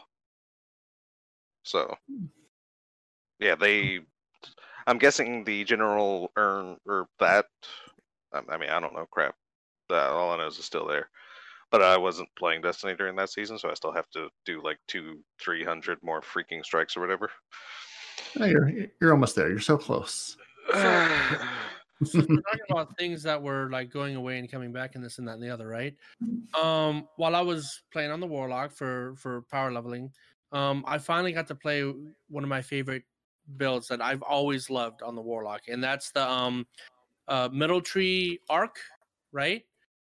So 1.63 1.97
hmm. 2.09 2.25
Yeah, 3.39 3.55
they. 3.55 3.99
I'm 4.87 4.99
guessing 4.99 5.43
the 5.43 5.63
general 5.63 6.31
earn 6.35 6.77
or 6.85 7.07
that. 7.19 7.47
I 8.33 8.57
mean, 8.57 8.69
I 8.69 8.79
don't 8.79 8.93
know. 8.93 9.07
Crap. 9.09 9.35
That 9.89 10.09
all 10.09 10.31
I 10.31 10.37
know 10.37 10.47
is 10.47 10.57
it's 10.57 10.65
still 10.65 10.87
there. 10.87 11.09
But 11.71 11.81
I 11.81 11.97
wasn't 11.97 12.29
playing 12.37 12.61
Destiny 12.61 12.95
during 12.95 13.15
that 13.15 13.29
season, 13.29 13.57
so 13.57 13.69
I 13.69 13.73
still 13.73 13.91
have 13.91 14.09
to 14.11 14.29
do 14.45 14.61
like 14.63 14.77
two, 14.87 15.19
three 15.39 15.63
hundred 15.63 15.97
more 16.03 16.21
freaking 16.21 16.63
strikes 16.63 16.95
or 16.95 17.01
whatever. 17.01 17.29
you're 18.35 18.71
you're 19.01 19.11
almost 19.11 19.35
there. 19.35 19.49
You're 19.49 19.59
so 19.59 19.77
close. 19.77 20.37
so 20.71 21.07
we're 22.13 22.23
talking 22.23 22.41
about 22.69 22.97
things 22.97 23.23
that 23.23 23.41
were 23.41 23.69
like 23.71 23.89
going 23.89 24.15
away 24.15 24.37
and 24.37 24.49
coming 24.49 24.71
back 24.71 24.95
and 24.95 25.03
this 25.03 25.17
and 25.17 25.27
that 25.27 25.33
and 25.33 25.43
the 25.43 25.49
other, 25.49 25.67
right? 25.67 25.95
Um, 26.59 27.07
while 27.15 27.35
I 27.35 27.41
was 27.41 27.81
playing 27.91 28.11
on 28.11 28.19
the 28.19 28.27
Warlock 28.27 28.71
for 28.71 29.15
for 29.17 29.43
power 29.49 29.71
leveling, 29.71 30.11
um, 30.51 30.83
I 30.87 30.97
finally 30.97 31.31
got 31.31 31.47
to 31.47 31.55
play 31.55 31.81
one 32.29 32.43
of 32.43 32.49
my 32.49 32.61
favorite 32.61 33.03
builds 33.57 33.87
that 33.87 34.01
I've 34.01 34.21
always 34.21 34.69
loved 34.69 35.01
on 35.01 35.15
the 35.15 35.21
Warlock, 35.21 35.61
and 35.67 35.83
that's 35.83 36.11
the 36.11 36.29
um, 36.29 36.65
uh, 37.27 37.49
Middle 37.51 37.81
Tree 37.81 38.39
Arc, 38.49 38.77
right? 39.31 39.63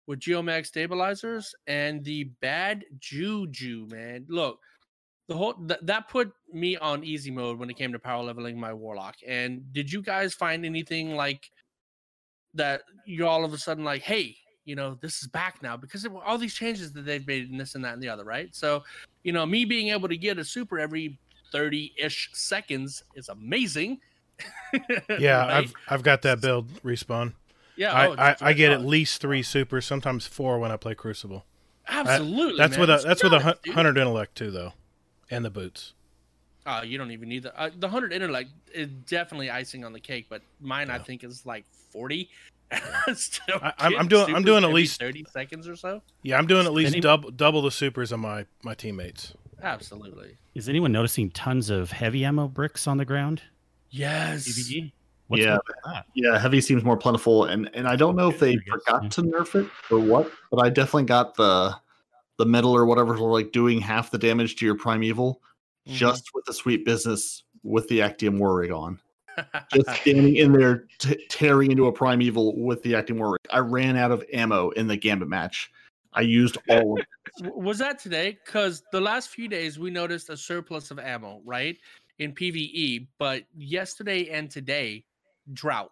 With 0.06 0.20
Geomag 0.20 0.66
stabilizers 0.66 1.55
and 1.66 2.05
the 2.05 2.24
bad 2.40 2.85
Juju, 2.98 3.86
man. 3.90 4.27
Look, 4.28 4.59
the 5.28 5.36
whole 5.36 5.55
th- 5.55 5.81
that 5.82 6.09
put 6.09 6.32
me 6.52 6.77
on 6.77 7.05
easy 7.05 7.31
mode 7.31 7.59
when 7.59 7.70
it 7.70 7.77
came 7.77 7.93
to 7.93 7.98
power 7.98 8.23
leveling 8.23 8.61
my 8.61 8.73
Warlock. 8.73 9.16
And 9.27 9.73
did 9.73 9.90
you 9.90 10.02
guys 10.02 10.35
find 10.35 10.65
anything 10.65 11.16
like 11.16 11.51
that? 12.55 12.82
You 13.06 13.27
all 13.27 13.44
of 13.44 13.52
a 13.55 13.59
sudden 13.59 13.85
like, 13.85 14.02
hey, 14.02 14.36
you 14.65 14.74
know, 14.74 14.98
this 15.01 15.23
is 15.23 15.28
back 15.28 15.62
now 15.62 15.77
because 15.77 16.06
all 16.24 16.39
these 16.39 16.55
changes 16.55 16.93
that 16.93 17.05
they've 17.05 17.27
made 17.27 17.51
in 17.51 17.56
this 17.56 17.74
and 17.74 17.85
that 17.85 17.94
and 17.94 18.02
the 18.02 18.09
other, 18.09 18.24
right? 18.24 18.55
So, 18.55 18.82
you 19.23 19.32
know, 19.32 19.47
me 19.47 19.65
being 19.65 19.89
able 19.89 20.09
to 20.09 20.16
get 20.16 20.39
a 20.39 20.44
super 20.44 20.78
every 20.78 21.19
30-ish 21.55 22.31
seconds 22.32 23.02
is 23.14 23.28
amazing. 23.28 24.01
Yeah, 25.18 25.39
right? 25.47 25.51
I've 25.52 25.72
I've 25.89 26.02
got 26.02 26.22
that 26.22 26.40
build 26.40 26.68
respawn. 26.82 27.35
Yeah, 27.76 27.93
I, 27.93 28.06
oh, 28.09 28.14
I, 28.18 28.36
I 28.40 28.52
get 28.52 28.72
at 28.72 28.85
least 28.85 29.20
three 29.20 29.43
supers, 29.43 29.85
sometimes 29.86 30.26
four 30.26 30.59
when 30.59 30.72
I 30.72 30.76
play 30.76 30.94
Crucible. 30.97 31.44
I- 31.89 32.01
Absolutely, 32.01 32.56
that's 32.59 32.72
man. 32.72 32.81
with 32.81 32.90
a 32.90 33.02
that's 33.06 33.22
be 33.22 33.26
with 33.26 33.32
a 33.35 33.36
honest, 33.36 33.44
hun- 33.47 33.56
dude. 33.62 33.74
hundred 33.74 33.98
intellect 33.98 34.35
too, 34.36 34.51
though, 34.51 34.72
and 35.31 35.44
the 35.44 35.51
boots. 35.51 35.93
Uh, 36.66 36.82
you 36.85 36.98
don't 36.98 37.10
even 37.12 37.28
need 37.28 37.44
the 37.44 37.56
uh, 37.60 37.70
the 37.78 37.89
hundred 37.89 38.12
intellect 38.12 38.51
is 38.72 38.89
definitely 39.06 39.51
icing 39.51 39.85
on 39.85 39.93
the 39.93 40.01
cake, 40.01 40.26
but 40.28 40.43
mine 40.60 40.90
I 40.90 40.98
think 40.98 41.22
is 41.22 41.44
like 41.47 41.64
forty. 41.93 42.31
Still 43.14 43.59
I- 43.62 43.72
I'm- 43.78 43.94
I'm 43.98 44.09
doing- 44.09 44.35
I'm 44.35 44.43
doing 44.43 44.64
at 44.64 44.70
least- 44.72 44.98
thirty 44.98 45.24
seconds 45.32 45.68
or 45.68 45.76
so. 45.76 46.02
Yeah, 46.22 46.39
I'm 46.39 46.47
doing 46.47 46.66
at 46.66 46.72
least 46.72 46.93
Any- 46.94 47.01
double 47.01 47.31
double 47.31 47.62
the 47.62 47.70
supers 47.70 48.12
on 48.12 48.20
my 48.20 48.47
my 48.64 48.74
teammates. 48.74 49.35
Absolutely. 49.64 50.36
Is 50.54 50.68
anyone 50.68 50.92
noticing 50.92 51.30
tons 51.30 51.70
of 51.70 51.90
heavy 51.90 52.24
ammo 52.24 52.48
bricks 52.48 52.86
on 52.86 52.98
the 52.98 53.04
ground? 53.04 53.42
Yes. 53.90 54.46
PvE? 54.46 54.92
What's 55.28 55.42
yeah, 55.42 55.58
that? 55.86 56.04
yeah. 56.14 56.38
Heavy 56.38 56.60
seems 56.60 56.84
more 56.84 56.96
plentiful, 56.98 57.44
and 57.44 57.70
and 57.74 57.88
I 57.88 57.96
don't 57.96 58.14
know 58.14 58.28
if 58.28 58.38
they 58.38 58.56
forgot 58.58 59.10
to 59.12 59.22
nerf 59.22 59.54
it 59.54 59.68
or 59.90 59.98
what, 59.98 60.30
but 60.50 60.58
I 60.64 60.68
definitely 60.68 61.04
got 61.04 61.34
the 61.34 61.74
the 62.36 62.44
metal 62.44 62.76
or 62.76 62.84
whatever 62.84 63.16
for 63.16 63.32
like 63.32 63.50
doing 63.52 63.80
half 63.80 64.10
the 64.10 64.18
damage 64.18 64.56
to 64.56 64.66
your 64.66 64.76
primeval, 64.76 65.40
Mm-hmm. 65.86 65.96
just 65.96 66.30
with 66.34 66.46
the 66.46 66.52
sweet 66.54 66.84
business 66.86 67.42
with 67.62 67.86
the 67.88 68.00
Actium 68.00 68.38
War 68.38 68.56
Rig 68.56 68.70
on. 68.70 68.98
just 69.74 69.90
standing 70.00 70.36
in 70.36 70.52
there 70.52 70.86
t- 70.98 71.22
tearing 71.28 71.70
into 71.70 71.86
a 71.88 71.92
primeval 71.92 72.56
with 72.56 72.82
the 72.82 72.94
Actium 72.94 73.18
War 73.18 73.32
Rig. 73.32 73.40
I 73.50 73.58
ran 73.58 73.96
out 73.96 74.10
of 74.10 74.24
ammo 74.32 74.70
in 74.70 74.86
the 74.86 74.96
Gambit 74.96 75.28
match. 75.28 75.70
I 76.14 76.22
used 76.22 76.58
all 76.68 76.98
of 76.98 77.06
it. 77.42 77.54
Was 77.56 77.78
that 77.78 77.98
today? 77.98 78.38
Because 78.44 78.82
the 78.92 79.00
last 79.00 79.30
few 79.30 79.48
days 79.48 79.78
we 79.78 79.90
noticed 79.90 80.30
a 80.30 80.36
surplus 80.36 80.90
of 80.90 80.98
ammo, 80.98 81.40
right, 81.44 81.76
in 82.18 82.32
PVE, 82.32 83.08
but 83.18 83.44
yesterday 83.56 84.28
and 84.28 84.50
today, 84.50 85.04
drought. 85.52 85.90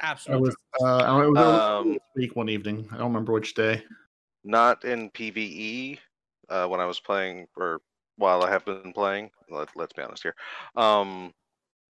I 0.00 0.10
Absolute 0.10 0.40
was, 0.40 0.56
uh, 0.80 0.96
I 0.98 1.26
was 1.26 1.38
Um, 1.38 1.98
week 2.14 2.36
one 2.36 2.48
evening. 2.48 2.88
I 2.92 2.96
don't 2.98 3.08
remember 3.08 3.32
which 3.32 3.54
day. 3.54 3.82
Not 4.44 4.84
in 4.84 5.10
PVE 5.10 5.98
uh, 6.48 6.66
when 6.68 6.80
I 6.80 6.84
was 6.86 7.00
playing, 7.00 7.48
or 7.56 7.80
while 8.16 8.42
I 8.42 8.50
have 8.50 8.64
been 8.64 8.92
playing. 8.92 9.30
Let, 9.50 9.68
let's 9.74 9.92
be 9.92 10.02
honest 10.02 10.22
here. 10.22 10.36
Um, 10.76 11.34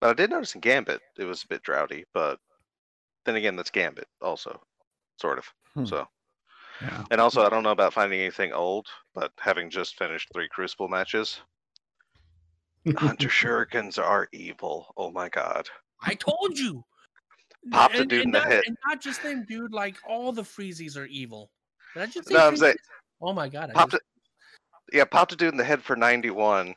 but 0.01 0.11
I 0.11 0.15
did 0.15 0.31
notice 0.31 0.55
in 0.55 0.61
Gambit 0.61 1.01
it 1.19 1.25
was 1.25 1.45
a 1.45 1.49
bit 1.49 1.63
droughty, 1.63 2.05
but 2.15 2.41
then 3.27 3.37
again, 3.37 3.55
that's 3.55 3.71
Gambit 3.71 4.09
also, 4.23 4.61
sort 5.21 5.39
of. 5.39 5.45
Hmm. 5.75 5.85
So, 5.85 6.09
Yeah. 6.83 7.05
and 7.11 7.21
also 7.21 7.43
I 7.45 7.49
don't 7.51 7.63
know 7.63 7.71
about 7.71 7.93
finding 7.93 8.21
anything 8.21 8.53
old, 8.53 8.87
but 9.15 9.33
having 9.39 9.71
just 9.71 9.97
finished 9.97 10.29
three 10.33 10.49
Crucible 10.49 10.89
matches, 10.89 11.41
Hunter 12.97 13.29
Shurikens 13.29 13.99
are 13.99 14.29
evil. 14.33 14.93
Oh 14.97 15.11
my 15.11 15.29
god. 15.29 15.69
I 16.03 16.15
told 16.15 16.59
you. 16.59 16.85
Popped 17.71 17.95
a 17.97 18.01
And- 18.01 18.09
dude 18.11 18.21
and 18.23 18.29
in 18.29 18.33
the 18.33 18.39
not, 18.39 18.49
head. 18.53 18.63
And 18.67 18.77
not 18.89 19.01
just 19.03 19.23
them, 19.23 19.45
dude. 19.47 19.73
Like 19.73 19.97
all 20.09 20.33
the 20.33 20.43
freezies 20.43 20.97
are 20.97 21.07
evil. 21.07 21.51
Did 21.95 22.03
I 22.05 22.07
just 22.07 22.29
say 22.29 22.35
No, 22.35 22.47
I'm 22.47 22.57
saying? 22.57 22.77
Oh 23.21 23.33
my 23.35 23.49
god! 23.49 23.71
I 23.71 23.75
popped 23.75 23.93
just- 23.93 24.03
it. 24.93 24.97
Yeah, 24.97 25.05
popped 25.05 25.33
a 25.33 25.37
dude 25.37 25.53
in 25.53 25.59
the 25.59 25.65
head 25.65 25.83
for 25.83 25.95
91. 25.95 26.75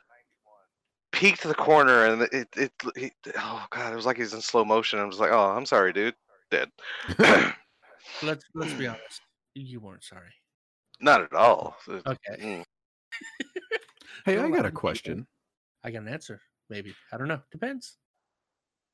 Peeked 1.14 1.44
the 1.44 1.56
corner 1.56 2.06
and 2.08 2.22
it, 2.24 2.48
it, 2.58 2.72
it, 2.96 3.14
oh 3.38 3.66
god, 3.70 3.94
it 3.94 3.96
was 3.96 4.06
like 4.06 4.18
he's 4.18 4.34
in 4.34 4.42
slow 4.42 4.66
motion. 4.66 5.00
I 5.00 5.06
was 5.06 5.20
like, 5.20 5.32
oh, 5.32 5.52
I'm 5.52 5.66
sorry, 5.66 5.94
dude, 5.94 6.16
dead. 6.52 6.70
Let's 8.22 8.44
let's 8.54 8.74
be 8.74 8.88
honest. 8.88 9.22
You 9.56 9.80
weren't 9.80 10.04
sorry. 10.04 10.34
Not 11.00 11.22
at 11.22 11.34
all. 11.34 11.78
Okay. 11.88 12.38
Mm. 12.40 12.64
Hey, 14.26 14.38
I 14.38 14.50
got 14.50 14.66
a 14.66 14.72
question. 14.72 15.28
I 15.84 15.92
got 15.92 16.04
an 16.04 16.08
answer. 16.08 16.40
Maybe 16.70 16.94
I 17.12 17.18
don't 17.18 17.28
know. 17.28 17.42
Depends. 17.52 17.98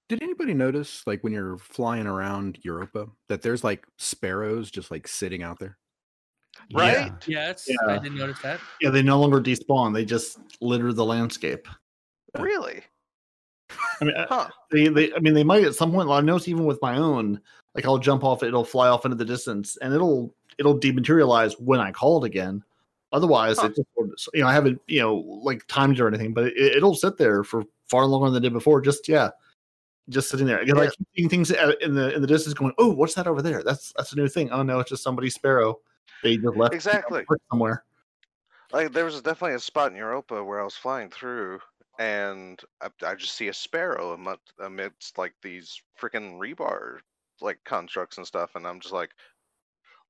Did 0.07 0.23
anybody 0.23 0.55
notice, 0.55 1.03
like, 1.05 1.23
when 1.23 1.33
you're 1.33 1.57
flying 1.57 2.07
around 2.07 2.57
Europa, 2.63 3.07
that 3.27 3.43
there's 3.43 3.63
like 3.63 3.85
sparrows 3.99 4.71
just 4.71 4.89
like 4.89 5.07
sitting 5.07 5.43
out 5.43 5.59
there? 5.59 5.77
Right? 6.73 7.11
Yes, 7.27 7.67
Yeah. 7.67 7.75
I 7.87 7.99
didn't 7.99 8.17
notice 8.17 8.39
that. 8.41 8.59
Yeah, 8.81 8.89
they 8.89 9.03
no 9.03 9.19
longer 9.19 9.39
despawn. 9.39 9.93
They 9.93 10.05
just 10.05 10.39
litter 10.61 10.93
the 10.93 11.05
landscape. 11.05 11.67
Really? 12.39 12.81
I 14.01 14.05
mean, 14.05 14.15
uh, 14.15 14.25
Huh. 14.27 14.49
they, 14.71 14.87
they, 14.87 15.13
I 15.13 15.19
mean, 15.19 15.35
they 15.35 15.43
might 15.43 15.63
at 15.63 15.75
some 15.75 15.91
point. 15.91 16.09
I 16.09 16.21
notice 16.21 16.47
even 16.47 16.65
with 16.65 16.81
my 16.81 16.97
own, 16.97 17.39
like 17.75 17.85
I'll 17.85 17.99
jump 17.99 18.23
off 18.23 18.41
it'll 18.41 18.63
fly 18.65 18.87
off 18.87 19.05
into 19.05 19.17
the 19.17 19.25
distance, 19.25 19.77
and 19.77 19.93
it'll 19.93 20.35
it'll 20.59 20.79
dematerialize 20.79 21.59
when 21.59 21.79
I 21.79 21.91
call 21.91 22.23
it 22.23 22.27
again. 22.27 22.63
Otherwise, 23.11 23.57
Huh. 23.57 23.67
it 23.67 23.75
just 23.75 24.29
you 24.33 24.41
know 24.41 24.47
I 24.47 24.53
haven't 24.53 24.79
you 24.87 24.99
know 24.99 25.15
like 25.15 25.65
timed 25.67 25.99
or 25.99 26.07
anything, 26.07 26.33
but 26.33 26.47
it, 26.47 26.75
it'll 26.75 26.93
sit 26.95 27.17
there 27.17 27.43
for 27.43 27.63
far 27.87 28.05
longer 28.05 28.29
than 28.29 28.43
it 28.43 28.47
did 28.47 28.53
before. 28.53 28.81
Just 28.81 29.07
yeah, 29.07 29.29
just 30.09 30.29
sitting 30.29 30.45
there. 30.45 30.63
Because 30.63 30.77
I 30.79 30.83
Yeah. 30.83 30.89
keep 30.89 31.07
seeing 31.15 31.29
things 31.29 31.49
in 31.49 31.95
the 31.95 32.13
in 32.13 32.21
the 32.21 32.27
distance, 32.27 32.53
going, 32.53 32.73
oh, 32.77 32.89
what's 32.89 33.15
that 33.15 33.25
over 33.25 33.41
there? 33.41 33.63
That's 33.63 33.93
that's 33.97 34.13
a 34.13 34.15
new 34.15 34.27
thing. 34.27 34.51
Oh 34.51 34.61
no, 34.61 34.79
it's 34.79 34.91
just 34.91 35.01
somebody's 35.03 35.33
sparrow. 35.33 35.79
They 36.21 36.37
just 36.37 36.55
left 36.55 36.75
Exactly. 36.75 37.25
somewhere. 37.49 37.83
Like 38.71 38.91
there 38.91 39.05
was 39.05 39.19
definitely 39.21 39.55
a 39.55 39.59
spot 39.59 39.91
in 39.91 39.97
Europa 39.97 40.43
where 40.43 40.61
I 40.61 40.63
was 40.63 40.75
flying 40.75 41.09
through, 41.09 41.59
and 41.97 42.61
I, 42.81 42.89
I 43.03 43.15
just 43.15 43.35
see 43.35 43.47
a 43.47 43.53
sparrow 43.53 44.13
amid, 44.13 44.37
amidst 44.59 45.17
like 45.17 45.33
these 45.41 45.81
freaking 45.99 46.37
rebar 46.37 46.99
like 47.41 47.59
constructs 47.63 48.17
and 48.17 48.27
stuff, 48.27 48.51
and 48.53 48.67
I'm 48.67 48.79
just 48.79 48.93
like 48.93 49.11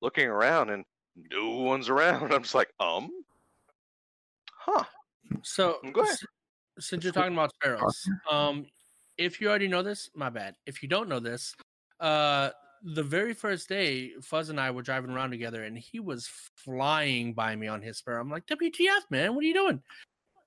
looking 0.01 0.27
around, 0.27 0.69
and 0.69 0.85
no 1.31 1.49
one's 1.49 1.89
around. 1.89 2.33
I'm 2.33 2.43
just 2.43 2.55
like, 2.55 2.71
um, 2.79 3.09
huh? 4.53 4.83
So 5.43 5.77
Go 5.93 6.01
ahead. 6.01 6.17
since 6.79 7.03
you're 7.03 7.13
talking 7.13 7.33
about 7.33 7.53
sparrows, 7.55 8.03
um, 8.29 8.65
if 9.17 9.39
you 9.39 9.49
already 9.49 9.67
know 9.67 9.83
this, 9.83 10.09
my 10.15 10.29
bad. 10.29 10.55
If 10.65 10.81
you 10.81 10.89
don't 10.89 11.09
know 11.09 11.19
this, 11.19 11.53
uh, 11.99 12.49
the 12.83 13.03
very 13.03 13.33
first 13.33 13.67
day, 13.67 14.11
Fuzz 14.21 14.49
and 14.49 14.59
I 14.59 14.71
were 14.71 14.81
driving 14.81 15.11
around 15.11 15.31
together, 15.31 15.63
and 15.63 15.77
he 15.77 15.99
was 15.99 16.29
flying 16.55 17.33
by 17.33 17.55
me 17.55 17.67
on 17.67 17.81
his 17.81 17.97
sparrow. 17.97 18.21
I'm 18.21 18.29
like, 18.29 18.45
"WTF, 18.47 19.01
man? 19.09 19.35
What 19.35 19.43
are 19.43 19.47
you 19.47 19.53
doing?" 19.53 19.81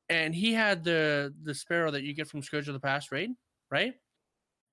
And 0.08 0.34
he 0.34 0.52
had 0.52 0.82
the 0.82 1.34
the 1.42 1.54
sparrow 1.54 1.90
that 1.90 2.02
you 2.02 2.14
get 2.14 2.28
from 2.28 2.42
Scourge 2.42 2.68
of 2.68 2.74
the 2.74 2.80
Past 2.80 3.12
raid, 3.12 3.30
right? 3.70 3.94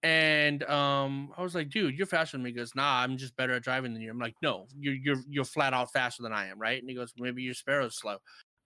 And 0.01 0.63
um, 0.63 1.33
I 1.37 1.41
was 1.43 1.55
like, 1.55 1.69
"Dude, 1.69 1.97
you're 1.97 2.07
faster 2.07 2.37
than 2.37 2.43
me." 2.43 2.51
He 2.51 2.55
goes, 2.55 2.73
"Nah, 2.75 3.01
I'm 3.01 3.17
just 3.17 3.35
better 3.35 3.53
at 3.53 3.63
driving 3.63 3.93
than 3.93 4.01
you." 4.01 4.09
I'm 4.09 4.19
like, 4.19 4.35
"No, 4.41 4.67
you're 4.77 4.93
you're 4.95 5.21
you're 5.27 5.43
flat 5.45 5.73
out 5.73 5.91
faster 5.91 6.23
than 6.23 6.31
I 6.31 6.47
am, 6.47 6.57
right?" 6.59 6.79
And 6.79 6.89
he 6.89 6.95
goes, 6.95 7.13
"Maybe 7.17 7.43
your 7.43 7.53
sparrow's 7.53 7.97
slow." 7.97 8.13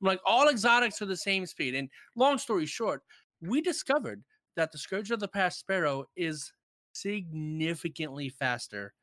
I'm 0.02 0.08
like, 0.08 0.20
all 0.26 0.50
exotics 0.50 1.02
are 1.02 1.06
the 1.06 1.16
same 1.16 1.46
speed. 1.46 1.76
And 1.76 1.90
long 2.18 2.38
story 2.38 2.66
short, 2.66 3.04
we 3.42 3.62
discovered 3.62 4.22
that 4.58 4.72
the 4.72 4.78
Scourge 4.78 5.12
of 5.12 5.22
the 5.22 5.30
Past 5.30 5.60
Sparrow 5.60 6.06
is 6.18 6.52
significantly 6.92 8.30
faster 8.30 8.94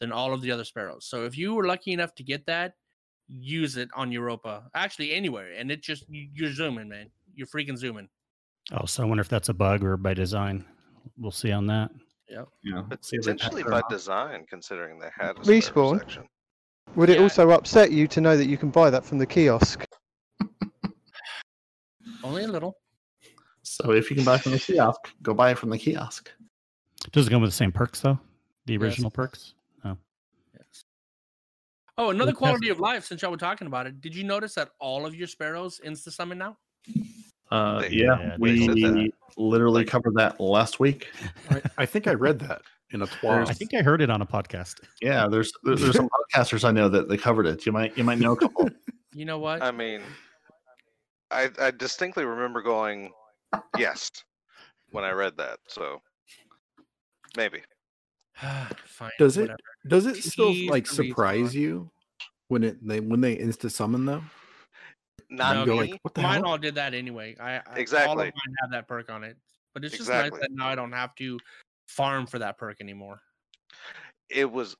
than 0.00 0.10
all 0.12 0.32
of 0.34 0.42
the 0.42 0.50
other 0.50 0.64
sparrows. 0.64 1.06
So 1.06 1.24
if 1.24 1.38
you 1.38 1.54
were 1.54 1.66
lucky 1.66 1.92
enough 1.92 2.14
to 2.16 2.24
get 2.24 2.44
that, 2.46 2.74
use 3.28 3.76
it 3.76 3.88
on 3.94 4.10
Europa. 4.12 4.68
Actually, 4.74 5.12
anywhere. 5.14 5.52
And 5.52 5.70
it 5.70 5.82
just, 5.82 6.08
you- 6.08 6.28
you're 6.34 6.52
zooming, 6.52 6.88
man. 6.88 7.10
You're 7.34 7.46
freaking 7.46 7.76
zooming. 7.76 8.08
Oh, 8.72 8.84
so 8.86 9.02
I 9.02 9.06
wonder 9.06 9.20
if 9.20 9.28
that's 9.28 9.48
a 9.48 9.54
bug 9.54 9.84
or 9.84 9.96
by 9.96 10.12
design. 10.14 10.64
We'll 11.20 11.30
see 11.32 11.52
on 11.52 11.66
that. 11.66 11.90
Yep. 12.28 12.48
Yeah, 12.62 12.82
see 13.00 13.16
if 13.16 13.24
they 13.24 13.32
Potentially 13.32 13.64
by 13.64 13.82
design, 13.88 14.44
considering 14.48 14.98
they 14.98 15.08
had 15.16 15.36
a 15.36 15.40
Respawn. 15.40 15.98
section. 15.98 16.28
Would 16.94 17.10
it 17.10 17.16
Yeah. 17.16 17.22
also 17.22 17.50
upset 17.50 17.90
you 17.90 18.06
to 18.08 18.20
know 18.20 18.36
that 18.36 18.46
you 18.46 18.56
can 18.56 18.70
buy 18.70 18.90
that 18.90 19.04
from 19.04 19.18
the 19.18 19.26
kiosk? 19.26 19.84
Only 22.22 22.44
a 22.44 22.48
little. 22.48 22.78
So 23.62 23.92
if 23.92 24.10
you 24.10 24.16
can 24.16 24.24
buy 24.24 24.38
from 24.38 24.52
the 24.52 24.58
kiosk, 24.58 25.00
go 25.22 25.34
buy 25.34 25.50
it 25.52 25.58
from 25.58 25.70
the 25.70 25.78
kiosk. 25.78 26.30
Does 27.12 27.26
it 27.26 27.30
come 27.30 27.42
with 27.42 27.50
the 27.50 27.56
same 27.56 27.72
perks 27.72 28.00
though? 28.00 28.18
The 28.66 28.74
Yes. 28.74 28.82
original 28.82 29.10
perks? 29.10 29.54
Oh. 29.84 29.96
Yes. 30.54 30.84
Oh, 31.96 32.10
another 32.10 32.32
quality 32.32 32.68
of 32.68 32.78
life, 32.80 33.04
since 33.04 33.22
y'all 33.22 33.30
were 33.30 33.36
talking 33.36 33.66
about 33.66 33.86
it. 33.86 34.00
Did 34.00 34.14
you 34.14 34.24
notice 34.24 34.54
that 34.54 34.70
all 34.78 35.04
of 35.06 35.14
your 35.14 35.26
sparrows 35.26 35.80
insta 35.84 36.12
summon 36.12 36.38
now? 36.38 36.58
Uh, 37.50 37.80
They- 37.82 37.90
yeah, 37.90 38.20
Yeah, 38.20 38.36
we 38.38 38.66
said 38.66 38.76
that. 38.76 39.12
literally 39.36 39.84
covered 39.84 40.14
that 40.14 40.38
last 40.40 40.80
week. 40.80 41.08
I 41.78 41.86
think 41.86 42.06
I 42.06 42.14
read 42.14 42.38
that. 42.40 42.62
in 42.90 43.02
a 43.02 43.06
There's- 43.22 43.50
I 43.50 43.52
think 43.52 43.74
I 43.74 43.82
heard 43.82 44.00
it 44.00 44.08
on 44.10 44.22
a 44.22 44.26
podcast. 44.26 44.76
Yeah, 45.02 45.28
there's 45.28 45.52
there- 45.62 45.76
there's 45.76 45.94
some 45.96 46.08
podcasters 46.08 46.64
I 46.64 46.70
know 46.72 46.88
that 46.88 47.08
they 47.08 47.16
covered 47.18 47.46
it. 47.46 47.66
You 47.66 47.72
might 47.72 47.96
you 47.98 48.04
might 48.04 48.18
know 48.18 48.32
a 48.32 48.36
couple. 48.36 48.68
You 49.14 49.24
know 49.24 49.38
what? 49.38 49.62
I 49.62 49.70
mean, 49.72 50.02
I 51.30 51.50
I 51.58 51.70
distinctly 51.72 52.24
remember 52.24 52.62
going, 52.62 53.10
yes, 53.76 54.10
when 54.90 55.02
I 55.02 55.10
read 55.10 55.36
that. 55.38 55.58
So 55.66 56.00
maybe. 57.36 57.62
Fine. 58.86 59.10
Does 59.18 59.36
it 59.38 59.42
whatever. 59.42 59.58
does 59.88 60.06
it 60.06 60.16
still 60.22 60.54
like 60.68 60.86
surprise 60.86 61.54
you 61.54 61.90
when 62.48 62.62
it 62.64 62.86
they 62.86 63.00
when 63.00 63.20
they 63.20 63.36
insta 63.36 63.70
summon 63.70 64.04
though? 64.04 64.22
Not 65.30 65.56
you 65.56 65.66
No, 65.66 65.80
me. 65.82 65.90
like, 65.92 66.00
what 66.02 66.14
the 66.14 66.22
mine 66.22 66.34
hell? 66.42 66.52
all 66.52 66.58
did 66.58 66.74
that 66.76 66.94
anyway. 66.94 67.36
I, 67.38 67.56
I 67.56 67.58
All 67.66 67.74
Exactly. 67.76 68.28
of 68.28 68.34
mine 68.34 68.54
have 68.62 68.70
that 68.70 68.88
perk 68.88 69.10
on 69.10 69.24
it, 69.24 69.36
but 69.74 69.84
it's 69.84 69.92
just 69.96 70.08
Exactly. 70.08 70.38
nice 70.38 70.48
that 70.48 70.52
now 70.52 70.68
I 70.68 70.74
don't 70.74 70.92
have 70.92 71.14
to 71.16 71.38
farm 71.86 72.26
for 72.26 72.38
that 72.38 72.56
perk 72.58 72.80
anymore. 72.80 73.20
It 74.30 74.50
was 74.50 74.76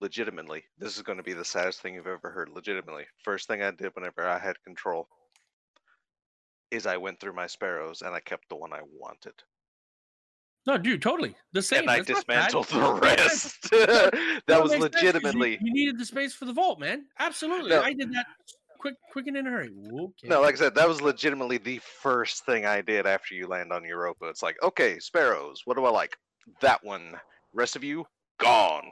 legitimately. 0.00 0.64
This 0.78 0.96
is 0.96 1.02
going 1.02 1.18
to 1.18 1.22
be 1.24 1.32
the 1.32 1.44
saddest 1.44 1.80
thing 1.80 1.94
you've 1.94 2.06
ever 2.06 2.30
heard. 2.30 2.48
Legitimately, 2.48 3.04
first 3.22 3.46
thing 3.48 3.62
I 3.62 3.70
did 3.70 3.92
whenever 3.94 4.26
I 4.26 4.38
had 4.38 4.60
control 4.62 5.08
is 6.70 6.86
I 6.86 6.96
went 6.96 7.20
through 7.20 7.34
my 7.34 7.46
sparrows 7.46 8.02
and 8.02 8.14
I 8.14 8.20
kept 8.20 8.48
the 8.48 8.56
one 8.56 8.72
I 8.72 8.80
wanted, 8.92 9.34
No, 10.66 10.76
dude, 10.76 11.00
totally 11.00 11.36
the 11.52 11.62
same. 11.62 11.82
and 11.82 11.90
I 11.90 11.96
That's 11.98 12.08
dismantled 12.08 12.66
the 12.66 12.92
rest. 12.94 13.62
that 13.70 14.42
that 14.48 14.60
was 14.62 14.72
makes 14.72 14.82
sense 14.82 14.94
'cause 14.94 15.02
you- 15.02 15.08
legitimately. 15.08 15.58
You, 15.62 15.72
needed 15.72 15.96
the 15.98 16.04
space 16.04 16.34
for 16.34 16.44
the 16.44 16.52
vault, 16.52 16.80
man. 16.80 17.06
Absolutely, 17.20 17.70
No. 17.70 17.82
I 17.82 17.92
did 17.92 18.12
that 18.14 18.26
quick, 18.78 18.94
quick 19.12 19.26
and 19.26 19.36
in 19.36 19.46
a 19.46 19.50
hurry. 19.50 19.70
Okay. 19.92 20.28
No, 20.28 20.40
like 20.40 20.54
I 20.54 20.58
said, 20.58 20.74
that 20.74 20.88
was 20.88 21.00
legitimately 21.00 21.58
the 21.58 21.78
first 22.02 22.44
thing 22.46 22.64
I 22.66 22.80
did 22.80 23.06
after 23.06 23.34
you 23.34 23.46
land 23.46 23.72
on 23.72 23.84
Europa. 23.84 24.26
It's 24.28 24.42
like, 24.42 24.56
okay, 24.62 24.98
sparrows, 24.98 25.62
what 25.64 25.76
do 25.76 25.84
I 25.84 25.90
like? 25.90 26.16
That 26.60 26.82
one. 26.84 27.14
Rest 27.52 27.76
of 27.76 27.84
you, 27.84 28.04
gone. 28.38 28.84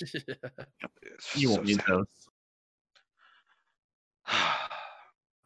It's 1.02 1.36
You 1.36 1.50
won't 1.50 1.60
so 1.62 1.64
need 1.64 1.76
sad. 1.76 1.86
those. 1.88 2.06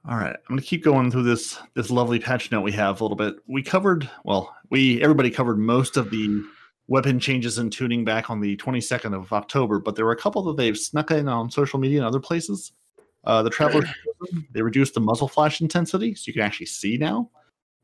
All 0.08 0.16
right, 0.16 0.34
I'm 0.34 0.42
gonna 0.56 0.62
keep 0.62 0.82
going 0.82 1.10
through 1.10 1.22
this 1.22 1.58
this 1.74 1.90
lovely 1.90 2.18
patch 2.18 2.50
note 2.50 2.62
we 2.62 2.72
have 2.72 3.00
a 3.00 3.04
little 3.04 3.16
bit. 3.16 3.36
We 3.46 3.62
covered 3.62 4.10
well, 4.24 4.54
we 4.70 5.00
everybody 5.00 5.30
covered 5.30 5.58
most 5.58 5.96
of 5.96 6.10
the 6.10 6.42
weapon 6.88 7.20
changes 7.20 7.58
and 7.58 7.72
tuning 7.72 8.04
back 8.04 8.28
on 8.28 8.40
the 8.40 8.56
22nd 8.56 9.14
of 9.14 9.32
October, 9.32 9.78
but 9.78 9.94
there 9.94 10.04
were 10.04 10.12
a 10.12 10.16
couple 10.16 10.42
that 10.44 10.56
they've 10.56 10.76
snuck 10.76 11.12
in 11.12 11.28
on 11.28 11.50
social 11.50 11.78
media 11.78 11.98
and 11.98 12.06
other 12.06 12.18
places. 12.20 12.72
Uh, 13.24 13.42
the 13.42 13.50
Traveler 13.50 13.84
they 14.50 14.62
reduced 14.62 14.94
the 14.94 15.00
muzzle 15.00 15.28
flash 15.28 15.60
intensity, 15.60 16.14
so 16.14 16.24
you 16.26 16.32
can 16.32 16.42
actually 16.42 16.66
see 16.66 16.96
now. 16.96 17.30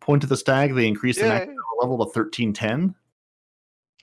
Point 0.01 0.23
to 0.23 0.29
the 0.29 0.37
stag, 0.37 0.75
they 0.75 0.87
increased 0.87 1.21
the 1.21 1.29
max 1.29 1.47
level 1.81 1.97
to 1.99 2.05
1310. 2.05 2.95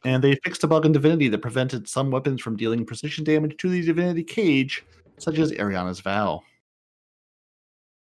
And 0.06 0.24
they 0.24 0.36
fixed 0.44 0.64
a 0.64 0.68
bug 0.68 0.86
in 0.86 0.92
Divinity 0.92 1.30
that 1.30 1.40
prevented 1.42 1.88
some 1.90 2.12
weapons 2.12 2.42
from 2.42 2.56
dealing 2.56 2.86
precision 2.86 3.24
damage 3.24 3.58
to 3.58 3.70
the 3.70 3.82
Divinity 3.82 4.24
cage, 4.24 4.84
such 5.18 5.40
as 5.40 5.52
Eriana's 5.52 6.00
Vow. 6.00 6.42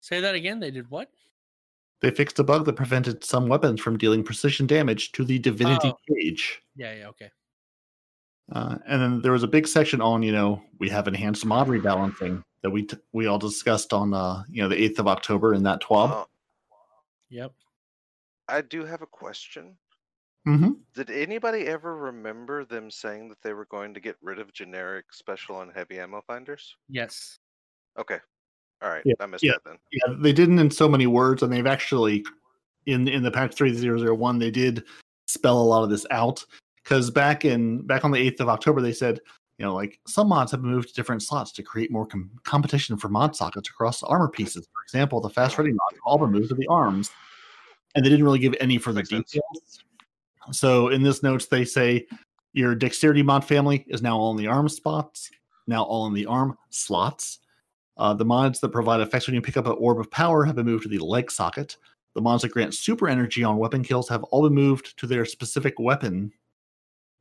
Say 0.01 0.21
that 0.21 0.35
again. 0.35 0.59
They 0.59 0.71
did 0.71 0.89
what? 0.89 1.09
They 2.01 2.11
fixed 2.11 2.39
a 2.39 2.43
bug 2.43 2.65
that 2.65 2.75
prevented 2.75 3.23
some 3.23 3.47
weapons 3.49 3.81
from 3.81 3.97
dealing 3.97 4.23
precision 4.23 4.67
damage 4.67 5.11
to 5.13 5.25
the 5.25 5.39
Divinity 5.39 5.89
Oh. 5.89 5.97
cage. 6.15 6.61
Yeah, 6.75 6.93
yeah, 6.95 7.07
okay. 7.09 7.31
Uh, 8.51 8.77
and 8.88 9.01
then 9.01 9.21
there 9.21 9.31
was 9.31 9.43
a 9.43 9.47
big 9.47 9.67
section 9.67 10.01
on, 10.01 10.23
you 10.23 10.31
know, 10.31 10.61
we 10.80 10.89
have 10.89 11.07
enhanced 11.07 11.45
mod 11.45 11.67
rebalancing 11.67 12.43
that 12.63 12.69
we 12.69 12.84
t- 12.84 12.97
we 13.13 13.27
all 13.27 13.38
discussed 13.38 13.93
on, 13.93 14.13
uh, 14.13 14.43
you 14.49 14.61
know, 14.61 14.67
the 14.69 14.76
8th 14.76 14.99
of 14.99 15.07
October 15.07 15.53
in 15.53 15.63
that 15.63 15.81
TWAB. 15.81 16.11
Uh, 16.11 16.26
Yep. 17.30 17.51
I 18.47 18.61
do 18.61 18.84
have 18.85 19.01
a 19.03 19.05
question. 19.05 19.77
hmm 20.45 20.71
Did 20.95 21.11
anybody 21.11 21.67
ever 21.67 21.95
remember 21.95 22.65
them 22.65 22.89
saying 22.89 23.30
that 23.30 23.38
they 23.43 23.53
were 23.53 23.65
going 23.65 23.93
to 23.93 23.99
get 23.99 24.15
rid 24.21 24.39
of 24.39 24.51
generic 24.51 25.13
special 25.13 25.61
and 25.61 25.71
heavy 25.71 25.99
ammo 25.99 26.23
finders? 26.26 26.76
Yes. 26.89 27.38
Okay. 27.97 28.17
All 28.81 28.89
right. 28.89 29.03
Yeah, 29.05 29.13
I 29.19 29.26
missed 29.27 29.43
yeah. 29.43 29.51
that 29.53 29.63
then. 29.63 29.77
Yeah, 29.91 30.15
they 30.17 30.34
didn't 30.34 30.57
in 30.57 30.71
so 30.71 30.89
many 30.89 31.05
words, 31.05 31.43
and 31.43 31.51
they've 31.51 31.67
actually 31.67 32.26
in 32.85 33.07
in 33.07 33.21
the 33.21 33.31
patch 33.31 33.53
three 33.53 33.73
zero 33.73 33.99
zero 33.99 34.15
one 34.15 34.39
they 34.39 34.49
did 34.51 34.84
spell 35.27 35.61
a 35.61 35.63
lot 35.63 35.84
of 35.84 35.89
this 35.89 36.05
out 36.11 36.43
because 36.89 37.11
back 37.11 37.45
in 37.45 37.81
back 37.83 38.03
on 38.03 38.11
the 38.11 38.17
eighth 38.17 38.41
of 38.41 38.49
October 38.49 38.81
they 38.81 38.91
said 38.91 39.19
you 39.59 39.65
know 39.65 39.75
like 39.75 39.99
some 40.07 40.27
mods 40.27 40.51
have 40.51 40.63
moved 40.63 40.89
to 40.89 40.93
different 40.95 41.21
slots 41.21 41.51
to 41.51 41.61
create 41.61 41.91
more 41.91 42.05
com- 42.05 42.31
competition 42.43 42.97
for 42.97 43.09
mod 43.09 43.35
sockets 43.35 43.69
across 43.69 43.99
the 43.99 44.07
armor 44.07 44.27
pieces. 44.27 44.67
For 44.73 44.81
example, 44.83 45.21
the 45.21 45.29
fast 45.29 45.57
ready 45.57 45.71
mod 45.71 45.99
all 46.05 46.17
been 46.17 46.31
moved 46.31 46.49
to 46.49 46.55
the 46.55 46.67
arms, 46.67 47.11
and 47.93 48.03
they 48.03 48.09
didn't 48.09 48.25
really 48.25 48.39
give 48.39 48.55
any 48.59 48.77
further 48.77 48.99
Makes 48.99 49.09
sense. 49.09 49.31
details. 49.31 49.83
So 50.51 50.87
in 50.87 51.03
this 51.03 51.21
notes 51.21 51.45
they 51.45 51.63
say 51.63 52.07
your 52.53 52.73
dexterity 52.73 53.21
mod 53.21 53.45
family 53.45 53.85
is 53.87 54.01
now 54.01 54.17
all 54.17 54.31
in 54.31 54.37
the 54.37 54.47
arm 54.47 54.67
spots, 54.67 55.29
now 55.67 55.83
all 55.83 56.07
in 56.07 56.13
the 56.13 56.25
arm 56.25 56.57
slots. 56.71 57.39
Uh, 57.97 58.13
the 58.13 58.25
mods 58.25 58.61
that 58.61 58.69
provide 58.69 59.01
effects 59.01 59.27
when 59.27 59.35
you 59.35 59.41
pick 59.41 59.57
up 59.57 59.67
an 59.67 59.75
orb 59.77 59.99
of 59.99 60.09
power 60.09 60.45
have 60.45 60.55
been 60.55 60.65
moved 60.65 60.83
to 60.83 60.89
the 60.89 60.97
leg 60.97 61.29
socket. 61.29 61.77
The 62.15 62.21
mods 62.21 62.41
that 62.41 62.51
grant 62.51 62.73
super 62.73 63.07
energy 63.09 63.43
on 63.43 63.57
weapon 63.57 63.83
kills 63.83 64.07
have 64.09 64.23
all 64.23 64.43
been 64.43 64.55
moved 64.55 64.97
to 64.97 65.05
their 65.05 65.25
specific 65.25 65.77
weapon 65.77 66.31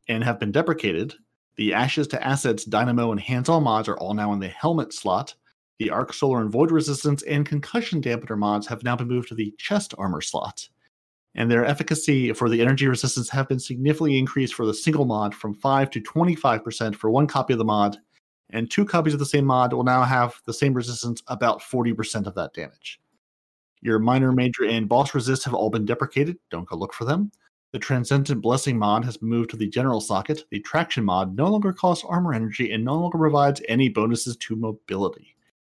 and 0.09 0.25
have 0.25 0.39
been 0.39 0.53
deprecated. 0.53 1.15
The 1.57 1.75
Ashes 1.75 2.07
to 2.09 2.27
Assets, 2.27 2.65
Dynamo, 2.65 3.11
and 3.11 3.21
Hands 3.21 3.49
On 3.49 3.63
mods 3.63 3.89
are 3.89 3.99
all 3.99 4.15
now 4.15 4.33
in 4.33 4.39
the 4.39 4.49
helmet 4.49 4.93
slot. 4.93 5.35
The 5.79 5.91
Arc 5.91 6.13
Solar 6.13 6.41
and 6.41 6.51
Void 6.51 6.71
Resistance 6.71 7.23
and 7.23 7.47
Concussion 7.47 8.01
Dampener 8.01 8.39
mods 8.39 8.67
have 8.67 8.83
now 8.83 8.97
been 8.97 9.09
moved 9.09 9.29
to 9.29 9.35
the 9.35 9.55
chest 9.59 9.95
armor 9.99 10.21
slot. 10.21 10.69
And 11.35 11.51
their 11.51 11.65
efficacy 11.65 12.33
for 12.33 12.49
the 12.49 12.61
energy 12.61 12.89
resistance 12.89 13.29
have 13.31 13.49
been 13.49 13.61
significantly 13.61 14.19
increased 14.19 14.55
for 14.55 14.67
the 14.67 14.75
single 14.75 15.05
mod 15.05 15.35
from 15.35 15.55
5 15.55 15.91
to 15.91 16.01
25% 16.01 16.97
for 16.97 17.11
one 17.11 17.27
copy 17.27 17.53
of 17.53 17.59
the 17.59 17.65
mod 17.65 17.99
and 18.51 18.71
two 18.71 18.85
copies 18.85 19.13
of 19.13 19.19
the 19.19 19.27
same 19.27 19.45
mod 19.45 19.73
will 19.73 19.85
now 19.85 20.03
have 20.05 20.41
the 20.47 20.53
same 20.53 20.73
resistance, 20.73 21.23
about 21.27 21.61
40% 21.61 22.27
of 22.27 22.35
that 22.35 22.55
damage. 22.55 23.01
Your 23.81 23.99
minor, 23.99 24.33
major, 24.33 24.65
and 24.65 24.89
boss 24.89 25.15
resist 25.15 25.45
have 25.45 25.55
all 25.55 25.71
been 25.71 25.85
deprecated. 25.85 26.39
Don't 26.51 26.69
go 26.69 26.77
look 26.77 26.95
for 26.95 27.05
them. 27.05 27.31
The 27.73 27.79
Transcendent 27.79 28.41
Blessing 28.41 28.79
mod 28.79 29.05
has 29.05 29.19
been 29.19 29.29
moved 29.29 29.51
to 29.51 29.57
the 29.57 29.69
general 29.69 30.01
socket. 30.01 30.45
The 30.51 30.61
Traction 30.61 31.05
mod 31.05 31.37
no 31.37 31.49
longer 31.49 31.73
costs 31.73 32.05
armor 32.09 32.33
energy 32.33 32.73
and 32.73 32.85
no 32.85 32.95
longer 32.99 33.19
provides 33.19 33.61
any 33.69 33.89
bonuses 33.89 34.37
to 34.39 34.57
mobility. 34.57 35.37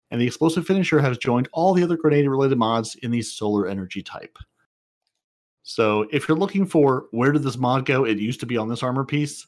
And 0.10 0.20
the 0.20 0.28
Explosive 0.28 0.66
Finisher 0.66 1.00
has 1.00 1.18
joined 1.18 1.50
all 1.52 1.74
the 1.74 1.84
other 1.84 1.98
grenade 1.98 2.28
related 2.28 2.58
mods 2.58 2.96
in 2.96 3.12
the 3.12 3.22
solar 3.22 3.68
energy 3.68 4.02
type. 4.02 4.38
So 5.64 6.08
if 6.12 6.28
you're 6.28 6.38
looking 6.38 6.66
for 6.66 7.08
where 7.12 7.32
did 7.32 7.44
this 7.44 7.58
mod 7.58 7.86
go, 7.86 8.06
it 8.06 8.18
used 8.18 8.40
to 8.42 8.46
be 8.46 8.58
on 8.58 8.70
this 8.70 8.84
armor 8.84 9.06
piece 9.06 9.48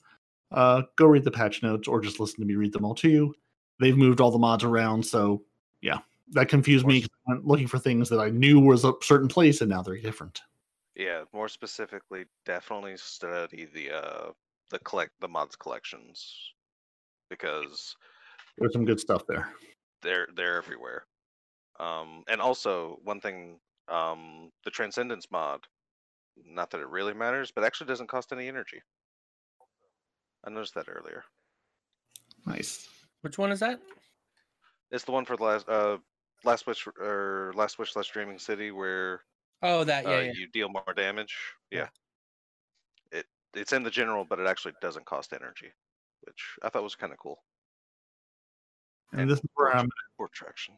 uh, 0.54 0.84
go 0.96 1.06
read 1.08 1.24
the 1.24 1.32
patch 1.32 1.64
notes 1.64 1.88
or 1.88 2.00
just 2.00 2.20
listen 2.20 2.40
to 2.40 2.46
me 2.46 2.56
read 2.56 2.72
them 2.72 2.86
all 2.86 2.96
to 2.96 3.10
you. 3.10 3.34
They've 3.80 3.98
moved 3.98 4.22
all 4.22 4.32
the 4.32 4.38
mods 4.38 4.64
around, 4.64 5.04
so 5.04 5.44
yeah, 5.82 6.00
that 6.32 6.48
confused 6.48 6.86
me. 6.86 7.02
'cause 7.02 7.10
I 7.28 7.34
went 7.34 7.48
looking 7.48 7.68
for 7.68 7.80
things 7.80 8.08
that 8.10 8.20
I 8.20 8.30
knew 8.30 8.60
was 8.60 8.86
a 8.86 8.94
certain 9.02 9.28
place, 9.28 9.62
and 9.62 9.70
now 9.70 9.82
they're 9.82 9.98
different. 9.98 10.42
Yeah, 10.96 11.24
more 11.34 11.48
specifically, 11.50 12.26
definitely 12.46 12.98
study 12.98 13.66
the 13.74 13.92
uh 13.92 14.32
the 14.70 14.80
collect 14.80 15.12
the 15.22 15.28
mods 15.28 15.56
collections 15.56 16.54
because 17.30 17.96
There's 18.58 18.74
some 18.74 18.86
good 18.86 19.00
stuff 19.00 19.24
there. 19.28 19.50
they're 20.02 20.28
they're 20.36 20.58
everywhere. 20.58 21.06
Um, 21.80 22.24
and 22.28 22.40
also 22.40 23.00
one 23.04 23.20
thing, 23.20 23.60
um, 23.88 24.52
the 24.64 24.70
Transcendence 24.70 25.26
mod, 25.32 25.62
not 26.46 26.70
that 26.70 26.82
it 26.82 26.88
really 26.88 27.14
matters, 27.14 27.52
but 27.52 27.64
actually 27.64 27.88
doesn't 27.88 28.08
cost 28.10 28.32
any 28.32 28.48
energy. 28.48 28.80
I 30.46 30.52
noticed 30.52 30.76
that 30.76 30.88
earlier. 30.88 31.24
Nice. 32.46 32.88
Which 33.22 33.38
one 33.38 33.52
is 33.52 33.62
that? 33.62 33.80
It's 34.92 35.06
the 35.06 35.12
one 35.12 35.26
for 35.26 35.38
the 35.38 35.44
last 35.44 35.68
uh 35.68 35.98
last 36.44 36.68
wish 36.68 36.86
or 37.00 37.52
last 37.56 37.80
wish 37.80 37.96
last 37.96 38.12
dreaming 38.14 38.38
city 38.38 38.70
where 38.72 39.22
Oh, 39.64 39.86
that. 39.86 40.04
Yeah. 40.04 40.10
uh, 40.12 40.20
yeah. 40.20 40.32
you 40.36 40.48
deal 40.48 40.70
more 40.70 40.94
damage. 40.96 41.36
Yeah. 41.72 41.88
It 43.12 43.26
it's 43.56 43.72
in 43.72 43.82
the 43.82 43.90
general, 43.90 44.26
but 44.26 44.40
it 44.40 44.46
actually 44.46 44.74
doesn't 44.82 45.06
cost 45.06 45.34
energy, 45.34 45.72
which 46.26 46.44
I 46.62 46.70
thought 46.70 46.84
was 46.84 46.96
kind 46.96 47.14
of 47.14 47.18
cool. 47.18 47.40
And 49.14 49.30
this 49.30 49.40
is 49.40 49.46
where 49.56 49.72
poor, 49.72 49.80
I'm 49.80 49.90
poor 50.18 50.30
traction. 50.34 50.76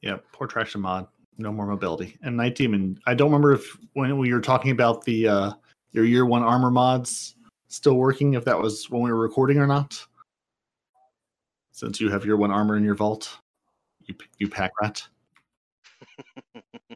Yeah, 0.00 0.16
poor 0.32 0.46
traction 0.46 0.80
mod, 0.80 1.06
no 1.36 1.52
more 1.52 1.66
mobility. 1.66 2.16
And 2.22 2.36
Night 2.36 2.54
Demon, 2.54 2.98
I 3.06 3.14
don't 3.14 3.28
remember 3.28 3.52
if 3.52 3.76
when 3.92 4.16
we 4.16 4.32
were 4.32 4.40
talking 4.40 4.70
about 4.70 5.04
the 5.04 5.28
uh 5.28 5.52
your 5.92 6.04
year 6.04 6.24
one 6.24 6.42
armor 6.42 6.70
mods 6.70 7.36
still 7.68 7.94
working, 7.94 8.34
if 8.34 8.44
that 8.46 8.58
was 8.58 8.88
when 8.88 9.02
we 9.02 9.12
were 9.12 9.20
recording 9.20 9.58
or 9.58 9.66
not. 9.66 10.02
Since 11.72 12.00
you 12.00 12.08
have 12.08 12.24
your 12.24 12.36
one 12.36 12.52
armor 12.52 12.76
in 12.76 12.84
your 12.84 12.94
vault, 12.94 13.36
you 14.06 14.14
you 14.38 14.48
pack 14.48 14.72
rat. 14.80 15.06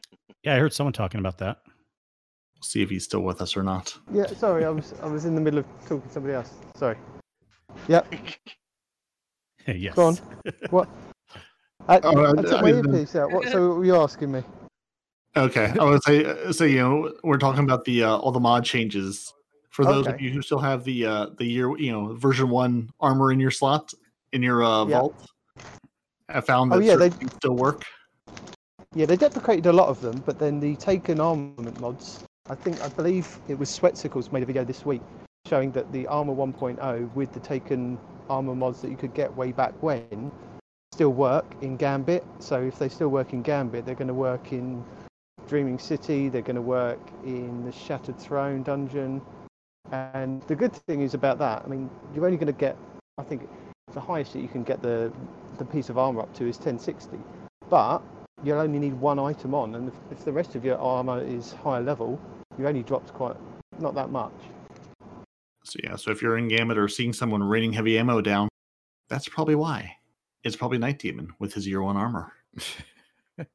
Yeah, 0.49 0.55
I 0.55 0.59
heard 0.61 0.73
someone 0.73 0.95
talking 0.95 1.21
about 1.21 1.37
that. 1.39 1.59
We'll 1.67 2.63
see 2.63 2.81
if 2.81 2.89
he's 2.89 3.05
still 3.05 3.21
with 3.21 3.43
us 3.43 3.55
or 3.55 3.63
not. 3.63 3.95
Yeah, 4.11 4.27
sorry, 4.29 4.65
I 4.65 4.71
was 4.71 4.95
I 5.03 5.07
was 5.07 5.27
in 5.27 5.35
the 5.35 5.43
middle 5.43 5.59
of 5.61 5.67
talking 5.83 6.01
to 6.01 6.09
somebody 6.09 6.33
else. 6.33 6.55
Sorry. 6.75 6.97
Yep, 7.87 8.15
yes. 9.67 9.95
go 9.95 10.07
on. 10.07 10.19
What? 10.71 10.89
I, 11.87 12.01
Oh, 12.03 12.25
I- 12.25 12.31
I 12.31 12.35
took 12.43 12.53
I 12.55 12.63
my 12.63 12.73
mean- 12.73 12.87
earpiece 12.95 13.15
out. 13.15 13.31
What? 13.31 13.47
So 13.49 13.69
what 13.69 13.77
were 13.77 13.85
you 13.85 13.97
asking 13.97 14.33
me? 14.33 14.43
Okay, 15.37 15.71
I 15.79 15.85
would 15.85 16.03
say 16.03 16.25
uh, 16.25 16.51
so. 16.51 16.65
You 16.65 16.79
know, 16.79 17.13
we're 17.25 17.37
talking 17.37 17.65
about 17.65 17.85
the 17.85 18.05
uh, 18.05 18.17
all 18.17 18.33
the 18.33 18.41
mod 18.41 18.65
changes 18.65 19.31
For 19.69 19.85
those 19.85 20.07
of 20.07 20.19
you 20.19 20.31
who 20.31 20.41
still 20.41 20.61
have 20.61 20.83
the 20.83 21.05
uh, 21.05 21.27
the 21.37 21.45
year, 21.45 21.77
you 21.77 21.93
know, 21.93 22.15
version 22.15 22.49
one 22.49 22.89
armor 23.01 23.33
in 23.33 23.39
your 23.39 23.51
slot 23.51 23.93
in 24.33 24.43
your 24.43 24.65
uh, 24.65 24.87
Yeah. 24.87 25.01
vault, 25.01 25.15
I 26.31 26.41
found 26.41 26.73
that 26.73 26.77
Oh, 26.77 26.81
yeah, 26.81 26.97
they- 26.97 27.11
things 27.11 27.35
still 27.35 27.55
work. 27.55 27.85
Yeah, 28.95 29.05
they 29.05 29.17
deprecated 29.17 29.67
a 29.67 29.73
lot 29.73 29.89
of 29.89 30.01
them, 30.01 30.23
but 30.25 30.39
then 30.39 30.61
the 30.61 30.75
Taken 30.77 31.21
armament 31.21 31.79
mods, 31.81 32.25
I 32.49 32.55
think, 32.55 32.81
I 32.81 32.89
believe 32.89 33.39
it 33.47 33.59
was 33.59 33.69
Sweatsicles 33.69 34.33
made 34.33 34.43
a 34.43 34.47
video 34.47 34.65
this 34.65 34.85
week 34.85 35.03
showing 35.47 35.71
that 35.73 35.93
the 35.93 36.07
Armor 36.07 36.35
1.0 36.35 37.15
with 37.15 37.33
the 37.33 37.41
Taken 37.41 37.99
armor 38.29 38.55
mods 38.55 38.81
that 38.81 38.91
you 38.91 38.97
could 38.97 39.15
get 39.15 39.35
way 39.37 39.53
back 39.53 39.75
when 39.83 40.33
still 40.93 41.13
work 41.13 41.47
in 41.61 41.77
Gambit. 41.77 42.25
So 42.39 42.63
if 42.63 42.79
they 42.79 42.89
still 42.89 43.09
work 43.09 43.33
in 43.33 43.43
Gambit, 43.43 43.85
they're 43.85 43.95
going 43.95 44.09
to 44.09 44.15
work 44.15 44.53
in 44.53 44.83
Dreaming 45.47 45.79
City, 45.79 46.29
they're 46.29 46.43
going 46.43 46.57
to 46.57 46.63
work 46.63 47.01
in 47.25 47.65
the 47.65 47.73
Shattered 47.73 48.19
Throne 48.19 48.63
dungeon. 48.63 49.23
And 49.93 50.43
the 50.43 50.57
good 50.57 50.73
thing 50.73 51.03
is 51.03 51.15
about 51.15 51.39
that, 51.39 51.63
I 51.65 51.69
mean, 51.69 51.89
you're 52.15 52.25
only 52.25 52.39
going 52.39 52.53
to 52.53 52.59
get, 52.59 52.77
I 53.19 53.23
think, 53.23 53.49
the 53.93 54.01
highest 54.01 54.33
that 54.33 54.41
you 54.41 54.49
can 54.49 54.65
get 54.65 54.83
the 54.83 55.13
the 55.59 55.65
piece 55.65 55.89
of 55.89 55.99
armor 55.99 56.21
up 56.21 56.33
to 56.35 56.49
is 56.49 56.57
1060. 56.57 57.19
But 57.69 58.03
you'll 58.45 58.59
only 58.59 58.79
need 58.79 58.95
one 58.95 59.19
item 59.19 59.55
on, 59.55 59.75
and 59.75 59.89
if, 59.89 59.95
if 60.11 60.25
the 60.25 60.33
rest 60.33 60.55
of 60.55 60.65
your 60.65 60.79
armor 60.79 61.23
is 61.23 61.53
higher 61.53 61.81
level, 61.83 62.21
you 62.59 62.67
only 62.67 62.83
dropped 62.83 63.13
quite 63.13 63.37
not 63.79 63.95
that 63.95 64.11
much. 64.11 64.33
So 65.65 65.79
yeah, 65.85 65.97
so 65.97 66.11
if 66.11 66.23
you're 66.23 66.39
in 66.39 66.49
Gambit 66.49 66.79
or 66.79 66.89
seeing 66.89 67.13
someone 67.13 67.43
raining 67.43 67.73
heavy 67.73 67.99
ammo 67.99 68.21
down, 68.21 68.49
that's 69.09 69.29
probably 69.29 69.55
why. 69.55 69.95
It's 70.45 70.57
probably 70.57 70.79
Night 70.79 70.99
Demon 70.99 71.33
with 71.39 71.53
his 71.53 71.67
year 71.67 71.83
one 71.83 71.97
armor. 71.97 72.33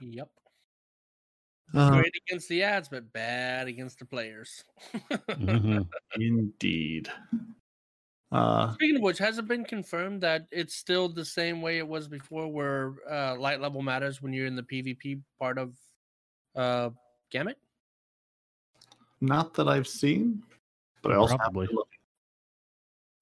Yep. 0.00 0.28
Uh, 1.74 1.90
Great 1.90 2.12
against 2.28 2.48
the 2.48 2.62
ads, 2.62 2.88
but 2.88 3.12
bad 3.12 3.66
against 3.66 3.98
the 3.98 4.04
players. 4.04 4.62
Mhm. 5.30 5.88
indeed. 6.16 7.08
Uh, 8.32 8.72
Speaking 8.74 8.96
of 8.96 9.02
which, 9.02 9.18
has 9.18 9.38
it 9.38 9.46
been 9.46 9.64
confirmed 9.64 10.20
that 10.22 10.46
it's 10.50 10.74
still 10.74 11.08
the 11.08 11.24
same 11.24 11.62
way 11.62 11.78
it 11.78 11.86
was 11.86 12.08
before, 12.08 12.48
where 12.48 12.94
uh, 13.10 13.36
light 13.36 13.60
level 13.60 13.80
matters 13.82 14.20
when 14.20 14.32
you're 14.32 14.46
in 14.46 14.56
the 14.56 14.62
PvP 14.62 15.20
part 15.38 15.58
of 15.58 15.74
uh, 16.56 16.90
Gambit? 17.30 17.58
not 19.20 19.54
that 19.54 19.68
I've 19.68 19.88
seen, 19.88 20.42
but 21.02 21.12
I 21.12 21.16
also 21.16 21.32
have 21.32 21.38
to 21.38 21.44
Probably. 21.44 21.68
look. 21.72 21.88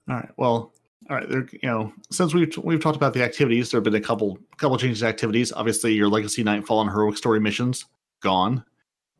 All 0.08 0.16
right. 0.16 0.30
Well, 0.36 0.72
all 1.10 1.16
right. 1.16 1.28
There, 1.28 1.46
you 1.52 1.68
know, 1.68 1.92
since 2.10 2.34
we've 2.34 2.56
we've 2.58 2.80
talked 2.80 2.96
about 2.96 3.14
the 3.14 3.22
activities, 3.22 3.70
there 3.70 3.78
have 3.78 3.84
been 3.84 3.94
a 3.94 4.00
couple 4.00 4.38
couple 4.56 4.76
changes 4.78 5.00
to 5.00 5.06
activities. 5.06 5.52
Obviously, 5.52 5.92
your 5.92 6.08
Legacy 6.08 6.42
Nightfall 6.42 6.80
and 6.80 6.90
Heroic 6.90 7.16
Story 7.16 7.38
missions 7.40 7.84
gone. 8.20 8.64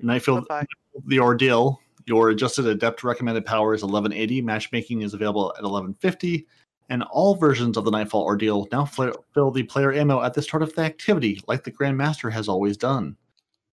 Nightfall, 0.01 0.41
Bye-bye. 0.41 0.67
the 1.07 1.21
Ordeal. 1.21 1.81
Your 2.07 2.31
adjusted 2.31 2.67
adept 2.67 3.05
recommended 3.05 3.45
power 3.47 3.75
is 3.75 3.83
1180. 3.83 4.43
Matchmaking 4.43 5.03
is 5.03 5.15
available 5.15 5.53
at 5.57 5.63
1150. 5.63 6.47
And 6.89 7.03
all 7.05 7.37
versions 7.37 7.77
of 7.77 7.85
the 7.85 7.91
Nightfall 7.91 8.25
Ordeal 8.25 8.67
now 8.73 8.85
fl- 8.85 9.11
fill 9.33 9.51
the 9.51 9.63
player 9.63 9.93
ammo 9.93 10.21
at 10.23 10.35
the 10.35 10.43
start 10.43 10.63
of 10.63 10.75
the 10.75 10.83
activity, 10.83 11.41
like 11.47 11.65
the 11.65 11.71
Grandmaster 11.71 12.31
has 12.31 12.49
always 12.49 12.77
done 12.77 13.17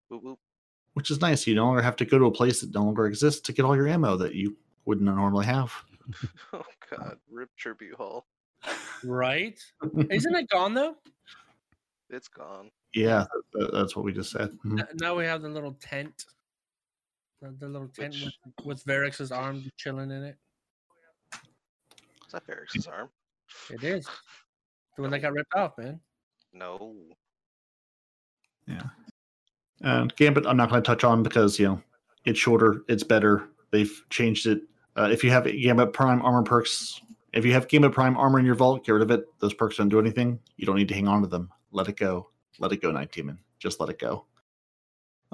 Whoop, 0.10 0.24
whoop. 0.24 0.40
which 0.94 1.12
is 1.12 1.22
nice. 1.22 1.46
You 1.46 1.54
no 1.56 1.66
longer 1.66 1.82
have 1.82 1.98
to 1.98 2.06
go 2.06 2.18
to 2.18 2.26
a 2.26 2.32
place 2.32 2.62
that 2.62 2.74
no 2.74 2.84
longer 2.84 3.06
exists 3.06 3.42
to 3.42 3.54
get 3.54 3.66
all 3.66 3.76
your 3.76 3.88
ammo 3.88 4.16
that 4.18 4.34
you 4.36 4.58
wouldn't 4.86 5.06
normally 5.16 5.46
have. 5.46 5.72
Oh 6.54 6.64
god, 6.90 7.18
rip 7.32 7.50
tribute 7.58 7.96
hall. 7.96 8.26
Right? 9.04 9.58
Isn't 10.10 10.36
it 10.36 10.50
gone 10.50 10.74
though? 10.74 10.96
It's 12.10 12.28
gone. 12.28 12.70
Yeah, 12.94 13.26
that's 13.72 13.96
what 13.96 14.06
we 14.06 14.12
just 14.14 14.32
said. 14.32 14.52
Mhm. 14.66 14.86
Now 15.00 15.16
we 15.16 15.26
have 15.26 15.42
the 15.42 15.50
little 15.50 15.74
tent. 15.82 16.26
The, 17.44 17.54
the 17.60 17.68
little 17.68 17.90
tent 17.90 18.14
Which- 18.14 18.38
with, 18.58 18.66
with 18.66 18.84
Variks's 18.86 19.32
arm 19.32 19.70
chilling 19.76 20.12
in 20.12 20.24
it. 20.24 20.38
Is 21.34 22.32
that 22.32 22.48
Variks's 22.48 22.88
arm? 22.88 23.10
It 23.70 23.84
is. 23.84 24.08
The 24.96 25.02
one 25.02 25.12
that 25.12 25.20
got 25.20 25.34
ripped 25.34 25.54
off, 25.54 25.78
man. 25.78 26.00
No. 26.54 26.96
Yeah. 28.66 28.82
And 29.82 30.16
Gambit, 30.16 30.48
I'm 30.48 30.56
not 30.56 30.70
going 30.70 30.82
to 30.82 30.86
touch 30.86 31.04
on 31.04 31.22
because 31.22 31.60
you 31.60 31.68
know 31.68 31.82
it's 32.24 32.40
shorter, 32.40 32.84
it's 32.88 33.04
better. 33.04 33.50
They've 33.72 33.92
changed 34.10 34.48
it. 34.48 34.62
Uh, 34.96 35.10
if 35.12 35.22
you 35.24 35.32
have 35.32 35.44
Gambit 35.44 35.92
Prime 35.92 36.22
armor 36.22 36.44
perks, 36.44 37.02
if 37.34 37.44
you 37.44 37.52
have 37.52 37.68
Gambit 37.68 37.92
Prime 37.92 38.16
armor 38.16 38.40
in 38.40 38.46
your 38.46 38.56
vault, 38.56 38.86
get 38.86 38.94
rid 38.94 39.02
of 39.02 39.12
it. 39.12 39.26
Those 39.40 39.54
perks 39.54 39.78
don't 39.78 39.90
do 39.90 40.00
anything. 40.00 40.40
You 40.56 40.66
don't 40.66 40.78
need 40.78 40.88
to 40.88 40.94
hang 40.94 41.10
on 41.10 41.22
to 41.24 41.28
them. 41.28 41.50
Let 41.72 41.90
it 41.90 41.98
go. 41.98 42.30
Let 42.60 42.72
it 42.72 42.82
go, 42.82 42.92
Night 42.92 43.12
Demon. 43.12 43.38
Just 43.60 43.82
let 43.82 43.90
it 43.90 44.00
go. 44.00 44.26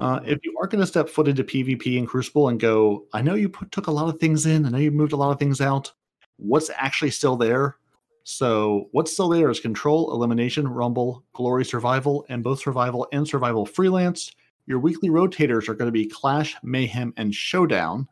Uh, 0.00 0.18
if 0.24 0.38
you 0.44 0.56
are 0.58 0.66
going 0.66 0.80
to 0.80 0.86
step 0.86 1.10
foot 1.10 1.28
into 1.28 1.44
PvP 1.44 1.98
and 1.98 2.08
Crucible 2.08 2.48
and 2.48 2.58
go, 2.58 3.04
I 3.12 3.20
know 3.20 3.34
you 3.34 3.50
put, 3.50 3.70
took 3.70 3.86
a 3.86 3.92
lot 3.92 4.12
of 4.12 4.18
things 4.18 4.46
in. 4.46 4.64
I 4.64 4.70
know 4.70 4.78
you 4.78 4.90
moved 4.90 5.12
a 5.12 5.16
lot 5.16 5.30
of 5.30 5.38
things 5.38 5.60
out. 5.60 5.92
What's 6.38 6.70
actually 6.74 7.10
still 7.10 7.36
there? 7.36 7.76
So 8.22 8.88
what's 8.92 9.12
still 9.12 9.28
there 9.28 9.50
is 9.50 9.60
Control, 9.60 10.12
Elimination, 10.12 10.66
Rumble, 10.66 11.22
Glory, 11.34 11.66
Survival, 11.66 12.24
and 12.30 12.42
both 12.42 12.60
Survival 12.60 13.08
and 13.12 13.28
Survival 13.28 13.66
Freelance. 13.66 14.32
Your 14.66 14.78
weekly 14.78 15.10
rotators 15.10 15.68
are 15.68 15.74
going 15.74 15.88
to 15.88 15.92
be 15.92 16.06
Clash, 16.06 16.56
Mayhem, 16.62 17.12
and 17.18 17.34
Showdown. 17.34 18.08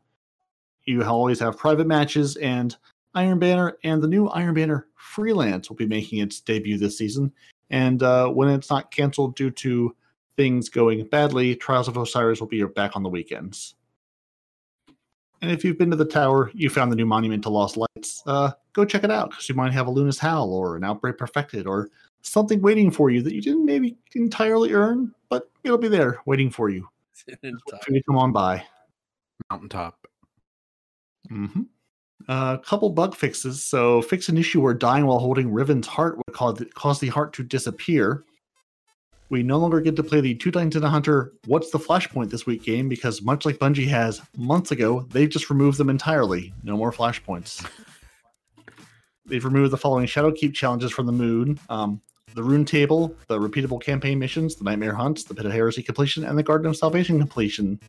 You 0.85 1.02
always 1.05 1.40
have 1.40 1.56
private 1.56 1.86
matches, 1.86 2.36
and 2.36 2.77
Iron 3.15 3.39
Banner 3.39 3.78
and 3.85 4.02
the 4.02 4.09
new 4.09 4.28
Iron 4.28 4.55
Banner 4.55 4.89
Freelance 4.97 5.70
will 5.70 5.77
be 5.77 5.86
making 5.86 6.20
its 6.20 6.40
debut 6.40 6.77
this 6.77 6.98
season. 6.98 7.32
And 7.70 8.02
uh, 8.02 8.28
when 8.28 8.48
it's 8.51 8.70
not 8.70 8.90
canceled 8.90 9.36
due 9.36 9.51
to 9.52 9.94
things 10.39 10.69
going 10.69 11.05
badly, 11.05 11.56
Trials 11.56 11.89
of 11.89 11.97
Osiris 11.97 12.40
will 12.40 12.47
be 12.47 12.56
your 12.56 12.69
back 12.69 12.94
on 12.94 13.02
the 13.02 13.09
weekends. 13.09 13.74
And 15.43 15.51
if 15.51 15.65
you've 15.65 15.77
been 15.77 15.90
to 15.90 15.97
the 15.97 16.05
tower, 16.05 16.51
you 16.55 16.70
found 16.70 16.90
the 16.90 16.97
new 16.97 17.06
Monument 17.06 17.43
to 17.43 17.48
Lost 17.48 17.77
Lights, 17.77 18.23
uh, 18.27 18.52
go 18.73 18.85
check 18.85 19.05
it 19.05 19.10
out 19.10 19.31
because 19.31 19.48
you 19.48 19.55
might 19.55 19.73
have 19.73 19.89
a 19.89 19.90
Luna's 19.90 20.19
Howl 20.19 20.52
or 20.52 20.77
an 20.77 20.85
Outbreak 20.85 21.19
Perfected 21.19 21.66
or 21.66 21.90
something 22.23 22.62
waiting 22.62 22.90
for 22.90 23.10
you 23.10 23.20
that 23.23 23.35
you 23.35 23.43
didn't 23.43 23.65
maybe 23.65 23.98
entirely 24.15 24.73
earn, 24.73 25.12
but 25.28 25.51
it'll 25.65 25.77
be 25.77 25.89
there 25.89 26.20
waiting 26.24 26.51
for 26.51 26.70
you. 26.70 26.89
Come 27.43 28.16
on 28.16 28.32
by. 28.32 28.65
Mountaintop. 29.51 30.06
Mm-hmm. 31.31 31.62
A 32.28 32.60
couple 32.65 32.90
bug 32.90 33.15
fixes. 33.15 33.65
So, 33.65 34.02
fix 34.02 34.28
an 34.28 34.39
issue 34.39 34.60
where 34.60 34.74
dying 34.74 35.06
while 35.06 35.19
holding 35.19 35.52
Riven's 35.52 35.86
heart 35.86 36.16
would 36.16 36.35
cause 36.35 36.59
the, 36.59 36.66
cause 36.66 37.01
the 37.01 37.09
heart 37.09 37.32
to 37.35 37.43
disappear. 37.43 38.24
We 39.31 39.43
no 39.43 39.59
longer 39.59 39.81
get 39.81 39.95
to 39.97 40.03
play 40.03 40.21
the 40.21 40.35
Two 40.35 40.51
Titans 40.51 40.77
and 40.77 40.85
a 40.85 40.89
Hunter 40.89 41.33
What's 41.47 41.71
the 41.71 41.79
Flashpoint 41.79 42.31
this 42.31 42.47
week 42.47 42.63
game 42.63 42.89
because, 42.89 43.21
much 43.21 43.45
like 43.45 43.59
Bungie 43.59 43.87
has 43.89 44.23
months 44.37 44.71
ago, 44.71 45.07
they've 45.11 45.29
just 45.29 45.51
removed 45.51 45.79
them 45.79 45.91
entirely. 45.91 46.53
No 46.63 46.77
more 46.77 46.93
Flashpoints. 46.93 47.69
They've 49.27 49.45
removed 49.45 49.73
the 49.73 49.77
following 49.77 50.07
Shadowkeep 50.07 50.55
challenges 50.55 50.91
from 50.91 51.05
the 51.07 51.13
moon 51.13 51.59
um, 51.69 52.01
the 52.35 52.43
Rune 52.43 52.65
Table, 52.65 53.15
the 53.27 53.39
repeatable 53.39 53.83
campaign 53.83 54.19
missions, 54.19 54.55
the 54.55 54.65
Nightmare 54.65 54.95
Hunts, 54.95 55.25
the 55.25 55.35
Pit 55.35 55.47
of 55.47 55.53
Heresy 55.53 55.83
completion, 55.83 56.25
and 56.25 56.39
the 56.39 56.43
Garden 56.43 56.67
of 56.69 56.77
Salvation 56.77 57.19
completion 57.19 57.81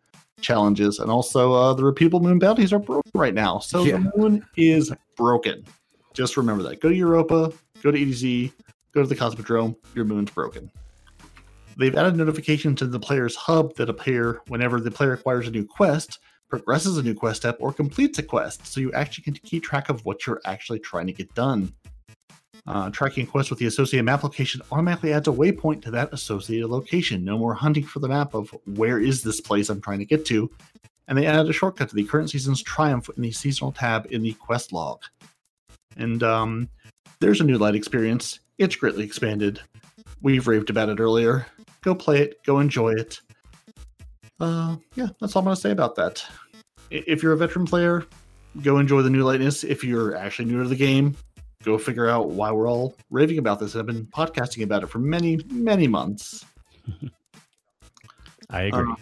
challenges. 0.41 0.99
And 0.99 1.11
also, 1.11 1.53
uh, 1.53 1.73
the 1.73 1.83
repeatable 1.83 2.21
moon 2.21 2.39
bounties 2.39 2.73
are 2.73 2.79
broken 2.79 3.11
right 3.13 3.33
now. 3.33 3.59
So 3.59 3.83
Yeah. 3.83 3.97
the 3.97 4.11
moon 4.15 4.45
is 4.57 4.91
broken. 5.17 5.65
Just 6.13 6.37
remember 6.37 6.63
that. 6.63 6.79
Go 6.79 6.89
to 6.89 6.95
Europa, 6.95 7.51
go 7.83 7.91
to 7.91 7.97
EDZ, 7.97 8.51
go 8.93 9.01
to 9.01 9.07
the 9.07 9.15
Cosmodrome. 9.15 9.75
Your 9.93 10.05
moon's 10.05 10.31
broken. 10.31 10.71
They've 11.79 11.95
added 11.95 12.17
notifications 12.17 12.79
to 12.79 12.87
the 12.87 12.99
player's 12.99 13.37
hub 13.37 13.73
that 13.75 13.89
appear 13.89 14.41
whenever 14.49 14.81
the 14.81 14.91
player 14.91 15.13
acquires 15.13 15.47
a 15.47 15.51
new 15.51 15.65
quest, 15.65 16.19
progresses 16.49 16.97
a 16.97 17.03
new 17.03 17.13
quest 17.13 17.37
step, 17.37 17.55
or 17.61 17.71
completes 17.71 18.19
a 18.19 18.23
quest, 18.23 18.67
so 18.67 18.81
you 18.81 18.91
actually 18.91 19.23
can 19.23 19.35
keep 19.35 19.63
track 19.63 19.87
of 19.87 20.03
what 20.03 20.27
you're 20.27 20.41
actually 20.43 20.79
trying 20.79 21.07
to 21.07 21.13
get 21.13 21.33
done. 21.35 21.73
Uh, 22.67 22.89
tracking 22.89 23.25
quests 23.25 23.49
with 23.49 23.59
the 23.59 23.65
associated 23.65 24.03
map 24.03 24.23
location 24.23 24.61
automatically 24.73 25.13
adds 25.13 25.29
a 25.29 25.31
waypoint 25.31 25.81
to 25.81 25.89
that 25.89 26.11
associated 26.11 26.67
location. 26.67 27.23
No 27.23 27.37
more 27.37 27.53
hunting 27.53 27.85
for 27.85 27.99
the 27.99 28.09
map 28.09 28.33
of 28.33 28.53
where 28.75 28.99
is 28.99 29.23
this 29.23 29.39
place 29.39 29.69
I'm 29.69 29.79
trying 29.79 29.99
to 29.99 30.05
get 30.05 30.25
to. 30.25 30.51
And 31.07 31.17
they 31.17 31.25
added 31.25 31.49
a 31.49 31.53
shortcut 31.53 31.87
to 31.89 31.95
the 31.95 32.03
current 32.03 32.29
season's 32.29 32.61
triumph 32.61 33.09
in 33.15 33.23
the 33.23 33.31
seasonal 33.31 33.71
tab 33.71 34.05
in 34.11 34.21
the 34.21 34.33
quest 34.33 34.73
log. 34.73 35.01
And 35.95 36.21
um, 36.23 36.69
there's 37.21 37.39
a 37.39 37.45
new 37.45 37.57
light 37.57 37.73
experience. 37.73 38.41
It's 38.57 38.75
greatly 38.75 39.05
expanded. 39.05 39.61
We've 40.21 40.45
raved 40.45 40.69
about 40.69 40.89
it 40.89 40.99
earlier. 40.99 41.45
Go 41.81 41.95
play 41.95 42.19
it. 42.19 42.43
Go 42.45 42.59
enjoy 42.59 42.93
it. 42.93 43.21
Uh, 44.39 44.77
yeah, 44.95 45.07
that's 45.19 45.35
all 45.35 45.41
I'm 45.41 45.45
going 45.45 45.55
to 45.55 45.61
say 45.61 45.71
about 45.71 45.95
that. 45.95 46.23
If 46.89 47.21
you're 47.21 47.33
a 47.33 47.37
veteran 47.37 47.65
player, 47.65 48.05
go 48.61 48.79
enjoy 48.79 49.01
the 49.01 49.09
new 49.09 49.23
lightness. 49.23 49.63
If 49.63 49.83
you're 49.83 50.15
actually 50.15 50.45
new 50.45 50.63
to 50.63 50.69
the 50.69 50.75
game, 50.75 51.15
go 51.63 51.77
figure 51.77 52.07
out 52.07 52.29
why 52.29 52.51
we're 52.51 52.69
all 52.69 52.95
raving 53.09 53.37
about 53.37 53.59
this. 53.59 53.75
I've 53.75 53.85
been 53.85 54.05
podcasting 54.07 54.63
about 54.63 54.83
it 54.83 54.87
for 54.87 54.99
many, 54.99 55.39
many 55.49 55.87
months. 55.87 56.45
I 58.49 58.63
agree. 58.63 58.91
Uh, 58.91 58.95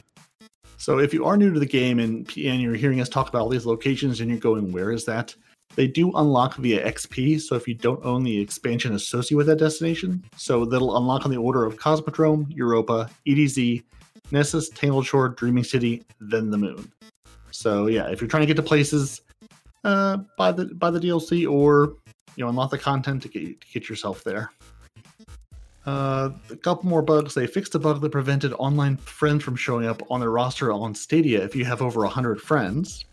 so 0.77 0.99
if 0.99 1.13
you 1.13 1.25
are 1.25 1.37
new 1.37 1.53
to 1.53 1.59
the 1.59 1.65
game 1.65 1.99
and 1.99 2.27
and 2.37 2.61
you're 2.61 2.75
hearing 2.75 3.01
us 3.01 3.09
talk 3.09 3.29
about 3.29 3.41
all 3.41 3.49
these 3.49 3.65
locations 3.65 4.21
and 4.21 4.29
you're 4.29 4.39
going, 4.39 4.71
where 4.71 4.91
is 4.91 5.05
that? 5.05 5.35
They 5.77 5.85
do 5.85 6.11
unlock 6.15 6.55
via 6.55 6.83
XP. 6.91 7.39
So 7.39 7.55
if 7.55 7.67
you 7.67 7.75
don't 7.75 8.03
own 8.03 8.23
the 8.23 8.39
expansion 8.39 8.95
associated 8.95 9.37
with 9.37 9.47
that 9.47 9.59
destination, 9.59 10.25
so 10.35 10.65
that'll 10.65 10.97
unlock 10.97 11.23
on 11.23 11.31
the 11.31 11.37
order 11.37 11.65
of 11.65 11.77
Cosmodrome, 11.77 12.47
Europa, 12.49 13.07
EDZ, 13.27 13.83
Nessus, 14.31 14.69
Tangled 14.69 15.05
Shore, 15.05 15.29
Dreaming 15.29 15.63
City, 15.63 16.03
then 16.19 16.49
the 16.49 16.57
Moon. 16.57 16.91
So 17.51 17.85
yeah, 17.85 18.09
if 18.09 18.19
you're 18.19 18.27
trying 18.27 18.41
to 18.41 18.47
get 18.47 18.55
to 18.55 18.63
places, 18.63 19.21
uh, 19.83 20.17
buy 20.35 20.51
the 20.51 20.65
buy 20.65 20.89
the 20.89 20.99
DLC 20.99 21.49
or 21.49 21.93
you 22.35 22.43
know 22.43 22.49
unlock 22.49 22.71
the 22.71 22.79
content 22.79 23.21
to 23.21 23.29
get 23.29 23.61
to 23.61 23.67
get 23.71 23.87
yourself 23.87 24.23
there. 24.23 24.51
Uh, 25.85 26.31
a 26.49 26.55
couple 26.55 26.89
more 26.89 27.03
bugs. 27.03 27.35
They 27.35 27.45
fixed 27.45 27.75
a 27.75 27.79
bug 27.79 28.01
that 28.01 28.11
prevented 28.11 28.51
online 28.53 28.97
friends 28.97 29.43
from 29.43 29.55
showing 29.55 29.85
up 29.85 30.01
on 30.09 30.21
their 30.21 30.31
roster 30.31 30.71
on 30.71 30.95
Stadia 30.95 31.43
if 31.43 31.55
you 31.55 31.65
have 31.65 31.83
over 31.83 32.01
100 32.01 32.41
friends. 32.41 33.05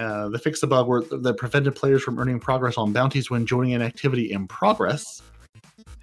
Uh, 0.00 0.30
they 0.30 0.38
fixed 0.38 0.62
a 0.62 0.66
bug 0.66 1.06
that 1.10 1.36
prevented 1.36 1.76
players 1.76 2.02
from 2.02 2.18
earning 2.18 2.40
progress 2.40 2.78
on 2.78 2.90
bounties 2.90 3.30
when 3.30 3.44
joining 3.44 3.74
an 3.74 3.82
activity 3.82 4.32
in 4.32 4.48
progress. 4.48 5.20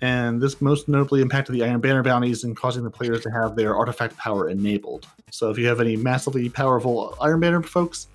And 0.01 0.39
this 0.39 0.61
most 0.61 0.87
notably 0.87 1.21
impacted 1.21 1.55
the 1.55 1.63
Iron 1.63 1.81
Banner 1.81 2.03
bounties 2.03 2.43
and 2.43 2.55
causing 2.55 2.83
the 2.83 2.91
players 2.91 3.21
to 3.21 3.31
have 3.31 3.55
their 3.55 3.75
artifact 3.75 4.15
power 4.15 4.49
enabled. 4.49 5.07
So 5.31 5.49
if 5.49 5.57
you 5.57 5.65
have 5.65 5.81
any 5.81 5.95
massively 5.95 6.47
powerful 6.47 7.17
Iron 7.19 7.39
Banner 7.39 7.63
folks, 7.63 8.07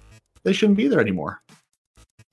they 0.45 0.53
shouldn't 0.53 0.77
be 0.77 0.87
there 0.87 1.01
anymore. 1.01 1.43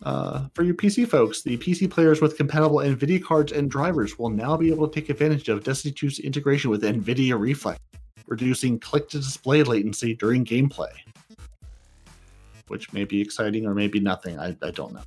Uh, 0.03 0.45
for 0.53 0.61
your 0.61 0.75
PC 0.75 1.07
folks, 1.07 1.41
the 1.41 1.57
PC 1.57 1.89
players 1.89 2.21
with 2.21 2.37
compatible 2.37 2.77
NVIDIA 2.77 3.21
cards 3.21 3.51
and 3.51 3.71
drivers 3.71 4.19
will 4.19 4.29
now 4.29 4.55
be 4.57 4.71
able 4.71 4.87
to 4.87 4.93
take 4.93 5.09
advantage 5.09 5.49
of 5.49 5.63
Destiny 5.63 5.91
2's 5.91 6.19
integration 6.19 6.69
with 6.69 6.83
NVIDIA 6.83 7.37
Reflex, 7.37 7.79
reducing 8.27 8.79
click 8.79 9.09
to 9.09 9.17
display 9.17 9.63
latency 9.63 10.13
during 10.13 10.45
gameplay. 10.45 10.91
Which 12.69 12.91
may 12.93 13.03
be 13.03 13.21
exciting 13.21 13.65
or 13.65 13.75
maybe 13.75 13.99
nothing. 13.99 14.39
I, 14.39 14.55
I 14.61 14.71
don't 14.71 14.93
know. 14.93 15.01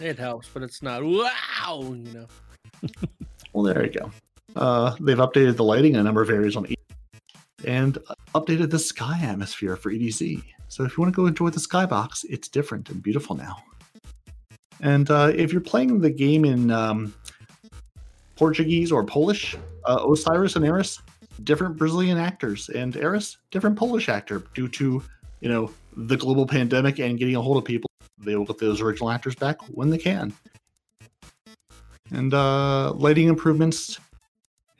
It 0.00 0.18
helps, 0.18 0.48
but 0.48 0.62
it's 0.62 0.82
not 0.82 1.02
wow, 1.04 1.82
you 1.82 2.12
know. 2.12 2.26
Well, 3.52 3.64
there 3.64 3.84
you 3.84 3.90
go. 3.90 4.12
Uh, 4.54 4.94
they've 5.00 5.16
updated 5.16 5.56
the 5.56 5.64
lighting 5.64 5.94
in 5.94 6.00
a 6.00 6.02
number 6.04 6.22
of 6.22 6.30
areas 6.30 6.54
on 6.56 6.70
E 6.70 6.76
and 7.64 7.98
updated 8.34 8.70
the 8.70 8.78
sky 8.78 9.18
atmosphere 9.22 9.76
for 9.76 9.92
EDZ. 9.92 10.42
So 10.68 10.84
if 10.84 10.96
you 10.96 11.02
want 11.02 11.12
to 11.12 11.16
go 11.16 11.26
enjoy 11.26 11.50
the 11.50 11.60
skybox, 11.60 12.24
it's 12.28 12.48
different 12.48 12.88
and 12.90 13.02
beautiful 13.02 13.36
now. 13.36 13.56
And 14.80 15.10
uh, 15.10 15.32
if 15.34 15.52
you're 15.52 15.60
playing 15.60 16.00
the 16.00 16.10
game 16.10 16.44
in 16.44 16.70
um, 16.70 17.12
Portuguese 18.36 18.92
or 18.92 19.04
Polish, 19.04 19.56
uh, 19.84 20.06
Osiris 20.10 20.56
and 20.56 20.64
Eris, 20.64 21.02
different 21.44 21.76
Brazilian 21.76 22.18
actors, 22.18 22.68
and 22.70 22.96
Eris, 22.96 23.38
different 23.50 23.76
Polish 23.76 24.08
actor, 24.08 24.44
due 24.54 24.68
to 24.68 25.02
you 25.40 25.48
know 25.48 25.70
the 25.96 26.16
global 26.16 26.46
pandemic 26.46 26.98
and 26.98 27.18
getting 27.18 27.36
a 27.36 27.40
hold 27.40 27.56
of 27.56 27.64
people. 27.64 27.90
They 28.18 28.36
will 28.36 28.44
get 28.44 28.58
those 28.58 28.80
original 28.80 29.10
actors 29.10 29.34
back 29.34 29.60
when 29.68 29.90
they 29.90 29.98
can. 29.98 30.32
And 32.10 32.34
uh, 32.34 32.92
lighting 32.92 33.28
improvements 33.28 33.98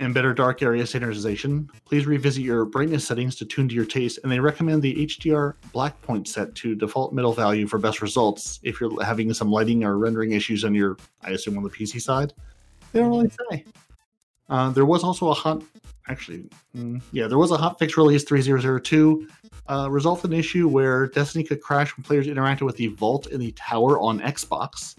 and 0.00 0.14
better 0.14 0.32
dark 0.32 0.62
area 0.62 0.86
standardization. 0.86 1.70
Please 1.84 2.06
revisit 2.06 2.42
your 2.42 2.64
brightness 2.64 3.06
settings 3.06 3.36
to 3.36 3.44
tune 3.44 3.68
to 3.68 3.74
your 3.74 3.84
taste, 3.84 4.18
and 4.22 4.32
they 4.32 4.40
recommend 4.40 4.82
the 4.82 5.06
HDR 5.06 5.54
black 5.72 6.00
point 6.02 6.26
set 6.26 6.54
to 6.56 6.74
default 6.74 7.12
middle 7.12 7.34
value 7.34 7.66
for 7.66 7.78
best 7.78 8.00
results 8.00 8.58
if 8.62 8.80
you're 8.80 9.04
having 9.04 9.32
some 9.34 9.50
lighting 9.50 9.84
or 9.84 9.98
rendering 9.98 10.32
issues 10.32 10.64
on 10.64 10.74
your, 10.74 10.96
I 11.22 11.30
assume, 11.30 11.58
on 11.58 11.62
the 11.62 11.70
PC 11.70 12.00
side. 12.00 12.32
They 12.92 13.00
don't 13.00 13.10
really 13.10 13.30
say. 13.50 13.64
Uh, 14.50 14.70
there 14.70 14.84
was 14.84 15.02
also 15.02 15.28
a 15.28 15.34
hot, 15.34 15.62
actually, 16.08 16.44
mm, 16.76 17.00
yeah, 17.12 17.26
there 17.26 17.38
was 17.38 17.50
a 17.52 17.56
hot 17.56 17.78
fix 17.78 17.96
release 17.96 18.24
3002. 18.24 19.28
Uh, 19.68 19.88
resolved 19.88 20.24
an 20.24 20.32
issue 20.32 20.66
where 20.66 21.06
Destiny 21.06 21.44
could 21.44 21.62
crash 21.62 21.96
when 21.96 22.02
players 22.02 22.26
interacted 22.26 22.62
with 22.62 22.76
the 22.76 22.88
vault 22.88 23.28
in 23.28 23.38
the 23.38 23.52
tower 23.52 24.00
on 24.00 24.18
Xbox 24.20 24.96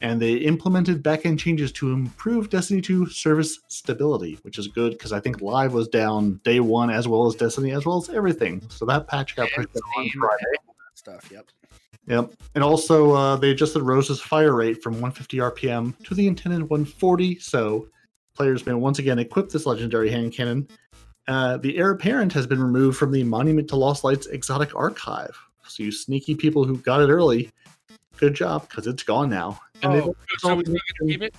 and 0.00 0.20
they 0.22 0.34
implemented 0.34 1.02
backend 1.02 1.38
changes 1.38 1.72
to 1.72 1.92
improve 1.92 2.50
Destiny 2.50 2.80
2 2.80 3.08
service 3.08 3.58
stability, 3.68 4.38
which 4.42 4.58
is 4.58 4.68
good 4.68 4.92
because 4.92 5.12
I 5.12 5.20
think 5.20 5.40
Live 5.40 5.74
was 5.74 5.88
down 5.88 6.40
day 6.44 6.60
one 6.60 6.90
as 6.90 7.08
well 7.08 7.26
as 7.26 7.34
Destiny 7.34 7.72
as 7.72 7.84
well 7.84 7.96
as 7.96 8.08
everything. 8.08 8.62
So 8.68 8.84
that 8.86 9.08
patch 9.08 9.34
got 9.34 9.48
pushed 9.50 9.68
out 9.76 9.82
on 9.98 10.10
Friday. 10.10 10.44
Stuff. 10.94 11.30
Yep. 11.32 11.46
Yep. 12.06 12.32
And 12.54 12.64
also, 12.64 13.12
uh, 13.12 13.36
they 13.36 13.50
adjusted 13.50 13.82
Rose's 13.82 14.20
fire 14.20 14.54
rate 14.54 14.82
from 14.82 14.94
150 14.94 15.38
RPM 15.38 15.98
to 16.04 16.14
the 16.14 16.26
intended 16.26 16.62
140. 16.62 17.38
So 17.38 17.88
players 18.38 18.64
may 18.64 18.72
once 18.72 19.00
again 19.00 19.18
equip 19.18 19.50
this 19.50 19.66
legendary 19.66 20.08
hand 20.08 20.32
cannon. 20.32 20.68
Uh, 21.26 21.56
the 21.56 21.76
heir 21.76 21.90
apparent 21.90 22.32
has 22.32 22.46
been 22.46 22.62
removed 22.62 22.96
from 22.96 23.10
the 23.10 23.24
Monument 23.24 23.66
to 23.68 23.76
Lost 23.76 24.04
Lights 24.04 24.26
exotic 24.28 24.74
archive. 24.76 25.36
So 25.66 25.82
you 25.82 25.90
sneaky 25.90 26.36
people 26.36 26.64
who 26.64 26.78
got 26.78 27.02
it 27.02 27.10
early, 27.10 27.50
good 28.16 28.34
job 28.34 28.68
because 28.68 28.86
it's 28.86 29.02
gone 29.02 29.28
now. 29.28 29.60
And 29.82 29.92
Oh, 29.92 30.14
so 30.38 30.54
we 30.54 30.62
still 30.62 30.74
get 30.76 30.82
to 31.00 31.06
keep 31.06 31.22
it? 31.22 31.34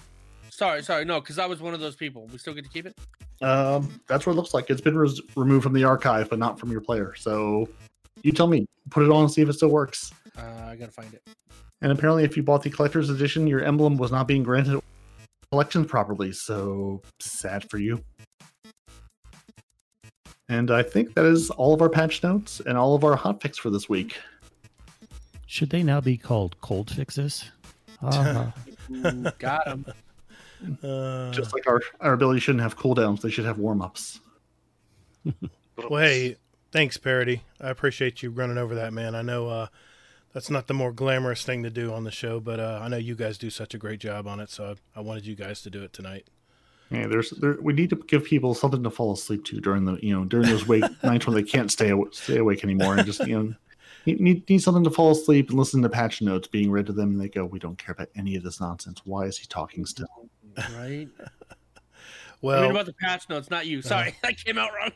Sorry, 0.50 0.84
sorry, 0.84 1.06
no, 1.06 1.22
because 1.22 1.40
I 1.40 1.46
was 1.46 1.62
one 1.62 1.74
of 1.74 1.80
those 1.80 1.96
people. 1.96 2.28
We 2.34 2.38
still 2.38 2.54
get 2.54 2.66
to 2.66 2.70
keep 2.70 2.86
it. 2.86 2.98
Um, 3.42 3.90
that's 4.08 4.26
what 4.26 4.34
it 4.34 4.36
looks 4.36 4.54
like. 4.54 4.70
It's 4.70 4.82
been 4.82 4.98
res- 4.98 5.22
removed 5.38 5.64
from 5.64 5.72
the 5.74 5.86
archive, 5.86 6.30
but 6.30 6.38
not 6.38 6.60
from 6.60 6.70
your 6.70 6.82
player. 6.82 7.16
So 7.16 7.70
you 8.24 8.34
tell 8.34 8.48
me. 8.48 8.68
Put 8.90 9.04
it 9.04 9.12
on 9.12 9.22
and 9.22 9.32
see 9.32 9.42
if 9.42 9.48
it 9.48 9.54
still 9.54 9.70
works. 9.70 10.12
Uh, 10.38 10.42
I 10.68 10.76
gotta 10.76 10.92
find 10.92 11.14
it. 11.14 11.24
And 11.82 11.92
apparently, 11.92 12.24
if 12.26 12.36
you 12.36 12.44
bought 12.44 12.64
the 12.64 12.70
collector's 12.70 13.10
edition, 13.10 13.48
your 13.48 13.62
emblem 13.62 13.98
was 13.98 14.12
not 14.12 14.28
being 14.28 14.44
granted 14.44 14.82
collections 15.52 15.88
properly. 15.88 16.32
So 16.32 17.02
sad 17.20 17.70
for 17.70 17.78
you. 17.78 18.04
And 20.48 20.72
I 20.72 20.82
think 20.82 21.14
that 21.14 21.26
is 21.26 21.50
all 21.52 21.74
of 21.74 21.82
our 21.82 21.90
patch 21.90 22.24
notes 22.24 22.60
and 22.66 22.78
all 22.78 22.96
of 22.96 23.04
our 23.04 23.16
hot 23.16 23.40
hotfix 23.40 23.58
for 23.58 23.70
this 23.70 23.88
week. 23.88 24.20
Should 25.46 25.70
they 25.70 25.84
now 25.84 26.02
be 26.02 26.18
called 26.18 26.60
cold 26.62 26.90
fixes? 26.92 27.46
Ooh, 28.04 29.24
got 29.38 29.66
them. 29.66 29.86
Uh, 30.84 31.32
Just 31.32 31.54
like 31.54 31.68
our, 31.68 31.82
our 32.02 32.14
ability 32.14 32.40
shouldn't 32.40 32.62
have 32.62 32.78
cooldowns, 32.78 33.22
they 33.22 33.30
should 33.30 33.46
have 33.46 33.60
warm 33.60 33.82
ups. 33.82 34.20
well, 35.90 36.02
hey, 36.02 36.36
thanks, 36.72 36.98
Parody. 36.98 37.42
I 37.62 37.70
appreciate 37.70 38.24
you 38.24 38.30
running 38.32 38.58
over 38.58 38.76
that, 38.76 38.94
man. 38.94 39.16
I 39.16 39.22
know 39.22 39.48
uh, 39.48 39.68
that's 40.34 40.50
not 40.50 40.68
the 40.68 40.74
more 40.74 40.92
glamorous 40.92 41.44
thing 41.44 41.64
to 41.64 41.70
do 41.70 41.94
on 41.94 42.04
the 42.04 42.12
show, 42.12 42.40
but 42.40 42.60
uh, 42.60 42.80
I 42.82 42.88
know 42.88 42.98
you 42.98 43.16
guys 43.16 43.38
do 43.38 43.50
such 43.50 43.74
a 43.74 43.78
great 43.78 44.00
job 44.00 44.28
on 44.28 44.40
it, 44.40 44.50
so 44.50 44.76
I, 44.96 45.00
I 45.00 45.02
wanted 45.02 45.26
you 45.26 45.36
guys 45.36 45.62
to 45.64 45.70
do 45.70 45.84
it 45.84 45.94
tonight. 45.94 46.28
Yeah, 46.92 47.08
there's 47.08 47.30
there, 47.32 47.58
we 47.62 47.74
need 47.74 47.92
to 47.92 47.96
give 47.96 48.24
people 48.24 48.56
something 48.56 48.82
to 48.84 48.90
fall 48.90 49.14
asleep 49.14 49.46
to 49.46 49.62
during 49.62 49.86
the 49.86 50.00
you 50.02 50.14
know 50.14 50.26
during 50.26 50.48
those 50.48 50.68
wake 50.68 50.84
nights 51.04 51.28
when 51.28 51.36
they 51.36 51.44
can't 51.44 51.72
stay 51.72 51.94
stay 52.12 52.38
awake 52.38 52.64
anymore 52.64 52.96
and 52.96 53.06
just 53.06 53.26
you 53.28 53.38
know 53.38 53.54
need, 54.08 54.20
need 54.20 54.50
need 54.50 54.60
something 54.60 54.84
to 54.84 54.90
fall 54.90 55.12
asleep 55.12 55.50
and 55.50 55.60
listen 55.60 55.84
to 55.84 55.90
patch 55.90 56.20
notes 56.20 56.48
being 56.48 56.72
read 56.72 56.88
to 56.88 56.94
them 56.94 57.12
and 57.12 57.22
they 57.22 57.30
go 57.30 57.46
we 57.46 57.60
don't 57.60 57.78
care 57.78 57.94
about 57.94 58.10
any 58.16 58.36
of 58.36 58.42
this 58.42 58.60
nonsense 58.60 59.02
why 59.06 59.26
is 59.26 59.38
he 59.38 59.46
talking 59.46 59.86
still 59.86 60.30
Right. 60.76 61.08
Well, 62.42 62.60
I 62.60 62.62
mean 62.62 62.72
about 62.72 62.86
the 62.86 62.94
patch 62.94 63.28
notes, 63.28 63.50
not 63.50 63.68
you. 63.68 63.82
Sorry, 63.82 64.16
that 64.24 64.38
came 64.38 64.58
out 64.58 64.72
wrong. 64.74 64.94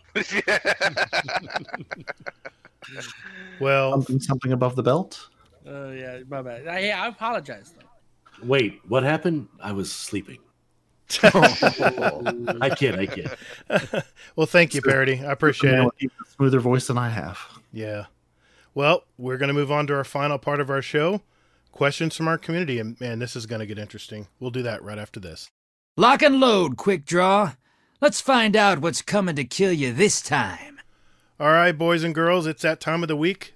Well, 3.60 3.92
something 3.92 4.20
something 4.20 4.52
above 4.52 4.76
the 4.76 4.84
belt 4.84 5.30
Oh 5.66 5.92
yeah, 5.92 6.20
my 6.28 6.42
bad. 6.42 6.68
I, 6.68 6.80
yeah, 6.80 7.04
I 7.04 7.08
apologize. 7.08 7.74
Though. 7.78 8.46
Wait, 8.46 8.82
what 8.88 9.04
happened? 9.04 9.48
I 9.62 9.72
was 9.72 9.92
sleeping. 9.92 10.40
I 11.24 12.74
kid, 12.78 13.00
I 13.00 13.06
kid. 13.06 13.32
well, 14.36 14.48
thank 14.48 14.74
you, 14.74 14.82
Parody. 14.82 15.24
I 15.24 15.32
appreciate 15.32 15.76
it. 15.76 15.86
with 15.86 15.94
even 16.00 16.16
a 16.26 16.30
smoother 16.32 16.60
voice 16.60 16.88
than 16.88 16.98
I 16.98 17.10
have. 17.10 17.40
Yeah. 17.72 18.06
Well, 18.74 19.04
we're 19.18 19.38
going 19.38 19.50
to 19.50 19.54
move 19.54 19.72
on 19.72 19.86
to 19.88 19.96
our 19.96 20.04
final 20.04 20.40
part 20.40 20.60
of 20.60 20.70
our 20.70 20.82
show 20.82 21.22
questions 21.72 22.16
from 22.16 22.28
our 22.28 22.38
community. 22.38 22.80
And 22.80 23.00
man, 23.00 23.20
this 23.20 23.36
is 23.36 23.46
going 23.46 23.60
to 23.60 23.66
get 23.66 23.78
interesting. 23.78 24.28
We'll 24.40 24.52
do 24.52 24.64
that 24.64 24.84
right 24.84 24.98
after 24.98 25.20
this. 25.20 25.50
Lock 25.96 26.24
and 26.24 26.40
load, 26.40 26.78
quick 26.78 27.06
draw. 27.06 27.54
Let's 28.02 28.20
find 28.20 28.56
out 28.56 28.80
what's 28.80 29.02
coming 29.02 29.36
to 29.36 29.44
kill 29.44 29.72
you 29.72 29.94
this 29.94 30.22
time. 30.22 30.73
All 31.44 31.52
right, 31.52 31.78
boys 31.78 32.06
and 32.06 32.15
girls, 32.15 32.48
it's 32.48 32.61
that 32.61 32.80
time 32.80 33.03
of 33.03 33.10
the 33.10 33.18
week. 33.18 33.53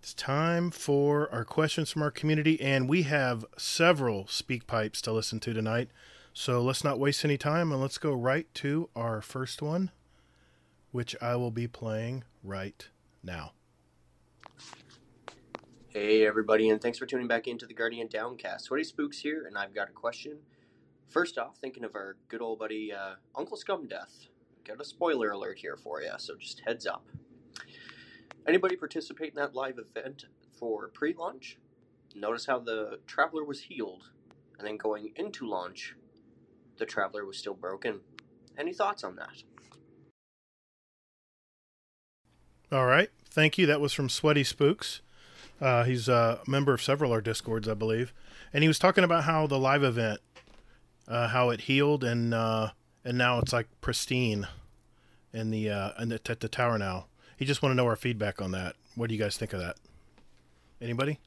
It's 0.00 0.12
time 0.12 0.70
for 0.70 1.26
our 1.32 1.42
questions 1.42 1.90
from 1.90 2.02
our 2.02 2.10
community, 2.10 2.60
and 2.60 2.86
we 2.86 3.04
have 3.04 3.46
several 3.56 4.26
speak 4.26 4.66
pipes 4.66 5.00
to 5.00 5.12
listen 5.12 5.40
to 5.40 5.54
tonight. 5.54 5.88
So 6.34 6.60
let's 6.60 6.84
not 6.84 7.00
waste 7.00 7.24
any 7.24 7.38
time 7.38 7.72
and 7.72 7.80
let's 7.80 7.96
go 7.96 8.12
right 8.12 8.46
to 8.56 8.90
our 8.94 9.22
first 9.22 9.62
one, 9.62 9.90
which 10.90 11.16
I 11.22 11.34
will 11.36 11.50
be 11.50 11.66
playing 11.66 12.24
right 12.44 12.86
now. 13.22 13.52
Hey 15.88 16.26
everybody, 16.26 16.68
and 16.68 16.78
thanks 16.78 16.98
for 16.98 17.06
tuning 17.06 17.26
back 17.26 17.48
into 17.48 17.64
the 17.64 17.72
Guardian 17.72 18.08
Downcast. 18.08 18.66
Sweaty 18.66 18.84
Spooks 18.84 19.18
here, 19.18 19.46
and 19.46 19.56
I've 19.56 19.74
got 19.74 19.88
a 19.88 19.92
question. 19.92 20.36
First 21.08 21.38
off, 21.38 21.56
thinking 21.56 21.84
of 21.84 21.94
our 21.94 22.16
good 22.28 22.42
old 22.42 22.58
buddy 22.58 22.92
uh, 22.92 23.14
Uncle 23.34 23.56
Scum 23.56 23.88
Death. 23.88 24.26
Got 24.64 24.80
a 24.80 24.84
spoiler 24.84 25.30
alert 25.30 25.58
here 25.58 25.76
for 25.76 26.02
you, 26.02 26.12
so 26.18 26.36
just 26.36 26.62
heads 26.64 26.86
up. 26.86 27.04
Anybody 28.46 28.76
participate 28.76 29.30
in 29.30 29.36
that 29.36 29.54
live 29.54 29.78
event 29.78 30.26
for 30.58 30.88
pre-launch? 30.88 31.58
Notice 32.14 32.46
how 32.46 32.60
the 32.60 33.00
Traveler 33.06 33.44
was 33.44 33.60
healed, 33.62 34.10
and 34.58 34.66
then 34.66 34.76
going 34.76 35.12
into 35.16 35.48
launch, 35.48 35.96
the 36.78 36.86
Traveler 36.86 37.24
was 37.24 37.38
still 37.38 37.54
broken. 37.54 38.00
Any 38.56 38.72
thoughts 38.72 39.02
on 39.02 39.16
that? 39.16 39.42
All 42.70 42.86
right. 42.86 43.10
Thank 43.26 43.58
you. 43.58 43.66
That 43.66 43.80
was 43.80 43.92
from 43.92 44.08
Sweaty 44.08 44.44
Spooks. 44.44 45.00
Uh, 45.60 45.84
he's 45.84 46.08
a 46.08 46.40
member 46.46 46.72
of 46.72 46.82
several 46.82 47.12
our 47.12 47.20
discords, 47.20 47.68
I 47.68 47.74
believe, 47.74 48.12
and 48.52 48.62
he 48.62 48.68
was 48.68 48.78
talking 48.78 49.04
about 49.04 49.24
how 49.24 49.46
the 49.46 49.58
live 49.58 49.82
event, 49.82 50.20
uh, 51.06 51.28
how 51.28 51.50
it 51.50 51.62
healed, 51.62 52.02
and 52.04 52.34
uh, 52.34 52.70
and 53.04 53.18
now 53.18 53.38
it's 53.38 53.52
like 53.52 53.68
pristine, 53.80 54.46
in 55.32 55.50
the 55.50 55.70
uh, 55.70 55.90
in 56.00 56.08
the, 56.10 56.20
at 56.28 56.40
the 56.40 56.48
tower 56.48 56.78
now. 56.78 57.06
He 57.36 57.44
just 57.44 57.62
want 57.62 57.72
to 57.72 57.76
know 57.76 57.86
our 57.86 57.96
feedback 57.96 58.40
on 58.40 58.52
that. 58.52 58.76
What 58.94 59.08
do 59.08 59.14
you 59.14 59.20
guys 59.20 59.36
think 59.36 59.52
of 59.52 59.60
that? 59.60 59.76
Anybody? 60.80 61.18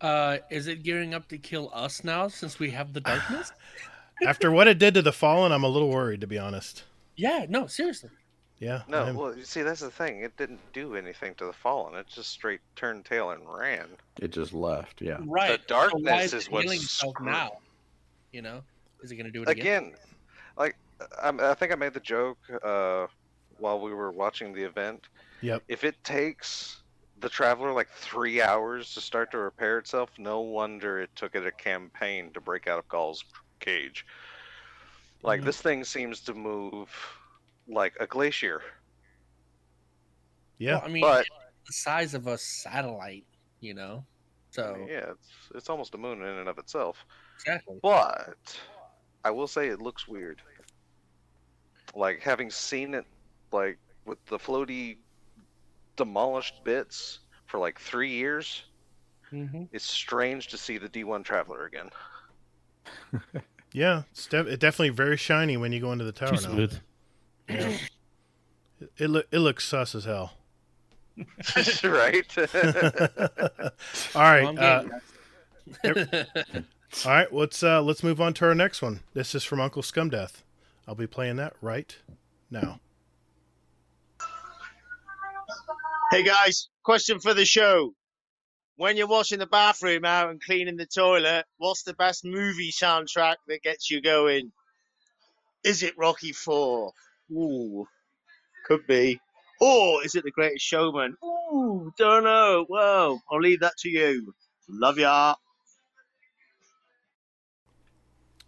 Uh, 0.00 0.38
is 0.50 0.66
it 0.66 0.82
gearing 0.82 1.14
up 1.14 1.28
to 1.28 1.38
kill 1.38 1.70
us 1.72 2.04
now 2.04 2.28
since 2.28 2.58
we 2.58 2.70
have 2.70 2.92
the 2.92 3.00
darkness? 3.00 3.52
After 4.26 4.50
what 4.50 4.66
it 4.68 4.78
did 4.78 4.94
to 4.94 5.02
the 5.02 5.12
Fallen, 5.12 5.52
I'm 5.52 5.64
a 5.64 5.68
little 5.68 5.90
worried 5.90 6.22
to 6.22 6.26
be 6.26 6.38
honest. 6.38 6.84
yeah, 7.16 7.46
no, 7.48 7.66
seriously. 7.66 8.10
Yeah. 8.58 8.82
No, 8.88 9.04
I'm- 9.04 9.16
well, 9.16 9.36
you 9.36 9.44
see, 9.44 9.60
that's 9.60 9.80
the 9.80 9.90
thing. 9.90 10.20
It 10.22 10.34
didn't 10.38 10.60
do 10.72 10.96
anything 10.96 11.34
to 11.34 11.44
the 11.44 11.52
Fallen. 11.52 11.94
It 11.94 12.06
just 12.06 12.30
straight 12.30 12.60
turned 12.74 13.04
tail 13.04 13.30
and 13.30 13.42
ran. 13.46 13.88
It 14.18 14.32
just 14.32 14.54
left. 14.54 15.02
Yeah. 15.02 15.18
Right. 15.20 15.60
The 15.60 15.66
darkness 15.66 16.30
so 16.30 16.36
is, 16.36 16.44
is 16.44 16.50
what's 16.50 16.64
healing 16.64 16.80
itself 16.80 17.14
now. 17.20 17.58
You 18.32 18.40
know, 18.40 18.62
is 19.02 19.12
it 19.12 19.16
going 19.16 19.26
to 19.26 19.32
do 19.32 19.42
it 19.42 19.48
again? 19.50 19.84
Again, 19.84 19.94
like 20.56 20.76
I, 21.22 21.28
I 21.50 21.54
think 21.54 21.72
I 21.72 21.76
made 21.76 21.94
the 21.94 22.00
joke 22.00 22.38
uh, 22.62 23.06
while 23.58 23.80
we 23.80 23.92
were 23.94 24.12
watching 24.12 24.52
the 24.52 24.62
event. 24.62 25.08
Yep. 25.42 25.64
If 25.68 25.84
it 25.84 26.02
takes 26.04 26.82
the 27.18 27.28
Traveler 27.28 27.72
like 27.72 27.88
three 27.90 28.42
hours 28.42 28.92
to 28.94 29.00
start 29.00 29.30
to 29.32 29.38
repair 29.38 29.78
itself, 29.78 30.10
no 30.18 30.40
wonder 30.40 31.00
it 31.00 31.10
took 31.16 31.34
it 31.34 31.46
a 31.46 31.52
campaign 31.52 32.32
to 32.34 32.40
break 32.40 32.66
out 32.66 32.78
of 32.78 32.88
Ghaul's 32.88 33.24
cage. 33.60 34.04
Like 35.22 35.40
Mhm. 35.40 35.44
this 35.44 35.60
thing 35.60 35.84
seems 35.84 36.22
to 36.22 36.34
move 36.34 36.90
like 37.66 37.94
a 38.00 38.06
glacier. 38.06 38.62
Yeah. 40.58 40.76
Well, 40.76 40.82
I 40.84 40.88
mean, 40.88 41.02
but 41.02 41.26
the 41.66 41.72
size 41.72 42.14
of 42.14 42.26
a 42.26 42.38
satellite. 42.38 43.26
You 43.60 43.74
know, 43.74 44.06
so 44.50 44.86
yeah, 44.88 45.12
it's 45.12 45.30
it's 45.54 45.70
almost 45.70 45.94
a 45.94 45.98
moon 45.98 46.20
in 46.22 46.28
and 46.28 46.48
of 46.48 46.58
itself. 46.58 47.04
exactly. 47.38 47.78
But 47.82 48.60
I 49.24 49.30
will 49.30 49.46
say 49.48 49.68
it 49.68 49.80
looks 49.80 50.06
weird. 50.06 50.42
Like 51.94 52.20
having 52.20 52.50
seen 52.50 52.94
it 52.94 53.06
like 53.52 53.78
with 54.04 54.24
the 54.26 54.38
floaty 54.38 54.96
demolished 55.96 56.62
bits 56.64 57.20
for 57.46 57.58
like 57.58 57.78
three 57.80 58.10
years, 58.10 58.64
hmm 59.30 59.64
it's 59.72 59.84
strange 59.84 60.48
to 60.48 60.58
see 60.58 60.78
the 60.78 60.88
D1 60.88 61.24
Traveler 61.24 61.64
again. 61.66 61.90
Yeah, 63.72 64.04
it's 64.10 64.26
def- 64.26 64.46
it 64.46 64.58
definitely 64.58 64.88
very 64.88 65.18
shiny 65.18 65.58
when 65.58 65.70
you 65.70 65.80
go 65.80 65.92
into 65.92 66.04
the 66.04 66.12
tower 66.12 66.36
Too 66.36 66.42
now. 66.48 66.52
smooth. 66.52 66.78
Yeah. 67.48 67.76
It 68.80 68.90
it, 68.96 69.08
loo- 69.10 69.22
it 69.30 69.38
looks 69.40 69.66
sus 69.66 69.94
as 69.94 70.04
hell. 70.04 70.32
right? 71.84 72.26
all 74.14 74.22
right 74.22 74.58
uh, 74.58 74.82
all 75.84 77.12
right 77.12 77.32
Let's 77.32 77.62
uh, 77.62 77.82
let's 77.82 78.02
move 78.02 78.20
on 78.20 78.32
to 78.34 78.46
our 78.46 78.54
next 78.54 78.80
one. 78.80 79.00
This 79.12 79.34
is 79.34 79.44
from 79.44 79.60
Uncle 79.60 79.82
Scumdeath. 79.82 80.42
I'll 80.86 80.94
be 80.94 81.06
playing 81.06 81.36
that 81.36 81.54
right 81.60 81.94
now. 82.50 82.80
Hey 86.12 86.22
guys, 86.22 86.68
question 86.84 87.18
for 87.18 87.34
the 87.34 87.44
show. 87.44 87.92
When 88.76 88.96
you're 88.96 89.08
washing 89.08 89.38
the 89.38 89.46
bathroom 89.46 90.04
out 90.04 90.30
and 90.30 90.40
cleaning 90.40 90.76
the 90.76 90.86
toilet, 90.86 91.46
what's 91.56 91.82
the 91.82 91.94
best 91.94 92.24
movie 92.24 92.70
soundtrack 92.70 93.36
that 93.48 93.62
gets 93.62 93.90
you 93.90 94.00
going? 94.00 94.52
Is 95.64 95.82
it 95.82 95.94
Rocky 95.98 96.32
Four? 96.32 96.92
Ooh, 97.32 97.86
could 98.66 98.86
be. 98.86 99.20
Or 99.60 100.04
is 100.04 100.14
it 100.14 100.22
The 100.22 100.30
Greatest 100.30 100.64
Showman? 100.64 101.16
Ooh, 101.24 101.90
don't 101.98 102.24
know. 102.24 102.66
Well, 102.68 103.22
I'll 103.30 103.40
leave 103.40 103.60
that 103.60 103.72
to 103.78 103.88
you. 103.88 104.34
Love 104.68 104.98
ya. 104.98 105.34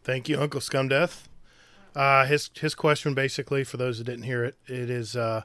Thank 0.05 0.29
you, 0.29 0.39
Uncle 0.41 0.61
Scumdeath. 0.61 1.25
Uh, 1.95 2.27
his 2.27 2.51
his 2.61 2.75
question, 2.75 3.15
basically, 3.15 3.65
for 3.65 3.77
those 3.77 3.99
that 3.99 4.05
didn't 4.05 4.25
hear 4.25 4.45
it, 4.45 4.57
it 4.67 4.89
is 4.91 5.17
uh, 5.17 5.43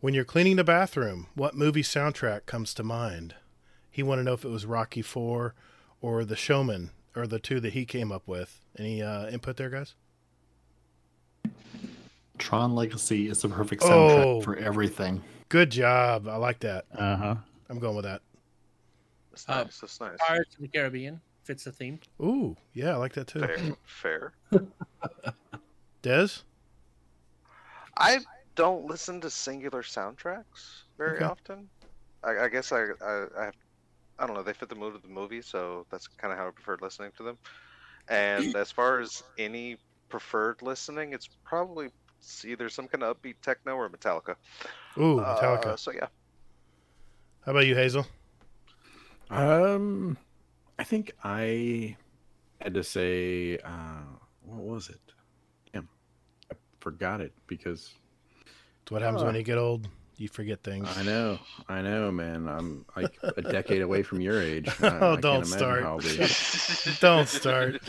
when 0.00 0.14
you're 0.14 0.24
cleaning 0.24 0.56
the 0.56 0.64
bathroom, 0.64 1.26
what 1.34 1.54
movie 1.54 1.82
soundtrack 1.82 2.46
comes 2.46 2.72
to 2.74 2.82
mind? 2.82 3.34
He 3.90 4.02
wanted 4.02 4.22
to 4.22 4.26
know 4.26 4.32
if 4.34 4.44
it 4.44 4.48
was 4.48 4.66
Rocky 4.66 5.02
Four 5.02 5.54
or 6.00 6.24
The 6.24 6.36
Showman, 6.36 6.90
or 7.14 7.26
the 7.26 7.38
two 7.38 7.60
that 7.60 7.72
he 7.74 7.84
came 7.84 8.10
up 8.12 8.26
with. 8.26 8.60
Any 8.78 9.02
uh, 9.02 9.28
input 9.28 9.56
there, 9.56 9.70
guys? 9.70 9.94
Tron 12.38 12.74
Legacy 12.74 13.28
is 13.28 13.40
the 13.42 13.48
perfect 13.48 13.82
soundtrack 13.82 14.24
Oh. 14.24 14.40
for 14.40 14.56
everything. 14.56 15.22
Good 15.48 15.70
job. 15.70 16.26
I 16.26 16.36
like 16.36 16.58
that. 16.60 16.84
Uh 16.96 17.16
huh. 17.16 17.34
I'm 17.68 17.78
going 17.78 17.94
with 17.96 18.04
that. 18.04 18.22
That's 19.30 19.48
Uh, 19.48 19.62
nice. 19.64 19.78
That's 19.80 20.00
nice. 20.00 20.16
Pirates 20.18 20.54
of 20.56 20.62
the 20.62 20.68
Caribbean 20.68 21.20
fits 21.44 21.64
the 21.64 21.72
theme. 21.72 22.00
Ooh, 22.20 22.56
yeah, 22.72 22.92
I 22.94 22.96
like 22.96 23.12
that 23.12 23.28
too. 23.28 23.40
Fair. 23.84 24.32
Fair. 24.52 24.62
Des? 26.04 26.44
I 27.96 28.20
don't 28.56 28.86
listen 28.86 29.20
to 29.22 29.30
singular 29.30 29.82
soundtracks 29.82 30.84
very 30.98 31.22
Okay. 31.22 31.30
often. 31.30 31.70
I, 32.24 32.44
I 32.44 32.48
guess 32.48 32.72
I, 32.72 32.84
I 33.02 33.26
I 33.38 33.44
have 33.46 33.54
I 34.18 34.26
don't 34.26 34.36
know. 34.36 34.42
They 34.42 34.52
fit 34.54 34.68
the 34.68 34.76
mood 34.76 34.94
of 34.94 35.02
the 35.02 35.08
movie, 35.08 35.42
so 35.42 35.86
that's 35.90 36.06
kind 36.08 36.32
of 36.32 36.38
how 36.38 36.48
I 36.48 36.52
preferred 36.52 36.82
listening 36.82 37.12
to 37.18 37.24
them. 37.24 37.38
And 38.08 38.54
as 38.56 38.70
far 38.72 39.00
as 39.00 39.22
any 39.38 39.78
preferred 40.10 40.62
listening, 40.62 41.14
it's 41.14 41.28
probably 41.44 41.90
it's 42.20 42.44
either 42.44 42.68
some 42.70 42.88
kind 42.88 43.04
of 43.04 43.16
upbeat 43.20 43.36
techno 43.42 43.74
or 43.76 43.90
Metallica. 43.90 44.36
Ooh, 44.98 45.24
Metallica. 45.28 45.74
Uh, 45.74 45.76
so 45.76 45.92
yeah, 45.92 46.08
How 47.44 47.52
about 47.52 47.66
you, 47.66 47.76
Hazel? 47.76 48.06
Um, 49.30 50.18
I 50.78 50.84
think 50.84 51.12
I 51.24 51.96
had 52.60 52.74
to 52.74 52.84
say, 52.84 53.58
uh, 53.58 54.04
what 54.42 54.62
was 54.64 54.90
it? 54.90 55.13
Damn, 56.84 56.90
I 56.90 56.96
forgot 56.96 57.20
it 57.20 57.32
because 57.46 57.94
It's 58.82 58.92
what 58.92 59.02
happens 59.02 59.22
when 59.24 59.34
you 59.34 59.42
get 59.42 59.58
old. 59.58 59.88
You 60.16 60.28
forget 60.28 60.62
things. 60.62 60.88
I 60.96 61.02
know, 61.02 61.38
I 61.68 61.82
know, 61.82 62.12
man. 62.12 62.48
I'm 62.48 62.84
like 62.96 63.18
a 63.22 63.42
decade 63.42 63.82
away 63.82 64.02
from 64.04 64.20
your 64.20 64.40
age. 64.40 64.68
I, 64.80 64.98
Oh, 65.00 65.12
I 65.14 65.20
don't 65.20 65.36
can't 65.42 65.46
start. 65.46 65.82
how 65.82 65.88
I'll 65.94 65.98
be. 65.98 66.26
Don't 67.00 67.28
start. 67.28 67.80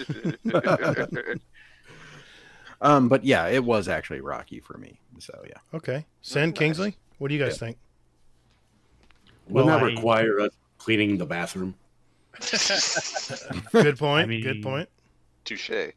um, 2.82 3.10
but 3.10 3.24
yeah, 3.24 3.48
it 3.48 3.64
was 3.64 3.88
actually 3.88 4.22
Rocky 4.22 4.60
for 4.60 4.78
me. 4.80 5.00
So 5.20 5.40
yeah. 5.48 5.58
Okay. 5.76 6.06
Sen 6.22 6.50
Nice. 6.50 6.58
Kingsley, 6.58 6.98
what 7.20 7.28
do 7.28 7.36
you 7.36 7.44
guys 7.44 7.54
Yeah. 7.54 7.68
think? 7.68 7.78
Wouldn't 9.50 9.68
Well, 9.68 9.80
that 9.80 9.84
I- 9.84 9.88
require 9.88 10.40
us 10.40 10.52
cleaning 10.80 11.18
the 11.18 11.26
bathroom? 11.28 11.76
Good 13.72 13.98
point. 14.00 14.32
I 14.32 14.40
Good 14.42 14.64
point. 14.64 14.90
touche. 15.46 15.92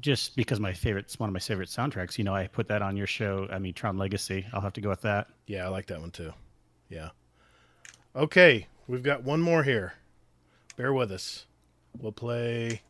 Just 0.00 0.34
because 0.34 0.58
my 0.60 0.72
favorite, 0.72 1.04
it's 1.06 1.18
one 1.18 1.28
of 1.28 1.32
my 1.34 1.40
favorite 1.40 1.68
soundtracks. 1.68 2.16
You 2.16 2.24
know, 2.24 2.34
I 2.34 2.46
put 2.46 2.68
that 2.68 2.80
on 2.82 2.96
your 2.96 3.06
show. 3.06 3.46
I 3.50 3.58
mean, 3.58 3.74
Tron 3.74 3.98
Legacy. 3.98 4.46
I'll 4.52 4.60
have 4.62 4.72
to 4.74 4.80
go 4.80 4.88
with 4.88 5.02
that. 5.02 5.28
Yeah, 5.46 5.66
I 5.66 5.68
like 5.68 5.86
that 5.88 6.00
one 6.00 6.10
too. 6.10 6.32
Yeah. 6.88 7.10
Okay, 8.16 8.66
we've 8.88 9.02
got 9.02 9.22
one 9.22 9.40
more 9.40 9.62
here. 9.62 9.94
Bear 10.76 10.92
with 10.92 11.12
us. 11.12 11.46
We'll 11.98 12.12
play. 12.12 12.82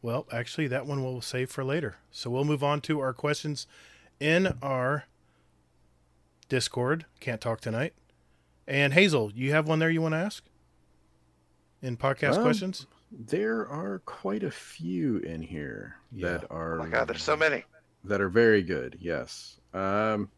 Well, 0.00 0.26
actually, 0.32 0.66
that 0.68 0.86
one 0.86 1.02
we'll 1.04 1.20
save 1.20 1.50
for 1.50 1.62
later. 1.64 1.96
So 2.10 2.30
we'll 2.30 2.44
move 2.44 2.64
on 2.64 2.80
to 2.82 3.00
our 3.00 3.12
questions 3.12 3.66
in 4.18 4.54
our 4.62 5.04
Discord. 6.48 7.04
Can't 7.20 7.40
talk 7.40 7.60
tonight. 7.60 7.92
And 8.66 8.94
Hazel, 8.94 9.30
you 9.34 9.52
have 9.52 9.68
one 9.68 9.78
there 9.78 9.90
you 9.90 10.02
want 10.02 10.14
to 10.14 10.18
ask? 10.18 10.44
In 11.82 11.96
podcast 11.96 12.36
Um, 12.36 12.42
questions? 12.42 12.86
There 13.18 13.68
are 13.68 14.00
quite 14.06 14.42
a 14.42 14.50
few 14.50 15.18
in 15.18 15.42
here 15.42 15.96
that 16.12 16.46
are. 16.50 16.80
Oh 16.80 16.84
my 16.84 16.88
god, 16.88 17.08
there's 17.08 17.22
so 17.22 17.36
many. 17.36 17.64
that 18.04 18.20
are 18.20 18.28
very 18.28 18.62
good. 18.62 18.96
Yes. 19.00 19.60
Um, 19.74 20.30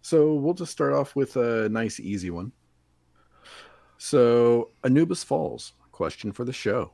so 0.00 0.34
we'll 0.34 0.54
just 0.54 0.72
start 0.72 0.92
off 0.92 1.14
with 1.16 1.36
a 1.36 1.68
nice, 1.68 2.00
easy 2.00 2.30
one. 2.30 2.52
So, 3.98 4.70
Anubis 4.84 5.22
Falls 5.22 5.74
question 5.92 6.32
for 6.32 6.44
the 6.44 6.52
show. 6.52 6.92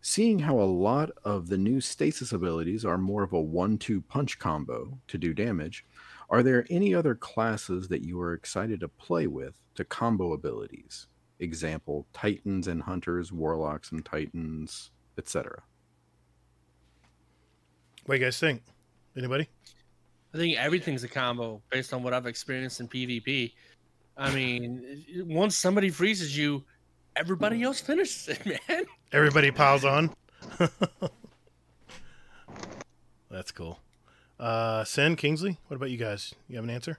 Seeing 0.00 0.38
how 0.38 0.58
a 0.58 0.62
lot 0.62 1.10
of 1.24 1.48
the 1.48 1.58
new 1.58 1.80
stasis 1.80 2.32
abilities 2.32 2.84
are 2.84 2.98
more 2.98 3.22
of 3.22 3.32
a 3.32 3.40
one 3.40 3.78
two 3.78 4.00
punch 4.00 4.38
combo 4.38 4.98
to 5.08 5.18
do 5.18 5.34
damage, 5.34 5.84
are 6.30 6.42
there 6.42 6.66
any 6.70 6.94
other 6.94 7.14
classes 7.14 7.88
that 7.88 8.02
you 8.02 8.20
are 8.20 8.32
excited 8.32 8.80
to 8.80 8.88
play 8.88 9.26
with 9.26 9.54
to 9.74 9.84
combo 9.84 10.32
abilities? 10.32 11.06
Example 11.42 12.06
Titans 12.12 12.68
and 12.68 12.82
Hunters, 12.82 13.32
Warlocks 13.32 13.92
and 13.92 14.04
Titans, 14.04 14.90
etc. 15.18 15.62
What 18.06 18.14
do 18.14 18.20
you 18.20 18.26
guys 18.26 18.38
think? 18.38 18.62
Anybody? 19.16 19.48
I 20.34 20.38
think 20.38 20.56
everything's 20.56 21.04
a 21.04 21.08
combo 21.08 21.60
based 21.70 21.92
on 21.92 22.02
what 22.02 22.14
I've 22.14 22.26
experienced 22.26 22.80
in 22.80 22.88
PvP. 22.88 23.52
I 24.16 24.34
mean, 24.34 25.04
once 25.26 25.56
somebody 25.56 25.90
freezes 25.90 26.36
you, 26.36 26.64
everybody 27.16 27.62
else 27.62 27.80
finishes 27.80 28.28
it, 28.28 28.46
man. 28.68 28.84
Everybody 29.12 29.50
piles 29.50 29.84
on. 29.84 30.10
That's 33.30 33.50
cool. 33.50 33.80
Uh, 34.38 34.84
Sen 34.84 35.16
Kingsley, 35.16 35.58
what 35.68 35.76
about 35.76 35.90
you 35.90 35.98
guys? 35.98 36.34
You 36.48 36.56
have 36.56 36.64
an 36.64 36.70
answer? 36.70 36.98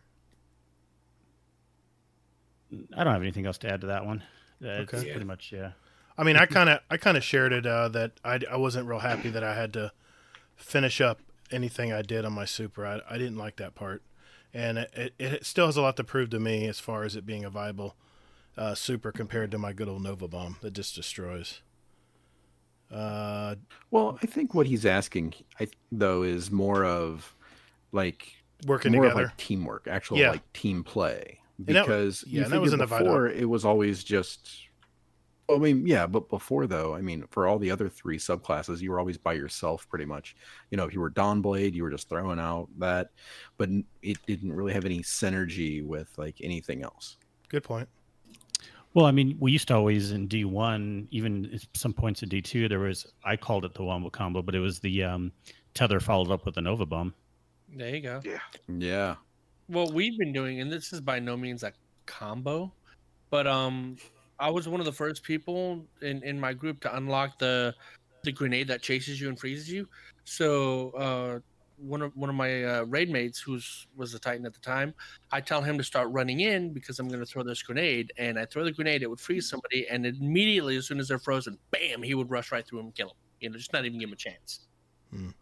I 2.95 3.03
don't 3.03 3.13
have 3.13 3.21
anything 3.21 3.45
else 3.45 3.57
to 3.59 3.69
add 3.71 3.81
to 3.81 3.87
that 3.87 4.05
one. 4.05 4.23
Uh, 4.63 4.67
It's 4.81 4.93
Okay. 4.93 5.09
pretty 5.11 5.25
much 5.25 5.51
yeah. 5.51 5.71
I 6.17 6.23
mean, 6.23 6.35
I 6.37 6.45
kind 6.45 6.69
of, 6.69 6.79
I 6.91 6.97
kind 6.97 7.17
of 7.17 7.23
shared 7.23 7.51
it 7.53 7.65
uh, 7.65 7.87
that 7.89 8.11
I, 8.23 8.39
I 8.51 8.55
wasn't 8.57 8.87
real 8.87 8.99
happy 8.99 9.29
that 9.31 9.43
I 9.43 9.55
had 9.55 9.73
to 9.73 9.91
finish 10.55 11.01
up 11.01 11.19
anything 11.51 11.91
I 11.91 12.01
did 12.03 12.23
on 12.23 12.33
my 12.33 12.45
super. 12.45 12.85
I, 12.85 13.01
I 13.09 13.17
didn't 13.17 13.37
like 13.37 13.55
that 13.57 13.73
part, 13.73 14.03
and 14.53 14.77
it, 14.77 14.91
it, 14.95 15.13
it 15.17 15.45
still 15.45 15.65
has 15.65 15.75
a 15.75 15.81
lot 15.81 15.97
to 15.97 16.03
prove 16.03 16.29
to 16.29 16.39
me 16.39 16.67
as 16.67 16.79
far 16.79 17.03
as 17.03 17.15
it 17.15 17.25
being 17.25 17.43
a 17.43 17.49
viable 17.49 17.95
uh, 18.55 18.75
super 18.75 19.11
compared 19.11 19.49
to 19.51 19.57
my 19.57 19.73
good 19.73 19.87
old 19.89 20.03
Nova 20.03 20.27
Bomb 20.27 20.57
that 20.61 20.71
just 20.73 20.93
destroys. 20.93 21.61
Uh, 22.91 23.55
Well, 23.91 24.19
I 24.21 24.25
think 24.27 24.53
what 24.53 24.67
he's 24.67 24.85
asking, 24.85 25.33
I, 25.59 25.67
though, 25.91 26.21
is 26.23 26.51
more 26.51 26.85
of 26.85 27.35
like 27.91 28.33
Working 28.67 28.91
more 28.91 29.05
of 29.05 29.11
together. 29.13 29.27
like 29.29 29.37
teamwork, 29.37 29.87
actual 29.87 30.17
Yeah. 30.19 30.29
like 30.31 30.53
team 30.53 30.83
play. 30.83 31.39
And 31.57 31.67
that- 31.67 31.85
Because 31.85 32.23
yeah, 32.27 32.39
you 32.39 32.43
and 32.45 32.53
that 32.53 32.61
was 32.61 32.73
in 32.73 32.79
the 32.79 32.85
Vital. 32.85 33.07
before 33.07 33.27
it 33.27 33.47
was 33.49 33.65
always 33.65 34.03
just. 34.03 34.49
I 35.53 35.57
mean, 35.57 35.85
yeah, 35.85 36.07
but 36.07 36.29
before 36.29 36.67
though, 36.67 36.95
I 36.95 37.01
mean, 37.01 37.25
for 37.29 37.47
all 37.47 37.59
the 37.59 37.69
other 37.69 37.89
three 37.89 38.17
subclasses, 38.17 38.79
you 38.79 38.91
were 38.91 38.99
always 38.99 39.17
by 39.17 39.33
yourself 39.33 39.87
pretty 39.89 40.05
much. 40.05 40.35
You 40.71 40.77
know, 40.77 40.85
if 40.85 40.93
you 40.93 41.01
were 41.01 41.11
Dawnblade, 41.11 41.73
you 41.73 41.83
were 41.83 41.91
just 41.91 42.07
throwing 42.07 42.39
out 42.39 42.69
that, 42.79 43.09
but 43.57 43.69
it 44.01 44.17
didn't 44.25 44.53
really 44.53 44.71
have 44.73 44.85
any 44.85 44.99
synergy 45.01 45.85
with 45.85 46.09
like 46.17 46.37
anything 46.41 46.81
else. 46.81 47.17
good 47.49 47.63
point. 47.63 47.89
Well, 48.93 49.05
I 49.05 49.11
mean, 49.11 49.35
we 49.39 49.51
used 49.51 49.67
to 49.67 49.75
always 49.75 50.11
in 50.11 50.27
D 50.27 50.45
one, 50.45 51.07
even 51.11 51.49
at 51.53 51.65
some 51.73 51.93
points 51.93 52.23
in 52.23 52.29
D 52.29 52.41
two, 52.41 52.69
there 52.69 52.79
was 52.79 53.05
I 53.25 53.35
called 53.35 53.65
it 53.65 53.73
the 53.73 53.83
wombo 53.83 54.09
combo, 54.09 54.41
but 54.41 54.55
it 54.55 54.59
was 54.59 54.79
the 54.79 55.03
um, 55.03 55.31
tether 55.73 55.99
followed 55.99 56.31
up 56.31 56.45
with 56.45 56.55
a 56.57 56.61
Nova 56.61 56.85
bomb. 56.85 57.13
There 57.75 57.89
you 57.93 58.01
go. 58.01 58.21
Yeah. 58.23 58.39
Yeah. 58.69 59.15
What 59.67 59.93
we've 59.93 60.17
been 60.17 60.33
doing, 60.33 60.61
and 60.61 60.71
this 60.71 60.93
is 60.93 61.01
by 61.01 61.19
no 61.19 61.37
means 61.37 61.63
a 61.63 61.73
combo, 62.05 62.73
but 63.29 63.47
um, 63.47 63.97
I 64.39 64.49
was 64.49 64.67
one 64.67 64.79
of 64.81 64.85
the 64.85 64.91
first 64.91 65.23
people 65.23 65.85
in 66.01 66.21
in 66.23 66.39
my 66.39 66.53
group 66.53 66.81
to 66.81 66.95
unlock 66.95 67.39
the 67.39 67.73
the 68.23 68.31
grenade 68.31 68.67
that 68.69 68.81
chases 68.81 69.19
you 69.21 69.29
and 69.29 69.39
freezes 69.39 69.69
you. 69.71 69.87
So 70.25 70.91
uh, 70.91 71.39
one 71.77 72.01
of 72.01 72.15
one 72.15 72.29
of 72.29 72.35
my 72.35 72.63
uh, 72.63 72.83
raid 72.83 73.09
mates, 73.09 73.39
who's 73.39 73.87
was 73.95 74.13
a 74.13 74.19
Titan 74.19 74.45
at 74.45 74.53
the 74.53 74.59
time, 74.59 74.93
I 75.31 75.41
tell 75.41 75.61
him 75.61 75.77
to 75.77 75.83
start 75.83 76.09
running 76.11 76.41
in 76.41 76.73
because 76.73 76.99
I'm 76.99 77.07
going 77.07 77.19
to 77.21 77.25
throw 77.25 77.43
this 77.43 77.61
grenade, 77.63 78.11
and 78.17 78.37
I 78.37 78.45
throw 78.45 78.63
the 78.65 78.71
grenade, 78.71 79.01
it 79.03 79.09
would 79.09 79.19
freeze 79.21 79.49
somebody, 79.49 79.87
and 79.87 80.05
immediately 80.05 80.75
as 80.77 80.87
soon 80.87 80.99
as 80.99 81.07
they're 81.07 81.19
frozen, 81.19 81.57
bam, 81.71 82.03
he 82.03 82.15
would 82.15 82.29
rush 82.29 82.51
right 82.51 82.65
through 82.67 82.79
them 82.79 82.87
and 82.87 82.95
kill 82.95 83.09
him. 83.09 83.15
You 83.39 83.49
know, 83.49 83.57
just 83.57 83.73
not 83.73 83.85
even 83.85 83.99
give 83.99 84.09
him 84.09 84.13
a 84.13 84.17
chance. 84.17 84.67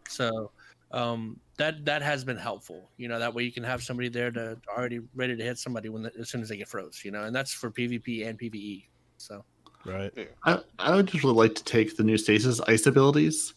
So 0.08 0.52
um, 0.92 1.40
that 1.56 1.84
that 1.84 2.02
has 2.02 2.24
been 2.24 2.36
helpful. 2.36 2.90
You 2.96 3.08
know, 3.08 3.18
that 3.18 3.34
way 3.34 3.42
you 3.42 3.52
can 3.52 3.64
have 3.64 3.82
somebody 3.82 4.08
there 4.08 4.30
to 4.30 4.58
already 4.76 5.00
ready 5.14 5.36
to 5.36 5.42
hit 5.42 5.58
somebody 5.58 5.88
when 5.88 6.02
the, 6.02 6.12
as 6.18 6.28
soon 6.28 6.42
as 6.42 6.48
they 6.48 6.56
get 6.56 6.68
froze. 6.68 7.02
You 7.04 7.10
know, 7.10 7.24
and 7.24 7.34
that's 7.34 7.52
for 7.52 7.70
PvP 7.70 8.26
and 8.26 8.38
PvE. 8.38 8.86
So 9.16 9.44
right. 9.84 10.12
I, 10.44 10.60
I 10.78 10.96
would 10.96 11.06
just 11.06 11.24
really 11.24 11.36
like 11.36 11.54
to 11.54 11.64
take 11.64 11.96
the 11.96 12.04
new 12.04 12.16
stasis 12.16 12.60
ice 12.62 12.86
abilities 12.86 13.54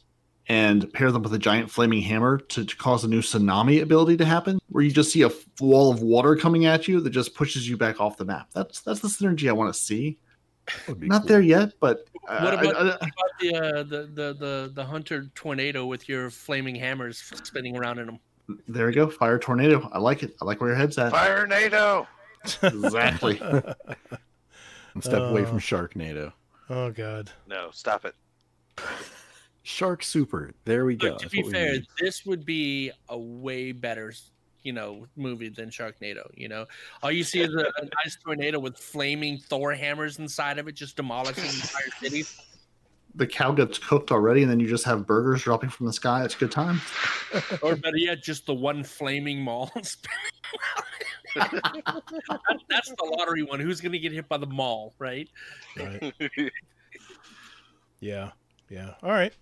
and 0.48 0.92
pair 0.94 1.12
them 1.12 1.24
with 1.24 1.34
a 1.34 1.40
giant 1.40 1.72
flaming 1.72 2.02
hammer 2.04 2.38
to, 2.38 2.64
to 2.64 2.76
cause 2.76 3.04
a 3.04 3.08
new 3.08 3.22
tsunami 3.22 3.82
ability 3.82 4.16
to 4.18 4.26
happen, 4.26 4.60
where 4.70 4.84
you 4.84 4.92
just 4.92 5.12
see 5.12 5.24
a 5.24 5.32
wall 5.60 5.92
of 5.92 6.02
water 6.02 6.36
coming 6.36 6.66
at 6.66 6.88
you 6.88 7.02
that 7.02 7.10
just 7.10 7.34
pushes 7.34 7.68
you 7.68 7.78
back 7.78 8.00
off 8.00 8.18
the 8.18 8.26
map. 8.26 8.50
That's 8.54 8.82
that's 8.82 9.00
the 9.00 9.08
synergy 9.08 9.50
I 9.50 9.54
want 9.54 9.74
to 9.74 9.80
see. 9.80 10.20
Not 10.98 11.28
there 11.28 11.42
yet, 11.42 11.74
but 11.80 12.08
uh, 12.28 12.42
what 12.42 12.54
about, 12.54 12.76
I- 12.76 12.84
what 12.84 12.96
about 12.96 13.40
the, 13.40 13.56
uh, 13.56 13.84
the 13.84 14.10
the 14.14 14.34
the 14.34 14.72
the 14.74 14.86
hunter 14.86 15.28
tornado 15.36 15.86
with 15.86 16.10
your 16.10 16.30
flaming 16.30 16.76
hammers 16.76 17.18
spinning 17.44 17.78
around 17.78 18.00
in 18.00 18.06
them? 18.08 18.20
there 18.68 18.88
we 18.88 18.94
go. 18.94 19.10
Fire 19.10 19.38
tornado. 19.40 19.90
I 19.92 20.00
like 20.00 20.22
it. 20.24 20.36
I 20.42 20.46
like 20.46 20.62
where 20.62 20.70
your 20.70 20.78
head's 20.78 20.98
at. 20.98 21.12
Fire 21.12 21.46
NATO. 21.48 22.08
Exactly. 22.64 23.42
And 24.94 25.04
step 25.04 25.24
away 25.24 25.44
from 25.44 25.58
Uh, 25.58 25.60
Sharknado. 25.60 26.32
Oh 26.70 26.90
God. 26.90 27.30
No, 27.48 27.70
stop 27.72 28.06
it. 28.06 28.16
Shark 29.64 30.04
Super. 30.04 30.54
There 30.64 30.86
we 30.86 30.96
go. 30.96 31.10
But 31.12 31.20
to 31.20 31.26
That's 31.26 31.34
be 31.34 31.52
fair, 31.52 31.80
this 32.00 32.26
would 32.26 32.46
be 32.46 32.92
a 33.10 33.18
way 33.18 33.74
better, 33.74 34.14
you 34.66 34.74
know, 34.74 35.06
movie 35.16 35.48
than 35.50 35.70
Sharknado. 35.70 36.30
You 36.36 36.50
know, 36.50 36.66
all 37.04 37.12
you 37.12 37.24
see 37.24 37.42
is 37.42 37.54
a, 37.54 37.60
a 37.60 37.86
nice 38.04 38.18
tornado 38.24 38.60
with 38.60 38.78
flaming 38.78 39.38
Thor 39.38 39.74
hammers 39.74 40.20
inside 40.20 40.58
of 40.60 40.68
it, 40.68 40.74
just 40.74 40.98
demolishing 40.98 41.46
entire 41.46 41.90
cities. 42.02 42.42
The 43.18 43.26
cow 43.28 43.54
gets 43.54 43.78
cooked 43.78 44.12
already, 44.12 44.42
and 44.42 44.52
then 44.52 44.60
you 44.60 44.68
just 44.68 44.84
have 44.84 45.08
burgers 45.08 45.44
dropping 45.44 45.70
from 45.70 45.86
the 45.86 45.94
sky. 45.94 46.26
It's 46.26 46.36
a 46.36 46.38
good 46.38 46.52
time. 46.52 46.82
or 47.62 47.78
better 47.78 47.96
yet, 47.96 48.22
just 48.22 48.46
the 48.46 48.54
one 48.54 48.84
flaming 48.84 49.40
mall. 49.40 49.72
That- 49.74 49.96
That's 52.70 52.90
the 52.90 53.14
lottery 53.18 53.44
one. 53.44 53.60
Who's 53.62 53.80
going 53.80 53.92
to 53.94 54.00
get 54.00 54.12
hit 54.12 54.28
by 54.28 54.38
the 54.38 54.48
mall, 54.48 54.94
right? 55.00 55.30
Right. 55.78 56.14
Yeah. 58.02 58.32
Yeah. 58.70 58.96
All 59.02 59.10
right. 59.12 59.34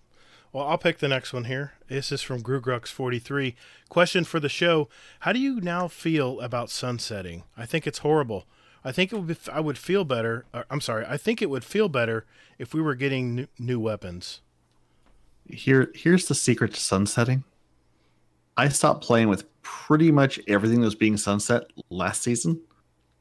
Well, 0.54 0.68
I'll 0.68 0.78
pick 0.78 0.98
the 0.98 1.08
next 1.08 1.32
one 1.32 1.46
here. 1.46 1.72
This 1.88 2.12
is 2.12 2.22
from 2.22 2.40
Grugrux43. 2.40 3.56
Question 3.88 4.22
for 4.22 4.38
the 4.38 4.48
show 4.48 4.88
How 5.20 5.32
do 5.32 5.40
you 5.40 5.60
now 5.60 5.88
feel 5.88 6.40
about 6.40 6.70
sunsetting? 6.70 7.42
I 7.56 7.66
think 7.66 7.88
it's 7.88 7.98
horrible. 7.98 8.46
I 8.84 8.92
think 8.92 9.12
it 9.12 9.16
would 9.16 9.26
be, 9.26 9.36
I 9.52 9.58
would 9.58 9.76
feel 9.76 10.04
better. 10.04 10.44
Or, 10.54 10.64
I'm 10.70 10.80
sorry. 10.80 11.06
I 11.08 11.16
think 11.16 11.42
it 11.42 11.50
would 11.50 11.64
feel 11.64 11.88
better 11.88 12.24
if 12.56 12.72
we 12.72 12.80
were 12.80 12.94
getting 12.94 13.34
new, 13.34 13.46
new 13.58 13.80
weapons. 13.80 14.42
Here, 15.50 15.90
here's 15.92 16.28
the 16.28 16.36
secret 16.36 16.74
to 16.74 16.80
sunsetting. 16.80 17.42
I 18.56 18.68
stopped 18.68 19.02
playing 19.02 19.28
with 19.28 19.46
pretty 19.62 20.12
much 20.12 20.38
everything 20.46 20.82
that 20.82 20.86
was 20.86 20.94
being 20.94 21.16
sunset 21.16 21.64
last 21.90 22.22
season, 22.22 22.60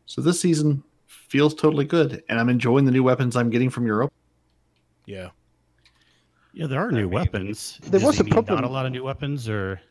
so 0.05 0.22
this 0.22 0.39
season 0.39 0.84
feels 1.07 1.55
totally 1.55 1.85
good, 1.85 2.23
and 2.30 2.39
I'm 2.39 2.49
enjoying 2.49 2.85
the 2.85 2.91
new 2.91 3.01
weapons 3.01 3.35
I'm 3.35 3.49
getting 3.49 3.72
from 3.72 3.88
Europe. 3.88 4.14
Yeah. 5.07 5.30
Yeah, 6.53 6.67
there 6.67 6.80
are 6.80 6.91
new 6.91 7.09
weapons. 7.09 7.80
There 7.81 7.91
Does 7.99 8.03
was 8.03 8.19
a 8.19 8.23
mean 8.23 8.35
Not 8.35 8.45
problem- 8.45 8.63
a 8.69 8.73
lot 8.73 8.85
of 8.85 8.91
new 8.91 9.03
weapons, 9.03 9.49
or 9.49 9.81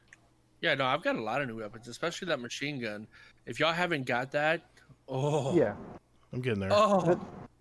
Yeah, 0.61 0.75
no, 0.75 0.87
I've 0.87 1.03
got 1.03 1.17
a 1.17 1.21
lot 1.21 1.43
of 1.43 1.49
new 1.49 1.59
weapons, 1.59 1.89
especially 1.89 2.29
that 2.29 2.39
machine 2.41 2.81
gun. 2.81 3.07
If 3.47 3.59
y'all 3.59 3.73
haven't 3.73 4.07
got 4.07 4.31
that, 4.31 4.63
oh, 5.09 5.57
Yeah. 5.57 5.75
I'm 6.33 6.41
getting 6.41 6.61
there. 6.61 6.71
oh, 6.73 7.01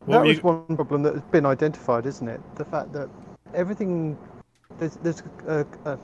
What 0.06 0.08
that 0.08 0.24
was 0.26 0.38
you- 0.38 0.44
one 0.44 0.76
problem 0.76 1.02
that 1.04 1.14
has 1.16 1.24
been 1.24 1.46
identified, 1.48 2.06
isn't 2.06 2.28
it? 2.28 2.40
The 2.56 2.66
fact 2.66 2.94
that 2.94 3.10
everything 3.54 4.18
there's 4.78 4.96
there's 4.98 5.22
a, 5.48 5.66
a 5.86 5.98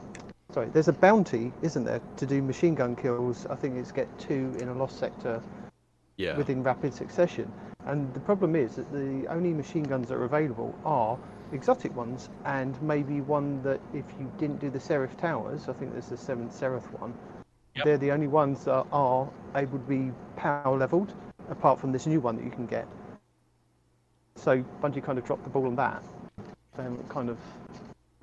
sorry 0.51 0.69
there's 0.69 0.87
a 0.87 0.93
bounty, 0.93 1.53
isn't 1.61 1.83
there, 1.83 2.01
to 2.17 2.25
do 2.25 2.41
machine 2.41 2.73
gun 2.75 2.95
kills? 2.95 3.45
I 3.45 3.55
think 3.55 3.75
it's 3.77 3.91
get 3.91 4.07
two 4.19 4.55
in 4.59 4.69
a 4.69 4.73
lost 4.73 4.97
sector 4.99 5.41
Yeah. 6.17 6.35
within 6.35 6.63
rapid 6.63 6.93
succession. 6.95 7.51
And 7.85 8.11
the 8.15 8.19
problem 8.19 8.55
is 8.55 8.75
that 8.75 8.91
the 8.91 9.27
only 9.29 9.53
machine 9.53 9.83
guns 9.83 10.09
that 10.09 10.15
are 10.15 10.25
available 10.25 10.75
are 10.83 11.17
exotic 11.51 11.95
ones, 11.95 12.29
and 12.45 12.79
maybe 12.81 13.21
one 13.21 13.61
that 13.63 13.79
if 13.93 14.05
you 14.19 14.31
didn't 14.37 14.59
do 14.59 14.69
the 14.69 14.79
Seraph 14.79 15.17
Towers, 15.17 15.69
I 15.69 15.73
think 15.73 15.93
there's 15.93 16.07
the 16.07 16.17
seventh 16.17 16.53
Seraph 16.53 16.91
one. 16.99 17.13
They're 17.83 17.97
the 17.97 18.11
only 18.11 18.27
ones 18.27 18.65
that 18.65 18.85
are 18.91 19.29
able 19.55 19.77
to 19.77 19.85
be 19.85 20.11
power 20.35 20.75
leveled, 20.75 21.13
apart 21.49 21.79
from 21.79 21.91
this 21.91 22.07
new 22.07 22.19
one 22.19 22.35
that 22.35 22.43
you 22.43 22.49
can 22.49 22.65
get. 22.65 22.87
So 24.35 24.63
Bungie 24.81 25.03
kind 25.03 25.17
of 25.17 25.25
dropped 25.25 25.43
the 25.43 25.49
ball 25.49 25.67
on 25.67 25.75
that. 25.75 26.03
They 26.75 26.83
haven't 26.83 27.07
kind 27.09 27.29
of 27.29 27.37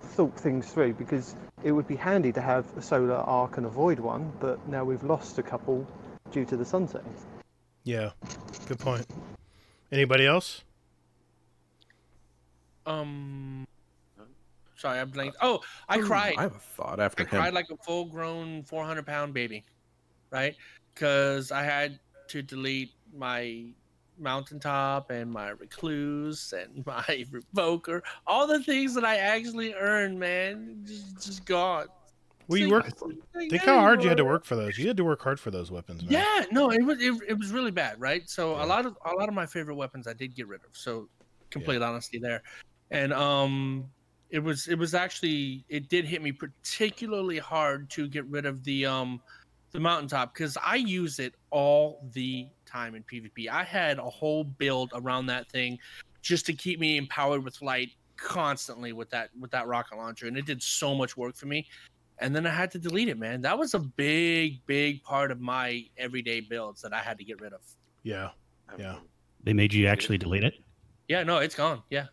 thought 0.00 0.36
things 0.38 0.72
through 0.72 0.94
because 0.94 1.34
it 1.62 1.72
would 1.72 1.86
be 1.86 1.96
handy 1.96 2.32
to 2.32 2.40
have 2.40 2.64
a 2.76 2.82
solar 2.82 3.14
arc 3.14 3.56
and 3.56 3.66
a 3.66 3.68
void 3.68 3.98
one, 3.98 4.32
but 4.40 4.66
now 4.68 4.84
we've 4.84 5.02
lost 5.02 5.38
a 5.38 5.42
couple 5.42 5.86
due 6.30 6.44
to 6.44 6.56
the 6.56 6.64
sunsetting. 6.64 7.14
Yeah. 7.84 8.10
Good 8.66 8.78
point. 8.78 9.06
Anybody 9.92 10.26
else? 10.26 10.64
Um, 12.86 13.64
sorry, 14.76 15.00
I'm 15.00 15.10
blanked. 15.10 15.36
Oh, 15.40 15.60
I 15.88 15.98
Ooh, 15.98 16.02
cried. 16.04 16.34
I 16.38 16.42
have 16.42 16.56
a 16.56 16.60
thought 16.60 17.00
after 17.00 17.22
I 17.22 17.26
him. 17.26 17.40
cried 17.40 17.54
like 17.54 17.70
a 17.70 17.76
full-grown 17.84 18.64
400-pound 18.64 19.34
baby, 19.34 19.64
right? 20.30 20.54
Because 20.94 21.50
I 21.50 21.62
had 21.62 21.98
to 22.28 22.42
delete 22.42 22.92
my 23.16 23.66
mountaintop 24.18 25.10
and 25.10 25.30
my 25.30 25.50
recluse 25.50 26.52
and 26.52 26.84
my 26.86 27.24
revoker, 27.30 28.00
all 28.26 28.46
the 28.46 28.62
things 28.62 28.94
that 28.94 29.04
I 29.04 29.16
actually 29.16 29.74
earned, 29.74 30.18
man, 30.18 30.82
just 30.86 31.24
just 31.24 31.44
gone. 31.44 31.86
Well, 32.46 32.58
you 32.58 32.66
See, 32.66 32.72
worked. 32.72 33.02
Think 33.50 33.62
how 33.62 33.80
hard 33.80 34.02
you 34.02 34.08
had 34.08 34.18
to 34.18 34.24
work 34.24 34.44
for 34.44 34.54
those. 34.54 34.76
You 34.76 34.86
had 34.86 34.98
to 34.98 35.04
work 35.04 35.22
hard 35.22 35.40
for 35.40 35.50
those 35.50 35.70
weapons, 35.70 36.04
man. 36.04 36.12
Yeah, 36.12 36.44
no, 36.52 36.70
it 36.70 36.84
was 36.84 37.00
it, 37.00 37.14
it 37.26 37.38
was 37.38 37.50
really 37.52 37.70
bad, 37.70 37.98
right? 37.98 38.28
So 38.28 38.62
a 38.62 38.66
lot 38.66 38.84
of 38.84 38.96
a 39.06 39.12
lot 39.12 39.28
of 39.28 39.34
my 39.34 39.46
favorite 39.46 39.76
weapons 39.76 40.06
I 40.06 40.12
did 40.12 40.34
get 40.34 40.46
rid 40.46 40.60
of. 40.62 40.70
So 40.72 41.08
complete 41.50 41.80
honesty 41.80 42.18
there, 42.18 42.42
and 42.90 43.12
um, 43.12 43.86
it 44.30 44.38
was 44.38 44.68
it 44.68 44.78
was 44.78 44.94
actually 44.94 45.64
it 45.68 45.88
did 45.88 46.04
hit 46.04 46.22
me 46.22 46.32
particularly 46.32 47.38
hard 47.38 47.88
to 47.90 48.08
get 48.08 48.24
rid 48.26 48.46
of 48.46 48.64
the 48.64 48.86
um 48.86 49.20
the 49.72 49.80
mountaintop 49.80 50.32
because 50.32 50.56
I 50.64 50.76
use 50.76 51.18
it 51.18 51.34
all 51.50 52.08
the 52.12 52.48
time 52.64 52.94
in 52.94 53.02
PvP. 53.02 53.48
I 53.48 53.64
had 53.64 53.98
a 53.98 54.08
whole 54.08 54.44
build 54.44 54.92
around 54.94 55.26
that 55.26 55.50
thing 55.50 55.78
just 56.22 56.46
to 56.46 56.52
keep 56.52 56.80
me 56.80 56.96
empowered 56.96 57.44
with 57.44 57.60
light 57.60 57.90
constantly 58.16 58.92
with 58.92 59.10
that 59.10 59.30
with 59.38 59.50
that 59.50 59.66
rocket 59.66 59.96
launcher, 59.98 60.26
and 60.26 60.36
it 60.36 60.46
did 60.46 60.62
so 60.62 60.94
much 60.94 61.16
work 61.16 61.36
for 61.36 61.46
me. 61.46 61.66
And 62.18 62.34
then 62.34 62.46
I 62.46 62.50
had 62.50 62.70
to 62.72 62.78
delete 62.78 63.08
it, 63.08 63.18
man. 63.18 63.40
That 63.40 63.58
was 63.58 63.74
a 63.74 63.80
big, 63.80 64.64
big 64.66 65.02
part 65.02 65.32
of 65.32 65.40
my 65.40 65.84
everyday 65.98 66.40
builds 66.40 66.80
that 66.82 66.92
I 66.92 67.00
had 67.00 67.18
to 67.18 67.24
get 67.24 67.40
rid 67.40 67.52
of. 67.52 67.60
Yeah. 68.04 68.30
Yeah. 68.78 68.96
they 69.42 69.52
made 69.52 69.72
you 69.72 69.88
actually 69.88 70.18
delete 70.18 70.44
it? 70.44 70.54
Yeah, 71.08 71.24
no, 71.24 71.38
it's 71.38 71.54
gone. 71.56 71.82
Yeah. 71.90 72.06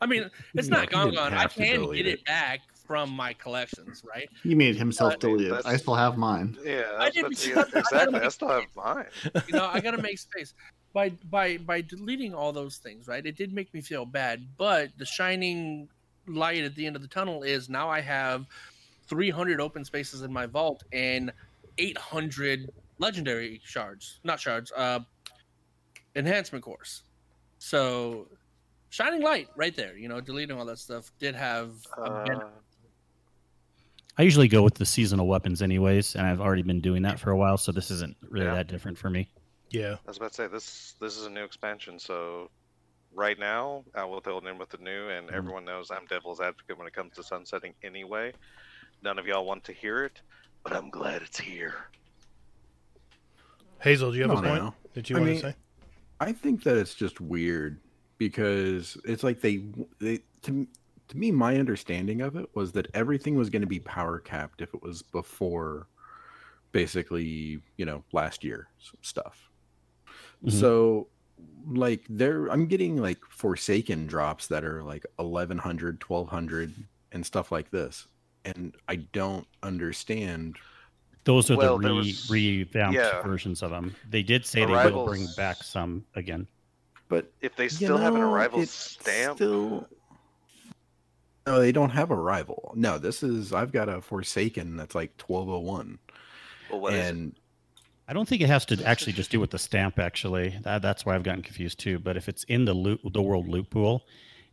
I 0.00 0.06
mean, 0.06 0.30
it's 0.54 0.68
not 0.68 0.90
gone, 0.90 1.12
gone. 1.14 1.34
I 1.34 1.46
can 1.46 1.90
get 1.92 2.06
it. 2.06 2.20
it 2.20 2.24
back 2.24 2.60
from 2.86 3.10
my 3.10 3.32
collections, 3.34 4.02
right? 4.08 4.30
He 4.42 4.54
made 4.54 4.76
himself 4.76 5.14
But- 5.14 5.20
delete 5.20 5.52
it. 5.52 5.66
I 5.66 5.76
still 5.76 5.94
have 5.96 6.16
mine. 6.16 6.56
Yeah, 6.64 6.82
I 6.98 7.06
I 7.06 7.10
didn't- 7.10 7.30
was 7.30 7.46
I 7.46 7.50
about 7.50 7.66
to 7.66 7.72
gotta 7.72 7.84
say, 7.86 7.96
exactly. 7.96 8.20
I 8.20 8.28
still 8.28 8.48
have 8.48 8.64
mine. 8.76 9.06
you 9.48 9.54
know, 9.54 9.66
I 9.66 9.80
gotta 9.80 10.00
make 10.00 10.18
space. 10.18 10.54
By 10.94 11.10
by 11.10 11.58
by 11.58 11.80
deleting 11.82 12.32
all 12.34 12.52
those 12.52 12.78
things, 12.78 13.06
right? 13.08 13.24
It 13.24 13.36
did 13.36 13.52
make 13.52 13.72
me 13.74 13.80
feel 13.82 14.06
bad, 14.06 14.46
but 14.56 14.90
the 14.96 15.04
shining 15.04 15.88
light 16.26 16.62
at 16.64 16.74
the 16.74 16.86
end 16.86 16.96
of 16.96 17.02
the 17.02 17.08
tunnel 17.08 17.42
is 17.42 17.68
now 17.68 17.88
I 17.90 18.00
have 18.00 18.46
300 19.06 19.60
open 19.60 19.84
spaces 19.84 20.22
in 20.22 20.32
my 20.32 20.46
vault 20.46 20.84
and 20.92 21.32
800 21.78 22.70
legendary 22.98 23.60
shards, 23.64 24.18
not 24.24 24.40
shards, 24.40 24.72
uh, 24.76 25.00
enhancement 26.16 26.64
cores. 26.64 27.02
So, 27.58 28.26
shining 28.90 29.22
light 29.22 29.48
right 29.56 29.74
there. 29.76 29.96
You 29.96 30.08
know, 30.08 30.20
deleting 30.20 30.56
all 30.58 30.64
that 30.66 30.78
stuff 30.78 31.10
did 31.18 31.34
have. 31.34 31.72
Uh, 31.96 32.26
I 34.16 34.22
usually 34.22 34.48
go 34.48 34.62
with 34.62 34.74
the 34.74 34.86
seasonal 34.86 35.28
weapons 35.28 35.62
anyways, 35.62 36.16
and 36.16 36.26
I've 36.26 36.40
already 36.40 36.62
been 36.62 36.80
doing 36.80 37.02
that 37.02 37.20
for 37.20 37.30
a 37.30 37.36
while, 37.36 37.56
so 37.56 37.70
this 37.70 37.90
isn't 37.90 38.16
really 38.28 38.46
Yeah. 38.46 38.54
that 38.54 38.66
different 38.66 38.98
for 38.98 39.10
me. 39.10 39.30
Yeah. 39.70 39.96
I 40.04 40.08
was 40.08 40.16
about 40.16 40.30
to 40.30 40.34
say 40.34 40.46
this. 40.48 40.94
This 41.00 41.16
is 41.16 41.26
a 41.26 41.30
new 41.30 41.44
expansion, 41.44 41.98
so 42.00 42.50
right 43.14 43.38
now 43.38 43.84
I 43.94 44.04
will 44.04 44.20
throw 44.20 44.38
it 44.38 44.44
in 44.44 44.58
with 44.58 44.70
the 44.70 44.78
new, 44.78 45.08
and 45.08 45.30
everyone 45.30 45.64
knows 45.64 45.90
I'm 45.92 46.04
devil's 46.06 46.40
advocate 46.40 46.76
when 46.78 46.86
it 46.88 46.94
comes 46.94 47.14
to 47.14 47.22
sunsetting 47.22 47.74
anyway. 47.84 48.32
None 49.02 49.18
of 49.20 49.26
y'all 49.26 49.44
want 49.46 49.62
to 49.64 49.72
hear 49.72 50.04
it, 50.04 50.20
but 50.64 50.72
I'm 50.74 50.90
glad 50.90 51.22
it's 51.22 51.38
here. 51.38 51.74
Hazel, 53.80 54.10
do 54.10 54.16
you 54.16 54.24
have 54.24 54.34
Come 54.34 54.44
a 54.44 54.48
point 54.48 54.62
now. 54.64 54.74
that 54.94 55.08
you 55.08 55.16
I 55.16 55.20
want 55.20 55.30
mean, 55.30 55.40
to 55.42 55.50
say? 55.50 55.56
I 56.18 56.32
think 56.32 56.64
that 56.64 56.76
it's 56.76 56.94
just 56.94 57.20
weird 57.20 57.78
because 58.18 58.96
it's 59.04 59.22
like 59.22 59.40
they 59.40 59.62
they 60.00 60.20
to 60.42 60.66
to 61.08 61.16
me 61.16 61.30
my 61.30 61.56
understanding 61.56 62.20
of 62.20 62.36
it 62.36 62.48
was 62.54 62.72
that 62.72 62.86
everything 62.94 63.34
was 63.36 63.48
going 63.48 63.62
to 63.62 63.68
be 63.68 63.80
power 63.80 64.18
capped 64.18 64.60
if 64.60 64.74
it 64.74 64.82
was 64.82 65.00
before 65.02 65.86
basically 66.72 67.60
you 67.76 67.84
know 67.86 68.04
last 68.12 68.44
year 68.44 68.68
s- 68.80 68.92
stuff. 69.02 69.48
Mhm. 70.44 70.52
So 70.52 71.08
like 71.66 72.04
there 72.08 72.46
I'm 72.48 72.66
getting 72.66 72.96
like 72.96 73.18
forsaken 73.30 74.06
drops 74.06 74.48
that 74.48 74.64
are 74.64 74.82
like 74.82 75.06
1100 75.16 76.02
1200 76.02 76.74
and 77.12 77.24
stuff 77.24 77.50
like 77.52 77.70
this 77.70 78.06
and 78.44 78.74
I 78.88 78.96
don't 78.96 79.46
understand 79.62 80.56
Those 81.24 81.50
are 81.50 81.56
Well, 81.56 81.78
the 81.78 81.88
re, 81.90 81.94
was- 81.96 82.30
revamped 82.30 82.94
yeah. 82.96 83.20
versions 83.22 83.62
of 83.62 83.70
them. 83.70 83.94
They 84.08 84.22
did 84.22 84.44
say 84.46 84.64
they 84.64 84.90
will 84.90 85.06
bring 85.06 85.26
back 85.36 85.62
some 85.62 86.04
again. 86.14 86.46
But 87.08 87.30
If 87.40 87.56
they 87.56 87.64
you 87.64 87.70
still 87.70 87.98
have 87.98 88.14
an 88.14 88.20
arrival 88.20 88.64
stamp, 88.66 89.36
Still... 89.36 89.86
No, 91.46 91.60
they 91.60 91.72
don't 91.72 91.90
have 91.90 92.10
a 92.10 92.14
rival. 92.14 92.72
No, 92.76 92.98
this 92.98 93.22
is 93.22 93.52
I've 93.52 93.72
got 93.72 93.88
a 93.88 94.02
Forsaken 94.02 94.76
that's 94.76 94.94
like 94.94 95.16
twelve 95.16 95.48
oh 95.48 95.58
one. 95.60 95.98
Well, 96.70 96.80
what 96.80 96.92
is 96.92 97.06
it? 97.06 97.08
and 97.10 97.32
I 98.06 98.12
don't 98.12 98.28
think 98.28 98.42
it 98.42 98.48
has 98.48 98.66
to 98.66 98.82
actually 98.84 99.12
just 99.12 99.30
do 99.30 99.40
with 99.40 99.50
the 99.50 99.58
stamp. 99.58 99.98
Actually, 99.98 100.58
that, 100.62 100.82
that's 100.82 101.06
why 101.06 101.14
I've 101.14 101.22
gotten 101.22 101.42
confused 101.42 101.78
too. 101.78 101.98
But 101.98 102.16
if 102.18 102.28
it's 102.28 102.44
in 102.44 102.66
the 102.66 102.74
loot, 102.74 103.00
the 103.12 103.22
world 103.22 103.48
loot 103.48 103.70
pool, 103.70 104.04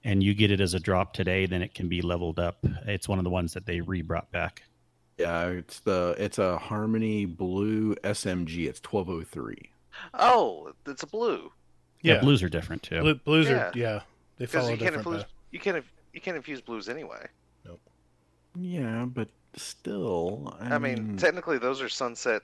and 0.06 0.24
you 0.24 0.34
get 0.34 0.52
it 0.52 0.62
as 0.62 0.74
a 0.74 0.80
drop 0.80 1.14
today, 1.14 1.46
then 1.46 1.62
it 1.62 1.74
can 1.74 1.90
be 1.90 2.02
leveled 2.02 2.40
up. 2.40 2.66
It's 2.86 3.10
one 3.10 3.18
of 3.18 3.24
the 3.26 3.30
ones 3.30 3.54
that 3.54 3.66
they 3.66 3.82
re 3.82 4.02
brought 4.02 4.32
back. 4.32 4.64
yeah, 5.18 5.48
it's 5.48 5.82
the 5.82 6.16
it's 6.18 6.38
a 6.38 6.58
Harmony 6.58 7.26
Blue 7.26 7.96
SMG. 7.96 8.68
It's 8.70 8.80
twelve 8.80 9.10
oh 9.10 9.24
three. 9.24 9.70
Oh, 10.14 10.72
it's 10.86 11.04
a 11.04 11.08
blue. 11.08 11.52
Yeah, 12.06 12.16
Yeah. 12.16 12.20
blues 12.22 12.44
are 12.44 12.50
different 12.50 12.84
too. 12.84 13.02
Blue, 13.02 13.16
blues 13.16 13.48
Yeah. 13.48 13.70
are 13.70 13.72
yeah, 13.76 14.00
they 14.38 14.46
follow 14.46 14.68
you 14.70 14.76
a 14.76 14.78
can't 14.78 14.96
different 14.96 15.08
infuse 15.08 15.24
path. 15.24 15.32
you 15.52 15.60
can't 15.60 15.86
you 16.14 16.22
can't 16.22 16.38
infuse 16.38 16.62
blues 16.62 16.88
anyway. 16.90 17.26
Nope. 17.66 17.82
Yeah, 18.56 19.06
but 19.06 19.28
still, 19.56 20.56
I, 20.60 20.76
I 20.76 20.78
mean, 20.78 21.18
technically 21.18 21.58
those 21.58 21.82
are 21.82 21.90
sunset 21.90 22.42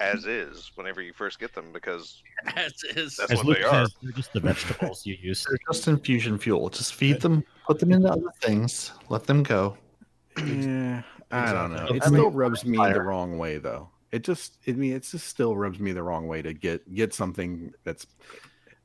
as 0.00 0.26
is 0.26 0.72
whenever 0.74 1.00
you 1.00 1.12
first 1.12 1.38
get 1.38 1.54
them 1.54 1.72
because 1.72 2.20
As 2.56 2.72
is. 2.96 3.16
that's 3.16 3.30
As 3.30 3.38
what 3.38 3.46
Luke 3.46 3.58
they 3.58 3.62
are. 3.64 3.84
says, 3.86 3.94
they're 4.02 4.12
just 4.12 4.32
the 4.32 4.40
vegetables 4.40 5.06
you 5.06 5.16
use. 5.22 5.44
They're 5.48 5.58
just 5.72 5.86
infusion 5.86 6.36
fuel. 6.38 6.68
Just 6.68 6.94
feed 6.94 7.20
them, 7.20 7.44
put 7.66 7.78
them 7.78 7.92
into 7.92 8.10
other 8.10 8.32
things, 8.42 8.90
let 9.08 9.24
them 9.24 9.42
go. 9.44 9.76
Yeah, 10.36 11.02
I 11.30 11.52
don't 11.52 11.72
know. 11.72 11.84
It 11.86 12.02
I 12.04 12.10
mean, 12.10 12.20
still 12.20 12.30
rubs 12.30 12.64
me 12.64 12.76
the 12.76 13.00
wrong 13.00 13.38
way, 13.38 13.58
though. 13.58 13.88
It 14.10 14.24
just, 14.24 14.58
I 14.66 14.72
mean, 14.72 14.92
it 14.94 15.02
just 15.04 15.26
still 15.28 15.56
rubs 15.56 15.78
me 15.78 15.92
the 15.92 16.02
wrong 16.02 16.26
way 16.26 16.42
to 16.42 16.52
get 16.52 16.92
get 16.94 17.14
something 17.14 17.72
that's 17.84 18.06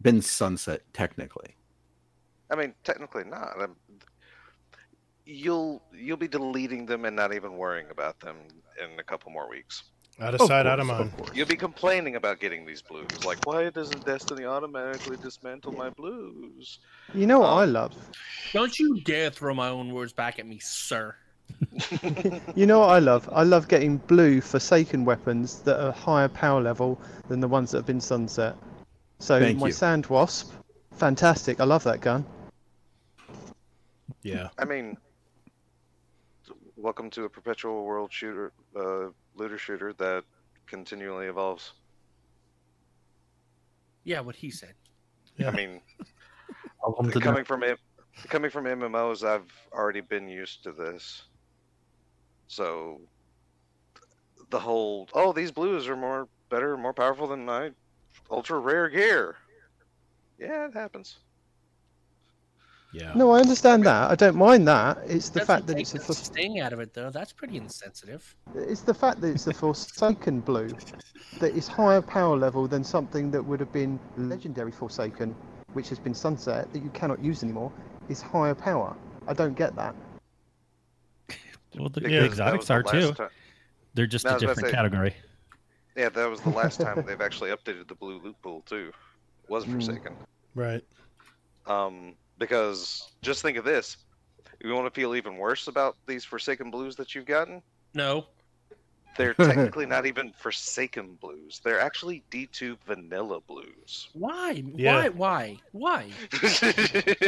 been 0.02 0.22
sunset 0.22 0.82
technically. 0.94 1.56
I 2.52 2.56
mean, 2.56 2.74
technically 2.84 3.24
not. 3.26 3.62
Um, 3.62 3.76
you'll 5.26 5.82
you'll 5.94 6.18
be 6.18 6.28
deleting 6.28 6.86
them 6.86 7.06
and 7.06 7.16
not 7.16 7.34
even 7.34 7.54
worrying 7.54 7.88
about 7.92 8.20
them 8.20 8.38
in 8.84 9.00
a 9.00 9.04
couple 9.04 9.32
more 9.32 9.50
weeks. 9.50 9.84
Out 10.22 10.34
of 10.34 10.42
Of 10.42 10.48
sight, 10.48 10.66
out 10.68 10.80
of 10.82 10.88
mind. 10.88 11.14
You'll 11.34 11.48
be 11.48 11.56
complaining 11.56 12.18
about 12.18 12.42
getting 12.42 12.66
these 12.66 12.82
blues. 12.82 13.08
Like, 13.26 13.46
why 13.46 13.70
doesn't 13.70 14.06
Destiny 14.06 14.44
automatically 14.44 15.16
dismantle 15.16 15.72
my 15.72 15.92
blues? 15.92 16.80
You 17.14 17.26
know 17.26 17.40
what 17.40 17.50
Um, 17.50 17.60
I 17.60 17.66
love? 17.66 17.96
Don't 18.52 18.78
you 18.78 19.00
dare 19.02 19.30
throw 19.30 19.54
my 19.54 19.70
own 19.70 19.94
words 19.94 20.12
back 20.12 20.38
at 20.40 20.46
me, 20.46 20.60
sir. 20.60 21.16
You 22.56 22.66
know 22.66 22.80
what 22.80 22.90
I 22.90 23.00
love? 23.00 23.30
I 23.32 23.44
love 23.44 23.68
getting 23.70 23.98
blue 23.98 24.42
Forsaken 24.42 25.06
weapons 25.06 25.60
that 25.62 25.80
are 25.82 25.92
higher 25.94 26.28
power 26.28 26.62
level 26.62 27.00
than 27.30 27.40
the 27.40 27.48
ones 27.48 27.72
that 27.72 27.78
have 27.78 27.86
been 27.86 28.02
sunset. 28.02 28.56
So 29.20 29.40
Thank 29.40 29.60
my 29.60 29.68
you. 29.68 29.74
Sand 29.74 30.08
Wasp, 30.08 30.52
fantastic. 30.94 31.60
I 31.60 31.66
love 31.66 31.84
that 31.84 32.02
gun. 32.02 32.26
Yeah. 34.24 34.50
I 34.58 34.66
mean, 34.66 34.98
welcome 36.78 37.10
to 37.12 37.26
a 37.26 37.30
perpetual 37.30 37.84
world 37.84 38.12
shooter, 38.12 38.54
uh, 38.76 39.10
looter 39.36 39.58
shooter 39.58 39.94
that 39.94 40.24
continually 40.68 41.28
evolves. 41.28 41.74
Yeah, 44.06 44.22
what 44.22 44.36
he 44.36 44.50
said. 44.50 44.74
Yeah. 45.38 45.50
I 45.50 45.52
mean, 45.52 45.82
Welcome 46.82 47.12
to 47.12 47.20
coming 47.20 47.44
from 47.44 47.64
M- 47.64 47.78
coming 48.30 48.50
from 48.50 48.66
MMOs, 48.66 49.28
I've 49.28 49.52
already 49.74 50.02
been 50.02 50.30
used 50.30 50.64
to 50.64 50.72
this. 50.72 51.24
So 52.48 53.02
the 54.50 54.60
whole 54.60 55.08
oh 55.14 55.34
these 55.34 55.52
blues 55.52 55.88
are 55.88 55.96
more 55.96 56.28
better, 56.50 56.78
more 56.78 56.94
powerful 56.94 57.28
than 57.28 57.46
my 57.46 57.72
ultra 58.30 58.60
rare 58.60 58.90
gear. 58.90 59.36
Yeah, 60.38 60.68
it 60.68 60.74
happens. 60.74 61.18
Yeah. 62.92 63.14
No, 63.14 63.32
I 63.32 63.40
understand 63.42 63.86
that. 63.86 64.10
I 64.10 64.16
don't 64.16 64.36
mind 64.36 64.68
that. 64.68 64.98
It's 65.06 65.30
the 65.30 65.46
fact 65.46 65.68
that 65.68 65.78
it's 65.80 65.94
a 65.94 66.00
the 66.00 66.04
for- 66.06 66.14
sting 66.14 66.60
out 66.60 66.74
of 66.74 66.80
it 66.80 66.94
though. 66.94 67.12
That's 67.12 67.32
pretty 67.32 67.58
insensitive. 67.58 68.36
it's 68.56 68.82
the 68.82 68.94
fact 68.96 69.22
that 69.22 69.28
it's 69.28 69.46
a 69.46 69.54
Forsaken 69.54 70.40
blue 70.40 70.70
that 71.40 71.54
is 71.56 71.68
higher 71.68 72.02
power 72.02 72.36
level 72.36 72.68
than 72.68 72.84
something 72.84 73.30
that 73.32 73.44
would 73.44 73.60
have 73.60 73.72
been 73.72 74.00
legendary 74.18 74.72
Forsaken, 74.72 75.36
which 75.74 75.88
has 75.90 76.00
been 76.00 76.16
sunset 76.16 76.72
that 76.74 76.82
you 76.82 76.90
cannot 76.90 77.24
use 77.24 77.44
anymore. 77.44 77.72
Is 78.08 78.22
higher 78.24 78.56
power. 78.56 78.96
I 79.28 79.34
don't 79.34 79.56
get 79.56 79.76
that. 79.76 79.94
Well, 81.78 81.90
the, 81.90 82.02
Because 82.02 82.32
the 82.32 82.44
that 82.44 82.54
exotics 82.56 82.62
was 82.62 82.68
the 82.70 82.74
are 82.74 82.84
too. 82.84 83.08
last 83.20 83.34
They're 83.94 84.08
just 84.08 84.26
No, 84.26 84.32
I 84.32 84.34
a 84.34 84.36
was 84.38 84.44
about 84.44 84.56
different 84.56 84.70
say- 84.72 84.76
category. 84.76 85.16
Yeah, 86.00 86.08
that 86.08 86.30
was 86.30 86.40
the 86.40 86.50
last 86.50 86.80
time 86.80 87.04
they've 87.08 87.20
actually 87.20 87.50
updated 87.50 87.90
the 87.90 87.96
blue 87.96 88.22
loot 88.24 88.38
pool 88.42 88.64
too. 88.66 88.94
Was 89.50 89.66
Mm. 89.66 89.74
Forsaken. 89.74 90.16
Right. 90.56 90.84
Um, 91.68 92.16
because 92.38 93.12
just 93.22 93.42
think 93.42 93.58
of 93.58 93.66
this: 93.66 93.98
you 94.64 94.74
want 94.74 94.92
to 94.92 94.98
feel 94.98 95.14
even 95.14 95.36
worse 95.36 95.68
about 95.68 95.98
these 96.08 96.24
Forsaken 96.24 96.72
blues 96.72 96.96
that 96.96 97.14
you've 97.14 97.26
gotten? 97.26 97.62
No. 97.94 98.28
They're 99.18 99.34
technically 99.50 99.86
not 99.86 100.06
even 100.06 100.32
Forsaken 100.32 101.18
blues. 101.20 101.60
They're 101.66 101.82
actually 101.82 102.24
D2 102.32 102.78
vanilla 102.88 103.42
blues. 103.42 104.08
Why? 104.14 104.64
Yeah. 104.76 105.10
Why? 105.10 105.10
Why? 105.10 105.58
Why? 105.74 106.10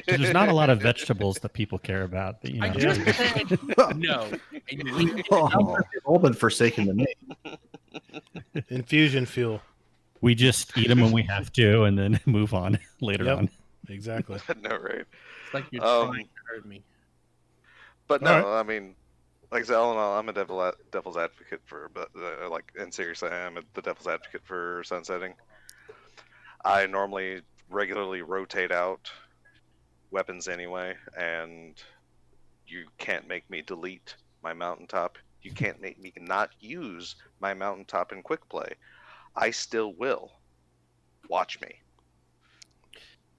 There's 0.07 0.31
not 0.31 0.47
a 0.47 0.53
lot 0.53 0.69
of 0.69 0.79
vegetables 0.81 1.39
that 1.39 1.51
people 1.51 1.77
care 1.77 2.03
about. 2.03 2.37
You 2.43 2.61
know. 2.61 2.67
I 2.67 2.69
just 2.69 3.17
said 3.17 3.59
no. 3.97 4.31
And 4.71 4.87
you 5.01 5.23
Oh, 5.29 5.75
they've 5.91 6.05
all 6.05 6.19
been 6.19 6.33
forsaken 6.33 6.85
to 6.85 6.93
me. 6.93 7.07
Infusion 8.69 9.25
fuel. 9.25 9.61
we 10.21 10.35
just 10.35 10.77
eat 10.77 10.87
them 10.87 11.01
when 11.01 11.11
we 11.11 11.23
have 11.23 11.51
to, 11.53 11.83
and 11.83 11.97
then 11.97 12.19
move 12.25 12.53
on 12.53 12.79
later 13.01 13.25
Yep. 13.25 13.37
on. 13.37 13.49
Exactly. 13.89 14.39
no, 14.61 14.77
right? 14.77 15.05
It's 15.45 15.53
like 15.53 15.65
you're 15.71 15.83
Um, 15.85 16.09
trying 16.11 16.23
to 16.25 16.29
hurt 16.55 16.65
me. 16.65 16.83
But 18.07 18.23
All 18.25 18.41
no, 18.41 18.53
I 18.53 18.63
mean, 18.63 18.95
like 19.51 19.63
I 19.63 19.65
said, 19.65 19.75
all 19.75 19.91
in 19.91 19.97
all, 19.97 20.17
I'm 20.17 20.29
a 20.29 20.33
devil 20.33 20.61
a- 20.61 20.73
devil's 20.91 21.17
advocate 21.17 21.61
for, 21.65 21.89
but 21.93 22.09
uh, 22.17 22.49
like, 22.49 22.71
and 22.79 22.93
seriously, 22.93 23.29
I 23.29 23.39
am 23.47 23.57
the 23.73 23.81
devil's 23.81 24.07
advocate 24.07 24.41
for 24.45 24.83
sunsetting. 24.85 25.33
I 26.63 26.85
normally 26.85 27.41
regularly 27.69 28.21
rotate 28.21 28.71
out 28.71 29.11
weapons 30.11 30.47
anyway, 30.47 30.95
and 31.17 31.81
you 32.67 32.85
can't 32.97 33.27
make 33.27 33.49
me 33.49 33.61
delete 33.61 34.15
my 34.43 34.53
mountaintop. 34.53 35.17
You 35.41 35.51
can't 35.51 35.81
make 35.81 35.99
me 35.99 36.13
not 36.17 36.51
use 36.59 37.15
my 37.39 37.53
mountaintop 37.53 38.11
in 38.11 38.21
quick 38.21 38.47
play. 38.49 38.73
I 39.35 39.51
still 39.51 39.93
will. 39.93 40.31
Watch 41.29 41.59
me. 41.61 41.81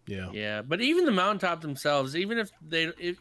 Yeah. 0.06 0.30
Yeah, 0.32 0.62
but 0.62 0.80
even 0.80 1.04
the 1.04 1.12
mountaintop 1.12 1.60
themselves, 1.60 2.16
even 2.16 2.38
if 2.38 2.50
they 2.66 2.84
if 2.98 3.18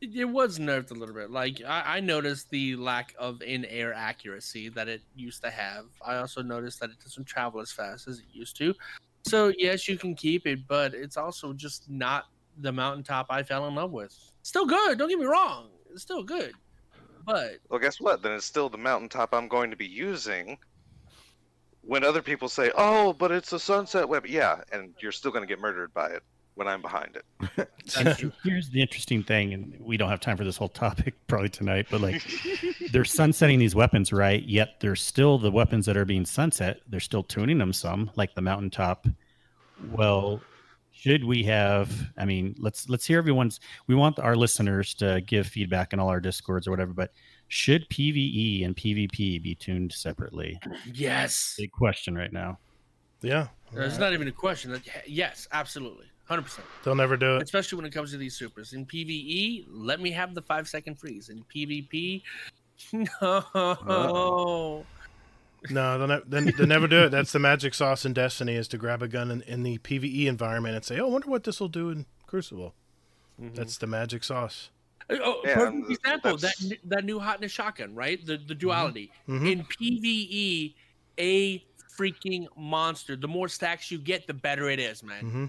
It, 0.00 0.16
it 0.16 0.24
was 0.24 0.58
nerfed 0.58 0.90
a 0.90 0.94
little 0.94 1.14
bit. 1.14 1.30
Like 1.30 1.62
I, 1.66 1.96
I 1.96 2.00
noticed 2.00 2.50
the 2.50 2.76
lack 2.76 3.14
of 3.18 3.40
in-air 3.42 3.94
accuracy 3.94 4.68
that 4.70 4.88
it 4.88 5.02
used 5.14 5.42
to 5.42 5.50
have. 5.50 5.86
I 6.04 6.16
also 6.16 6.42
noticed 6.42 6.80
that 6.80 6.90
it 6.90 7.00
doesn't 7.02 7.26
travel 7.26 7.60
as 7.60 7.72
fast 7.72 8.08
as 8.08 8.18
it 8.18 8.26
used 8.32 8.56
to. 8.56 8.74
So 9.26 9.52
yes, 9.56 9.88
you 9.88 9.96
can 9.96 10.14
keep 10.14 10.46
it, 10.46 10.66
but 10.68 10.94
it's 10.94 11.16
also 11.16 11.52
just 11.52 11.88
not 11.88 12.24
the 12.58 12.72
mountaintop 12.72 13.26
I 13.30 13.42
fell 13.42 13.66
in 13.68 13.74
love 13.74 13.92
with. 13.92 14.14
Still 14.42 14.66
good. 14.66 14.98
Don't 14.98 15.08
get 15.08 15.18
me 15.18 15.26
wrong. 15.26 15.68
It's 15.90 16.02
still 16.02 16.22
good, 16.22 16.52
but 17.24 17.58
Well, 17.68 17.80
guess 17.80 18.00
what? 18.00 18.22
Then 18.22 18.32
it's 18.32 18.44
still 18.44 18.68
the 18.68 18.78
mountaintop 18.78 19.34
I'm 19.34 19.48
going 19.48 19.70
to 19.70 19.76
be 19.76 19.86
using. 19.86 20.58
When 21.82 22.02
other 22.02 22.22
people 22.22 22.48
say, 22.48 22.70
"Oh, 22.76 23.12
but 23.12 23.30
it's 23.30 23.52
a 23.52 23.58
sunset 23.58 24.08
web," 24.08 24.26
yeah, 24.26 24.62
and 24.72 24.94
you're 25.00 25.12
still 25.12 25.30
going 25.30 25.42
to 25.42 25.46
get 25.48 25.60
murdered 25.60 25.92
by 25.92 26.08
it 26.08 26.22
when 26.54 26.68
I'm 26.68 26.80
behind 26.80 27.16
it. 27.16 27.68
And 27.98 28.32
here's 28.42 28.70
the 28.70 28.80
interesting 28.80 29.22
thing, 29.22 29.52
and 29.52 29.76
we 29.78 29.98
don't 29.98 30.08
have 30.08 30.18
time 30.18 30.38
for 30.38 30.44
this 30.44 30.56
whole 30.56 30.70
topic 30.70 31.14
probably 31.26 31.50
tonight, 31.50 31.86
but 31.90 32.00
like 32.00 32.22
they're 32.92 33.04
sunsetting 33.04 33.58
these 33.58 33.74
weapons, 33.74 34.10
right? 34.10 34.42
Yet 34.42 34.80
they're 34.80 34.96
still 34.96 35.36
the 35.36 35.50
weapons 35.50 35.84
that 35.84 35.94
are 35.94 36.06
being 36.06 36.24
sunset. 36.24 36.80
They're 36.88 36.98
still 36.98 37.22
tuning 37.22 37.58
them 37.58 37.74
some, 37.74 38.10
like 38.16 38.34
the 38.34 38.40
mountaintop. 38.40 39.06
Well, 39.92 40.40
should 40.94 41.24
we 41.24 41.42
have? 41.44 41.90
I 42.16 42.24
mean, 42.24 42.54
let's 42.58 42.88
let's 42.88 43.04
hear 43.04 43.18
everyone's. 43.18 43.60
We 43.88 43.94
want 43.94 44.18
our 44.18 44.36
listeners 44.36 44.94
to 44.94 45.20
give 45.26 45.46
feedback 45.46 45.92
in 45.92 45.98
all 45.98 46.08
our 46.08 46.20
discords 46.20 46.66
or 46.66 46.70
whatever, 46.70 46.92
but 46.92 47.10
should 47.48 47.86
PVE 47.90 48.64
and 48.64 48.76
PvP 48.76 49.42
be 49.42 49.54
tuned 49.54 49.92
separately? 49.92 50.58
yes, 50.92 51.56
Big 51.58 51.72
question 51.72 52.14
right 52.14 52.32
now. 52.32 52.58
Yeah, 53.20 53.48
there's 53.72 53.98
not 53.98 54.12
even 54.12 54.28
a 54.28 54.32
question. 54.32 54.70
That 54.70 54.82
yes, 55.06 55.48
absolutely, 55.52 56.06
hundred 56.26 56.42
percent. 56.42 56.66
they'll 56.84 56.94
never 56.94 57.16
do 57.16 57.36
it. 57.36 57.42
Especially 57.42 57.76
when 57.76 57.86
it 57.86 57.90
comes 57.92 58.12
to 58.12 58.16
these 58.16 58.36
supers. 58.36 58.72
In 58.72 58.86
PVE, 58.86 59.64
let 59.68 60.00
me 60.00 60.10
have 60.12 60.34
the 60.34 60.42
five 60.42 60.68
second 60.68 60.98
freeze. 60.98 61.28
In 61.28 61.44
PvP, 61.54 62.22
no. 62.92 64.86
No, 65.70 65.98
they'll, 65.98 66.06
ne- 66.08 66.22
they 66.26 66.50
they'll 66.52 66.66
never 66.66 66.86
do 66.86 67.04
it. 67.04 67.08
That's 67.10 67.32
the 67.32 67.38
magic 67.38 67.74
sauce 67.74 68.04
in 68.04 68.12
Destiny 68.12 68.54
is 68.54 68.68
to 68.68 68.78
grab 68.78 69.02
a 69.02 69.08
gun 69.08 69.30
in, 69.30 69.42
in 69.42 69.62
the 69.62 69.78
PVE 69.78 70.26
environment 70.26 70.76
and 70.76 70.84
say, 70.84 70.98
"Oh, 71.00 71.06
I 71.06 71.10
wonder 71.10 71.28
what 71.30 71.44
this 71.44 71.60
will 71.60 71.68
do 71.68 71.90
in 71.90 72.06
Crucible." 72.26 72.74
That's 73.38 73.78
the 73.78 73.86
magic 73.86 74.22
sauce. 74.24 74.70
Oh, 75.10 75.40
Yeah, 75.44 75.54
perfect 75.56 75.90
example. 75.90 76.30
That 76.36 76.40
that's- 76.40 76.70
n- 76.70 76.78
that 76.84 77.04
new 77.04 77.18
hotness 77.18 77.52
shotgun, 77.52 77.94
right? 77.94 78.24
The 78.24 78.36
the 78.36 78.54
duality 78.54 79.10
Mhm. 79.28 79.50
in 79.52 79.64
PVE, 79.64 80.74
a 81.18 81.64
freaking 81.98 82.46
monster. 82.56 83.16
The 83.16 83.28
more 83.28 83.48
stacks 83.48 83.90
you 83.90 83.98
get, 83.98 84.26
the 84.26 84.34
better 84.34 84.68
it 84.70 84.78
is, 84.80 85.02
man. 85.02 85.20
hmm 85.24 85.46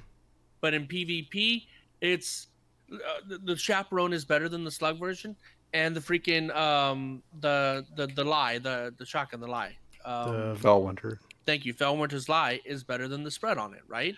But 0.62 0.74
in 0.74 0.88
PvP, 0.88 1.68
it's 2.02 2.48
uh, 2.92 2.98
the, 3.28 3.38
the 3.40 3.56
chaperone 3.56 4.14
is 4.14 4.26
better 4.26 4.48
than 4.50 4.64
the 4.64 4.72
slug 4.72 5.00
version, 5.00 5.36
and 5.74 5.96
the 5.96 6.00
freaking 6.02 6.56
um 6.56 7.24
the 7.42 7.86
the 7.96 8.08
the 8.08 8.24
lie 8.24 8.58
the 8.60 8.94
the 8.98 9.06
shotgun 9.06 9.40
the 9.40 9.48
lie. 9.48 9.76
Um, 10.06 10.32
The 10.32 10.56
Felwinter. 10.62 11.18
thank 11.46 11.66
you. 11.66 11.74
Felwinter's 11.74 12.30
lie 12.30 12.60
is 12.66 12.84
better 12.84 13.08
than 13.08 13.24
the 13.24 13.32
spread 13.32 13.58
on 13.58 13.74
it, 13.74 13.82
right? 13.88 14.16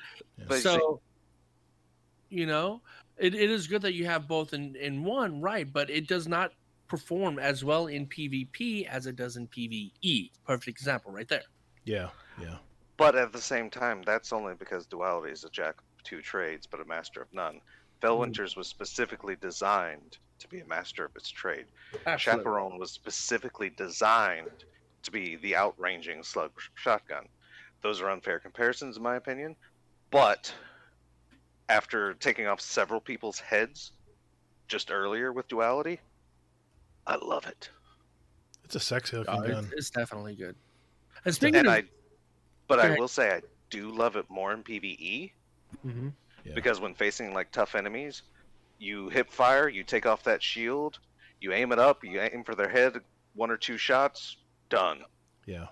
But 0.47 0.59
so, 0.59 1.01
you 2.29 2.45
know, 2.45 2.81
it, 3.17 3.33
it 3.33 3.49
is 3.49 3.67
good 3.67 3.81
that 3.83 3.93
you 3.93 4.05
have 4.05 4.27
both 4.27 4.53
in, 4.53 4.75
in 4.75 5.03
one, 5.03 5.41
right? 5.41 5.71
But 5.71 5.89
it 5.89 6.07
does 6.07 6.27
not 6.27 6.51
perform 6.87 7.39
as 7.39 7.63
well 7.63 7.87
in 7.87 8.05
PvP 8.05 8.87
as 8.87 9.07
it 9.07 9.15
does 9.15 9.37
in 9.37 9.47
PvE. 9.47 10.31
Perfect 10.45 10.67
example 10.67 11.11
right 11.11 11.27
there. 11.27 11.43
Yeah, 11.85 12.09
yeah. 12.41 12.57
But 12.97 13.15
at 13.15 13.31
the 13.31 13.41
same 13.41 13.69
time, 13.69 14.01
that's 14.05 14.33
only 14.33 14.55
because 14.55 14.87
duality 14.87 15.31
is 15.31 15.43
a 15.43 15.49
jack 15.49 15.75
of 15.79 16.03
two 16.03 16.21
trades, 16.21 16.65
but 16.65 16.79
a 16.81 16.85
master 16.85 17.21
of 17.21 17.27
none. 17.33 17.61
Felwinter's 18.01 18.55
was 18.55 18.67
specifically 18.67 19.35
designed 19.39 20.17
to 20.39 20.47
be 20.47 20.59
a 20.59 20.65
master 20.65 21.05
of 21.05 21.15
its 21.15 21.29
trade. 21.29 21.65
Absolutely. 22.05 22.43
Chaperone 22.43 22.77
was 22.79 22.91
specifically 22.91 23.69
designed 23.71 24.65
to 25.07 25.11
be 25.11 25.37
the 25.37 25.55
outranging 25.55 26.21
slug 26.21 26.51
shotgun. 26.75 27.25
Those 27.81 28.01
are 28.01 28.09
unfair 28.09 28.39
comparisons, 28.39 28.97
in 28.97 29.03
my 29.03 29.15
opinion. 29.15 29.55
But 30.11 30.53
after 31.69 32.13
taking 32.13 32.45
off 32.47 32.59
several 32.61 32.99
people's 32.99 33.39
heads 33.39 33.93
just 34.67 34.91
earlier 34.91 35.31
with 35.31 35.47
duality, 35.47 35.99
I 37.05 37.15
love 37.15 37.45
it. 37.47 37.69
It's 38.65 38.75
a 38.75 38.79
sexy 38.81 39.17
looking 39.17 39.35
Oh, 39.35 39.47
gun. 39.47 39.71
it's 39.77 39.89
definitely 39.89 40.35
good. 40.35 40.55
And 41.23 41.33
speaking 41.33 41.59
And 41.59 41.67
of, 41.67 41.73
I, 41.73 41.83
but 42.67 42.79
Go 42.81 42.87
I 42.87 42.99
will 42.99 43.07
say 43.07 43.31
I 43.31 43.43
do 43.69 43.91
love 43.91 44.15
it 44.17 44.25
more 44.29 44.53
in 44.53 44.63
PVE 44.63 45.31
Mhm. 45.85 46.13
because 46.53 46.79
when 46.79 46.95
facing 46.95 47.33
like 47.33 47.51
tough 47.51 47.75
enemies, 47.75 48.23
you 48.77 49.09
hip 49.09 49.31
fire, 49.31 49.69
you 49.69 49.83
take 49.83 50.05
off 50.05 50.23
that 50.23 50.43
shield, 50.43 50.99
you 51.39 51.53
aim 51.53 51.71
it 51.71 51.79
up, 51.79 52.03
you 52.03 52.21
aim 52.21 52.43
for 52.43 52.55
their 52.55 52.69
head, 52.69 52.99
one 53.33 53.51
or 53.51 53.57
two 53.57 53.77
shots, 53.77 54.37
done. 54.69 54.99
Yeah. 55.45 55.67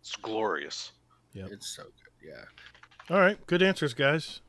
It's 0.00 0.16
glorious. 0.16 0.92
Yeah. 1.32 1.46
It's 1.50 1.68
so 1.68 1.84
good. 1.84 2.28
Yeah. 2.30 3.14
All 3.14 3.20
right, 3.20 3.44
good 3.46 3.62
answers, 3.62 3.94
guys. 3.94 4.40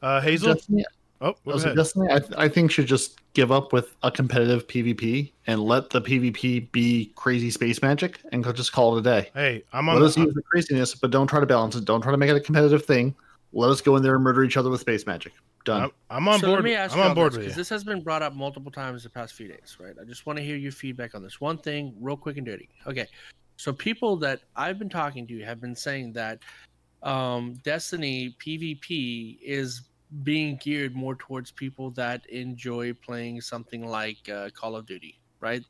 Uh, 0.00 0.20
Hazel. 0.20 0.54
Destiny, 0.54 0.84
Oh, 1.20 1.36
go 1.44 1.52
Also, 1.52 1.66
ahead. 1.66 1.76
Destiny, 1.76 2.08
I, 2.10 2.18
th- 2.18 2.32
I 2.36 2.48
think 2.48 2.72
should 2.72 2.86
just 2.86 3.20
give 3.32 3.52
up 3.52 3.72
with 3.72 3.94
a 4.02 4.10
competitive 4.10 4.66
PvP 4.66 5.30
and 5.46 5.62
let 5.62 5.90
the 5.90 6.00
PvP 6.02 6.72
be 6.72 7.12
crazy 7.14 7.48
space 7.48 7.80
magic 7.80 8.18
and 8.32 8.44
just 8.56 8.72
call 8.72 8.96
it 8.96 9.00
a 9.00 9.02
day. 9.04 9.30
Hey, 9.32 9.62
I'm 9.72 9.88
on. 9.88 9.94
Let 9.94 10.02
on. 10.02 10.08
us 10.08 10.16
use 10.16 10.34
the 10.34 10.42
craziness, 10.42 10.96
but 10.96 11.12
don't 11.12 11.28
try 11.28 11.38
to 11.38 11.46
balance 11.46 11.76
it. 11.76 11.84
Don't 11.84 12.00
try 12.02 12.10
to 12.10 12.18
make 12.18 12.28
it 12.28 12.34
a 12.36 12.40
competitive 12.40 12.84
thing. 12.84 13.14
Let 13.52 13.70
us 13.70 13.80
go 13.80 13.96
in 13.96 14.02
there 14.02 14.14
and 14.14 14.24
murder 14.24 14.44
each 14.44 14.56
other 14.56 14.70
with 14.70 14.80
space 14.80 15.06
magic. 15.06 15.32
Done. 15.64 15.82
I'm, 15.82 15.90
I'm 16.10 16.28
on 16.28 16.40
so 16.40 16.48
board. 16.48 16.58
Let 16.60 16.64
me 16.64 16.74
ask 16.74 16.94
I'm 16.94 16.98
you 16.98 17.04
on 17.04 17.14
board 17.14 17.32
with 17.32 17.40
because 17.40 17.56
you. 17.56 17.60
this 17.60 17.68
has 17.68 17.84
been 17.84 18.00
brought 18.00 18.22
up 18.22 18.34
multiple 18.34 18.72
times 18.72 19.04
the 19.04 19.10
past 19.10 19.34
few 19.34 19.46
days, 19.46 19.76
right? 19.78 19.94
I 20.00 20.04
just 20.04 20.26
want 20.26 20.38
to 20.38 20.44
hear 20.44 20.56
your 20.56 20.72
feedback 20.72 21.14
on 21.14 21.22
this 21.22 21.40
one 21.40 21.58
thing, 21.58 21.94
real 22.00 22.16
quick 22.16 22.36
and 22.36 22.46
dirty. 22.46 22.68
Okay, 22.86 23.06
so 23.56 23.72
people 23.72 24.16
that 24.16 24.40
I've 24.56 24.78
been 24.78 24.88
talking 24.88 25.26
to 25.28 25.40
have 25.44 25.60
been 25.60 25.76
saying 25.76 26.14
that 26.14 26.40
um, 27.02 27.54
Destiny 27.62 28.36
PvP 28.44 29.38
is 29.40 29.82
being 30.24 30.56
geared 30.56 30.94
more 30.94 31.14
towards 31.14 31.50
people 31.50 31.90
that 31.92 32.26
enjoy 32.26 32.92
playing 32.92 33.40
something 33.40 33.86
like 33.86 34.28
uh, 34.28 34.50
Call 34.50 34.76
of 34.76 34.86
Duty, 34.86 35.20
right? 35.40 35.62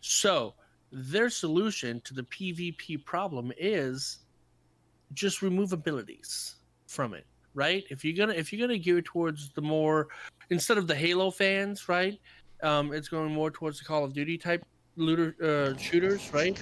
So 0.00 0.54
their 0.92 1.30
solution 1.30 2.00
to 2.02 2.14
the 2.14 2.22
PvP 2.24 3.04
problem 3.04 3.52
is 3.58 4.20
just 5.12 5.42
remove 5.42 5.72
abilities 5.72 6.56
from 6.90 7.14
it 7.14 7.24
right? 7.54 7.84
If 7.90 8.04
you're 8.04 8.16
gonna 8.16 8.38
if 8.38 8.52
you're 8.52 8.66
gonna 8.66 8.78
gear 8.78 9.02
towards 9.02 9.50
the 9.52 9.62
more 9.62 10.08
instead 10.50 10.78
of 10.78 10.86
the 10.86 10.94
halo 10.94 11.30
fans 11.30 11.88
right 11.88 12.18
um 12.62 12.92
it's 12.92 13.08
going 13.08 13.32
more 13.32 13.50
towards 13.50 13.78
the 13.78 13.84
call 13.84 14.04
of 14.04 14.12
duty 14.12 14.36
type 14.36 14.64
looter 14.96 15.34
uh, 15.42 15.76
shooters 15.78 16.32
right? 16.32 16.58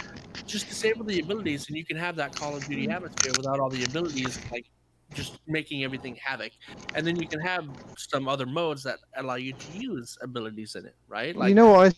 Just 0.47 0.69
disable 0.69 1.05
the 1.05 1.21
abilities 1.21 1.69
and 1.69 1.77
you 1.77 1.85
can 1.85 1.97
have 1.97 2.17
that 2.17 2.35
call 2.35 2.57
of 2.57 2.65
duty 2.67 2.89
atmosphere 2.91 3.33
without 3.37 3.59
all 3.59 3.71
the 3.71 3.85
abilities 3.85 4.39
like 4.53 4.67
just 5.15 5.39
making 5.47 5.85
everything 5.85 6.17
havoc. 6.23 6.53
And 6.95 7.07
then 7.07 7.17
you 7.17 7.27
can 7.27 7.41
have 7.41 7.67
some 7.97 8.29
other 8.29 8.45
modes 8.47 8.83
that 8.83 8.99
allow 9.17 9.37
you 9.37 9.55
to 9.55 9.79
use 9.79 10.17
abilities 10.23 10.75
in 10.75 10.87
it 10.87 10.97
right? 11.09 11.35
Like 11.35 11.49
you 11.49 11.55
know 11.55 11.73
what 11.73 11.95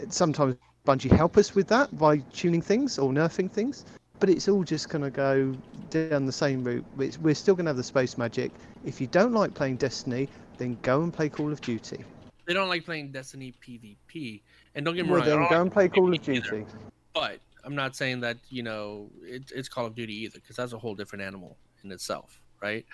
Sometimes 0.10 0.56
Bungie 0.86 1.11
help 1.11 1.38
us 1.38 1.56
with 1.56 1.68
that 1.69 1.98
by 1.98 2.18
tuning 2.34 2.61
things 2.61 2.98
or 2.99 3.11
nerfing 3.11 3.52
things, 3.52 3.86
but 4.19 4.30
it's 4.30 4.48
all 4.48 4.64
just 4.64 4.90
going 4.90 5.02
to 5.03 5.10
go 5.10 5.56
down 5.90 6.26
the 6.26 6.31
same 6.31 6.64
route. 6.64 6.86
We're 6.98 7.36
still 7.36 7.56
going 7.56 7.65
to 7.65 7.69
have 7.69 7.77
the 7.77 7.84
space 7.84 8.18
magic. 8.18 8.52
If 8.86 9.02
you 9.02 9.07
don't 9.07 9.34
like 9.34 9.53
playing 9.53 9.77
Destiny, 9.77 10.30
then 10.57 10.77
go 10.84 11.02
and 11.02 11.14
play 11.14 11.30
Call 11.30 11.52
of 11.52 11.61
Duty. 11.61 12.03
they 12.45 12.53
don't 12.53 12.69
like 12.69 12.84
playing 12.84 13.11
destiny 13.11 13.53
pvp 13.65 14.41
and 14.76 14.84
don't 14.86 14.95
get 14.95 15.06
me 15.06 15.11
Well, 15.11 15.22
wrong 15.22 15.30
then 15.30 15.49
go 15.49 15.61
and 15.61 15.72
play 15.72 15.88
Call 15.88 16.14
of 16.14 16.19
PvP 16.22 16.36
either. 16.36 16.49
Duty. 16.49 16.65
but 17.14 17.40
I'm 17.64 17.76
not 17.76 17.95
saying 17.95 18.22
that 18.22 18.38
you 18.49 18.64
know 18.64 19.10
it, 19.22 19.52
it's 19.56 19.69
Call 19.69 19.86
of 19.86 19.95
Duty 19.95 20.14
either, 20.23 20.40
because 20.40 20.56
that's 20.56 20.73
a 20.73 20.77
whole 20.77 20.95
different 20.95 21.23
animal 21.23 21.57
in 21.84 21.91
itself, 21.91 22.41
right? 22.61 22.86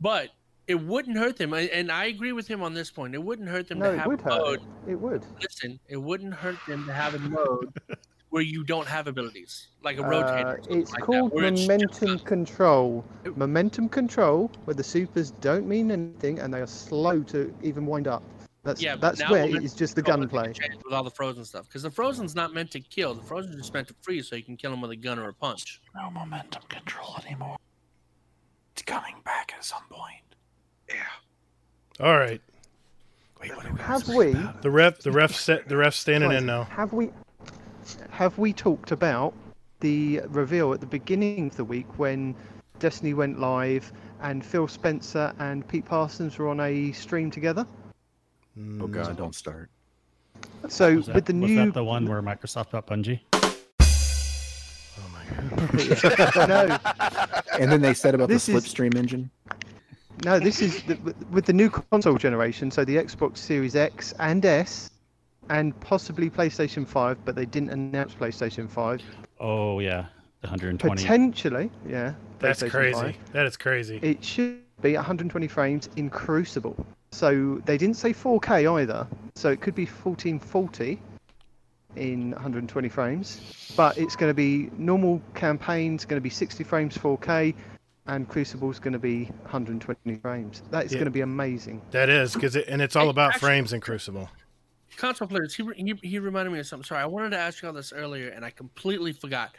But 0.00 0.30
it 0.66 0.74
wouldn't 0.80 1.16
hurt 1.18 1.36
them, 1.36 1.52
and- 1.52 1.68
and 1.70 1.90
I 1.90 2.04
agree 2.06 2.32
with 2.32 2.46
him 2.46 2.62
on 2.62 2.74
this 2.74 2.90
point. 2.90 3.14
It 3.14 3.22
wouldn't 3.22 3.48
hurt 3.48 3.68
them 3.68 3.78
No, 3.80 3.86
to 3.86 3.92
it 3.94 3.98
have 3.98 4.06
would 4.06 4.20
a 4.20 4.22
hurt. 4.24 4.40
mode. 4.42 4.60
It 4.88 4.94
would. 4.94 5.24
Listen, 5.42 5.80
it 5.88 5.96
wouldn't 5.96 6.34
hurt 6.34 6.58
them 6.68 6.86
to 6.86 6.92
have 6.92 7.14
a 7.14 7.18
mode 7.18 7.72
where 8.30 8.42
you 8.42 8.62
don't 8.62 8.86
have 8.86 9.08
abilities, 9.08 9.66
like 9.82 9.98
a 9.98 10.02
Uh, 10.02 10.08
rotator. 10.10 10.44
or 10.58 10.62
something 10.62 10.80
it's 10.80 10.92
like 10.92 11.00
that, 11.00 11.06
called 11.06 11.32
where 11.32 11.44
it's 11.46 11.60
just 11.66 11.68
momentum 11.68 12.18
control. 12.20 13.04
Momentum 13.36 13.88
control, 13.88 14.50
where 14.64 14.74
the 14.74 14.84
supers 14.84 15.32
don't 15.32 15.66
mean 15.66 15.90
anything 15.90 16.38
and 16.38 16.54
they 16.54 16.60
are 16.60 16.66
slow 16.68 17.22
to 17.24 17.52
even 17.62 17.84
wind 17.86 18.06
up. 18.06 18.22
That's 18.62 18.80
Yeah, 18.82 18.94
that's 18.94 19.26
where 19.30 19.46
it 19.48 19.64
is 19.64 19.74
just 19.74 19.96
the 19.96 20.02
gunplay. 20.02 20.52
change 20.52 20.76
with 20.84 20.92
all 20.92 21.02
the 21.02 21.10
frozen 21.10 21.44
stuff 21.46 21.66
because 21.66 21.82
the 21.82 21.90
frozen's 21.90 22.34
not 22.36 22.52
meant 22.52 22.70
to 22.72 22.80
kill. 22.80 23.14
The 23.14 23.22
frozen's 23.22 23.56
just 23.56 23.72
meant 23.74 23.88
to 23.88 23.94
freeze, 24.02 24.28
so 24.28 24.36
you 24.36 24.42
can 24.44 24.56
kill 24.58 24.70
them 24.70 24.82
with 24.82 24.90
a 24.90 24.96
gun 24.96 25.18
or 25.18 25.28
a 25.28 25.34
punch. 25.34 25.80
No 25.96 26.10
momentum 26.10 26.62
control 26.68 27.16
anymore. 27.26 27.56
It's 28.72 28.82
coming 28.82 29.16
back 29.24 29.54
at 29.56 29.64
some 29.64 29.82
point. 29.90 30.22
Yeah. 30.88 32.04
All 32.04 32.18
right. 32.18 32.40
Have 33.78 34.08
we 34.08 34.32
The 34.62 34.70
ref, 34.70 34.98
the 34.98 35.10
ref, 35.10 35.34
set, 35.34 35.68
the 35.68 35.76
ref 35.76 35.94
standing 35.94 36.30
Guys, 36.30 36.40
in 36.40 36.46
now. 36.46 36.64
Have 36.64 36.92
we 36.92 37.10
have 38.10 38.36
we 38.38 38.52
talked 38.52 38.92
about 38.92 39.32
the 39.80 40.20
reveal 40.28 40.72
at 40.72 40.80
the 40.80 40.86
beginning 40.86 41.46
of 41.46 41.56
the 41.56 41.64
week 41.64 41.98
when 41.98 42.34
Destiny 42.78 43.14
went 43.14 43.40
live 43.40 43.92
and 44.20 44.44
Phil 44.44 44.68
Spencer 44.68 45.32
and 45.38 45.66
Pete 45.66 45.86
Parsons 45.86 46.38
were 46.38 46.48
on 46.48 46.60
a 46.60 46.92
stream 46.92 47.30
together? 47.30 47.66
Oh 48.80 48.86
God, 48.86 49.16
don't 49.16 49.34
start. 49.34 49.70
So 50.68 51.00
that, 51.00 51.14
with 51.14 51.24
the 51.24 51.34
was 51.34 51.50
new 51.50 51.56
that 51.56 51.74
the 51.74 51.84
one 51.84 52.06
where 52.06 52.22
Microsoft 52.22 52.72
bought 52.72 52.86
Bungie? 52.86 53.20
no, 56.48 56.78
And 57.58 57.70
then 57.70 57.80
they 57.82 57.94
said 57.94 58.14
about 58.14 58.28
the 58.28 58.34
This 58.34 58.48
is- 58.48 58.64
Slipstream 58.64 58.94
engine. 58.96 59.30
no, 60.24 60.38
this 60.38 60.60
is 60.60 60.82
the, 60.84 60.96
with 61.30 61.46
the 61.46 61.52
new 61.52 61.70
console 61.70 62.16
generation. 62.16 62.70
So 62.70 62.84
the 62.84 62.96
Xbox 62.96 63.38
Series 63.38 63.76
X 63.76 64.12
and 64.18 64.44
S, 64.44 64.90
and 65.48 65.78
possibly 65.80 66.30
PlayStation 66.30 66.86
Five, 66.86 67.18
but 67.24 67.34
they 67.34 67.46
didn't 67.46 67.70
announce 67.70 68.14
PlayStation 68.14 68.68
Five. 68.68 69.00
Oh 69.40 69.80
yeah, 69.80 70.06
the 70.42 70.48
120. 70.48 71.02
Potentially, 71.02 71.70
yeah. 71.88 72.14
That's 72.38 72.62
crazy. 72.62 72.94
5. 72.94 73.16
That 73.32 73.46
is 73.46 73.56
crazy. 73.56 73.98
It 74.02 74.24
should 74.24 74.60
be 74.80 74.94
120 74.94 75.46
frames 75.48 75.88
in 75.96 76.08
Crucible. 76.08 76.86
So 77.12 77.60
they 77.66 77.76
didn't 77.76 77.96
say 77.96 78.14
4K 78.14 78.80
either. 78.80 79.06
So 79.34 79.50
it 79.50 79.60
could 79.60 79.74
be 79.74 79.84
1440 79.84 80.98
in 81.96 82.30
120 82.32 82.88
frames, 82.88 83.72
but 83.76 83.98
it's 83.98 84.16
going 84.16 84.30
to 84.30 84.34
be 84.34 84.70
normal 84.78 85.20
campaigns 85.34 86.04
going 86.04 86.18
to 86.18 86.22
be 86.22 86.30
60 86.30 86.62
frames 86.64 86.96
4K, 86.96 87.54
and 88.06 88.28
Crucible's 88.28 88.78
going 88.78 88.92
to 88.92 88.98
be 88.98 89.24
120 89.42 90.16
frames. 90.16 90.62
That 90.70 90.86
is 90.86 90.92
Yeah. 90.92 90.98
going 90.98 91.04
to 91.06 91.10
be 91.10 91.20
amazing. 91.20 91.82
That 91.90 92.08
is 92.08 92.34
because 92.34 92.56
it, 92.56 92.66
and 92.68 92.80
it's 92.80 92.96
all 92.96 93.04
Hey, 93.04 93.10
about 93.10 93.30
actually- 93.34 93.46
frames 93.48 93.72
in 93.72 93.80
Crucible. 93.80 94.28
Console 94.96 95.28
players, 95.28 95.54
he, 95.54 95.64
he, 95.76 95.94
he 96.02 96.18
reminded 96.18 96.50
me 96.52 96.58
of 96.58 96.66
something. 96.66 96.84
Sorry, 96.84 97.00
I 97.00 97.06
wanted 97.06 97.30
to 97.30 97.38
ask 97.38 97.62
you 97.62 97.68
all 97.68 97.74
this 97.74 97.92
earlier, 97.92 98.28
and 98.28 98.44
I 98.44 98.50
completely 98.50 99.12
forgot. 99.12 99.54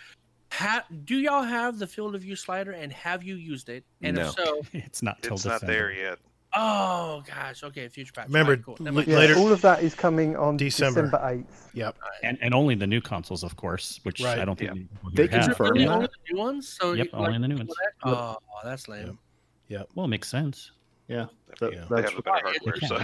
Ha- 0.51 0.83
do 1.05 1.15
y'all 1.17 1.43
have 1.43 1.79
the 1.79 1.87
field 1.87 2.13
of 2.15 2.21
view 2.21 2.35
slider, 2.35 2.71
and 2.73 2.91
have 2.91 3.23
you 3.23 3.35
used 3.35 3.69
it? 3.69 3.85
And 4.01 4.17
No. 4.17 4.27
if 4.27 4.31
so, 4.33 4.61
it's 4.73 5.01
not 5.01 5.21
till 5.23 5.35
It's 5.35 5.45
not 5.45 5.61
December. 5.61 5.73
there 5.73 5.91
yet. 5.93 6.19
Oh 6.55 7.23
gosh, 7.27 7.63
okay, 7.63 7.87
future 7.87 8.11
patch. 8.13 8.27
Remember, 8.27 8.51
Alright, 8.53 8.65
cool. 8.65 8.77
Yeah, 9.07 9.17
later 9.17 9.35
all 9.37 9.51
of 9.51 9.61
that 9.61 9.83
is 9.83 9.93
coming 9.95 10.35
on 10.35 10.57
December. 10.57 11.03
December 11.03 11.17
8th. 11.17 11.45
Yep. 11.73 11.95
And 12.23 12.37
and 12.41 12.53
only 12.53 12.75
the 12.75 12.87
new 12.87 13.01
consoles, 13.01 13.43
of 13.43 13.55
course, 13.55 13.99
which 14.03 14.21
Right, 14.21 14.39
I 14.39 14.45
don't 14.45 14.57
think 14.57 14.69
yeah. 14.69 14.73
many 14.75 14.87
They 15.15 15.23
here 15.27 15.31
have. 15.39 15.45
confirm 15.47 15.67
Only, 15.69 15.85
that? 15.85 15.91
only 15.91 16.07
the 16.07 16.33
new 16.33 16.39
ones. 16.39 16.67
So 16.67 16.93
Yep, 16.93 17.05
you- 17.07 17.11
only 17.13 17.31
like, 17.31 17.41
the 17.41 17.47
new 17.47 17.57
ones. 17.57 17.73
Oh, 18.03 18.37
that's 18.63 18.87
lame. 18.87 19.17
Yep. 19.69 19.89
Well, 19.95 20.05
it 20.05 20.09
makes 20.09 20.27
sense. 20.27 20.71
Yeah, 21.07 21.17
Yeah, 21.17 21.25
that- 21.59 21.71
they 21.71 21.77
that's 21.95 22.09
have 22.11 22.15
the 22.15 22.21
better 22.21 22.45
Right, 22.45 22.57
hardware, 22.63 22.75
yeah. 22.81 22.87
so 22.87 22.95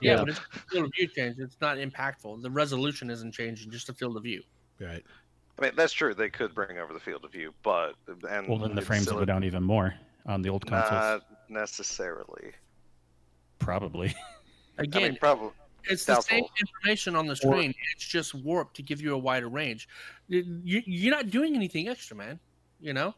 Yeah, 0.00 0.12
Yeah. 0.12 0.16
but 0.20 0.28
it's 0.30 0.38
a 0.38 0.58
field 0.70 0.84
of 0.86 0.92
view 0.96 1.06
change. 1.08 1.36
It's 1.38 1.56
not 1.60 1.76
impactful. 1.78 2.42
The 2.42 2.50
resolution 2.50 3.10
isn't 3.10 3.32
changing, 3.32 3.70
just 3.70 3.86
the 3.86 3.94
field 3.94 4.16
of 4.16 4.22
view. 4.24 4.42
Right. 4.80 5.04
I 5.58 5.62
mean 5.62 5.72
that's 5.76 5.92
true. 5.92 6.14
They 6.14 6.30
could 6.30 6.54
bring 6.54 6.78
over 6.78 6.92
the 6.92 7.00
field 7.00 7.24
of 7.24 7.32
view, 7.32 7.52
but 7.64 7.94
and 8.28 8.46
Well, 8.48 8.58
then 8.58 8.76
the 8.76 8.82
frames 8.82 9.10
will 9.10 9.18
go 9.18 9.24
down 9.24 9.42
even 9.42 9.62
more 9.64 9.92
on 10.26 10.40
the 10.42 10.48
old 10.48 10.64
consoles. 10.66 10.92
Not 10.92 11.22
necessarily. 11.48 12.52
Probably. 13.58 14.14
Again, 14.78 15.02
I 15.02 15.08
mean, 15.08 15.18
probably. 15.18 15.50
it's 15.84 16.04
the 16.04 16.20
same 16.20 16.44
information 16.60 17.16
on 17.16 17.26
the 17.26 17.34
screen. 17.36 17.74
It's 17.94 18.06
just 18.06 18.34
warped 18.34 18.76
to 18.76 18.82
give 18.82 19.00
you 19.00 19.14
a 19.14 19.18
wider 19.18 19.48
range. 19.48 19.88
You, 20.28 20.44
you- 20.64 20.82
you're 20.86 21.14
not 21.14 21.30
doing 21.30 21.54
anything 21.56 21.88
extra, 21.88 22.16
man. 22.16 22.38
You 22.80 22.92
know, 22.92 23.14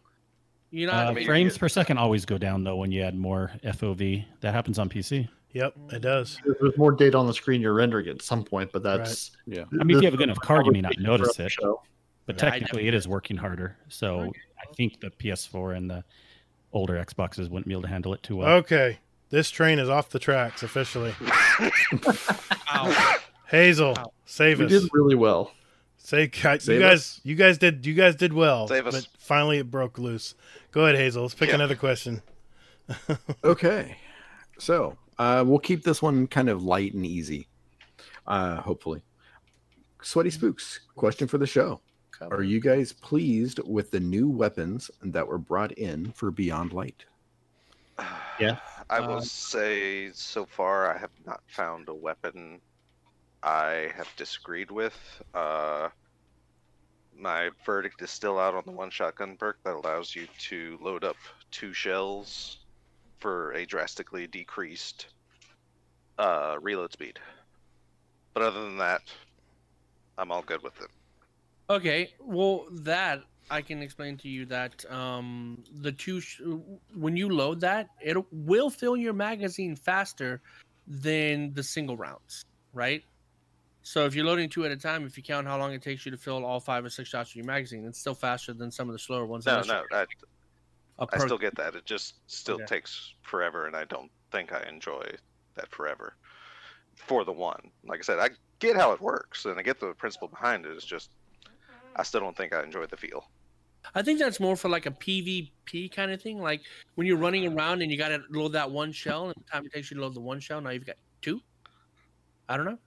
you're 0.71 0.91
not. 0.91 1.09
Uh, 1.09 1.12
mean, 1.12 1.27
frames 1.27 1.59
per 1.59 1.69
second 1.69 1.99
always 1.99 2.25
go 2.25 2.39
down 2.39 2.65
though 2.65 2.77
when 2.77 2.91
you 2.91 3.03
add 3.03 3.15
more 3.15 3.53
FOV. 3.62 4.25
That 4.41 4.55
happens 4.55 4.79
on 4.79 4.89
PC. 4.89 5.29
Yep, 5.53 5.75
it 5.93 6.01
does. 6.01 6.39
There's 6.61 6.79
more 6.79 6.93
data 6.93 7.19
on 7.19 7.27
the 7.27 7.35
screen 7.35 7.61
you're 7.61 7.75
rendering 7.75 8.07
at 8.09 8.23
some 8.23 8.43
point, 8.45 8.71
but 8.73 8.83
that's 8.83 9.33
Yeah. 9.47 9.65
I 9.81 9.85
mean, 9.85 9.97
if 9.97 10.03
you 10.03 10.07
have 10.07 10.15
a 10.15 10.17
good 10.17 10.29
enough 10.31 10.41
card, 10.41 10.65
you 10.65 10.73
may 10.73 10.81
not 10.81 10.97
notice 10.99 11.39
it, 11.41 11.51
show. 11.51 11.83
but 12.25 12.37
Yeah, 12.41 12.51
technically 12.51 12.87
it 12.89 12.95
is 12.95 13.07
working 13.09 13.37
harder. 13.37 13.77
So 13.89 14.33
I 14.61 14.75
think 14.77 15.01
the 15.01 15.11
PS4 15.11 15.77
and 15.77 15.91
the 15.91 16.05
older 16.73 17.05
Xboxes 17.05 17.51
wouldn't 17.51 17.67
be 17.67 17.73
able 17.75 17.83
to 17.83 17.89
handle 17.89 18.15
it 18.15 18.23
too 18.23 18.37
well. 18.37 18.49
Okay, 18.59 18.99
this 19.31 19.51
train 19.51 19.78
is 19.78 19.89
off 19.89 20.11
the 20.11 20.19
tracks 20.19 20.62
officially. 20.62 21.15
Hazel, 23.48 23.94
Wow. 23.97 24.12
save 24.27 24.59
We 24.61 24.66
us. 24.66 24.70
did 24.70 24.89
really 24.93 25.15
well. 25.16 25.52
Say, 25.98 26.28
guys, 26.28 26.66
you 26.66 26.74
Save 26.74 26.81
guys, 26.81 26.98
us. 26.98 27.20
you 27.24 27.35
guys 27.35 27.59
did, 27.59 27.85
you 27.85 27.94
guys 27.94 28.16
did 28.16 28.32
well. 28.32 28.69
Save 28.69 28.86
us. 28.86 28.94
But 29.07 29.09
finally, 29.20 29.59
it 29.59 29.70
broke 29.70 29.98
loose. 29.98 30.35
Go 30.73 30.85
ahead, 30.85 30.97
Hazel. 30.97 31.23
Let's 31.23 31.35
pick 31.35 31.48
Yeah. 31.51 31.57
another 31.57 31.77
question. 31.77 32.23
Okay. 33.44 33.97
So 34.59 34.97
uh, 35.19 35.44
we'll 35.47 35.59
keep 35.61 35.85
this 35.85 36.02
one 36.02 36.27
kind 36.27 36.48
of 36.48 36.65
light 36.65 36.93
and 36.94 37.07
easy. 37.07 37.47
Uh, 38.27 38.57
hopefully. 38.57 39.02
Sweaty 40.02 40.31
Spooks, 40.31 40.81
question 40.97 41.28
for 41.28 41.39
the 41.39 41.47
show. 41.47 41.81
Are 42.20 42.43
you 42.43 42.61
guys 42.61 42.93
pleased 42.93 43.61
with 43.65 43.90
the 43.93 44.01
new 44.01 44.28
weapons 44.28 44.90
that 45.02 45.27
were 45.27 45.39
brought 45.39 45.73
in 45.73 46.12
for 46.12 46.31
Beyond 46.31 46.73
Light? 46.73 47.05
Yeah. 48.40 48.57
I 48.91 49.01
will 49.01 49.19
Uh, 49.19 49.23
say 49.23 50.12
so 50.12 50.45
far 50.45 50.95
I 50.95 50.99
have 50.99 51.12
not 51.25 51.43
found 51.49 51.89
a 51.89 51.95
weapon 51.95 52.61
I 53.43 53.91
have 53.97 54.15
disagreed 54.17 54.71
with. 54.71 55.23
Uh, 55.35 55.91
my 57.17 57.51
verdict 57.65 58.03
is 58.03 58.11
still 58.11 58.39
out 58.39 58.55
on 58.55 58.65
the 58.67 58.73
one 58.73 58.91
shotgun 58.91 59.37
perk 59.37 59.62
that 59.65 59.75
allows 59.77 60.15
you 60.15 60.27
to 60.49 60.79
load 60.83 61.05
up 61.05 61.17
two 61.53 61.73
shells 61.73 62.59
for 63.21 63.53
a 63.53 63.67
drastically 63.67 64.27
decreased 64.27 65.09
uh, 66.19 66.59
reload 66.61 66.93
speed. 66.93 67.21
But 68.35 68.43
other 68.43 68.62
than 68.65 68.79
that, 68.79 69.03
I'm 70.19 70.33
all 70.33 70.43
good 70.43 70.62
with 70.62 70.81
it. 70.81 70.91
Okay, 71.71 72.15
well, 72.19 72.67
that 72.71 73.25
I 73.51 73.63
can 73.63 73.83
explain 73.83 74.17
to 74.19 74.29
you 74.29 74.47
that 74.47 74.91
um, 74.91 75.65
the 75.81 75.93
two 75.93 76.21
sh- 76.21 76.41
when 76.95 77.17
you 77.17 77.29
load 77.29 77.61
that, 77.61 77.89
it 78.01 78.17
will 78.33 78.71
fill 78.71 78.97
your 78.97 79.13
magazine 79.13 79.77
faster 79.77 80.41
than 80.87 81.53
the 81.55 81.63
single 81.63 81.97
rounds, 81.97 82.43
right? 82.73 83.03
So 83.83 84.05
if 84.05 84.15
you're 84.15 84.25
loading 84.25 84.49
two 84.49 84.65
at 84.65 84.71
a 84.71 84.77
time, 84.77 85.05
if 85.05 85.17
you 85.17 85.23
count 85.23 85.47
how 85.47 85.59
long 85.59 85.73
it 85.73 85.83
takes 85.83 86.05
you 86.05 86.13
to 86.13 86.19
fill 86.19 86.45
all 86.45 86.61
five 86.61 86.85
or 86.85 86.91
six 86.91 87.09
shots 87.09 87.31
of 87.31 87.37
your 87.37 87.47
magazine, 87.47 87.85
it's 87.87 87.99
still 87.99 88.15
faster 88.15 88.53
than 88.53 88.71
some 88.71 88.89
of 88.89 88.93
the 88.93 88.99
slower 88.99 89.27
ones. 89.27 89.47
No, 89.47 89.63
no, 89.63 89.85
I, 89.91 90.07
I 91.13 91.19
still 91.19 91.39
get 91.39 91.57
that. 91.57 91.75
It 91.75 91.87
just 91.87 92.15
still 92.27 92.57
Okay. 92.57 92.67
takes 92.67 93.15
forever, 93.23 93.67
and 93.67 93.75
I 93.75 93.85
don't 93.85 94.11
think 94.33 94.53
I 94.53 94.63
enjoy 94.69 95.03
that 95.57 95.71
forever 95.71 96.15
for 96.95 97.25
the 97.25 97.33
one. 97.33 97.71
Like 97.85 98.01
I 98.01 98.03
said, 98.03 98.19
I 98.19 98.31
get 98.61 98.77
how 98.77 98.93
it 98.93 99.01
works, 99.01 99.45
and 99.47 99.59
I 99.59 99.63
get 99.63 99.81
the 99.81 99.95
principle 99.95 100.29
behind 100.29 100.67
it. 100.67 100.73
It's 100.73 100.85
just 100.85 101.11
I 101.97 102.03
still 102.03 102.21
don't 102.21 102.37
think 102.37 102.53
I 102.53 102.63
enjoy 102.63 102.87
the 102.87 102.97
feel. 102.97 103.25
I 103.94 104.02
think 104.02 104.19
that's 104.19 104.39
more 104.40 104.57
for 104.57 104.69
like 104.69 104.86
a 104.86 104.90
PvP 104.90 105.90
kind 105.93 106.11
of 106.12 106.20
thing. 106.23 106.40
Like 106.40 106.61
when 106.94 107.07
you're 107.07 107.16
running 107.16 107.47
around 107.57 107.82
and 107.82 107.90
you 107.90 107.97
got 107.98 108.09
to 108.09 108.23
load 108.31 108.52
that 108.52 108.70
one 108.70 108.93
shell, 108.93 109.27
and 109.27 109.35
the 109.36 109.51
time 109.51 109.65
it 109.66 109.73
takes 109.73 109.90
you 109.90 109.97
to 109.97 110.02
load 110.02 110.15
the 110.15 110.20
one 110.20 110.40
shell, 110.40 110.61
now 110.61 110.70
you've 110.70 110.86
got 110.86 110.97
two. 111.23 111.40
I 112.48 112.57
don't 112.57 112.66
know. 112.66 112.78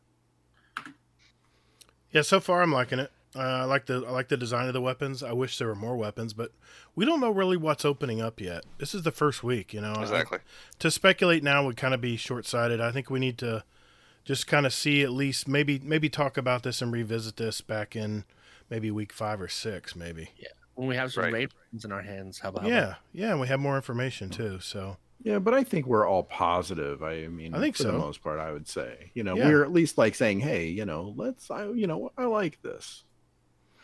Yeah, 2.12 2.22
so 2.22 2.40
far 2.40 2.62
I'm 2.62 2.72
liking 2.72 3.00
it. 3.00 3.12
Uh, 3.36 3.40
I 3.40 3.64
like 3.64 3.88
the 3.88 4.04
I 4.08 4.12
like 4.12 4.28
the 4.30 4.38
design 4.38 4.68
of 4.68 4.74
the 4.74 4.82
weapons. 4.82 5.24
I 5.24 5.32
wish 5.34 5.58
there 5.58 5.68
were 5.68 5.74
more 5.76 5.98
weapons, 5.98 6.34
but 6.34 6.52
we 6.96 7.04
don't 7.06 7.20
know 7.20 7.32
really 7.32 7.58
what's 7.58 7.84
opening 7.84 8.22
up 8.22 8.40
yet. 8.40 8.64
This 8.78 8.94
is 8.94 9.02
the 9.02 9.12
first 9.12 9.44
week, 9.44 9.74
you 9.74 9.82
know. 9.82 9.94
I- 9.94 10.04
Exactly. 10.04 10.38
to 10.78 10.92
speculate 10.92 11.42
now 11.44 11.66
would 11.66 11.76
kind 11.78 11.96
of 11.96 12.02
be 12.02 12.16
short 12.16 12.46
sighted. 12.46 12.80
I 12.80 12.92
think 12.92 13.10
we 13.10 13.20
need 13.20 13.40
to 13.40 13.64
just 14.24 14.46
kind 14.46 14.68
of 14.68 14.74
see 14.74 15.02
at 15.02 15.12
least 15.12 15.48
maybe 15.48 15.80
maybe 15.80 16.10
talk 16.10 16.38
about 16.38 16.62
this 16.62 16.80
and 16.84 16.92
revisit 16.92 17.38
this 17.38 17.62
back 17.62 17.96
in 17.96 18.26
maybe 18.70 18.92
week 18.92 19.12
five 19.12 19.42
or 19.42 19.48
six, 19.48 19.96
maybe. 19.96 20.30
Yeah, 20.38 20.50
when 20.76 20.88
we 20.88 20.96
have 20.96 21.12
some 21.14 21.24
Right. 21.24 21.34
raid 21.34 21.50
weapons 21.54 21.86
in 21.86 21.92
our 21.92 22.02
hands, 22.02 22.40
how 22.40 22.50
about 22.50 22.64
how 22.64 22.70
Yeah, 22.70 22.96
yeah, 23.12 23.32
and 23.32 23.40
we 23.40 23.48
have 23.48 23.60
more 23.60 23.76
information 23.76 24.30
too. 24.30 24.60
So 24.60 24.98
Yeah, 25.22 25.40
but 25.40 25.54
I 25.54 25.64
think 25.64 25.86
we're 25.86 26.06
all 26.06 26.24
positive. 26.24 27.02
I 27.02 27.28
mean, 27.30 27.56
I 27.56 27.60
think 27.60 27.78
for 27.78 27.84
so. 27.84 27.92
the 27.94 27.98
most 27.98 28.22
part, 28.22 28.40
I 28.40 28.52
would 28.52 28.68
say. 28.68 29.12
You 29.14 29.24
know, 29.24 29.36
Yeah. 29.38 29.48
we're 29.48 29.64
at 29.64 29.72
least 29.72 29.98
like 29.98 30.16
saying, 30.16 30.42
"Hey, 30.42 30.68
you 30.68 30.84
know, 30.86 31.14
let's." 31.16 31.50
I, 31.50 31.70
you 31.70 31.88
know, 31.88 32.12
I 32.18 32.26
like 32.26 32.62
this. 32.62 33.06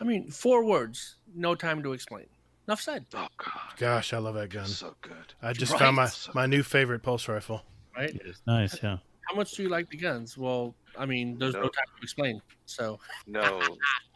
I 0.00 0.04
mean, 0.04 0.30
four 0.30 0.64
words, 0.64 1.16
no 1.34 1.54
time 1.54 1.82
to 1.82 1.92
explain. 1.94 2.26
Enough 2.68 2.82
said. 2.82 3.06
Oh 3.14 3.26
god, 3.38 3.76
gosh, 3.78 4.12
I 4.12 4.18
love 4.18 4.34
that 4.34 4.50
gun. 4.50 4.66
so 4.66 4.94
good. 5.00 5.34
I 5.40 5.52
just 5.54 5.72
Right. 5.72 5.78
found 5.78 5.96
my 5.96 6.06
So 6.06 6.30
my 6.34 6.46
new 6.46 6.62
favorite 6.62 7.02
pulse 7.02 7.26
rifle. 7.26 7.62
Right? 7.96 8.10
It 8.14 8.22
is 8.26 8.42
nice, 8.46 8.82
yeah. 8.82 8.98
How 9.28 9.34
much 9.34 9.52
do 9.52 9.62
you 9.62 9.68
like 9.70 9.88
the 9.90 9.96
guns? 9.96 10.36
Well, 10.36 10.74
I 10.98 11.06
mean, 11.06 11.38
there's 11.38 11.54
no 11.54 11.62
Nope. 11.62 11.74
time 11.74 11.84
to 11.96 12.02
explain. 12.02 12.40
So 12.66 12.98
No, 13.26 13.60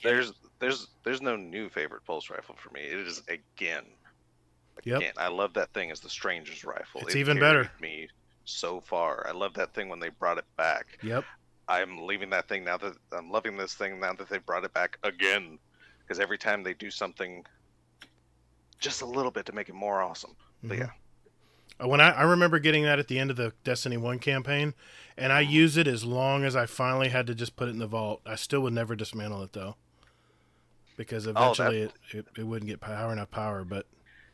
there's 0.03 0.33
there's 0.61 0.89
there's 1.05 1.21
no 1.23 1.37
new 1.37 1.69
favorite 1.69 2.05
pulse 2.05 2.31
rifle 2.31 2.55
for 2.59 2.71
me. 2.71 2.81
It 2.83 3.07
is 3.07 3.23
again. 3.29 3.85
Yep. 4.85 4.97
Again, 4.99 5.13
I 5.17 5.29
love 5.29 5.55
that 5.55 5.73
thing 5.73 5.91
as 5.91 6.01
the 6.01 6.09
stranger's 6.11 6.65
rifle. 6.65 7.01
It's 7.03 7.15
It 7.15 7.21
even 7.21 7.39
better. 7.39 7.71
Me 7.81 8.09
so 8.45 8.81
far. 8.81 9.27
I 9.27 9.33
love 9.33 9.55
that 9.55 9.73
thing 9.75 9.89
when 9.89 10.01
they 10.01 10.09
brought 10.11 10.37
it 10.39 10.45
back. 10.57 10.99
Yep. 11.03 11.25
I'm 11.69 12.05
leaving 12.07 12.29
that 12.31 12.49
thing 12.49 12.65
now 12.65 12.77
that 12.79 12.95
I'm 13.13 13.31
loving 13.31 13.57
this 13.57 13.75
thing 13.75 13.99
now 14.01 14.13
that 14.15 14.29
they 14.29 14.39
brought 14.39 14.65
it 14.65 14.75
back 14.75 14.99
again. 15.03 15.59
Because 16.01 16.21
every 16.21 16.37
time 16.37 16.63
they 16.63 16.75
do 16.75 16.91
something 16.91 17.45
just 18.79 19.01
a 19.03 19.07
little 19.07 19.31
bit 19.31 19.47
to 19.47 19.53
make 19.53 19.69
it 19.69 19.75
more 19.75 20.03
awesome. 20.03 20.37
But 20.63 20.77
Mhm. 20.77 20.81
yeah. 20.81 20.91
Uh, 21.83 21.89
When 21.89 22.01
I, 22.01 22.11
I 22.11 22.23
remember 22.23 22.59
getting 22.59 22.83
that 22.85 22.99
at 22.99 23.09
the 23.09 23.19
end 23.19 23.31
of 23.31 23.37
the 23.37 23.53
Destiny 23.65 23.97
1 23.97 24.19
campaign, 24.19 24.75
and 25.17 25.33
I 25.33 25.41
used 25.41 25.79
it 25.79 25.89
as 25.89 26.05
long 26.05 26.45
as 26.45 26.55
I 26.55 26.67
finally 26.67 27.09
had 27.09 27.27
to 27.29 27.35
just 27.35 27.57
put 27.57 27.69
it 27.69 27.73
in 27.73 27.79
the 27.79 27.87
vault. 27.87 28.21
I 28.27 28.35
still 28.37 28.61
would 28.61 28.73
never 28.75 28.95
dismantle 28.95 29.43
it, 29.43 29.53
though. 29.55 29.77
Because 30.97 31.27
Oh, 31.27 31.33
that- 31.33 31.43
eventually 31.43 31.83
it, 31.83 31.93
it, 32.13 32.27
it 32.39 32.47
wouldn't 32.47 32.69
get 32.69 32.81
power 32.81 33.13
enough 33.13 33.31
power, 33.31 33.65
but 33.65 33.87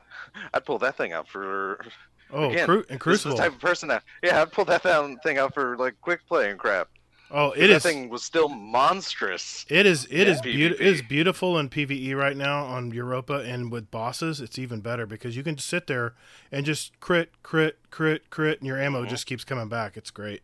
I'd 0.55 0.65
pull 0.65 0.79
that 0.79 0.97
thing 0.97 1.13
out 1.13 1.29
for. 1.29 1.85
Oh, 2.33 2.51
Again, 2.51 2.67
Cru- 2.67 2.85
and 2.89 3.01
this 3.01 3.27
is 3.27 3.33
the 3.33 3.35
type 3.35 3.53
of 3.55 3.61
person 3.61 3.89
that. 3.89 4.05
Yeah, 4.23 4.43
I'd 4.43 4.53
pull 4.53 4.65
that 4.67 4.83
thing 4.83 5.19
thing 5.25 5.39
out 5.39 5.53
for 5.55 5.77
like 5.77 6.01
quick 6.01 6.27
play 6.29 6.51
and 6.51 6.59
crap. 6.59 6.89
Oh, 7.33 7.53
it 7.53 7.69
that 7.69 7.71
is- 7.71 7.83
thing 7.83 8.09
was 8.09 8.25
still 8.25 8.49
monstrous. 8.49 9.65
It 9.69 9.87
is 9.87 10.07
it 10.11 10.29
in 10.29 10.41
beautiful. 10.43 10.87
It 10.87 10.89
is 10.89 11.03
beautiful 11.03 11.59
in 11.59 11.69
PVE 11.69 12.17
right 12.17 12.37
now 12.37 12.65
on 12.65 12.91
Europa, 12.91 13.39
and 13.39 13.71
with 13.71 13.91
bosses, 13.91 14.41
it's 14.41 14.59
even 14.59 14.81
better 14.81 15.07
because 15.07 15.37
you 15.37 15.43
can 15.43 15.57
just 15.57 15.69
sit 15.69 15.87
there 15.87 16.15
and 16.51 16.67
just 16.67 16.99
crit, 17.01 17.31
crit, 17.43 17.79
crit, 17.91 18.31
crit, 18.31 18.59
and 18.59 18.67
your 18.67 18.81
ammo 18.81 19.01
mm-hmm. 19.03 19.11
just 19.11 19.27
keeps 19.27 19.45
coming 19.45 19.69
back. 19.69 19.97
It's 19.97 20.11
great. 20.11 20.43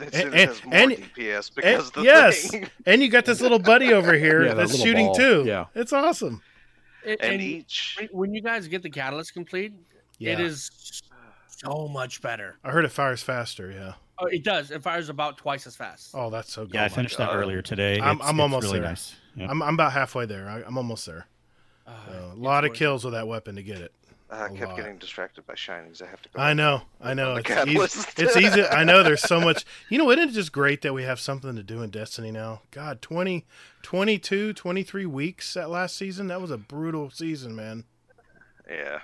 And 0.00 0.14
it 0.14 0.14
And- 0.14 0.34
and- 0.34 0.64
more 0.64 0.74
and- 0.74 0.92
DPS 0.92 1.46
and- 1.48 1.54
because 1.56 1.90
the 1.92 2.02
yes, 2.02 2.50
thing. 2.50 2.68
and 2.86 3.02
you 3.02 3.08
got 3.08 3.24
this 3.24 3.40
little 3.40 3.58
buddy 3.58 3.92
over 3.92 4.14
here 4.14 4.44
Yeah, 4.44 4.54
that's 4.54 4.72
little 4.72 4.86
shooting 4.86 5.06
ball. 5.06 5.14
too. 5.14 5.44
Yeah. 5.46 5.66
it's 5.74 5.92
awesome. 5.92 6.42
And, 7.06 7.20
And 7.20 7.32
and 7.34 7.42
each- 7.42 7.96
when- 7.98 8.08
when 8.12 8.34
you 8.34 8.42
guys 8.42 8.66
get 8.68 8.82
the 8.82 8.90
catalyst 8.90 9.34
complete, 9.34 9.72
Yeah. 10.18 10.32
it 10.32 10.40
is 10.40 10.70
so 11.48 11.88
much 11.88 12.20
better. 12.22 12.56
I 12.64 12.70
heard 12.70 12.84
it 12.84 12.90
fires 12.92 13.22
faster. 13.22 13.70
Yeah. 13.70 13.94
Oh, 14.18 14.26
it 14.26 14.44
does. 14.44 14.70
It 14.70 14.82
fires 14.82 15.08
about 15.08 15.36
twice 15.38 15.66
as 15.66 15.74
fast. 15.76 16.10
Oh, 16.14 16.30
that's 16.30 16.52
so 16.52 16.64
good. 16.64 16.74
Yeah, 16.74 16.82
I 16.82 16.86
Oh 16.86 16.88
my 16.90 16.94
finished 16.94 17.18
that 17.18 17.30
God. 17.30 17.36
earlier 17.36 17.62
today. 17.62 17.94
I'm, 18.00 18.16
It's- 18.16 18.28
I'm 18.28 18.36
it's 18.36 18.40
almost 18.42 18.62
really 18.64 18.78
there. 18.80 18.88
nice. 18.88 19.16
Yeah. 19.36 19.50
I'm, 19.50 19.60
I'm 19.62 19.74
about 19.74 19.92
halfway 19.92 20.26
there. 20.26 20.48
I, 20.48 20.62
I'm 20.62 20.78
almost 20.78 21.04
there. 21.06 21.26
Uh, 21.86 21.90
So, 22.08 22.32
a 22.34 22.38
lot 22.40 22.64
of 22.64 22.72
kills 22.72 23.04
with 23.04 23.12
that 23.14 23.26
weapon 23.26 23.56
to 23.56 23.62
get 23.62 23.78
it. 23.78 23.92
I 24.34 24.48
kept 24.48 24.70
lot. 24.70 24.76
getting 24.76 24.98
distracted 24.98 25.46
by 25.46 25.54
shinings. 25.54 26.02
I 26.02 26.06
have 26.06 26.20
to 26.22 26.28
go. 26.28 26.40
I 26.40 26.54
know, 26.54 26.82
I 27.00 27.14
know. 27.14 27.36
It's 27.36 27.50
easy, 27.50 28.22
it's 28.22 28.36
easy. 28.36 28.64
I 28.64 28.84
know 28.84 29.02
there's 29.02 29.22
so 29.22 29.40
much. 29.40 29.64
You 29.88 29.98
know, 29.98 30.10
isn't 30.10 30.30
it 30.30 30.32
just 30.32 30.50
great 30.50 30.82
that 30.82 30.92
we 30.92 31.04
have 31.04 31.20
something 31.20 31.54
to 31.54 31.62
do 31.62 31.82
in 31.82 31.90
Destiny 31.90 32.30
now? 32.32 32.62
God, 32.70 33.00
20, 33.00 33.44
22, 33.82 34.52
23 34.52 35.06
weeks 35.06 35.54
that 35.54 35.70
last 35.70 35.96
season. 35.96 36.26
That 36.28 36.40
was 36.40 36.50
a 36.50 36.58
brutal 36.58 37.10
season, 37.10 37.54
man. 37.54 37.84
Yeah. 38.68 39.00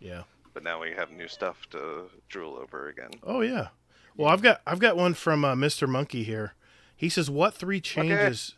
Yeah. 0.00 0.22
But 0.52 0.64
now 0.64 0.80
we 0.80 0.92
have 0.92 1.10
new 1.10 1.28
stuff 1.28 1.68
to 1.70 2.10
drool 2.28 2.56
over 2.56 2.88
again. 2.88 3.10
Oh 3.22 3.40
yeah. 3.40 3.68
Well, 4.16 4.28
I've 4.28 4.42
got 4.42 4.60
I've 4.66 4.78
got 4.78 4.96
one 4.96 5.14
from 5.14 5.44
uh, 5.44 5.54
Mr. 5.54 5.88
Monkey 5.88 6.24
here. 6.24 6.54
He 6.96 7.08
says, 7.08 7.30
"What 7.30 7.54
three 7.54 7.80
changes 7.80 8.54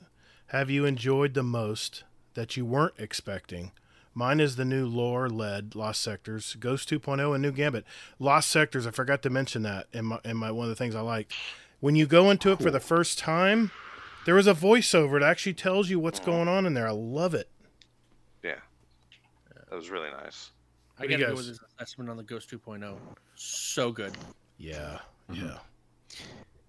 have 0.48 0.70
you 0.70 0.84
enjoyed 0.84 1.34
the 1.34 1.42
most 1.42 2.04
that 2.34 2.56
you 2.56 2.64
weren't 2.64 2.94
expecting?" 2.98 3.72
Mine 4.16 4.40
is 4.40 4.56
the 4.56 4.64
new 4.64 4.86
lore-led 4.86 5.74
Lost 5.74 6.02
Sectors, 6.02 6.56
Ghost 6.58 6.88
2.0, 6.88 7.34
and 7.34 7.42
New 7.42 7.52
Gambit. 7.52 7.84
Lost 8.18 8.48
Sectors, 8.50 8.86
I 8.86 8.90
forgot 8.90 9.20
to 9.24 9.30
mention 9.30 9.60
that 9.64 9.88
in 9.92 10.06
my 10.06 10.20
in 10.24 10.38
my 10.38 10.50
one 10.50 10.64
of 10.64 10.70
the 10.70 10.74
things 10.74 10.94
I 10.94 11.02
like. 11.02 11.30
When 11.80 11.96
you 11.96 12.06
go 12.06 12.30
into 12.30 12.50
it 12.50 12.58
for 12.58 12.70
the 12.70 12.80
first 12.80 13.18
time, 13.18 13.72
there 14.24 14.38
is 14.38 14.46
a 14.46 14.54
voiceover 14.54 15.20
that 15.20 15.28
actually 15.28 15.52
tells 15.52 15.90
you 15.90 16.00
what's 16.00 16.18
mm-hmm. 16.18 16.30
going 16.30 16.48
on 16.48 16.64
in 16.64 16.72
there. 16.72 16.88
I 16.88 16.92
love 16.92 17.34
it. 17.34 17.50
Yeah. 18.42 18.54
That 19.68 19.76
was 19.76 19.90
really 19.90 20.10
nice. 20.10 20.50
I 20.98 21.02
What 21.02 21.10
do 21.10 21.12
gotta 21.12 21.22
go 21.22 21.28
guys- 21.28 21.36
with 21.36 21.48
this 21.48 21.60
assessment 21.76 22.08
on 22.08 22.16
the 22.16 22.22
Ghost 22.22 22.50
2.0. 22.50 22.96
So 23.34 23.92
good. 23.92 24.16
Yeah. 24.56 24.98
Mm-hmm. 25.30 25.44
Yeah. 25.44 25.58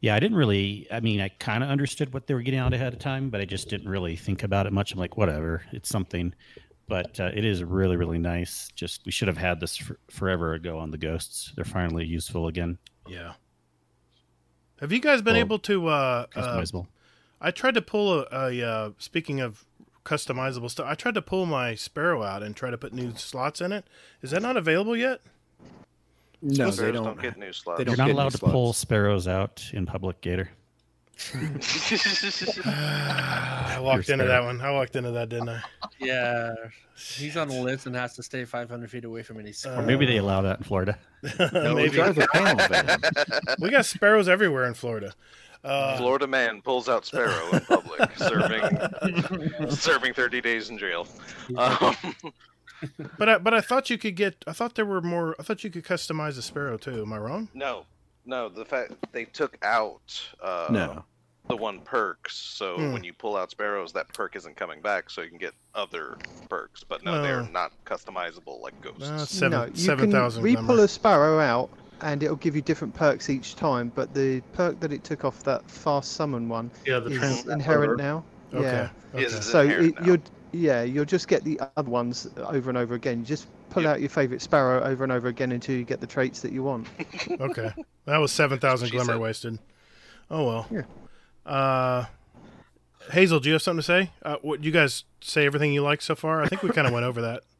Yeah, 0.01 0.15
I 0.15 0.19
didn't 0.19 0.37
really. 0.37 0.85
I 0.91 0.99
mean, 0.99 1.21
I 1.21 1.29
kind 1.29 1.63
of 1.63 1.69
understood 1.69 2.13
what 2.13 2.27
they 2.27 2.33
were 2.33 2.41
getting 2.41 2.59
out 2.59 2.73
ahead 2.73 2.91
of 2.93 2.99
time, 2.99 3.29
but 3.29 3.39
I 3.39 3.45
just 3.45 3.69
didn't 3.69 3.89
really 3.89 4.17
think 4.17 4.43
about 4.43 4.67
it 4.67 4.73
much. 4.73 4.91
I'm 4.91 4.99
like, 4.99 5.15
whatever, 5.15 5.63
it's 5.71 5.87
something. 5.89 6.35
But 6.87 7.19
uh, 7.19 7.31
it 7.33 7.43
is 7.43 7.63
really, 7.63 7.97
really 7.97 8.17
nice. 8.17 8.69
Just 8.75 9.05
we 9.05 9.11
should 9.11 9.27
have 9.27 9.37
had 9.37 9.59
this 9.59 9.75
for, 9.75 9.99
forever 10.09 10.53
ago 10.53 10.79
on 10.79 10.91
the 10.91 10.97
ghosts. 10.97 11.51
They're 11.55 11.65
finally 11.65 12.05
useful 12.05 12.47
again. 12.47 12.77
Yeah. 13.07 13.33
Have 14.79 14.91
you 14.91 14.99
guys 14.99 15.21
been 15.21 15.33
Well, 15.33 15.41
able 15.41 15.59
to 15.59 15.87
uh, 15.87 16.25
uh 16.35 16.41
customizable. 16.41 16.87
I 17.41 17.51
tried 17.51 17.73
to 17.75 17.81
pull 17.81 18.19
a, 18.19 18.25
a 18.31 18.61
uh, 18.67 18.91
speaking 18.97 19.41
of 19.41 19.65
customizable 20.05 20.69
stuff. 20.69 20.87
I 20.87 20.95
tried 20.95 21.15
to 21.15 21.21
pull 21.21 21.45
my 21.45 21.75
Sparrow 21.75 22.23
out 22.23 22.41
and 22.41 22.55
try 22.55 22.69
to 22.69 22.77
put 22.77 22.93
new 22.93 23.13
slots 23.15 23.59
in 23.59 23.71
it. 23.71 23.85
Is 24.21 24.31
that 24.31 24.41
not 24.41 24.55
available 24.55 24.95
yet? 24.95 25.21
No, 26.41 26.53
Sparrows 26.53 26.77
they 26.77 26.91
don't. 26.91 27.03
don't 27.03 27.21
get 27.21 27.37
new 27.37 27.51
slots. 27.51 27.79
They 27.79 27.83
don't 27.83 27.97
You're 27.97 28.07
not 28.07 28.13
allowed 28.13 28.31
to 28.31 28.37
slots. 28.37 28.51
pull 28.53 28.73
sparrows 28.73 29.27
out 29.27 29.65
in 29.73 29.85
public, 29.85 30.21
Gator. 30.21 30.49
I 32.65 33.79
walked 33.81 34.09
into 34.09 34.25
that 34.25 34.43
one. 34.43 34.61
I 34.61 34.71
walked 34.71 34.95
into 34.95 35.11
that, 35.11 35.29
didn't 35.29 35.49
I? 35.49 35.61
Yeah. 35.99 36.53
He's 36.95 37.37
on 37.37 37.47
the 37.47 37.59
list 37.59 37.85
and 37.85 37.95
has 37.95 38.15
to 38.15 38.23
stay 38.23 38.45
500 38.45 38.89
feet 38.89 39.05
away 39.05 39.23
from 39.23 39.39
any 39.39 39.53
Or 39.65 39.81
maybe 39.81 40.05
they 40.05 40.17
allow 40.17 40.41
that 40.41 40.59
in 40.59 40.63
Florida. 40.63 40.97
Maybe. 41.53 41.89
drives 41.89 42.17
a 42.17 42.27
panel 42.27 42.67
van. 42.67 42.99
we 43.59 43.69
got 43.69 43.85
sparrows 43.85 44.27
everywhere 44.27 44.65
in 44.65 44.73
Florida. 44.73 45.13
Uh, 45.63 45.97
Florida 45.97 46.27
man 46.27 46.61
pulls 46.61 46.87
out 46.87 47.05
sparrow 47.05 47.49
in 47.51 47.59
public, 47.61 48.15
serving 48.17 49.69
serving 49.69 50.13
30 50.13 50.41
days 50.41 50.69
in 50.69 50.77
jail. 50.77 51.07
Um, 51.57 51.95
but 53.17 53.29
I, 53.29 53.37
but 53.39 53.53
I 53.53 53.61
thought 53.61 53.89
you 53.89 53.97
could 53.97 54.15
get. 54.15 54.43
I 54.47 54.53
thought 54.53 54.75
there 54.75 54.85
were 54.85 55.01
more. 55.01 55.35
I 55.39 55.43
thought 55.43 55.63
you 55.63 55.69
could 55.71 55.83
customize 55.83 56.37
a 56.37 56.41
sparrow 56.41 56.77
too. 56.77 57.01
Am 57.01 57.11
I 57.11 57.17
wrong? 57.17 57.49
no, 57.53 57.85
no, 58.27 58.49
the 58.49 58.65
fact 58.65 58.93
they 59.11 59.25
took 59.25 59.57
out 59.63 60.21
uh, 60.43 60.67
No. 60.69 61.03
the 61.49 61.55
one 61.55 61.79
perks, 61.79 62.35
so 62.35 62.75
Hmm. 62.75 62.91
when 62.93 63.03
you 63.03 63.13
pull 63.13 63.35
out 63.37 63.49
sparrows, 63.49 63.93
that 63.93 64.13
perk 64.13 64.35
isn't 64.35 64.55
coming 64.57 64.81
back, 64.81 65.09
so 65.09 65.21
you 65.21 65.29
can 65.29 65.37
get 65.37 65.53
other 65.73 66.17
perks. 66.49 66.83
But 66.83 67.03
no, 67.05 67.21
they're 67.21 67.39
Oh. 67.41 67.47
not 67.51 67.71
customizable 67.85 68.61
like 68.61 68.79
ghosts. 68.81 69.09
Uh, 69.09 69.25
seven 69.25 69.51
no, 69.59 69.65
you 69.65 69.75
seven 69.75 70.11
thousand. 70.11 70.43
can 70.43 70.55
re-pull 70.55 70.79
a 70.81 70.87
sparrow 70.87 71.39
out, 71.39 71.69
and 72.01 72.21
it'll 72.21 72.35
give 72.35 72.55
you 72.55 72.61
different 72.61 72.93
perks 72.93 73.29
each 73.29 73.55
time. 73.55 73.91
But 73.95 74.13
the 74.13 74.41
perk 74.53 74.79
that 74.81 74.91
it 74.91 75.03
took 75.05 75.23
off 75.23 75.41
that 75.43 75.69
fast 75.71 76.11
summon 76.13 76.49
one 76.49 76.69
Yeah, 76.85 76.99
the 76.99 77.11
is 77.11 77.17
trans- 77.17 77.47
inherent 77.47 77.97
now. 77.97 78.23
Okay. 78.53 78.63
Yeah. 78.63 78.89
okay. 79.15 79.23
Is 79.25 79.45
So 79.45 79.61
inherent 79.61 79.87
it, 79.87 80.01
now. 80.01 80.05
You'll 80.51 80.61
yeah 80.63 80.83
you'll 80.83 81.05
just 81.05 81.27
get 81.27 81.43
the 81.43 81.59
other 81.75 81.89
ones 81.89 82.27
over 82.37 82.69
and 82.69 82.77
over 82.77 82.95
again. 82.95 83.19
You 83.19 83.25
just 83.25 83.47
pull 83.69 83.83
Yep. 83.83 83.91
out 83.95 83.99
your 84.01 84.09
favorite 84.09 84.41
sparrow 84.41 84.83
over 84.83 85.03
and 85.03 85.11
over 85.11 85.27
again 85.27 85.51
until 85.51 85.75
you 85.75 85.83
get 85.83 85.99
the 86.01 86.07
traits 86.07 86.41
that 86.41 86.51
you 86.51 86.63
want. 86.63 86.87
Okay, 87.39 87.71
that 88.05 88.17
was 88.17 88.31
seven 88.31 88.59
thousand 88.59 88.89
glimmer 88.91 89.13
said. 89.13 89.19
wasted. 89.19 89.59
Oh 90.29 90.45
well. 90.45 90.67
Yeah. 90.71 90.81
Uh, 91.51 92.05
Hazel, 93.11 93.39
do 93.39 93.47
you 93.49 93.53
have 93.53 93.61
something 93.61 93.79
to 93.79 93.83
say? 93.83 94.11
Uh, 94.23 94.35
what 94.41 94.63
you 94.63 94.71
guys 94.71 95.05
say 95.21 95.45
everything 95.45 95.71
you 95.73 95.81
like 95.81 96.01
so 96.01 96.15
far? 96.15 96.41
I 96.41 96.47
think 96.47 96.61
we 96.63 96.69
kind 96.69 96.87
of 96.87 96.93
went 96.93 97.05
over 97.05 97.21
that. 97.21 97.43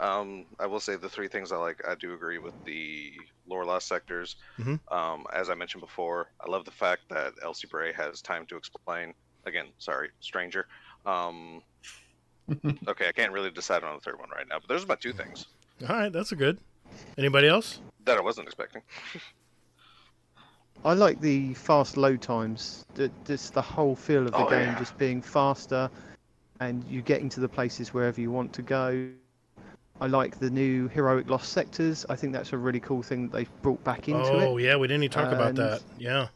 Um, 0.00 0.46
I 0.58 0.64
will 0.64 0.80
say 0.80 0.96
the 0.96 1.10
three 1.10 1.28
things 1.28 1.52
I 1.52 1.58
like. 1.58 1.86
I 1.86 1.94
do 1.94 2.14
agree 2.14 2.38
with 2.38 2.54
the 2.64 3.12
lore 3.46 3.66
lost 3.66 3.86
sectors. 3.86 4.36
Mhm. 4.58 4.80
Um, 4.90 5.26
as 5.30 5.50
I 5.50 5.54
mentioned 5.54 5.82
before, 5.82 6.30
I 6.40 6.48
love 6.50 6.64
the 6.64 6.70
fact 6.70 7.02
that 7.10 7.34
Elsie 7.42 7.68
Bray 7.70 7.92
has 7.92 8.22
time 8.22 8.46
to 8.46 8.56
explain. 8.56 9.12
Again, 9.44 9.66
sorry, 9.76 10.08
stranger. 10.20 10.66
Um, 11.04 11.60
okay, 12.88 13.08
I 13.08 13.12
can't 13.12 13.32
really 13.32 13.50
decide 13.50 13.84
on 13.84 13.94
the 13.94 14.00
third 14.00 14.18
one 14.18 14.28
right 14.30 14.46
now, 14.48 14.58
but 14.58 14.68
there's 14.68 14.84
about 14.84 15.00
two 15.00 15.12
things 15.12 15.46
All 15.88 15.96
right, 15.96 16.12
that's 16.12 16.32
a 16.32 16.36
good. 16.36 16.58
Anybody 17.16 17.48
else? 17.48 17.80
that 18.04 18.16
I 18.18 18.20
wasn't 18.20 18.46
expecting. 18.48 18.82
I 20.84 20.94
like 20.94 21.20
the 21.20 21.52
fast 21.54 21.96
load 21.96 22.22
times. 22.22 22.84
the- 22.94 23.10
Just 23.26 23.52
the 23.54 23.62
whole 23.62 23.94
feel 23.94 24.24
of 24.26 24.32
the 24.32 24.38
Oh, 24.38 24.48
game 24.50 24.68
yeah. 24.72 24.78
just 24.78 24.96
being 24.96 25.20
faster, 25.20 25.90
and 26.60 26.82
you 26.84 27.02
getting 27.02 27.28
to 27.30 27.40
the 27.40 27.48
places 27.48 27.92
wherever 27.92 28.20
you 28.20 28.30
want 28.30 28.52
to 28.54 28.62
go. 28.62 29.08
I 30.00 30.06
like 30.06 30.38
the 30.38 30.48
new 30.48 30.88
heroic 30.88 31.28
lost 31.28 31.52
sectors. 31.52 32.06
I 32.08 32.16
think 32.16 32.32
that's 32.32 32.54
a 32.54 32.58
really 32.58 32.80
cool 32.80 33.02
thing 33.02 33.28
that 33.28 33.32
they've 33.36 33.62
brought 33.62 33.84
back 33.84 34.08
into 34.08 34.20
it. 34.38 34.42
oh 34.48 34.56
yeah, 34.56 34.76
we 34.76 34.88
didn't 34.88 35.04
even 35.04 35.12
talk 35.12 35.30
about 35.32 35.54
that. 35.56 35.82
Yeah. 35.98 36.28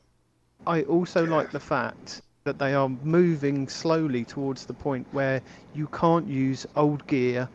I 0.66 0.83
also 0.83 1.24
like 1.26 1.50
the 1.50 1.60
fact 1.60 2.20
that 2.44 2.58
they 2.58 2.74
are 2.74 2.90
moving 3.02 3.66
slowly 3.68 4.23
towards 4.23 4.66
the 4.66 4.74
point 4.74 5.06
where 5.12 5.40
you 5.74 5.86
can't 5.89 6.28
use 6.28 6.66
old 6.76 7.06
gear 7.06 7.48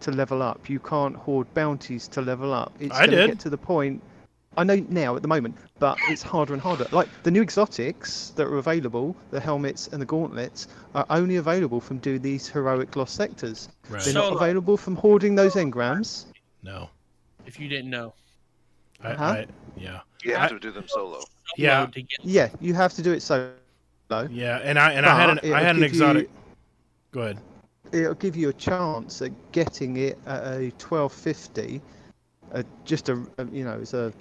to 0.00 0.10
level 0.10 0.42
up. 0.42 0.68
You 0.68 0.78
can't 0.80 1.16
hoard 1.16 1.46
bounties 1.54 2.06
to 2.08 2.20
level 2.20 2.52
up. 2.52 2.70
It's 2.78 2.94
I 2.94 3.06
going 3.06 3.18
to 3.18 3.26
get 3.28 3.38
to 3.40 3.48
the 3.50 3.56
point. 3.56 4.02
I 4.58 4.62
know 4.64 4.84
now 4.90 5.16
at 5.16 5.22
the 5.22 5.28
moment, 5.28 5.56
but 5.78 5.96
it's 6.08 6.22
harder 6.22 6.52
and 6.52 6.60
harder. 6.60 6.86
Like 6.92 7.08
the 7.22 7.30
new 7.30 7.40
exotics 7.40 8.30
that 8.36 8.46
are 8.46 8.58
available, 8.58 9.16
the 9.30 9.40
helmets 9.40 9.88
and 9.88 10.00
the 10.00 10.06
gauntlets, 10.06 10.68
are 10.94 11.06
only 11.08 11.36
available 11.36 11.80
from 11.80 11.96
doing 11.98 12.20
these 12.20 12.46
heroic 12.46 12.94
lost 12.96 13.14
sectors. 13.16 13.70
Right. 13.88 14.02
They're 14.04 14.12
So- 14.12 14.28
not 14.28 14.36
available 14.36 14.76
from 14.76 14.94
hoarding 14.94 15.34
those 15.34 15.54
engrams. 15.54 16.26
No. 16.62 16.90
If 17.46 17.58
you 17.58 17.66
didn't 17.68 17.90
know. 17.90 18.12
I, 19.02 19.14
Huh? 19.14 19.24
I 19.24 19.46
yeah. 19.76 20.00
You 20.22 20.36
I- 20.36 20.40
have 20.40 20.50
to 20.50 20.58
do 20.60 20.70
them 20.70 20.84
solo. 20.86 21.22
Yeah. 21.56 21.86
Yeah, 22.22 22.50
you 22.60 22.74
have 22.74 22.92
to 22.92 23.02
do 23.02 23.12
it 23.12 23.20
solo. 23.22 23.50
Yeah, 24.30 24.60
and 24.62 24.78
I 24.78 24.92
and 24.92 25.06
I 25.06 25.18
had 25.20 25.30
an 25.30 25.52
I 25.52 25.60
had 25.60 25.76
an 25.76 25.80
give 25.80 25.80
you- 25.80 25.86
exotic. 25.86 26.30
Go 27.12 27.20
ahead. 27.22 27.38
it'll 27.92 28.14
give 28.14 28.34
you 28.36 28.48
a 28.48 28.52
chance 28.52 29.22
at 29.22 29.30
getting 29.52 29.96
it 29.98 30.18
at 30.26 30.42
a 30.42 30.70
1250 30.80 31.80
uh, 32.52 32.62
just 32.84 33.08
a, 33.08 33.14
a 33.38 33.44
you 33.52 33.64
know 33.64 33.78
it's 33.80 33.94
a 33.94 34.12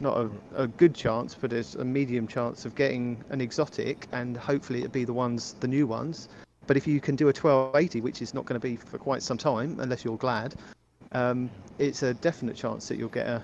not 0.00 0.16
a, 0.16 0.30
a 0.56 0.66
good 0.66 0.94
chance, 0.94 1.34
but 1.38 1.52
it's 1.52 1.74
a 1.76 1.84
medium 1.84 2.26
chance 2.26 2.64
of 2.64 2.74
getting 2.74 3.22
an 3.30 3.40
exotic, 3.40 4.08
and 4.12 4.36
hopefully 4.36 4.80
it'd 4.80 4.90
be 4.92 5.04
the 5.04 5.12
ones, 5.12 5.54
the 5.60 5.68
new 5.68 5.86
ones. 5.86 6.28
But 6.66 6.76
if 6.76 6.86
you 6.86 6.98
can 7.00 7.14
do 7.14 7.26
a 7.26 7.34
1280, 7.36 8.00
which 8.00 8.20
is 8.22 8.34
not 8.34 8.44
going 8.46 8.58
to 8.60 8.66
be 8.66 8.76
for 8.76 8.98
quite 8.98 9.22
some 9.22 9.36
time, 9.38 9.78
unless 9.78 10.04
you're 10.04 10.16
glad, 10.16 10.54
um, 11.12 11.50
it's 11.78 12.02
a 12.02 12.14
definite 12.14 12.56
chance 12.56 12.88
that 12.88 12.98
you'll 12.98 13.10
get 13.10 13.26
a 13.28 13.42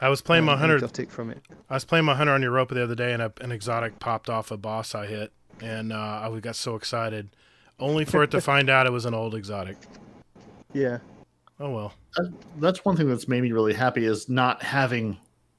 I 0.00 0.08
was 0.08 0.22
playing 0.22 0.44
my 0.44 0.54
an 0.54 0.58
hunter. 0.58 0.76
exotic 0.76 1.10
from 1.10 1.30
it. 1.30 1.42
I 1.68 1.74
was 1.74 1.84
playing 1.84 2.04
my 2.04 2.14
hunter 2.14 2.32
on 2.32 2.42
Europa 2.42 2.74
the 2.74 2.82
other 2.84 2.94
day, 2.94 3.12
and 3.12 3.22
a, 3.22 3.32
an 3.40 3.52
exotic 3.52 3.98
popped 3.98 4.30
off 4.30 4.50
a 4.50 4.56
boss 4.56 4.94
I 4.94 5.06
hit, 5.06 5.32
and 5.60 5.92
uh, 5.92 5.96
I 6.32 6.38
got 6.40 6.56
so 6.56 6.74
excited, 6.74 7.28
only 7.78 8.04
for 8.04 8.22
it 8.22 8.30
to 8.32 8.40
find 8.52 8.70
out 8.70 8.86
it 8.86 8.92
was 8.92 9.04
an 9.04 9.14
old 9.14 9.34
exotic. 9.34 9.76
Yeah. 10.72 10.98
Oh 11.58 11.70
well. 11.70 11.92
That- 12.16 12.32
That's 12.58 12.84
one 12.84 12.96
thing 12.96 13.08
that's 13.08 13.28
made 13.28 13.42
me 13.42 13.52
really 13.52 13.74
happy 13.74 14.04
is 14.06 14.28
not 14.28 14.62
having, 14.62 15.18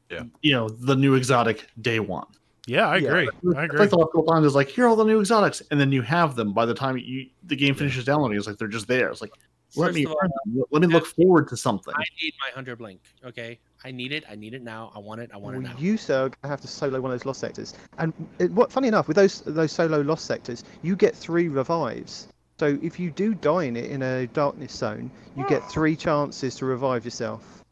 Yeah. 0.09 0.23
you 0.41 0.53
know, 0.53 0.67
the 0.69 0.95
new 0.95 1.13
exotic 1.15 1.67
day 1.81 1.99
one. 1.99 2.25
Yeah, 2.67 2.87
I 2.87 2.97
Yeah. 2.97 3.09
agree. 3.09 3.19
I 3.21 3.23
It's 3.25 3.37
agree. 3.43 3.79
like 3.79 3.89
the 3.89 3.97
last 3.97 4.07
couple 4.11 4.23
times 4.25 4.45
is 4.45 4.55
like, 4.55 4.69
here 4.69 4.85
are 4.85 4.87
all 4.87 4.95
the 4.95 5.03
new 5.05 5.19
exotics, 5.19 5.61
and 5.71 5.79
then 5.79 5.91
you 5.91 6.01
have 6.01 6.35
them 6.35 6.53
by 6.53 6.65
the 6.65 6.73
time 6.73 6.97
you 6.97 7.27
the 7.43 7.55
game 7.55 7.75
finishes 7.75 8.05
downloading. 8.05 8.37
It's 8.37 8.47
like 8.47 8.57
they're 8.57 8.67
just 8.67 8.87
there. 8.87 9.09
It's 9.09 9.21
like 9.21 9.31
let 9.75 9.93
me 9.93 10.05
all, 10.05 10.17
earn 10.21 10.29
them. 10.45 10.63
let 10.71 10.81
me 10.81 10.87
look 10.87 11.05
forward 11.05 11.47
to 11.49 11.57
something. 11.57 11.93
I 11.95 12.03
need 12.21 12.33
my 12.39 12.53
hunter 12.55 12.75
blink. 12.75 13.01
Okay, 13.25 13.59
I 13.83 13.91
need 13.91 14.11
it. 14.11 14.23
I 14.29 14.35
need 14.35 14.53
it 14.53 14.61
now. 14.61 14.91
I 14.95 14.99
want 14.99 15.21
it. 15.21 15.31
I 15.33 15.37
want 15.37 15.55
it 15.57 15.61
now. 15.61 15.73
you 15.77 15.97
sir 15.97 16.25
are 16.25 16.29
going 16.29 16.37
to 16.43 16.47
have 16.49 16.61
to 16.61 16.67
solo 16.67 17.01
one 17.01 17.11
of 17.11 17.19
those 17.19 17.25
lost 17.25 17.39
sectors. 17.39 17.73
And 17.97 18.13
it, 18.39 18.51
what 18.51 18.71
funny 18.71 18.87
enough, 18.87 19.07
with 19.07 19.17
those 19.17 19.41
those 19.41 19.71
solo 19.71 20.01
lost 20.01 20.25
sectors, 20.25 20.63
you 20.83 20.95
get 20.95 21.15
three 21.15 21.47
revives. 21.47 22.27
So 22.59 22.77
if 22.83 22.99
you 22.99 23.09
do 23.09 23.33
die 23.33 23.63
in 23.63 23.75
it 23.75 23.89
in 23.89 24.03
a 24.03 24.27
darkness 24.27 24.71
zone, 24.73 25.09
you 25.35 25.47
get 25.47 25.67
three 25.71 25.95
chances 25.95 26.55
to 26.57 26.65
revive 26.65 27.03
yourself. 27.05 27.63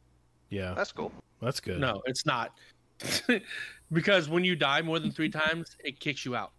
Yeah, 0.50 0.74
That's 0.76 0.92
cool. 0.92 1.12
that's 1.40 1.60
good. 1.60 1.80
No, 1.80 2.02
it's 2.06 2.26
not. 2.26 2.54
because 3.92 4.30
when 4.30 4.44
you 4.44 4.56
die 4.56 4.82
more 4.82 4.98
than 5.00 5.12
three 5.12 5.30
times, 5.30 5.76
it 5.84 6.00
kicks 6.00 6.26
you 6.26 6.36
out. 6.36 6.52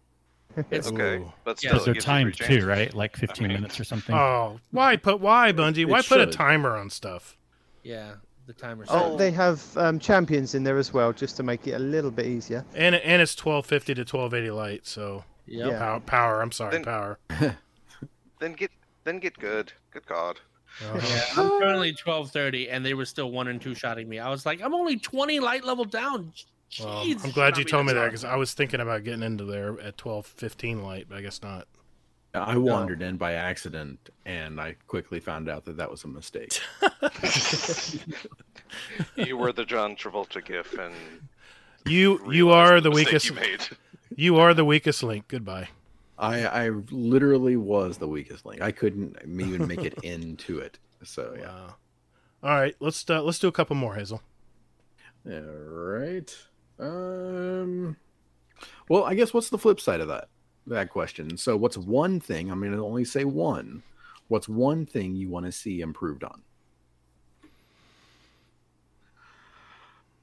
It's 0.71 0.87
Okay, 0.89 1.17
Ooh. 1.17 1.31
but 1.43 1.61
Yeah. 1.63 1.69
still, 1.69 1.71
Because 1.71 1.85
they're 1.85 1.95
timed 1.95 2.35
too, 2.35 2.65
right? 2.65 2.93
Like 2.93 3.15
15 3.17 3.47
mean- 3.47 3.55
minutes 3.57 3.79
or 3.79 3.83
something. 3.85 4.15
Oh, 4.15 4.59
why 4.71 4.95
put 4.97 5.19
why 5.19 5.51
Bungie? 5.53 5.85
Why 5.85 6.01
put 6.01 6.19
a 6.21 6.25
timer 6.25 6.75
on 6.77 6.89
stuff? 6.89 7.37
yeah, 7.83 8.13
the 8.53 8.61
timer's 8.61 8.87
Oh, 8.89 9.09
set. 9.11 9.17
they 9.17 9.31
have 9.31 9.77
um, 9.77 9.99
champions 9.99 10.55
in 10.55 10.63
there 10.63 10.77
as 10.77 10.93
well, 10.93 11.13
just 11.13 11.35
to 11.37 11.43
make 11.43 11.65
it 11.67 11.71
a 11.73 11.79
little 11.79 12.11
bit 12.11 12.25
easier. 12.25 12.65
And 12.75 12.95
and 12.95 13.21
it's 13.21 13.35
twelve 13.35 13.65
fifty 13.65 13.93
to 13.93 14.03
twelve 14.05 14.33
eighty 14.33 14.51
light. 14.51 14.85
So 14.87 15.23
Yep. 15.47 15.67
Yeah. 15.71 15.79
power, 15.79 15.99
power. 16.01 16.41
I'm 16.41 16.51
sorry, 16.51 16.71
Then- 16.73 16.83
power. 16.85 17.19
Then 18.39 18.53
get 18.53 18.71
then 19.03 19.19
get 19.19 19.37
good. 19.37 19.71
Good 19.91 20.05
God. 20.07 20.39
Uh-huh. 20.83 20.99
Yeah, 21.03 21.43
I'm 21.43 21.49
currently 21.59 21.89
1230, 21.89 22.69
and 22.69 22.85
they 22.85 22.93
were 22.93 23.03
still 23.05 23.29
one 23.29 23.47
and 23.49 23.61
two 23.61 23.75
shotting 23.75 24.07
me. 24.07 24.19
I 24.19 24.29
was 24.29 24.45
like, 24.45 24.61
I'm 24.61 24.73
only 24.73 24.97
20 24.97 25.39
light 25.41 25.65
level 25.65 25.83
down. 25.85 26.31
Well, 26.79 27.03
I'm 27.23 27.31
glad 27.31 27.57
you 27.57 27.65
told 27.65 27.85
me 27.87 27.93
that 27.93 28.05
because 28.05 28.23
I 28.23 28.37
was 28.37 28.53
thinking 28.53 28.79
about 28.79 29.03
getting 29.03 29.21
into 29.23 29.43
there 29.43 29.77
at 29.81 29.97
twelve 29.97 30.25
fifteen 30.25 30.81
light, 30.81 31.07
but 31.09 31.17
I 31.17 31.21
guess 31.21 31.41
not. 31.43 31.67
I 32.33 32.55
wandered 32.57 33.01
in 33.01 33.17
by 33.17 33.33
accident, 33.33 34.09
and 34.25 34.59
I 34.61 34.75
quickly 34.87 35.19
found 35.19 35.49
out 35.49 35.65
that 35.65 35.77
that 35.77 35.91
was 35.91 36.03
a 36.03 36.07
mistake. 36.07 36.59
You 39.15 39.37
were 39.37 39.51
the 39.51 39.65
John 39.65 39.95
Travolta 39.95 40.43
gif, 40.43 40.77
and 40.77 40.95
You 41.85 42.21
you 42.31 42.51
are 42.51 42.79
the 42.79 42.89
mistake 42.89 43.05
weakest. 43.07 43.29
you 43.29 43.35
made. 43.35 43.61
You 44.15 44.37
are 44.39 44.53
the 44.53 44.65
weakest 44.65 45.03
link. 45.03 45.27
Goodbye. 45.29 45.69
I 46.17 46.45
I 46.45 46.69
literally 46.89 47.55
was 47.55 47.97
the 47.97 48.07
weakest 48.07 48.45
link. 48.45 48.61
I 48.61 48.71
couldn't 48.71 49.17
even 49.25 49.67
make 49.67 49.83
it 49.83 49.93
into 50.03 50.59
it. 50.59 50.77
So 51.03 51.33
yeah. 51.37 51.45
Wow. 51.47 51.75
All 52.43 52.49
right, 52.55 52.75
let's 52.79 53.09
uh, 53.09 53.21
let's 53.21 53.39
do 53.39 53.47
a 53.47 53.51
couple 53.51 53.75
more, 53.75 53.95
Hazel. 53.95 54.21
All 55.25 55.33
right. 55.41 56.37
Um. 56.79 57.95
Well, 58.89 59.03
I 59.03 59.15
guess 59.15 59.33
what's 59.33 59.49
the 59.49 59.57
flip 59.57 59.79
side 59.79 60.01
of 60.01 60.07
that 60.09 60.27
that 60.67 60.89
question? 60.89 61.37
So, 61.37 61.55
what's 61.57 61.77
one 61.77 62.19
thing? 62.19 62.51
I'm 62.51 62.59
going 62.59 62.71
to 62.71 62.83
only 62.83 63.05
say 63.05 63.23
one. 63.25 63.83
What's 64.27 64.47
one 64.47 64.85
thing 64.85 65.15
you 65.15 65.29
want 65.29 65.45
to 65.45 65.51
see 65.51 65.81
improved 65.81 66.23
on? 66.23 66.41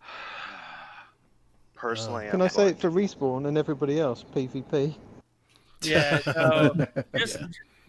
Personally, 1.74 2.28
Can 2.30 2.40
I'm 2.40 2.46
I 2.46 2.48
say 2.48 2.68
it 2.68 2.80
for 2.80 2.90
respawn 2.90 3.46
and 3.48 3.58
everybody 3.58 4.00
else? 4.00 4.24
PvP. 4.34 4.94
Yeah, 5.82 6.18
no, 6.26 6.74
just, 7.16 7.38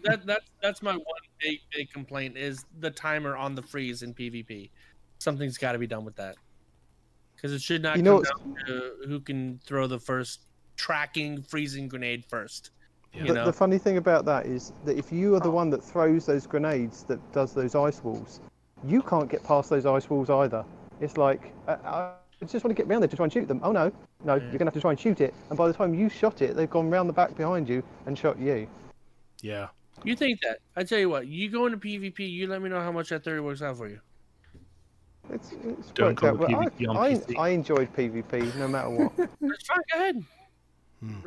that 0.04 0.24
that's 0.24 0.46
that's 0.62 0.82
my 0.82 0.92
one 0.92 1.02
big 1.40 1.58
big 1.74 1.90
complaint 1.90 2.36
is 2.36 2.64
the 2.78 2.90
timer 2.90 3.36
on 3.36 3.54
the 3.54 3.62
freeze 3.62 4.02
in 4.02 4.14
PvP. 4.14 4.70
Something's 5.18 5.58
got 5.58 5.72
to 5.72 5.78
be 5.78 5.86
done 5.86 6.04
with 6.04 6.16
that 6.16 6.36
because 7.34 7.52
it 7.52 7.62
should 7.62 7.82
not 7.82 7.96
You 7.96 8.02
know 8.02 8.20
come 8.20 8.54
down 8.54 8.66
to 8.66 8.92
who 9.06 9.20
can 9.20 9.60
throw 9.64 9.86
the 9.86 9.98
first 9.98 10.40
tracking 10.80 11.42
freezing 11.42 11.86
grenade 11.88 12.24
first. 12.24 12.70
You 13.12 13.26
The, 13.26 13.34
know, 13.34 13.44
the 13.44 13.52
funny 13.52 13.76
thing 13.76 13.98
about 13.98 14.24
that 14.24 14.46
is 14.46 14.72
that 14.86 14.96
if 14.96 15.12
you 15.12 15.34
are 15.34 15.40
the 15.40 15.50
oh. 15.50 15.60
one 15.60 15.68
that 15.70 15.84
throws 15.84 16.24
those 16.24 16.46
grenades 16.46 17.02
that 17.04 17.20
does 17.32 17.52
those 17.52 17.74
ice 17.74 18.02
walls, 18.02 18.40
you 18.82 19.02
can't 19.02 19.28
get 19.28 19.44
past 19.44 19.68
those 19.68 19.84
ice 19.84 20.08
walls 20.08 20.30
either. 20.30 20.64
It's 21.00 21.18
like 21.18 21.52
I, 21.68 21.74
I 21.74 22.12
just 22.46 22.64
want 22.64 22.74
to 22.74 22.82
get 22.82 22.88
round 22.88 23.02
there 23.02 23.08
to 23.08 23.16
try 23.16 23.24
and 23.24 23.32
shoot 23.32 23.46
them. 23.46 23.60
Oh 23.62 23.72
no, 23.72 23.92
no, 24.24 24.36
you're 24.36 24.52
gonna 24.52 24.66
have 24.66 24.74
to 24.74 24.80
try 24.80 24.92
and 24.92 24.98
shoot 24.98 25.20
it. 25.20 25.34
And 25.50 25.58
by 25.58 25.68
the 25.68 25.74
time 25.74 25.92
you 25.92 26.08
shot 26.08 26.40
it, 26.40 26.56
they've 26.56 26.70
gone 26.70 26.88
round 26.88 27.10
the 27.10 27.12
back 27.12 27.36
behind 27.36 27.68
you 27.68 27.82
and 28.06 28.18
shot 28.18 28.38
you. 28.38 28.66
Yeah. 29.42 29.68
you 30.02 30.16
think 30.16 30.40
that? 30.40 30.60
I 30.76 30.84
tell 30.84 30.98
you 30.98 31.10
what, 31.10 31.26
you 31.26 31.50
go 31.50 31.66
into 31.66 31.78
PvP, 31.78 32.20
you 32.20 32.46
let 32.46 32.62
me 32.62 32.70
know 32.70 32.80
how 32.80 32.92
much 32.92 33.10
that 33.10 33.22
theory 33.22 33.42
works 33.42 33.60
out 33.60 33.76
for 33.76 33.88
you. 33.88 34.00
It's, 35.32 35.52
it's 35.52 35.90
Don't 35.92 36.20
worked 36.20 36.42
out. 36.42 36.50
it 36.50 36.88
well. 36.88 36.90
On 36.90 36.96
I, 36.96 37.00
I, 37.00 37.14
PC. 37.14 37.38
I 37.38 37.48
enjoyed 37.50 37.94
PvP 37.94 38.56
no 38.56 38.68
matter 38.68 38.90
what. 38.90 39.16
That's 39.40 39.66
fine. 39.66 39.78
Go 39.92 39.98
ahead. 39.98 40.24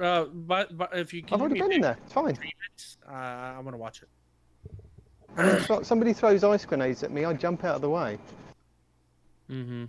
Uh, 0.01 0.25
but, 0.25 0.77
but 0.77 0.89
if 0.97 1.13
you 1.13 1.23
can 1.23 1.33
I've 1.33 1.41
already 1.41 1.59
been 1.59 1.71
in 1.71 1.81
there. 1.81 1.97
It's 2.03 2.13
fine. 2.13 2.25
minutes, 2.25 2.97
uh, 3.09 3.13
I'm 3.13 3.63
gonna 3.63 3.77
watch 3.77 4.01
it. 4.03 4.09
I 5.35 5.45
mean, 5.47 5.55
if 5.55 5.85
somebody 5.85 6.13
throws 6.13 6.43
ice 6.43 6.63
grenades 6.65 7.01
at 7.03 7.11
me, 7.11 7.25
I 7.25 7.33
jump 7.33 7.63
out 7.63 7.75
of 7.75 7.81
the 7.81 7.89
way. 7.89 8.19
Mm-hmm. 9.49 9.85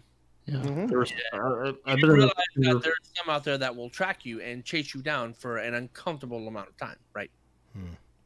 Mhm. 0.49 0.89
There 0.89 0.99
was- 0.99 1.13
uh, 1.33 1.73
I've 1.87 1.99
You 1.99 2.13
realize 2.13 2.33
that 2.57 2.83
there's 2.83 2.97
some 3.15 3.29
out 3.31 3.45
there 3.45 3.57
that 3.59 3.75
will 3.75 3.89
track 3.91 4.25
you 4.27 4.41
and 4.41 4.65
chase 4.65 4.95
you 4.95 5.03
down 5.03 5.33
for 5.33 5.57
an 5.59 5.75
uncomfortable 5.75 6.47
amount 6.49 6.69
of 6.69 6.77
time, 6.77 6.97
right? 7.15 7.31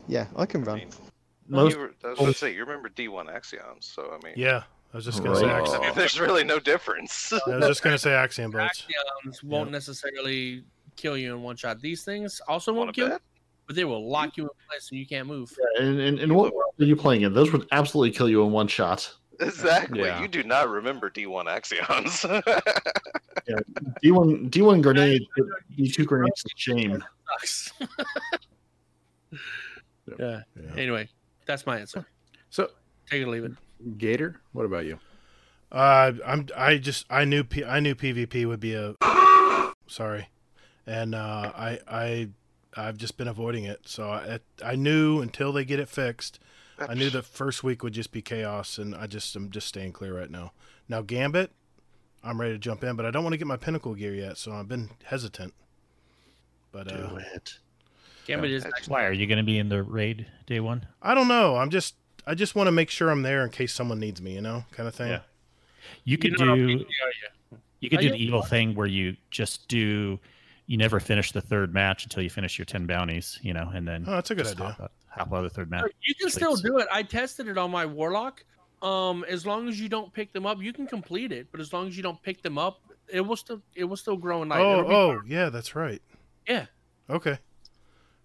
Yeah, 0.06 0.26
I 0.36 0.46
can 0.46 0.64
run. 0.64 0.82
most 1.48 1.74
You 1.74 1.80
were, 1.80 1.92
I 2.04 2.08
was 2.10 2.18
going 2.18 2.32
to 2.32 2.38
say 2.38 2.54
you 2.54 2.60
remember 2.60 2.88
D1 2.88 3.26
Axions, 3.34 3.84
so 3.84 4.10
I 4.20 4.24
mean, 4.24 4.34
Yeah. 4.36 4.62
I 4.92 4.96
was 4.96 5.04
just 5.04 5.22
gonna 5.22 5.36
say 5.36 5.44
Right. 5.46 5.62
Axion. 5.66 5.94
there's 5.96 6.18
really 6.18 6.44
no 6.44 6.58
difference. 6.58 7.30
I 7.32 7.56
was 7.56 7.66
just 7.66 7.82
gonna 7.82 7.98
say 7.98 8.10
Axion 8.10 8.50
bolts. 8.52 8.86
Axions 8.88 9.42
won't 9.44 9.70
necessarily 9.70 10.64
kill 10.98 11.16
you 11.16 11.34
in 11.34 11.42
one 11.42 11.56
shot. 11.56 11.80
These 11.80 12.04
things 12.04 12.40
also 12.48 12.72
won't 12.72 12.94
kill 12.94 13.06
you, 13.06 13.12
bet? 13.12 13.22
but 13.66 13.76
they 13.76 13.84
will 13.84 14.08
lock 14.08 14.36
you 14.36 14.44
in 14.44 14.50
place 14.68 14.90
and 14.90 14.98
you 14.98 15.06
can't 15.06 15.26
move. 15.26 15.56
and, 15.78 16.00
and, 16.00 16.18
and 16.18 16.34
what 16.34 16.52
world 16.54 16.74
are 16.78 16.84
you 16.84 16.96
playing 16.96 17.22
in? 17.22 17.32
Those 17.32 17.52
would 17.52 17.66
absolutely 17.72 18.10
kill 18.10 18.28
you 18.28 18.42
in 18.44 18.52
one 18.52 18.68
shot. 18.68 19.10
Exactly. 19.40 20.00
Yeah. 20.00 20.20
You 20.20 20.28
do 20.28 20.42
not 20.42 20.68
remember 20.68 21.10
D1 21.10 21.46
Axions. 21.46 22.24
D1 24.04 24.50
D1 24.50 24.82
grenade, 24.82 25.22
D2 25.78 26.04
grenades 26.04 26.42
to 26.42 26.50
shame. 26.56 27.04
Sucks. 27.40 27.72
yeah. 30.18 30.42
Anyway, 30.76 31.08
that's 31.46 31.66
my 31.66 31.78
answer. 31.78 32.04
So, 32.50 32.68
Take 33.08 33.22
it 33.22 33.24
or 33.24 33.28
leave 33.28 33.44
it. 33.44 33.52
Gator, 33.96 34.40
what 34.52 34.64
about 34.64 34.86
you? 34.86 34.98
Uh, 35.70 36.12
I'm. 36.26 36.46
I 36.56 36.78
just. 36.78 37.06
I 37.10 37.24
knew. 37.24 37.44
P, 37.44 37.64
I 37.64 37.80
knew 37.80 37.94
PvP 37.94 38.46
would 38.46 38.60
be 38.60 38.74
a. 38.74 38.94
Sorry, 39.86 40.28
and 40.88 41.14
uh, 41.14 41.52
I. 41.54 41.78
I. 41.86 42.28
I've 42.76 42.98
just 42.98 43.16
been 43.16 43.28
avoiding 43.28 43.64
it. 43.64 43.80
So 43.86 44.10
I. 44.10 44.40
I 44.64 44.74
knew 44.74 45.20
until 45.20 45.52
they 45.52 45.64
get 45.64 45.80
it 45.80 45.88
fixed. 45.88 46.38
I 46.78 46.94
knew 46.94 47.10
the 47.10 47.22
first 47.22 47.64
week 47.64 47.82
would 47.82 47.92
just 47.92 48.12
be 48.12 48.22
chaos, 48.22 48.78
and 48.78 48.94
I 48.94 49.06
just. 49.06 49.34
I'm 49.36 49.50
just 49.50 49.66
staying 49.66 49.92
clear 49.92 50.16
right 50.16 50.30
now. 50.30 50.52
Now 50.88 51.02
Gambit, 51.02 51.50
I'm 52.22 52.40
ready 52.40 52.54
to 52.54 52.58
jump 52.58 52.82
in, 52.84 52.96
but 52.96 53.04
I 53.04 53.10
don't 53.10 53.22
want 53.22 53.34
to 53.34 53.38
get 53.38 53.46
my 53.46 53.56
pinnacle 53.56 53.94
gear 53.94 54.14
yet, 54.14 54.38
so 54.38 54.52
I've 54.52 54.68
been 54.68 54.90
hesitant. 55.04 55.54
But 56.72 56.90
uh, 56.92 57.08
Do 57.08 57.16
it. 57.16 57.58
Gambit 58.26 58.50
is. 58.50 58.66
Why 58.86 59.04
are 59.04 59.12
you 59.12 59.26
going 59.26 59.38
to 59.38 59.44
be 59.44 59.58
in 59.58 59.68
the 59.68 59.82
raid 59.82 60.26
day 60.46 60.60
one? 60.60 60.86
I 61.02 61.14
don't 61.14 61.28
know. 61.28 61.56
I'm 61.56 61.70
just. 61.70 61.94
I 62.26 62.34
just 62.34 62.54
want 62.54 62.66
to 62.66 62.72
make 62.72 62.90
sure 62.90 63.10
I'm 63.10 63.22
there 63.22 63.42
in 63.42 63.50
case 63.50 63.72
someone 63.72 63.98
needs 63.98 64.20
me. 64.20 64.34
You 64.34 64.42
know, 64.42 64.64
kind 64.70 64.88
of 64.88 64.94
thing. 64.94 65.08
Yeah. 65.08 65.20
You 66.04 66.18
could 66.18 66.38
You 66.38 66.46
know 66.46 66.54
do. 66.54 66.68
You? 66.68 66.86
You 67.80 67.90
could 67.90 68.00
do 68.00 68.10
the 68.10 68.22
evil 68.22 68.42
thing 68.42 68.74
where 68.74 68.86
you 68.86 69.16
just 69.30 69.68
do. 69.68 70.18
You 70.68 70.76
never 70.76 71.00
finish 71.00 71.32
the 71.32 71.40
third 71.40 71.74
match 71.74 72.04
until 72.04 72.22
you 72.22 72.30
finish 72.30 72.56
your 72.58 72.66
ten 72.66 72.86
bounties. 72.86 73.38
You 73.42 73.54
know, 73.54 73.70
and 73.74 73.88
then 73.88 74.04
Oh, 74.06 74.12
that's 74.12 74.30
a 74.30 74.34
good 74.36 74.46
idea. 74.46 74.66
Hop 74.66 74.80
out, 74.80 74.92
hop 75.08 75.32
out 75.32 75.38
of 75.38 75.42
the 75.44 75.50
third 75.50 75.70
match. 75.70 75.90
You 76.02 76.14
can 76.14 76.30
still 76.30 76.54
do 76.56 76.78
it. 76.78 76.86
I 76.92 77.02
tested 77.02 77.48
it 77.48 77.58
on 77.58 77.70
my 77.72 77.84
warlock. 77.86 78.44
Um, 78.82 79.24
as 79.28 79.44
long 79.44 79.68
as 79.68 79.80
you 79.80 79.88
don't 79.88 80.12
pick 80.12 80.32
them 80.32 80.46
up, 80.46 80.62
you 80.62 80.72
can 80.72 80.86
complete 80.86 81.32
it. 81.32 81.48
But 81.50 81.60
as 81.60 81.72
long 81.72 81.88
as 81.88 81.96
you 81.96 82.02
don't 82.04 82.22
pick 82.22 82.42
them 82.42 82.58
up, 82.58 82.80
it 83.12 83.22
will 83.22 83.34
still 83.34 83.60
it 83.74 83.84
will 83.84 83.96
still 83.96 84.16
grow 84.16 84.42
in 84.42 84.50
light. 84.50 84.60
Oh, 84.60 84.80
It'll 84.80 84.92
oh, 84.92 85.20
yeah, 85.26 85.48
that's 85.48 85.74
right. 85.74 86.00
Yeah. 86.46 86.66
Okay. 87.10 87.38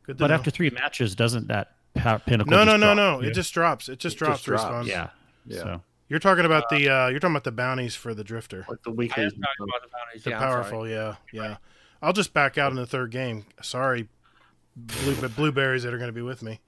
Good. 0.03 0.17
But 0.17 0.27
know. 0.27 0.33
after 0.35 0.51
three 0.51 0.69
matches, 0.69 1.15
doesn't 1.15 1.47
that 1.47 1.71
pow- 1.95 2.17
pinnacle? 2.17 2.51
no, 2.51 2.65
no, 2.65 2.71
just 2.73 2.79
no, 2.81 2.85
drop? 2.87 2.97
no. 2.97 3.21
Yeah. 3.21 3.29
It 3.29 3.33
just 3.33 3.53
drops. 3.53 3.87
It 3.89 3.99
just 3.99 4.17
It 4.17 4.19
drops. 4.19 4.43
just 4.43 4.45
drops. 4.67 4.87
yeah. 4.87 5.09
Yeah. 5.45 5.57
So 5.59 5.81
You're 6.09 6.19
talking 6.19 6.43
about 6.45 6.69
the 6.69 6.89
uh, 6.89 7.07
you're 7.07 7.19
talking 7.19 7.33
about 7.33 7.45
the 7.45 7.51
bounties 7.53 7.95
for 7.95 8.13
the 8.13 8.23
drifter. 8.23 8.65
Like 8.69 8.83
the 8.83 8.89
I 8.89 8.91
am 8.91 8.97
weeklies. 8.97 9.31
talking 9.31 9.43
about 9.59 9.81
the 9.81 9.87
bounties. 9.89 10.23
The 10.25 10.29
yeah, 10.31 10.39
powerful, 10.39 10.87
yeah, 10.87 11.15
yeah. 11.31 11.55
I'll 12.03 12.13
just 12.13 12.33
back 12.33 12.57
out 12.57 12.71
in 12.71 12.75
the 12.75 12.85
third 12.85 13.11
game. 13.11 13.45
Sorry, 13.61 14.07
blue, 14.75 15.29
blueberries 15.29 15.83
that 15.83 15.93
are 15.93 15.97
going 15.97 16.09
to 16.09 16.13
be 16.13 16.21
with 16.21 16.43
me. 16.43 16.59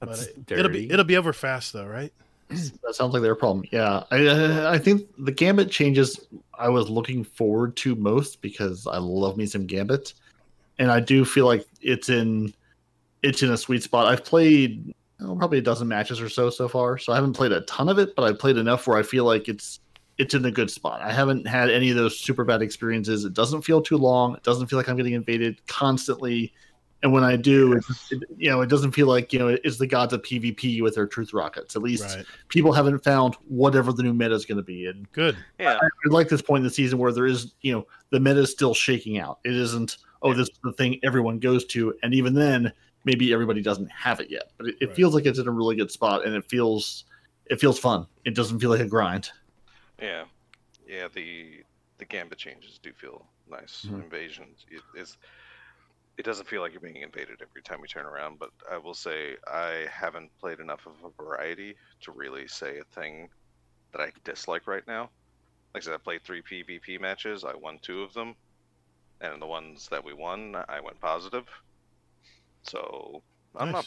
But 0.00 0.10
That's 0.10 0.26
it, 0.26 0.52
it'll 0.52 0.70
be 0.70 0.88
it'll 0.90 1.04
be 1.04 1.16
over 1.16 1.32
fast 1.32 1.72
though, 1.72 1.86
right? 1.86 2.12
That 2.84 2.94
sounds 2.94 3.12
like 3.12 3.22
their 3.22 3.34
problem. 3.34 3.66
Yeah, 3.72 4.04
I 4.10 4.28
I- 4.28 4.72
I 4.74 4.78
think 4.78 5.08
the 5.18 5.32
Gambit 5.32 5.70
changes 5.70 6.26
I 6.58 6.68
was 6.68 6.88
looking 6.88 7.24
forward 7.24 7.76
to 7.78 7.94
most 7.96 8.40
because 8.40 8.86
I 8.86 8.98
love 8.98 9.36
me 9.36 9.44
some 9.46 9.66
Gambit, 9.66 10.14
and 10.78 10.90
I 10.90 11.00
do 11.00 11.24
feel 11.24 11.46
like 11.46 11.66
it's 11.82 12.08
in 12.08 12.54
it's 13.22 13.42
in 13.42 13.50
a 13.50 13.56
sweet 13.56 13.82
spot. 13.82 14.06
I've 14.06 14.24
played 14.24 14.94
oh, 15.20 15.34
probably 15.36 15.58
a 15.58 15.62
dozen 15.62 15.88
matches 15.88 16.20
or 16.20 16.28
so 16.28 16.48
so 16.50 16.68
far, 16.68 16.96
so 16.98 17.12
I 17.12 17.16
haven't 17.16 17.32
played 17.34 17.50
a 17.52 17.62
ton 17.62 17.88
of 17.88 17.98
it, 17.98 18.14
but 18.14 18.22
I've 18.22 18.38
played 18.38 18.56
enough 18.56 18.86
where 18.86 18.96
I 18.96 19.02
feel 19.02 19.24
like 19.24 19.48
it's 19.48 19.80
it's 20.18 20.34
in 20.34 20.44
a 20.44 20.50
good 20.50 20.70
spot. 20.70 21.00
I 21.00 21.12
haven't 21.12 21.46
had 21.46 21.70
any 21.70 21.90
of 21.90 21.96
those 21.96 22.18
super 22.18 22.44
bad 22.44 22.60
experiences. 22.60 23.24
It 23.24 23.34
doesn't 23.34 23.62
feel 23.62 23.80
too 23.80 23.96
long. 23.96 24.34
It 24.34 24.42
doesn't 24.42 24.66
feel 24.66 24.78
like 24.78 24.88
I'm 24.88 24.96
getting 24.96 25.12
invaded 25.14 25.64
constantly. 25.66 26.52
And 27.04 27.12
when 27.12 27.22
I 27.22 27.36
do, 27.36 27.74
it, 27.74 27.84
it, 28.10 28.22
you 28.36 28.50
know, 28.50 28.60
it 28.60 28.68
doesn't 28.68 28.90
feel 28.90 29.06
like 29.06 29.32
you 29.32 29.38
know 29.38 29.56
it's 29.62 29.78
the 29.78 29.86
gods 29.86 30.12
of 30.12 30.22
PvP 30.22 30.82
with 30.82 30.96
their 30.96 31.06
truth 31.06 31.32
rockets. 31.32 31.76
At 31.76 31.82
least 31.82 32.02
Right. 32.16 32.24
people 32.48 32.72
haven't 32.72 33.04
found 33.04 33.36
whatever 33.46 33.92
the 33.92 34.02
new 34.02 34.12
meta 34.12 34.34
is 34.34 34.44
going 34.44 34.56
to 34.56 34.64
be. 34.64 34.86
And 34.86 35.10
Good. 35.12 35.36
Yeah. 35.60 35.78
I, 35.80 35.86
I 35.86 36.08
like 36.10 36.28
this 36.28 36.42
point 36.42 36.62
in 36.62 36.64
the 36.64 36.70
season 36.70 36.98
where 36.98 37.12
there 37.12 37.26
is, 37.26 37.54
you 37.60 37.72
know, 37.72 37.86
the 38.10 38.18
meta 38.18 38.40
is 38.40 38.50
still 38.50 38.74
shaking 38.74 39.18
out. 39.18 39.38
It 39.44 39.54
isn't, 39.54 39.98
oh, 40.22 40.34
this 40.34 40.48
is 40.48 40.58
the 40.64 40.72
thing 40.72 40.98
everyone 41.04 41.38
goes 41.38 41.64
to, 41.66 41.94
and 42.02 42.12
even 42.12 42.34
then, 42.34 42.72
maybe 43.04 43.32
everybody 43.32 43.62
doesn't 43.62 43.90
have 43.92 44.18
it 44.18 44.28
yet. 44.28 44.50
But 44.58 44.66
it, 44.66 44.74
it 44.80 44.94
feels 44.96 45.14
like 45.14 45.24
it's 45.24 45.38
in 45.38 45.46
a 45.46 45.52
really 45.52 45.76
good 45.76 45.92
spot, 45.92 46.26
and 46.26 46.34
it 46.34 46.44
feels, 46.50 47.04
it 47.46 47.60
feels 47.60 47.78
fun. 47.78 48.08
It 48.24 48.34
doesn't 48.34 48.58
feel 48.58 48.70
like 48.70 48.80
a 48.80 48.86
grind. 48.86 49.30
Yeah, 50.00 50.24
yeah. 50.86 51.08
The 51.12 51.62
the 51.98 52.04
gambit 52.04 52.38
changes 52.38 52.78
do 52.82 52.92
feel 52.92 53.26
nice. 53.48 53.84
Mhm. 53.84 54.02
Invasions 54.02 54.64
it 54.70 54.82
is. 54.94 55.16
It 56.18 56.24
doesn't 56.24 56.48
feel 56.48 56.62
like 56.62 56.72
you're 56.72 56.80
being 56.80 56.96
invaded 56.96 57.40
every 57.40 57.62
time 57.62 57.78
you 57.80 57.86
turn 57.86 58.04
around, 58.06 58.38
but 58.40 58.50
I 58.70 58.76
will 58.78 58.94
say 58.94 59.36
I 59.46 59.86
haven't 59.90 60.30
played 60.40 60.58
enough 60.60 60.86
of 60.86 60.94
a 61.04 61.10
variety 61.22 61.76
to 62.02 62.12
really 62.12 62.48
say 62.48 62.78
a 62.78 62.84
thing 62.84 63.28
that 63.92 64.00
I 64.02 64.12
dislike 64.24 64.66
right 64.66 64.86
now. 64.86 65.10
Like 65.74 65.82
I 65.82 65.86
said, 65.86 65.94
I 65.94 65.98
played 65.98 66.24
three 66.24 66.42
PvP 66.42 67.00
matches. 67.00 67.44
I 67.44 67.54
won 67.54 67.78
two 67.82 68.02
of 68.02 68.12
them, 68.14 68.34
and 69.20 69.40
the 69.40 69.46
ones 69.46 69.88
that 69.90 70.04
we 70.04 70.12
won, 70.12 70.56
I 70.68 70.80
went 70.80 71.00
positive. 71.00 71.46
So 72.62 73.22
I'm 73.56 73.72
Nice. 73.72 73.74
not 73.74 73.86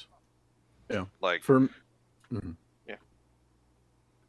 Yeah. 0.90 1.06
like 1.22 1.43
For 1.43 1.69
Mhm. 2.31 2.57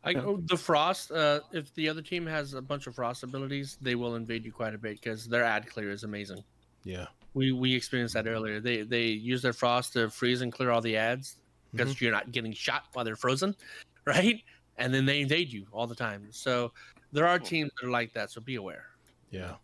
I, 0.04 0.14
oh, 0.14 0.40
the 0.44 0.56
frost. 0.56 1.12
Uh, 1.12 1.40
if 1.52 1.72
the 1.74 1.88
other 1.88 2.02
team 2.02 2.26
has 2.26 2.54
a 2.54 2.62
bunch 2.62 2.86
of 2.86 2.94
frost 2.94 3.22
abilities, 3.22 3.78
they 3.80 3.94
will 3.94 4.16
invade 4.16 4.44
you 4.44 4.52
quite 4.52 4.74
a 4.74 4.78
bit 4.78 5.00
because 5.00 5.26
their 5.26 5.44
ad 5.44 5.68
clear 5.68 5.90
is 5.90 6.02
amazing. 6.04 6.42
Yeah. 6.84 7.06
We 7.34 7.52
we 7.52 7.74
experienced 7.74 8.14
that 8.14 8.26
earlier. 8.26 8.60
They 8.60 8.82
they 8.82 9.06
use 9.06 9.42
their 9.42 9.52
frost 9.52 9.92
to 9.94 10.10
freeze 10.10 10.42
and 10.42 10.52
clear 10.52 10.70
all 10.70 10.80
the 10.80 10.96
ads 10.96 11.36
because 11.70 12.00
you're 12.00 12.12
not 12.12 12.32
getting 12.32 12.52
shot 12.52 12.84
while 12.92 13.04
they're 13.04 13.16
frozen, 13.16 13.54
right? 14.04 14.42
And 14.76 14.92
then 14.92 15.06
they 15.06 15.20
invade 15.20 15.52
you 15.52 15.66
all 15.72 15.86
the 15.86 15.94
time. 15.94 16.26
So 16.30 16.72
there 17.12 17.26
are 17.26 17.38
teams 17.38 17.70
that 17.80 17.86
are 17.86 17.90
like 17.90 18.12
that. 18.14 18.30
So 18.30 18.40
be 18.40 18.56
aware. 18.56 18.86
Yeah. 19.30 19.54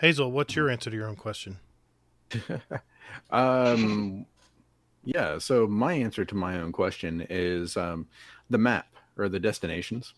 Hazel, 0.00 0.32
what's 0.32 0.56
your 0.56 0.70
answer 0.70 0.90
to 0.90 0.96
your 0.96 1.06
own 1.06 1.16
question? 1.16 1.58
um 3.30 4.24
yeah 5.04 5.36
so 5.36 5.66
my 5.66 5.92
answer 5.92 6.24
to 6.24 6.34
my 6.34 6.58
own 6.58 6.72
question 6.72 7.26
is 7.28 7.76
um 7.76 8.06
the 8.48 8.56
map 8.56 8.86
or 9.18 9.28
the 9.28 9.40
destinations 9.40 10.14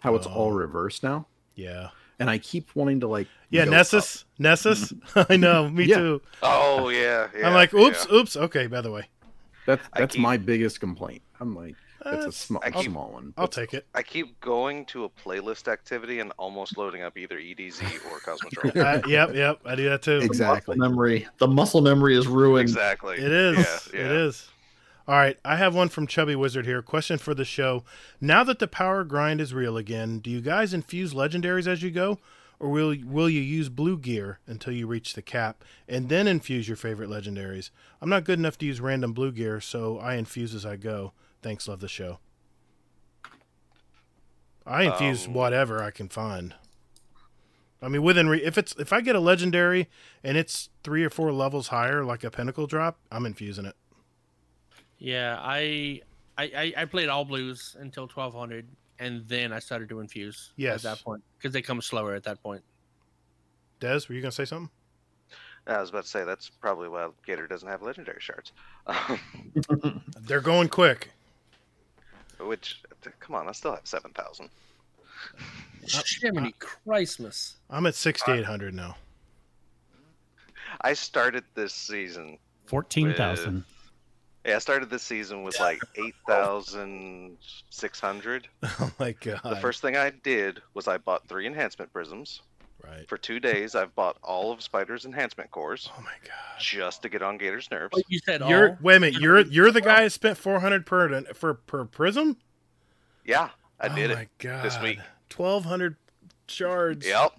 how 0.00 0.14
it's 0.14 0.26
all 0.26 0.48
Oh. 0.50 0.54
reversed 0.54 1.02
now 1.02 1.26
Yeah. 1.54 1.88
and 2.18 2.28
i 2.30 2.38
keep 2.38 2.70
wanting 2.74 3.00
to 3.00 3.06
like 3.08 3.28
Yeah, 3.50 3.64
go 3.66 3.72
Nessus. 3.72 4.24
Nessus. 4.38 4.92
I 5.14 5.36
know. 5.36 5.68
Me 5.68 5.84
Yeah. 5.84 5.96
too. 5.98 6.22
Oh 6.42 6.88
yeah, 6.88 7.28
yeah. 7.36 7.46
I'm 7.46 7.54
like, 7.54 7.72
oops, 7.74 8.06
yeah. 8.10 8.16
oops. 8.16 8.36
Okay. 8.36 8.66
By 8.66 8.80
the 8.80 8.90
way, 8.90 9.04
that's 9.66 9.86
that's 9.96 10.14
keep- 10.14 10.22
my 10.22 10.36
biggest 10.38 10.80
complaint 10.80 11.22
i'm 11.40 11.54
like 11.54 11.76
it's 12.04 12.24
Uh, 12.24 12.28
a 12.28 12.32
small 12.32 12.62
I 12.64 12.70
keep- 12.72 12.90
small 12.90 13.12
one 13.12 13.32
I'll 13.36 13.46
take 13.46 13.74
it. 13.74 13.86
I 13.94 14.02
keep 14.02 14.40
going 14.40 14.84
to 14.86 15.04
a 15.04 15.08
playlist 15.10 15.68
activity 15.68 16.18
and 16.18 16.32
almost 16.36 16.76
loading 16.76 17.02
up 17.02 17.16
either 17.16 17.38
EDZ 17.38 17.80
or 18.10 18.18
Cosmodrome. 18.18 18.74
Uh, 19.04 19.06
yep, 19.06 19.34
yep. 19.34 19.60
I 19.64 19.76
do 19.76 19.88
that 19.88 20.02
too. 20.02 20.18
exactly 20.18 20.76
Muscle 20.76 20.90
memory. 20.90 21.28
The 21.38 21.46
muscle 21.46 21.80
memory 21.80 22.16
is 22.16 22.26
ruined. 22.26 22.62
exactly. 22.68 23.18
It 23.18 23.30
is. 23.30 23.56
Yeah, 23.94 24.00
yeah. 24.00 24.12
is. 24.26 24.48
All 25.08 25.16
right. 25.16 25.38
I 25.44 25.56
have 25.56 25.74
one 25.74 25.88
from 25.88 26.06
Chubby 26.06 26.36
Wizard 26.36 26.64
here. 26.66 26.80
Question 26.82 27.18
for 27.18 27.34
the 27.34 27.44
show. 27.44 27.84
Now 28.20 28.44
that 28.44 28.58
the 28.60 28.68
power 28.68 29.04
grind 29.04 29.40
is 29.40 29.52
real 29.52 29.76
again, 29.76 30.20
do 30.20 30.30
you 30.30 30.40
guys 30.40 30.72
infuse 30.72 31.12
legendaries 31.12 31.66
as 31.66 31.82
you 31.82 31.90
go? 31.90 32.18
Or 32.60 32.68
will 32.68 32.94
will 33.04 33.28
you 33.28 33.40
use 33.40 33.68
blue 33.68 33.98
gear 33.98 34.38
until 34.46 34.72
you 34.72 34.86
reach 34.86 35.14
the 35.14 35.22
cap 35.22 35.64
and 35.88 36.08
then 36.08 36.28
infuse 36.28 36.68
your 36.68 36.76
favorite 36.76 37.10
legendaries? 37.10 37.70
I'm 38.00 38.08
not 38.08 38.22
good 38.22 38.38
enough 38.38 38.56
to 38.58 38.66
use 38.66 38.80
random 38.80 39.12
blue 39.12 39.32
gear, 39.32 39.60
so 39.60 39.98
I 39.98 40.14
infuse 40.14 40.54
as 40.54 40.64
I 40.64 40.76
go. 40.76 41.12
Thanks, 41.42 41.66
love 41.66 41.80
the 41.80 41.88
show. 41.88 42.20
I 44.64 44.84
infuse 44.84 45.26
Um, 45.26 45.32
whatever 45.34 45.82
I 45.82 45.90
can 45.90 46.08
find. 46.08 46.54
I 47.82 47.88
mean, 47.88 48.02
within 48.02 48.28
re- 48.28 48.44
if 48.44 48.56
it's 48.56 48.76
if 48.78 48.92
I 48.92 49.00
get 49.00 49.16
a 49.16 49.20
legendary 49.20 49.88
and 50.22 50.36
it's 50.36 50.68
three 50.84 51.02
or 51.02 51.10
four 51.10 51.32
levels 51.32 51.68
higher, 51.68 52.04
like 52.04 52.22
a 52.22 52.30
pinnacle 52.30 52.68
drop, 52.68 52.96
I'm 53.10 53.26
infusing 53.26 53.64
it. 53.66 53.74
Yeah, 55.02 55.36
I 55.40 56.00
I 56.38 56.44
I, 56.44 56.72
I 56.76 56.84
played 56.84 57.08
all 57.08 57.24
blues 57.24 57.76
until 57.80 58.04
1200, 58.04 58.64
and 59.00 59.26
then 59.26 59.52
I 59.52 59.58
started 59.58 59.88
to 59.88 59.98
infuse. 59.98 60.52
Yes. 60.56 60.76
At 60.76 60.82
that 60.82 61.04
point, 61.04 61.24
because 61.36 61.52
they 61.52 61.60
come 61.60 61.82
slower 61.82 62.14
at 62.14 62.22
that 62.22 62.40
point. 62.40 62.62
Des, 63.80 64.02
were 64.08 64.14
you 64.14 64.22
gonna 64.22 64.30
say 64.30 64.44
something? 64.44 64.70
I 65.66 65.80
was 65.80 65.90
about 65.90 66.04
to 66.04 66.08
say 66.08 66.22
that's 66.22 66.48
probably 66.48 66.88
why 66.88 67.08
Gator 67.26 67.48
doesn't 67.48 67.68
have 67.68 67.82
legendary 67.82 68.20
shards. 68.20 68.52
They're 70.20 70.40
going 70.40 70.68
quick. 70.68 71.10
Which, 72.38 72.80
come 73.18 73.34
on, 73.34 73.48
I 73.48 73.52
still 73.52 73.72
have 73.74 73.86
seven 73.86 74.12
thousand. 74.12 74.50
Uh, 75.96 76.02
Jiminy 76.20 76.54
uh, 76.62 76.66
Christmas! 76.84 77.56
I'm 77.68 77.86
at 77.86 77.96
6,800 77.96 78.72
now. 78.72 78.96
I 80.80 80.92
started 80.92 81.42
this 81.54 81.74
season. 81.74 82.38
Fourteen 82.66 83.14
thousand. 83.14 83.64
Yeah, 84.44 84.56
I 84.56 84.58
started 84.58 84.90
this 84.90 85.02
season 85.02 85.42
with 85.44 85.58
like 85.60 85.80
eight 85.96 86.14
thousand 86.26 87.36
six 87.70 88.00
hundred. 88.00 88.48
Oh 88.80 88.90
my 88.98 89.12
god! 89.12 89.40
The 89.44 89.56
first 89.56 89.80
thing 89.82 89.96
I 89.96 90.10
did 90.10 90.60
was 90.74 90.88
I 90.88 90.98
bought 90.98 91.28
three 91.28 91.46
enhancement 91.46 91.92
prisms. 91.92 92.42
Right. 92.82 93.08
For 93.08 93.16
two 93.16 93.38
days, 93.38 93.76
I've 93.76 93.94
bought 93.94 94.16
all 94.24 94.50
of 94.50 94.60
Spider's 94.60 95.04
enhancement 95.04 95.52
cores. 95.52 95.88
Oh 95.96 96.00
my 96.02 96.10
god! 96.26 96.60
Just 96.60 97.02
to 97.02 97.08
get 97.08 97.22
on 97.22 97.38
Gator's 97.38 97.70
nerves. 97.70 97.94
Oh, 97.96 98.02
you 98.08 98.18
said 98.18 98.40
You're 98.48 98.70
all. 98.70 98.78
wait 98.82 98.96
a 98.96 99.00
minute. 99.00 99.20
You're 99.20 99.40
you're 99.42 99.70
the 99.70 99.80
guy 99.80 100.02
who 100.02 100.08
spent 100.08 100.36
400 100.36 100.84
per 100.84 101.22
for 101.34 101.54
per 101.54 101.84
prism. 101.84 102.36
Yeah, 103.24 103.50
I 103.78 103.86
did 103.88 104.10
oh 104.10 104.14
it 104.18 104.28
god! 104.38 104.64
this 104.64 104.80
week. 104.82 104.98
1,200 105.36 105.94
shards. 106.48 107.06
Yep, 107.06 107.32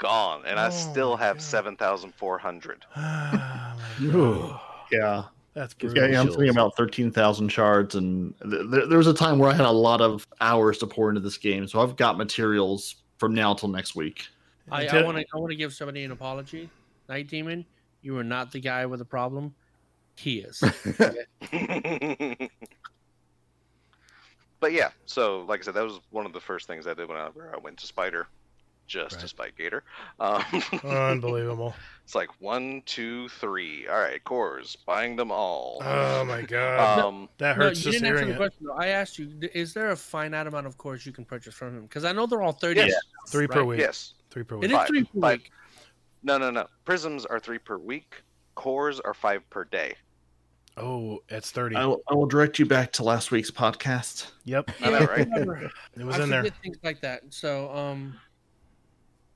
gone, 0.00 0.42
and 0.44 0.58
I 0.58 0.66
Oh 0.66 0.70
still 0.70 1.16
have 1.16 1.36
God. 1.36 1.42
seven 1.42 1.76
thousand 1.76 2.12
four 2.16 2.38
hundred. 2.38 2.84
Ah. 2.96 3.76
Yeah. 4.90 5.24
That's 5.56 5.74
Yeah, 5.80 5.88
brutal. 5.88 6.10
yeah, 6.10 6.20
I'm 6.20 6.26
thinking 6.28 6.50
about 6.50 6.76
13,000 6.76 7.48
shards, 7.48 7.94
and 7.94 8.34
th- 8.42 8.66
there, 8.70 8.86
there 8.86 8.98
was 8.98 9.06
a 9.06 9.14
time 9.14 9.38
where 9.38 9.48
I 9.50 9.54
had 9.54 9.64
a 9.64 9.70
lot 9.70 10.02
of 10.02 10.26
hours 10.42 10.76
to 10.78 10.86
pour 10.86 11.08
into 11.08 11.22
this 11.22 11.38
game, 11.38 11.66
so 11.66 11.80
I've 11.80 11.96
got 11.96 12.18
materials 12.18 12.96
from 13.16 13.32
now 13.32 13.54
till 13.54 13.70
next 13.70 13.96
week. 13.96 14.26
I, 14.70 14.80
I 14.80 14.82
Until- 14.82 15.04
want 15.06 15.16
to 15.16 15.24
I 15.34 15.38
want 15.38 15.50
to 15.50 15.56
give 15.56 15.72
somebody 15.72 16.04
an 16.04 16.10
apology. 16.12 16.68
Night 17.08 17.28
Demon, 17.28 17.64
you 18.02 18.18
are 18.18 18.24
not 18.24 18.52
the 18.52 18.60
guy 18.60 18.84
with 18.84 19.00
a 19.00 19.04
problem. 19.06 19.54
He 20.16 20.40
is. 20.40 20.60
but 24.60 24.72
yeah, 24.72 24.90
so 25.06 25.40
like 25.48 25.60
I 25.60 25.62
said, 25.62 25.72
that 25.74 25.84
was 25.84 26.00
one 26.10 26.26
of 26.26 26.34
the 26.34 26.40
first 26.40 26.66
things 26.66 26.86
I 26.86 26.92
did 26.92 27.08
when 27.08 27.16
I, 27.16 27.30
I 27.54 27.56
went 27.62 27.78
to 27.78 27.86
Spider, 27.86 28.26
just 28.86 29.16
to 29.16 29.18
Right. 29.20 29.28
spite 29.28 29.56
Gator. 29.56 29.84
Um, 30.20 30.42
Unbelievable. 30.84 31.74
It's 32.04 32.14
like 32.14 32.28
one, 32.40 32.82
two, 32.86 33.28
three. 33.30 33.86
All 33.88 33.98
right, 33.98 34.22
cores, 34.24 34.76
buying 34.86 35.16
them 35.16 35.30
all. 35.32 35.78
Oh 35.82 36.24
my 36.24 36.42
god. 36.42 37.00
Um, 37.00 37.28
that 37.38 37.58
no, 37.58 37.64
hurts 37.66 37.80
you 37.84 37.90
just 37.92 38.02
didn't 38.02 38.06
answer 38.06 38.16
hearing 38.24 38.28
the 38.28 38.34
it. 38.34 38.36
question. 38.36 38.66
Though. 38.66 38.74
I 38.76 38.86
asked 38.88 39.18
you: 39.18 39.32
Is 39.54 39.74
there 39.74 39.90
a 39.90 39.96
finite 39.96 40.46
amount 40.46 40.66
of 40.66 40.78
cores 40.78 41.04
you 41.04 41.12
can 41.12 41.24
purchase 41.24 41.54
from 41.54 41.76
him? 41.76 41.82
Because 41.82 42.04
I 42.04 42.12
know 42.12 42.26
they're 42.26 42.42
all 42.42 42.52
thirty. 42.52 42.80
Yes. 42.80 42.94
Three 43.28 43.46
per 43.48 43.64
week. 43.64 43.80
yes, 43.80 44.14
Three 44.30 44.44
per 44.44 44.54
It 44.56 44.58
week. 44.60 44.70
is 44.72 44.78
three 44.86 45.04
per 45.04 45.20
Five. 45.20 45.38
week. 45.40 45.50
no, 46.22 46.38
no, 46.38 46.50
no. 46.50 46.66
Prisms 46.84 47.26
are 47.26 47.40
three 47.40 47.58
per 47.58 47.76
week. 47.78 48.22
Cores 48.54 49.00
are 49.00 49.14
five 49.14 49.48
per 49.50 49.64
day. 49.64 49.94
Oh, 50.78 51.20
it's 51.30 51.50
30. 51.52 51.74
I 51.74 51.86
will, 51.86 52.02
I 52.10 52.14
will 52.14 52.26
direct 52.26 52.58
you 52.58 52.66
back 52.66 52.92
to 52.92 53.02
last 53.02 53.30
week's 53.30 53.50
podcast. 53.50 54.30
Yep. 54.44 54.70
I 54.82 54.90
know, 54.90 54.98
right? 55.06 55.26
It 55.96 56.04
was 56.04 56.16
I 56.20 56.24
in 56.24 56.28
there. 56.28 56.42
forget 56.44 56.62
things 56.62 56.76
like 56.84 57.00
that. 57.00 57.22
So, 57.30 57.70
um, 57.74 58.14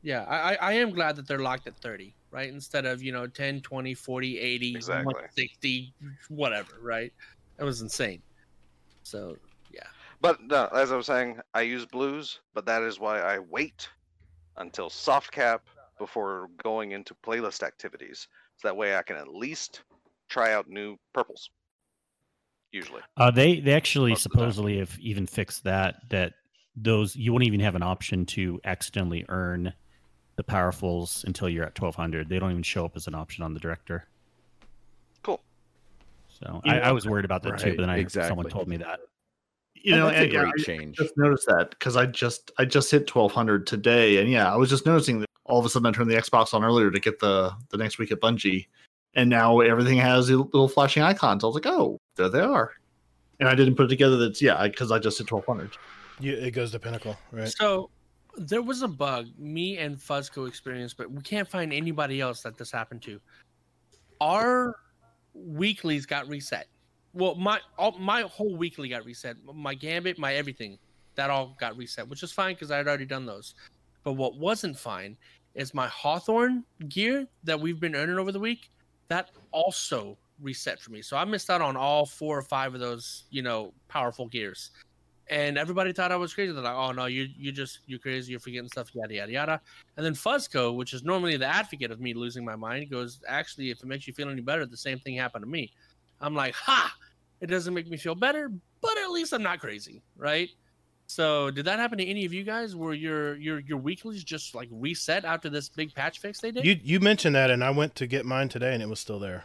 yeah, 0.02 0.24
I, 0.24 0.54
I 0.54 0.58
I 0.60 0.72
am 0.74 0.90
glad 0.90 1.16
that 1.16 1.28
they're 1.28 1.38
locked 1.40 1.66
at 1.66 1.76
30, 1.76 2.14
right? 2.30 2.48
Instead 2.48 2.86
of, 2.86 3.02
you 3.02 3.12
know, 3.12 3.26
10, 3.26 3.60
20, 3.60 3.94
40, 3.94 4.38
80, 4.38 4.76
Exactly. 4.76 5.14
60, 5.34 5.92
whatever, 6.28 6.72
right? 6.82 7.12
That 7.56 7.64
was 7.64 7.82
insane. 7.82 8.22
So, 9.02 9.36
yeah. 9.72 9.86
But 10.20 10.42
no, 10.42 10.66
as 10.74 10.92
I 10.92 10.96
was 10.96 11.06
saying, 11.06 11.40
I 11.54 11.62
use 11.62 11.84
blues, 11.84 12.40
but 12.54 12.64
that 12.66 12.82
is 12.82 12.98
why 12.98 13.20
I 13.20 13.38
wait 13.38 13.88
until 14.56 14.90
soft 14.90 15.32
cap 15.32 15.62
before 15.98 16.48
going 16.62 16.92
into 16.92 17.14
playlist 17.14 17.62
activities. 17.62 18.28
So 18.56 18.68
that 18.68 18.76
way 18.76 18.96
I 18.96 19.02
can 19.02 19.16
at 19.16 19.28
least 19.28 19.82
try 20.28 20.52
out 20.52 20.68
new 20.68 20.96
purples. 21.12 21.50
Usually. 22.72 23.02
Uh, 23.16 23.32
they 23.32 23.58
they 23.58 23.72
actually 23.72 24.14
supposedly 24.14 24.78
have 24.78 24.96
even 25.00 25.26
fixed 25.26 25.64
that 25.64 26.08
that 26.10 26.34
those 26.76 27.16
you 27.16 27.32
won't 27.32 27.44
even 27.44 27.58
have 27.58 27.74
an 27.74 27.82
option 27.82 28.24
to 28.24 28.60
accidentally 28.64 29.24
earn 29.28 29.72
the 30.40 30.52
powerfuls 30.52 31.24
until 31.24 31.48
you're 31.48 31.64
at 31.64 31.78
1200. 31.78 32.28
They 32.28 32.38
don't 32.38 32.50
even 32.50 32.62
show 32.62 32.84
up 32.84 32.96
as 32.96 33.06
an 33.06 33.14
option 33.14 33.44
on 33.44 33.52
the 33.52 33.60
director. 33.60 34.06
Cool. 35.22 35.40
So 36.28 36.62
I, 36.64 36.80
I 36.80 36.92
was 36.92 37.06
worried 37.06 37.26
about 37.26 37.42
that 37.42 37.58
too, 37.58 37.76
but 37.76 37.82
then 37.82 37.90
I, 37.90 38.06
someone 38.06 38.48
told 38.48 38.68
me 38.68 38.78
that. 38.78 39.00
You 39.74 39.96
know, 39.96 40.06
that's 40.06 40.20
a 40.20 40.26
yeah, 40.26 40.40
great 40.40 40.52
I 40.58 40.62
change. 40.62 40.96
just 40.96 41.16
noticed 41.16 41.46
that 41.46 41.70
because 41.70 41.96
I 41.96 42.06
just 42.06 42.50
I 42.58 42.64
just 42.64 42.90
hit 42.90 43.14
1200 43.14 43.66
today, 43.66 44.18
and 44.18 44.30
yeah, 44.30 44.52
I 44.52 44.56
was 44.56 44.68
just 44.68 44.84
noticing 44.84 45.20
that 45.20 45.28
all 45.44 45.58
of 45.58 45.64
a 45.64 45.70
sudden 45.70 45.86
I 45.86 45.92
turned 45.92 46.10
the 46.10 46.16
Xbox 46.16 46.52
on 46.52 46.64
earlier 46.64 46.90
to 46.90 47.00
get 47.00 47.18
the 47.18 47.52
the 47.70 47.78
next 47.78 47.98
week 47.98 48.12
at 48.12 48.20
Bungie, 48.20 48.66
and 49.14 49.30
now 49.30 49.60
everything 49.60 49.96
has 49.96 50.30
little 50.30 50.68
flashing 50.68 51.02
icons. 51.02 51.44
I 51.44 51.46
was 51.46 51.54
like, 51.54 51.66
oh, 51.66 51.98
there 52.16 52.28
they 52.28 52.40
are, 52.40 52.72
and 53.38 53.48
I 53.48 53.54
didn't 53.54 53.76
put 53.76 53.86
it 53.86 53.88
together. 53.88 54.18
That's 54.18 54.42
yeah, 54.42 54.66
because 54.66 54.90
I, 54.90 54.98
just 54.98 55.16
hit 55.16 55.30
1200. 55.30 55.78
You, 56.20 56.34
it 56.34 56.50
goes 56.50 56.72
to 56.72 56.78
Pinnacle, 56.78 57.16
right? 57.32 57.48
So 57.48 57.88
there 58.36 58.62
was 58.62 58.82
a 58.82 58.88
bug 58.88 59.28
me 59.38 59.78
and 59.78 59.96
Fuzzco 59.96 60.46
experienced, 60.46 60.96
but 60.96 61.10
we 61.10 61.22
can't 61.22 61.48
find 61.48 61.72
anybody 61.72 62.20
else 62.20 62.42
that 62.42 62.56
this 62.56 62.70
happened 62.70 63.02
to. 63.02 63.20
Our 64.20 64.76
weeklies 65.34 66.06
got 66.06 66.28
reset. 66.28 66.66
Well, 67.12 67.34
my 67.34 67.60
all, 67.78 67.92
my 67.98 68.22
whole 68.22 68.56
weekly 68.56 68.88
got 68.88 69.04
reset. 69.04 69.36
My 69.52 69.74
gambit, 69.74 70.18
my 70.18 70.34
everything, 70.34 70.78
that 71.16 71.30
all 71.30 71.56
got 71.58 71.76
reset, 71.76 72.08
which 72.08 72.22
is 72.22 72.32
fine 72.32 72.54
because 72.54 72.70
I 72.70 72.76
had 72.76 72.86
already 72.86 73.06
done 73.06 73.26
those. 73.26 73.54
But 74.04 74.12
what 74.12 74.36
wasn't 74.36 74.78
fine 74.78 75.16
is 75.54 75.74
my 75.74 75.88
Hawthorne 75.88 76.64
gear 76.88 77.26
that 77.44 77.58
we've 77.58 77.80
been 77.80 77.96
earning 77.96 78.18
over 78.18 78.32
the 78.32 78.40
week. 78.40 78.70
That 79.08 79.30
also 79.50 80.16
reset 80.40 80.80
for 80.80 80.92
me. 80.92 81.02
So 81.02 81.16
I 81.16 81.24
missed 81.24 81.50
out 81.50 81.60
on 81.60 81.76
all 81.76 82.06
four 82.06 82.38
or 82.38 82.42
five 82.42 82.74
of 82.74 82.80
those, 82.80 83.24
you 83.30 83.42
know, 83.42 83.74
powerful 83.88 84.26
gears 84.28 84.70
and 85.30 85.56
everybody 85.56 85.92
thought 85.92 86.12
I 86.12 86.16
was 86.16 86.34
crazy. 86.34 86.52
They're 86.52 86.62
like, 86.62 86.74
"Oh 86.74 86.92
no, 86.92 87.06
you 87.06 87.28
you 87.38 87.52
just 87.52 87.80
you're 87.86 87.98
crazy. 87.98 88.32
You're 88.32 88.40
forgetting 88.40 88.68
stuff, 88.68 88.94
yada 88.94 89.14
yada 89.14 89.32
yada." 89.32 89.60
And 89.96 90.04
then 90.04 90.14
Fuzzco, 90.14 90.74
which 90.76 90.92
is 90.92 91.04
normally 91.04 91.36
the 91.36 91.46
advocate 91.46 91.90
of 91.90 92.00
me 92.00 92.12
losing 92.12 92.44
my 92.44 92.56
mind, 92.56 92.90
goes, 92.90 93.20
"Actually, 93.26 93.70
if 93.70 93.80
it 93.80 93.86
makes 93.86 94.06
you 94.06 94.12
feel 94.12 94.28
any 94.28 94.42
better, 94.42 94.66
the 94.66 94.76
same 94.76 94.98
thing 94.98 95.16
happened 95.16 95.44
to 95.44 95.50
me." 95.50 95.72
I'm 96.20 96.34
like, 96.34 96.54
"Ha! 96.54 96.94
It 97.40 97.46
doesn't 97.46 97.72
make 97.72 97.88
me 97.88 97.96
feel 97.96 98.14
better, 98.14 98.50
but 98.82 98.98
at 98.98 99.10
least 99.10 99.32
I'm 99.32 99.42
not 99.42 99.60
crazy, 99.60 100.02
right?" 100.16 100.50
So, 101.06 101.50
did 101.50 101.64
that 101.64 101.80
happen 101.80 101.98
to 101.98 102.06
any 102.06 102.24
of 102.24 102.32
you 102.32 102.44
guys? 102.44 102.76
Where 102.76 102.92
your 102.92 103.36
your 103.36 103.60
your 103.60 103.78
weeklies 103.78 104.22
just 104.22 104.54
like 104.54 104.68
reset 104.70 105.24
after 105.24 105.48
this 105.48 105.68
big 105.68 105.94
patch 105.94 106.20
fix 106.20 106.40
they 106.40 106.50
did? 106.50 106.64
You 106.64 106.78
you 106.82 107.00
mentioned 107.00 107.34
that, 107.36 107.50
and 107.50 107.64
I 107.64 107.70
went 107.70 107.94
to 107.96 108.06
get 108.06 108.26
mine 108.26 108.48
today, 108.48 108.74
and 108.74 108.82
it 108.82 108.88
was 108.88 109.00
still 109.00 109.18
there. 109.18 109.44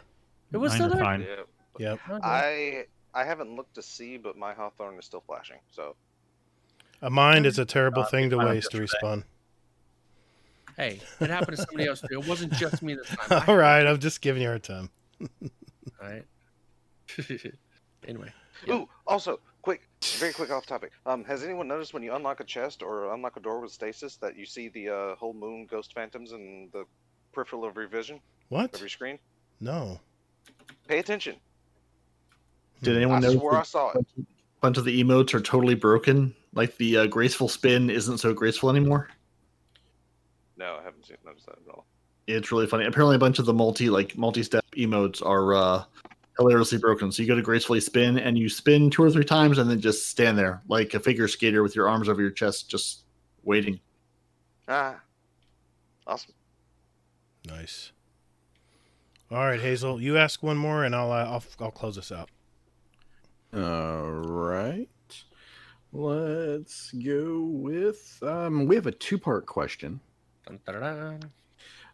It 0.52 0.58
was 0.58 0.70
Mine 0.72 0.78
still 0.78 0.90
there? 0.90 1.04
fine. 1.04 1.20
Yep. 1.22 1.48
Yep. 1.78 2.00
I 2.22 2.86
I 3.16 3.24
haven't 3.24 3.56
looked 3.56 3.74
to 3.76 3.82
see, 3.82 4.18
but 4.18 4.36
my 4.36 4.52
Hawthorne 4.52 4.98
is 4.98 5.06
still 5.06 5.22
flashing. 5.26 5.58
So 5.70 5.96
A 7.02 7.08
mind 7.10 7.46
is 7.46 7.58
a 7.58 7.64
terrible 7.64 8.02
Uh, 8.02 8.06
thing 8.06 8.30
to 8.30 8.36
waste 8.38 8.70
to 8.72 8.78
respawn. 8.78 9.24
Hey, 10.76 11.00
it 11.20 11.30
happened 11.30 11.56
to 11.56 11.62
somebody 11.64 11.88
else 11.88 12.02
too. 12.02 12.20
It 12.20 12.28
wasn't 12.28 12.52
just 12.52 12.82
me 12.82 12.94
this 12.94 13.08
time. 13.08 13.42
All 13.48 13.56
right, 13.56 13.86
I'm 13.86 13.98
just 13.98 14.20
giving 14.20 14.42
you 14.42 14.52
a 14.52 14.58
time. 14.58 14.90
All 15.42 15.48
right. 16.02 16.24
anyway. 18.06 18.30
Ooh, 18.68 18.86
also, 19.06 19.40
quick, 19.62 19.88
very 20.18 20.34
quick 20.34 20.50
off 20.50 20.66
topic. 20.66 20.92
Um, 21.06 21.24
has 21.24 21.42
anyone 21.42 21.68
noticed 21.68 21.94
when 21.94 22.02
you 22.02 22.14
unlock 22.14 22.40
a 22.40 22.44
chest 22.44 22.82
or 22.82 23.12
unlock 23.14 23.36
a 23.36 23.40
door 23.40 23.60
with 23.60 23.72
stasis 23.72 24.16
that 24.16 24.36
you 24.36 24.44
see 24.44 24.68
the 24.68 24.90
uh, 24.90 25.16
whole 25.16 25.32
moon 25.32 25.66
ghost 25.66 25.94
phantoms 25.94 26.32
in 26.32 26.68
the 26.72 26.84
peripheral 27.32 27.64
of 27.64 27.74
your 27.76 27.88
vision? 27.88 28.20
What? 28.50 28.74
Of 28.74 28.80
your 28.80 28.90
screen? 28.90 29.18
No. 29.60 29.98
Pay 30.88 30.98
attention. 30.98 31.36
Did 32.82 32.96
anyone 32.96 33.18
I 33.24 33.28
notice? 33.28 33.42
I 33.50 33.56
that 33.58 33.66
saw 33.66 33.90
a 33.90 33.94
bunch 33.94 34.08
of- 34.18 34.24
bunch 34.60 34.78
of 34.78 34.84
the 34.84 35.02
emotes 35.02 35.34
are 35.34 35.40
totally 35.40 35.74
broken. 35.74 36.34
Like 36.54 36.76
the 36.78 36.96
uh, 36.98 37.06
graceful 37.06 37.48
spin 37.48 37.90
isn't 37.90 38.18
so 38.18 38.32
graceful 38.32 38.70
anymore. 38.70 39.08
No, 40.56 40.76
I 40.80 40.82
haven't 40.84 41.04
seen 41.06 41.18
noticed 41.24 41.46
that 41.46 41.56
at 41.66 41.70
all. 41.74 41.86
It's 42.26 42.50
really 42.50 42.66
funny. 42.66 42.86
Apparently, 42.86 43.14
a 43.16 43.18
bunch 43.18 43.38
of 43.38 43.44
the 43.46 43.52
multi 43.52 43.90
like 43.90 44.16
multi 44.16 44.42
step 44.42 44.64
emotes 44.76 45.24
are 45.24 45.54
uh, 45.54 45.84
hilariously 46.38 46.78
broken. 46.78 47.12
So 47.12 47.22
you 47.22 47.28
go 47.28 47.34
to 47.36 47.42
gracefully 47.42 47.80
spin 47.80 48.18
and 48.18 48.36
you 48.38 48.48
spin 48.48 48.90
two 48.90 49.02
or 49.02 49.10
three 49.10 49.24
times 49.24 49.58
and 49.58 49.70
then 49.70 49.80
just 49.80 50.08
stand 50.08 50.36
there 50.38 50.62
like 50.68 50.94
a 50.94 51.00
figure 51.00 51.28
skater 51.28 51.62
with 51.62 51.76
your 51.76 51.88
arms 51.88 52.08
over 52.08 52.20
your 52.20 52.30
chest, 52.30 52.68
just 52.70 53.04
waiting. 53.44 53.78
Ah, 54.66 54.98
awesome. 56.06 56.32
Nice. 57.46 57.92
All 59.30 59.38
right, 59.38 59.60
Hazel, 59.60 60.00
you 60.00 60.16
ask 60.18 60.42
one 60.42 60.56
more, 60.56 60.84
and 60.84 60.94
I'll 60.96 61.12
uh, 61.12 61.24
I'll 61.26 61.44
I'll 61.60 61.70
close 61.70 61.96
this 61.96 62.10
out. 62.10 62.30
All 63.56 64.10
right. 64.10 64.88
Let's 65.92 66.90
go 66.92 67.40
with 67.44 68.18
um 68.22 68.66
we 68.66 68.74
have 68.74 68.86
a 68.86 68.92
two-part 68.92 69.46
question. 69.46 69.98
Dun, 70.46 70.58
dun, 70.66 70.80
dun, 70.80 71.20
dun. 71.20 71.30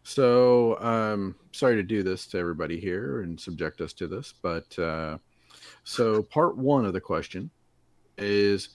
So, 0.03 0.77
um 0.81 1.37
sorry 1.53 1.77
to 1.77 1.83
do 1.85 2.03
this 2.03 2.27
to 2.29 2.39
everybody 2.39 2.81
here 2.81 3.21
and 3.23 3.39
subject 3.39 3.81
us 3.81 3.93
to 3.95 4.09
this, 4.09 4.35
but 4.43 4.77
uh 4.79 5.19
so 5.85 6.23
part 6.23 6.57
1 6.57 6.85
of 6.87 6.93
the 6.93 7.01
question 7.01 7.51
is 8.19 8.71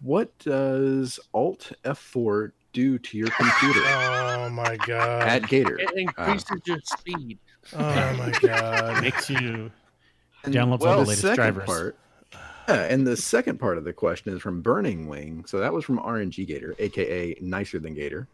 what 0.00 0.36
does 0.38 1.20
Alt 1.34 1.72
F4 1.84 2.52
do 2.72 2.98
to 2.98 3.18
your 3.18 3.28
computer 3.28 3.80
Oh 3.84 4.48
my 4.50 4.76
god. 4.86 5.22
at 5.22 5.46
Gator? 5.48 5.78
It 5.78 5.88
Uh, 5.88 5.92
increases 5.96 6.60
your 6.64 6.78
speed. 6.84 7.38
Oh 7.74 8.14
my 8.14 8.30
god. 8.40 9.02
Makes 9.02 9.28
you 9.28 9.70
download 10.44 10.80
well, 10.80 10.92
all 10.92 10.98
the 11.00 11.04
the 11.04 11.08
latest 11.10 11.34
drivers. 11.34 11.66
part. 11.66 11.98
Yeah, 12.68 12.84
and 12.84 13.06
the 13.06 13.16
second 13.16 13.58
part 13.58 13.78
of 13.78 13.84
the 13.84 13.92
question 13.92 14.34
is 14.34 14.42
from 14.42 14.60
Burning 14.60 15.06
Wing. 15.06 15.44
So 15.46 15.58
that 15.58 15.72
was 15.72 15.84
from 15.84 15.98
RNG 15.98 16.46
Gator, 16.46 16.74
aka 16.78 17.36
Nicer 17.40 17.78
Than 17.78 17.94
Gator. 17.94 18.28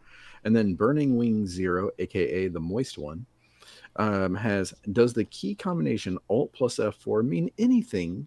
And 0.44 0.56
then 0.56 0.74
Burning 0.74 1.16
Wing 1.16 1.46
Zero, 1.46 1.90
aka 1.98 2.48
the 2.48 2.60
Moist 2.60 2.98
One, 2.98 3.26
um, 3.96 4.34
has 4.34 4.74
Does 4.92 5.12
the 5.12 5.24
key 5.24 5.54
combination 5.54 6.18
Alt 6.28 6.52
plus 6.52 6.76
F4 6.76 7.26
mean 7.26 7.50
anything 7.58 8.26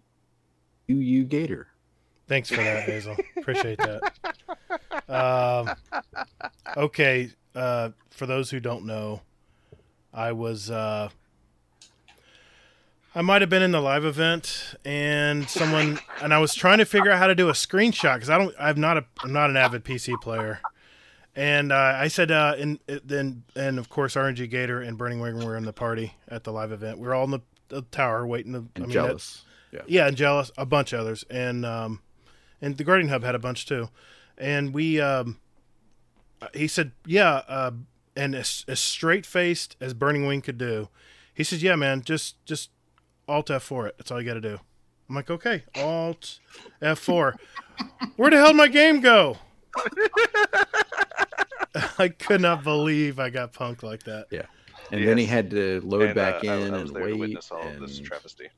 to 0.88 0.94
you, 0.94 1.24
Gator? 1.24 1.68
Thanks 2.28 2.48
for 2.48 2.56
that, 2.56 2.84
Hazel. 2.84 3.16
Appreciate 3.36 3.78
that. 3.78 4.02
Um, 5.08 5.70
okay, 6.76 7.30
uh, 7.54 7.90
for 8.10 8.26
those 8.26 8.50
who 8.50 8.58
don't 8.58 8.86
know, 8.86 9.22
I 10.12 10.32
was 10.32 10.70
uh, 10.70 11.10
I 13.16 13.22
might 13.22 13.40
have 13.40 13.48
been 13.48 13.62
in 13.62 13.70
the 13.70 13.80
live 13.80 14.04
event, 14.04 14.74
and 14.84 15.48
someone 15.48 15.98
and 16.22 16.34
I 16.34 16.38
was 16.38 16.54
trying 16.54 16.78
to 16.78 16.84
figure 16.84 17.10
out 17.10 17.18
how 17.18 17.26
to 17.26 17.34
do 17.34 17.48
a 17.48 17.52
screenshot 17.52 18.14
because 18.16 18.28
I 18.28 18.36
don't. 18.36 18.54
I'm 18.60 18.78
not 18.78 18.98
a. 18.98 19.04
I'm 19.24 19.32
not 19.32 19.48
an 19.48 19.56
avid 19.56 19.84
PC 19.84 20.20
player. 20.20 20.60
And 21.34 21.72
uh, 21.72 21.94
I 21.96 22.08
said, 22.08 22.30
uh, 22.30 22.54
and 22.58 22.78
then, 22.86 23.42
and 23.54 23.78
of 23.78 23.88
course, 23.88 24.14
RNG 24.16 24.48
Gator 24.50 24.80
and 24.80 24.96
Burning 24.98 25.20
Wing 25.20 25.42
were 25.44 25.56
in 25.56 25.64
the 25.64 25.72
party 25.72 26.14
at 26.28 26.44
the 26.44 26.52
live 26.52 26.72
event. 26.72 26.98
We 26.98 27.06
were 27.06 27.14
all 27.14 27.24
in 27.24 27.30
the, 27.30 27.40
the 27.68 27.82
tower 27.82 28.26
waiting 28.26 28.52
to. 28.52 28.58
And 28.58 28.70
I 28.76 28.80
mean, 28.80 28.90
Jealous. 28.90 29.44
that- 29.72 29.78
Yeah. 29.88 30.00
yeah, 30.02 30.08
and 30.08 30.16
jealous, 30.16 30.50
a 30.58 30.64
bunch 30.66 30.92
of 30.92 31.00
others, 31.00 31.24
and 31.30 31.64
um, 31.64 32.00
and 32.60 32.76
the 32.76 32.84
Guardian 32.84 33.08
Hub 33.08 33.22
had 33.24 33.34
a 33.34 33.38
bunch 33.38 33.64
too, 33.66 33.88
and 34.36 34.74
we 34.74 35.00
um, 35.00 35.38
he 36.54 36.68
said, 36.68 36.92
yeah, 37.06 37.42
uh, 37.48 37.70
and 38.14 38.34
as, 38.34 38.64
as 38.68 38.78
straight 38.80 39.24
faced 39.26 39.74
as 39.80 39.94
Burning 39.94 40.26
Wing 40.26 40.40
could 40.42 40.58
do, 40.58 40.88
he 41.34 41.44
says, 41.44 41.62
yeah, 41.62 41.76
man, 41.76 42.02
just 42.02 42.42
just 42.46 42.70
Alt 43.28 43.50
F 43.50 43.62
four 43.62 43.86
it. 43.88 43.94
That's 43.98 44.10
all 44.10 44.20
you 44.20 44.26
got 44.26 44.34
to 44.34 44.40
do. 44.40 44.58
I'm 45.08 45.14
like, 45.14 45.30
okay, 45.30 45.64
Alt 45.76 46.40
F 46.82 46.98
four. 46.98 47.36
Where 48.16 48.30
the 48.30 48.36
hell 48.36 48.48
did 48.48 48.56
my 48.56 48.68
game 48.68 49.00
go? 49.00 49.36
I 51.98 52.08
could 52.08 52.40
not 52.40 52.62
believe 52.64 53.18
I 53.18 53.30
got 53.30 53.52
punked 53.52 53.82
like 53.82 54.02
that. 54.04 54.26
Yeah. 54.30 54.42
And 54.92 55.06
then 55.06 55.18
he 55.18 55.26
had 55.26 55.50
to 55.50 55.80
load 55.84 56.02
And, 56.02 56.14
back 56.14 56.44
uh, 56.44 56.48
I- 56.48 56.56
in 56.56 56.74
I 56.74 56.78
was 56.82 56.90
and 56.90 56.96
there 56.96 57.06
to 57.06 57.12
wait. 57.12 57.18
witness 57.20 57.50
all 57.50 57.66
of 57.66 57.80
this 57.80 57.98
travesty. 57.98 58.48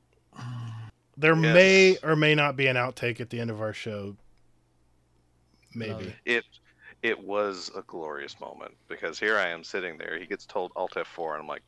There 1.17 1.35
Yes. 1.35 1.53
may 1.53 1.97
or 2.03 2.15
may 2.15 2.33
not 2.35 2.55
be 2.55 2.67
an 2.67 2.75
outtake 2.77 3.19
at 3.19 3.29
the 3.29 3.39
end 3.41 3.49
of 3.49 3.61
our 3.61 3.73
show. 3.73 4.15
Maybe. 5.75 6.13
It 6.25 6.45
it 7.01 7.19
was 7.19 7.71
a 7.75 7.81
glorious 7.83 8.39
moment 8.39 8.73
because 8.87 9.19
here 9.19 9.37
I 9.37 9.49
am 9.49 9.63
sitting 9.63 9.97
there. 9.97 10.17
He 10.19 10.25
gets 10.25 10.45
told 10.45 10.71
Alt 10.75 10.93
F4, 10.95 11.33
and 11.33 11.41
I'm 11.41 11.47
like, 11.47 11.61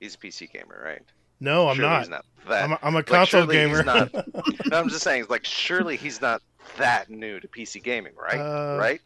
he's 0.00 0.14
a 0.14 0.18
PC 0.18 0.52
gamer, 0.52 0.80
right? 0.84 1.02
No, 1.42 1.68
I'm 1.68 1.76
Surely 1.76 1.90
not. 1.90 1.98
He's 2.00 2.08
not 2.08 2.24
that. 2.48 2.64
I'm 2.64 2.72
a- 2.72 2.78
I'm 2.82 2.96
a 2.96 3.02
console 3.02 3.42
surely 3.42 3.58
he's 3.58 3.66
gamer. 3.66 3.82
not- 3.82 4.12
no, 4.70 4.78
I'm 4.78 4.88
just 4.88 5.02
saying, 5.02 5.22
it's 5.22 5.30
like 5.30 5.44
surely 5.44 5.96
he's 5.96 6.20
not 6.20 6.40
that 6.78 7.10
new 7.10 7.40
to 7.40 7.48
PC 7.48 7.82
gaming, 7.82 8.12
right? 8.16 8.38
Uh, 8.40 8.78
right? 8.78 9.00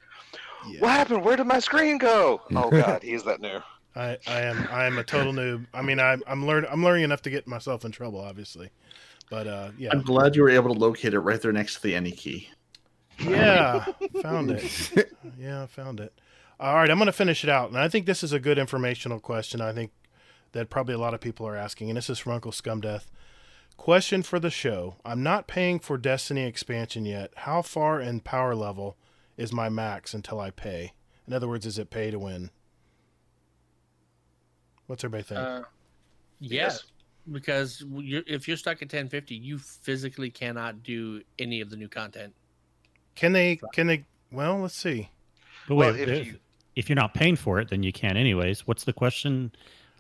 What 0.81 0.91
happened? 0.91 1.25
Where 1.25 1.37
did 1.37 1.47
my 1.47 1.61
screen 1.61 1.97
go? 1.99 2.43
Oh 2.55 2.71
God, 2.71 3.03
he 3.03 3.13
is 3.13 3.25
that 3.25 3.41
new. 3.41 3.59
I, 3.95 4.19
I 4.27 4.41
am 4.43 4.69
I 4.71 4.85
am 4.85 4.99
a 4.99 5.05
total 5.05 5.33
noob. 5.33 5.67
I 5.73 5.81
mean 5.81 5.99
I'm 5.99 6.23
I'm 6.27 6.45
learning 6.47 6.69
I'm 6.71 6.85
learning 6.85 7.05
enough 7.05 7.23
to 7.23 7.31
get 7.31 7.47
myself 7.47 7.85
in 7.85 7.93
trouble, 7.93 8.21
obviously. 8.21 8.69
But 9.31 9.47
uh 9.47 9.71
yeah. 9.79 9.89
I'm 9.93 10.03
glad 10.03 10.37
you 10.37 10.43
were 10.43 10.51
able 10.51 10.75
to 10.75 10.79
locate 10.79 11.15
it 11.15 11.21
right 11.21 11.41
there 11.41 11.53
next 11.53 11.77
to 11.77 11.83
the 11.83 11.95
any 11.95 12.13
key. 12.13 12.51
Yeah, 13.19 13.87
found 14.23 14.51
it. 14.51 15.13
Yeah, 15.39 15.65
found 15.67 16.01
it. 16.01 16.13
All 16.61 16.75
right, 16.75 16.91
I'm 16.91 16.99
going 16.99 17.07
to 17.07 17.13
finish 17.13 17.45
it 17.45 17.51
out, 17.51 17.69
and 17.71 17.79
I 17.79 17.89
think 17.89 18.05
this 18.07 18.23
is 18.23 18.33
a 18.33 18.41
good 18.41 18.59
informational 18.59 19.21
question. 19.21 19.61
I 19.61 19.73
think 19.73 19.91
that 20.57 20.70
probably 20.70 20.94
a 20.94 20.99
lot 20.99 21.15
of 21.15 21.20
people 21.20 21.47
are 21.47 21.57
asking, 21.57 21.91
and 21.91 21.97
this 21.97 22.09
is 22.10 22.18
from 22.18 22.33
Uncle 22.33 22.51
Scumdeath. 22.52 23.05
Question 23.76 24.23
for 24.23 24.41
the 24.41 24.51
show: 24.51 24.97
I'm 25.05 25.23
not 25.23 25.47
paying 25.47 25.78
for 25.78 25.99
Destiny 25.99 26.44
expansion 26.44 27.05
yet. 27.05 27.31
How 27.36 27.62
far 27.62 28.01
in 28.01 28.20
power 28.20 28.55
level 28.55 28.97
is 29.36 29.52
my 29.52 29.68
max 29.68 30.15
until 30.15 30.41
I 30.41 30.51
pay? 30.51 30.93
In 31.26 31.33
other 31.35 31.47
words, 31.49 31.67
is 31.67 31.78
it 31.78 31.91
pay 31.91 32.10
to 32.10 32.18
win? 32.18 32.51
What's 34.86 35.05
everybody 35.05 35.25
think? 35.25 35.41
Uh, 35.41 35.62
yes, 36.41 36.85
because 37.31 37.85
you're, 37.91 38.23
if 38.26 38.47
you're 38.49 38.57
stuck 38.57 38.76
at 38.78 38.86
1050, 38.86 39.35
you 39.35 39.59
physically 39.59 40.31
cannot 40.31 40.83
do 40.83 41.23
any 41.39 41.60
of 41.60 41.70
the 41.70 41.76
new 41.76 41.89
content. 41.89 42.33
Can 43.15 43.33
they? 43.33 43.59
Can 43.73 43.89
they? 43.89 44.05
Well, 44.33 44.59
let's 44.60 44.76
see. 44.76 45.10
But 45.68 45.75
Well, 45.75 45.93
wait, 45.93 46.01
if 46.01 46.09
if, 46.09 46.26
you- 46.26 46.39
if 46.76 46.89
you're 46.89 46.97
not 46.97 47.15
paying 47.15 47.36
for 47.36 47.59
it, 47.59 47.68
then 47.70 47.83
you 47.83 47.93
can 47.93 48.17
anyways. 48.17 48.67
What's 48.67 48.85
the 48.85 48.93
question? 48.93 49.51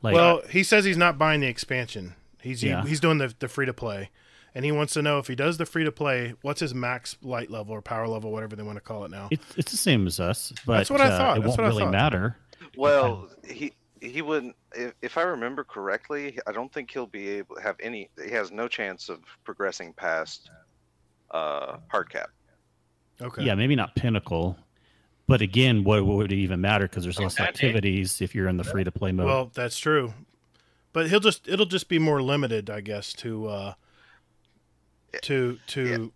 Like, 0.06 0.14
well, 0.14 0.42
he 0.50 0.62
says 0.62 0.84
he's 0.84 0.96
not 0.96 1.18
buying 1.18 1.40
the 1.40 1.46
expansion. 1.48 2.14
He's 2.40 2.60
he- 2.60 2.74
he's 2.86 3.00
doing 3.00 3.18
the 3.18 3.34
the 3.38 3.48
free 3.48 3.66
to 3.66 3.72
play, 3.74 4.10
and 4.54 4.64
he 4.64 4.72
wants 4.72 4.92
to 4.94 5.02
know 5.02 5.18
if 5.18 5.26
he 5.26 5.34
does 5.34 5.58
the 5.58 5.66
free 5.66 5.84
to 5.84 5.92
play, 5.92 6.34
what's 6.42 6.60
his 6.60 6.74
max 6.74 7.16
light 7.22 7.50
level 7.50 7.74
or 7.74 7.82
power 7.82 8.06
level, 8.06 8.30
whatever 8.32 8.54
they 8.56 8.62
want 8.62 8.76
to 8.76 8.80
call 8.80 9.04
it 9.04 9.10
now. 9.10 9.28
it's 9.30 9.44
it's 9.56 9.70
the 9.72 9.76
same 9.76 10.06
as 10.06 10.20
us, 10.20 10.52
but 10.64 10.78
That's 10.78 10.90
what 10.90 11.00
I 11.00 11.08
uh, 11.08 11.18
thought. 11.18 11.36
it 11.38 11.42
That's 11.44 11.58
won't 11.58 11.68
really 11.70 11.84
thought. 11.84 11.92
matter. 11.92 12.36
Well, 12.76 13.28
he 13.48 13.72
he 14.00 14.22
wouldn't. 14.22 14.54
If, 14.74 14.94
if 15.02 15.18
I 15.18 15.22
remember 15.22 15.64
correctly, 15.64 16.38
I 16.46 16.52
don't 16.52 16.72
think 16.72 16.90
he'll 16.90 17.06
be 17.06 17.28
able 17.30 17.56
to 17.56 17.62
have 17.62 17.76
any. 17.80 18.10
He 18.22 18.30
has 18.32 18.52
no 18.52 18.68
chance 18.68 19.08
of 19.08 19.20
progressing 19.44 19.92
past 19.94 20.50
uh, 21.30 21.78
hard 21.88 22.10
cap. 22.10 22.30
Okay. 23.20 23.42
Yeah, 23.44 23.54
maybe 23.54 23.74
not 23.74 23.94
pinnacle, 23.96 24.56
but 25.28 25.40
again, 25.40 25.84
what, 25.84 26.04
what 26.06 26.16
would 26.16 26.32
it 26.32 26.36
even 26.36 26.60
matter? 26.60 26.86
Because 26.88 27.04
there's 27.04 27.18
less 27.18 27.38
activities 27.40 28.20
if 28.20 28.34
you're 28.34 28.48
in 28.48 28.56
the 28.56 28.64
free 28.64 28.84
to 28.84 28.92
play 28.92 29.12
mode. 29.12 29.26
Well, 29.26 29.50
that's 29.54 29.78
true, 29.78 30.14
but 30.92 31.08
he'll 31.08 31.20
just 31.20 31.48
it'll 31.48 31.66
just 31.66 31.88
be 31.88 31.98
more 31.98 32.22
limited, 32.22 32.70
I 32.70 32.80
guess, 32.80 33.12
to 33.14 33.48
uh, 33.48 33.74
to 35.22 35.58
to 35.68 36.12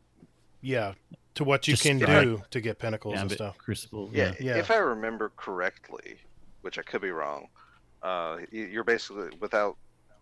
yeah, 0.60 0.94
to 1.34 1.44
what 1.44 1.66
you 1.66 1.72
Just 1.74 1.82
can 1.84 1.98
start. 1.98 2.24
do 2.24 2.42
to 2.50 2.60
get 2.60 2.78
pinnacles 2.78 3.18
and 3.18 3.30
stuff. 3.30 3.56
Crucible. 3.58 4.10
Yeah, 4.12 4.34
Yeah. 4.38 4.56
if 4.58 4.70
I 4.70 4.76
remember 4.76 5.32
correctly, 5.36 6.16
which 6.60 6.78
I 6.78 6.82
could 6.82 7.00
be 7.00 7.10
wrong, 7.10 7.48
uh, 8.02 8.38
you're 8.50 8.84
basically 8.84 9.30
without 9.40 9.76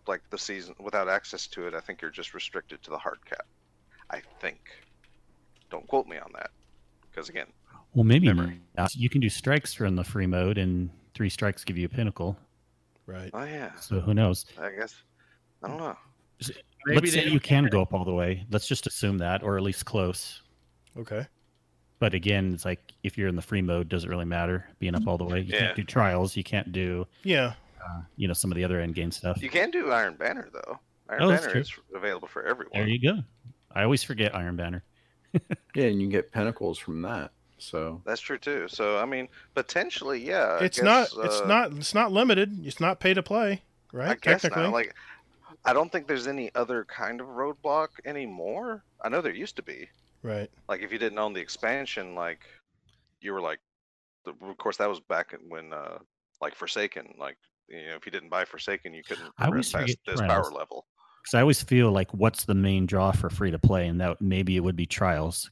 like 0.06 0.22
the 0.30 0.38
season 0.38 0.74
without 0.78 1.08
access 1.08 1.46
to 1.48 1.66
it. 1.66 1.74
I 1.74 1.80
think 1.80 2.00
you're 2.00 2.10
just 2.10 2.34
restricted 2.34 2.82
to 2.84 2.90
the 2.90 2.98
hard 2.98 3.18
cap. 3.26 3.46
I 4.10 4.22
think. 4.40 4.58
Don't 5.70 5.86
quote 5.86 6.06
me 6.06 6.16
on 6.16 6.30
that, 6.34 6.50
because 7.10 7.28
again, 7.28 7.48
Well, 7.94 8.04
maybe 8.04 8.30
not. 8.32 8.94
you 8.94 9.08
can 9.08 9.20
do 9.20 9.28
strikes 9.28 9.74
from 9.74 9.96
the 9.96 10.04
free 10.04 10.26
mode, 10.26 10.58
and 10.58 10.90
three 11.14 11.28
strikes 11.30 11.64
give 11.64 11.76
you 11.78 11.86
a 11.86 11.88
pinnacle. 11.88 12.36
Right. 13.06 13.30
oh 13.32 13.44
yeah, 13.44 13.74
So 13.76 14.00
who 14.00 14.12
knows? 14.12 14.44
I 14.60 14.70
guess 14.70 14.94
I 15.62 15.68
don't 15.68 15.78
know. 15.78 15.96
Maybe 16.86 17.00
Let's 17.00 17.12
say 17.12 17.26
you 17.26 17.40
can 17.40 17.64
go 17.66 17.80
up 17.82 17.92
all 17.94 18.04
the 18.04 18.12
way. 18.12 18.44
Let's 18.50 18.68
just 18.68 18.86
assume 18.86 19.18
that, 19.18 19.42
or 19.42 19.56
at 19.56 19.62
least 19.62 19.84
close. 19.86 20.42
Okay. 20.96 21.26
But 21.98 22.14
again, 22.14 22.52
it's 22.54 22.64
like 22.64 22.92
if 23.02 23.18
you're 23.18 23.28
in 23.28 23.34
the 23.34 23.42
free 23.42 23.62
mode, 23.62 23.88
does 23.88 24.04
it 24.04 24.10
really 24.10 24.24
matter 24.26 24.68
being 24.78 24.94
up 24.94 25.06
all 25.08 25.18
the 25.18 25.24
way? 25.24 25.40
You 25.40 25.52
Yeah. 25.54 25.58
can't 25.60 25.76
do 25.76 25.82
trials. 25.84 26.36
You 26.36 26.44
can't 26.44 26.70
do, 26.70 27.06
Yeah. 27.24 27.54
uh, 27.82 28.02
you 28.16 28.28
know, 28.28 28.34
some 28.34 28.52
of 28.52 28.56
the 28.56 28.62
other 28.64 28.78
end 28.78 28.94
game 28.94 29.10
stuff. 29.10 29.42
You 29.42 29.48
can 29.50 29.70
do 29.72 29.90
Iron 29.90 30.14
Banner 30.14 30.48
though. 30.52 30.78
Iron 31.08 31.22
Oh, 31.22 31.28
Banner 31.30 31.56
is 31.58 31.72
available 31.94 32.28
for 32.28 32.44
everyone. 32.46 32.72
There 32.74 32.86
you 32.86 33.00
go. 33.00 33.22
I 33.72 33.82
always 33.82 34.02
forget 34.04 34.34
Iron 34.34 34.54
Banner. 34.56 34.84
Yeah, 35.74 35.84
and 35.86 36.00
you 36.00 36.06
can 36.06 36.10
get 36.10 36.30
pinnacles 36.32 36.78
from 36.78 37.02
that. 37.02 37.32
So 37.58 38.00
That's 38.04 38.20
true 38.20 38.38
too. 38.38 38.66
So 38.68 38.98
I 38.98 39.04
mean, 39.04 39.28
potentially, 39.54 40.24
yeah. 40.24 40.58
I 40.60 40.64
it's 40.64 40.78
guess, 40.78 40.84
not 40.84 41.24
it's 41.24 41.40
uh, 41.40 41.46
not 41.46 41.72
it's 41.72 41.94
not 41.94 42.12
limited. 42.12 42.64
It's 42.66 42.80
not 42.80 43.00
pay 43.00 43.14
to 43.14 43.22
play, 43.22 43.62
right? 43.92 44.10
I 44.10 44.14
guess 44.14 44.42
Technically. 44.42 44.62
not. 44.64 44.72
Like, 44.72 44.94
I 45.64 45.72
don't 45.72 45.90
think 45.90 46.06
there's 46.06 46.26
any 46.28 46.50
other 46.54 46.84
kind 46.84 47.20
of 47.20 47.26
roadblock 47.28 47.88
anymore. 48.04 48.84
I 49.02 49.08
know 49.08 49.20
there 49.20 49.34
used 49.34 49.56
to 49.56 49.62
be. 49.62 49.88
right. 50.22 50.50
Like, 50.68 50.82
if 50.82 50.92
you 50.92 50.98
didn't 50.98 51.18
own 51.18 51.32
the 51.32 51.40
expansion, 51.40 52.14
like, 52.14 52.40
you 53.20 53.32
were 53.32 53.40
like, 53.40 53.58
the, 54.24 54.32
of 54.48 54.56
course, 54.58 54.76
that 54.76 54.88
was 54.88 55.00
back 55.00 55.34
when, 55.48 55.72
uh, 55.72 55.98
like 56.40 56.54
Forsaken, 56.54 57.14
like, 57.18 57.36
you 57.68 57.76
know, 57.88 57.96
if 57.96 58.06
you 58.06 58.12
didn't 58.12 58.28
buy 58.28 58.44
Forsaken, 58.44 58.94
you 58.94 59.02
couldn't 59.02 59.30
I 59.38 59.46
always 59.46 59.70
progress 59.70 59.72
past 59.72 59.82
forget 59.82 59.96
this 60.06 60.26
trials. 60.26 60.48
power 60.48 60.56
level. 60.56 60.86
Because 61.22 61.34
I 61.34 61.40
always 61.40 61.60
feel 61.62 61.90
like 61.90 62.12
what's 62.14 62.44
the 62.44 62.54
main 62.54 62.86
draw 62.86 63.10
for 63.12 63.28
free 63.28 63.50
to 63.50 63.58
play, 63.58 63.88
and 63.88 64.00
that 64.00 64.20
maybe 64.20 64.56
it 64.56 64.60
would 64.60 64.76
be 64.76 64.86
trials. 64.86 65.50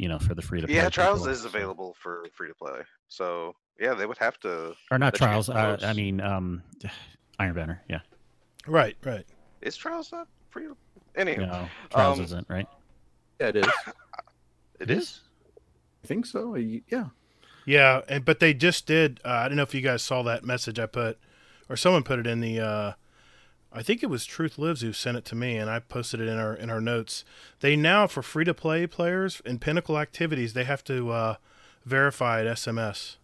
You 0.00 0.08
know, 0.08 0.18
for 0.18 0.34
the 0.34 0.40
free 0.40 0.62
to 0.62 0.66
play. 0.66 0.76
Yeah, 0.76 0.88
Trials 0.88 1.20
people. 1.20 1.32
is 1.32 1.44
available 1.44 1.94
for 2.00 2.24
free 2.32 2.48
to 2.48 2.54
play. 2.54 2.80
So 3.08 3.54
yeah, 3.78 3.92
they 3.92 4.06
would 4.06 4.16
have 4.16 4.40
to. 4.40 4.74
or 4.90 4.98
not 4.98 5.12
let 5.12 5.14
trials. 5.14 5.50
Uh. 5.50 5.76
I 5.82 5.92
mean, 5.92 6.22
um, 6.22 6.62
Iron 7.38 7.54
Banner. 7.54 7.82
Yeah. 7.86 8.00
Right, 8.66 8.96
right. 9.04 9.26
is 9.60 9.76
Trials 9.76 10.10
not 10.10 10.26
free? 10.48 10.64
To... 10.64 10.76
Anyway, 11.16 11.44
No, 11.44 11.68
trials 11.90 12.18
um, 12.18 12.24
isn't 12.24 12.46
right. 12.48 12.66
yeah, 13.40 13.48
it 13.48 13.56
is. 13.56 13.66
it 14.80 14.90
is. 14.90 15.20
I 16.02 16.06
think 16.06 16.24
so. 16.24 16.54
Yeah. 16.54 17.08
Yeah, 17.66 18.00
and 18.08 18.24
but 18.24 18.40
they 18.40 18.54
just 18.54 18.86
did. 18.86 19.20
Uh, 19.22 19.28
I 19.28 19.48
don't 19.48 19.56
know 19.58 19.64
if 19.64 19.74
you 19.74 19.82
guys 19.82 20.02
saw 20.02 20.22
that 20.22 20.44
message 20.44 20.78
I 20.78 20.86
put, 20.86 21.18
or 21.68 21.76
someone 21.76 22.04
put 22.04 22.18
it 22.18 22.26
in 22.26 22.40
the. 22.40 22.58
Uh, 22.60 22.92
I 23.72 23.82
think 23.82 24.02
it 24.02 24.06
was 24.10 24.24
Truth 24.26 24.58
Lives 24.58 24.80
who 24.80 24.92
sent 24.92 25.16
it 25.16 25.24
to 25.26 25.34
me, 25.36 25.56
and 25.56 25.70
I 25.70 25.78
posted 25.78 26.20
it 26.20 26.26
in 26.28 26.38
our 26.38 26.54
in 26.54 26.70
our 26.70 26.80
notes. 26.80 27.24
They 27.60 27.76
now 27.76 28.06
for 28.06 28.22
free 28.22 28.44
to 28.44 28.54
play 28.54 28.86
players 28.86 29.40
in 29.44 29.58
Pinnacle 29.60 29.98
activities, 29.98 30.54
they 30.54 30.64
have 30.64 30.82
to 30.84 31.10
uh, 31.10 31.34
verify 31.84 32.40
at 32.40 32.46
SMS. 32.46 33.16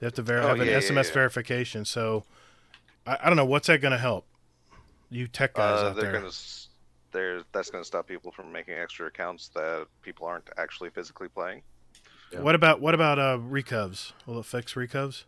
They 0.00 0.06
have 0.06 0.14
to 0.14 0.22
ver- 0.22 0.38
Oh, 0.40 0.48
have 0.48 0.60
an 0.60 0.66
yeah, 0.66 0.72
yeah, 0.74 0.78
SMS 0.78 1.08
yeah. 1.08 1.14
verification. 1.14 1.84
So 1.84 2.24
I, 3.06 3.18
I 3.22 3.26
don't 3.28 3.36
know 3.36 3.44
what's 3.44 3.68
that 3.68 3.80
going 3.80 3.92
to 3.92 3.98
help. 3.98 4.26
You 5.10 5.26
tech 5.28 5.54
guys 5.54 5.80
Uh, 5.82 5.86
out 5.88 5.94
they're 5.96 6.12
there. 6.12 6.20
gonna. 6.20 6.32
They're, 7.10 7.40
that's 7.52 7.70
going 7.70 7.82
to 7.82 7.86
stop 7.88 8.06
people 8.06 8.30
from 8.30 8.52
making 8.52 8.74
extra 8.74 9.06
accounts 9.06 9.48
that 9.54 9.86
people 10.02 10.26
aren't 10.26 10.48
actually 10.58 10.90
physically 10.90 11.28
playing. 11.28 11.62
Yeah. 12.32 12.40
What 12.40 12.54
about 12.54 12.80
what 12.82 12.94
about 12.94 13.18
uh, 13.18 13.38
recovs? 13.40 14.12
Will 14.26 14.38
it 14.40 14.44
fix 14.44 14.76
recovs? 14.76 15.24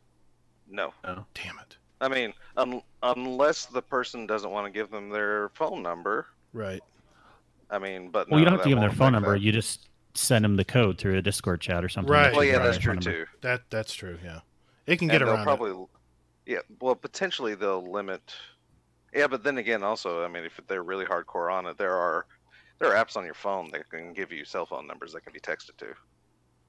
No. 0.68 0.92
Damn 1.04 1.58
it! 1.58 1.78
I 2.00 2.08
mean, 2.08 2.32
un- 2.56 2.82
unless 3.02 3.66
the 3.66 3.82
person 3.82 4.26
doesn't 4.26 4.50
want 4.50 4.66
to 4.66 4.70
give 4.70 4.90
them 4.90 5.10
their 5.10 5.50
phone 5.50 5.82
number. 5.82 6.26
Right. 6.52 6.82
I 7.70 7.78
mean, 7.78 8.08
but 8.10 8.28
Well, 8.30 8.40
you 8.40 8.44
don't 8.44 8.54
have 8.54 8.62
to 8.62 8.68
give 8.68 8.76
them 8.78 8.88
their 8.88 8.96
phone 8.96 9.12
number. 9.12 9.32
that. 9.32 9.40
You 9.42 9.52
just 9.52 9.88
send 10.14 10.44
them 10.44 10.56
the 10.56 10.64
code 10.64 10.98
through 10.98 11.16
a 11.16 11.22
Discord 11.22 11.60
chat 11.60 11.84
or 11.84 11.88
something. 11.88 12.12
Right. 12.12 12.34
Well, 12.34 12.44
yeah, 12.44 12.58
that's 12.58 12.78
true 12.78 12.94
number. 12.94 13.10
too. 13.10 13.26
That 13.42 13.62
that's 13.70 13.92
true. 13.94 14.18
Yeah, 14.24 14.40
it 14.86 14.98
can 14.98 15.10
And 15.10 15.18
get 15.18 15.24
they'll 15.24 15.34
around 15.34 15.40
it. 15.42 15.44
probably, 15.44 15.86
yeah. 16.46 16.58
Well, 16.80 16.96
potentially 16.96 17.54
they'll 17.54 17.88
limit. 17.88 18.22
Yeah, 19.14 19.26
but 19.28 19.42
then 19.44 19.58
again, 19.58 19.82
also, 19.82 20.24
I 20.24 20.28
mean, 20.28 20.44
if 20.44 20.58
they're 20.68 20.82
really 20.82 21.04
hardcore 21.04 21.52
on 21.52 21.66
it, 21.66 21.76
there 21.78 21.94
are 21.94 22.26
there 22.80 22.92
are 22.94 23.04
apps 23.04 23.16
on 23.16 23.24
your 23.24 23.34
phone 23.34 23.70
that 23.72 23.88
can 23.90 24.12
give 24.14 24.32
you 24.32 24.44
cell 24.44 24.66
phone 24.66 24.86
numbers 24.86 25.12
that 25.12 25.22
can 25.22 25.32
be 25.32 25.40
texted 25.40 25.76
to. 25.78 25.94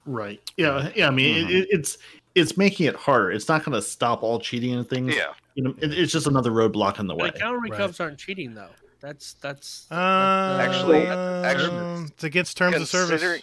Right. 0.05 0.39
Yeah. 0.57 0.91
Yeah. 0.95 1.07
I 1.07 1.11
mean, 1.11 1.47
Mhm. 1.47 1.51
it, 1.61 1.67
it's 1.71 1.97
it's 2.35 2.57
making 2.57 2.87
it 2.87 2.95
harder. 2.95 3.31
It's 3.31 3.47
not 3.49 3.63
going 3.65 3.73
to 3.75 3.81
stop 3.81 4.23
all 4.23 4.39
cheating 4.39 4.73
and 4.75 4.87
things. 4.89 5.15
Yeah. 5.15 5.33
You 5.55 5.63
know, 5.63 5.75
it, 5.81 5.93
it's 5.93 6.11
just 6.11 6.27
another 6.27 6.51
roadblock 6.51 6.99
in 6.99 7.07
the 7.07 7.15
way. 7.15 7.27
But 7.29 7.35
account 7.37 7.61
recovs 7.61 7.99
aren't 7.99 8.17
cheating 8.17 8.53
though. 8.53 8.69
That's 9.01 9.33
that's 9.33 9.87
Uh, 9.91 10.59
Actually- 10.61 11.07
um, 11.07 12.05
it's 12.07 12.23
against 12.23 12.55
terms 12.57 12.75
of 12.77 12.87
service 12.87 13.41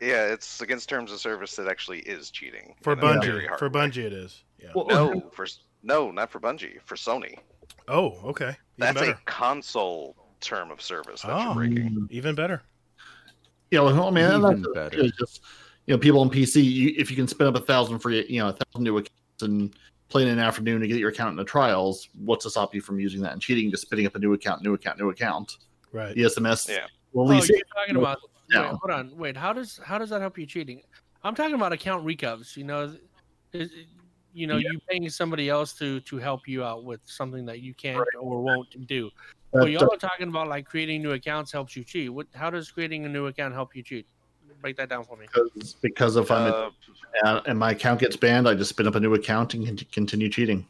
Yeah, 0.00 0.26
it's 0.32 0.60
against 0.62 0.88
terms 0.88 1.12
of 1.12 1.18
service 1.20 1.56
that 1.56 1.66
actually 1.68 1.98
is 2.00 2.30
cheating 2.30 2.74
for 2.80 2.92
in 2.94 3.00
Bungie. 3.00 3.58
For 3.58 3.68
way. 3.68 3.72
Bungie, 3.88 4.04
it 4.04 4.12
is. 4.12 4.44
Yeah. 4.58 4.70
no, 4.74 5.20
for 5.32 5.46
no, 5.82 6.10
not 6.10 6.30
for 6.30 6.38
Bungie. 6.40 6.80
For 6.84 6.94
Sony, 6.94 7.38
Oh, 7.88 8.10
okay. 8.24 8.44
Even 8.50 8.56
that's 8.78 9.00
better. 9.00 9.12
a 9.12 9.18
console 9.26 10.14
term 10.40 10.70
of 10.70 10.80
service 10.80 11.22
that 11.22 11.30
Oh, 11.32 11.44
you're 11.44 11.54
breaking. 11.54 12.06
even 12.10 12.34
better. 12.34 12.62
Yeah, 13.70 13.80
well, 13.80 14.06
I 14.06 14.10
mean, 14.10 14.24
Even 14.26 14.42
that's 14.62 14.74
better. 14.74 15.00
it's 15.00 15.16
just 15.18 15.42
you 15.90 15.96
know, 15.96 15.98
people 15.98 16.20
on 16.20 16.30
PC. 16.30 16.62
You, 16.62 16.94
if 16.96 17.10
you 17.10 17.16
can 17.16 17.26
spin 17.26 17.48
up 17.48 17.56
a 17.56 17.60
thousand 17.60 17.98
free, 17.98 18.24
you 18.28 18.38
know, 18.38 18.50
a 18.50 18.52
thousand 18.52 18.84
new 18.84 18.98
accounts 18.98 19.42
and 19.42 19.74
play 20.08 20.22
in 20.22 20.28
an 20.28 20.38
afternoon 20.38 20.80
to 20.80 20.86
get 20.86 20.98
your 20.98 21.08
account 21.08 21.30
in 21.32 21.36
the 21.36 21.42
trials, 21.44 22.08
what's 22.24 22.44
to 22.44 22.50
stop 22.50 22.72
you 22.72 22.80
from 22.80 23.00
using 23.00 23.20
that 23.22 23.32
and 23.32 23.42
cheating? 23.42 23.72
Just 23.72 23.82
spinning 23.82 24.06
up 24.06 24.14
a 24.14 24.20
new 24.20 24.32
account, 24.32 24.62
new 24.62 24.74
account, 24.74 25.00
new 25.00 25.10
account. 25.10 25.56
Right. 25.90 26.14
The 26.14 26.22
SMS. 26.22 26.68
Yeah. 26.68 26.86
Well, 27.12 27.26
Oh, 27.26 27.32
at 27.32 27.36
least 27.38 27.48
you're 27.48 27.58
talking 27.74 27.96
about. 27.96 28.18
Wait, 28.54 28.64
hold 28.66 28.90
on. 28.92 29.16
Wait. 29.16 29.36
How 29.36 29.52
does 29.52 29.80
how 29.84 29.98
does 29.98 30.10
that 30.10 30.20
help 30.20 30.38
you 30.38 30.46
cheating? 30.46 30.80
I'm 31.24 31.34
talking 31.34 31.56
about 31.56 31.72
account 31.72 32.04
recovs. 32.04 32.56
You 32.56 32.62
know, 32.62 32.94
is, 33.52 33.70
you 34.32 34.46
know, 34.46 34.58
you 34.58 34.78
paying 34.88 35.10
somebody 35.10 35.48
else 35.48 35.72
to 35.78 35.98
to 36.02 36.18
help 36.18 36.46
you 36.46 36.62
out 36.62 36.84
with 36.84 37.00
something 37.04 37.44
that 37.46 37.62
you 37.62 37.74
can't 37.74 38.00
or 38.20 38.40
won't 38.40 38.86
do. 38.86 39.10
Well, 39.50 39.64
That- 39.64 39.72
y'all 39.72 39.92
are 39.92 39.96
talking 39.96 40.28
about 40.28 40.46
like 40.46 40.66
creating 40.66 41.02
new 41.02 41.10
accounts 41.12 41.50
helps 41.50 41.74
you 41.74 41.82
cheat. 41.82 42.12
What? 42.12 42.28
How 42.32 42.48
does 42.48 42.70
creating 42.70 43.06
a 43.06 43.08
new 43.08 43.26
account 43.26 43.54
help 43.54 43.74
you 43.74 43.82
cheat? 43.82 44.06
Break 44.60 44.76
that 44.76 44.88
down 44.88 45.04
for 45.04 45.16
me. 45.16 45.26
because, 45.32 45.74
because 45.80 46.16
if 46.16 46.30
I'm 46.30 46.52
Uh, 46.52 46.70
uh, 47.24 47.40
and 47.46 47.58
my 47.58 47.70
account 47.72 48.00
gets 48.00 48.16
banned, 48.16 48.48
I 48.48 48.54
just 48.54 48.70
spin 48.70 48.86
up 48.86 48.94
a 48.94 49.00
new 49.00 49.14
account 49.14 49.54
and 49.54 49.90
continue 49.92 50.28
cheating. 50.28 50.66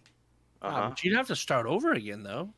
uh-huh. 0.63 0.83
Um, 0.85 0.95
you'd 1.03 1.17
have 1.17 1.27
to 1.29 1.37
start 1.37 1.67
over 1.67 1.93
again 1.93 2.23
though. 2.23 2.53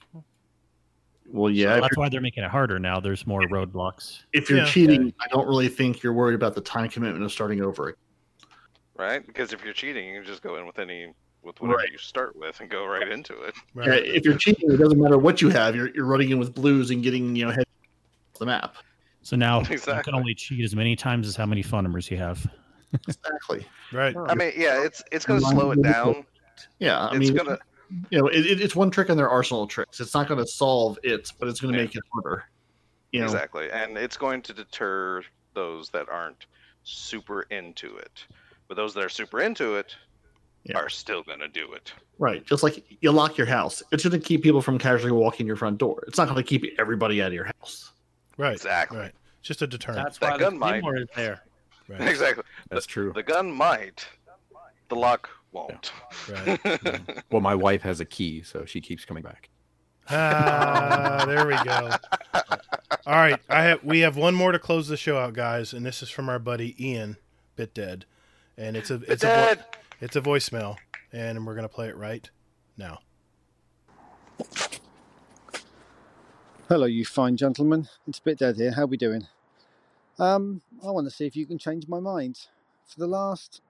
Well, 1.27 1.51
yeah. 1.51 1.77
if 1.77 1.83
that's 1.83 1.97
why 1.97 2.09
they're 2.09 2.21
making 2.21 2.45
it 2.45 2.51
harder 2.51 2.79
now. 2.79 3.01
There's 3.01 3.27
more 3.27 3.43
roadblocks. 3.43 4.25
if 4.33 4.51
you're 4.51 4.59
Yeah. 4.61 4.67
cheating, 4.67 5.15
I 5.21 5.29
don't 5.29 5.47
really 5.47 5.69
think 5.69 6.03
you're 6.03 6.13
worried 6.13 6.35
about 6.35 6.55
the 6.55 6.61
time 6.61 6.89
commitment 6.91 7.25
of 7.25 7.33
starting 7.33 7.63
over. 7.63 7.97
right? 8.99 9.27
Because 9.27 9.53
if 9.53 9.65
you're 9.65 9.73
cheating, 9.73 10.07
you 10.09 10.21
can 10.21 10.25
just 10.25 10.43
go 10.43 10.57
in 10.57 10.67
with 10.67 10.79
any 10.79 11.13
with 11.43 11.61
whatever 11.61 11.79
Right. 11.79 11.91
you 11.91 11.99
start 11.99 12.37
with 12.37 12.61
and 12.61 12.71
go 12.71 12.87
right 12.87 13.09
into 13.09 13.41
it. 13.43 13.55
Yeah, 13.75 13.95
if 13.95 14.25
you're 14.25 14.37
cheating, 14.37 14.71
it 14.71 14.77
doesn't 14.77 15.01
matter 15.01 15.19
what 15.19 15.43
you 15.43 15.49
have. 15.49 15.75
You're, 15.75 15.89
you're 15.93 16.05
running 16.05 16.31
in 16.31 16.39
with 16.39 16.55
blues 16.55 16.91
and 16.93 17.03
getting 17.03 17.35
you 17.35 17.47
know 17.47 17.51
head 17.51 17.65
the 18.39 18.47
map. 18.47 18.77
So 19.23 19.37
now 19.37 19.63
you 19.71 19.79
can 19.79 20.15
only 20.15 20.35
cheat 20.35 20.65
as 20.65 20.75
many 20.75 20.97
times 20.97 21.27
as 21.29 21.37
how 21.37 21.47
many 21.47 21.63
fun 21.63 21.85
numbers 21.85 22.11
you 22.11 22.17
have. 22.19 22.47
Exactly. 23.09 23.67
Right. 23.93 24.15
I 24.29 24.35
mean, 24.35 24.53
yeah, 24.57 24.83
it's 24.85 25.03
it's 25.13 25.25
going 25.25 25.41
to 25.41 25.47
slow 25.47 25.71
it 25.71 25.83
down. 25.83 26.25
Yeah, 26.79 26.99
I 27.09 27.17
It's 27.17 27.31
mean, 27.31 27.37
gonna 27.37 27.59
you 28.11 28.19
know, 28.21 28.27
it, 28.29 28.47
it, 28.47 28.61
it's 28.61 28.75
one 28.77 28.91
trick 28.91 29.09
in 29.09 29.17
their 29.17 29.29
arsenal 29.31 29.63
of 29.65 29.69
tricks. 29.71 30.01
It's 30.01 30.15
not 30.15 30.29
going 30.29 30.41
to 30.41 30.47
solve 30.47 30.99
it, 31.03 31.31
but 31.39 31.49
it's 31.49 31.61
going 31.61 31.73
to 31.73 31.79
Yeah. 31.79 31.85
make 31.85 31.95
it 31.97 32.03
harder. 32.13 32.45
You 33.13 33.21
know, 33.21 33.27
exactly, 33.27 33.71
and 33.71 33.97
it's 33.99 34.17
going 34.17 34.41
to 34.43 34.55
deter 34.55 35.23
those 35.55 35.91
that 35.91 36.09
aren't 36.09 36.47
super 36.83 37.43
into 37.43 37.97
it. 37.97 38.27
But 38.69 38.77
those 38.77 38.95
that 38.95 39.05
are 39.05 39.09
super 39.11 39.41
into 39.41 39.77
it 39.77 39.95
are 40.75 40.89
still 40.89 41.23
going 41.23 41.41
to 41.41 41.49
do 41.49 41.73
it. 41.73 41.93
right? 42.19 42.45
Just 42.47 42.63
like 42.63 42.85
you 43.03 43.11
lock 43.13 43.37
your 43.37 43.47
house, 43.47 43.83
it's 43.93 44.05
going 44.05 44.19
to 44.19 44.27
keep 44.27 44.43
people 44.43 44.63
from 44.63 44.79
casually 44.79 45.13
walking 45.13 45.47
your 45.47 45.57
front 45.57 45.77
door. 45.79 46.05
It's 46.09 46.17
not 46.19 46.29
going 46.29 46.43
to 46.43 46.43
keep 46.43 46.65
everybody 46.79 47.21
out 47.21 47.29
of 47.29 47.33
your 47.35 47.51
house. 47.61 47.93
Right. 48.37 48.53
Exactly. 48.55 48.99
Right. 48.99 49.13
Just 49.43 49.63
a 49.63 49.67
deterrent. 49.67 50.03
That's 50.03 50.19
That 50.19 50.33
why 50.33 50.39
gun 50.39 50.55
the 50.55 50.59
might. 50.61 50.71
Claymore 50.83 50.97
is 50.99 51.09
there. 51.17 51.43
Right. 51.89 52.01
Exactly. 52.09 52.45
That's 52.71 52.87
true. 52.87 53.13
The 53.13 53.25
gun 53.25 53.51
might. 53.53 54.07
The 54.89 54.95
lock 54.95 55.29
won't. 55.51 55.93
Right. 56.31 56.61
Well, 57.31 57.41
my 57.43 57.55
wife 57.57 57.83
has 57.83 58.01
a 58.01 58.05
key, 58.05 58.43
so 58.43 58.65
she 58.65 58.81
keeps 58.81 59.05
coming 59.05 59.23
back. 59.25 59.49
Ah, 60.09 61.25
there 61.27 61.47
we 61.47 61.55
go. 61.65 61.91
All 63.07 63.15
right, 63.17 63.39
I 63.49 63.63
have 63.65 63.83
we 63.85 64.01
have 64.01 64.17
one 64.17 64.35
more 64.35 64.53
to 64.53 64.59
close 64.59 64.87
the 64.89 64.97
show 64.97 65.19
out, 65.19 65.35
guys, 65.35 65.73
and 65.73 65.85
this 65.85 66.03
is 66.03 66.09
from 66.11 66.29
our 66.29 66.39
buddy 66.39 66.75
Ian 66.83 67.17
Bit 67.57 67.75
Dead, 67.75 68.05
and 68.57 68.77
it's 68.77 68.91
a 68.91 68.95
it's 69.11 69.25
a 69.25 69.27
vo- 69.27 69.33
Dead. 69.35 69.65
it's 70.01 70.17
a 70.17 70.21
voicemail, 70.21 70.77
and 71.13 71.45
we're 71.47 71.55
gonna 71.55 71.69
play 71.69 71.89
it 71.89 71.97
right 71.97 72.29
now. 72.77 72.99
Hello, 76.73 76.87
you 76.87 77.05
fine 77.05 77.37
gentlemen. 77.37 77.87
It's 78.09 78.19
a 78.19 78.23
bit 78.23 78.39
dead 78.39 78.57
here. 78.57 78.73
How 78.73 78.87
we 78.87 78.97
doing? 78.97 79.27
Um, 80.19 80.63
I 80.83 80.91
want 80.91 81.07
to 81.07 81.15
see 81.15 81.27
if 81.27 81.37
you 81.37 81.45
can 81.45 81.59
change 81.59 81.87
my 81.87 82.01
mind. 82.01 82.47
For 82.87 82.99
the 82.99 83.07
last 83.07 83.61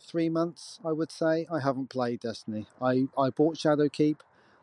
three 0.00 0.28
months, 0.28 0.78
I 0.84 0.92
would 0.92 1.10
say 1.10 1.44
I 1.52 1.58
haven't 1.58 1.90
played 1.90 2.20
Destiny. 2.20 2.68
I, 2.80 3.08
I 3.18 3.30
bought 3.30 3.56
Shadowkeep. 3.56 4.18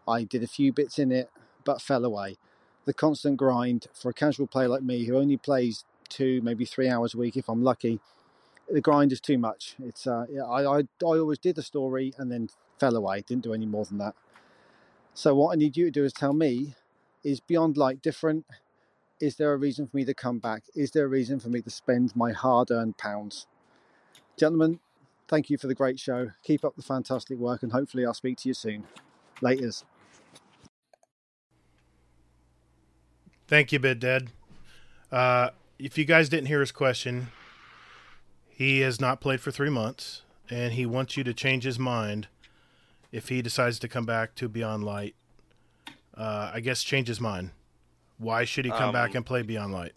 I 0.08 0.24
did 0.24 0.44
a 0.44 0.48
few 0.48 0.72
bits 0.72 0.98
in 0.98 1.12
it, 1.12 1.30
but 1.66 1.82
fell 1.82 2.06
away. 2.06 2.38
The 2.86 2.94
constant 2.94 3.36
grind 3.36 3.88
for 3.94 4.12
a 4.12 4.14
casual 4.14 4.48
player 4.48 4.70
like 4.70 4.82
me 4.82 5.04
who 5.04 5.18
only 5.18 5.36
plays 5.36 5.84
two, 6.08 6.40
maybe 6.42 6.64
three 6.64 6.88
hours 6.88 7.16
a 7.16 7.18
week 7.18 7.36
if 7.36 7.50
I'm 7.50 7.66
lucky. 7.66 8.00
The 8.72 8.80
grind 8.80 9.12
is 9.12 9.20
too 9.20 9.38
much. 9.38 9.76
It's 9.78 10.08
uh, 10.08 10.26
I, 10.50 10.64
I 10.64 10.78
I 10.80 10.86
always 11.02 11.38
did 11.38 11.58
the 11.58 11.64
story 11.64 12.14
and 12.18 12.32
then 12.32 12.48
fell 12.80 12.96
away. 12.96 13.26
Didn't 13.28 13.44
do 13.44 13.54
any 13.54 13.66
more 13.66 13.84
than 13.84 13.98
that. 13.98 14.16
So 15.14 15.36
what 15.36 15.52
I 15.52 15.56
need 15.58 15.76
you 15.76 15.84
to 15.84 15.92
do 15.92 16.06
is 16.06 16.14
tell 16.14 16.32
me 16.32 16.76
is 17.24 17.40
Beyond 17.40 17.78
Light 17.78 18.02
different? 18.02 18.46
Is 19.20 19.36
there 19.36 19.52
a 19.52 19.58
reason 19.58 19.88
for 19.88 19.98
me 19.98 20.06
to 20.06 20.14
come 20.14 20.40
back? 20.40 20.64
Is 20.76 20.92
there 20.92 21.06
a 21.06 21.10
reason 21.10 21.40
for 21.40 21.50
me 21.50 21.62
to 21.62 21.70
spend 21.70 22.16
my 22.16 22.32
hard 22.32 22.72
earned 22.72 22.98
pounds? 22.98 23.48
Gentlemen, 24.38 24.80
thank 25.28 25.50
you 25.50 25.58
for 25.58 25.68
the 25.68 25.76
great 25.76 26.00
show. 26.00 26.32
Keep 26.44 26.64
up 26.64 26.76
the 26.76 26.82
fantastic 26.82 27.38
work 27.38 27.64
and 27.64 27.72
hopefully 27.72 28.06
I'll 28.06 28.14
speak 28.14 28.38
to 28.40 28.48
you 28.48 28.54
soon. 28.54 28.86
Laters. 29.42 29.84
Thank 33.48 33.72
you, 33.72 33.80
Bit 33.80 34.00
Dead. 34.00 34.30
Uh, 35.12 35.50
if 35.80 35.98
you 35.98 36.06
guys 36.06 36.30
didn't 36.30 36.48
hear 36.48 36.60
his 36.60 36.72
question, 36.72 37.30
he 38.48 38.82
has 38.82 39.02
not 39.02 39.22
played 39.22 39.42
for 39.42 39.50
three 39.50 39.70
months, 39.70 40.22
and 40.50 40.74
he 40.74 40.86
wants 40.86 41.18
you 41.18 41.24
to 41.24 41.34
change 41.34 41.64
his 41.64 41.80
mind 41.80 42.28
if 43.12 43.30
he 43.30 43.42
decides 43.42 43.80
to 43.80 43.88
come 43.88 44.06
back 44.06 44.36
to 44.36 44.48
Beyond 44.48 44.84
Light. 44.84 45.16
Uh, 46.20 46.52
I 46.54 46.60
guess 46.60 46.84
change 46.84 47.08
his 47.08 47.22
mind. 47.22 47.52
Why 48.18 48.44
should 48.44 48.66
he 48.66 48.72
come 48.72 48.92
back 48.92 49.12
Um, 49.12 49.18
and 49.18 49.26
play 49.26 49.42
Beyond 49.42 49.72
Light? 49.74 49.94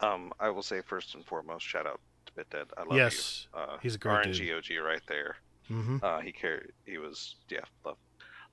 Um, 0.00 0.32
I 0.38 0.50
will 0.50 0.62
say 0.62 0.82
first 0.82 1.14
and 1.14 1.24
foremost, 1.24 1.66
shout 1.66 1.86
out 1.86 2.00
to 2.26 2.32
Bit 2.34 2.50
Dead. 2.50 2.66
I 2.76 2.82
love 2.82 2.96
Yes, 2.96 3.46
you. 3.54 3.60
Uh, 3.60 3.78
he's 3.82 3.94
a 3.94 3.98
great 3.98 4.26
RNG 4.26 4.52
OG 4.56 4.78
right 4.84 5.00
there. 5.08 5.36
Mhm. 5.70 6.02
Uh, 6.02 6.20
he 6.20 6.30
carried. 6.32 6.72
He 6.86 6.98
was 6.98 7.36
yeah. 7.48 7.60
Love, 7.84 7.96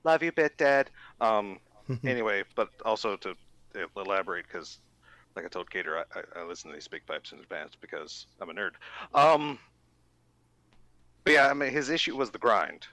love 0.04 0.22
you, 0.22 0.32
Bit 0.32 0.56
Dead. 0.56 0.90
Um, 1.20 1.60
anyway, 2.04 2.44
but 2.54 2.70
also 2.84 3.16
to 3.18 3.36
elaborate 3.96 4.46
because, 4.48 4.78
like 5.36 5.44
I 5.44 5.48
told 5.48 5.70
Gator, 5.70 5.98
I, 5.98 6.18
I, 6.18 6.40
I 6.40 6.44
listen 6.44 6.70
to 6.70 6.74
these 6.76 6.88
big 6.88 7.04
pipes 7.06 7.32
in 7.32 7.38
advance 7.38 7.74
because 7.78 8.26
I'm 8.40 8.48
a 8.48 8.54
nerd. 8.54 8.72
Um, 9.14 9.58
but 11.24 11.34
yeah, 11.34 11.48
I 11.48 11.54
mean, 11.54 11.70
his 11.70 11.90
issue 11.90 12.16
was 12.16 12.30
the 12.30 12.38
grind. 12.38 12.86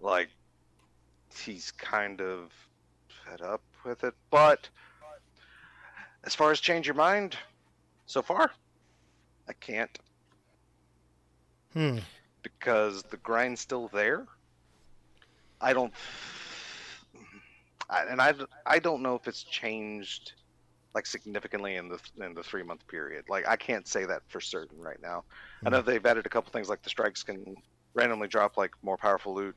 Like, 0.00 0.28
he's 1.36 1.70
kind 1.72 2.20
of 2.20 2.52
fed 3.24 3.40
up 3.40 3.62
with 3.84 4.04
it, 4.04 4.14
but 4.30 4.68
as 6.24 6.34
far 6.34 6.50
as 6.50 6.60
change 6.60 6.86
your 6.86 6.94
mind, 6.94 7.36
so 8.06 8.22
far, 8.22 8.50
I 9.48 9.52
can't 9.54 9.98
Hmm. 11.72 11.98
because 12.42 13.02
the 13.04 13.18
grind's 13.18 13.60
still 13.60 13.88
there. 13.88 14.26
I 15.60 15.72
don't, 15.72 15.92
I, 17.90 18.04
and 18.04 18.20
I, 18.20 18.34
I 18.64 18.78
don't 18.78 19.02
know 19.02 19.14
if 19.16 19.28
it's 19.28 19.42
changed 19.42 20.32
like 20.94 21.06
significantly 21.06 21.76
in 21.76 21.88
the 21.88 22.00
in 22.24 22.34
the 22.34 22.42
three 22.42 22.62
month 22.62 22.86
period. 22.88 23.24
Like 23.28 23.46
I 23.46 23.56
can't 23.56 23.86
say 23.86 24.04
that 24.06 24.22
for 24.28 24.40
certain 24.40 24.78
right 24.80 25.00
now. 25.02 25.24
I 25.64 25.70
know 25.70 25.82
they've 25.82 26.04
added 26.04 26.26
a 26.26 26.28
couple 26.28 26.50
things 26.50 26.68
like 26.68 26.82
the 26.82 26.90
strikes 26.90 27.22
can 27.22 27.56
randomly 27.94 28.28
drop 28.28 28.56
like 28.56 28.72
more 28.82 28.96
powerful 28.96 29.34
loot. 29.34 29.56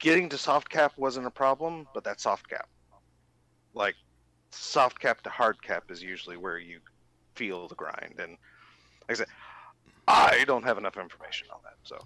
Getting 0.00 0.28
to 0.30 0.38
soft 0.38 0.68
cap 0.68 0.92
wasn't 0.96 1.26
a 1.26 1.30
problem, 1.30 1.86
but 1.94 2.04
that 2.04 2.20
soft 2.20 2.48
cap. 2.48 2.68
Like 3.74 3.94
soft 4.50 4.98
cap 4.98 5.22
to 5.22 5.30
hard 5.30 5.62
cap 5.62 5.84
is 5.90 6.02
usually 6.02 6.36
where 6.36 6.58
you 6.58 6.80
feel 7.34 7.68
the 7.68 7.76
grind, 7.76 8.18
and 8.18 8.32
like 9.08 9.10
I 9.10 9.14
said, 9.14 9.28
I 10.08 10.44
don't 10.46 10.64
have 10.64 10.78
enough 10.78 10.96
information 10.96 11.48
on 11.52 11.60
that. 11.62 11.74
So 11.84 11.98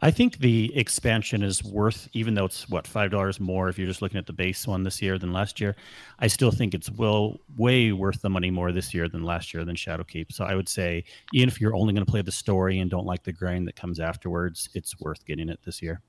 I 0.00 0.10
think 0.10 0.38
the 0.38 0.76
expansion 0.76 1.42
is 1.42 1.62
worth, 1.62 2.08
even 2.12 2.34
though 2.34 2.44
it's 2.44 2.68
what 2.68 2.86
five 2.86 3.10
dollars 3.10 3.40
more 3.40 3.68
if 3.68 3.78
you're 3.78 3.88
just 3.88 4.00
looking 4.00 4.18
at 4.18 4.26
the 4.26 4.32
base 4.32 4.66
one 4.66 4.82
this 4.82 5.02
year 5.02 5.18
than 5.18 5.32
last 5.32 5.60
year. 5.60 5.76
I 6.18 6.28
still 6.28 6.50
think 6.50 6.72
it's 6.72 6.90
well 6.90 7.40
way 7.56 7.92
worth 7.92 8.22
the 8.22 8.30
money 8.30 8.50
more 8.50 8.72
this 8.72 8.94
year 8.94 9.08
than 9.08 9.24
last 9.24 9.52
year 9.52 9.64
than 9.64 9.76
Shadowkeep. 9.76 10.32
So 10.32 10.44
I 10.44 10.54
would 10.54 10.68
say, 10.68 11.04
even 11.32 11.48
if 11.48 11.60
you're 11.60 11.74
only 11.74 11.92
going 11.92 12.04
to 12.04 12.10
play 12.10 12.22
the 12.22 12.32
story 12.32 12.78
and 12.78 12.90
don't 12.90 13.06
like 13.06 13.24
the 13.24 13.32
grind 13.32 13.66
that 13.66 13.76
comes 13.76 14.00
afterwards, 14.00 14.68
it's 14.74 14.98
worth 15.00 15.24
getting 15.26 15.48
it 15.48 15.60
this 15.64 15.82
year. 15.82 16.00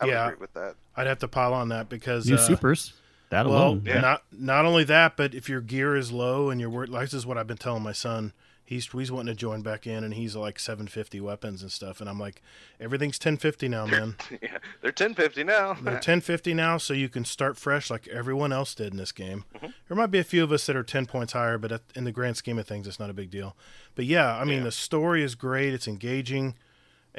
I 0.00 0.06
would 0.06 0.12
yeah, 0.12 0.26
agree 0.26 0.40
with 0.40 0.52
that. 0.54 0.76
I'd 0.96 1.06
have 1.06 1.18
to 1.20 1.28
pile 1.28 1.52
on 1.52 1.68
that 1.68 1.88
because 1.88 2.26
New 2.28 2.36
uh, 2.36 2.38
supers, 2.38 2.94
that 3.30 3.46
well, 3.46 3.68
alone, 3.68 3.82
yeah. 3.84 4.00
Not 4.00 4.22
not 4.32 4.64
only 4.64 4.84
that, 4.84 5.16
but 5.16 5.34
if 5.34 5.48
your 5.48 5.60
gear 5.60 5.96
is 5.96 6.10
low 6.10 6.50
and 6.50 6.60
you're 6.60 6.70
worried, 6.70 6.90
like 6.90 7.04
this 7.04 7.14
is 7.14 7.26
what 7.26 7.38
I've 7.38 7.46
been 7.46 7.58
telling 7.58 7.82
my 7.82 7.92
son. 7.92 8.32
He's 8.64 8.86
he's 8.86 9.10
wanting 9.10 9.34
to 9.34 9.38
join 9.38 9.62
back 9.62 9.84
in, 9.84 10.04
and 10.04 10.14
he's 10.14 10.36
like 10.36 10.60
750 10.60 11.20
weapons 11.20 11.60
and 11.60 11.72
stuff, 11.72 12.00
and 12.00 12.08
I'm 12.08 12.20
like, 12.20 12.40
everything's 12.78 13.16
1050 13.16 13.66
now, 13.68 13.84
man. 13.84 14.14
yeah, 14.30 14.58
they're 14.80 14.90
1050 14.90 15.42
now. 15.42 15.74
They're 15.74 15.94
1050 15.94 16.54
now, 16.54 16.78
so 16.78 16.94
you 16.94 17.08
can 17.08 17.24
start 17.24 17.56
fresh 17.56 17.90
like 17.90 18.06
everyone 18.06 18.52
else 18.52 18.76
did 18.76 18.92
in 18.92 18.96
this 18.96 19.10
game. 19.10 19.44
Mm-hmm. 19.56 19.66
There 19.88 19.96
might 19.96 20.12
be 20.12 20.20
a 20.20 20.24
few 20.24 20.44
of 20.44 20.52
us 20.52 20.66
that 20.66 20.76
are 20.76 20.84
10 20.84 21.06
points 21.06 21.32
higher, 21.32 21.58
but 21.58 21.82
in 21.96 22.04
the 22.04 22.12
grand 22.12 22.36
scheme 22.36 22.60
of 22.60 22.68
things, 22.68 22.86
it's 22.86 23.00
not 23.00 23.10
a 23.10 23.12
big 23.12 23.28
deal. 23.28 23.56
But 23.96 24.04
yeah, 24.04 24.36
I 24.36 24.44
mean, 24.44 24.62
the 24.62 24.70
story 24.70 25.24
is 25.24 25.34
great. 25.34 25.74
It's 25.74 25.88
engaging. 25.88 26.54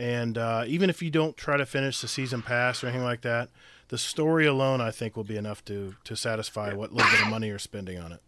And 0.02 0.36
uh, 0.36 0.64
even 0.66 0.90
if 0.90 1.04
you 1.04 1.12
don't 1.12 1.38
try 1.38 1.58
to 1.58 1.66
finish 1.66 2.02
the 2.02 2.08
season 2.08 2.42
pass 2.42 2.84
or 2.84 2.88
anything 2.88 3.04
like 3.04 3.22
that, 3.22 3.50
the 3.90 4.00
story 4.00 4.48
alone, 4.48 4.82
I 4.82 4.90
think, 4.90 5.16
will 5.16 5.24
be 5.24 5.38
enough 5.38 5.64
to 5.66 5.94
to 6.06 6.16
satisfy 6.16 6.74
what 6.74 6.92
little 6.92 7.12
bit 7.12 7.22
of 7.22 7.28
money 7.28 7.50
you're 7.50 7.60
spending 7.60 8.00
on 8.00 8.14
it. 8.14 8.20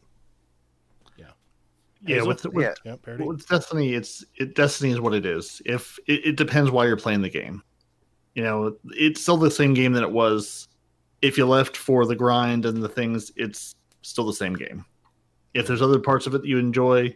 Yeah. 1.18 1.26
Yeah, 2.06 2.18
Hazel? 2.18 2.27
with, 2.27 2.45
with, 2.45 2.77
yeah, 2.85 2.95
Parody? 2.98 3.24
with 3.24 3.48
Destiny, 3.48 3.95
it's 3.95 4.24
it, 4.35 4.53
Destiny 4.53 4.92
is 4.92 5.00
what 5.00 5.16
it 5.16 5.26
is. 5.26 5.64
If 5.66 5.98
it, 6.06 6.24
it 6.27 6.35
depends 6.35 6.69
why 6.69 6.85
you're 6.85 6.95
playing 6.95 7.24
the 7.24 7.30
game, 7.30 7.64
you 8.35 8.43
know, 8.43 8.77
it's 8.92 9.24
still 9.24 9.38
the 9.38 9.50
same 9.50 9.74
game 9.74 9.93
that 9.93 10.03
it 10.03 10.11
was. 10.11 10.68
If 11.24 11.40
you 11.40 11.48
left 11.48 11.76
for 11.76 12.06
the 12.06 12.16
grind 12.16 12.68
and 12.68 12.84
the 12.84 12.90
things, 12.90 13.32
it's 13.35 13.74
still 14.03 14.27
the 14.27 14.34
same 14.34 14.53
game. 14.53 14.85
If 15.56 15.66
there's 15.66 15.82
other 15.82 15.98
parts 15.98 16.27
of 16.27 16.35
it 16.35 16.43
that 16.43 16.48
you 16.48 16.60
enjoy, 16.60 17.16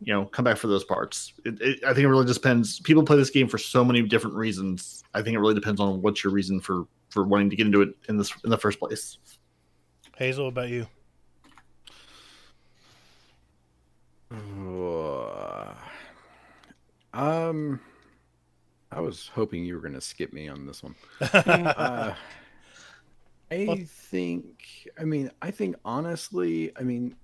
you 0.00 0.12
know, 0.12 0.24
come 0.26 0.44
back 0.44 0.56
for 0.56 0.66
those 0.66 0.84
parts. 0.84 1.32
It, 1.44 1.60
it, 1.60 1.84
I 1.84 1.94
think 1.94 2.04
it 2.04 2.08
really 2.08 2.26
just 2.26 2.42
depends. 2.42 2.80
People 2.80 3.04
play 3.04 3.16
this 3.16 3.30
game 3.30 3.48
for 3.48 3.58
so 3.58 3.84
many 3.84 4.02
different 4.02 4.36
reasons. 4.36 5.02
I 5.14 5.22
think 5.22 5.34
it 5.34 5.40
really 5.40 5.54
depends 5.54 5.80
on 5.80 6.02
what's 6.02 6.24
your 6.24 6.32
reason 6.32 6.60
for 6.60 6.86
for 7.10 7.24
wanting 7.24 7.50
to 7.50 7.56
get 7.56 7.66
into 7.66 7.80
it 7.82 7.90
in 8.08 8.16
this 8.16 8.32
in 8.44 8.50
the 8.50 8.58
first 8.58 8.78
place. 8.78 9.18
Hazel, 10.16 10.44
what 10.44 10.50
about 10.50 10.68
you? 10.68 10.86
Um, 17.14 17.80
I 18.90 19.00
was 19.00 19.30
hoping 19.32 19.64
you 19.64 19.74
were 19.74 19.80
going 19.80 19.94
to 19.94 20.00
skip 20.00 20.32
me 20.32 20.48
on 20.48 20.66
this 20.66 20.82
one. 20.82 20.96
uh, 21.20 22.14
I 23.50 23.86
think. 23.88 24.88
I 24.98 25.04
mean, 25.04 25.30
I 25.40 25.50
think 25.52 25.76
honestly. 25.84 26.72
I 26.76 26.82
mean, 26.82 27.14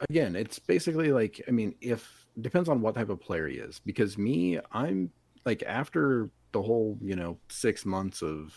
again, 0.00 0.36
it's 0.36 0.58
basically 0.58 1.12
like. 1.12 1.42
I 1.48 1.50
mean, 1.50 1.74
if 1.80 2.26
depends 2.40 2.68
on 2.68 2.80
what 2.80 2.94
type 2.94 3.08
of 3.08 3.20
player 3.20 3.48
he 3.48 3.56
is. 3.56 3.80
Because 3.84 4.16
me, 4.16 4.58
I'm 4.72 5.10
like 5.44 5.62
after 5.66 6.30
the 6.52 6.62
whole 6.62 6.98
you 7.02 7.16
know 7.16 7.38
six 7.48 7.84
months 7.84 8.22
of 8.22 8.54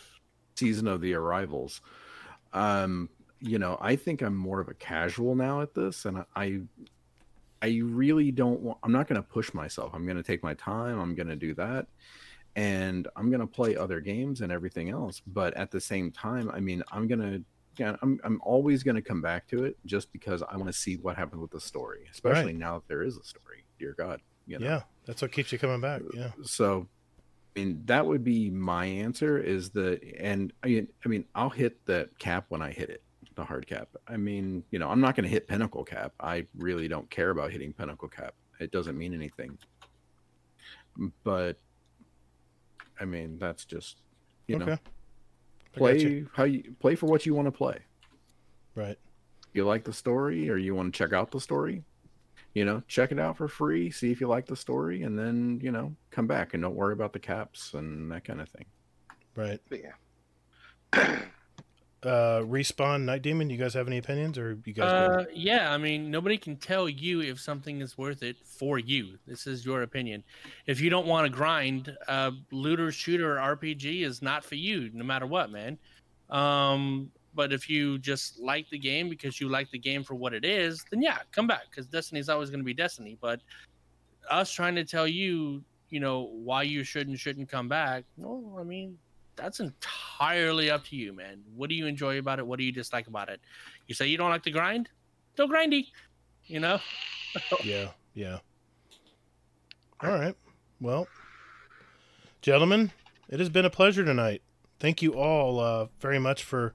season 0.55 0.87
of 0.87 1.01
the 1.01 1.13
arrivals. 1.13 1.81
Um, 2.53 3.09
you 3.39 3.57
know, 3.57 3.77
I 3.81 3.95
think 3.95 4.21
I'm 4.21 4.35
more 4.35 4.59
of 4.59 4.69
a 4.69 4.73
casual 4.75 5.35
now 5.35 5.61
at 5.61 5.73
this, 5.73 6.05
and 6.05 6.23
I, 6.35 6.61
I 7.61 7.81
really 7.83 8.31
don't 8.31 8.61
want. 8.61 8.77
I'm 8.83 8.91
not 8.91 9.07
going 9.07 9.21
to 9.21 9.27
push 9.27 9.53
myself. 9.53 9.91
I'm 9.93 10.05
going 10.05 10.17
to 10.17 10.23
take 10.23 10.43
my 10.43 10.53
time. 10.53 10.99
I'm 10.99 11.15
going 11.15 11.27
to 11.27 11.35
do 11.35 11.55
that, 11.55 11.87
and 12.55 13.07
I'm 13.15 13.29
going 13.29 13.41
to 13.41 13.47
play 13.47 13.75
other 13.75 13.99
games 13.99 14.41
and 14.41 14.51
everything 14.51 14.89
else. 14.89 15.21
But 15.25 15.55
at 15.57 15.71
the 15.71 15.81
same 15.81 16.11
time, 16.11 16.51
I 16.51 16.59
mean, 16.59 16.83
I'm 16.91 17.07
going 17.07 17.21
to. 17.21 17.43
I'm 17.81 18.19
I'm 18.23 18.39
always 18.43 18.83
going 18.83 18.95
to 18.95 19.01
come 19.01 19.21
back 19.21 19.47
to 19.49 19.63
it 19.65 19.77
just 19.85 20.11
because 20.11 20.41
I 20.43 20.55
want 20.57 20.67
to 20.67 20.73
see 20.73 20.97
what 20.97 21.15
happens 21.17 21.41
with 21.41 21.51
the 21.51 21.59
story, 21.61 22.07
especially 22.11 22.53
Right. 22.53 22.55
now 22.55 22.75
that 22.79 22.87
there 22.87 23.01
is 23.03 23.17
a 23.17 23.23
story. 23.23 23.63
Dear 23.79 23.95
God, 23.97 24.21
you 24.47 24.59
know? 24.59 24.65
Yeah, 24.65 24.81
that's 25.05 25.21
what 25.21 25.31
keeps 25.31 25.51
you 25.51 25.57
coming 25.57 25.81
back. 25.81 26.01
Uh, 26.01 26.09
yeah. 26.13 26.31
So, 26.43 26.87
I 27.55 27.59
mean, 27.59 27.81
that 27.85 28.05
would 28.05 28.23
be 28.23 28.49
my 28.51 28.85
answer. 28.85 29.37
Is 29.39 29.69
the 29.71 29.99
and 30.19 30.53
I 30.63 30.67
mean, 30.67 30.87
I 31.05 31.09
mean, 31.09 31.25
I'll 31.35 31.49
hit 31.49 31.83
that 31.87 32.17
cap 32.19 32.45
when 32.49 32.61
I 32.61 32.71
hit 32.71 32.89
it, 32.89 33.01
the 33.35 33.43
hard 33.43 33.65
cap. 33.67 33.89
I 34.07 34.17
mean, 34.17 34.63
you 34.71 34.77
know, 34.79 34.89
I'm 34.89 35.01
not 35.01 35.15
going 35.15 35.23
to 35.23 35.29
hit 35.29 35.47
pinnacle 35.47 35.83
cap. 35.83 36.13
I 36.19 36.45
really 36.57 36.87
don't 36.87 37.09
care 37.09 37.29
about 37.31 37.51
hitting 37.51 37.73
pinnacle 37.73 38.07
cap. 38.07 38.35
It 38.59 38.71
doesn't 38.71 38.97
mean 38.97 39.13
anything. 39.13 39.57
But, 41.23 41.57
I 42.99 43.05
mean, 43.05 43.39
that's 43.39 43.65
just 43.65 43.97
you 44.47 44.57
know, 44.59 44.65
Okay. 44.65 44.71
Got 44.75 44.81
play 45.73 45.99
you. 45.99 46.29
how 46.33 46.43
you 46.43 46.75
play 46.79 46.95
for 46.95 47.07
what 47.07 47.25
you 47.25 47.33
want 47.33 47.47
to 47.47 47.51
play. 47.51 47.79
Right. 48.75 48.97
You 49.53 49.65
like 49.65 49.83
the 49.83 49.93
story, 49.93 50.49
or 50.49 50.57
you 50.57 50.75
want 50.75 50.93
to 50.93 50.97
check 50.97 51.13
out 51.13 51.31
the 51.31 51.41
story. 51.41 51.83
You 52.53 52.65
know, 52.65 52.83
check 52.87 53.11
it 53.11 53.19
out 53.19 53.37
for 53.37 53.47
free. 53.47 53.91
See 53.91 54.11
if 54.11 54.21
you 54.21 54.27
like 54.27 54.45
the 54.45 54.55
story, 54.55 55.03
and 55.03 55.17
then 55.17 55.59
you 55.61 55.71
know, 55.71 55.95
come 56.09 56.27
back 56.27 56.53
and 56.53 56.63
don't 56.63 56.75
worry 56.75 56.93
about 56.93 57.13
the 57.13 57.19
caps 57.19 57.73
and 57.73 58.11
that 58.11 58.23
kind 58.23 58.41
of 58.41 58.49
thing. 58.49 58.65
Right. 59.35 59.59
But 59.69 59.79
yeah. 60.93 61.19
Uh, 62.03 62.41
respawn 62.41 63.03
Night 63.03 63.21
Demon. 63.21 63.49
You 63.51 63.57
guys 63.57 63.75
have 63.75 63.85
any 63.85 63.99
opinions, 63.99 64.37
or 64.37 64.57
you 64.65 64.73
guys? 64.73 64.91
Uh, 64.91 65.25
yeah, 65.31 65.71
I 65.71 65.77
mean, 65.77 66.09
nobody 66.09 66.35
can 66.35 66.55
tell 66.55 66.89
you 66.89 67.21
if 67.21 67.39
something 67.39 67.79
is 67.79 67.95
worth 67.95 68.23
it 68.23 68.37
for 68.43 68.79
you. 68.79 69.19
This 69.27 69.45
is 69.45 69.63
your 69.63 69.83
opinion. 69.83 70.23
If 70.65 70.81
you 70.81 70.89
don't 70.89 71.05
want 71.05 71.27
to 71.27 71.31
grind, 71.31 71.95
uh, 72.07 72.31
looter 72.51 72.91
shooter 72.91 73.35
RPG 73.35 74.03
is 74.03 74.23
not 74.23 74.43
for 74.43 74.55
you, 74.55 74.89
no 74.93 75.03
matter 75.03 75.27
what, 75.27 75.51
man. 75.51 75.77
Um, 76.31 77.11
but 77.35 77.53
if 77.53 77.69
you 77.69 77.99
just 77.99 78.39
like 78.39 78.67
the 78.69 78.79
game 78.79 79.07
because 79.07 79.39
you 79.39 79.47
like 79.47 79.69
the 79.69 79.77
game 79.77 80.03
for 80.03 80.15
what 80.15 80.33
it 80.33 80.43
is, 80.43 80.83
then 80.89 81.03
yeah, 81.03 81.19
come 81.31 81.45
back 81.45 81.65
because 81.69 81.85
Destiny 81.85 82.19
is 82.19 82.29
always 82.29 82.49
going 82.49 82.61
to 82.61 82.65
be 82.65 82.73
Destiny. 82.73 83.15
But 83.21 83.41
us 84.29 84.51
trying 84.51 84.75
to 84.75 84.83
tell 84.83 85.07
you, 85.07 85.63
you 85.89 85.99
know, 85.99 86.31
why 86.33 86.63
you 86.63 86.83
should 86.83 87.07
and 87.07 87.19
shouldn't 87.19 87.49
come 87.49 87.67
back, 87.67 88.05
no, 88.17 88.57
I 88.59 88.63
mean, 88.63 88.97
that's 89.35 89.59
entirely 89.59 90.69
up 90.69 90.85
to 90.85 90.95
you, 90.95 91.13
man. 91.13 91.41
What 91.55 91.69
do 91.69 91.75
you 91.75 91.85
enjoy 91.85 92.19
about 92.19 92.39
it? 92.39 92.47
What 92.47 92.59
do 92.59 92.65
you 92.65 92.71
dislike 92.71 93.07
about 93.07 93.29
it? 93.29 93.39
You 93.87 93.95
say 93.95 94.07
you 94.07 94.17
don't 94.17 94.29
like 94.29 94.43
the 94.43 94.51
grind? 94.51 94.89
Still 95.33 95.49
grindy, 95.49 95.87
you 96.45 96.59
know? 96.59 96.79
yeah, 97.63 97.87
yeah. 98.13 98.39
All 100.01 100.11
right. 100.11 100.35
Well, 100.79 101.07
gentlemen, 102.41 102.91
it 103.29 103.39
has 103.39 103.49
been 103.49 103.65
a 103.65 103.69
pleasure 103.69 104.03
tonight. 104.03 104.41
Thank 104.79 105.01
you 105.01 105.13
all 105.13 105.59
uh, 105.59 105.87
very 105.99 106.19
much 106.19 106.43
for 106.43 106.73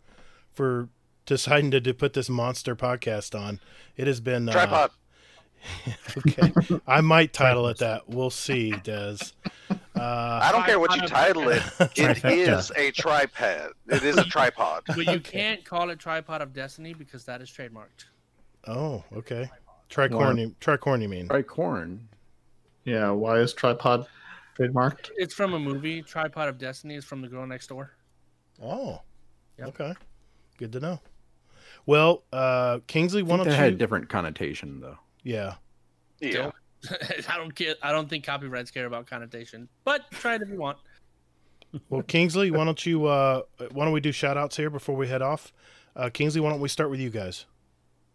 for 0.52 0.88
deciding 1.26 1.72
to, 1.72 1.80
to 1.80 1.92
put 1.92 2.12
this 2.14 2.30
monster 2.30 2.76
podcast 2.76 3.38
on. 3.38 3.60
It 3.96 4.06
has 4.06 4.20
been 4.20 4.48
uh, 4.48 4.52
Tripod. 4.52 4.90
okay, 6.18 6.52
I 6.86 7.00
might 7.00 7.32
title 7.32 7.66
it 7.66 7.78
that. 7.78 8.08
We'll 8.08 8.30
see, 8.30 8.70
Des. 8.70 9.32
Uh, 9.96 10.40
I 10.42 10.52
don't 10.52 10.64
care 10.64 10.78
what 10.78 10.94
you 10.94 11.02
title 11.06 11.48
it. 11.48 11.62
It 11.96 12.24
is 12.24 12.70
a 12.76 12.90
tripod. 12.90 13.72
It 13.88 14.02
is 14.02 14.16
a 14.18 14.24
tripod. 14.24 14.82
but 14.86 15.06
you 15.06 15.20
can't 15.20 15.64
call 15.64 15.90
it 15.90 15.98
Tripod 15.98 16.42
of 16.42 16.52
Destiny 16.52 16.92
because 16.92 17.24
that 17.24 17.40
is 17.40 17.50
trademarked. 17.50 18.04
Oh, 18.66 19.04
okay. 19.14 19.50
Tricorn, 19.88 20.40
you, 20.40 20.54
tricorn, 20.60 21.00
you 21.00 21.08
mean? 21.08 21.28
Tricorn. 21.28 22.00
Yeah, 22.84 23.10
why 23.10 23.38
is 23.38 23.54
tripod 23.54 24.06
trademarked? 24.58 25.10
It's 25.16 25.34
from 25.34 25.54
a 25.54 25.58
movie. 25.58 26.02
Tripod 26.02 26.48
of 26.48 26.58
Destiny 26.58 26.96
is 26.96 27.04
from 27.04 27.22
the 27.22 27.28
girl 27.28 27.46
next 27.46 27.68
door. 27.68 27.92
Oh, 28.62 29.00
okay. 29.60 29.94
Good 30.58 30.72
to 30.72 30.80
know. 30.80 31.00
Well, 31.86 32.24
uh, 32.32 32.80
Kingsley, 32.86 33.20
I 33.22 33.24
why 33.24 33.36
think 33.36 33.44
don't 33.44 33.54
you? 33.54 33.58
had 33.58 33.72
a 33.74 33.76
different 33.76 34.08
connotation 34.08 34.80
though. 34.80 34.98
Yeah. 35.22 35.54
Yeah. 36.20 36.50
I 37.28 37.36
don't 37.36 37.54
care. 37.54 37.74
I 37.82 37.92
don't 37.92 38.08
think 38.08 38.24
copyrights 38.24 38.70
care 38.70 38.86
about 38.86 39.06
connotation, 39.06 39.68
but 39.84 40.10
try 40.10 40.34
it 40.34 40.42
if 40.42 40.48
you 40.48 40.58
want. 40.58 40.78
Well, 41.88 42.02
Kingsley, 42.02 42.50
why 42.50 42.64
don't 42.64 42.84
you? 42.86 43.06
Uh, 43.06 43.42
why 43.72 43.84
don't 43.84 43.92
we 43.92 44.00
do 44.00 44.12
shout 44.12 44.36
outs 44.36 44.56
here 44.56 44.70
before 44.70 44.96
we 44.96 45.08
head 45.08 45.22
off? 45.22 45.52
Uh, 45.94 46.10
Kingsley, 46.10 46.40
why 46.40 46.50
don't 46.50 46.60
we 46.60 46.68
start 46.68 46.90
with 46.90 47.00
you 47.00 47.10
guys? 47.10 47.46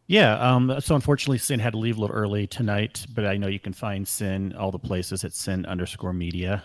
Yeah. 0.08 0.38
Um, 0.40 0.80
so 0.80 0.96
unfortunately, 0.96 1.38
Sin 1.38 1.60
had 1.60 1.74
to 1.74 1.80
leave 1.80 1.98
a 1.98 2.02
little 2.02 2.16
early 2.16 2.48
tonight, 2.48 3.06
but 3.14 3.26
I 3.26 3.38
know 3.38 3.48
you 3.48 3.60
can 3.60 3.74
find 3.74 4.08
Sin 4.08 4.54
all 4.54 4.72
the 4.72 4.80
places 4.80 5.24
at 5.24 5.34
Sin 5.34 5.66
underscore 5.66 6.14
media. 6.14 6.64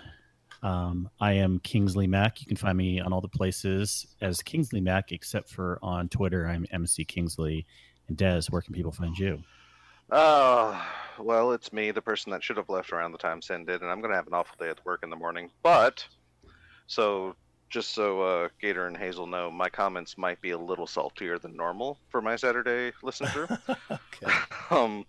Um, 0.62 1.08
I 1.20 1.34
am 1.34 1.60
Kingsley 1.60 2.06
Mac. 2.06 2.40
You 2.40 2.46
can 2.46 2.56
find 2.56 2.76
me 2.76 2.98
on 2.98 3.12
all 3.12 3.20
the 3.20 3.28
places 3.28 4.06
as 4.20 4.42
Kingsley 4.42 4.80
Mac, 4.80 5.12
except 5.12 5.48
for 5.48 5.78
on 5.82 6.08
Twitter. 6.08 6.48
I'm 6.48 6.66
MC 6.72 7.04
Kingsley. 7.04 7.66
And 8.08 8.16
Des, 8.16 8.42
where 8.50 8.62
can 8.62 8.74
people 8.74 8.92
find 8.92 9.16
you? 9.16 9.38
Uh, 10.10 10.80
well, 11.18 11.52
it's 11.52 11.72
me, 11.72 11.90
the 11.90 12.02
person 12.02 12.30
that 12.32 12.42
should 12.42 12.56
have 12.56 12.68
left 12.68 12.92
around 12.92 13.12
the 13.12 13.18
time 13.18 13.42
Sin 13.42 13.64
did, 13.64 13.82
and 13.82 13.90
I'm 13.90 14.00
going 14.00 14.10
to 14.10 14.16
have 14.16 14.26
an 14.26 14.34
awful 14.34 14.56
day 14.58 14.68
at 14.70 14.84
work 14.84 15.00
in 15.02 15.10
the 15.10 15.16
morning. 15.16 15.50
But, 15.62 16.06
so, 16.86 17.34
just 17.70 17.94
so 17.94 18.20
uh, 18.22 18.48
Gator 18.60 18.86
and 18.86 18.96
Hazel 18.96 19.26
know, 19.26 19.50
my 19.50 19.68
comments 19.68 20.16
might 20.16 20.40
be 20.40 20.50
a 20.50 20.58
little 20.58 20.86
saltier 20.86 21.38
than 21.38 21.56
normal 21.56 21.98
for 22.08 22.22
my 22.22 22.36
Saturday 22.36 22.92
listen 23.02 23.26
through. 23.26 23.48
um, 24.70 25.04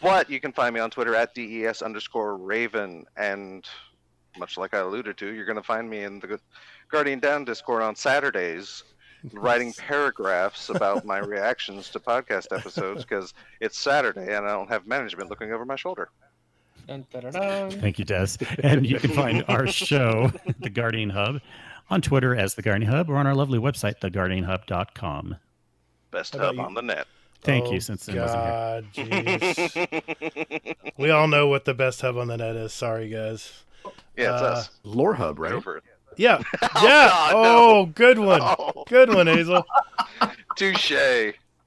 but 0.00 0.30
you 0.30 0.40
can 0.40 0.52
find 0.52 0.74
me 0.74 0.80
on 0.80 0.90
Twitter 0.90 1.14
at 1.14 1.34
DES 1.34 1.82
underscore 1.82 2.36
Raven, 2.36 3.04
and 3.16 3.64
much 4.38 4.56
like 4.56 4.74
I 4.74 4.78
alluded 4.78 5.16
to, 5.18 5.32
you're 5.32 5.46
going 5.46 5.56
to 5.56 5.62
find 5.62 5.88
me 5.88 6.04
in 6.04 6.20
the 6.20 6.38
Guardian 6.90 7.18
Down 7.18 7.44
Discord 7.44 7.82
on 7.82 7.96
Saturdays 7.96 8.84
writing 9.32 9.72
paragraphs 9.72 10.68
about 10.68 11.04
my 11.04 11.18
reactions 11.34 11.90
to 11.90 12.00
podcast 12.00 12.56
episodes 12.56 13.04
because 13.04 13.34
it's 13.60 13.78
Saturday 13.78 14.34
and 14.34 14.46
I 14.46 14.52
don't 14.52 14.68
have 14.68 14.86
management 14.86 15.30
looking 15.30 15.52
over 15.52 15.64
my 15.64 15.76
shoulder. 15.76 16.08
Dun. 16.86 17.04
Thank 17.12 17.98
you, 17.98 18.04
Des. 18.04 18.28
And 18.62 18.86
you 18.86 18.98
can 19.00 19.10
find 19.10 19.44
our 19.48 19.66
show, 19.66 20.30
The 20.60 20.70
Guardian 20.70 21.10
Hub, 21.10 21.40
on 21.90 22.00
Twitter 22.00 22.36
as 22.36 22.54
The 22.54 22.62
Guardian 22.62 22.90
Hub 22.90 23.10
or 23.10 23.16
on 23.16 23.26
our 23.26 23.34
lovely 23.34 23.58
website, 23.58 23.98
theguardianhub.com. 24.00 25.36
Best 26.12 26.34
How 26.34 26.38
about 26.38 26.46
hub 26.46 26.54
you? 26.56 26.62
on 26.62 26.74
the 26.74 26.82
net. 26.82 27.06
Thank 27.42 27.66
Oh, 27.66 27.72
you, 27.72 27.80
since 27.80 28.04
Sin 28.04 28.16
wasn't 28.20 28.40
here. 28.42 28.50
God, 28.50 28.86
jeez. 28.94 30.76
we 30.96 31.10
all 31.10 31.26
know 31.28 31.48
what 31.48 31.64
the 31.64 31.74
best 31.74 32.00
hub 32.00 32.16
on 32.16 32.28
the 32.28 32.36
net 32.36 32.56
is. 32.56 32.72
Sorry, 32.72 33.08
guys. 33.08 33.64
Yeah, 34.16 34.32
it's 34.34 34.42
Uh, 34.42 34.46
us. 34.46 34.70
Lore 34.84 35.14
Hub, 35.14 35.38
right? 35.38 35.52
Go 35.52 35.60
for 35.60 35.76
it. 35.78 35.84
Yeah. 36.16 36.40
Oh, 36.62 36.82
Yeah. 36.82 37.08
God, 37.08 37.32
no. 37.32 37.38
oh, 37.44 37.86
good 37.86 38.18
one. 38.18 38.40
No. 38.40 38.84
Good 38.88 39.12
one, 39.14 39.26
Hazel. 39.26 39.64
Touche. 40.56 40.92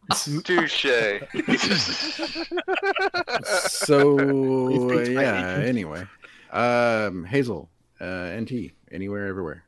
Touche. 0.43 0.85
So 3.67 4.99
yeah. 5.03 5.61
Anyway, 5.63 6.05
um, 6.51 7.25
Hazel, 7.25 7.69
uh, 7.99 8.35
NT, 8.39 8.71
anywhere, 8.91 9.27
everywhere. 9.27 9.63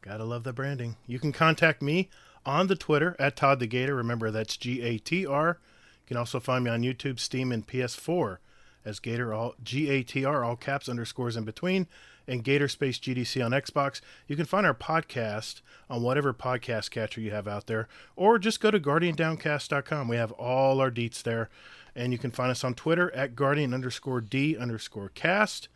Gotta 0.00 0.24
love 0.24 0.44
the 0.44 0.52
branding. 0.52 0.96
You 1.06 1.18
can 1.18 1.32
contact 1.32 1.80
me 1.82 2.10
on 2.44 2.66
the 2.66 2.74
Twitter 2.76 3.14
at 3.18 3.36
Todd 3.36 3.60
the 3.60 3.66
Gator. 3.66 3.94
Remember, 3.94 4.30
that's 4.30 4.56
G 4.56 4.82
A 4.82 4.98
T 4.98 5.26
R. 5.26 5.58
You 6.02 6.06
can 6.06 6.16
also 6.16 6.40
find 6.40 6.64
me 6.64 6.70
on 6.70 6.82
YouTube, 6.82 7.20
Steam, 7.20 7.52
and 7.52 7.66
PS4 7.66 8.38
as 8.84 8.98
Gator, 8.98 9.32
all 9.32 9.54
G 9.62 9.88
A 9.90 10.02
T 10.02 10.24
R, 10.24 10.42
all 10.44 10.56
caps, 10.56 10.88
underscores 10.88 11.36
in 11.36 11.44
between, 11.44 11.86
and 12.26 12.44
Gator 12.44 12.68
Space 12.68 12.98
GDC 12.98 13.44
on 13.44 13.52
Xbox. 13.52 14.00
You 14.26 14.36
can 14.36 14.46
find 14.46 14.66
our 14.66 14.74
podcast 14.74 15.60
on 15.90 16.02
whatever 16.02 16.32
podcast 16.32 16.90
catcher 16.90 17.20
you 17.20 17.30
have 17.30 17.48
out 17.48 17.66
there, 17.66 17.88
or 18.16 18.38
just 18.38 18.60
go 18.60 18.70
to 18.70 18.80
guardiandowncast.com. 18.80 20.08
We 20.08 20.16
have 20.16 20.32
all 20.32 20.80
our 20.80 20.90
deets 20.90 21.22
there. 21.22 21.48
And 21.94 22.12
you 22.12 22.18
can 22.18 22.30
find 22.30 22.50
us 22.50 22.64
on 22.64 22.74
Twitter 22.74 23.14
at 23.14 23.36
guardian 23.36 23.74
underscore 23.74 24.22
D 24.22 24.56
underscore 24.56 25.10
cast. 25.10 25.68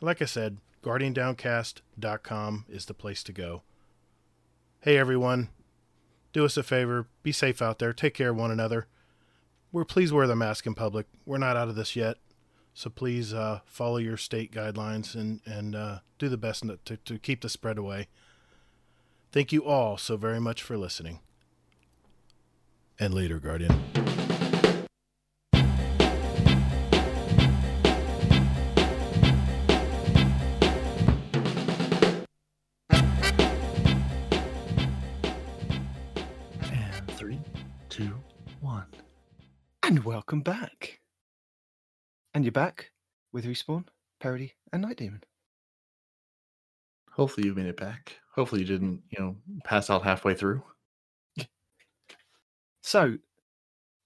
Like 0.00 0.20
I 0.20 0.24
said, 0.24 0.58
guardiandowncast.com 0.82 2.66
is 2.68 2.86
the 2.86 2.94
place 2.94 3.22
to 3.22 3.32
go. 3.32 3.62
Hey 4.80 4.96
everyone, 4.96 5.50
do 6.32 6.44
us 6.44 6.56
a 6.56 6.64
favor, 6.64 7.06
be 7.22 7.30
safe 7.30 7.62
out 7.62 7.78
there, 7.78 7.92
take 7.92 8.14
care 8.14 8.30
of 8.30 8.36
one 8.36 8.50
another. 8.50 8.88
We're 9.70 9.84
please 9.84 10.12
wear 10.12 10.26
the 10.26 10.34
mask 10.34 10.66
in 10.66 10.74
public. 10.74 11.06
We're 11.24 11.38
not 11.38 11.56
out 11.56 11.68
of 11.68 11.76
this 11.76 11.94
yet, 11.94 12.16
so 12.74 12.90
please 12.90 13.34
uh, 13.34 13.60
follow 13.64 13.98
your 13.98 14.16
state 14.16 14.52
guidelines 14.52 15.14
and 15.14 15.40
and 15.44 15.74
uh, 15.74 15.98
do 16.18 16.28
the 16.28 16.36
best 16.36 16.64
to, 16.84 16.96
to 16.96 17.18
keep 17.18 17.40
the 17.40 17.48
spread 17.48 17.78
away. 17.78 18.08
Thank 19.32 19.52
you 19.52 19.64
all 19.64 19.96
so 19.96 20.16
very 20.16 20.40
much 20.40 20.62
for 20.62 20.76
listening. 20.76 21.20
And 22.98 23.14
later, 23.14 23.38
Guardian. 23.38 23.72
And 36.70 37.10
three, 37.16 37.40
two, 37.88 38.12
one. 38.60 38.86
And 39.82 40.04
welcome 40.04 40.42
back. 40.42 41.01
And 42.34 42.44
you're 42.44 42.52
back 42.52 42.90
with 43.32 43.44
Respawn, 43.44 43.84
Parody, 44.18 44.54
and 44.72 44.82
Night 44.82 44.96
Demon. 44.96 45.22
Hopefully 47.10 47.46
you 47.46 47.54
made 47.54 47.66
it 47.66 47.76
back. 47.76 48.16
Hopefully 48.34 48.62
you 48.62 48.66
didn't, 48.66 49.02
you 49.10 49.22
know, 49.22 49.36
pass 49.64 49.90
out 49.90 50.02
halfway 50.02 50.34
through. 50.34 50.62
So, 52.84 53.16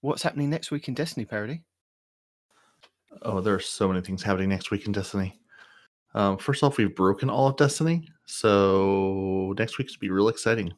what's 0.01 0.21
happening 0.21 0.51
next 0.51 0.69
week 0.69 0.87
in 0.87 0.93
Destiny, 0.93 1.25
Parody? 1.25 1.63
Oh, 3.23 3.41
there 3.41 3.55
are 3.55 3.59
so 3.59 3.87
many 3.87 4.01
things 4.01 4.21
happening 4.21 4.49
next 4.49 4.69
week 4.69 4.85
in 4.85 4.91
Destiny. 4.91 5.39
Um, 6.13 6.37
first 6.37 6.61
off, 6.61 6.77
we've 6.77 6.95
broken 6.95 7.27
all 7.27 7.47
of 7.47 7.57
Destiny, 7.57 8.07
so 8.27 9.55
next 9.57 9.79
week's 9.79 9.97
will 9.97 10.01
be 10.01 10.11
real 10.11 10.29
exciting. 10.29 10.71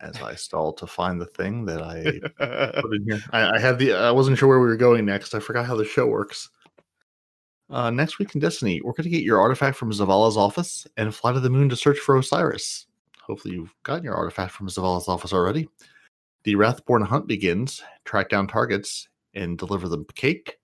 As 0.00 0.20
I 0.20 0.34
stall 0.34 0.72
to 0.74 0.86
find 0.86 1.20
the 1.20 1.26
thing 1.26 1.64
that 1.66 1.82
I 1.82 2.02
put 2.80 2.94
in 2.94 3.04
here, 3.06 3.22
I, 3.32 3.56
I 3.56 3.58
had 3.58 3.78
the. 3.78 3.94
I 3.94 4.10
wasn't 4.10 4.36
sure 4.36 4.48
where 4.48 4.60
we 4.60 4.66
were 4.66 4.76
going 4.76 5.04
next. 5.04 5.34
I 5.34 5.40
forgot 5.40 5.66
how 5.66 5.76
the 5.76 5.84
show 5.84 6.06
works. 6.06 6.50
Uh, 7.70 7.90
next 7.90 8.18
week 8.18 8.34
in 8.34 8.40
Destiny, 8.40 8.80
we're 8.82 8.92
going 8.92 9.04
to 9.04 9.10
get 9.10 9.22
your 9.22 9.40
artifact 9.40 9.76
from 9.76 9.90
Zavala's 9.90 10.36
office 10.36 10.86
and 10.96 11.14
fly 11.14 11.32
to 11.32 11.40
the 11.40 11.48
moon 11.48 11.68
to 11.70 11.76
search 11.76 11.98
for 11.98 12.16
Osiris. 12.16 12.86
Hopefully, 13.22 13.54
you've 13.54 13.74
gotten 13.84 14.04
your 14.04 14.14
artifact 14.14 14.52
from 14.52 14.68
Zavala's 14.68 15.08
office 15.08 15.32
already. 15.32 15.68
The 16.44 16.56
Wrathborn 16.56 17.02
hunt 17.02 17.26
begins. 17.26 17.82
Track 18.04 18.28
down 18.28 18.46
targets 18.46 19.08
and 19.32 19.56
deliver 19.56 19.88
them 19.88 20.06
cake. 20.14 20.58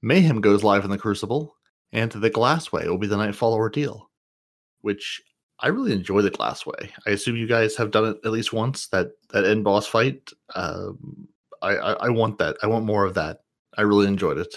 Mayhem 0.00 0.40
goes 0.40 0.62
live 0.62 0.84
in 0.84 0.90
the 0.90 0.98
Crucible, 0.98 1.56
and 1.92 2.12
the 2.12 2.30
Glassway 2.30 2.86
will 2.86 2.98
be 2.98 3.06
the 3.06 3.16
Nightfall 3.16 3.54
ordeal, 3.54 4.10
which 4.82 5.22
I 5.60 5.68
really 5.68 5.92
enjoy. 5.92 6.22
The 6.22 6.30
Glassway. 6.30 6.90
I 7.06 7.10
assume 7.10 7.36
you 7.36 7.46
guys 7.46 7.76
have 7.76 7.90
done 7.90 8.04
it 8.06 8.18
at 8.24 8.32
least 8.32 8.52
once. 8.52 8.88
That 8.88 9.12
that 9.30 9.44
end 9.44 9.64
boss 9.64 9.86
fight. 9.86 10.30
Um, 10.54 11.28
I, 11.62 11.76
I 11.76 11.92
I 11.92 12.08
want 12.10 12.38
that. 12.38 12.56
I 12.62 12.66
want 12.66 12.84
more 12.84 13.04
of 13.04 13.14
that. 13.14 13.40
I 13.76 13.82
really 13.82 14.06
enjoyed 14.06 14.38
it. 14.38 14.54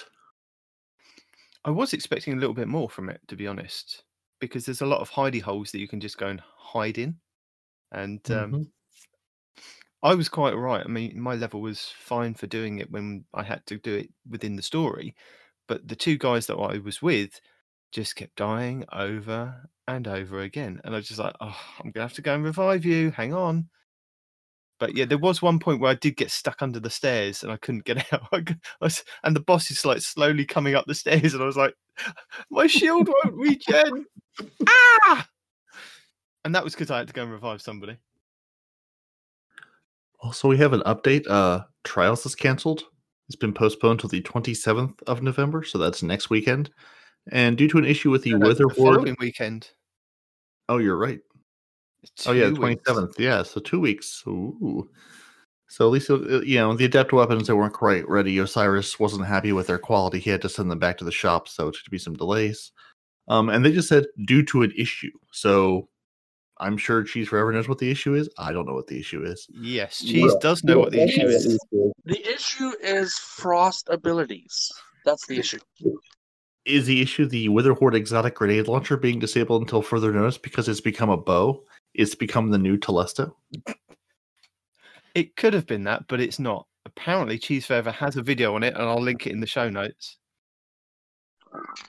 I 1.65 1.69
was 1.71 1.93
expecting 1.93 2.33
a 2.33 2.37
little 2.37 2.53
bit 2.53 2.67
more 2.67 2.89
from 2.89 3.09
it, 3.09 3.21
to 3.27 3.35
be 3.35 3.47
honest, 3.47 4.03
because 4.39 4.65
there's 4.65 4.81
a 4.81 4.85
lot 4.85 5.01
of 5.01 5.09
hidey 5.11 5.41
holes 5.41 5.71
that 5.71 5.79
you 5.79 5.87
can 5.87 5.99
just 5.99 6.17
go 6.17 6.27
and 6.27 6.41
hide 6.57 6.97
in, 6.97 7.19
and 7.91 8.29
um, 8.31 8.51
Mhm. 8.51 8.71
I 10.03 10.13
was 10.15 10.29
quite 10.29 10.55
right. 10.55 10.83
I 10.85 10.87
mean, 10.87 11.19
my 11.19 11.35
level 11.35 11.61
was 11.61 11.89
fine 11.89 12.33
for 12.33 12.47
doing 12.47 12.79
it 12.79 12.91
when 12.91 13.25
I 13.33 13.43
had 13.43 13.65
to 13.67 13.77
do 13.77 13.95
it 13.95 14.09
within 14.29 14.55
the 14.55 14.61
story, 14.61 15.15
but 15.67 15.87
the 15.87 15.95
two 15.95 16.17
guys 16.17 16.47
that 16.47 16.55
I 16.57 16.77
was 16.77 17.01
with 17.01 17.41
just 17.91 18.15
kept 18.15 18.35
dying 18.35 18.85
over 18.91 19.69
and 19.87 20.07
over 20.07 20.41
again, 20.41 20.81
and 20.83 20.93
I 20.93 20.97
was 20.97 21.07
just 21.07 21.19
like, 21.19 21.33
"Oh, 21.41 21.57
I'm 21.83 21.91
gonna 21.91 22.03
have 22.05 22.13
to 22.13 22.21
go 22.21 22.35
and 22.35 22.43
revive 22.43 22.83
you. 22.85 23.11
Hang 23.11 23.33
on." 23.33 23.69
But 24.79 24.95
yeah, 24.95 25.05
there 25.05 25.17
was 25.17 25.41
one 25.41 25.57
point 25.59 25.79
where 25.79 25.89
I 25.91 25.95
did 25.95 26.17
get 26.17 26.29
stuck 26.29 26.61
under 26.61 26.79
the 26.79 26.89
stairs 26.89 27.41
and 27.41 27.51
I 27.51 27.57
couldn't 27.57 27.85
get 27.85 27.97
out. 28.13 28.27
I, 28.31 28.39
c- 28.39 28.55
I 28.81 28.85
was- 28.85 29.03
and 29.23 29.35
the 29.35 29.39
boss 29.41 29.71
is 29.71 29.85
like 29.85 30.01
slowly 30.01 30.45
coming 30.45 30.75
up 30.75 30.85
the 30.85 30.93
stairs, 30.95 31.33
and 31.33 31.41
I 31.41 31.45
was 31.45 31.57
like, 31.57 31.73
"My 32.51 32.67
shield 32.67 33.07
won't 33.07 33.35
regen." 33.35 34.05
ah! 34.67 35.27
And 36.45 36.53
that 36.55 36.63
was 36.63 36.73
because 36.73 36.91
I 36.91 36.97
had 36.99 37.07
to 37.07 37.13
go 37.13 37.23
and 37.23 37.31
revive 37.31 37.61
somebody. 37.61 37.97
Also, 40.19 40.47
we 40.47 40.57
have 40.57 40.73
an 40.73 40.81
update. 40.81 41.25
Uh, 41.29 41.61
Trials 41.83 42.25
is 42.25 42.35
canceled. 42.35 42.83
It's 43.27 43.35
been 43.35 43.53
postponed 43.53 43.99
till 43.99 44.09
the 44.09 44.21
27th 44.21 45.01
of 45.03 45.21
November, 45.21 45.63
so 45.63 45.77
that's 45.77 46.01
next 46.01 46.29
weekend. 46.29 46.69
And 47.31 47.57
due 47.57 47.67
to 47.69 47.77
an 47.77 47.85
issue 47.85 48.09
with 48.09 48.23
the 48.23 48.31
No, 48.31 48.37
no, 48.37 48.47
Wither 48.47 48.65
the 48.67 48.75
following 48.75 49.15
weekend. 49.19 49.69
Oh, 50.69 50.77
you're 50.77 50.97
right. 50.97 51.19
oh, 52.25 52.31
yeah, 52.31 52.49
two 52.49 52.61
weeks. 52.61 52.83
27th. 52.89 53.19
Yeah, 53.19 53.43
so 53.43 53.59
two 53.59 53.79
weeks. 53.79 54.23
Ooh. 54.27 54.89
So 55.69 55.85
at 55.85 55.91
least, 55.91 56.09
uh, 56.09 56.41
you 56.41 56.57
know, 56.57 56.75
the 56.75 56.85
adept 56.85 57.11
weapons, 57.11 57.47
they 57.47 57.53
weren't 57.53 57.73
quite 57.73 58.07
ready. 58.07 58.37
Osiris 58.37 58.99
wasn't 58.99 59.25
happy 59.25 59.51
with 59.51 59.67
their 59.67 59.77
quality. 59.77 60.19
He 60.19 60.29
had 60.29 60.41
to 60.43 60.49
send 60.49 60.71
them 60.71 60.79
back 60.79 60.97
to 60.99 61.05
the 61.05 61.11
shop, 61.11 61.49
so 61.49 61.67
it's 61.67 61.83
to 61.83 61.89
be 61.89 61.97
some 61.97 62.15
delays. 62.15 62.71
Um, 63.27 63.49
and 63.49 63.65
they 63.65 63.73
just 63.73 63.89
said 63.89 64.05
due 64.25 64.43
to 64.45 64.63
an 64.63 64.71
issue. 64.77 65.11
So 65.31 65.89
I'm 66.59 66.77
sure 66.77 67.03
Cheese 67.03 67.27
Forever 67.27 67.51
knows 67.51 67.67
what 67.67 67.79
the 67.79 67.91
issue 67.91 68.15
is. 68.15 68.29
I 68.37 68.53
don't 68.53 68.65
know 68.65 68.73
what 68.73 68.87
the 68.87 68.99
issue 68.99 69.23
is. 69.23 69.45
Yes, 69.49 69.99
Cheese 69.99 70.33
does 70.39 70.63
know 70.63 70.79
what 70.79 70.91
the 70.91 71.03
issue 71.03 71.27
is. 71.27 71.59
The 72.05 72.33
issue 72.33 72.71
is 72.81 73.13
frost 73.15 73.89
abilities. 73.89 74.71
That's 75.05 75.27
the 75.27 75.37
issue. 75.39 75.59
Is 76.67 76.85
the 76.85 77.01
issue 77.01 77.25
the 77.25 77.47
Witherhoard 77.47 77.95
exotic 77.95 78.35
grenade 78.35 78.67
launcher 78.67 78.97
being 78.97 79.19
disabled 79.19 79.61
until 79.61 79.81
further 79.81 80.11
notice 80.11 80.37
because 80.37 80.67
it's 80.67 80.81
become 80.81 81.09
a 81.09 81.15
bow? 81.15 81.63
It's 81.93 82.13
become 82.13 82.51
the 82.51 82.57
new 82.57 82.77
Telesto. 82.77 83.31
It 85.15 85.37
could 85.37 85.53
have 85.53 85.65
been 85.65 85.85
that, 85.85 86.09
but 86.09 86.19
it's 86.19 86.39
not. 86.39 86.67
Apparently, 86.85 87.39
Cheese 87.39 87.65
Forever 87.65 87.91
has 87.91 88.17
a 88.17 88.21
video 88.21 88.53
on 88.53 88.63
it, 88.63 88.73
and 88.73 88.83
I'll 88.83 89.01
link 89.01 89.25
it 89.25 89.31
in 89.31 89.39
the 89.39 89.47
show 89.47 89.69
notes. 89.69 90.17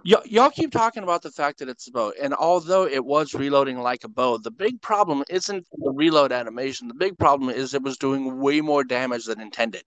Y- 0.04 0.22
y'all 0.26 0.48
keep 0.48 0.70
talking 0.70 1.02
about 1.02 1.22
the 1.22 1.32
fact 1.32 1.58
that 1.58 1.68
it's 1.68 1.88
a 1.88 1.90
bow, 1.90 2.12
and 2.22 2.32
although 2.32 2.86
it 2.86 3.04
was 3.04 3.34
reloading 3.34 3.80
like 3.80 4.04
a 4.04 4.08
bow, 4.08 4.38
the 4.38 4.50
big 4.52 4.80
problem 4.80 5.24
isn't 5.28 5.66
the 5.72 5.90
reload 5.90 6.30
animation. 6.30 6.86
The 6.86 6.94
big 6.94 7.18
problem 7.18 7.50
is 7.50 7.74
it 7.74 7.82
was 7.82 7.98
doing 7.98 8.38
way 8.38 8.60
more 8.60 8.84
damage 8.84 9.24
than 9.24 9.40
intended. 9.40 9.82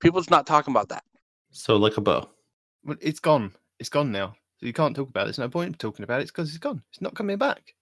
People's 0.00 0.28
not 0.28 0.46
talking 0.46 0.72
about 0.72 0.90
that. 0.90 1.04
So 1.52 1.76
like 1.76 1.96
a 1.96 2.02
bow. 2.02 2.28
Well, 2.84 2.98
it's 3.00 3.20
gone. 3.20 3.52
It's 3.78 3.88
gone 3.88 4.12
now. 4.12 4.34
So 4.58 4.66
you 4.66 4.72
can't 4.72 4.94
talk 4.94 5.08
about 5.08 5.22
it. 5.22 5.24
There's 5.26 5.38
no 5.38 5.48
point 5.48 5.68
in 5.68 5.74
talking 5.74 6.02
about 6.02 6.20
it 6.20 6.28
because 6.28 6.48
it's 6.48 6.58
gone. 6.58 6.82
It's 6.90 7.00
not 7.00 7.14
coming 7.14 7.38
back. 7.38 7.74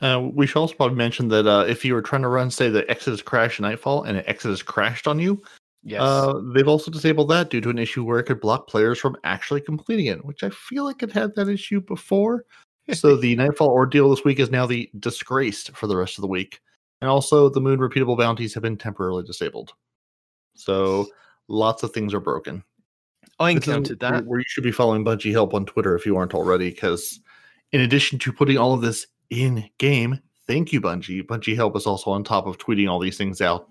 Uh, 0.00 0.28
we 0.32 0.46
should 0.46 0.58
also 0.58 0.74
probably 0.74 0.96
mention 0.96 1.28
that 1.28 1.46
uh, 1.46 1.64
if 1.68 1.84
you 1.84 1.94
were 1.94 2.02
trying 2.02 2.22
to 2.22 2.28
run, 2.28 2.50
say, 2.50 2.68
the 2.68 2.88
Exodus 2.90 3.22
Crash 3.22 3.60
Nightfall 3.60 4.04
and 4.04 4.16
an 4.16 4.24
Exodus 4.26 4.62
crashed 4.62 5.06
on 5.06 5.18
you, 5.18 5.42
Yes. 5.86 6.00
uh, 6.00 6.40
they've 6.54 6.66
also 6.66 6.90
disabled 6.90 7.28
that 7.28 7.50
due 7.50 7.60
to 7.60 7.68
an 7.68 7.78
issue 7.78 8.04
where 8.04 8.18
it 8.18 8.24
could 8.24 8.40
block 8.40 8.66
players 8.66 8.98
from 8.98 9.16
actually 9.22 9.60
completing 9.60 10.06
it, 10.06 10.24
which 10.24 10.42
I 10.42 10.48
feel 10.48 10.84
like 10.84 11.02
it 11.02 11.12
had 11.12 11.34
that 11.36 11.48
issue 11.48 11.82
before. 11.82 12.46
so 12.92 13.16
the 13.16 13.36
Nightfall 13.36 13.68
ordeal 13.68 14.08
this 14.10 14.24
week 14.24 14.40
is 14.40 14.50
now 14.50 14.66
the 14.66 14.90
disgraced 14.98 15.76
for 15.76 15.86
the 15.86 15.96
rest 15.96 16.16
of 16.16 16.22
the 16.22 16.28
week. 16.28 16.60
And 17.02 17.10
also, 17.10 17.50
the 17.50 17.60
Moon 17.60 17.78
repeatable 17.80 18.16
bounties 18.16 18.54
have 18.54 18.62
been 18.62 18.78
temporarily 18.78 19.24
disabled. 19.24 19.74
So 20.54 21.06
lots 21.48 21.82
of 21.82 21.92
things 21.92 22.14
are 22.14 22.20
broken. 22.20 22.64
I 23.38 23.50
is 23.50 23.56
encountered 23.56 24.00
that. 24.00 24.26
Where 24.26 24.38
you 24.38 24.44
should 24.48 24.64
be 24.64 24.72
following 24.72 25.04
Bungie 25.04 25.32
Help 25.32 25.54
on 25.54 25.66
Twitter 25.66 25.96
if 25.96 26.06
you 26.06 26.16
aren't 26.16 26.34
already, 26.34 26.70
because 26.70 27.20
in 27.72 27.80
addition 27.80 28.18
to 28.20 28.32
putting 28.32 28.58
all 28.58 28.74
of 28.74 28.80
this 28.80 29.06
in 29.30 29.68
game, 29.78 30.20
thank 30.46 30.72
you, 30.72 30.80
Bungie. 30.80 31.22
Bungie 31.26 31.56
Help 31.56 31.76
is 31.76 31.86
also 31.86 32.10
on 32.10 32.24
top 32.24 32.46
of 32.46 32.58
tweeting 32.58 32.88
all 32.88 32.98
these 32.98 33.18
things 33.18 33.40
out 33.40 33.68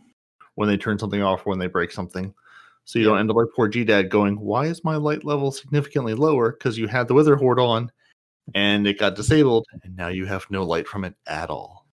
when 0.55 0.67
they 0.67 0.77
turn 0.77 0.99
something 0.99 1.21
off 1.21 1.45
or 1.45 1.51
when 1.51 1.59
they 1.59 1.67
break 1.67 1.91
something. 1.91 2.33
So 2.85 2.99
you 2.99 3.05
don't 3.05 3.19
end 3.19 3.29
up 3.29 3.37
like 3.37 3.47
poor 3.55 3.67
G 3.67 3.85
Dad 3.85 4.09
going, 4.09 4.39
Why 4.39 4.65
is 4.65 4.83
my 4.83 4.97
light 4.97 5.23
level 5.23 5.51
significantly 5.51 6.13
lower? 6.13 6.51
Because 6.51 6.77
you 6.77 6.87
had 6.87 7.07
the 7.07 7.13
Witherhoard 7.13 7.59
on 7.59 7.91
and 8.55 8.85
it 8.87 8.99
got 8.99 9.15
disabled, 9.15 9.65
and 9.83 9.95
now 9.95 10.09
you 10.09 10.25
have 10.25 10.45
no 10.49 10.63
light 10.63 10.87
from 10.87 11.05
it 11.05 11.15
at 11.27 11.49
all. 11.49 11.85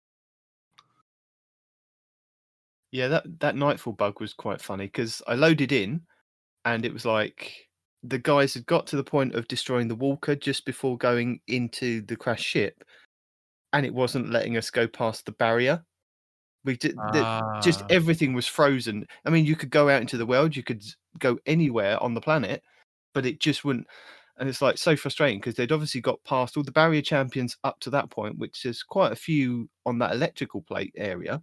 Yeah, 2.91 3.09
that 3.09 3.41
that 3.41 3.57
nightfall 3.57 3.93
bug 3.93 4.21
was 4.21 4.33
quite 4.33 4.61
funny 4.61 4.87
because 4.87 5.23
I 5.29 5.35
loaded 5.35 5.71
in, 5.71 6.03
and 6.65 6.85
it 6.85 6.93
was 6.93 7.05
like 7.05 7.53
the 8.03 8.19
guys 8.19 8.55
had 8.55 8.67
got 8.67 8.87
to 8.89 8.97
the 8.97 9.05
point 9.05 9.35
of 9.35 9.49
destroying 9.49 9.89
the 9.89 9.95
walker 9.95 10.35
just 10.35 10.65
before 10.65 10.97
going 10.99 11.41
into 11.49 12.01
the 12.03 12.17
crash 12.17 12.43
ship, 12.43 12.83
and 13.73 13.85
it 13.87 13.95
wasn't 13.95 14.31
letting 14.31 14.57
us 14.57 14.71
go 14.71 14.87
past 14.89 15.27
the 15.27 15.33
barrier. 15.33 15.85
We 16.65 16.77
did 16.77 16.97
the, 16.97 17.61
just 17.63 17.83
Ah. 17.83 17.87
everything 17.91 18.35
was 18.35 18.47
frozen. 18.47 19.07
I 19.25 19.31
mean, 19.31 19.47
you 19.47 19.57
could 19.57 19.71
go 19.71 19.89
out 19.89 20.03
into 20.03 20.17
the 20.19 20.27
world, 20.27 20.55
you 20.57 20.63
could 20.63 20.83
go 21.19 21.39
anywhere 21.47 22.03
on 22.03 22.15
the 22.15 22.21
planet, 22.21 22.63
but 23.15 23.25
it 23.27 23.41
just 23.41 23.65
wouldn't. 23.65 23.87
And 24.39 24.49
it's 24.49 24.63
like 24.63 24.79
so 24.79 24.97
frustrating 24.97 25.39
because 25.41 25.55
they'd 25.55 25.73
obviously 25.73 26.01
got 26.01 26.23
past 26.25 26.57
all 26.57 26.63
the 26.63 26.73
barrier 26.73 27.03
champions 27.03 27.57
up 27.65 27.79
to 27.81 27.91
that 27.91 28.11
point, 28.11 28.39
which 28.39 28.65
is 28.67 28.83
quite 28.83 29.13
a 29.13 29.17
few 29.17 29.69
on 29.87 29.99
that 30.01 30.13
electrical 30.13 30.63
plate 30.63 30.95
area. 30.97 31.43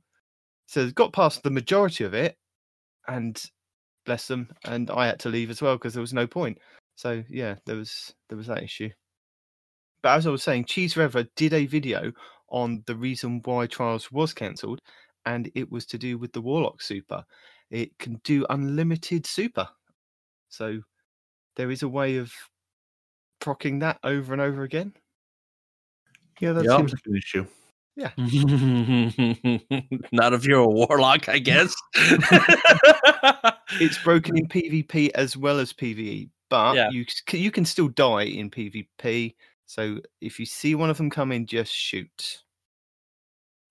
So 0.68 0.84
they've 0.84 0.96
got 0.96 1.14
past 1.14 1.44
the 1.44 1.52
majority 1.52 2.04
of 2.04 2.14
it, 2.14 2.38
and 3.08 3.42
bless 4.08 4.28
them. 4.28 4.50
And 4.66 4.90
I 4.90 5.06
had 5.06 5.20
to 5.20 5.30
leave 5.30 5.52
as 5.52 5.62
well 5.62 5.76
because 5.76 5.94
there 5.94 6.02
was 6.02 6.14
no 6.14 6.26
point. 6.26 6.58
So 6.96 7.24
yeah, 7.30 7.56
there 7.68 7.76
was 7.76 8.16
there 8.28 8.38
was 8.38 8.48
that 8.48 8.64
issue. 8.64 8.90
But 10.02 10.18
as 10.18 10.26
I 10.26 10.32
was 10.32 10.42
saying, 10.42 10.66
Cheese 10.66 10.94
Forever 10.94 11.26
did 11.36 11.54
a 11.54 11.68
video 11.68 12.12
on 12.50 12.84
the 12.88 12.96
reason 12.96 13.42
why 13.46 13.68
Trials 13.68 14.12
was 14.12 14.34
cancelled, 14.34 14.82
and 15.26 15.52
it 15.54 15.72
was 15.72 15.86
to 15.88 15.98
do 16.00 16.18
with 16.18 16.32
the 16.34 16.42
Warlock 16.42 16.82
Super. 16.82 17.24
It 17.70 17.98
can 18.00 18.20
do 18.24 18.46
unlimited 18.50 19.26
super, 19.28 19.68
so 20.50 20.80
there 21.58 21.70
is 21.70 21.84
a 21.84 21.90
way 21.90 22.16
of 22.18 22.32
procking 23.40 23.80
that 23.80 24.00
over 24.04 24.32
and 24.34 24.42
over 24.42 24.64
again. 24.64 24.94
Yeah, 26.40 26.54
that 26.54 26.66
Yep. 26.66 26.78
seems 26.78 26.94
like 26.94 27.06
an 27.06 27.18
issue. 27.18 27.46
Yeah. 27.98 28.12
Not 30.12 30.34
if 30.34 30.46
you're 30.46 30.60
a 30.60 30.68
warlock, 30.68 31.28
I 31.28 31.40
guess. 31.40 31.74
it's 33.82 33.98
broken 34.04 34.38
in 34.38 34.48
PvP 34.48 35.10
as 35.16 35.36
well 35.36 35.60
as 35.60 35.74
PvE, 35.74 36.30
but 36.48 36.76
Yeah. 36.76 36.90
you 36.92 37.06
you 37.34 37.50
can 37.50 37.66
still 37.66 37.88
die 37.88 38.26
in 38.26 38.52
PvP. 38.52 39.34
So 39.66 40.00
if 40.22 40.40
you 40.40 40.46
see 40.46 40.76
one 40.76 40.92
of 40.92 40.98
them 40.98 41.10
coming, 41.10 41.48
just 41.48 41.74
shoot. 41.74 42.44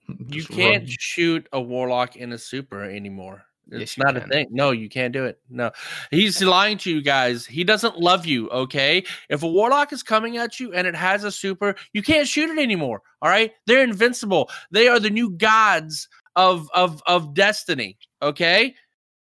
Hmm, 0.07 0.15
you 0.29 0.41
Just 0.41 0.51
can't 0.51 0.83
run. 0.83 0.97
shoot 0.99 1.47
a 1.53 1.61
warlock 1.61 2.17
in 2.17 2.33
a 2.33 2.39
super 2.39 2.83
anymore. 2.83 3.45
Yes, 3.69 3.83
It's 3.83 3.97
you 3.97 4.05
not 4.05 4.17
a 4.17 4.21
thing. 4.21 4.47
No, 4.51 4.71
you 4.71 4.89
can't 4.89 5.13
do 5.13 5.25
it. 5.25 5.41
No, 5.51 5.71
he's 6.11 6.41
lying 6.43 6.79
to 6.79 6.91
you 6.91 7.03
guys. 7.03 7.45
He 7.47 7.65
doesn't 7.65 7.99
love 7.99 8.25
you. 8.25 8.49
Okay, 8.51 9.05
if 9.29 9.43
a 9.43 9.49
warlock 9.49 9.93
is 9.93 10.03
coming 10.03 10.37
at 10.37 10.61
you 10.61 10.73
and 10.73 10.87
it 10.87 10.95
has 10.95 11.25
a 11.25 11.33
super, 11.33 11.75
you 11.93 12.03
can't 12.03 12.29
shoot 12.29 12.49
it 12.51 12.59
anymore. 12.59 13.03
All 13.23 13.29
right, 13.29 13.53
they're 13.67 13.83
invincible. 13.83 14.51
They 14.71 14.87
are 14.89 15.01
the 15.01 15.11
new 15.11 15.31
gods 15.31 16.09
of 16.37 16.69
of 16.75 17.03
of 17.07 17.35
destiny. 17.35 17.99
Okay, 18.23 18.75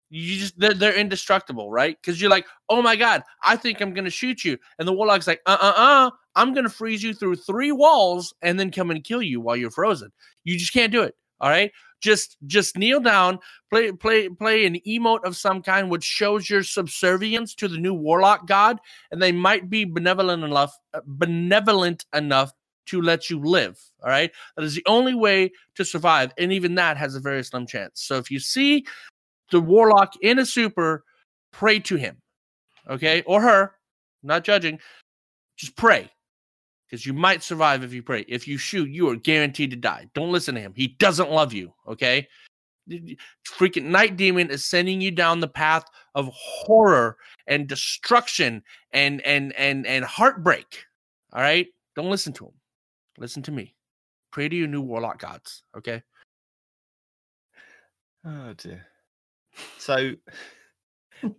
you 0.09 0.37
just 0.39 0.59
they're, 0.59 0.73
they're 0.73 0.95
indestructible, 0.95 1.71
right? 1.71 1.97
Because 2.01 2.21
you're 2.21 2.29
like, 2.29 2.45
oh 2.69 2.81
my 2.81 2.95
god, 2.95 3.23
I 3.43 3.55
think 3.55 3.81
I'm 3.81 3.93
gonna 3.93 4.09
shoot 4.09 4.45
you, 4.45 4.57
and 4.79 4.87
the 4.87 4.93
warlock's 4.93 5.27
like, 5.27 5.41
uh 5.45 5.57
uh 5.59 5.73
uh, 5.75 6.11
I'm 6.35 6.53
gonna 6.53 6.69
freeze 6.69 7.03
you 7.03 7.13
through 7.13 7.37
three 7.37 7.71
walls 7.71 8.33
and 8.41 8.59
then 8.59 8.71
come 8.71 8.91
and 8.91 9.03
kill 9.03 9.21
you 9.21 9.41
while 9.41 9.55
you're 9.55 9.71
frozen. 9.71 10.11
You 10.43 10.57
just 10.57 10.73
can't 10.73 10.91
do 10.91 11.01
it. 11.03 11.15
All 11.39 11.49
right, 11.49 11.71
just 11.99 12.37
just 12.45 12.77
kneel 12.77 12.99
down, 12.99 13.39
play 13.69 13.91
play 13.91 14.29
play 14.29 14.65
an 14.65 14.79
emote 14.87 15.23
of 15.23 15.35
some 15.35 15.61
kind 15.61 15.89
which 15.89 16.03
shows 16.03 16.49
your 16.49 16.63
subservience 16.63 17.55
to 17.55 17.67
the 17.67 17.77
new 17.77 17.93
warlock 17.93 18.47
god, 18.47 18.79
and 19.11 19.21
they 19.21 19.31
might 19.31 19.69
be 19.69 19.85
benevolent 19.85 20.43
enough 20.43 20.77
uh, 20.93 21.01
benevolent 21.05 22.05
enough 22.13 22.51
to 22.87 23.01
let 23.01 23.29
you 23.29 23.39
live. 23.39 23.79
All 24.03 24.09
right, 24.09 24.31
that 24.55 24.63
is 24.63 24.75
the 24.75 24.85
only 24.87 25.15
way 25.15 25.51
to 25.75 25.85
survive, 25.85 26.31
and 26.37 26.51
even 26.51 26.75
that 26.75 26.97
has 26.97 27.15
a 27.15 27.19
very 27.19 27.43
slim 27.43 27.65
chance. 27.65 28.01
So 28.01 28.17
if 28.17 28.31
you 28.31 28.39
see 28.39 28.85
the 29.51 29.59
warlock 29.59 30.13
in 30.21 30.39
a 30.39 30.45
super, 30.45 31.03
pray 31.51 31.79
to 31.79 31.95
him, 31.95 32.17
okay, 32.89 33.23
or 33.25 33.41
her, 33.41 33.75
not 34.23 34.43
judging, 34.43 34.79
just 35.57 35.75
pray 35.75 36.09
because 36.87 37.05
you 37.05 37.13
might 37.13 37.43
survive 37.43 37.83
if 37.83 37.93
you 37.93 38.01
pray. 38.01 38.25
If 38.27 38.47
you 38.47 38.57
shoot, 38.57 38.89
you 38.89 39.09
are 39.09 39.15
guaranteed 39.15 39.71
to 39.71 39.75
die. 39.75 40.07
Don't 40.13 40.31
listen 40.31 40.55
to 40.55 40.61
him. 40.61 40.73
He 40.75 40.87
doesn't 40.87 41.29
love 41.29 41.53
you, 41.53 41.73
okay? 41.87 42.27
Freaking 43.45 43.85
night 43.85 44.15
demon 44.15 44.49
is 44.49 44.63
sending 44.63 45.01
you 45.01 45.11
down 45.11 45.41
the 45.41 45.47
path 45.47 45.83
of 46.15 46.29
horror 46.33 47.17
and 47.45 47.67
destruction 47.67 48.63
and 48.93 49.19
and 49.21 49.53
and 49.53 49.85
and 49.85 50.05
heartbreak. 50.05 50.85
All 51.33 51.41
right? 51.41 51.67
Don't 51.95 52.09
listen 52.09 52.31
to 52.33 52.45
him. 52.45 52.53
Listen 53.17 53.43
to 53.43 53.51
me. 53.51 53.75
Pray 54.31 54.47
to 54.47 54.55
your 54.55 54.67
new 54.67 54.81
warlock 54.81 55.19
gods, 55.19 55.63
okay? 55.77 56.01
Oh 58.23 58.53
dear. 58.53 58.85
So 59.77 60.11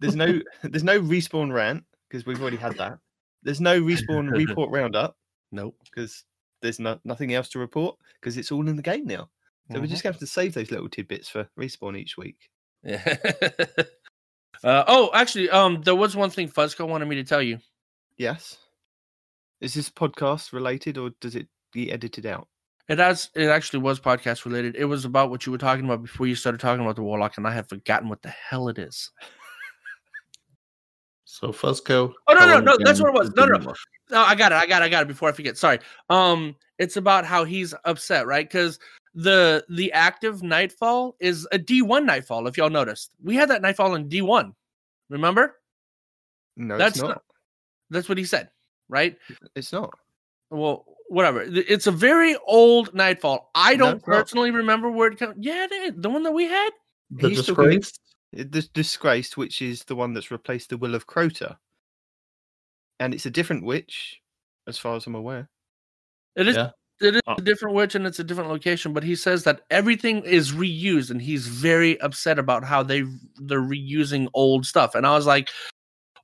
there's 0.00 0.16
no 0.16 0.40
there's 0.62 0.84
no 0.84 1.00
respawn 1.00 1.52
rant 1.52 1.84
because 2.08 2.26
we've 2.26 2.40
already 2.40 2.56
had 2.58 2.76
that. 2.76 2.98
There's 3.42 3.60
no 3.60 3.80
respawn 3.80 4.30
report 4.36 4.70
roundup. 4.70 5.16
Nope. 5.52 5.76
Because 5.84 6.24
there's 6.62 6.78
no, 6.78 6.98
nothing 7.04 7.34
else 7.34 7.48
to 7.50 7.58
report 7.58 7.96
because 8.20 8.36
it's 8.36 8.50
all 8.52 8.68
in 8.68 8.76
the 8.76 8.82
game 8.82 9.06
now. 9.06 9.28
So 9.72 9.80
we 9.80 9.86
Mhm. 9.86 9.90
just 9.90 10.02
have 10.04 10.18
to 10.18 10.26
save 10.26 10.54
those 10.54 10.70
little 10.70 10.88
tidbits 10.88 11.28
for 11.28 11.48
respawn 11.58 11.98
each 11.98 12.16
week. 12.16 12.50
Yeah. 12.82 13.02
uh, 14.64 14.84
oh, 14.86 15.10
actually, 15.12 15.50
um, 15.50 15.82
there 15.82 15.94
was 15.94 16.16
one 16.16 16.30
thing 16.30 16.48
Fuzzco 16.48 16.88
wanted 16.88 17.06
me 17.06 17.16
to 17.16 17.24
tell 17.24 17.42
you. 17.42 17.58
Yes. 18.16 18.56
Is 19.60 19.74
this 19.74 19.90
podcast 19.90 20.52
related 20.52 20.96
or 20.98 21.10
does 21.20 21.34
it 21.36 21.48
get 21.72 21.92
edited 21.92 22.24
out? 22.26 22.48
It 22.88 22.98
has. 22.98 23.28
It 23.34 23.48
actually 23.48 23.80
was 23.80 24.00
podcast 24.00 24.46
related. 24.46 24.74
It 24.74 24.86
was 24.86 25.04
about 25.04 25.28
what 25.28 25.44
you 25.44 25.52
were 25.52 25.58
talking 25.58 25.84
about 25.84 26.02
before 26.02 26.26
you 26.26 26.34
started 26.34 26.58
talking 26.58 26.82
about 26.82 26.96
the 26.96 27.02
warlock, 27.02 27.36
and 27.36 27.46
I 27.46 27.50
have 27.52 27.68
forgotten 27.68 28.08
what 28.08 28.22
the 28.22 28.30
hell 28.30 28.68
it 28.68 28.78
is. 28.78 29.10
So 31.26 31.48
Fuzzco. 31.48 32.14
Oh 32.26 32.34
no, 32.34 32.46
no, 32.46 32.60
no, 32.60 32.78
that's 32.82 33.00
what 33.00 33.10
it 33.10 33.18
was. 33.18 33.30
No, 33.36 33.44
no, 33.44 33.58
Vanilla. 33.58 33.74
No. 34.10 34.20
I 34.20 34.34
got 34.34 34.52
it. 34.52 34.56
I 34.56 34.66
got 34.66 34.82
it. 34.82 34.86
I 34.86 34.88
got 34.88 35.02
it 35.02 35.08
before 35.08 35.28
I 35.28 35.32
forget. 35.32 35.56
Sorry. 35.58 35.78
Um, 36.10 36.54
it's 36.78 36.96
about 36.96 37.24
how 37.24 37.44
he's 37.44 37.74
upset, 37.84 38.26
right? 38.26 38.48
Because 38.48 38.78
the 39.14 39.64
the 39.68 39.92
active 39.92 40.42
nightfall 40.42 41.16
is 41.20 41.46
a 41.52 41.58
D 41.58 41.82
one 41.82 42.06
nightfall. 42.06 42.46
If 42.46 42.56
y'all 42.56 42.70
noticed, 42.70 43.10
we 43.22 43.34
had 43.34 43.50
that 43.50 43.62
nightfall 43.62 43.94
in 43.94 44.08
D 44.08 44.22
one. 44.22 44.54
Remember? 45.10 45.56
No, 46.56 46.76
that's 46.76 46.98
it's 46.98 47.02
not. 47.02 47.22
That's 47.90 48.08
what 48.08 48.18
he 48.18 48.24
said, 48.24 48.50
right? 48.88 49.16
It's 49.54 49.72
not. 49.72 49.90
Well, 50.50 50.84
whatever. 51.08 51.42
It's 51.42 51.86
a 51.86 51.90
very 51.92 52.36
old 52.46 52.92
nightfall. 52.94 53.50
I 53.54 53.76
don't 53.76 53.94
not. 53.96 54.02
personally 54.02 54.50
remember 54.50 54.90
where 54.90 55.10
it 55.10 55.18
comes. 55.18 55.36
Yeah, 55.38 55.64
it 55.64 55.72
is. 55.72 55.92
the 55.96 56.10
one 56.10 56.22
that 56.24 56.32
we 56.32 56.44
had. 56.44 56.70
The 57.10 57.28
He's 57.30 57.46
talking- 57.46 57.70
disgrace. 57.70 57.92
Uh, 58.38 58.44
The 58.50 58.68
disgraced, 58.74 59.36
which 59.38 59.62
is 59.62 59.84
the 59.84 59.96
one 59.96 60.12
that's 60.12 60.30
replaced 60.30 60.68
the 60.68 60.76
will 60.76 60.94
of 60.94 61.06
Crota, 61.06 61.56
and 63.00 63.14
it's 63.14 63.26
a 63.26 63.30
different 63.30 63.64
witch, 63.64 64.20
as 64.66 64.78
far 64.78 64.96
as 64.96 65.06
I'm 65.06 65.14
aware. 65.14 65.48
It 66.36 66.48
is. 66.48 66.56
Yeah. 66.56 66.70
It 67.00 67.14
is 67.14 67.22
Oh. 67.28 67.34
a 67.38 67.40
different 67.42 67.76
witch 67.76 67.94
and 67.94 68.06
it's 68.08 68.18
a 68.18 68.24
different 68.24 68.50
location, 68.50 68.92
but 68.92 69.04
he 69.04 69.14
says 69.14 69.44
that 69.44 69.60
everything 69.70 70.24
is 70.24 70.50
reused, 70.52 71.10
and 71.12 71.22
he's 71.22 71.46
very 71.46 72.00
upset 72.00 72.38
about 72.40 72.64
how 72.64 72.82
they 72.82 73.04
they're 73.36 73.60
reusing 73.60 74.28
old 74.34 74.66
stuff. 74.66 74.96
And 74.96 75.06
I 75.06 75.14
was 75.14 75.24
like, 75.24 75.48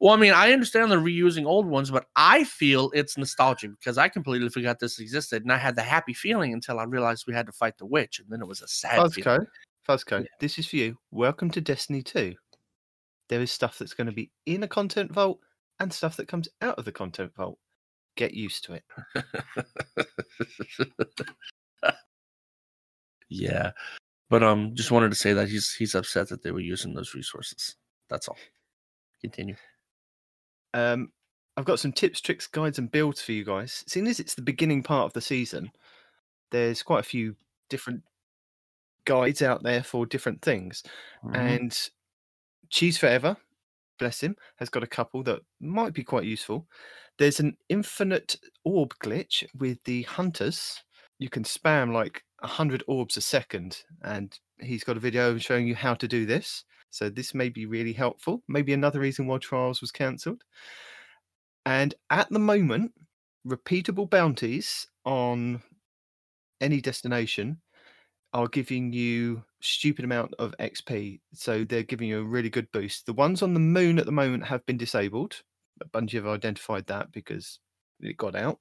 well, 0.01 0.13
I 0.13 0.17
mean, 0.17 0.33
I 0.33 0.53
understand 0.53 0.91
they're 0.91 0.99
reusing 0.99 1.47
old 1.47 1.67
ones, 1.67 1.93
but 1.93 2.07
I 2.17 2.43
feel 2.43 2.91
it's 2.93 3.17
nostalgia 3.17 3.69
because 3.69 3.99
I 3.99 4.09
completely 4.09 4.49
forgot 4.49 4.81
this 4.81 4.99
existed, 4.99 5.43
and 5.45 5.53
I 5.53 5.59
had 5.59 5.77
the 5.77 5.83
happy 5.83 6.13
feeling 6.13 6.53
until 6.53 6.81
I 6.81 6.85
realized 6.85 7.25
we 7.29 7.35
had 7.35 7.47
to 7.47 7.53
fight 7.53 7.79
the 7.79 7.87
witch, 7.87 8.19
and 8.19 8.29
then 8.29 8.43
it 8.43 8.49
was 8.49 8.61
a 8.61 8.67
sad 8.69 9.13
feeling. 9.13 9.41
Fuzzco, 9.41 9.47
Fuzzco, 9.89 10.27
this 10.41 10.59
is 10.59 10.67
for 10.67 10.77
you. 10.77 10.99
Welcome 11.13 11.51
to 11.53 11.61
Destiny 11.61 12.03
2. 12.03 12.35
There 13.29 13.41
is 13.41 13.53
stuff 13.53 13.79
that's 13.79 13.95
going 13.95 14.09
to 14.09 14.13
be 14.13 14.33
in 14.47 14.65
a 14.65 14.69
content 14.69 15.13
vault 15.13 15.39
and 15.81 15.93
stuff 15.93 16.17
that 16.17 16.29
comes 16.29 16.49
out 16.61 16.79
of 16.79 16.85
the 16.85 16.93
content 16.93 17.35
vault. 17.35 17.59
Get 18.17 18.35
used 18.35 18.65
to 18.65 18.75
it. 18.75 18.85
Yeah, 23.29 23.73
but 24.31 24.43
um, 24.43 24.75
just 24.75 24.91
wanted 24.91 25.11
to 25.11 25.17
say 25.17 25.33
that 25.33 25.49
he's 25.49 25.73
he's 25.73 25.95
upset 25.95 26.29
that 26.29 26.43
they 26.43 26.51
were 26.51 26.61
using 26.61 26.95
those 26.95 27.15
resources. 27.15 27.77
That's 28.09 28.29
all. 28.29 28.39
Continue. 29.21 29.57
Um, 30.73 31.11
I've 31.57 31.65
got 31.65 31.81
some 31.81 31.93
tips, 31.93 32.21
tricks, 32.21 32.47
guides, 32.47 32.79
and 32.79 32.91
builds 32.91 33.23
for 33.23 33.33
you 33.33 33.45
guys. 33.45 33.85
Seeing 33.87 34.07
as 34.07 34.21
it's 34.21 34.35
the 34.35 34.43
beginning 34.43 34.83
part 34.83 35.07
of 35.07 35.13
the 35.15 35.21
season, 35.21 35.71
there's 36.51 36.83
quite 36.83 37.01
a 37.01 37.09
few 37.09 37.35
different 37.71 38.03
guides 39.05 39.43
out 39.43 39.63
there 39.63 39.83
for 39.83 40.07
different 40.07 40.43
things. 40.43 40.83
Mhm. 41.25 41.37
And 41.37 41.91
Cheese 42.71 42.99
Forever, 42.99 43.37
bless 43.99 44.21
him, 44.21 44.37
has 44.57 44.69
got 44.69 44.83
a 44.83 44.89
couple 44.89 45.23
that 45.25 45.41
might 45.61 45.93
be 45.93 46.05
quite 46.05 46.25
useful. 46.25 46.67
There's 47.19 47.41
an 47.41 47.57
infinite 47.69 48.37
orb 48.65 48.95
glitch 49.03 49.45
with 49.55 49.83
the 49.85 50.03
hunters. 50.03 50.83
You 51.19 51.29
can 51.29 51.45
spam 51.45 51.93
like 51.93 52.23
100 52.41 52.83
orbs 52.87 53.17
a 53.17 53.21
second, 53.21 53.83
and 54.03 54.37
he's 54.59 54.85
got 54.85 54.97
a 54.97 55.01
video 55.01 55.39
showing 55.39 55.67
you 55.67 55.75
how 55.75 55.95
to 55.95 56.09
do 56.09 56.27
this. 56.27 56.65
So, 56.91 57.09
this 57.09 57.35
may 57.35 57.49
be 57.49 57.67
really 57.67 57.93
helpful. 57.93 58.43
Maybe 58.49 58.73
another 58.73 59.01
reason 59.01 59.27
why 59.27 59.39
Trials 59.39 59.81
was 59.81 59.91
cancelled. 59.91 60.43
And 61.67 61.95
at 62.11 62.29
the 62.31 62.39
moment, 62.39 62.93
repeatable 63.47 64.09
bounties 64.09 64.87
on 65.05 65.63
any 66.61 66.81
destination 66.81 67.61
are 68.33 68.49
giving 68.49 68.93
you 68.93 69.45
stupid 69.65 70.05
amount 70.05 70.35
of 70.39 70.55
XP. 70.61 71.21
So 71.33 71.65
they're 71.65 71.83
giving 71.83 72.09
you 72.09 72.21
a 72.21 72.25
really 72.25 72.51
good 72.51 72.71
boost. 72.73 73.07
The 73.07 73.13
ones 73.13 73.43
on 73.43 73.55
the 73.55 73.61
moon 73.61 73.99
at 73.99 74.07
the 74.07 74.13
moment 74.13 74.45
have 74.45 74.65
been 74.67 74.77
disabled. 74.77 75.43
Bungie 75.93 76.13
have 76.13 76.27
identified 76.27 76.87
that 76.87 77.11
because 77.13 77.59
it 78.01 78.17
got 78.17 78.35
out. 78.35 78.59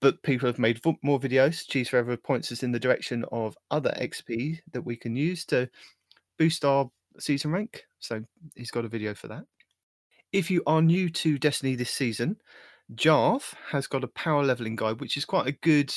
But 0.00 0.22
people 0.22 0.46
have 0.46 0.58
made 0.58 0.80
more 1.02 1.18
videos. 1.18 1.66
Cheese 1.66 1.88
Forever 1.88 2.16
points 2.16 2.52
us 2.52 2.62
in 2.62 2.72
the 2.72 2.78
direction 2.78 3.24
of 3.32 3.56
other 3.70 3.92
XP 4.00 4.58
that 4.72 4.82
we 4.82 4.96
can 4.96 5.16
use 5.16 5.44
to 5.46 5.68
boost 6.38 6.64
our 6.64 6.90
season 7.18 7.50
rank. 7.50 7.84
So 7.98 8.22
he's 8.54 8.70
got 8.70 8.84
a 8.84 8.88
video 8.88 9.14
for 9.14 9.28
that. 9.28 9.44
If 10.32 10.50
you 10.50 10.62
are 10.66 10.82
new 10.82 11.08
to 11.10 11.38
Destiny 11.38 11.74
this 11.74 11.90
season, 11.90 12.36
Jarv 12.94 13.54
has 13.70 13.86
got 13.86 14.04
a 14.04 14.08
power 14.08 14.44
leveling 14.44 14.76
guide, 14.76 15.00
which 15.00 15.16
is 15.16 15.24
quite 15.24 15.46
a 15.48 15.52
good 15.52 15.92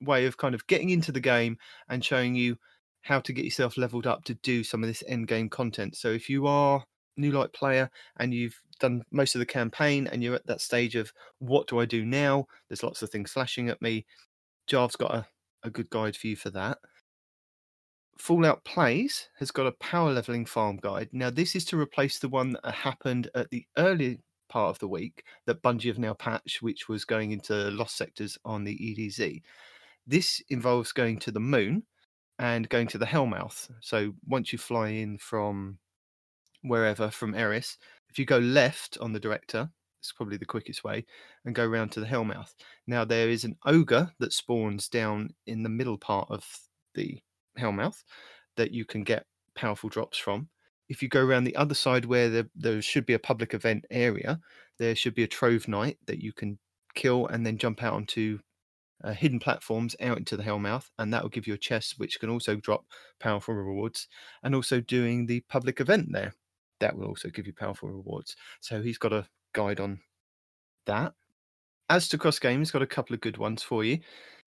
way 0.00 0.24
of 0.26 0.36
kind 0.36 0.54
of 0.54 0.66
getting 0.66 0.90
into 0.90 1.12
the 1.12 1.20
game 1.20 1.58
and 1.88 2.04
showing 2.04 2.34
you 2.34 2.56
how 3.02 3.20
to 3.20 3.32
get 3.32 3.44
yourself 3.44 3.76
leveled 3.76 4.06
up 4.06 4.24
to 4.24 4.34
do 4.34 4.64
some 4.64 4.82
of 4.82 4.88
this 4.88 5.04
end 5.06 5.28
game 5.28 5.48
content. 5.48 5.96
So 5.96 6.08
if 6.08 6.28
you 6.28 6.46
are 6.46 6.84
new 7.16 7.32
light 7.32 7.52
player 7.52 7.90
and 8.18 8.32
you've 8.32 8.60
done 8.80 9.02
most 9.10 9.34
of 9.34 9.38
the 9.38 9.46
campaign 9.46 10.06
and 10.06 10.22
you're 10.22 10.34
at 10.34 10.46
that 10.46 10.60
stage 10.60 10.94
of 10.94 11.12
what 11.38 11.66
do 11.66 11.78
I 11.78 11.84
do 11.84 12.04
now? 12.04 12.46
There's 12.68 12.82
lots 12.82 13.02
of 13.02 13.10
things 13.10 13.32
flashing 13.32 13.68
at 13.68 13.82
me. 13.82 14.06
Jarv's 14.66 14.96
got 14.96 15.14
a, 15.14 15.26
a 15.62 15.70
good 15.70 15.90
guide 15.90 16.16
for 16.16 16.28
you 16.28 16.36
for 16.36 16.50
that. 16.50 16.78
Fallout 18.18 18.64
Plays 18.64 19.28
has 19.38 19.50
got 19.50 19.66
a 19.66 19.72
power 19.72 20.12
leveling 20.12 20.46
farm 20.46 20.78
guide. 20.80 21.08
Now, 21.12 21.30
this 21.30 21.56
is 21.56 21.64
to 21.66 21.80
replace 21.80 22.18
the 22.18 22.28
one 22.28 22.56
that 22.62 22.74
happened 22.74 23.28
at 23.34 23.50
the 23.50 23.66
early 23.76 24.20
part 24.48 24.70
of 24.70 24.78
the 24.78 24.88
week 24.88 25.24
that 25.46 25.62
Bungie 25.62 25.88
have 25.88 25.98
now 25.98 26.14
patched, 26.14 26.62
which 26.62 26.88
was 26.88 27.04
going 27.04 27.32
into 27.32 27.54
lost 27.70 27.96
sectors 27.96 28.38
on 28.44 28.64
the 28.64 28.76
EDZ. 28.76 29.42
This 30.06 30.42
involves 30.50 30.92
going 30.92 31.18
to 31.20 31.32
the 31.32 31.40
moon 31.40 31.84
and 32.42 32.68
going 32.68 32.88
to 32.88 32.98
the 32.98 33.06
Hellmouth. 33.06 33.70
So 33.80 34.14
once 34.26 34.52
you 34.52 34.58
fly 34.58 34.88
in 34.88 35.16
from 35.16 35.78
wherever 36.62 37.08
from 37.08 37.36
Eris, 37.36 37.78
if 38.10 38.18
you 38.18 38.26
go 38.26 38.38
left 38.38 38.98
on 39.00 39.12
the 39.12 39.20
director, 39.20 39.70
it's 40.00 40.10
probably 40.10 40.38
the 40.38 40.44
quickest 40.44 40.82
way, 40.82 41.06
and 41.44 41.54
go 41.54 41.64
round 41.64 41.92
to 41.92 42.00
the 42.00 42.06
Hellmouth. 42.06 42.52
Now 42.88 43.04
there 43.04 43.28
is 43.28 43.44
an 43.44 43.56
ogre 43.64 44.10
that 44.18 44.32
spawns 44.32 44.88
down 44.88 45.32
in 45.46 45.62
the 45.62 45.68
middle 45.68 45.96
part 45.96 46.28
of 46.30 46.44
the 46.96 47.20
Hellmouth 47.56 48.02
that 48.56 48.72
you 48.72 48.84
can 48.84 49.04
get 49.04 49.24
powerful 49.54 49.88
drops 49.88 50.18
from. 50.18 50.48
If 50.88 51.00
you 51.00 51.08
go 51.08 51.24
around 51.24 51.44
the 51.44 51.54
other 51.54 51.76
side 51.76 52.04
where 52.04 52.28
there, 52.28 52.48
there 52.56 52.82
should 52.82 53.06
be 53.06 53.14
a 53.14 53.20
public 53.20 53.54
event 53.54 53.84
area, 53.88 54.40
there 54.80 54.96
should 54.96 55.14
be 55.14 55.22
a 55.22 55.28
trove 55.28 55.68
knight 55.68 55.96
that 56.06 56.18
you 56.18 56.32
can 56.32 56.58
kill 56.96 57.28
and 57.28 57.46
then 57.46 57.56
jump 57.56 57.84
out 57.84 57.94
onto 57.94 58.40
uh, 59.04 59.12
hidden 59.12 59.38
platforms 59.38 59.96
out 60.00 60.18
into 60.18 60.36
the 60.36 60.42
Hellmouth, 60.42 60.90
and 60.98 61.12
that 61.12 61.22
will 61.22 61.30
give 61.30 61.46
you 61.46 61.54
a 61.54 61.58
chest 61.58 61.98
which 61.98 62.20
can 62.20 62.30
also 62.30 62.56
drop 62.56 62.84
powerful 63.20 63.54
rewards. 63.54 64.08
And 64.42 64.54
also 64.54 64.80
doing 64.80 65.26
the 65.26 65.40
public 65.48 65.80
event 65.80 66.08
there, 66.10 66.34
that 66.80 66.96
will 66.96 67.06
also 67.06 67.28
give 67.28 67.46
you 67.46 67.52
powerful 67.52 67.88
rewards. 67.88 68.36
So 68.60 68.82
he's 68.82 68.98
got 68.98 69.12
a 69.12 69.26
guide 69.52 69.80
on 69.80 70.00
that. 70.86 71.14
Aztecross 71.90 72.40
game, 72.40 72.60
he's 72.60 72.70
got 72.70 72.82
a 72.82 72.86
couple 72.86 73.14
of 73.14 73.20
good 73.20 73.36
ones 73.36 73.62
for 73.62 73.84
you. 73.84 73.98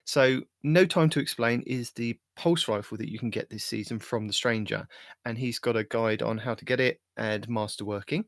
So, 0.05 0.41
No 0.63 0.85
Time 0.85 1.09
to 1.11 1.19
Explain 1.19 1.63
is 1.65 1.91
the 1.91 2.17
pulse 2.35 2.67
rifle 2.67 2.97
that 2.97 3.11
you 3.11 3.17
can 3.17 3.31
get 3.31 3.49
this 3.49 3.63
season 3.63 3.97
from 3.97 4.27
the 4.27 4.33
Stranger, 4.33 4.87
and 5.25 5.37
he's 5.37 5.57
got 5.57 5.75
a 5.75 5.83
guide 5.83 6.21
on 6.21 6.37
how 6.37 6.53
to 6.53 6.65
get 6.65 6.79
it 6.79 7.01
and 7.17 7.47
master 7.49 7.85
working. 7.85 8.25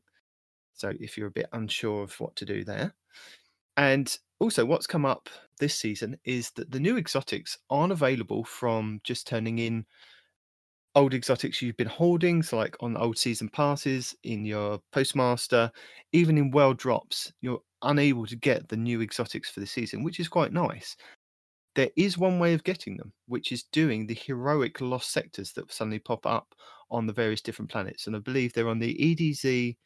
So, 0.74 0.92
if 1.00 1.16
you're 1.16 1.28
a 1.28 1.32
bit 1.32 1.48
unsure 1.52 2.02
of 2.02 2.18
what 2.20 2.34
to 2.36 2.44
do 2.44 2.64
there, 2.64 2.94
and 3.76 4.16
also 4.40 4.64
what's 4.64 4.86
come 4.86 5.04
up 5.04 5.28
this 5.58 5.74
season 5.74 6.16
is 6.24 6.50
that 6.52 6.70
the 6.70 6.80
new 6.80 6.96
exotics 6.96 7.58
aren't 7.70 7.92
available 7.92 8.44
from 8.44 9.00
just 9.04 9.26
turning 9.26 9.58
in 9.58 9.84
old 10.94 11.14
exotics 11.14 11.62
you've 11.62 11.76
been 11.76 11.86
holding, 11.86 12.42
so 12.42 12.56
like 12.56 12.76
on 12.80 12.96
old 12.96 13.16
season 13.16 13.48
passes, 13.48 14.14
in 14.24 14.44
your 14.44 14.80
postmaster, 14.92 15.70
even 16.12 16.38
in 16.38 16.50
world 16.50 16.76
drops, 16.76 17.32
you're 17.40 17.60
unable 17.82 18.26
to 18.26 18.36
get 18.36 18.68
the 18.68 18.76
new 18.76 19.00
exotics 19.00 19.50
for 19.50 19.60
the 19.60 19.66
season, 19.66 20.02
which 20.02 20.18
is 20.18 20.28
quite 20.28 20.52
nice. 20.52 20.96
There 21.76 21.90
is 21.96 22.18
one 22.18 22.40
way 22.40 22.54
of 22.54 22.64
getting 22.64 22.96
them, 22.96 23.12
which 23.26 23.52
is 23.52 23.64
doing 23.70 24.06
the 24.06 24.14
heroic 24.14 24.80
lost 24.80 25.12
sectors 25.12 25.52
that 25.52 25.72
suddenly 25.72 26.00
pop 26.00 26.26
up 26.26 26.52
on 26.90 27.06
the 27.06 27.12
various 27.12 27.42
different 27.42 27.70
planets. 27.70 28.06
And 28.06 28.16
I 28.16 28.18
believe 28.18 28.52
they're 28.52 28.68
on 28.68 28.80
the 28.80 28.94
EDZ 28.94 29.76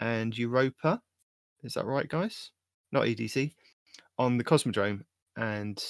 and 0.00 0.36
Europa. 0.36 1.00
Is 1.62 1.74
that 1.74 1.86
right, 1.86 2.08
guys? 2.08 2.50
Not 2.90 3.04
EDZ. 3.04 3.52
On 4.18 4.36
the 4.36 4.44
Cosmodrome 4.44 5.02
and 5.36 5.82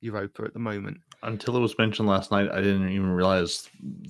Europa 0.00 0.42
at 0.42 0.52
the 0.52 0.58
moment. 0.58 0.98
Until 1.22 1.56
it 1.56 1.60
was 1.60 1.78
mentioned 1.78 2.08
last 2.08 2.30
night, 2.30 2.50
I 2.50 2.60
didn't 2.60 2.90
even 2.90 3.10
realize 3.10 3.68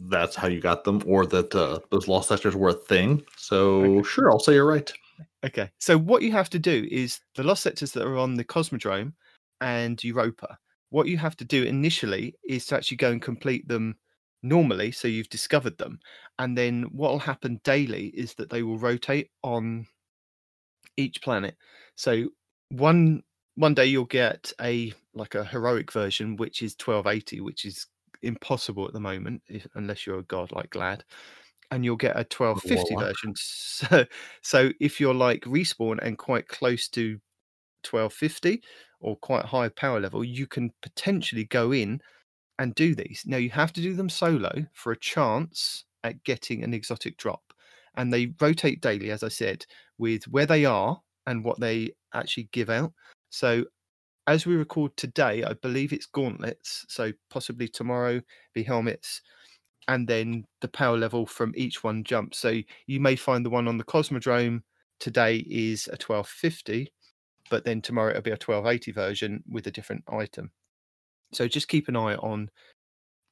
that's 0.09 0.35
how 0.35 0.49
you 0.49 0.61
got 0.61 0.85
them, 0.85 1.03
or 1.07 1.27
that 1.27 1.55
uh, 1.55 1.79
those 1.91 2.09
lost 2.09 2.29
sectors 2.29 2.57
were 2.57 2.71
a 2.71 2.75
thing. 2.75 3.23
So 3.37 4.03
sure, 4.03 4.31
I'll 4.31 4.41
say 4.41 4.55
you're 4.55 4.67
right. 4.67 4.93
Okay. 5.45 5.71
So 5.79 5.97
what 5.97 6.23
you 6.23 6.33
have 6.33 6.51
to 6.51 6.59
do 6.59 6.89
is 6.91 7.21
the 7.37 7.45
lost 7.45 7.63
sectors 7.63 7.93
that 7.93 8.07
are 8.07 8.17
on 8.17 8.35
the 8.35 8.45
Cosmodrome 8.45 9.13
and 9.61 10.03
Europa. 10.03 10.59
What 10.91 11.07
you 11.07 11.19
have 11.19 11.37
to 11.37 11.45
do 11.45 11.63
initially 11.63 12.35
is 12.49 12.67
to 12.67 12.77
actually 12.77 12.97
go 12.97 13.11
and 13.11 13.23
complete 13.23 13.69
them 13.69 13.97
normally, 14.43 14.91
so 14.91 15.09
you've 15.09 15.29
discovered 15.29 15.79
them, 15.79 15.99
and 16.39 16.57
then 16.57 16.83
what 16.93 17.13
will 17.13 17.19
happen 17.19 17.61
daily 17.65 18.07
is 18.09 18.35
that 18.35 18.51
they 18.51 18.63
will 18.63 18.79
rotate 18.79 19.31
on 19.43 19.87
each 20.97 21.23
planet. 21.23 21.57
So 21.97 22.29
one 22.71 23.23
one 23.57 23.75
day 23.75 23.87
you'll 23.87 24.05
get 24.05 24.53
a 24.61 24.93
like 25.15 25.35
a 25.35 25.45
heroic 25.45 25.93
version, 25.93 26.37
which 26.37 26.63
is 26.63 26.75
1280, 26.75 27.41
which 27.41 27.65
is 27.65 27.87
impossible 28.23 28.87
at 28.87 28.93
the 28.93 29.01
moment, 29.01 29.43
if, 29.49 29.67
unless 29.75 30.07
you're 30.07 30.19
a 30.19 30.25
god 30.25 30.53
like 30.53 30.71
Gladd. 30.71 31.05
And 31.71 31.85
you'll 31.85 31.97
get 31.97 32.17
a 32.17 32.27
1250 32.27 32.95
Voila. 32.95 33.07
version. 33.07 33.35
So, 33.75 34.07
so 34.43 34.71
if 34.81 35.01
you're 35.01 35.15
like 35.15 35.43
respawn 35.43 35.99
and 36.01 36.17
quite 36.17 36.47
close 36.47 36.89
to 36.91 37.19
1250 37.89 38.63
or 39.01 39.17
quite 39.17 39.45
high 39.45 39.69
power 39.69 40.01
level, 40.01 40.25
you 40.25 40.47
can 40.47 40.71
potentially 40.83 41.45
go 41.45 41.73
in 41.73 42.01
and 42.59 42.75
do 42.75 42.95
these. 42.95 43.25
Now 43.27 43.39
you 43.39 43.51
have 43.51 43.73
to 43.75 43.81
do 43.81 43.95
them 43.95 44.09
solo 44.09 44.53
for 44.73 44.93
a 44.93 44.99
chance 44.99 45.85
at 46.05 46.23
getting 46.25 46.63
an 46.63 46.73
exotic 46.73 47.17
drop. 47.17 47.43
And 47.97 48.13
they 48.13 48.33
rotate 48.41 48.81
daily, 48.81 49.11
as 49.11 49.23
I 49.23 49.29
said, 49.29 49.67
with 49.99 50.25
where 50.29 50.47
they 50.47 50.65
are 50.65 51.01
and 51.27 51.45
what 51.45 51.61
they 51.61 51.93
actually 52.13 52.49
give 52.53 52.71
out. 52.71 52.93
So 53.35 53.65
as 54.29 54.47
we 54.47 54.55
record 54.55 54.97
today, 54.97 55.43
I 55.43 55.55
believe 55.55 55.93
it's 55.93 56.07
gauntlets. 56.07 56.87
So 56.89 57.13
possibly 57.31 57.67
tomorrow 57.67 58.21
be 58.55 58.63
helmets. 58.63 59.23
And 59.89 60.07
then 60.07 60.45
the 60.61 60.69
power 60.69 60.97
level 60.97 61.27
from 61.27 61.53
each 61.57 61.83
one 61.83 62.05
jumps. 62.05 62.39
So 62.39 62.61
you 62.87 63.01
may 63.01 63.17
find 63.17 63.45
the 63.45 63.51
one 63.51 63.67
on 63.67 63.77
the 63.77 63.85
Cosmodrome 63.85 64.63
today 65.01 65.39
is 65.51 65.89
a 65.89 65.99
1250, 65.99 66.93
but 67.51 67.65
then 67.65 67.83
tomorrow 67.83 68.11
it'll 68.11 68.23
be 68.23 68.31
a 68.31 68.35
1280 68.35 68.93
version 68.93 69.43
with 69.51 69.67
a 69.67 69.73
different 69.73 70.05
item. 70.09 70.53
So 71.33 71.49
just 71.49 71.69
keep 71.69 71.89
an 71.89 71.97
eye 71.97 72.15
on 72.15 72.51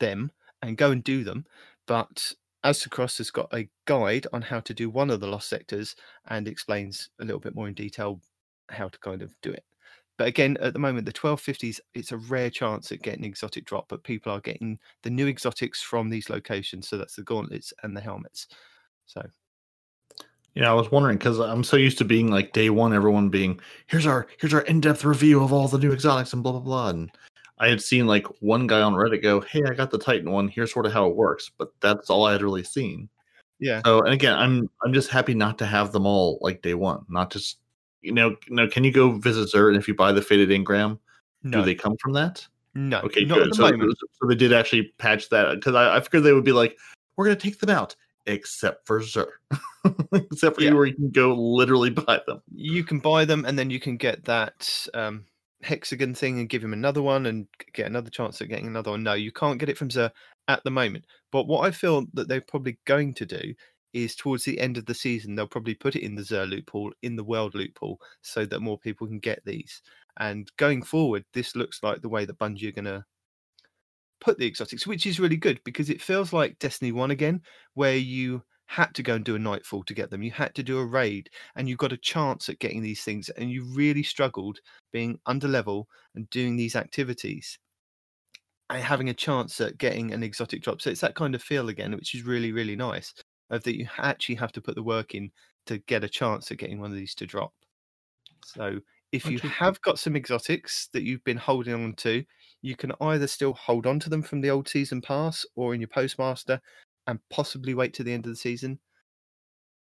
them 0.00 0.32
and 0.62 0.76
go 0.76 0.90
and 0.90 1.05
do 1.05 1.22
them. 1.22 1.47
But 1.86 2.34
Aztecross 2.64 3.18
has 3.18 3.31
got 3.31 3.55
a 3.55 3.68
guide 3.86 4.26
on 4.32 4.42
how 4.42 4.58
to 4.60 4.74
do 4.74 4.90
one 4.90 5.10
of 5.10 5.20
the 5.20 5.28
lost 5.28 5.48
sectors 5.48 5.94
and 6.26 6.48
explains 6.48 7.10
a 7.20 7.24
little 7.24 7.40
bit 7.40 7.55
more 7.55 7.68
in 7.68 7.74
detail 7.74 8.20
how 8.68 8.89
to 8.89 8.98
kind 8.98 9.22
of 9.22 9.34
do 9.42 9.52
it. 9.52 9.64
But 10.18 10.28
again, 10.28 10.57
at 10.60 10.73
the 10.73 10.78
moment, 10.78 11.07
the 11.07 11.12
1250s, 11.12 11.81
it's 11.94 12.12
a 12.12 12.18
rare 12.18 12.50
chance 12.50 12.92
at 12.92 13.02
getting 13.02 13.24
exotic 13.24 13.65
drop, 13.65 13.86
but 13.89 14.05
people 14.05 14.32
are 14.32 14.41
getting 14.41 14.78
the 15.02 15.10
new 15.10 15.26
exotics 15.26 15.82
from 15.82 16.10
these 16.10 16.31
locations. 16.31 16.89
So 16.89 16.99
that's 16.99 17.16
the 17.16 17.23
gauntlets 17.23 17.73
and 17.82 17.97
the 17.97 18.00
helmets. 18.00 18.49
So 19.07 19.23
Yeah, 20.55 20.70
I 20.70 20.74
was 20.74 20.91
wondering 20.91 21.16
because 21.16 21.39
I'm 21.39 21.65
so 21.65 21.76
used 21.76 21.99
to 21.99 22.05
being 22.05 22.31
like 22.31 22.52
day 22.52 22.68
one, 22.70 22.92
everyone 22.92 23.31
being 23.31 23.58
here's 23.86 24.07
our 24.07 24.26
here's 24.39 24.52
our 24.55 24.60
in-depth 24.62 25.05
review 25.05 25.42
of 25.42 25.52
all 25.52 25.66
the 25.68 25.78
new 25.78 25.92
exotics 25.92 26.32
and 26.34 26.42
blah 26.42 26.52
blah 26.52 26.60
blah. 26.60 26.89
And 26.91 27.10
I 27.58 27.68
had 27.68 27.81
seen 27.81 28.07
like 28.07 28.26
one 28.42 28.66
guy 28.66 28.82
on 28.82 28.92
Reddit 28.94 29.23
go, 29.23 29.41
"Hey, 29.41 29.62
I 29.68 29.74
got 29.74 29.91
the 29.91 29.99
Titan 29.99 30.31
one. 30.31 30.49
Here's 30.49 30.73
sort 30.73 30.86
of 30.86 30.92
how 30.92 31.07
it 31.08 31.16
works," 31.16 31.50
but 31.57 31.73
that's 31.81 32.10
all 32.10 32.26
I 32.26 32.32
had 32.32 32.42
really 32.42 32.65
seen. 32.65 33.08
yeah. 33.60 33.82
So, 33.86 34.02
and 34.02 34.12
again, 34.15 34.34
I'm 34.39 34.68
I'm 34.84 34.92
just 34.92 35.10
happy 35.10 35.34
not 35.34 35.58
to 35.58 35.66
have 35.66 35.92
them 35.92 36.07
all 36.07 36.39
like 36.42 36.62
day 36.62 36.74
one, 36.74 37.05
not 37.08 37.31
just 37.32 37.58
you 38.02 38.12
know. 38.12 38.36
No, 38.48 38.66
can 38.68 38.84
you 38.84 38.92
go 38.92 39.12
visit 39.12 39.48
Zert 39.48 39.68
and 39.68 39.76
if 39.76 39.89
you 39.89 39.94
buy 39.94 40.12
the 40.12 40.22
fated 40.22 40.50
engram, 40.50 40.98
No. 41.42 41.58
do 41.58 41.64
they 41.64 41.74
come 41.74 41.97
from 41.97 42.12
that? 42.14 42.47
No, 42.74 43.00
Okay, 43.00 43.24
not 43.24 43.39
good. 43.39 43.50
the 43.50 43.55
So, 43.55 44.06
so 44.20 44.28
they 44.28 44.34
did 44.34 44.52
actually 44.52 44.92
patch 44.98 45.28
that 45.28 45.55
because 45.56 45.74
I, 45.74 45.97
I 45.97 46.00
figured 46.00 46.24
they 46.24 46.32
would 46.32 46.44
be 46.44 46.52
like, 46.52 46.76
we're 47.16 47.26
gonna 47.26 47.36
take 47.36 47.58
them 47.58 47.68
out, 47.70 47.94
except 48.26 48.86
for 48.86 49.00
Xur, 49.00 49.26
except 50.12 50.56
for 50.56 50.62
you, 50.62 50.74
where 50.74 50.86
you 50.86 50.94
can 50.94 51.10
go 51.10 51.34
literally 51.34 51.90
buy 51.90 52.20
them. 52.26 52.40
you 52.55 52.82
can 52.84 52.98
buy 52.98 53.24
them 53.24 53.44
and 53.44 53.58
then 53.58 53.68
you 53.70 53.78
can 53.78 53.97
get 53.98 54.24
that 54.24 54.86
um, 54.94 55.24
hexagon 55.62 56.14
thing 56.14 56.39
and 56.40 56.48
give 56.48 56.64
him 56.64 56.72
another 56.72 57.02
one 57.02 57.26
and 57.26 57.47
get 57.74 57.86
another 57.86 58.08
chance 58.10 58.40
at 58.40 58.48
getting 58.48 58.66
another 58.66 58.90
one. 58.92 59.02
No, 59.02 59.12
you 59.12 59.32
can't 59.32 59.58
get 59.58 59.68
it 59.68 59.76
from 59.76 59.90
Xur 59.90 60.10
at 60.48 60.64
the 60.64 60.70
moment. 60.70 61.05
But 61.31 61.47
what 61.47 61.66
I 61.66 61.70
feel 61.70 62.06
that 62.14 62.26
they're 62.26 62.40
probably 62.40 62.78
going 62.86 63.12
to 63.14 63.26
do 63.26 63.55
is 63.92 64.16
towards 64.16 64.44
the 64.44 64.58
end 64.58 64.78
of 64.78 64.86
the 64.86 64.94
season, 64.94 65.34
they'll 65.34 65.46
probably 65.46 65.74
put 65.74 65.96
it 65.96 66.02
in 66.02 66.14
the 66.14 66.22
Xur 66.22 66.48
loophole, 66.48 66.92
in 67.02 67.16
the 67.16 67.24
world 67.24 67.54
loot 67.54 67.74
pool, 67.74 68.00
so 68.22 68.46
that 68.46 68.60
more 68.60 68.78
people 68.78 69.06
can 69.06 69.18
get 69.18 69.44
these. 69.44 69.82
And 70.18 70.50
going 70.56 70.82
forward, 70.82 71.24
this 71.34 71.56
looks 71.56 71.82
like 71.82 72.02
the 72.02 72.08
way 72.08 72.24
that 72.24 72.38
Bungie 72.38 72.68
are 72.68 72.72
going 72.72 72.84
to 72.86 73.04
put 74.20 74.38
the 74.38 74.46
exotics, 74.46 74.86
which 74.86 75.06
is 75.06 75.20
really 75.20 75.36
good 75.36 75.60
because 75.64 75.90
it 75.90 76.00
feels 76.02 76.32
like 76.32 76.58
Destiny 76.58 76.92
1 76.92 77.10
again, 77.10 77.42
where 77.74 77.96
you 77.96 78.42
had 78.66 78.94
to 78.94 79.02
go 79.02 79.14
and 79.14 79.24
do 79.24 79.34
a 79.34 79.38
nightfall 79.38 79.84
to 79.84 79.94
get 79.94 80.10
them. 80.10 80.22
You 80.22 80.30
had 80.30 80.54
to 80.54 80.62
do 80.62 80.78
a 80.78 80.86
raid 80.86 81.28
and 81.56 81.68
you 81.68 81.76
got 81.76 81.92
a 81.92 81.96
chance 81.98 82.48
at 82.48 82.58
getting 82.58 82.82
these 82.82 83.02
things, 83.02 83.28
and 83.30 83.50
you 83.50 83.64
really 83.74 84.02
struggled 84.02 84.60
being 84.92 85.18
under 85.26 85.48
level 85.48 85.88
and 86.14 86.30
doing 86.30 86.56
these 86.56 86.76
activities 86.76 87.58
and 88.70 88.82
having 88.82 89.10
a 89.10 89.14
chance 89.14 89.60
at 89.60 89.78
getting 89.78 90.12
an 90.12 90.22
exotic 90.22 90.62
drop. 90.62 90.80
So 90.80 90.90
it's 90.90 91.02
that 91.02 91.14
kind 91.14 91.34
of 91.34 91.42
feel 91.42 91.68
again, 91.68 91.94
which 91.94 92.14
is 92.14 92.22
really, 92.22 92.52
really 92.52 92.76
nice. 92.76 93.12
Of 93.52 93.62
that 93.64 93.76
you 93.76 93.86
actually 93.98 94.34
have 94.36 94.52
to 94.52 94.62
put 94.62 94.74
the 94.74 94.82
work 94.82 95.14
in 95.14 95.31
to 95.66 95.78
get 95.78 96.02
a 96.02 96.08
chance 96.08 96.50
at 96.50 96.56
getting 96.56 96.81
one 96.81 96.90
of 96.90 96.97
these 96.97 97.14
to 97.16 97.26
drop. 97.26 97.52
So 98.44 98.81
if 99.12 99.26
you 99.26 99.39
have 99.40 99.81
got 99.82 99.98
some 99.98 100.16
exotics 100.16 100.89
that 100.94 101.02
you've 101.02 101.22
been 101.24 101.36
holding 101.36 101.74
on 101.74 101.92
to, 101.97 102.24
you 102.62 102.76
can 102.76 102.92
either 103.02 103.26
still 103.26 103.52
hold 103.52 103.86
on 103.86 104.00
to 104.00 104.08
them 104.08 104.22
from 104.22 104.40
the 104.40 104.48
old 104.48 104.68
season 104.68 105.02
pass 105.02 105.44
or 105.55 105.74
in 105.74 105.82
your 105.82 105.89
postmaster 105.89 106.60
and 107.06 107.18
possibly 107.28 107.74
wait 107.74 107.92
to 107.94 108.02
the 108.02 108.12
end 108.12 108.24
of 108.24 108.32
the 108.32 108.36
season. 108.36 108.78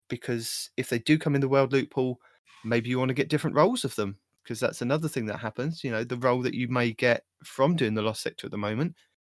Because 0.09 0.69
if 0.75 0.89
they 0.89 0.99
do 0.99 1.17
come 1.17 1.35
in 1.35 1.41
the 1.41 1.47
world 1.47 1.71
loot 1.71 1.89
pool, 1.89 2.19
maybe 2.65 2.89
you 2.89 2.99
want 2.99 3.07
to 3.07 3.15
get 3.15 3.29
different 3.29 3.55
rolls 3.55 3.85
of 3.85 3.95
them. 3.95 4.17
Because 4.43 4.59
that's 4.59 4.81
another 4.81 5.07
thing 5.07 5.27
that 5.27 5.39
happens. 5.39 5.81
You 5.81 5.91
know, 5.91 6.03
the 6.03 6.17
roll 6.17 6.41
that 6.41 6.55
you 6.55 6.67
may 6.67 6.91
get 6.91 7.23
from 7.45 7.77
doing 7.77 7.93
the 7.93 8.01
lost 8.01 8.21
sector 8.21 8.47
at 8.47 8.51
the 8.51 8.57
moment. 8.57 8.95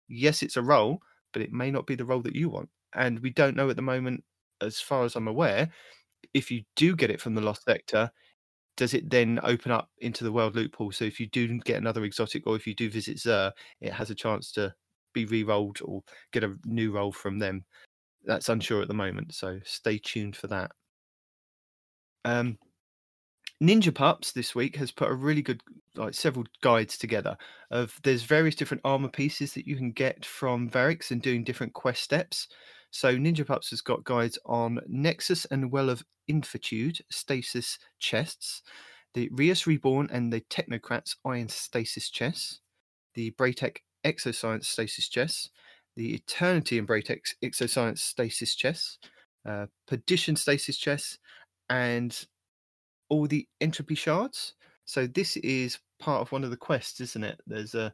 Yes, 0.08 0.42
it's 0.42 0.56
a 0.56 0.62
roll, 0.62 0.98
but 1.32 1.42
it 1.42 1.52
may 1.52 1.70
not 1.70 1.86
be 1.86 1.94
the 1.94 2.04
roll 2.04 2.22
that 2.22 2.34
you 2.34 2.48
want. 2.48 2.68
And 2.94 3.18
we 3.20 3.30
don't 3.30 3.56
know 3.56 3.70
at 3.70 3.76
the 3.76 3.82
moment, 3.82 4.24
as 4.60 4.80
far 4.80 5.04
as 5.04 5.16
I'm 5.16 5.28
aware, 5.28 5.70
if 6.32 6.50
you 6.50 6.62
do 6.76 6.96
get 6.96 7.10
it 7.10 7.20
from 7.20 7.34
the 7.34 7.40
lost 7.40 7.64
sector, 7.64 8.10
does 8.76 8.94
it 8.94 9.08
then 9.10 9.38
open 9.42 9.70
up 9.70 9.88
into 9.98 10.24
the 10.24 10.32
world 10.32 10.56
loot 10.56 10.72
pool? 10.72 10.92
So 10.92 11.04
if 11.04 11.20
you 11.20 11.26
do 11.28 11.58
get 11.60 11.76
another 11.76 12.04
exotic, 12.04 12.46
or 12.46 12.56
if 12.56 12.66
you 12.66 12.74
do 12.74 12.90
visit 12.90 13.18
Xur, 13.18 13.52
it 13.80 13.92
has 13.92 14.10
a 14.10 14.14
chance 14.14 14.50
to 14.52 14.74
be 15.12 15.24
re-rolled 15.26 15.78
or 15.82 16.02
get 16.32 16.44
a 16.44 16.56
new 16.64 16.92
roll 16.92 17.12
from 17.12 17.38
them. 17.38 17.64
That's 18.24 18.48
unsure 18.48 18.82
at 18.82 18.88
the 18.88 18.94
moment, 18.94 19.34
so 19.34 19.60
stay 19.64 19.98
tuned 19.98 20.36
for 20.36 20.48
that. 20.48 20.72
Um, 22.24 22.58
Ninja 23.62 23.94
Pups 23.94 24.32
this 24.32 24.54
week 24.54 24.76
has 24.76 24.90
put 24.90 25.10
a 25.10 25.14
really 25.14 25.42
good, 25.42 25.62
like 25.94 26.14
several 26.14 26.44
guides 26.62 26.98
together 26.98 27.36
of 27.70 27.98
there's 28.02 28.24
various 28.24 28.54
different 28.54 28.80
armor 28.84 29.08
pieces 29.08 29.52
that 29.54 29.66
you 29.66 29.76
can 29.76 29.92
get 29.92 30.24
from 30.24 30.68
Variks 30.68 31.10
and 31.10 31.22
doing 31.22 31.44
different 31.44 31.72
quest 31.74 32.02
steps. 32.02 32.48
So 32.94 33.16
Ninja 33.16 33.44
Pups 33.44 33.70
has 33.70 33.80
got 33.80 34.04
guides 34.04 34.38
on 34.46 34.78
Nexus 34.86 35.46
and 35.46 35.72
Well 35.72 35.90
of 35.90 36.04
Infinitude 36.28 37.00
stasis 37.10 37.76
chests, 37.98 38.62
the 39.14 39.28
Riis 39.30 39.66
Reborn 39.66 40.08
and 40.12 40.32
the 40.32 40.42
Technocrats 40.42 41.16
Iron 41.24 41.48
stasis 41.48 42.08
chests, 42.08 42.60
the 43.14 43.32
Braytech 43.32 43.78
Exoscience 44.04 44.66
stasis 44.66 45.08
chests, 45.08 45.50
the 45.96 46.14
Eternity 46.14 46.78
and 46.78 46.86
Braytech 46.86 47.18
Exoscience 47.42 47.98
stasis 47.98 48.54
chests, 48.54 49.00
uh, 49.44 49.66
Perdition 49.88 50.36
stasis 50.36 50.76
chests, 50.76 51.18
and 51.70 52.24
all 53.08 53.26
the 53.26 53.44
entropy 53.60 53.96
shards. 53.96 54.54
So 54.84 55.08
this 55.08 55.36
is 55.38 55.80
part 55.98 56.22
of 56.22 56.30
one 56.30 56.44
of 56.44 56.50
the 56.50 56.56
quests, 56.56 57.00
isn't 57.00 57.24
it? 57.24 57.40
There's 57.44 57.74
a 57.74 57.92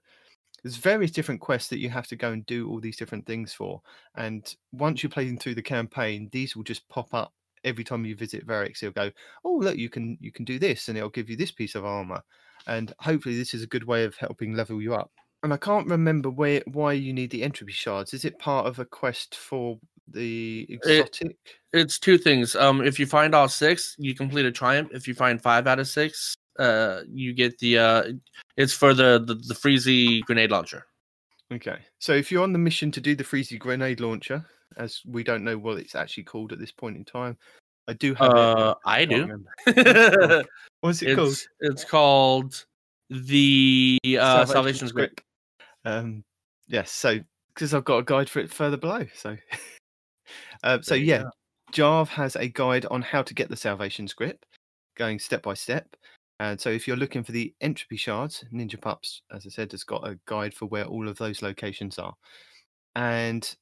there's 0.63 0.77
various 0.77 1.11
different 1.11 1.41
quests 1.41 1.69
that 1.71 1.79
you 1.79 1.89
have 1.91 2.07
to 2.09 2.17
go 2.17 2.33
and 2.33 2.45
do 2.47 2.69
all 2.69 2.81
these 2.81 2.97
different 2.97 3.27
things 3.27 3.53
for. 3.53 3.81
And 4.17 4.55
once 4.73 5.03
you're 5.03 5.11
playing 5.11 5.39
through 5.39 5.55
the 5.55 5.63
campaign, 5.63 6.29
these 6.33 6.57
will 6.57 6.65
just 6.65 6.89
pop 6.89 7.13
up 7.15 7.33
every 7.65 7.85
time 7.85 8.05
you 8.05 8.17
visit 8.17 8.47
Variks. 8.47 8.83
It'll 8.83 8.93
go, 8.93 9.11
oh 9.45 9.57
look, 9.57 9.77
you 9.77 9.89
can 9.89 10.17
you 10.21 10.33
can 10.33 10.45
do 10.45 10.59
this, 10.59 10.89
and 10.89 10.97
it'll 10.97 11.11
give 11.11 11.31
you 11.31 11.37
this 11.37 11.51
piece 11.51 11.75
of 11.75 11.85
armor. 11.85 12.23
And 12.67 12.93
hopefully, 12.99 13.37
this 13.37 13.55
is 13.55 13.63
a 13.63 13.67
good 13.69 13.85
way 13.85 14.05
of 14.05 14.15
helping 14.17 14.55
level 14.55 14.81
you 14.83 14.95
up. 14.95 15.11
And 15.43 15.55
I 15.55 15.57
can't 15.57 15.87
remember 15.87 16.31
where 16.31 16.63
why 16.67 16.93
you 16.93 17.13
need 17.13 17.31
the 17.31 17.43
entropy 17.43 17.73
shards. 17.73 18.13
Is 18.13 18.25
it 18.25 18.39
part 18.39 18.67
of 18.67 18.79
a 18.79 18.85
quest 18.85 19.35
for 19.35 19.79
the 20.09 20.67
It, 20.83 21.11
exotic? 21.11 21.37
it's 21.73 21.99
two 21.99 22.19
things. 22.19 22.57
Um, 22.57 22.83
if 22.83 22.99
you 22.99 23.07
find 23.07 23.35
all 23.35 23.49
six, 23.49 23.95
you 23.99 24.15
complete 24.15 24.45
a 24.47 24.53
triumph. 24.53 24.91
If 24.93 25.09
you 25.09 25.15
find 25.15 25.41
five 25.41 25.67
out 25.67 25.79
of 25.79 25.89
six, 25.89 26.37
uh, 26.59 27.03
you 27.11 27.33
get 27.33 27.59
the 27.59 27.79
uh, 27.79 28.03
it's 28.61 28.73
for 28.73 28.95
the 28.95 29.19
the, 29.19 29.35
the 29.35 29.55
freezy 29.55 30.21
grenade 30.23 30.51
launcher. 30.51 30.87
Okay. 31.53 31.79
So 31.99 32.13
if 32.13 32.31
you're 32.31 32.43
on 32.43 32.53
the 32.53 32.59
mission 32.59 32.91
to 32.93 33.01
do 33.01 33.15
the 33.15 33.25
Freezy 33.25 33.59
grenade 33.59 34.01
launcher, 34.01 34.45
as 34.77 35.01
we 35.05 35.25
don't 35.25 35.45
know 35.45 35.59
what 35.59 35.79
it's 35.79 35.95
actually 35.95 36.25
called 36.25 36.53
at 36.53 36.59
this 36.61 36.71
point 36.71 36.97
in 36.97 37.05
time, 37.05 37.37
I 37.89 37.95
do 37.95 38.15
have 38.15 38.31
Uh, 38.31 38.75
it. 38.87 38.89
I 38.89 39.05
do. 39.05 40.45
What's 40.81 41.03
it 41.03 41.17
called? 41.17 41.29
It's, 41.33 41.49
it's 41.61 41.85
called 41.85 42.65
the 43.09 43.99
uh, 44.21 44.47
Salvation's 44.47 44.93
Grip. 44.93 45.21
Um, 45.85 46.23
yes. 46.69 46.93
So 46.93 47.19
because 47.55 47.75
I've 47.75 47.85
got 47.85 47.99
a 47.99 48.05
guide 48.05 48.31
for 48.31 48.39
it 48.39 48.53
further 48.53 48.77
below. 48.77 49.07
So, 49.15 49.37
uh, 50.63 50.79
so 50.83 50.95
yeah, 50.95 51.25
go. 51.25 51.31
Jarv 51.73 52.09
has 52.09 52.37
a 52.37 52.47
guide 52.47 52.87
on 52.87 53.03
how 53.03 53.23
to 53.23 53.35
get 53.35 53.49
the 53.49 53.57
Salvation's 53.57 54.13
Grip, 54.15 54.47
going 54.97 55.19
step 55.19 55.43
by 55.43 55.55
step. 55.55 55.97
And 56.41 56.59
so, 56.59 56.71
if 56.71 56.89
you're 56.89 56.97
looking 56.97 57.23
for 57.23 57.33
the 57.33 57.55
entropy 57.61 57.99
shards, 57.99 58.45
Ninja 58.51 58.81
Pups, 58.81 59.21
as 59.31 59.45
I 59.45 59.51
said, 59.51 59.71
has 59.73 59.85
got 59.85 60.09
a 60.09 60.19
guide 60.25 60.55
for 60.55 60.65
where 60.65 60.87
all 60.87 61.07
of 61.07 61.19
those 61.19 61.43
locations 61.43 61.99
are. 61.99 62.15
And 62.97 63.55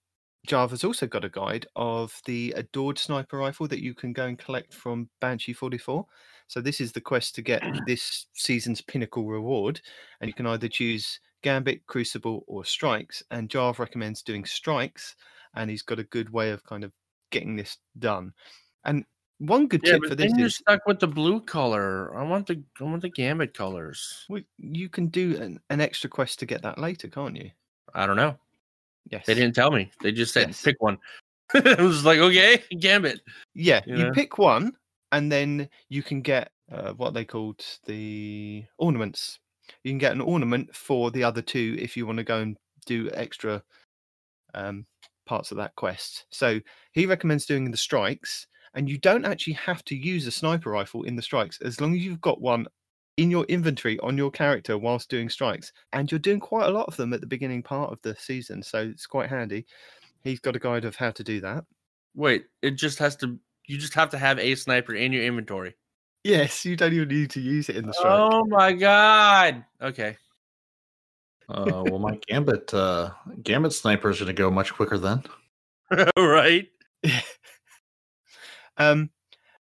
Java's 0.47 0.85
also 0.85 1.09
got 1.09 1.25
a 1.25 1.29
guide 1.29 1.67
of 1.75 2.23
the 2.25 2.55
adored 2.57 2.97
sniper 2.97 3.37
rifle 3.37 3.67
that 3.67 3.83
you 3.83 3.95
can 3.95 4.13
go 4.13 4.27
and 4.27 4.39
collect 4.39 4.73
from 4.73 5.11
Banshee 5.21 5.53
44. 5.53 6.07
So 6.47 6.61
this 6.61 6.81
is 6.81 6.93
the 6.93 7.01
quest 7.01 7.35
to 7.35 7.43
get 7.43 7.65
this 7.89 8.27
season's 8.35 8.81
pinnacle 8.81 9.27
reward, 9.27 9.81
and 10.21 10.29
you 10.29 10.35
can 10.35 10.47
either 10.47 10.69
choose 10.69 11.19
Gambit, 11.43 11.85
Crucible, 11.89 12.45
or 12.47 12.65
Strikes. 12.65 13.25
And 13.33 13.51
Java 13.51 13.83
recommends 13.83 14.23
doing 14.23 14.45
Strikes, 14.45 15.17
and 15.57 15.69
he's 15.69 15.83
got 15.83 15.99
a 15.99 16.05
good 16.05 16.31
way 16.31 16.53
of 16.53 16.63
kind 16.63 16.85
of 16.85 16.93
getting 17.33 17.57
this 17.57 17.77
done. 17.99 18.33
And 18.85 19.05
one 19.39 19.67
good 19.69 19.83
Yeah, 19.85 19.93
tip 19.95 20.07
for 20.07 20.15
this 20.15 20.33
is 20.39 20.57
stuck 20.57 20.87
with 20.87 21.01
the 21.01 21.07
blue 21.07 21.41
color. 21.41 22.17
I 22.17 22.23
want 22.25 22.47
the 22.47 22.63
I 22.81 22.85
want 22.85 23.03
the 23.03 23.09
gambit 23.09 23.55
colors. 23.55 24.25
well, 24.29 24.43
you 24.59 24.89
can 24.89 25.09
do 25.09 25.37
an, 25.41 25.61
an 25.71 25.81
extra 25.81 26.11
quest 26.11 26.39
to 26.41 26.47
get 26.47 26.63
that 26.63 26.79
later, 26.79 27.09
can't 27.09 27.37
you? 27.37 27.51
I 27.95 28.07
don't 28.07 28.17
know. 28.17 28.37
Yes. 29.11 29.27
They 29.27 29.35
didn't 29.35 29.55
tell 29.55 29.71
me. 29.71 29.91
They 30.03 30.13
just 30.13 30.35
said 30.35 30.55
pick 30.63 30.77
one. 30.83 30.99
I 31.55 31.81
was 31.81 32.05
like, 32.05 32.19
okay, 32.19 32.63
gambit. 32.79 33.21
Yeah, 33.55 33.81
You 33.87 33.97
you, 33.97 34.05
know? 34.05 34.13
pick 34.13 34.39
one, 34.39 34.73
and 35.13 35.33
then 35.33 35.69
you 35.89 36.03
can 36.03 36.21
get 36.21 36.51
uh, 36.71 36.93
what 36.93 37.15
they 37.15 37.25
called 37.25 37.65
the 37.87 38.65
ornaments. 38.77 39.39
You 39.85 39.93
can 39.93 39.99
get 39.99 40.13
an 40.13 40.21
ornament 40.21 40.75
for 40.75 41.11
the 41.11 41.25
other 41.25 41.41
two 41.43 41.77
if 41.79 41.97
you 41.97 42.07
want 42.07 42.19
to 42.19 42.25
go 42.25 42.41
and 42.41 42.57
do 42.87 43.11
extra 43.15 43.63
um, 44.55 44.85
parts 45.27 45.51
of 45.51 45.57
that 45.59 45.75
quest. 45.77 46.27
So 46.31 46.61
he 46.93 47.07
recommends 47.07 47.47
doing 47.47 47.71
the 47.71 47.77
strikes, 47.77 48.47
and 48.75 48.89
you 48.89 48.99
don't 48.99 49.25
actually 49.25 49.55
have 49.55 49.85
to 49.85 49.97
use 49.97 50.27
a 50.27 50.31
sniper 50.31 50.71
rifle 50.71 51.03
in 51.05 51.17
the 51.17 51.23
strikes 51.23 51.61
as 51.61 51.81
long 51.81 51.95
as 51.95 52.05
you've 52.05 52.21
got 52.21 52.41
one 52.41 52.67
in 53.17 53.31
your 53.31 53.45
inventory 53.45 53.99
on 54.01 54.17
your 54.17 54.31
character 54.31 54.79
whilst 54.79 55.11
doing 55.11 55.29
strikes. 55.29 55.73
And 55.93 56.11
you're 56.11 56.21
doing 56.21 56.41
quite 56.41 56.69
a 56.69 56.73
lot 56.73 56.87
of 56.87 56.97
them 56.97 57.13
at 57.13 57.21
the 57.21 57.27
beginning 57.27 57.63
part 57.63 57.93
of 57.93 58.01
the 58.03 58.15
season, 58.17 58.63
so 58.63 58.79
it's 58.79 59.07
quite 59.07 59.29
handy. 59.29 59.67
He's 60.23 60.41
got 60.41 60.57
a 60.57 60.61
guide 60.61 60.85
of 60.85 60.97
how 60.97 61.11
to 61.11 61.25
do 61.25 61.41
that. 61.41 61.65
Wait, 62.15 62.47
it 62.63 62.73
just 62.73 62.99
has 62.99 63.17
to. 63.17 63.39
You 63.67 63.77
just 63.77 63.95
have 63.95 64.11
to 64.11 64.19
have 64.19 64.39
a 64.39 64.55
sniper 64.55 64.95
in 64.95 65.13
your 65.13 65.25
inventory. 65.25 65.75
Yes, 66.25 66.65
you 66.65 66.77
don't 66.77 66.93
even 66.93 67.09
need 67.09 67.31
to 67.31 67.41
use 67.41 67.69
it 67.69 67.77
in 67.77 67.87
the 67.87 67.93
strike. 67.93 68.13
Oh 68.13 68.45
my 68.47 68.73
god. 68.73 69.65
Okay. 69.81 70.17
Uh, 71.49 71.83
well, 71.87 71.99
my 71.99 72.19
gambit 72.29 72.73
uh, 72.75 73.11
gambit 73.43 73.73
sniper 73.73 74.11
is 74.11 74.19
going 74.19 74.27
to 74.27 74.33
go 74.33 74.51
much 74.51 74.75
quicker 74.75 74.99
then. 74.99 75.23
right. 76.17 76.69
Um, 78.79 79.11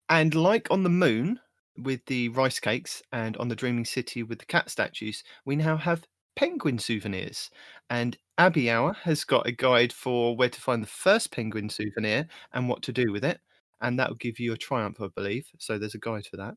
and 0.10 0.36
like 0.36 0.70
on 0.72 0.84
the 0.84 0.90
moon 0.90 1.40
with 1.78 2.06
the 2.06 2.30
rice 2.30 2.60
cakes 2.60 3.02
and 3.12 3.36
on 3.38 3.48
the 3.48 3.56
Dreaming 3.56 3.86
City 3.86 4.24
with 4.24 4.40
the 4.40 4.46
cat 4.46 4.70
statues, 4.70 5.24
we 5.46 5.56
now 5.56 5.78
have 5.78 6.08
penguin 6.36 6.80
souvenirs. 6.80 7.50
And 7.90 8.18
Abbey 8.38 8.70
Hour 8.70 8.94
has 9.04 9.24
got 9.24 9.48
a 9.48 9.52
guide 9.52 9.92
for 9.92 10.36
where 10.36 10.50
to 10.50 10.62
find 10.62 10.84
the 10.84 10.88
first 10.88 11.32
penguin 11.32 11.70
souvenir 11.70 12.28
and 12.54 12.70
what 12.70 12.84
to 12.84 12.94
do 12.94 13.12
with 13.12 13.26
it. 13.26 13.40
And 13.82 14.00
that 14.00 14.10
will 14.10 14.18
give 14.18 14.40
you 14.40 14.54
a 14.54 14.58
triumph, 14.58 15.02
I 15.02 15.08
believe. 15.16 15.48
So 15.60 15.78
there's 15.78 15.96
a 15.96 16.00
guide 16.00 16.26
for 16.26 16.38
that. 16.38 16.56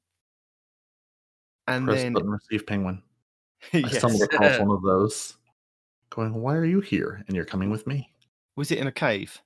And 1.67 1.87
Press 1.87 2.03
then, 2.03 2.13
button, 2.13 2.31
receive 2.31 2.67
penguin. 2.67 3.03
I 3.73 3.79
yes. 3.79 3.99
stumbled 3.99 4.23
across 4.23 4.59
one 4.59 4.71
of 4.71 4.83
those, 4.83 5.37
going, 6.09 6.35
"Why 6.35 6.57
are 6.57 6.65
you 6.65 6.81
here?" 6.81 7.23
And 7.27 7.37
you're 7.37 7.45
coming 7.45 7.71
with 7.71 7.87
me. 7.87 8.11
was 8.57 8.71
it 8.71 8.79
in 8.79 8.87
a 8.87 8.93
cave? 8.93 9.41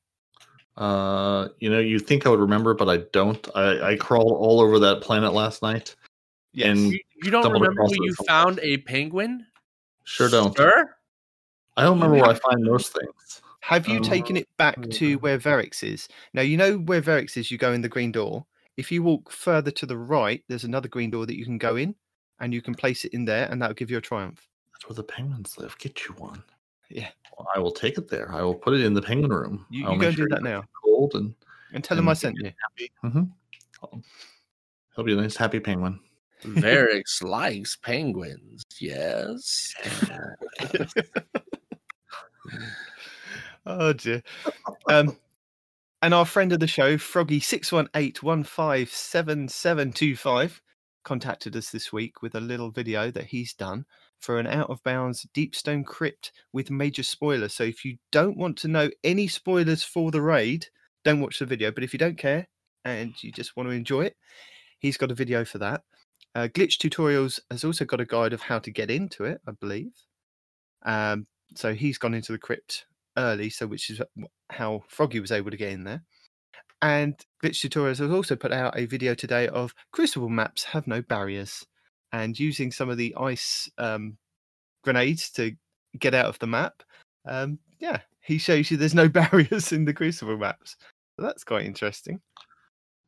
Uh, 0.76 1.48
you 1.60 1.70
know, 1.70 1.78
you 1.78 1.98
think 1.98 2.26
I 2.26 2.30
would 2.30 2.40
remember, 2.40 2.74
but 2.74 2.88
I 2.88 2.98
don't. 3.12 3.46
I, 3.54 3.92
I 3.92 3.96
crawled 3.96 4.32
all 4.32 4.60
over 4.60 4.78
that 4.80 5.00
planet 5.02 5.32
last 5.32 5.62
night. 5.62 5.94
And 6.62 6.92
You, 6.92 7.00
you 7.22 7.30
don't 7.30 7.44
remember 7.44 7.70
across 7.72 7.90
where 7.90 7.98
you 8.02 8.14
somewhere. 8.14 8.28
found 8.44 8.60
a 8.62 8.78
penguin? 8.78 9.46
Sure 10.04 10.28
don't. 10.28 10.56
Sir? 10.56 10.94
I 11.76 11.82
don't 11.82 11.98
remember 12.00 12.16
where 12.22 12.30
I 12.30 12.34
find 12.34 12.64
those 12.66 12.88
things. 12.88 13.42
Have 13.60 13.88
you 13.88 13.96
Um, 13.96 14.02
taken 14.02 14.36
it 14.36 14.46
back 14.58 14.80
to 14.90 15.16
where 15.18 15.38
Variks 15.38 15.82
is? 15.82 16.06
Now 16.34 16.42
you 16.42 16.56
know 16.56 16.76
where 16.78 17.00
Variks 17.00 17.36
is. 17.36 17.50
You 17.50 17.58
go 17.58 17.72
in 17.72 17.80
the 17.80 17.88
green 17.88 18.12
door. 18.12 18.44
If 18.76 18.92
you 18.92 19.02
walk 19.02 19.30
further 19.30 19.70
to 19.70 19.86
the 19.86 19.96
right, 19.96 20.44
there's 20.48 20.64
another 20.64 20.88
green 20.88 21.10
door 21.10 21.24
that 21.26 21.38
you 21.38 21.44
can 21.44 21.58
go 21.58 21.76
in, 21.76 21.94
and 22.40 22.52
you 22.52 22.60
can 22.60 22.74
place 22.74 23.04
it 23.04 23.14
in 23.14 23.24
there, 23.24 23.48
and 23.50 23.62
that'll 23.62 23.74
give 23.74 23.90
you 23.90 23.98
a 23.98 24.02
triumph. 24.02 24.46
That's 24.72 24.88
where 24.88 24.94
the 24.96 25.02
penguins 25.04 25.56
live. 25.56 25.78
Get 25.78 26.04
you 26.04 26.14
one. 26.18 26.42
Yeah. 26.90 27.08
Well, 27.36 27.48
I 27.54 27.58
will 27.58 27.72
take 27.72 27.98
it 27.98 28.08
there. 28.08 28.32
I 28.32 28.42
will 28.42 28.54
put 28.54 28.74
it 28.74 28.84
in 28.84 28.94
the 28.94 29.02
penguin 29.02 29.32
room. 29.32 29.66
You, 29.70 29.86
I'll 29.86 29.94
you 29.94 30.00
go 30.00 30.06
make 30.06 30.16
do 30.16 30.22
sure 30.22 30.28
that 30.30 30.42
now, 30.42 30.64
Cold 30.82 31.12
and 31.14 31.34
and 31.72 31.82
tell 31.82 31.98
him 31.98 32.08
I 32.08 32.14
sent 32.14 32.36
you. 32.38 32.52
mm-hmm. 33.04 33.98
He'll 34.94 35.04
be 35.04 35.12
a 35.12 35.16
nice 35.16 35.36
happy 35.36 35.60
penguin. 35.60 36.00
Variks 36.44 37.22
likes 37.22 37.76
penguins. 37.76 38.62
Yes. 38.80 39.74
Oh 43.66 43.94
dear. 43.94 44.22
Um, 44.90 45.16
and 46.02 46.12
our 46.12 46.26
friend 46.26 46.52
of 46.52 46.60
the 46.60 46.66
show, 46.66 46.98
Froggy 46.98 47.40
six 47.40 47.72
one 47.72 47.88
eight 47.94 48.22
one 48.22 48.44
five 48.44 48.90
seven 48.90 49.48
seven 49.48 49.90
two 49.90 50.16
five, 50.16 50.60
contacted 51.02 51.56
us 51.56 51.70
this 51.70 51.92
week 51.92 52.20
with 52.20 52.34
a 52.34 52.40
little 52.40 52.70
video 52.70 53.10
that 53.10 53.24
he's 53.24 53.54
done 53.54 53.86
for 54.24 54.38
an 54.38 54.46
out 54.46 54.70
of 54.70 54.82
bounds 54.82 55.26
deep 55.34 55.54
stone 55.54 55.84
crypt 55.84 56.32
with 56.52 56.70
major 56.70 57.02
spoilers. 57.02 57.54
So 57.54 57.64
if 57.64 57.84
you 57.84 57.98
don't 58.10 58.36
want 58.36 58.56
to 58.58 58.68
know 58.68 58.90
any 59.02 59.28
spoilers 59.28 59.82
for 59.82 60.10
the 60.10 60.22
raid, 60.22 60.66
don't 61.04 61.20
watch 61.20 61.38
the 61.38 61.46
video. 61.46 61.70
But 61.70 61.84
if 61.84 61.92
you 61.92 61.98
don't 61.98 62.18
care 62.18 62.48
and 62.84 63.14
you 63.22 63.30
just 63.30 63.56
want 63.56 63.68
to 63.68 63.74
enjoy 63.74 64.06
it, 64.06 64.16
he's 64.78 64.96
got 64.96 65.10
a 65.10 65.14
video 65.14 65.44
for 65.44 65.58
that. 65.58 65.82
Uh, 66.34 66.48
Glitch 66.48 66.78
Tutorials 66.78 67.38
has 67.50 67.64
also 67.64 67.84
got 67.84 68.00
a 68.00 68.06
guide 68.06 68.32
of 68.32 68.40
how 68.40 68.58
to 68.58 68.70
get 68.70 68.90
into 68.90 69.24
it, 69.24 69.40
I 69.46 69.52
believe. 69.52 69.92
Um, 70.84 71.26
so 71.54 71.74
he's 71.74 71.98
gone 71.98 72.14
into 72.14 72.32
the 72.32 72.38
crypt 72.38 72.86
early, 73.16 73.50
so 73.50 73.66
which 73.66 73.90
is 73.90 74.00
how 74.50 74.82
Froggy 74.88 75.20
was 75.20 75.30
able 75.30 75.50
to 75.50 75.56
get 75.56 75.72
in 75.72 75.84
there. 75.84 76.02
And 76.82 77.14
Glitch 77.42 77.64
Tutorials 77.64 77.98
has 77.98 78.10
also 78.10 78.36
put 78.36 78.52
out 78.52 78.78
a 78.78 78.86
video 78.86 79.14
today 79.14 79.48
of 79.48 79.74
Crucible 79.92 80.28
maps 80.28 80.64
have 80.64 80.86
no 80.86 81.00
barriers, 81.00 81.64
and 82.14 82.38
using 82.38 82.70
some 82.70 82.88
of 82.88 82.96
the 82.96 83.14
ice 83.16 83.68
um, 83.78 84.16
grenades 84.84 85.30
to 85.30 85.52
get 85.98 86.14
out 86.14 86.26
of 86.26 86.38
the 86.38 86.46
map. 86.46 86.82
Um, 87.26 87.58
yeah, 87.80 88.00
he 88.20 88.38
shows 88.38 88.70
you 88.70 88.76
there's 88.76 88.94
no 88.94 89.08
barriers 89.20 89.72
in 89.72 89.84
the 89.84 89.92
Crucible 89.92 90.38
maps. 90.38 90.76
So 91.16 91.26
that's 91.26 91.42
quite 91.42 91.66
interesting. 91.66 92.20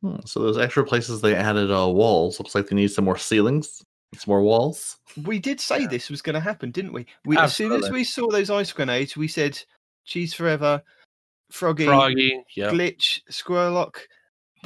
Hmm, 0.02 0.16
So 0.24 0.40
those 0.40 0.58
extra 0.58 0.84
places 0.84 1.20
they 1.20 1.36
added 1.36 1.70
uh, 1.70 1.88
walls. 1.88 2.40
Looks 2.40 2.54
like 2.54 2.66
they 2.66 2.74
need 2.74 2.90
some 2.90 3.04
more 3.04 3.16
ceilings, 3.16 3.80
some 4.16 4.32
more 4.32 4.42
walls. 4.42 4.98
We 5.24 5.38
did 5.38 5.60
say 5.60 5.86
this 5.86 6.10
was 6.10 6.20
going 6.20 6.34
to 6.34 6.40
happen, 6.40 6.72
didn't 6.72 6.92
we? 6.92 7.06
we 7.24 7.36
as 7.36 7.54
soon 7.54 7.72
as 7.72 7.90
we 7.90 8.02
saw 8.02 8.28
those 8.28 8.50
ice 8.50 8.72
grenades, 8.72 9.16
we 9.16 9.28
said 9.28 9.56
cheese 10.04 10.34
forever, 10.34 10.82
froggy, 11.52 11.86
Froggy, 11.86 12.44
yep. 12.56 12.72
glitch, 12.72 13.20
squirrellock. 13.30 13.98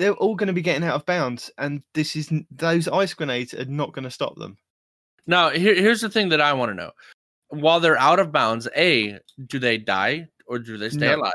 They're 0.00 0.14
all 0.14 0.34
going 0.34 0.46
to 0.46 0.54
be 0.54 0.62
getting 0.62 0.82
out 0.82 0.94
of 0.94 1.04
bounds, 1.04 1.50
and 1.58 1.82
this 1.92 2.16
is 2.16 2.32
those 2.50 2.88
ice 2.88 3.12
grenades 3.12 3.52
are 3.52 3.66
not 3.66 3.92
going 3.92 4.04
to 4.04 4.10
stop 4.10 4.34
them. 4.36 4.56
Now, 5.26 5.50
here, 5.50 5.74
here's 5.74 6.00
the 6.00 6.08
thing 6.08 6.30
that 6.30 6.40
I 6.40 6.54
want 6.54 6.70
to 6.70 6.74
know: 6.74 6.92
while 7.48 7.80
they're 7.80 7.98
out 7.98 8.18
of 8.18 8.32
bounds, 8.32 8.66
a 8.74 9.18
do 9.46 9.58
they 9.58 9.76
die 9.76 10.26
or 10.46 10.58
do 10.58 10.78
they 10.78 10.88
stay 10.88 11.08
No. 11.08 11.16
alive? 11.16 11.32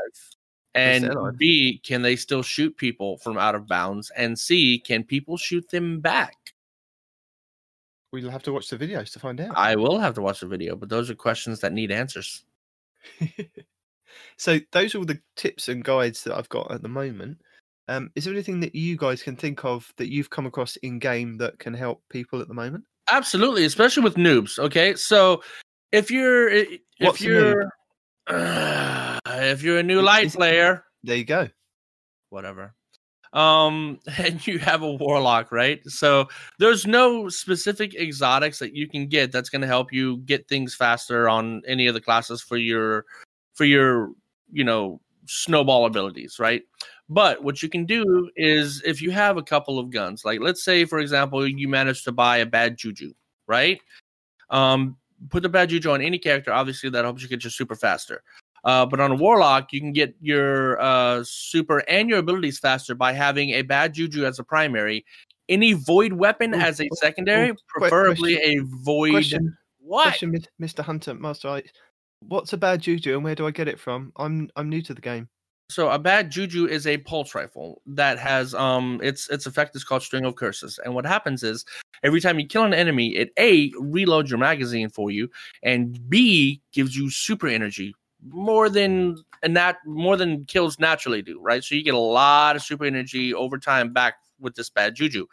And 0.74 1.06
alive. 1.06 1.38
B, 1.38 1.80
can 1.86 2.02
they 2.02 2.16
still 2.16 2.42
shoot 2.42 2.76
people 2.76 3.20
from 3.20 3.38
out 3.38 3.54
of 3.54 3.68
bounds? 3.68 4.12
And 4.18 4.38
C, 4.38 4.80
can 4.80 5.04
people 5.04 5.38
shoot 5.38 5.70
them 5.70 6.02
back? 6.02 6.36
We'll 8.12 8.32
have 8.32 8.44
to 8.44 8.52
watch 8.52 8.70
the 8.70 8.78
videos 8.78 9.14
to 9.14 9.20
find 9.20 9.40
out. 9.42 9.56
I 9.56 9.76
will 9.76 10.00
have 10.00 10.16
to 10.16 10.22
watch 10.24 10.40
the 10.40 10.48
video, 10.48 10.76
but 10.76 10.90
those 10.90 11.12
are 11.12 11.16
questions 11.16 11.60
that 11.60 11.72
need 11.72 11.92
answers. 11.92 12.44
So 14.38 14.60
those 14.72 14.96
are 14.96 15.00
all 15.00 15.06
the 15.06 15.22
tips 15.36 15.70
and 15.70 15.84
guides 15.84 16.24
that 16.24 16.36
I've 16.36 16.50
got 16.50 16.72
at 16.72 16.82
the 16.82 16.90
moment. 16.90 17.42
Um, 17.88 18.10
is 18.16 18.26
there 18.26 18.34
anything 18.34 18.60
that 18.62 18.74
you 18.74 18.98
guys 18.98 19.22
can 19.22 19.36
think 19.36 19.64
of 19.64 19.92
that 19.98 20.12
you've 20.12 20.30
come 20.30 20.46
across 20.46 20.76
in 20.78 21.00
game 21.00 21.38
that 21.38 21.60
can 21.60 21.74
help 21.74 22.02
people 22.10 22.42
at 22.42 22.48
the 22.48 22.54
moment? 22.54 22.84
Absolutely, 23.10 23.66
especially 23.66 24.04
with 24.04 24.16
noobs. 24.16 24.58
Okay, 24.58 24.96
so 24.96 25.44
if 25.92 26.10
you're 26.10 26.50
if 26.50 26.80
What's 27.00 27.22
you're 27.22 27.70
if 28.30 29.64
you're 29.64 29.80
a 29.80 29.84
new 29.84 30.02
light 30.02 30.32
player, 30.34 30.84
there 31.04 31.18
you 31.18 31.26
go. 31.26 31.48
Whatever. 32.30 32.74
Um, 33.34 34.00
and 34.18 34.46
you 34.48 34.58
have 34.60 34.82
a 34.82 34.94
warlock, 34.94 35.52
right? 35.52 35.80
So 35.86 36.28
there's 36.58 36.88
no 36.88 37.30
specific 37.30 37.94
exotics 37.94 38.58
that 38.60 38.74
you 38.74 38.88
can 38.88 39.08
get 39.08 39.32
that's 39.32 39.50
going 39.50 39.62
to 39.62 39.68
help 39.68 39.94
you 39.94 40.18
get 40.20 40.48
things 40.48 40.74
faster 40.74 41.30
on 41.30 41.62
any 41.68 41.86
of 41.86 41.94
the 41.94 42.02
classes 42.02 42.42
for 42.42 42.58
your 42.58 43.06
for 43.54 43.66
your 43.66 44.12
you 44.52 44.64
know 44.64 45.00
snowball 45.28 45.86
abilities, 45.86 46.38
right? 46.40 46.64
But 47.08 47.44
what 47.44 47.62
you 47.62 47.70
can 47.70 47.86
do 47.86 48.30
is 48.36 48.82
if 48.86 49.02
you 49.02 49.12
have 49.12 49.38
a 49.38 49.44
couple 49.44 49.78
of 49.78 49.92
guns, 49.92 50.26
like 50.26 50.40
let's 50.42 50.64
say 50.64 50.86
for 50.86 51.00
example 51.00 51.48
you 51.48 51.68
manage 51.68 52.04
to 52.04 52.12
buy 52.12 52.38
a 52.38 52.46
bad 52.46 52.78
juju, 52.78 53.14
right? 53.48 53.80
Um, 54.50 54.98
put 55.30 55.44
the 55.44 55.50
bad 55.50 55.70
juju 55.70 55.92
on 55.92 56.02
any 56.02 56.18
character. 56.18 56.52
Obviously, 56.52 56.90
that 56.90 57.06
helps 57.06 57.22
you 57.22 57.30
get 57.30 57.44
your 57.44 57.52
super 57.52 57.76
faster. 57.76 58.24
Uh, 58.64 58.86
but 58.86 59.00
on 59.00 59.12
a 59.12 59.16
warlock, 59.16 59.72
you 59.72 59.80
can 59.80 59.94
get 59.94 60.16
your 60.20 60.82
uh, 60.82 61.24
super 61.24 61.84
and 61.88 62.10
your 62.10 62.18
abilities 62.18 62.58
faster 62.58 62.96
by 62.96 63.14
having 63.14 63.52
a 63.52 63.62
bad 63.62 63.94
juju 63.94 64.26
as 64.26 64.40
a 64.40 64.44
primary, 64.44 65.06
any 65.48 65.74
void 65.74 66.14
weapon 66.14 66.56
Ooh, 66.56 66.58
as 66.58 66.82
a 66.82 66.88
secondary, 66.96 67.52
ooh, 67.52 67.56
preferably 67.68 68.36
question- 68.36 68.60
a 68.60 68.84
void. 68.84 69.12
Question, 69.12 69.58
What? 69.78 70.04
Question, 70.04 70.36
Mr. 70.60 70.84
Hunter, 70.84 71.14
Master. 71.14 71.62
What's 72.22 72.54
a 72.54 72.58
bad 72.58 72.82
juju 72.82 73.14
and 73.14 73.24
where 73.24 73.36
do 73.36 73.46
I 73.46 73.52
get 73.52 73.68
it 73.68 73.80
from? 73.80 74.12
I'm 74.16 74.50
I'm 74.56 74.68
new 74.70 74.82
to 74.82 74.96
the 74.96 75.02
game. 75.02 75.30
So 75.70 75.90
a 75.90 75.98
bad 75.98 76.30
juju 76.30 76.68
is 76.68 76.86
a 76.86 76.98
pulse 77.00 77.34
rifle 77.34 77.82
that 77.88 78.20
has 78.20 78.54
um 78.54 79.00
its 79.02 79.30
its 79.30 79.46
effect 79.46 79.76
is 79.76 79.84
called 79.84 80.04
string 80.04 80.26
of 80.26 80.36
curses. 80.36 80.80
And 80.84 80.94
what 80.94 81.06
happens 81.06 81.44
is 81.44 81.66
every 82.04 82.22
time 82.22 82.40
you 82.40 82.46
kill 82.46 82.64
an 82.64 82.74
enemy, 82.74 83.16
it 83.16 83.32
A 83.38 83.72
reloads 83.72 84.30
your 84.30 84.38
magazine 84.38 84.90
for 84.90 85.10
you, 85.12 85.30
and 85.64 85.98
B 86.10 86.62
gives 86.72 86.96
you 86.96 87.10
super 87.10 87.48
energy 87.48 87.96
more 88.28 88.70
than 88.70 89.18
and 89.44 89.58
that 89.58 89.78
more 89.86 90.18
than 90.18 90.46
kills 90.46 90.80
naturally 90.80 91.22
do, 91.22 91.40
right? 91.42 91.64
So 91.64 91.76
you 91.76 91.84
get 91.84 91.94
a 91.94 92.00
lot 92.00 92.56
of 92.56 92.62
super 92.62 92.86
energy 92.86 93.34
over 93.34 93.58
time 93.58 93.92
back 93.92 94.16
with 94.40 94.56
this 94.56 94.70
bad 94.70 94.96
juju. 94.96 95.26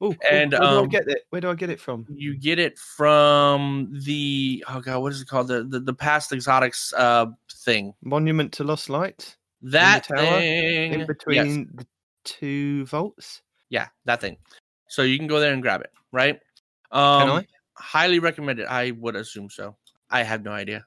Oh, 0.00 0.14
and 0.30 0.52
where 0.52 0.60
do 0.60 0.66
I 0.66 0.80
um, 0.80 0.88
get 0.88 1.08
it? 1.08 1.22
Where 1.30 1.40
do 1.40 1.50
I 1.50 1.54
get 1.54 1.70
it 1.70 1.80
from? 1.80 2.06
you 2.08 2.36
get 2.36 2.58
it 2.58 2.78
from 2.78 3.90
the 4.04 4.64
oh 4.68 4.80
god, 4.80 5.00
what 5.00 5.12
is 5.12 5.22
it 5.22 5.28
called? 5.28 5.48
The 5.48 5.64
the, 5.64 5.80
the 5.80 5.94
past 5.94 6.30
exotics 6.32 6.92
uh 6.94 7.26
thing. 7.64 7.94
Monument 8.02 8.52
to 8.52 8.64
Lost 8.64 8.90
Light. 8.90 9.37
In 9.62 9.70
That 9.70 10.04
tower, 10.04 10.16
thing. 10.38 10.92
in 10.94 11.00
Yes. 11.00 11.06
between 11.06 11.70
the 11.74 11.86
two 12.24 12.86
vaults. 12.86 13.42
Yeah, 13.70 13.88
that 14.04 14.20
thing. 14.20 14.36
So 14.88 15.02
you 15.02 15.18
can 15.18 15.26
go 15.26 15.40
there 15.40 15.52
and 15.52 15.62
grab 15.62 15.80
it, 15.82 15.92
right? 16.12 16.36
Um, 16.90 17.30
I? 17.30 17.46
Highly 17.76 18.18
recommend 18.18 18.58
it. 18.60 18.66
I 18.66 18.92
would 18.92 19.14
assume 19.16 19.50
so. 19.50 19.76
I 20.10 20.22
have 20.22 20.42
no 20.42 20.52
idea. 20.52 20.86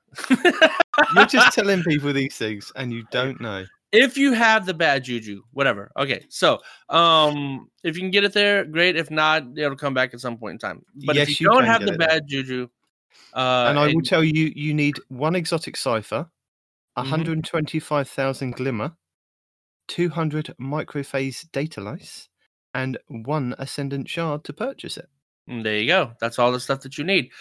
You're 1.16 1.26
just 1.26 1.54
telling 1.56 1.84
people 1.84 2.12
these 2.12 2.36
things 2.38 2.72
and 2.76 2.92
you 2.92 3.04
don't 3.12 3.40
know. 3.40 3.66
if 3.92 4.18
you 4.18 4.34
have 4.34 4.66
the 4.66 4.74
bad 4.74 5.04
juju, 5.04 5.42
whatever. 5.54 5.92
Okay, 5.98 6.26
so 6.30 6.60
um, 6.90 7.70
if 7.84 7.96
you 7.96 8.02
can 8.02 8.10
get 8.12 8.24
it 8.24 8.34
there, 8.34 8.66
great. 8.66 8.96
If 8.96 9.12
not, 9.12 9.44
it'll 9.56 9.76
come 9.76 9.94
back 9.94 10.14
at 10.16 10.20
some 10.22 10.38
point 10.38 10.54
in 10.54 10.58
time. 10.60 10.84
But 11.06 11.16
Yes, 11.18 11.30
if 11.30 11.40
you 11.40 11.48
you 11.48 11.54
don't 11.54 11.66
have 11.66 11.82
the 11.82 11.94
it 11.94 12.00
there. 12.00 12.08
bad 12.08 12.28
juju, 12.28 12.68
uh, 13.36 13.66
and 13.70 13.78
I 13.78 13.88
will 13.88 13.98
and- 13.98 14.06
tell 14.06 14.24
you, 14.24 14.52
you 14.56 14.74
need 14.74 14.96
one 15.10 15.36
exotic 15.36 15.78
cipher. 15.78 16.28
125,000 16.96 18.56
glimmer, 18.56 18.94
200 19.88 20.54
microphasic 20.60 21.50
datalattice, 21.52 22.28
and 22.74 22.98
one 23.08 23.56
ascendant 23.58 24.10
shard 24.10 24.44
to 24.46 24.54
purchase 24.54 24.98
it. 24.98 25.10
And 25.48 25.66
there 25.66 25.78
you 25.78 25.88
go. 25.88 26.12
That's 26.20 26.40
all 26.40 26.52
the 26.52 26.60
stuff 26.60 26.82
that 26.82 26.98
you 26.98 27.04
need. 27.04 27.32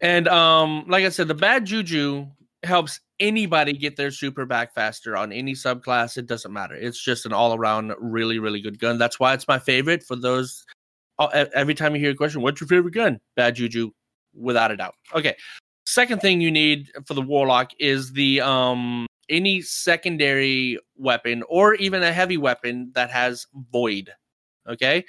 And 0.00 0.26
um, 0.28 0.84
like 0.88 1.04
I 1.04 1.10
said, 1.10 1.28
the 1.28 1.34
bad 1.34 1.64
juju 1.64 2.26
helps 2.64 3.00
anybody 3.20 3.72
get 3.72 3.96
their 3.96 4.10
super 4.10 4.46
back 4.46 4.74
faster 4.74 5.16
on 5.16 5.32
any 5.32 5.52
subclass. 5.52 6.16
It 6.16 6.26
doesn't 6.26 6.52
matter. 6.52 6.74
It's 6.74 7.02
just 7.02 7.26
an 7.26 7.32
all 7.32 7.54
around 7.54 7.92
really, 8.00 8.38
really 8.38 8.60
good 8.60 8.78
gun. 8.78 8.98
That's 8.98 9.20
why 9.20 9.34
it's 9.34 9.48
my 9.48 9.58
favorite. 9.58 10.02
For 10.02 10.16
those, 10.16 10.64
uh, 11.18 11.46
every 11.54 11.74
time 11.74 11.94
you 11.94 12.00
hear 12.00 12.10
a 12.10 12.16
question, 12.16 12.42
what's 12.42 12.60
your 12.60 12.68
favorite 12.68 12.94
gun? 12.94 13.20
Bad 13.36 13.56
juju, 13.56 13.90
without 14.34 14.70
a 14.70 14.76
doubt. 14.76 14.94
Okay. 15.14 15.36
Second 15.92 16.20
thing 16.22 16.40
you 16.40 16.50
need 16.50 16.90
for 17.04 17.12
the 17.12 17.20
warlock 17.20 17.72
is 17.78 18.12
the 18.12 18.40
um 18.40 19.06
any 19.28 19.60
secondary 19.60 20.78
weapon 20.96 21.42
or 21.50 21.74
even 21.74 22.02
a 22.02 22.12
heavy 22.12 22.38
weapon 22.38 22.90
that 22.94 23.10
has 23.10 23.46
void. 23.70 24.10
Okay. 24.66 25.04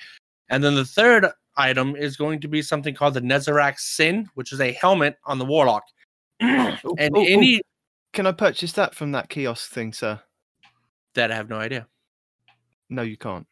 And 0.50 0.62
then 0.62 0.76
the 0.76 0.84
third 0.84 1.28
item 1.56 1.96
is 1.96 2.18
going 2.18 2.42
to 2.42 2.50
be 2.50 2.62
something 2.62 2.94
called 2.94 3.14
the 3.14 3.22
Nezarec 3.22 3.80
Sin, 3.80 4.30
which 4.34 4.52
is 4.52 4.60
a 4.60 4.74
helmet 4.74 5.18
on 5.24 5.40
the 5.40 5.46
Warlock. 5.46 5.84
and 6.42 6.78
oh, 6.84 6.96
any 6.98 7.62
Can 8.12 8.28
I 8.28 8.34
purchase 8.34 8.74
that 8.74 8.94
from 8.94 9.14
that 9.14 9.30
kiosk 9.30 9.72
thing, 9.72 9.94
sir? 9.94 10.20
that 11.16 11.32
I 11.32 11.36
have 11.36 11.50
no 11.50 11.60
idea. 11.60 11.88
No, 12.90 13.04
you 13.04 13.16
can't. 13.16 13.48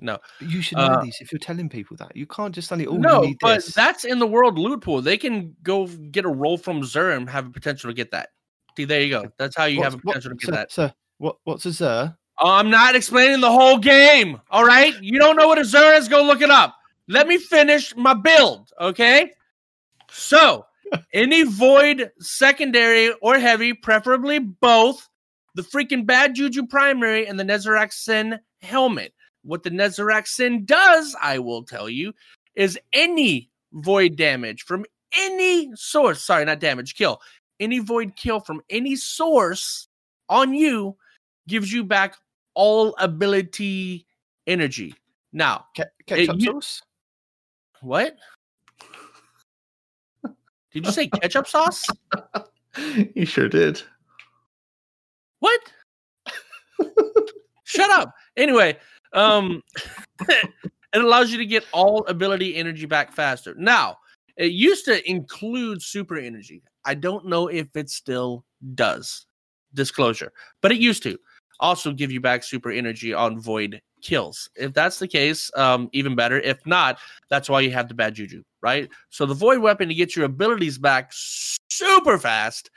No. 0.00 0.18
You 0.40 0.62
should 0.62 0.78
know 0.78 0.84
Uh, 0.84 1.02
these 1.02 1.18
if 1.20 1.30
you're 1.32 1.38
telling 1.38 1.68
people 1.68 1.96
that. 1.98 2.16
You 2.16 2.26
can't 2.26 2.54
just 2.54 2.68
suddenly, 2.68 2.86
oh, 2.86 2.96
no, 2.96 3.22
you 3.22 3.28
need 3.28 3.36
but 3.40 3.56
this. 3.56 3.74
that's 3.74 4.04
in 4.04 4.18
the 4.18 4.26
world 4.26 4.58
loot 4.58 4.80
pool. 4.82 5.02
They 5.02 5.18
can 5.18 5.54
go 5.62 5.86
get 5.86 6.24
a 6.24 6.28
roll 6.28 6.56
from 6.56 6.80
Xur 6.82 7.16
and 7.16 7.28
have 7.28 7.46
a 7.46 7.50
potential 7.50 7.90
to 7.90 7.94
get 7.94 8.10
that. 8.12 8.30
See, 8.76 8.84
there 8.84 9.00
you 9.02 9.10
go. 9.10 9.30
That's 9.38 9.56
how 9.56 9.64
you 9.66 9.82
have 9.82 9.94
a 9.94 9.96
What's- 9.98 10.04
what- 10.04 10.12
potential 10.14 10.30
to 10.30 10.36
get 10.36 10.46
sir, 10.46 10.52
that. 10.52 10.72
Sir, 10.72 10.94
what, 11.18 11.36
what's 11.44 11.66
a 11.66 11.70
Xur? 11.70 12.16
I'm 12.38 12.70
not 12.70 12.96
explaining 12.96 13.40
the 13.42 13.50
whole 13.52 13.76
game. 13.76 14.40
All 14.50 14.64
right. 14.64 14.94
You 15.02 15.18
don't 15.18 15.36
know 15.36 15.46
what 15.46 15.58
a 15.58 15.62
Xur 15.62 15.98
is? 15.98 16.08
Go 16.08 16.22
look 16.22 16.40
it 16.40 16.50
up. 16.50 16.74
Let 17.08 17.28
me 17.28 17.36
finish 17.36 17.94
my 17.96 18.14
build. 18.14 18.72
Okay. 18.80 19.32
So, 20.10 20.64
any 21.12 21.42
void 21.42 22.10
secondary 22.20 23.12
or 23.20 23.38
heavy, 23.38 23.74
preferably 23.74 24.38
both, 24.38 25.06
the 25.54 25.62
freaking 25.62 26.06
bad 26.06 26.34
juju 26.34 26.66
primary 26.66 27.26
and 27.26 27.38
the 27.38 27.44
Nezarec 27.44 27.92
Sin 27.92 28.38
helmet. 28.62 29.12
What 29.42 29.62
the 29.62 29.70
Nezarec 29.70 30.26
Sin 30.26 30.64
does, 30.64 31.16
I 31.20 31.38
will 31.38 31.62
tell 31.62 31.88
you, 31.88 32.12
is 32.54 32.78
any 32.92 33.50
void 33.72 34.16
damage 34.16 34.62
from 34.62 34.84
any 35.16 35.70
source. 35.74 36.22
Sorry, 36.22 36.44
not 36.44 36.60
damage, 36.60 36.94
kill. 36.94 37.20
Any 37.58 37.78
void 37.78 38.16
kill 38.16 38.40
from 38.40 38.62
any 38.70 38.96
source 38.96 39.88
on 40.28 40.54
you 40.54 40.96
gives 41.48 41.72
you 41.72 41.84
back 41.84 42.16
all 42.54 42.94
ability 42.98 44.06
energy. 44.46 44.94
Now, 45.32 45.66
ketchup 46.06 46.36
you- 46.38 46.52
sauce? 46.52 46.82
What? 47.80 48.16
Did 50.72 50.86
you 50.86 50.92
say 50.92 51.08
ketchup 51.08 51.46
sauce? 51.46 51.84
You 53.16 53.26
sure 53.26 53.48
did. 53.48 53.82
What? 55.40 55.60
Shut 57.64 57.90
up. 57.90 58.14
Anyway, 58.36 58.78
um 59.12 59.62
it 60.28 61.04
allows 61.04 61.30
you 61.30 61.38
to 61.38 61.46
get 61.46 61.64
all 61.72 62.04
ability 62.06 62.56
energy 62.56 62.86
back 62.86 63.12
faster. 63.12 63.54
Now, 63.56 63.96
it 64.36 64.52
used 64.52 64.84
to 64.86 65.08
include 65.08 65.82
super 65.82 66.16
energy. 66.16 66.62
I 66.84 66.94
don't 66.94 67.26
know 67.26 67.48
if 67.48 67.68
it 67.76 67.90
still 67.90 68.44
does. 68.74 69.26
Disclosure. 69.74 70.32
But 70.62 70.72
it 70.72 70.78
used 70.78 71.02
to 71.04 71.18
also 71.60 71.92
give 71.92 72.10
you 72.10 72.20
back 72.20 72.42
super 72.42 72.70
energy 72.70 73.12
on 73.12 73.38
void 73.38 73.80
kills. 74.02 74.48
If 74.56 74.72
that's 74.72 74.98
the 74.98 75.06
case, 75.06 75.50
um, 75.56 75.88
even 75.92 76.14
better. 76.14 76.40
If 76.40 76.64
not, 76.66 76.98
that's 77.28 77.48
why 77.48 77.60
you 77.60 77.70
have 77.70 77.88
the 77.88 77.94
bad 77.94 78.14
juju, 78.14 78.42
right? 78.62 78.88
So 79.10 79.26
the 79.26 79.34
void 79.34 79.58
weapon 79.58 79.88
to 79.88 79.94
get 79.94 80.16
your 80.16 80.24
abilities 80.24 80.78
back 80.78 81.10
super 81.12 82.18
fast, 82.18 82.70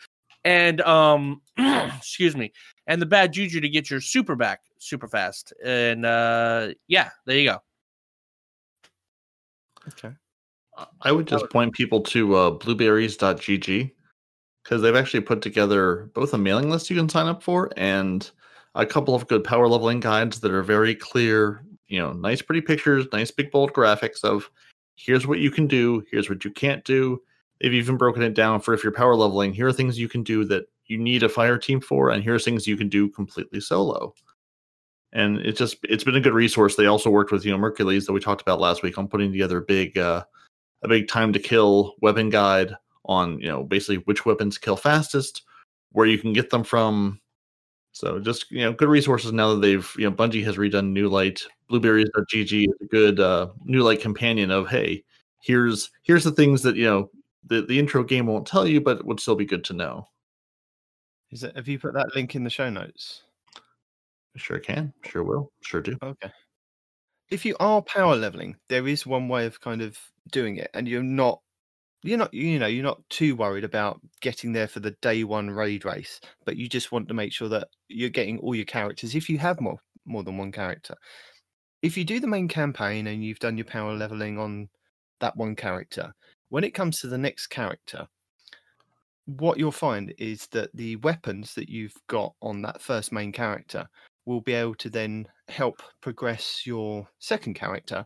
and 0.44 0.82
um, 0.82 1.42
excuse 1.58 2.36
me, 2.36 2.52
and 2.88 3.02
the 3.02 3.06
bad 3.06 3.34
juju 3.34 3.62
to 3.62 3.70
get 3.70 3.90
your 3.90 4.02
super 4.02 4.36
back 4.36 4.62
super 4.84 5.08
fast. 5.08 5.54
And 5.64 6.06
uh, 6.06 6.70
yeah, 6.88 7.10
there 7.26 7.38
you 7.38 7.50
go. 7.50 7.58
Okay. 9.88 10.14
I 11.02 11.12
would 11.12 11.28
just 11.28 11.50
point 11.50 11.74
people 11.74 12.02
to 12.02 12.36
uh, 12.36 12.52
blueberries.gg 12.52 13.92
because 14.64 14.82
they've 14.82 14.96
actually 14.96 15.22
put 15.22 15.42
together 15.42 16.10
both 16.16 16.34
a 16.34 16.38
mailing 16.38 16.70
list 16.70 16.90
you 16.90 16.96
can 16.96 17.10
sign 17.10 17.28
up 17.28 17.44
for 17.44 17.70
and 17.78 18.32
a 18.74 18.86
couple 18.86 19.14
of 19.14 19.28
good 19.28 19.44
power 19.44 19.68
leveling 19.68 20.00
guides 20.00 20.40
that 20.40 20.52
are 20.52 20.64
very 20.64 20.96
clear, 20.96 21.64
you 21.88 22.00
know, 22.00 22.12
nice, 22.14 22.42
pretty 22.42 22.62
pictures, 22.62 23.06
nice, 23.14 23.30
big, 23.30 23.52
bold 23.52 23.72
graphics 23.74 24.24
of 24.24 24.50
here's 24.96 25.28
what 25.28 25.40
you 25.40 25.52
can 25.52 25.68
do, 25.68 26.04
here's 26.10 26.30
what 26.30 26.44
you 26.44 26.50
can't 26.50 26.84
do. 26.86 27.22
They've 27.62 27.74
even 27.74 27.98
broken 27.98 28.24
it 28.24 28.34
down 28.34 28.62
for 28.62 28.74
if 28.74 28.84
you're 28.84 28.94
power 28.94 29.16
leveling, 29.16 29.54
here 29.54 29.68
are 29.68 29.74
things 29.74 30.00
you 30.00 30.10
can 30.10 30.24
do 30.24 30.44
that 30.46 30.66
you 30.88 30.98
need 30.98 31.24
a 31.24 31.30
fire 31.30 31.58
team 31.58 31.80
for, 31.80 32.10
and 32.10 32.24
here's 32.24 32.44
things 32.44 32.68
you 32.68 32.78
can 32.78 32.90
do 32.90 33.10
completely 33.10 33.60
solo. 33.60 34.14
And 35.12 35.40
it's 35.40 35.60
just 35.60 35.78
it's 35.84 36.04
been 36.04 36.16
a 36.16 36.22
good 36.22 36.34
resource. 36.34 36.76
They 36.76 36.88
also 36.88 37.10
worked 37.10 37.32
with 37.32 37.46
you 37.46 37.52
know 37.52 37.58
Mercules 37.58 38.06
that 38.06 38.14
we 38.14 38.20
talked 38.20 38.42
about 38.42 38.60
last 38.60 38.84
week 38.84 38.98
on 38.98 39.08
putting 39.08 39.32
together 39.32 39.60
a 39.60 39.62
big 39.62 39.98
uh, 39.98 40.24
a 40.82 40.88
big 40.88 41.08
time 41.08 41.32
to 41.34 41.40
kill 41.40 41.96
weapon 42.02 42.30
guide 42.30 42.76
on 43.06 43.40
you 43.40 43.48
know 43.48 43.64
basically 43.64 43.98
which 43.98 44.26
weapons 44.26 44.58
kill 44.58 44.76
fastest, 44.76 45.44
where 45.92 46.08
you 46.08 46.18
can 46.18 46.34
get 46.34 46.50
them 46.50 46.64
from. 46.64 47.20
So 47.92 48.20
just 48.20 48.50
you 48.50 48.62
know 48.62 48.74
good 48.74 48.90
resources 48.90 49.32
now 49.32 49.54
that 49.54 49.62
they've 49.62 49.92
you 49.98 50.10
know 50.10 50.16
Bungie 50.16 50.44
has 50.46 50.58
redone 50.58 50.92
New 50.92 51.10
Light. 51.10 51.42
Blueberries.gg 51.70 52.64
is 52.64 52.76
a 52.82 52.86
good 52.86 53.20
uh, 53.20 53.50
New 53.64 53.84
Light 53.84 54.02
companion 54.02 54.50
of 54.50 54.68
hey 54.68 55.04
here's 55.44 55.92
here's 56.02 56.24
the 56.24 56.32
things 56.32 56.64
that 56.64 56.76
you 56.76 56.86
know 56.86 57.10
the 57.46 57.62
the 57.62 57.78
intro 57.78 58.04
game 58.04 58.26
won't 58.26 58.48
tell 58.48 58.68
you, 58.68 58.82
but 58.82 59.06
would 59.06 59.20
still 59.20 59.36
be 59.36 59.46
good 59.46 59.64
to 59.66 59.74
know. 59.74 60.08
Is 61.34 61.44
it? 61.44 61.56
Have 61.56 61.68
you 61.68 61.80
put 61.80 61.96
that 61.96 62.16
link 62.16 62.36
in 62.36 62.44
the 62.44 62.50
show 62.50 62.70
notes? 62.70 63.24
Sure 64.36 64.60
can. 64.60 64.94
Sure 65.04 65.24
will. 65.24 65.52
Sure 65.62 65.82
do. 65.82 65.98
Okay. 66.04 66.32
If 67.32 67.44
you 67.44 67.56
are 67.60 67.82
power 67.82 68.16
leveling, 68.16 68.56
there 68.70 68.88
is 68.88 69.08
one 69.08 69.28
way 69.28 69.48
of 69.48 69.60
kind 69.60 69.82
of 69.82 69.98
doing 70.32 70.58
it, 70.58 70.70
and 70.76 70.88
you're 70.88 71.02
not, 71.02 71.40
you're 72.04 72.20
not, 72.20 72.32
you 72.36 72.60
know, 72.60 72.68
you're 72.68 72.84
not 72.84 73.02
too 73.10 73.36
worried 73.36 73.64
about 73.64 74.00
getting 74.22 74.54
there 74.54 74.68
for 74.68 74.80
the 74.80 74.96
day 75.02 75.24
one 75.24 75.50
raid 75.50 75.86
race, 75.86 76.22
but 76.46 76.56
you 76.56 76.70
just 76.70 76.92
want 76.92 77.08
to 77.08 77.16
make 77.16 77.34
sure 77.34 77.50
that 77.50 77.68
you're 77.88 78.10
getting 78.10 78.38
all 78.38 78.54
your 78.54 78.66
characters. 78.66 79.16
If 79.16 79.28
you 79.28 79.40
have 79.40 79.60
more 79.60 79.80
more 80.06 80.24
than 80.24 80.38
one 80.38 80.52
character, 80.52 80.94
if 81.82 81.98
you 81.98 82.04
do 82.04 82.20
the 82.20 82.28
main 82.28 82.48
campaign 82.48 83.08
and 83.08 83.24
you've 83.24 83.40
done 83.40 83.58
your 83.58 83.66
power 83.66 83.96
leveling 83.96 84.38
on 84.38 84.70
that 85.20 85.36
one 85.36 85.56
character, 85.56 86.14
when 86.50 86.64
it 86.64 86.76
comes 86.76 87.00
to 87.00 87.08
the 87.08 87.18
next 87.18 87.48
character, 87.48 88.08
what 89.26 89.58
you'll 89.58 89.72
find 89.72 90.14
is 90.18 90.48
that 90.48 90.70
the 90.74 90.98
weapons 90.98 91.54
that 91.56 91.70
you've 91.70 91.96
got 92.08 92.34
on 92.42 92.62
that 92.62 92.82
first 92.82 93.12
main 93.12 93.32
character 93.32 93.88
will 94.26 94.42
be 94.42 94.54
able 94.54 94.76
to 94.76 94.90
then 94.90 95.26
help 95.48 95.82
progress 96.02 96.64
your 96.66 97.08
second 97.20 97.54
character 97.54 98.06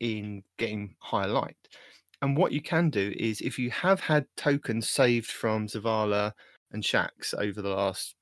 in 0.00 0.42
getting 0.56 0.94
higher 1.00 1.28
light. 1.28 1.56
And 2.22 2.36
what 2.36 2.52
you 2.52 2.60
can 2.60 2.90
do 2.90 3.12
is 3.16 3.40
if 3.40 3.58
you 3.58 3.70
have 3.70 4.00
had 4.00 4.26
tokens 4.36 4.90
saved 4.90 5.30
from 5.30 5.68
Zavala 5.68 6.32
and 6.72 6.82
Shax 6.82 7.34
over 7.34 7.62
the 7.62 7.70
last 7.70 8.14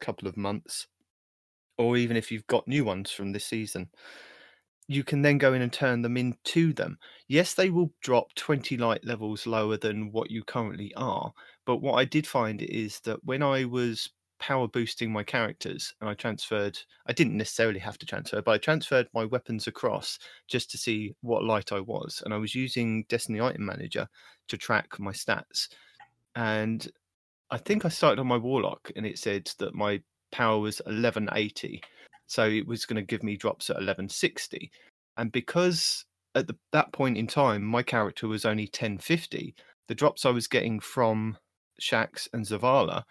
couple 0.00 0.28
of 0.28 0.36
months, 0.36 0.86
or 1.76 1.96
even 1.96 2.16
if 2.16 2.30
you've 2.30 2.46
got 2.46 2.66
new 2.68 2.84
ones 2.84 3.10
from 3.10 3.32
this 3.32 3.44
season, 3.44 3.88
you 4.88 5.04
can 5.04 5.20
then 5.20 5.36
go 5.38 5.52
in 5.52 5.62
and 5.62 5.72
turn 5.72 6.00
them 6.00 6.16
into 6.16 6.72
them. 6.72 6.98
Yes, 7.28 7.54
they 7.54 7.68
will 7.68 7.92
drop 8.00 8.34
20 8.34 8.78
light 8.78 9.04
levels 9.04 9.46
lower 9.46 9.76
than 9.76 10.10
what 10.10 10.30
you 10.30 10.42
currently 10.42 10.92
are. 10.96 11.32
But 11.66 11.82
what 11.82 11.94
I 11.94 12.06
did 12.06 12.26
find 12.26 12.62
is 12.62 12.98
that 13.00 13.22
when 13.24 13.42
I 13.42 13.66
was 13.66 14.10
power 14.38 14.66
boosting 14.66 15.12
my 15.12 15.22
characters 15.22 15.92
and 16.00 16.08
I 16.08 16.14
transferred, 16.14 16.78
I 17.06 17.12
didn't 17.12 17.36
necessarily 17.36 17.80
have 17.80 17.98
to 17.98 18.06
transfer, 18.06 18.40
but 18.40 18.52
I 18.52 18.58
transferred 18.58 19.08
my 19.12 19.26
weapons 19.26 19.66
across 19.66 20.18
just 20.46 20.70
to 20.70 20.78
see 20.78 21.14
what 21.20 21.44
light 21.44 21.70
I 21.70 21.80
was. 21.80 22.22
And 22.24 22.32
I 22.32 22.38
was 22.38 22.54
using 22.54 23.04
Destiny 23.08 23.42
Item 23.42 23.66
Manager 23.66 24.08
to 24.48 24.56
track 24.56 24.98
my 24.98 25.12
stats. 25.12 25.68
And 26.34 26.88
I 27.50 27.58
think 27.58 27.84
I 27.84 27.88
started 27.88 28.20
on 28.20 28.26
my 28.26 28.38
Warlock 28.38 28.90
and 28.96 29.04
it 29.04 29.18
said 29.18 29.50
that 29.58 29.74
my 29.74 30.00
power 30.32 30.58
was 30.58 30.80
1180. 30.86 31.82
So 32.28 32.46
it 32.46 32.66
was 32.66 32.86
going 32.86 32.96
to 32.96 33.02
give 33.02 33.22
me 33.22 33.36
drops 33.36 33.70
at 33.70 33.76
1160. 33.76 34.70
And 35.16 35.32
because 35.32 36.04
at 36.34 36.46
the, 36.46 36.56
that 36.72 36.92
point 36.92 37.16
in 37.16 37.26
time, 37.26 37.64
my 37.64 37.82
character 37.82 38.28
was 38.28 38.44
only 38.44 38.64
1050, 38.64 39.54
the 39.88 39.94
drops 39.94 40.24
I 40.24 40.30
was 40.30 40.46
getting 40.46 40.78
from 40.78 41.36
Shax 41.80 42.28
and 42.32 42.44
Zavala 42.44 43.02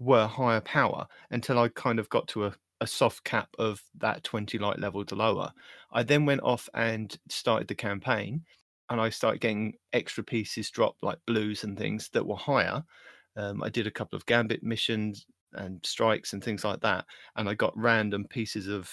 were 0.00 0.26
higher 0.26 0.60
power 0.60 1.06
until 1.30 1.58
I 1.58 1.68
kind 1.68 1.98
of 1.98 2.10
got 2.10 2.28
to 2.28 2.46
a, 2.46 2.54
a 2.80 2.86
soft 2.86 3.24
cap 3.24 3.48
of 3.58 3.80
that 3.98 4.24
20 4.24 4.58
light 4.58 4.80
level 4.80 5.04
to 5.06 5.14
lower. 5.14 5.52
I 5.92 6.02
then 6.02 6.26
went 6.26 6.42
off 6.42 6.68
and 6.74 7.16
started 7.28 7.68
the 7.68 7.74
campaign 7.74 8.42
and 8.90 9.00
I 9.00 9.10
started 9.10 9.40
getting 9.40 9.74
extra 9.92 10.24
pieces 10.24 10.70
dropped 10.70 11.02
like 11.02 11.18
blues 11.26 11.64
and 11.64 11.78
things 11.78 12.10
that 12.12 12.26
were 12.26 12.36
higher. 12.36 12.82
Um, 13.36 13.62
I 13.62 13.68
did 13.68 13.86
a 13.86 13.92
couple 13.92 14.16
of 14.16 14.26
gambit 14.26 14.62
missions 14.62 15.24
and 15.54 15.80
strikes 15.84 16.32
and 16.32 16.42
things 16.42 16.64
like 16.64 16.80
that, 16.80 17.04
and 17.36 17.48
I 17.48 17.54
got 17.54 17.76
random 17.76 18.26
pieces 18.28 18.66
of 18.66 18.90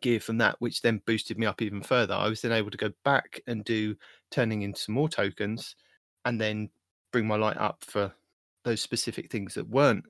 gear 0.00 0.20
from 0.20 0.38
that, 0.38 0.56
which 0.58 0.82
then 0.82 1.00
boosted 1.06 1.38
me 1.38 1.46
up 1.46 1.62
even 1.62 1.82
further. 1.82 2.14
I 2.14 2.28
was 2.28 2.40
then 2.40 2.52
able 2.52 2.70
to 2.70 2.78
go 2.78 2.90
back 3.04 3.40
and 3.46 3.64
do 3.64 3.94
turning 4.30 4.62
into 4.62 4.80
some 4.80 4.94
more 4.94 5.08
tokens, 5.08 5.76
and 6.24 6.40
then 6.40 6.68
bring 7.12 7.26
my 7.26 7.36
light 7.36 7.56
up 7.56 7.84
for 7.86 8.12
those 8.64 8.80
specific 8.80 9.30
things 9.30 9.54
that 9.54 9.68
weren't 9.68 10.04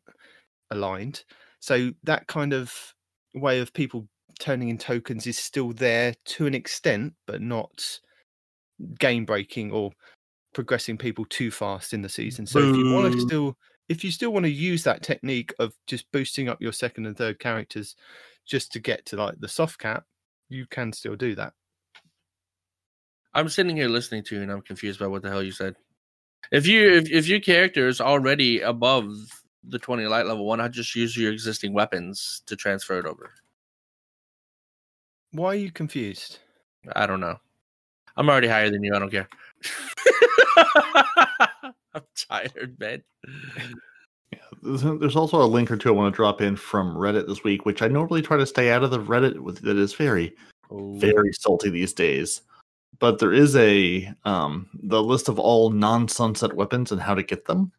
aligned. 0.71 1.25
So 1.61 1.91
that 2.05 2.27
kind 2.27 2.53
of 2.53 2.95
way 3.35 3.61
of 3.61 3.73
people 3.73 4.07
turning 4.41 4.69
in 4.69 4.79
tokens 4.79 5.27
is 5.27 5.39
still 5.39 5.73
there 5.73 6.15
to 6.25 6.47
an 6.47 6.55
extent, 6.55 7.15
but 7.27 7.41
not 7.41 8.01
game 8.99 9.25
breaking 9.25 9.71
or 9.71 9.93
progressing 10.55 10.99
people 10.99 11.25
too 11.27 11.51
fast 11.51 11.95
in 11.95 12.03
the 12.03 12.09
season. 12.09 12.47
So 12.47 12.59
if 12.59 12.77
you 12.77 12.93
want 12.93 13.13
to 13.13 13.21
still 13.21 13.57
if 13.93 14.03
you 14.03 14.11
still 14.11 14.33
want 14.33 14.45
to 14.45 14.51
use 14.51 14.85
that 14.85 15.03
technique 15.03 15.53
of 15.59 15.75
just 15.87 16.11
boosting 16.13 16.49
up 16.49 16.63
your 16.63 16.73
second 16.73 17.05
and 17.05 17.15
third 17.15 17.39
characters 17.39 17.95
just 18.47 18.73
to 18.73 18.81
get 18.81 19.05
to 19.05 19.17
like 19.17 19.39
the 19.39 19.49
soft 19.49 19.79
cap, 19.79 20.05
you 20.49 20.65
can 20.67 20.95
still 20.95 21.15
do 21.15 21.35
that. 21.35 21.53
I'm 23.35 23.51
sitting 23.51 23.77
here 23.77 23.89
listening 23.89 24.25
to 24.25 24.37
you, 24.37 24.43
and 24.43 24.51
I'm 24.51 24.63
confused 24.63 24.99
by 24.99 25.09
what 25.09 25.21
the 25.21 25.29
hell 25.29 25.43
you 25.43 25.53
said. 25.53 25.77
If 26.51 26.67
you 26.67 26.91
if, 26.91 27.11
if 27.11 27.29
your 27.29 27.41
character 27.41 27.87
is 27.87 28.01
already 28.01 28.63
above 28.63 29.13
the 29.63 29.79
20 29.79 30.07
light 30.07 30.25
level, 30.25 30.47
why 30.47 30.57
not 30.57 30.71
just 30.71 30.97
use 30.97 31.15
your 31.15 31.31
existing 31.31 31.75
weapons 31.75 32.43
to 32.47 32.57
transfer 32.57 32.99
it 32.99 33.05
over? 33.05 33.35
Why 35.33 35.49
are 35.49 35.55
you 35.55 35.71
confused? 35.71 36.39
I 36.97 37.07
don't 37.07 37.21
know. 37.21 37.37
I'm 38.17 38.29
already 38.31 38.49
higher 38.49 38.71
than 38.71 38.83
you. 38.83 38.95
I 38.95 38.99
don't 38.99 39.11
care. 39.11 39.29
I'm 41.95 42.03
tired, 42.29 42.77
man. 42.79 43.03
There's, 44.63 44.83
there's 44.83 45.17
also 45.17 45.43
a 45.43 45.45
link 45.45 45.71
or 45.71 45.77
two 45.77 45.91
I 45.91 45.93
want 45.93 46.13
to 46.13 46.17
drop 46.17 46.41
in 46.41 46.57
from 46.57 46.95
Reddit 46.95 47.27
this 47.27 47.45
week, 47.45 47.67
which 47.67 47.83
I 47.83 47.89
normally 47.89 48.23
try 48.23 48.37
to 48.37 48.47
stay 48.47 48.71
out 48.71 48.83
of 48.83 48.91
the 48.91 49.01
Reddit 49.01 49.39
with 49.39 49.61
that 49.63 49.77
is 49.77 49.95
very, 49.95 50.35
very 50.71 51.33
salty 51.33 51.69
these 51.69 51.93
days. 51.93 52.43
But 52.99 53.19
there 53.19 53.33
is 53.33 53.57
a 53.57 54.13
um, 54.25 54.69
the 54.75 55.03
list 55.03 55.29
of 55.29 55.39
all 55.39 55.71
non-sunset 55.71 56.55
weapons 56.55 56.93
and 56.93 57.01
how 57.01 57.15
to 57.15 57.23
get 57.23 57.47
them 57.47 57.73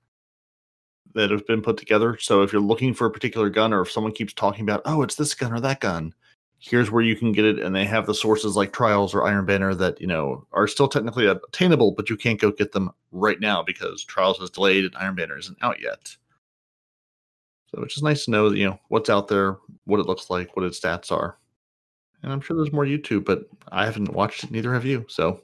that 1.14 1.32
have 1.32 1.48
been 1.48 1.62
put 1.62 1.78
together. 1.78 2.18
So 2.20 2.42
if 2.42 2.52
you're 2.52 2.62
looking 2.62 2.94
for 2.94 3.08
a 3.08 3.12
particular 3.12 3.50
gun, 3.50 3.74
or 3.74 3.82
if 3.82 3.92
someone 3.92 4.14
keeps 4.14 4.34
talking 4.34 4.64
about, 4.64 4.82
oh, 4.86 5.02
it's 5.02 5.16
this 5.16 5.34
gun 5.34 5.54
or 5.54 5.60
that 5.62 5.80
gun, 5.80 6.14
here's 6.64 6.90
where 6.90 7.04
you 7.04 7.16
can 7.16 7.34
get 7.34 7.44
it, 7.44 7.60
and 7.60 7.76
they 7.76 7.84
have 7.84 8.06
the 8.06 8.14
sources 8.14 8.56
like 8.56 8.72
Trials 8.72 9.14
or 9.14 9.26
Iron 9.26 9.46
Banner 9.46 9.76
that 9.76 10.00
you 10.00 10.08
know 10.08 10.48
are 10.54 10.68
still 10.68 10.88
technically 10.88 11.28
attainable, 11.28 11.92
but 11.92 12.10
you 12.10 12.16
can't 12.16 12.40
go 12.40 12.52
get 12.52 12.72
them 12.72 12.92
right 13.12 13.40
now 13.40 13.62
because 13.62 14.04
Trials 14.04 14.40
is 14.40 14.50
delayed 14.50 14.86
and 14.86 14.96
Iron 14.96 15.16
Banner 15.16 15.38
isn't 15.38 15.58
out 15.62 15.82
yet. 15.82 16.16
So 17.68 17.82
it's 17.82 17.96
just 17.96 18.04
nice 18.04 18.26
to 18.26 18.32
know, 18.32 18.52
you 18.52 18.68
know, 18.68 18.80
what's 18.90 19.10
out 19.10 19.28
there, 19.28 19.58
what 19.86 20.00
it 20.00 20.06
looks 20.06 20.30
like, 20.30 20.56
what 20.56 20.66
its 20.66 20.80
stats 20.80 21.12
are. 21.12 21.38
And 22.22 22.32
I'm 22.32 22.40
sure 22.40 22.56
there's 22.56 22.72
more 22.72 22.86
YouTube, 22.86 23.26
but 23.26 23.46
I 23.72 23.86
haven't 23.86 24.14
watched 24.14 24.44
it, 24.44 24.52
neither 24.52 24.74
have 24.74 24.86
you. 24.86 25.06
So 25.10 25.42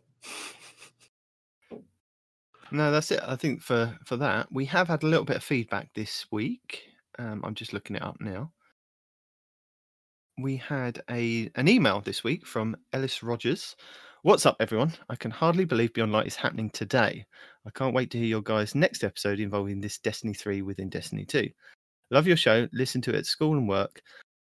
No, 2.72 2.92
that's 2.92 3.12
it. 3.12 3.22
I 3.26 3.36
think 3.36 3.62
for 3.62 3.98
for 4.06 4.16
that 4.18 4.52
we 4.52 4.66
have 4.66 4.88
had 4.88 5.04
a 5.04 5.08
little 5.08 5.26
bit 5.26 5.38
of 5.38 5.44
feedback 5.44 5.94
this 5.96 6.28
week. 6.32 6.84
Um, 7.18 7.42
I'm 7.44 7.56
just 7.56 7.74
looking 7.74 7.98
it 7.98 8.04
up 8.04 8.22
now. 8.22 8.52
We 10.42 10.56
had 10.58 11.02
a 11.10 11.52
an 11.56 11.68
email 11.68 12.00
this 12.00 12.24
week 12.24 12.46
from 12.46 12.78
Ellis 12.94 13.22
Rogers. 13.24 13.76
What's 14.22 14.46
up, 14.46 14.56
everyone? 14.60 14.94
I 15.10 15.16
can 15.16 15.32
hardly 15.32 15.66
believe 15.66 15.94
Beyond 15.94 16.14
Light 16.14 16.28
is 16.28 16.36
happening 16.36 16.70
today. 16.70 17.26
I 17.66 17.70
can't 17.72 17.94
wait 17.94 18.10
to 18.12 18.18
hear 18.18 18.28
your 18.28 18.42
guys' 18.42 18.74
next 18.74 19.04
episode 19.04 19.40
involving 19.40 19.82
this 19.82 19.98
Destiny 19.98 20.34
3 20.34 20.62
within 20.62 20.90
Destiny 20.90 21.26
2. 21.26 21.50
Love 22.12 22.26
your 22.26 22.38
show. 22.38 22.68
Listen 22.72 23.02
to 23.02 23.14
it 23.14 23.18
at 23.18 23.26
school 23.26 23.58
and 23.58 23.68
work. 23.68 24.02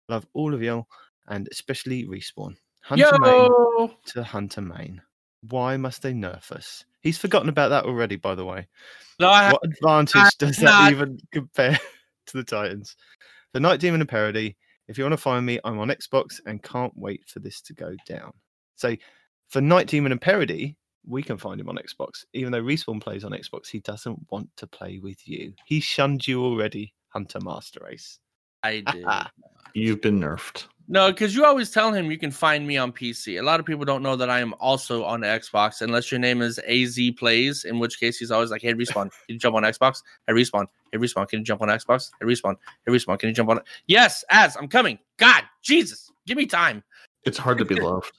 Love 0.08 0.26
all 0.34 0.52
of 0.52 0.62
y'all. 0.62 0.86
and 1.28 1.48
especially 1.50 2.04
respawn. 2.04 2.56
Hunter 2.82 3.10
Yo! 3.12 3.18
Main 3.78 3.90
to 4.06 4.22
Hunter 4.22 4.60
Main. 4.60 5.00
Why 5.48 5.76
must 5.76 6.02
they 6.02 6.12
nerf 6.12 6.52
us? 6.52 6.84
He's 7.00 7.18
forgotten 7.18 7.48
about 7.48 7.70
that 7.70 7.84
already, 7.84 8.16
by 8.16 8.34
the 8.34 8.44
way. 8.44 8.68
No, 9.18 9.28
I 9.28 9.50
what 9.50 9.64
advantage 9.64 10.14
I'm 10.16 10.30
does 10.38 10.56
that 10.58 10.92
even 10.92 11.18
compare 11.32 11.78
to 12.26 12.36
the 12.36 12.44
Titans? 12.44 12.96
The 13.52 13.60
Night 13.60 13.80
Demon 13.80 14.00
and 14.00 14.10
Parody. 14.10 14.56
If 14.88 14.98
you 14.98 15.04
want 15.04 15.14
to 15.14 15.18
find 15.18 15.44
me, 15.44 15.58
I'm 15.64 15.78
on 15.78 15.88
Xbox 15.88 16.40
and 16.46 16.62
can't 16.62 16.92
wait 16.96 17.24
for 17.26 17.40
this 17.40 17.60
to 17.62 17.74
go 17.74 17.94
down. 18.06 18.32
So 18.76 18.96
for 19.48 19.60
Night 19.60 19.88
Demon 19.88 20.12
and 20.12 20.20
Parody, 20.20 20.76
we 21.06 21.22
can 21.22 21.38
find 21.38 21.60
him 21.60 21.68
on 21.68 21.76
Xbox. 21.76 22.24
Even 22.32 22.52
though 22.52 22.62
Respawn 22.62 23.00
plays 23.00 23.24
on 23.24 23.32
Xbox, 23.32 23.68
he 23.68 23.80
doesn't 23.80 24.18
want 24.30 24.48
to 24.56 24.66
play 24.66 24.98
with 24.98 25.26
you. 25.26 25.52
He 25.64 25.80
shunned 25.80 26.26
you 26.26 26.42
already, 26.44 26.94
Hunter 27.08 27.40
Master 27.40 27.80
Race. 27.84 28.18
I 28.62 28.80
did. 28.92 29.06
You've 29.74 30.00
been 30.00 30.20
nerfed. 30.20 30.66
No, 30.88 31.10
because 31.10 31.34
you 31.34 31.44
always 31.44 31.70
tell 31.70 31.92
him 31.92 32.10
you 32.10 32.18
can 32.18 32.30
find 32.30 32.64
me 32.66 32.76
on 32.76 32.92
PC. 32.92 33.40
A 33.40 33.42
lot 33.42 33.58
of 33.58 33.66
people 33.66 33.84
don't 33.84 34.02
know 34.02 34.14
that 34.14 34.30
I 34.30 34.38
am 34.38 34.54
also 34.60 35.02
on 35.02 35.22
Xbox, 35.22 35.82
unless 35.82 36.12
your 36.12 36.20
name 36.20 36.42
is 36.42 36.60
AZ 36.60 36.98
Plays, 37.18 37.64
in 37.64 37.80
which 37.80 37.98
case 37.98 38.18
he's 38.18 38.30
always 38.30 38.50
like, 38.50 38.62
"Hey, 38.62 38.72
respawn, 38.72 39.10
can 39.10 39.12
you 39.28 39.38
jump 39.38 39.56
on 39.56 39.64
Xbox? 39.64 40.02
Hey, 40.26 40.32
respawn, 40.34 40.66
hey, 40.92 40.98
respawn, 40.98 41.28
can 41.28 41.40
you 41.40 41.44
jump 41.44 41.60
on 41.62 41.68
Xbox? 41.68 42.10
Hey, 42.20 42.26
respawn, 42.26 42.54
hey, 42.86 42.92
respawn, 42.92 43.18
can 43.18 43.28
you 43.28 43.34
jump 43.34 43.50
on?" 43.50 43.58
It? 43.58 43.64
Yes, 43.88 44.24
as 44.30 44.56
I'm 44.56 44.68
coming. 44.68 44.98
God, 45.16 45.42
Jesus, 45.62 46.12
give 46.24 46.36
me 46.36 46.46
time. 46.46 46.84
It's 47.24 47.38
hard 47.38 47.58
to 47.58 47.64
be 47.64 47.74
loved. 47.74 48.12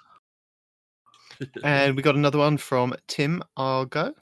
and 1.64 1.96
we 1.96 2.02
got 2.02 2.16
another 2.16 2.40
one 2.40 2.58
from 2.58 2.94
Tim 3.08 3.42
Argo. 3.56 4.14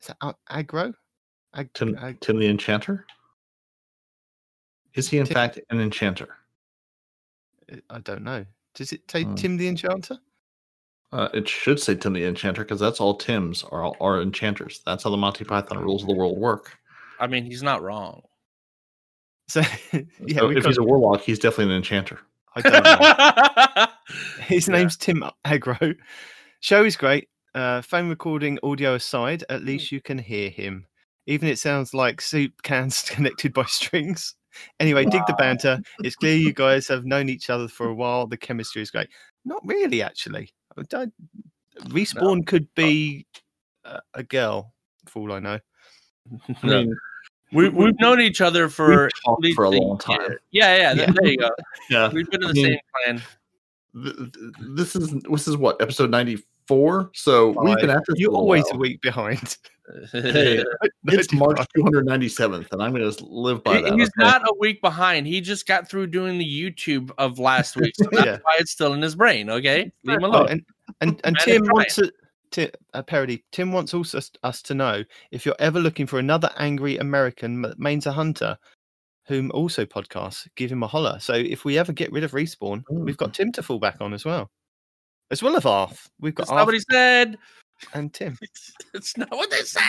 Is 0.00 0.08
that 0.08 0.16
Ag- 0.20 0.34
Agro? 0.50 0.94
Ag- 1.54 1.72
Tim, 1.74 1.96
Ag- 1.96 2.20
Tim 2.20 2.38
the 2.38 2.48
Enchanter? 2.48 3.04
Is 4.94 5.08
he 5.08 5.18
in 5.18 5.26
Tim- 5.26 5.34
fact 5.34 5.60
an 5.70 5.80
enchanter? 5.80 6.37
I 7.90 7.98
don't 8.00 8.22
know. 8.22 8.44
Does 8.74 8.92
it 8.92 9.10
say 9.10 9.24
Hmm. 9.24 9.34
Tim 9.34 9.56
the 9.56 9.68
Enchanter? 9.68 10.18
Uh, 11.10 11.28
it 11.32 11.48
should 11.48 11.80
say 11.80 11.94
Tim 11.94 12.12
the 12.12 12.24
Enchanter 12.24 12.62
because 12.64 12.80
that's 12.80 13.00
all 13.00 13.14
Tims 13.14 13.64
are 13.64 13.92
are 14.00 14.20
enchanters. 14.20 14.82
That's 14.84 15.04
how 15.04 15.10
the 15.10 15.16
Monty 15.16 15.44
Python 15.44 15.78
rules 15.78 16.02
of 16.02 16.08
the 16.08 16.14
world 16.14 16.38
work. 16.38 16.76
I 17.18 17.26
mean, 17.26 17.44
he's 17.44 17.62
not 17.62 17.82
wrong. 17.82 18.22
So 19.48 19.60
yeah, 19.92 20.40
so 20.40 20.50
if 20.50 20.64
he's 20.66 20.78
a 20.78 20.82
warlock, 20.82 21.22
he's 21.22 21.38
definitely 21.38 21.72
an 21.72 21.78
enchanter. 21.78 22.20
I 22.54 22.60
don't 22.60 23.76
know. 23.78 23.86
His 24.46 24.68
name's 24.68 24.96
Tim 24.96 25.22
Agro. 25.44 25.94
Show 26.60 26.84
is 26.84 26.96
great. 26.96 27.28
Uh, 27.54 27.82
phone 27.82 28.08
recording 28.08 28.58
audio 28.62 28.94
aside, 28.94 29.44
at 29.48 29.62
least 29.64 29.92
you 29.92 30.00
can 30.00 30.18
hear 30.18 30.50
him. 30.50 30.86
Even 31.26 31.48
it 31.48 31.58
sounds 31.58 31.92
like 31.94 32.20
soup 32.20 32.62
cans 32.62 33.02
connected 33.08 33.52
by 33.52 33.64
strings. 33.64 34.34
Anyway, 34.80 35.04
dig 35.04 35.22
the 35.26 35.34
banter. 35.34 35.80
It's 36.04 36.16
clear 36.16 36.36
you 36.36 36.52
guys 36.66 36.88
have 36.88 37.04
known 37.04 37.28
each 37.28 37.50
other 37.50 37.68
for 37.68 37.88
a 37.88 37.94
while. 37.94 38.26
The 38.26 38.36
chemistry 38.36 38.82
is 38.82 38.90
great. 38.90 39.08
Not 39.44 39.60
really, 39.66 40.02
actually. 40.02 40.50
Don't- 40.88 41.12
Respawn 41.88 42.44
could 42.46 42.66
be 42.74 43.26
a, 43.84 44.00
a 44.14 44.22
girl, 44.24 44.74
for 45.06 45.20
all 45.20 45.32
I 45.32 45.38
know. 45.38 45.58
I 46.62 46.66
mean, 46.66 46.96
We 47.52 47.68
we've 47.68 47.98
known 48.00 48.20
each 48.20 48.40
other 48.40 48.68
for 48.68 49.06
at 49.06 49.12
least 49.38 49.56
for 49.56 49.64
a 49.64 49.68
a 49.68 49.78
long 49.78 49.98
time. 49.98 50.20
year. 50.20 50.40
Yeah, 50.50 50.76
yeah, 50.76 50.92
Yeah. 50.94 51.12
There 51.14 51.26
you 51.30 51.38
go. 51.38 51.50
Yeah, 51.90 52.10
We've 52.12 52.28
been 52.30 52.42
in 52.42 52.48
I 52.48 52.52
the 52.52 52.62
mean, 52.62 52.66
same 52.66 52.78
clan. 52.94 53.22
th- 54.04 54.16
th- 54.16 54.54
This 54.76 54.96
is 54.96 55.10
this 55.30 55.48
is 55.48 55.56
what 55.56 55.80
episode 55.80 56.10
ninety 56.10 56.42
four. 56.68 57.10
So 57.14 57.48
we've 57.48 57.76
been 57.78 57.88
Five. 57.88 57.96
at 57.96 58.02
this. 58.06 58.18
You're 58.18 58.32
a 58.32 58.36
always 58.36 58.64
while. 58.64 58.74
a 58.74 58.78
week 58.78 59.00
behind. 59.00 59.56
Hey, 60.12 60.62
it's 61.06 61.32
March 61.32 61.66
two 61.74 61.82
hundred 61.82 62.04
ninety 62.04 62.28
seventh, 62.28 62.70
and 62.72 62.82
I'm 62.82 62.92
going 62.92 63.10
to 63.10 63.24
live 63.24 63.64
by 63.64 63.80
that. 63.80 63.94
He's 63.94 64.08
okay? 64.08 64.10
not 64.18 64.42
a 64.42 64.54
week 64.60 64.82
behind. 64.82 65.26
He 65.26 65.40
just 65.40 65.66
got 65.66 65.88
through 65.88 66.08
doing 66.08 66.36
the 66.36 66.44
YouTube 66.44 67.10
of 67.16 67.38
last 67.38 67.74
week, 67.74 67.94
so 67.96 68.06
that's 68.12 68.22
Yeah. 68.26 68.36
why 68.42 68.56
it's 68.58 68.70
still 68.70 68.92
in 68.92 69.00
his 69.00 69.14
brain. 69.14 69.48
Okay, 69.48 69.90
leave 70.04 70.18
him 70.18 70.24
Oh, 70.24 70.28
alone. 70.28 70.48
and 70.50 70.62
and, 71.00 71.20
and 71.24 71.38
Tim 71.38 71.62
wants 71.68 71.94
to, 71.94 72.12
to 72.50 72.70
a 72.92 73.02
parody. 73.02 73.46
Tim 73.50 73.72
wants 73.72 73.94
also 73.94 74.18
us, 74.18 74.30
us 74.42 74.60
to 74.62 74.74
know 74.74 75.04
if 75.30 75.46
you're 75.46 75.56
ever 75.58 75.80
looking 75.80 76.06
for 76.06 76.18
another 76.18 76.50
angry 76.58 76.98
American 76.98 77.62
that 77.62 77.78
mains 77.78 78.04
a 78.04 78.12
hunter, 78.12 78.58
whom 79.26 79.50
also 79.52 79.86
podcasts, 79.86 80.46
give 80.56 80.70
him 80.70 80.82
a 80.82 80.86
holler. 80.86 81.18
So 81.18 81.32
if 81.32 81.64
we 81.64 81.78
ever 81.78 81.94
get 81.94 82.12
rid 82.12 82.24
of 82.24 82.32
respawn, 82.32 82.82
we've 82.90 83.16
got 83.16 83.30
mm. 83.30 83.34
Tim 83.34 83.52
to 83.52 83.62
fall 83.62 83.78
back 83.78 84.02
on 84.02 84.12
as 84.12 84.26
well, 84.26 84.50
as 85.30 85.42
well 85.42 85.56
as 85.56 85.64
Arth. 85.66 86.10
We've 86.20 86.34
got 86.34 86.44
That's 86.46 86.54
not 86.56 86.66
what 86.66 86.74
he 86.74 86.80
said. 86.90 87.38
and 87.94 88.12
Tim. 88.12 88.38
It's 88.94 89.16
not 89.16 89.30
what 89.30 89.50
they 89.50 89.62
said. 89.62 89.82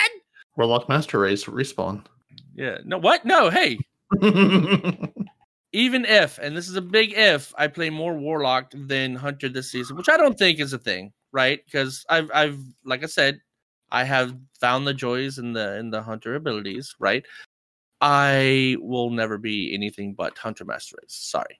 Warlock 0.57 0.89
Master 0.89 1.19
Race 1.19 1.45
respawn. 1.45 2.03
Yeah. 2.53 2.77
No. 2.85 2.97
What? 2.97 3.25
No. 3.25 3.49
Hey. 3.49 3.77
Even 5.71 6.03
if, 6.05 6.39
and 6.39 6.57
this 6.57 6.67
is 6.67 6.75
a 6.75 6.81
big 6.81 7.13
if, 7.15 7.53
I 7.57 7.67
play 7.67 7.91
more 7.91 8.15
Warlock 8.15 8.71
than 8.73 9.15
Hunter 9.15 9.49
this 9.49 9.71
season, 9.71 9.95
which 9.97 10.09
I 10.09 10.17
don't 10.17 10.37
think 10.37 10.59
is 10.59 10.73
a 10.73 10.79
thing, 10.79 11.13
right? 11.31 11.63
Because 11.63 12.03
I've, 12.09 12.31
I've, 12.33 12.59
like 12.83 13.03
I 13.03 13.05
said, 13.05 13.39
I 13.91 14.03
have 14.03 14.35
found 14.59 14.87
the 14.87 14.95
joys 14.95 15.37
in 15.37 15.53
the 15.53 15.77
in 15.77 15.91
the 15.91 16.01
Hunter 16.01 16.33
abilities, 16.35 16.95
right? 16.99 17.23
I 18.01 18.77
will 18.79 19.11
never 19.11 19.37
be 19.37 19.73
anything 19.73 20.13
but 20.15 20.37
Hunter 20.39 20.65
Master 20.65 20.95
Race. 21.01 21.13
Sorry, 21.13 21.59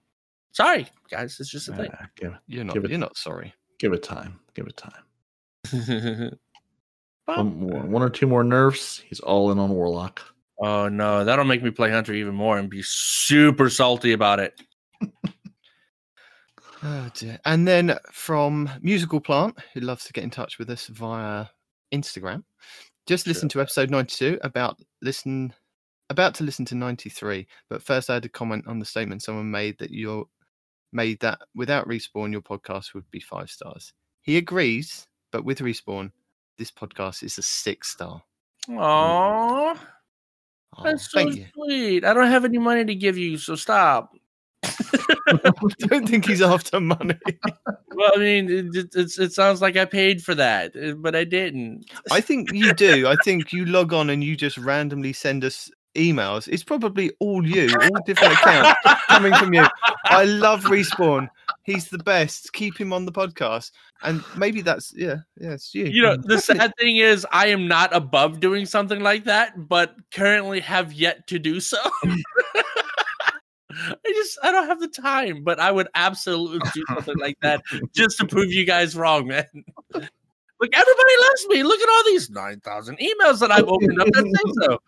sorry, 0.53 0.87
guys. 1.11 1.37
It's 1.39 1.49
just 1.49 1.69
a 1.69 1.75
thing. 1.75 1.91
Ah, 1.93 2.07
give, 2.15 2.33
You're 2.47 2.63
not. 2.63 2.73
give 2.73 2.85
it, 2.85 2.89
You're 2.89 2.99
not 2.99 3.15
sorry. 3.17 3.53
Give 3.79 3.93
it 3.93 4.03
time. 4.03 4.39
Give 4.53 4.67
it 4.67 4.77
time. 4.77 5.03
One, 7.25 7.59
more- 7.59 7.77
uh, 7.77 7.85
one 7.85 8.01
or 8.01 8.09
two 8.09 8.25
more 8.27 8.43
nerfs. 8.43 8.99
He's 9.07 9.19
all 9.19 9.51
in 9.51 9.59
on 9.59 9.69
Warlock. 9.69 10.21
oh 10.59 10.89
no, 10.89 11.23
that'll 11.23 11.45
make 11.45 11.61
me 11.61 11.69
play 11.69 11.91
Hunter 11.91 12.13
even 12.13 12.33
more 12.33 12.57
and 12.57 12.69
be 12.69 12.81
super 12.83 13.69
salty 13.69 14.13
about 14.13 14.39
it. 14.39 14.59
Oh 16.81 17.09
dear. 17.13 17.37
And 17.45 17.67
then 17.67 17.97
from 18.11 18.69
Musical 18.81 19.19
Plant, 19.19 19.57
who 19.73 19.81
loves 19.81 20.05
to 20.05 20.13
get 20.13 20.23
in 20.23 20.29
touch 20.29 20.57
with 20.59 20.69
us 20.69 20.87
via 20.87 21.45
Instagram, 21.93 22.43
just 23.05 23.27
listen 23.27 23.49
to 23.49 23.61
episode 23.61 23.89
92 23.89 24.39
about 24.43 24.79
listen 25.01 25.53
about 26.09 26.35
to 26.35 26.43
listen 26.43 26.65
to 26.65 26.75
93. 26.75 27.45
But 27.69 27.83
first 27.83 28.09
I 28.09 28.13
had 28.15 28.25
a 28.25 28.29
comment 28.29 28.65
on 28.67 28.79
the 28.79 28.85
statement 28.85 29.21
someone 29.21 29.51
made 29.51 29.77
that 29.79 29.91
you're 29.91 30.25
made 30.91 31.19
that 31.19 31.39
without 31.55 31.87
respawn 31.87 32.31
your 32.31 32.41
podcast 32.41 32.93
would 32.93 33.09
be 33.11 33.19
five 33.19 33.49
stars. 33.49 33.93
He 34.21 34.37
agrees, 34.37 35.07
but 35.31 35.45
with 35.45 35.59
respawn, 35.59 36.11
this 36.57 36.71
podcast 36.71 37.23
is 37.23 37.37
a 37.37 37.41
six 37.41 37.89
star. 37.91 38.21
Aww, 38.69 39.77
Oh, 40.77 40.83
that's 40.83 41.09
so 41.11 41.19
thank 41.19 41.35
you. 41.35 41.45
sweet. 41.53 42.05
I 42.05 42.13
don't 42.13 42.27
have 42.27 42.45
any 42.45 42.59
money 42.59 42.85
to 42.85 42.95
give 42.95 43.17
you, 43.17 43.37
so 43.37 43.55
stop. 43.55 44.11
I 44.63 45.39
don't 45.79 46.07
think 46.07 46.27
he's 46.27 46.41
after 46.41 46.79
money. 46.79 47.15
Well, 47.95 48.11
I 48.15 48.19
mean, 48.19 48.49
it, 48.49 48.75
it, 48.77 48.87
it's, 48.95 49.19
it 49.19 49.33
sounds 49.33 49.61
like 49.61 49.75
I 49.75 49.83
paid 49.83 50.23
for 50.23 50.33
that, 50.35 50.73
uh, 50.73 50.93
but 50.93 51.17
I 51.17 51.25
didn't. 51.25 51.83
I 52.09 52.21
think 52.21 52.53
you 52.53 52.71
do. 52.73 53.07
I 53.07 53.17
think 53.25 53.51
you 53.51 53.65
log 53.65 53.91
on 53.91 54.09
and 54.09 54.23
you 54.23 54.37
just 54.37 54.57
randomly 54.57 55.11
send 55.11 55.43
us 55.43 55.69
emails. 55.95 56.47
It's 56.47 56.63
probably 56.63 57.11
all 57.19 57.45
you, 57.45 57.69
all 57.81 58.01
different 58.05 58.33
accounts 58.33 58.79
coming 59.07 59.33
from 59.33 59.53
you. 59.53 59.65
I 60.05 60.25
love 60.25 60.63
Respawn. 60.63 61.29
He's 61.63 61.89
the 61.89 61.97
best. 61.99 62.53
Keep 62.53 62.79
him 62.79 62.93
on 62.93 63.05
the 63.05 63.11
podcast. 63.11 63.71
And 64.01 64.23
maybe 64.37 64.61
that's 64.61 64.93
yeah, 64.95 65.17
yeah, 65.37 65.51
it's 65.51 65.73
you. 65.75 65.85
You 65.85 66.03
know, 66.03 66.17
mm, 66.17 66.23
the 66.23 66.39
sad 66.39 66.71
thing 66.79 66.97
is, 66.97 67.27
I 67.31 67.47
am 67.47 67.67
not 67.67 67.95
above 67.95 68.39
doing 68.39 68.65
something 68.65 69.01
like 69.01 69.25
that, 69.25 69.67
but 69.67 69.95
currently 70.11 70.61
have 70.61 70.93
yet 70.93 71.27
to 71.27 71.39
do 71.39 71.59
so. 71.59 71.77
I 73.71 73.95
just, 74.07 74.37
I 74.43 74.51
don't 74.51 74.67
have 74.67 74.79
the 74.79 74.87
time, 74.87 75.43
but 75.43 75.59
I 75.59 75.71
would 75.71 75.87
absolutely 75.95 76.59
do 76.73 76.83
something 76.87 77.17
like 77.17 77.37
that 77.41 77.61
just 77.93 78.17
to 78.17 78.25
prove 78.25 78.51
you 78.51 78.65
guys 78.65 78.95
wrong, 78.95 79.27
man. 79.27 79.45
Look, 79.93 80.75
everybody 80.75 81.13
loves 81.21 81.45
me. 81.47 81.63
Look 81.63 81.79
at 81.79 81.89
all 81.89 82.03
these 82.07 82.29
9,000 82.29 82.97
emails 82.97 83.39
that 83.39 83.51
I've 83.51 83.67
opened 83.67 84.01
up 84.01 84.07
that 84.07 84.25
say 84.25 84.65
so. 84.65 84.79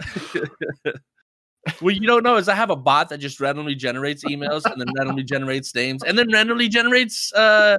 what 1.80 1.94
you 1.94 2.06
don't 2.06 2.22
know 2.22 2.36
is 2.36 2.48
I 2.48 2.54
have 2.54 2.70
a 2.70 2.76
bot 2.76 3.08
that 3.10 3.18
just 3.18 3.40
randomly 3.40 3.74
generates 3.74 4.24
emails 4.24 4.64
and 4.64 4.80
then 4.80 4.88
randomly 4.96 5.24
generates 5.24 5.74
names 5.74 6.02
and 6.02 6.16
then 6.18 6.32
randomly 6.32 6.68
generates 6.68 7.32
uh 7.34 7.78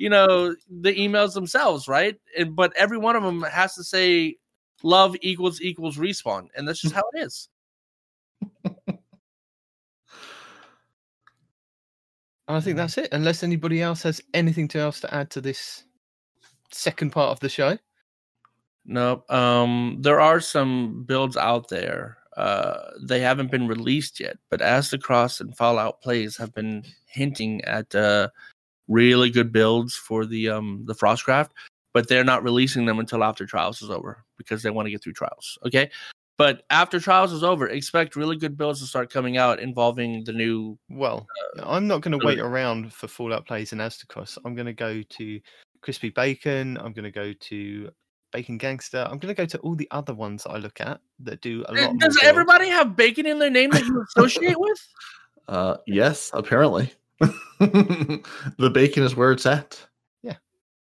you 0.00 0.08
know 0.08 0.56
the 0.68 0.94
emails 0.94 1.34
themselves, 1.34 1.86
right? 1.86 2.16
And 2.36 2.56
but 2.56 2.72
every 2.74 2.98
one 2.98 3.16
of 3.16 3.22
them 3.22 3.42
has 3.42 3.74
to 3.74 3.84
say 3.84 4.36
love 4.82 5.14
equals 5.20 5.60
equals 5.60 5.98
respawn, 5.98 6.48
and 6.56 6.66
that's 6.66 6.80
just 6.80 6.94
how 6.94 7.02
it 7.14 7.20
is. 7.20 7.48
I 12.48 12.60
think 12.60 12.76
that's 12.76 12.98
it. 12.98 13.10
Unless 13.12 13.42
anybody 13.44 13.80
else 13.80 14.02
has 14.02 14.20
anything 14.34 14.66
to 14.68 14.78
else 14.80 15.00
to 15.00 15.14
add 15.14 15.30
to 15.30 15.40
this 15.40 15.84
second 16.72 17.12
part 17.12 17.30
of 17.30 17.40
the 17.40 17.48
show. 17.48 17.78
Nope. 18.84 19.30
Um, 19.30 19.98
there 20.00 20.20
are 20.20 20.40
some 20.40 21.04
builds 21.04 21.36
out 21.36 21.68
there. 21.68 22.18
Uh, 22.36 22.92
they 23.02 23.20
haven't 23.20 23.50
been 23.50 23.68
released 23.68 24.20
yet, 24.20 24.38
but 24.50 24.60
Aztecross 24.60 25.40
and 25.40 25.56
Fallout 25.56 26.00
Plays 26.00 26.36
have 26.36 26.54
been 26.54 26.84
hinting 27.06 27.62
at 27.64 27.94
uh, 27.94 28.28
really 28.88 29.30
good 29.30 29.52
builds 29.52 29.94
for 29.94 30.24
the 30.24 30.48
um 30.48 30.84
the 30.86 30.94
Frostcraft, 30.94 31.50
but 31.92 32.08
they're 32.08 32.24
not 32.24 32.42
releasing 32.42 32.86
them 32.86 32.98
until 32.98 33.22
after 33.24 33.46
Trials 33.46 33.82
is 33.82 33.90
over 33.90 34.24
because 34.38 34.62
they 34.62 34.70
want 34.70 34.86
to 34.86 34.90
get 34.90 35.02
through 35.02 35.12
Trials. 35.12 35.58
Okay, 35.66 35.90
But 36.40 36.62
after 36.70 36.98
trials 36.98 37.34
is 37.34 37.44
over, 37.44 37.68
expect 37.68 38.16
really 38.16 38.34
good 38.34 38.56
builds 38.56 38.80
to 38.80 38.86
start 38.86 39.12
coming 39.12 39.36
out 39.36 39.60
involving 39.60 40.24
the 40.24 40.32
new. 40.32 40.78
Well, 40.88 41.26
I'm 41.62 41.86
not 41.86 42.00
going 42.00 42.18
to 42.18 42.26
wait 42.26 42.38
around 42.38 42.94
for 42.94 43.08
Fallout 43.08 43.46
plays 43.46 43.74
in 43.74 43.78
Aztecross. 43.78 44.38
I'm 44.46 44.54
going 44.54 44.64
to 44.64 44.72
go 44.72 45.02
to 45.02 45.40
Crispy 45.82 46.08
Bacon. 46.08 46.78
I'm 46.78 46.94
going 46.94 47.04
to 47.04 47.10
go 47.10 47.34
to 47.34 47.90
Bacon 48.32 48.58
Gangster. 48.58 49.02
I'm 49.02 49.18
going 49.18 49.34
to 49.34 49.34
go 49.34 49.46
to 49.46 49.58
all 49.58 49.74
the 49.74 49.88
other 49.90 50.14
ones 50.14 50.44
that 50.44 50.50
I 50.50 50.58
look 50.58 50.80
at 50.80 51.00
that 51.20 51.40
do 51.40 51.64
a 51.68 51.72
lot. 51.74 51.98
Does 51.98 52.14
builds. 52.16 52.18
everybody 52.22 52.68
have 52.68 52.96
bacon 52.96 53.26
in 53.26 53.38
their 53.38 53.50
name 53.50 53.70
that 53.70 53.84
you 53.84 54.04
associate 54.16 54.58
with? 54.60 54.88
Uh, 55.48 55.76
yes, 55.86 56.30
apparently. 56.34 56.92
the 57.58 58.70
bacon 58.72 59.02
is 59.02 59.16
where 59.16 59.32
it's 59.32 59.46
at. 59.46 59.84
Yeah. 60.22 60.36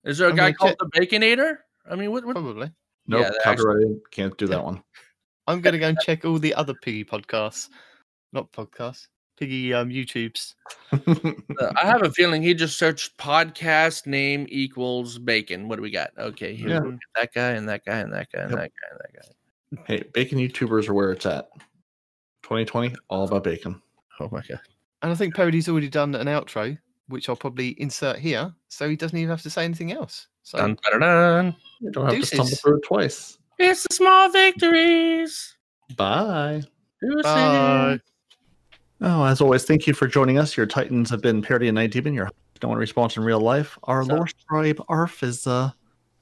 Is 0.04 0.18
there 0.18 0.28
a 0.28 0.32
I'm 0.32 0.36
guy 0.36 0.52
gonna 0.52 0.56
called 0.76 0.92
check- 0.94 1.10
the 1.10 1.18
Baconator? 1.18 1.58
I 1.90 1.96
mean, 1.96 2.12
what? 2.12 2.26
what? 2.26 2.34
Probably. 2.34 2.72
Nope, 3.08 3.22
Yeah, 3.22 3.30
they're 3.30 3.54
actually- 3.54 4.00
Can't 4.12 4.38
do 4.38 4.48
that 4.48 4.64
one. 4.64 4.84
I'm 5.48 5.62
going 5.62 5.74
to 5.74 5.80
go 5.80 5.88
and 5.88 5.98
check 6.00 6.26
all 6.26 6.40
the 6.40 6.54
other 6.56 6.74
Piggy 6.74 7.06
podcasts, 7.06 7.70
not 8.34 8.52
podcasts, 8.52 9.08
Piggy 9.38 9.74
um 9.74 9.90
YouTubes. 9.90 10.56
Uh, 10.92 11.72
I 11.76 11.86
have 11.86 12.02
a 12.04 12.12
feeling 12.12 12.42
he 12.42 12.54
just 12.54 12.78
searched 12.78 13.18
podcast 13.18 14.08
name 14.08 14.46
equals 14.50 15.18
bacon. 15.20 15.68
What 15.68 15.76
do 15.78 15.82
we 15.82 15.92
got? 15.92 16.12
Okay, 16.18 16.56
here 16.56 16.70
Yeah. 16.70 16.80
we 16.80 16.92
go. 16.92 16.98
that 17.16 17.34
guy 17.34 17.52
and 17.52 17.70
that 17.70 17.86
guy 17.86 18.00
and 18.00 18.12
that 18.14 18.28
guy 18.32 18.42
and 18.42 18.52
Yep. 18.52 18.60
that 18.60 18.72
guy 18.72 18.88
and 18.92 19.00
that 19.00 19.14
guy. 19.14 19.84
Hey, 19.86 20.04
bacon 20.14 20.40
YouTubers 20.40 20.90
are 20.90 20.94
where 20.94 21.12
it's 21.12 21.26
at. 21.26 21.50
2020, 22.44 22.96
all 23.10 23.26
about 23.26 23.44
bacon. 23.44 23.82
Oh 24.20 24.30
my 24.32 24.42
god. 24.48 24.60
And 25.04 25.12
I 25.12 25.16
think 25.16 25.36
Parody's 25.36 25.70
already 25.70 25.90
done 25.90 26.16
an 26.16 26.28
outro, 26.28 26.78
which 27.08 27.30
I'll 27.30 27.36
probably 27.36 27.80
insert 27.80 28.18
here, 28.18 28.54
so 28.70 28.90
he 28.90 28.96
doesn't 28.96 29.18
even 29.18 29.30
have 29.30 29.44
to 29.44 29.50
say 29.50 29.64
anything 29.66 29.92
else. 29.92 30.28
So 30.44 30.58
Dun, 30.58 30.78
dun, 30.90 31.00
dun. 31.02 31.56
You 31.82 31.92
don't 31.92 32.06
have 32.10 32.20
to 32.20 32.26
stumble 32.26 32.56
through 32.56 32.78
it 32.78 32.84
twice. 32.88 33.38
It's 33.60 33.84
the 33.88 33.94
small 33.94 34.30
victories. 34.32 35.56
Bye. 35.96 36.64
Deuces. 37.02 37.24
Bye. 37.24 38.00
Oh, 39.02 39.26
as 39.26 39.42
always, 39.42 39.64
thank 39.64 39.86
you 39.86 39.94
for 39.94 40.08
joining 40.08 40.40
us. 40.40 40.58
Your 40.58 40.66
Titans 40.66 41.10
have 41.12 41.22
been 41.22 41.42
Parody 41.42 41.68
and 41.68 41.76
Night 41.76 41.92
Demon, 41.92 42.14
your 42.14 42.32
no 42.64 42.70
one 42.70 42.80
response 42.80 43.16
in 43.18 43.24
real 43.24 43.40
life. 43.40 43.78
Our 43.84 44.04
lore 44.04 44.28
scribe, 44.28 44.84
Arf, 44.90 45.22
is 45.22 45.46
uh 45.46 45.70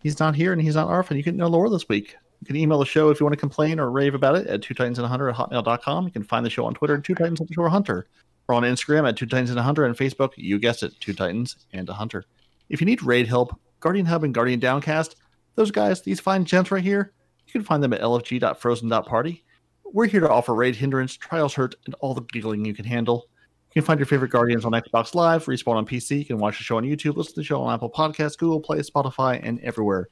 he's 0.04 0.20
not 0.20 0.36
here 0.36 0.52
and 0.52 0.62
he's 0.62 0.76
not 0.76 0.90
Arf, 0.90 1.10
and 1.10 1.18
you 1.18 1.24
can 1.24 1.38
know 1.38 1.48
lore 1.48 1.70
this 1.70 1.88
week. 1.88 2.16
You 2.42 2.48
can 2.48 2.58
email 2.58 2.80
the 2.80 2.86
show 2.86 3.10
if 3.10 3.20
you 3.20 3.26
want 3.26 3.34
to 3.34 3.40
complain 3.40 3.80
or 3.80 3.90
rave 3.90 4.14
about 4.14 4.36
it 4.36 4.48
at 4.48 4.62
two 4.62 4.74
titans 4.74 5.00
and 5.00 5.06
a 5.06 5.10
hunter 5.10 5.30
at 5.30 5.36
hotmail.com. 5.36 6.06
You 6.06 6.12
can 6.12 6.24
find 6.24 6.46
the 6.46 6.50
show 6.50 6.66
on 6.66 6.74
Twitter 6.74 6.96
at 6.96 7.04
two 7.04 7.16
titans 7.16 7.40
underscore 7.40 7.70
hunter. 7.70 8.08
Or 8.48 8.54
on 8.54 8.64
Instagram 8.64 9.08
at 9.10 9.18
two 9.18 9.26
titans 9.26 9.50
and 9.50 9.58
a 9.58 9.64
hunter 9.64 9.86
and 9.86 9.96
Facebook, 9.98 10.32
you 10.36 10.60
guessed 10.60 10.84
it, 10.84 10.94
two 11.00 11.14
titans 11.14 11.66
and 11.74 11.90
a 11.90 11.94
hunter. 11.94 12.26
If 12.70 12.80
you 12.80 12.86
need 12.86 13.02
raid 13.02 13.28
help, 13.28 13.60
Guardian 13.80 14.06
Hub 14.06 14.24
and 14.24 14.34
Guardian 14.34 14.60
Downcast, 14.60 15.16
those 15.56 15.72
guys, 15.72 16.02
these 16.02 16.20
fine 16.20 16.46
gents 16.46 16.70
right 16.70 16.84
here, 16.84 17.14
you 17.48 17.52
can 17.52 17.64
find 17.64 17.82
them 17.82 17.94
at 17.94 18.02
lfg.frozen.party. 18.02 19.45
We're 19.94 20.08
here 20.08 20.20
to 20.22 20.30
offer 20.30 20.54
raid 20.54 20.76
hindrance, 20.76 21.16
trials 21.16 21.54
hurt, 21.54 21.76
and 21.86 21.96
all 22.00 22.14
the 22.14 22.22
giggling 22.22 22.66
you 22.66 22.74
can 22.74 22.86
handle. 22.86 23.28
You 23.74 23.82
can 23.82 23.88
find 23.88 24.00
your 24.00 24.08
favorite 24.08 24.32
Guardians 24.32 24.66
on 24.66 24.72
Xbox 24.72 25.16
Live, 25.16 25.46
respawn 25.46 25.76
on 25.76 25.86
PC. 25.86 26.20
You 26.20 26.26
can 26.26 26.38
watch 26.38 26.58
the 26.58 26.64
show 26.64 26.78
on 26.78 26.84
YouTube, 26.84 27.16
listen 27.18 27.34
to 27.34 27.40
the 27.42 27.44
show 27.44 27.62
on 27.62 27.74
Apple 27.74 27.90
Podcasts, 27.90 28.38
Google 28.38 28.60
Play, 28.60 28.80
Spotify, 28.80 29.40
and 29.42 29.60
everywhere, 29.62 30.10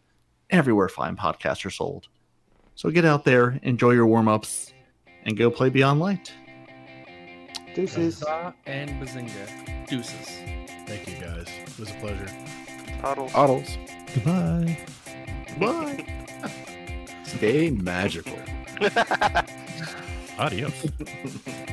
everywhere 0.50 0.90
fine 0.90 1.16
podcasts 1.16 1.66
are 1.66 1.70
sold. 1.70 2.08
So 2.76 2.90
get 2.90 3.06
out 3.06 3.24
there, 3.24 3.60
enjoy 3.64 3.92
your 3.92 4.06
warm 4.06 4.28
ups, 4.28 4.74
and 5.24 5.38
go 5.38 5.50
play 5.50 5.70
Beyond 5.70 6.00
Light. 6.00 6.34
Deuces. 7.76 8.20
Huzzah 8.20 8.54
and 8.66 8.90
Bazinga. 9.02 9.88
Deuces. 9.88 10.28
Thank 10.86 11.08
you 11.08 11.16
guys. 11.16 11.48
It 11.48 11.80
was 11.80 11.90
a 11.90 11.94
pleasure. 11.96 12.30
Toddles. 13.02 13.34
Autos. 13.34 13.78
Goodbye. 14.14 14.78
Bye. 15.60 16.06
Stay 17.24 17.72
magical. 17.72 18.38
Adios. 20.38 20.74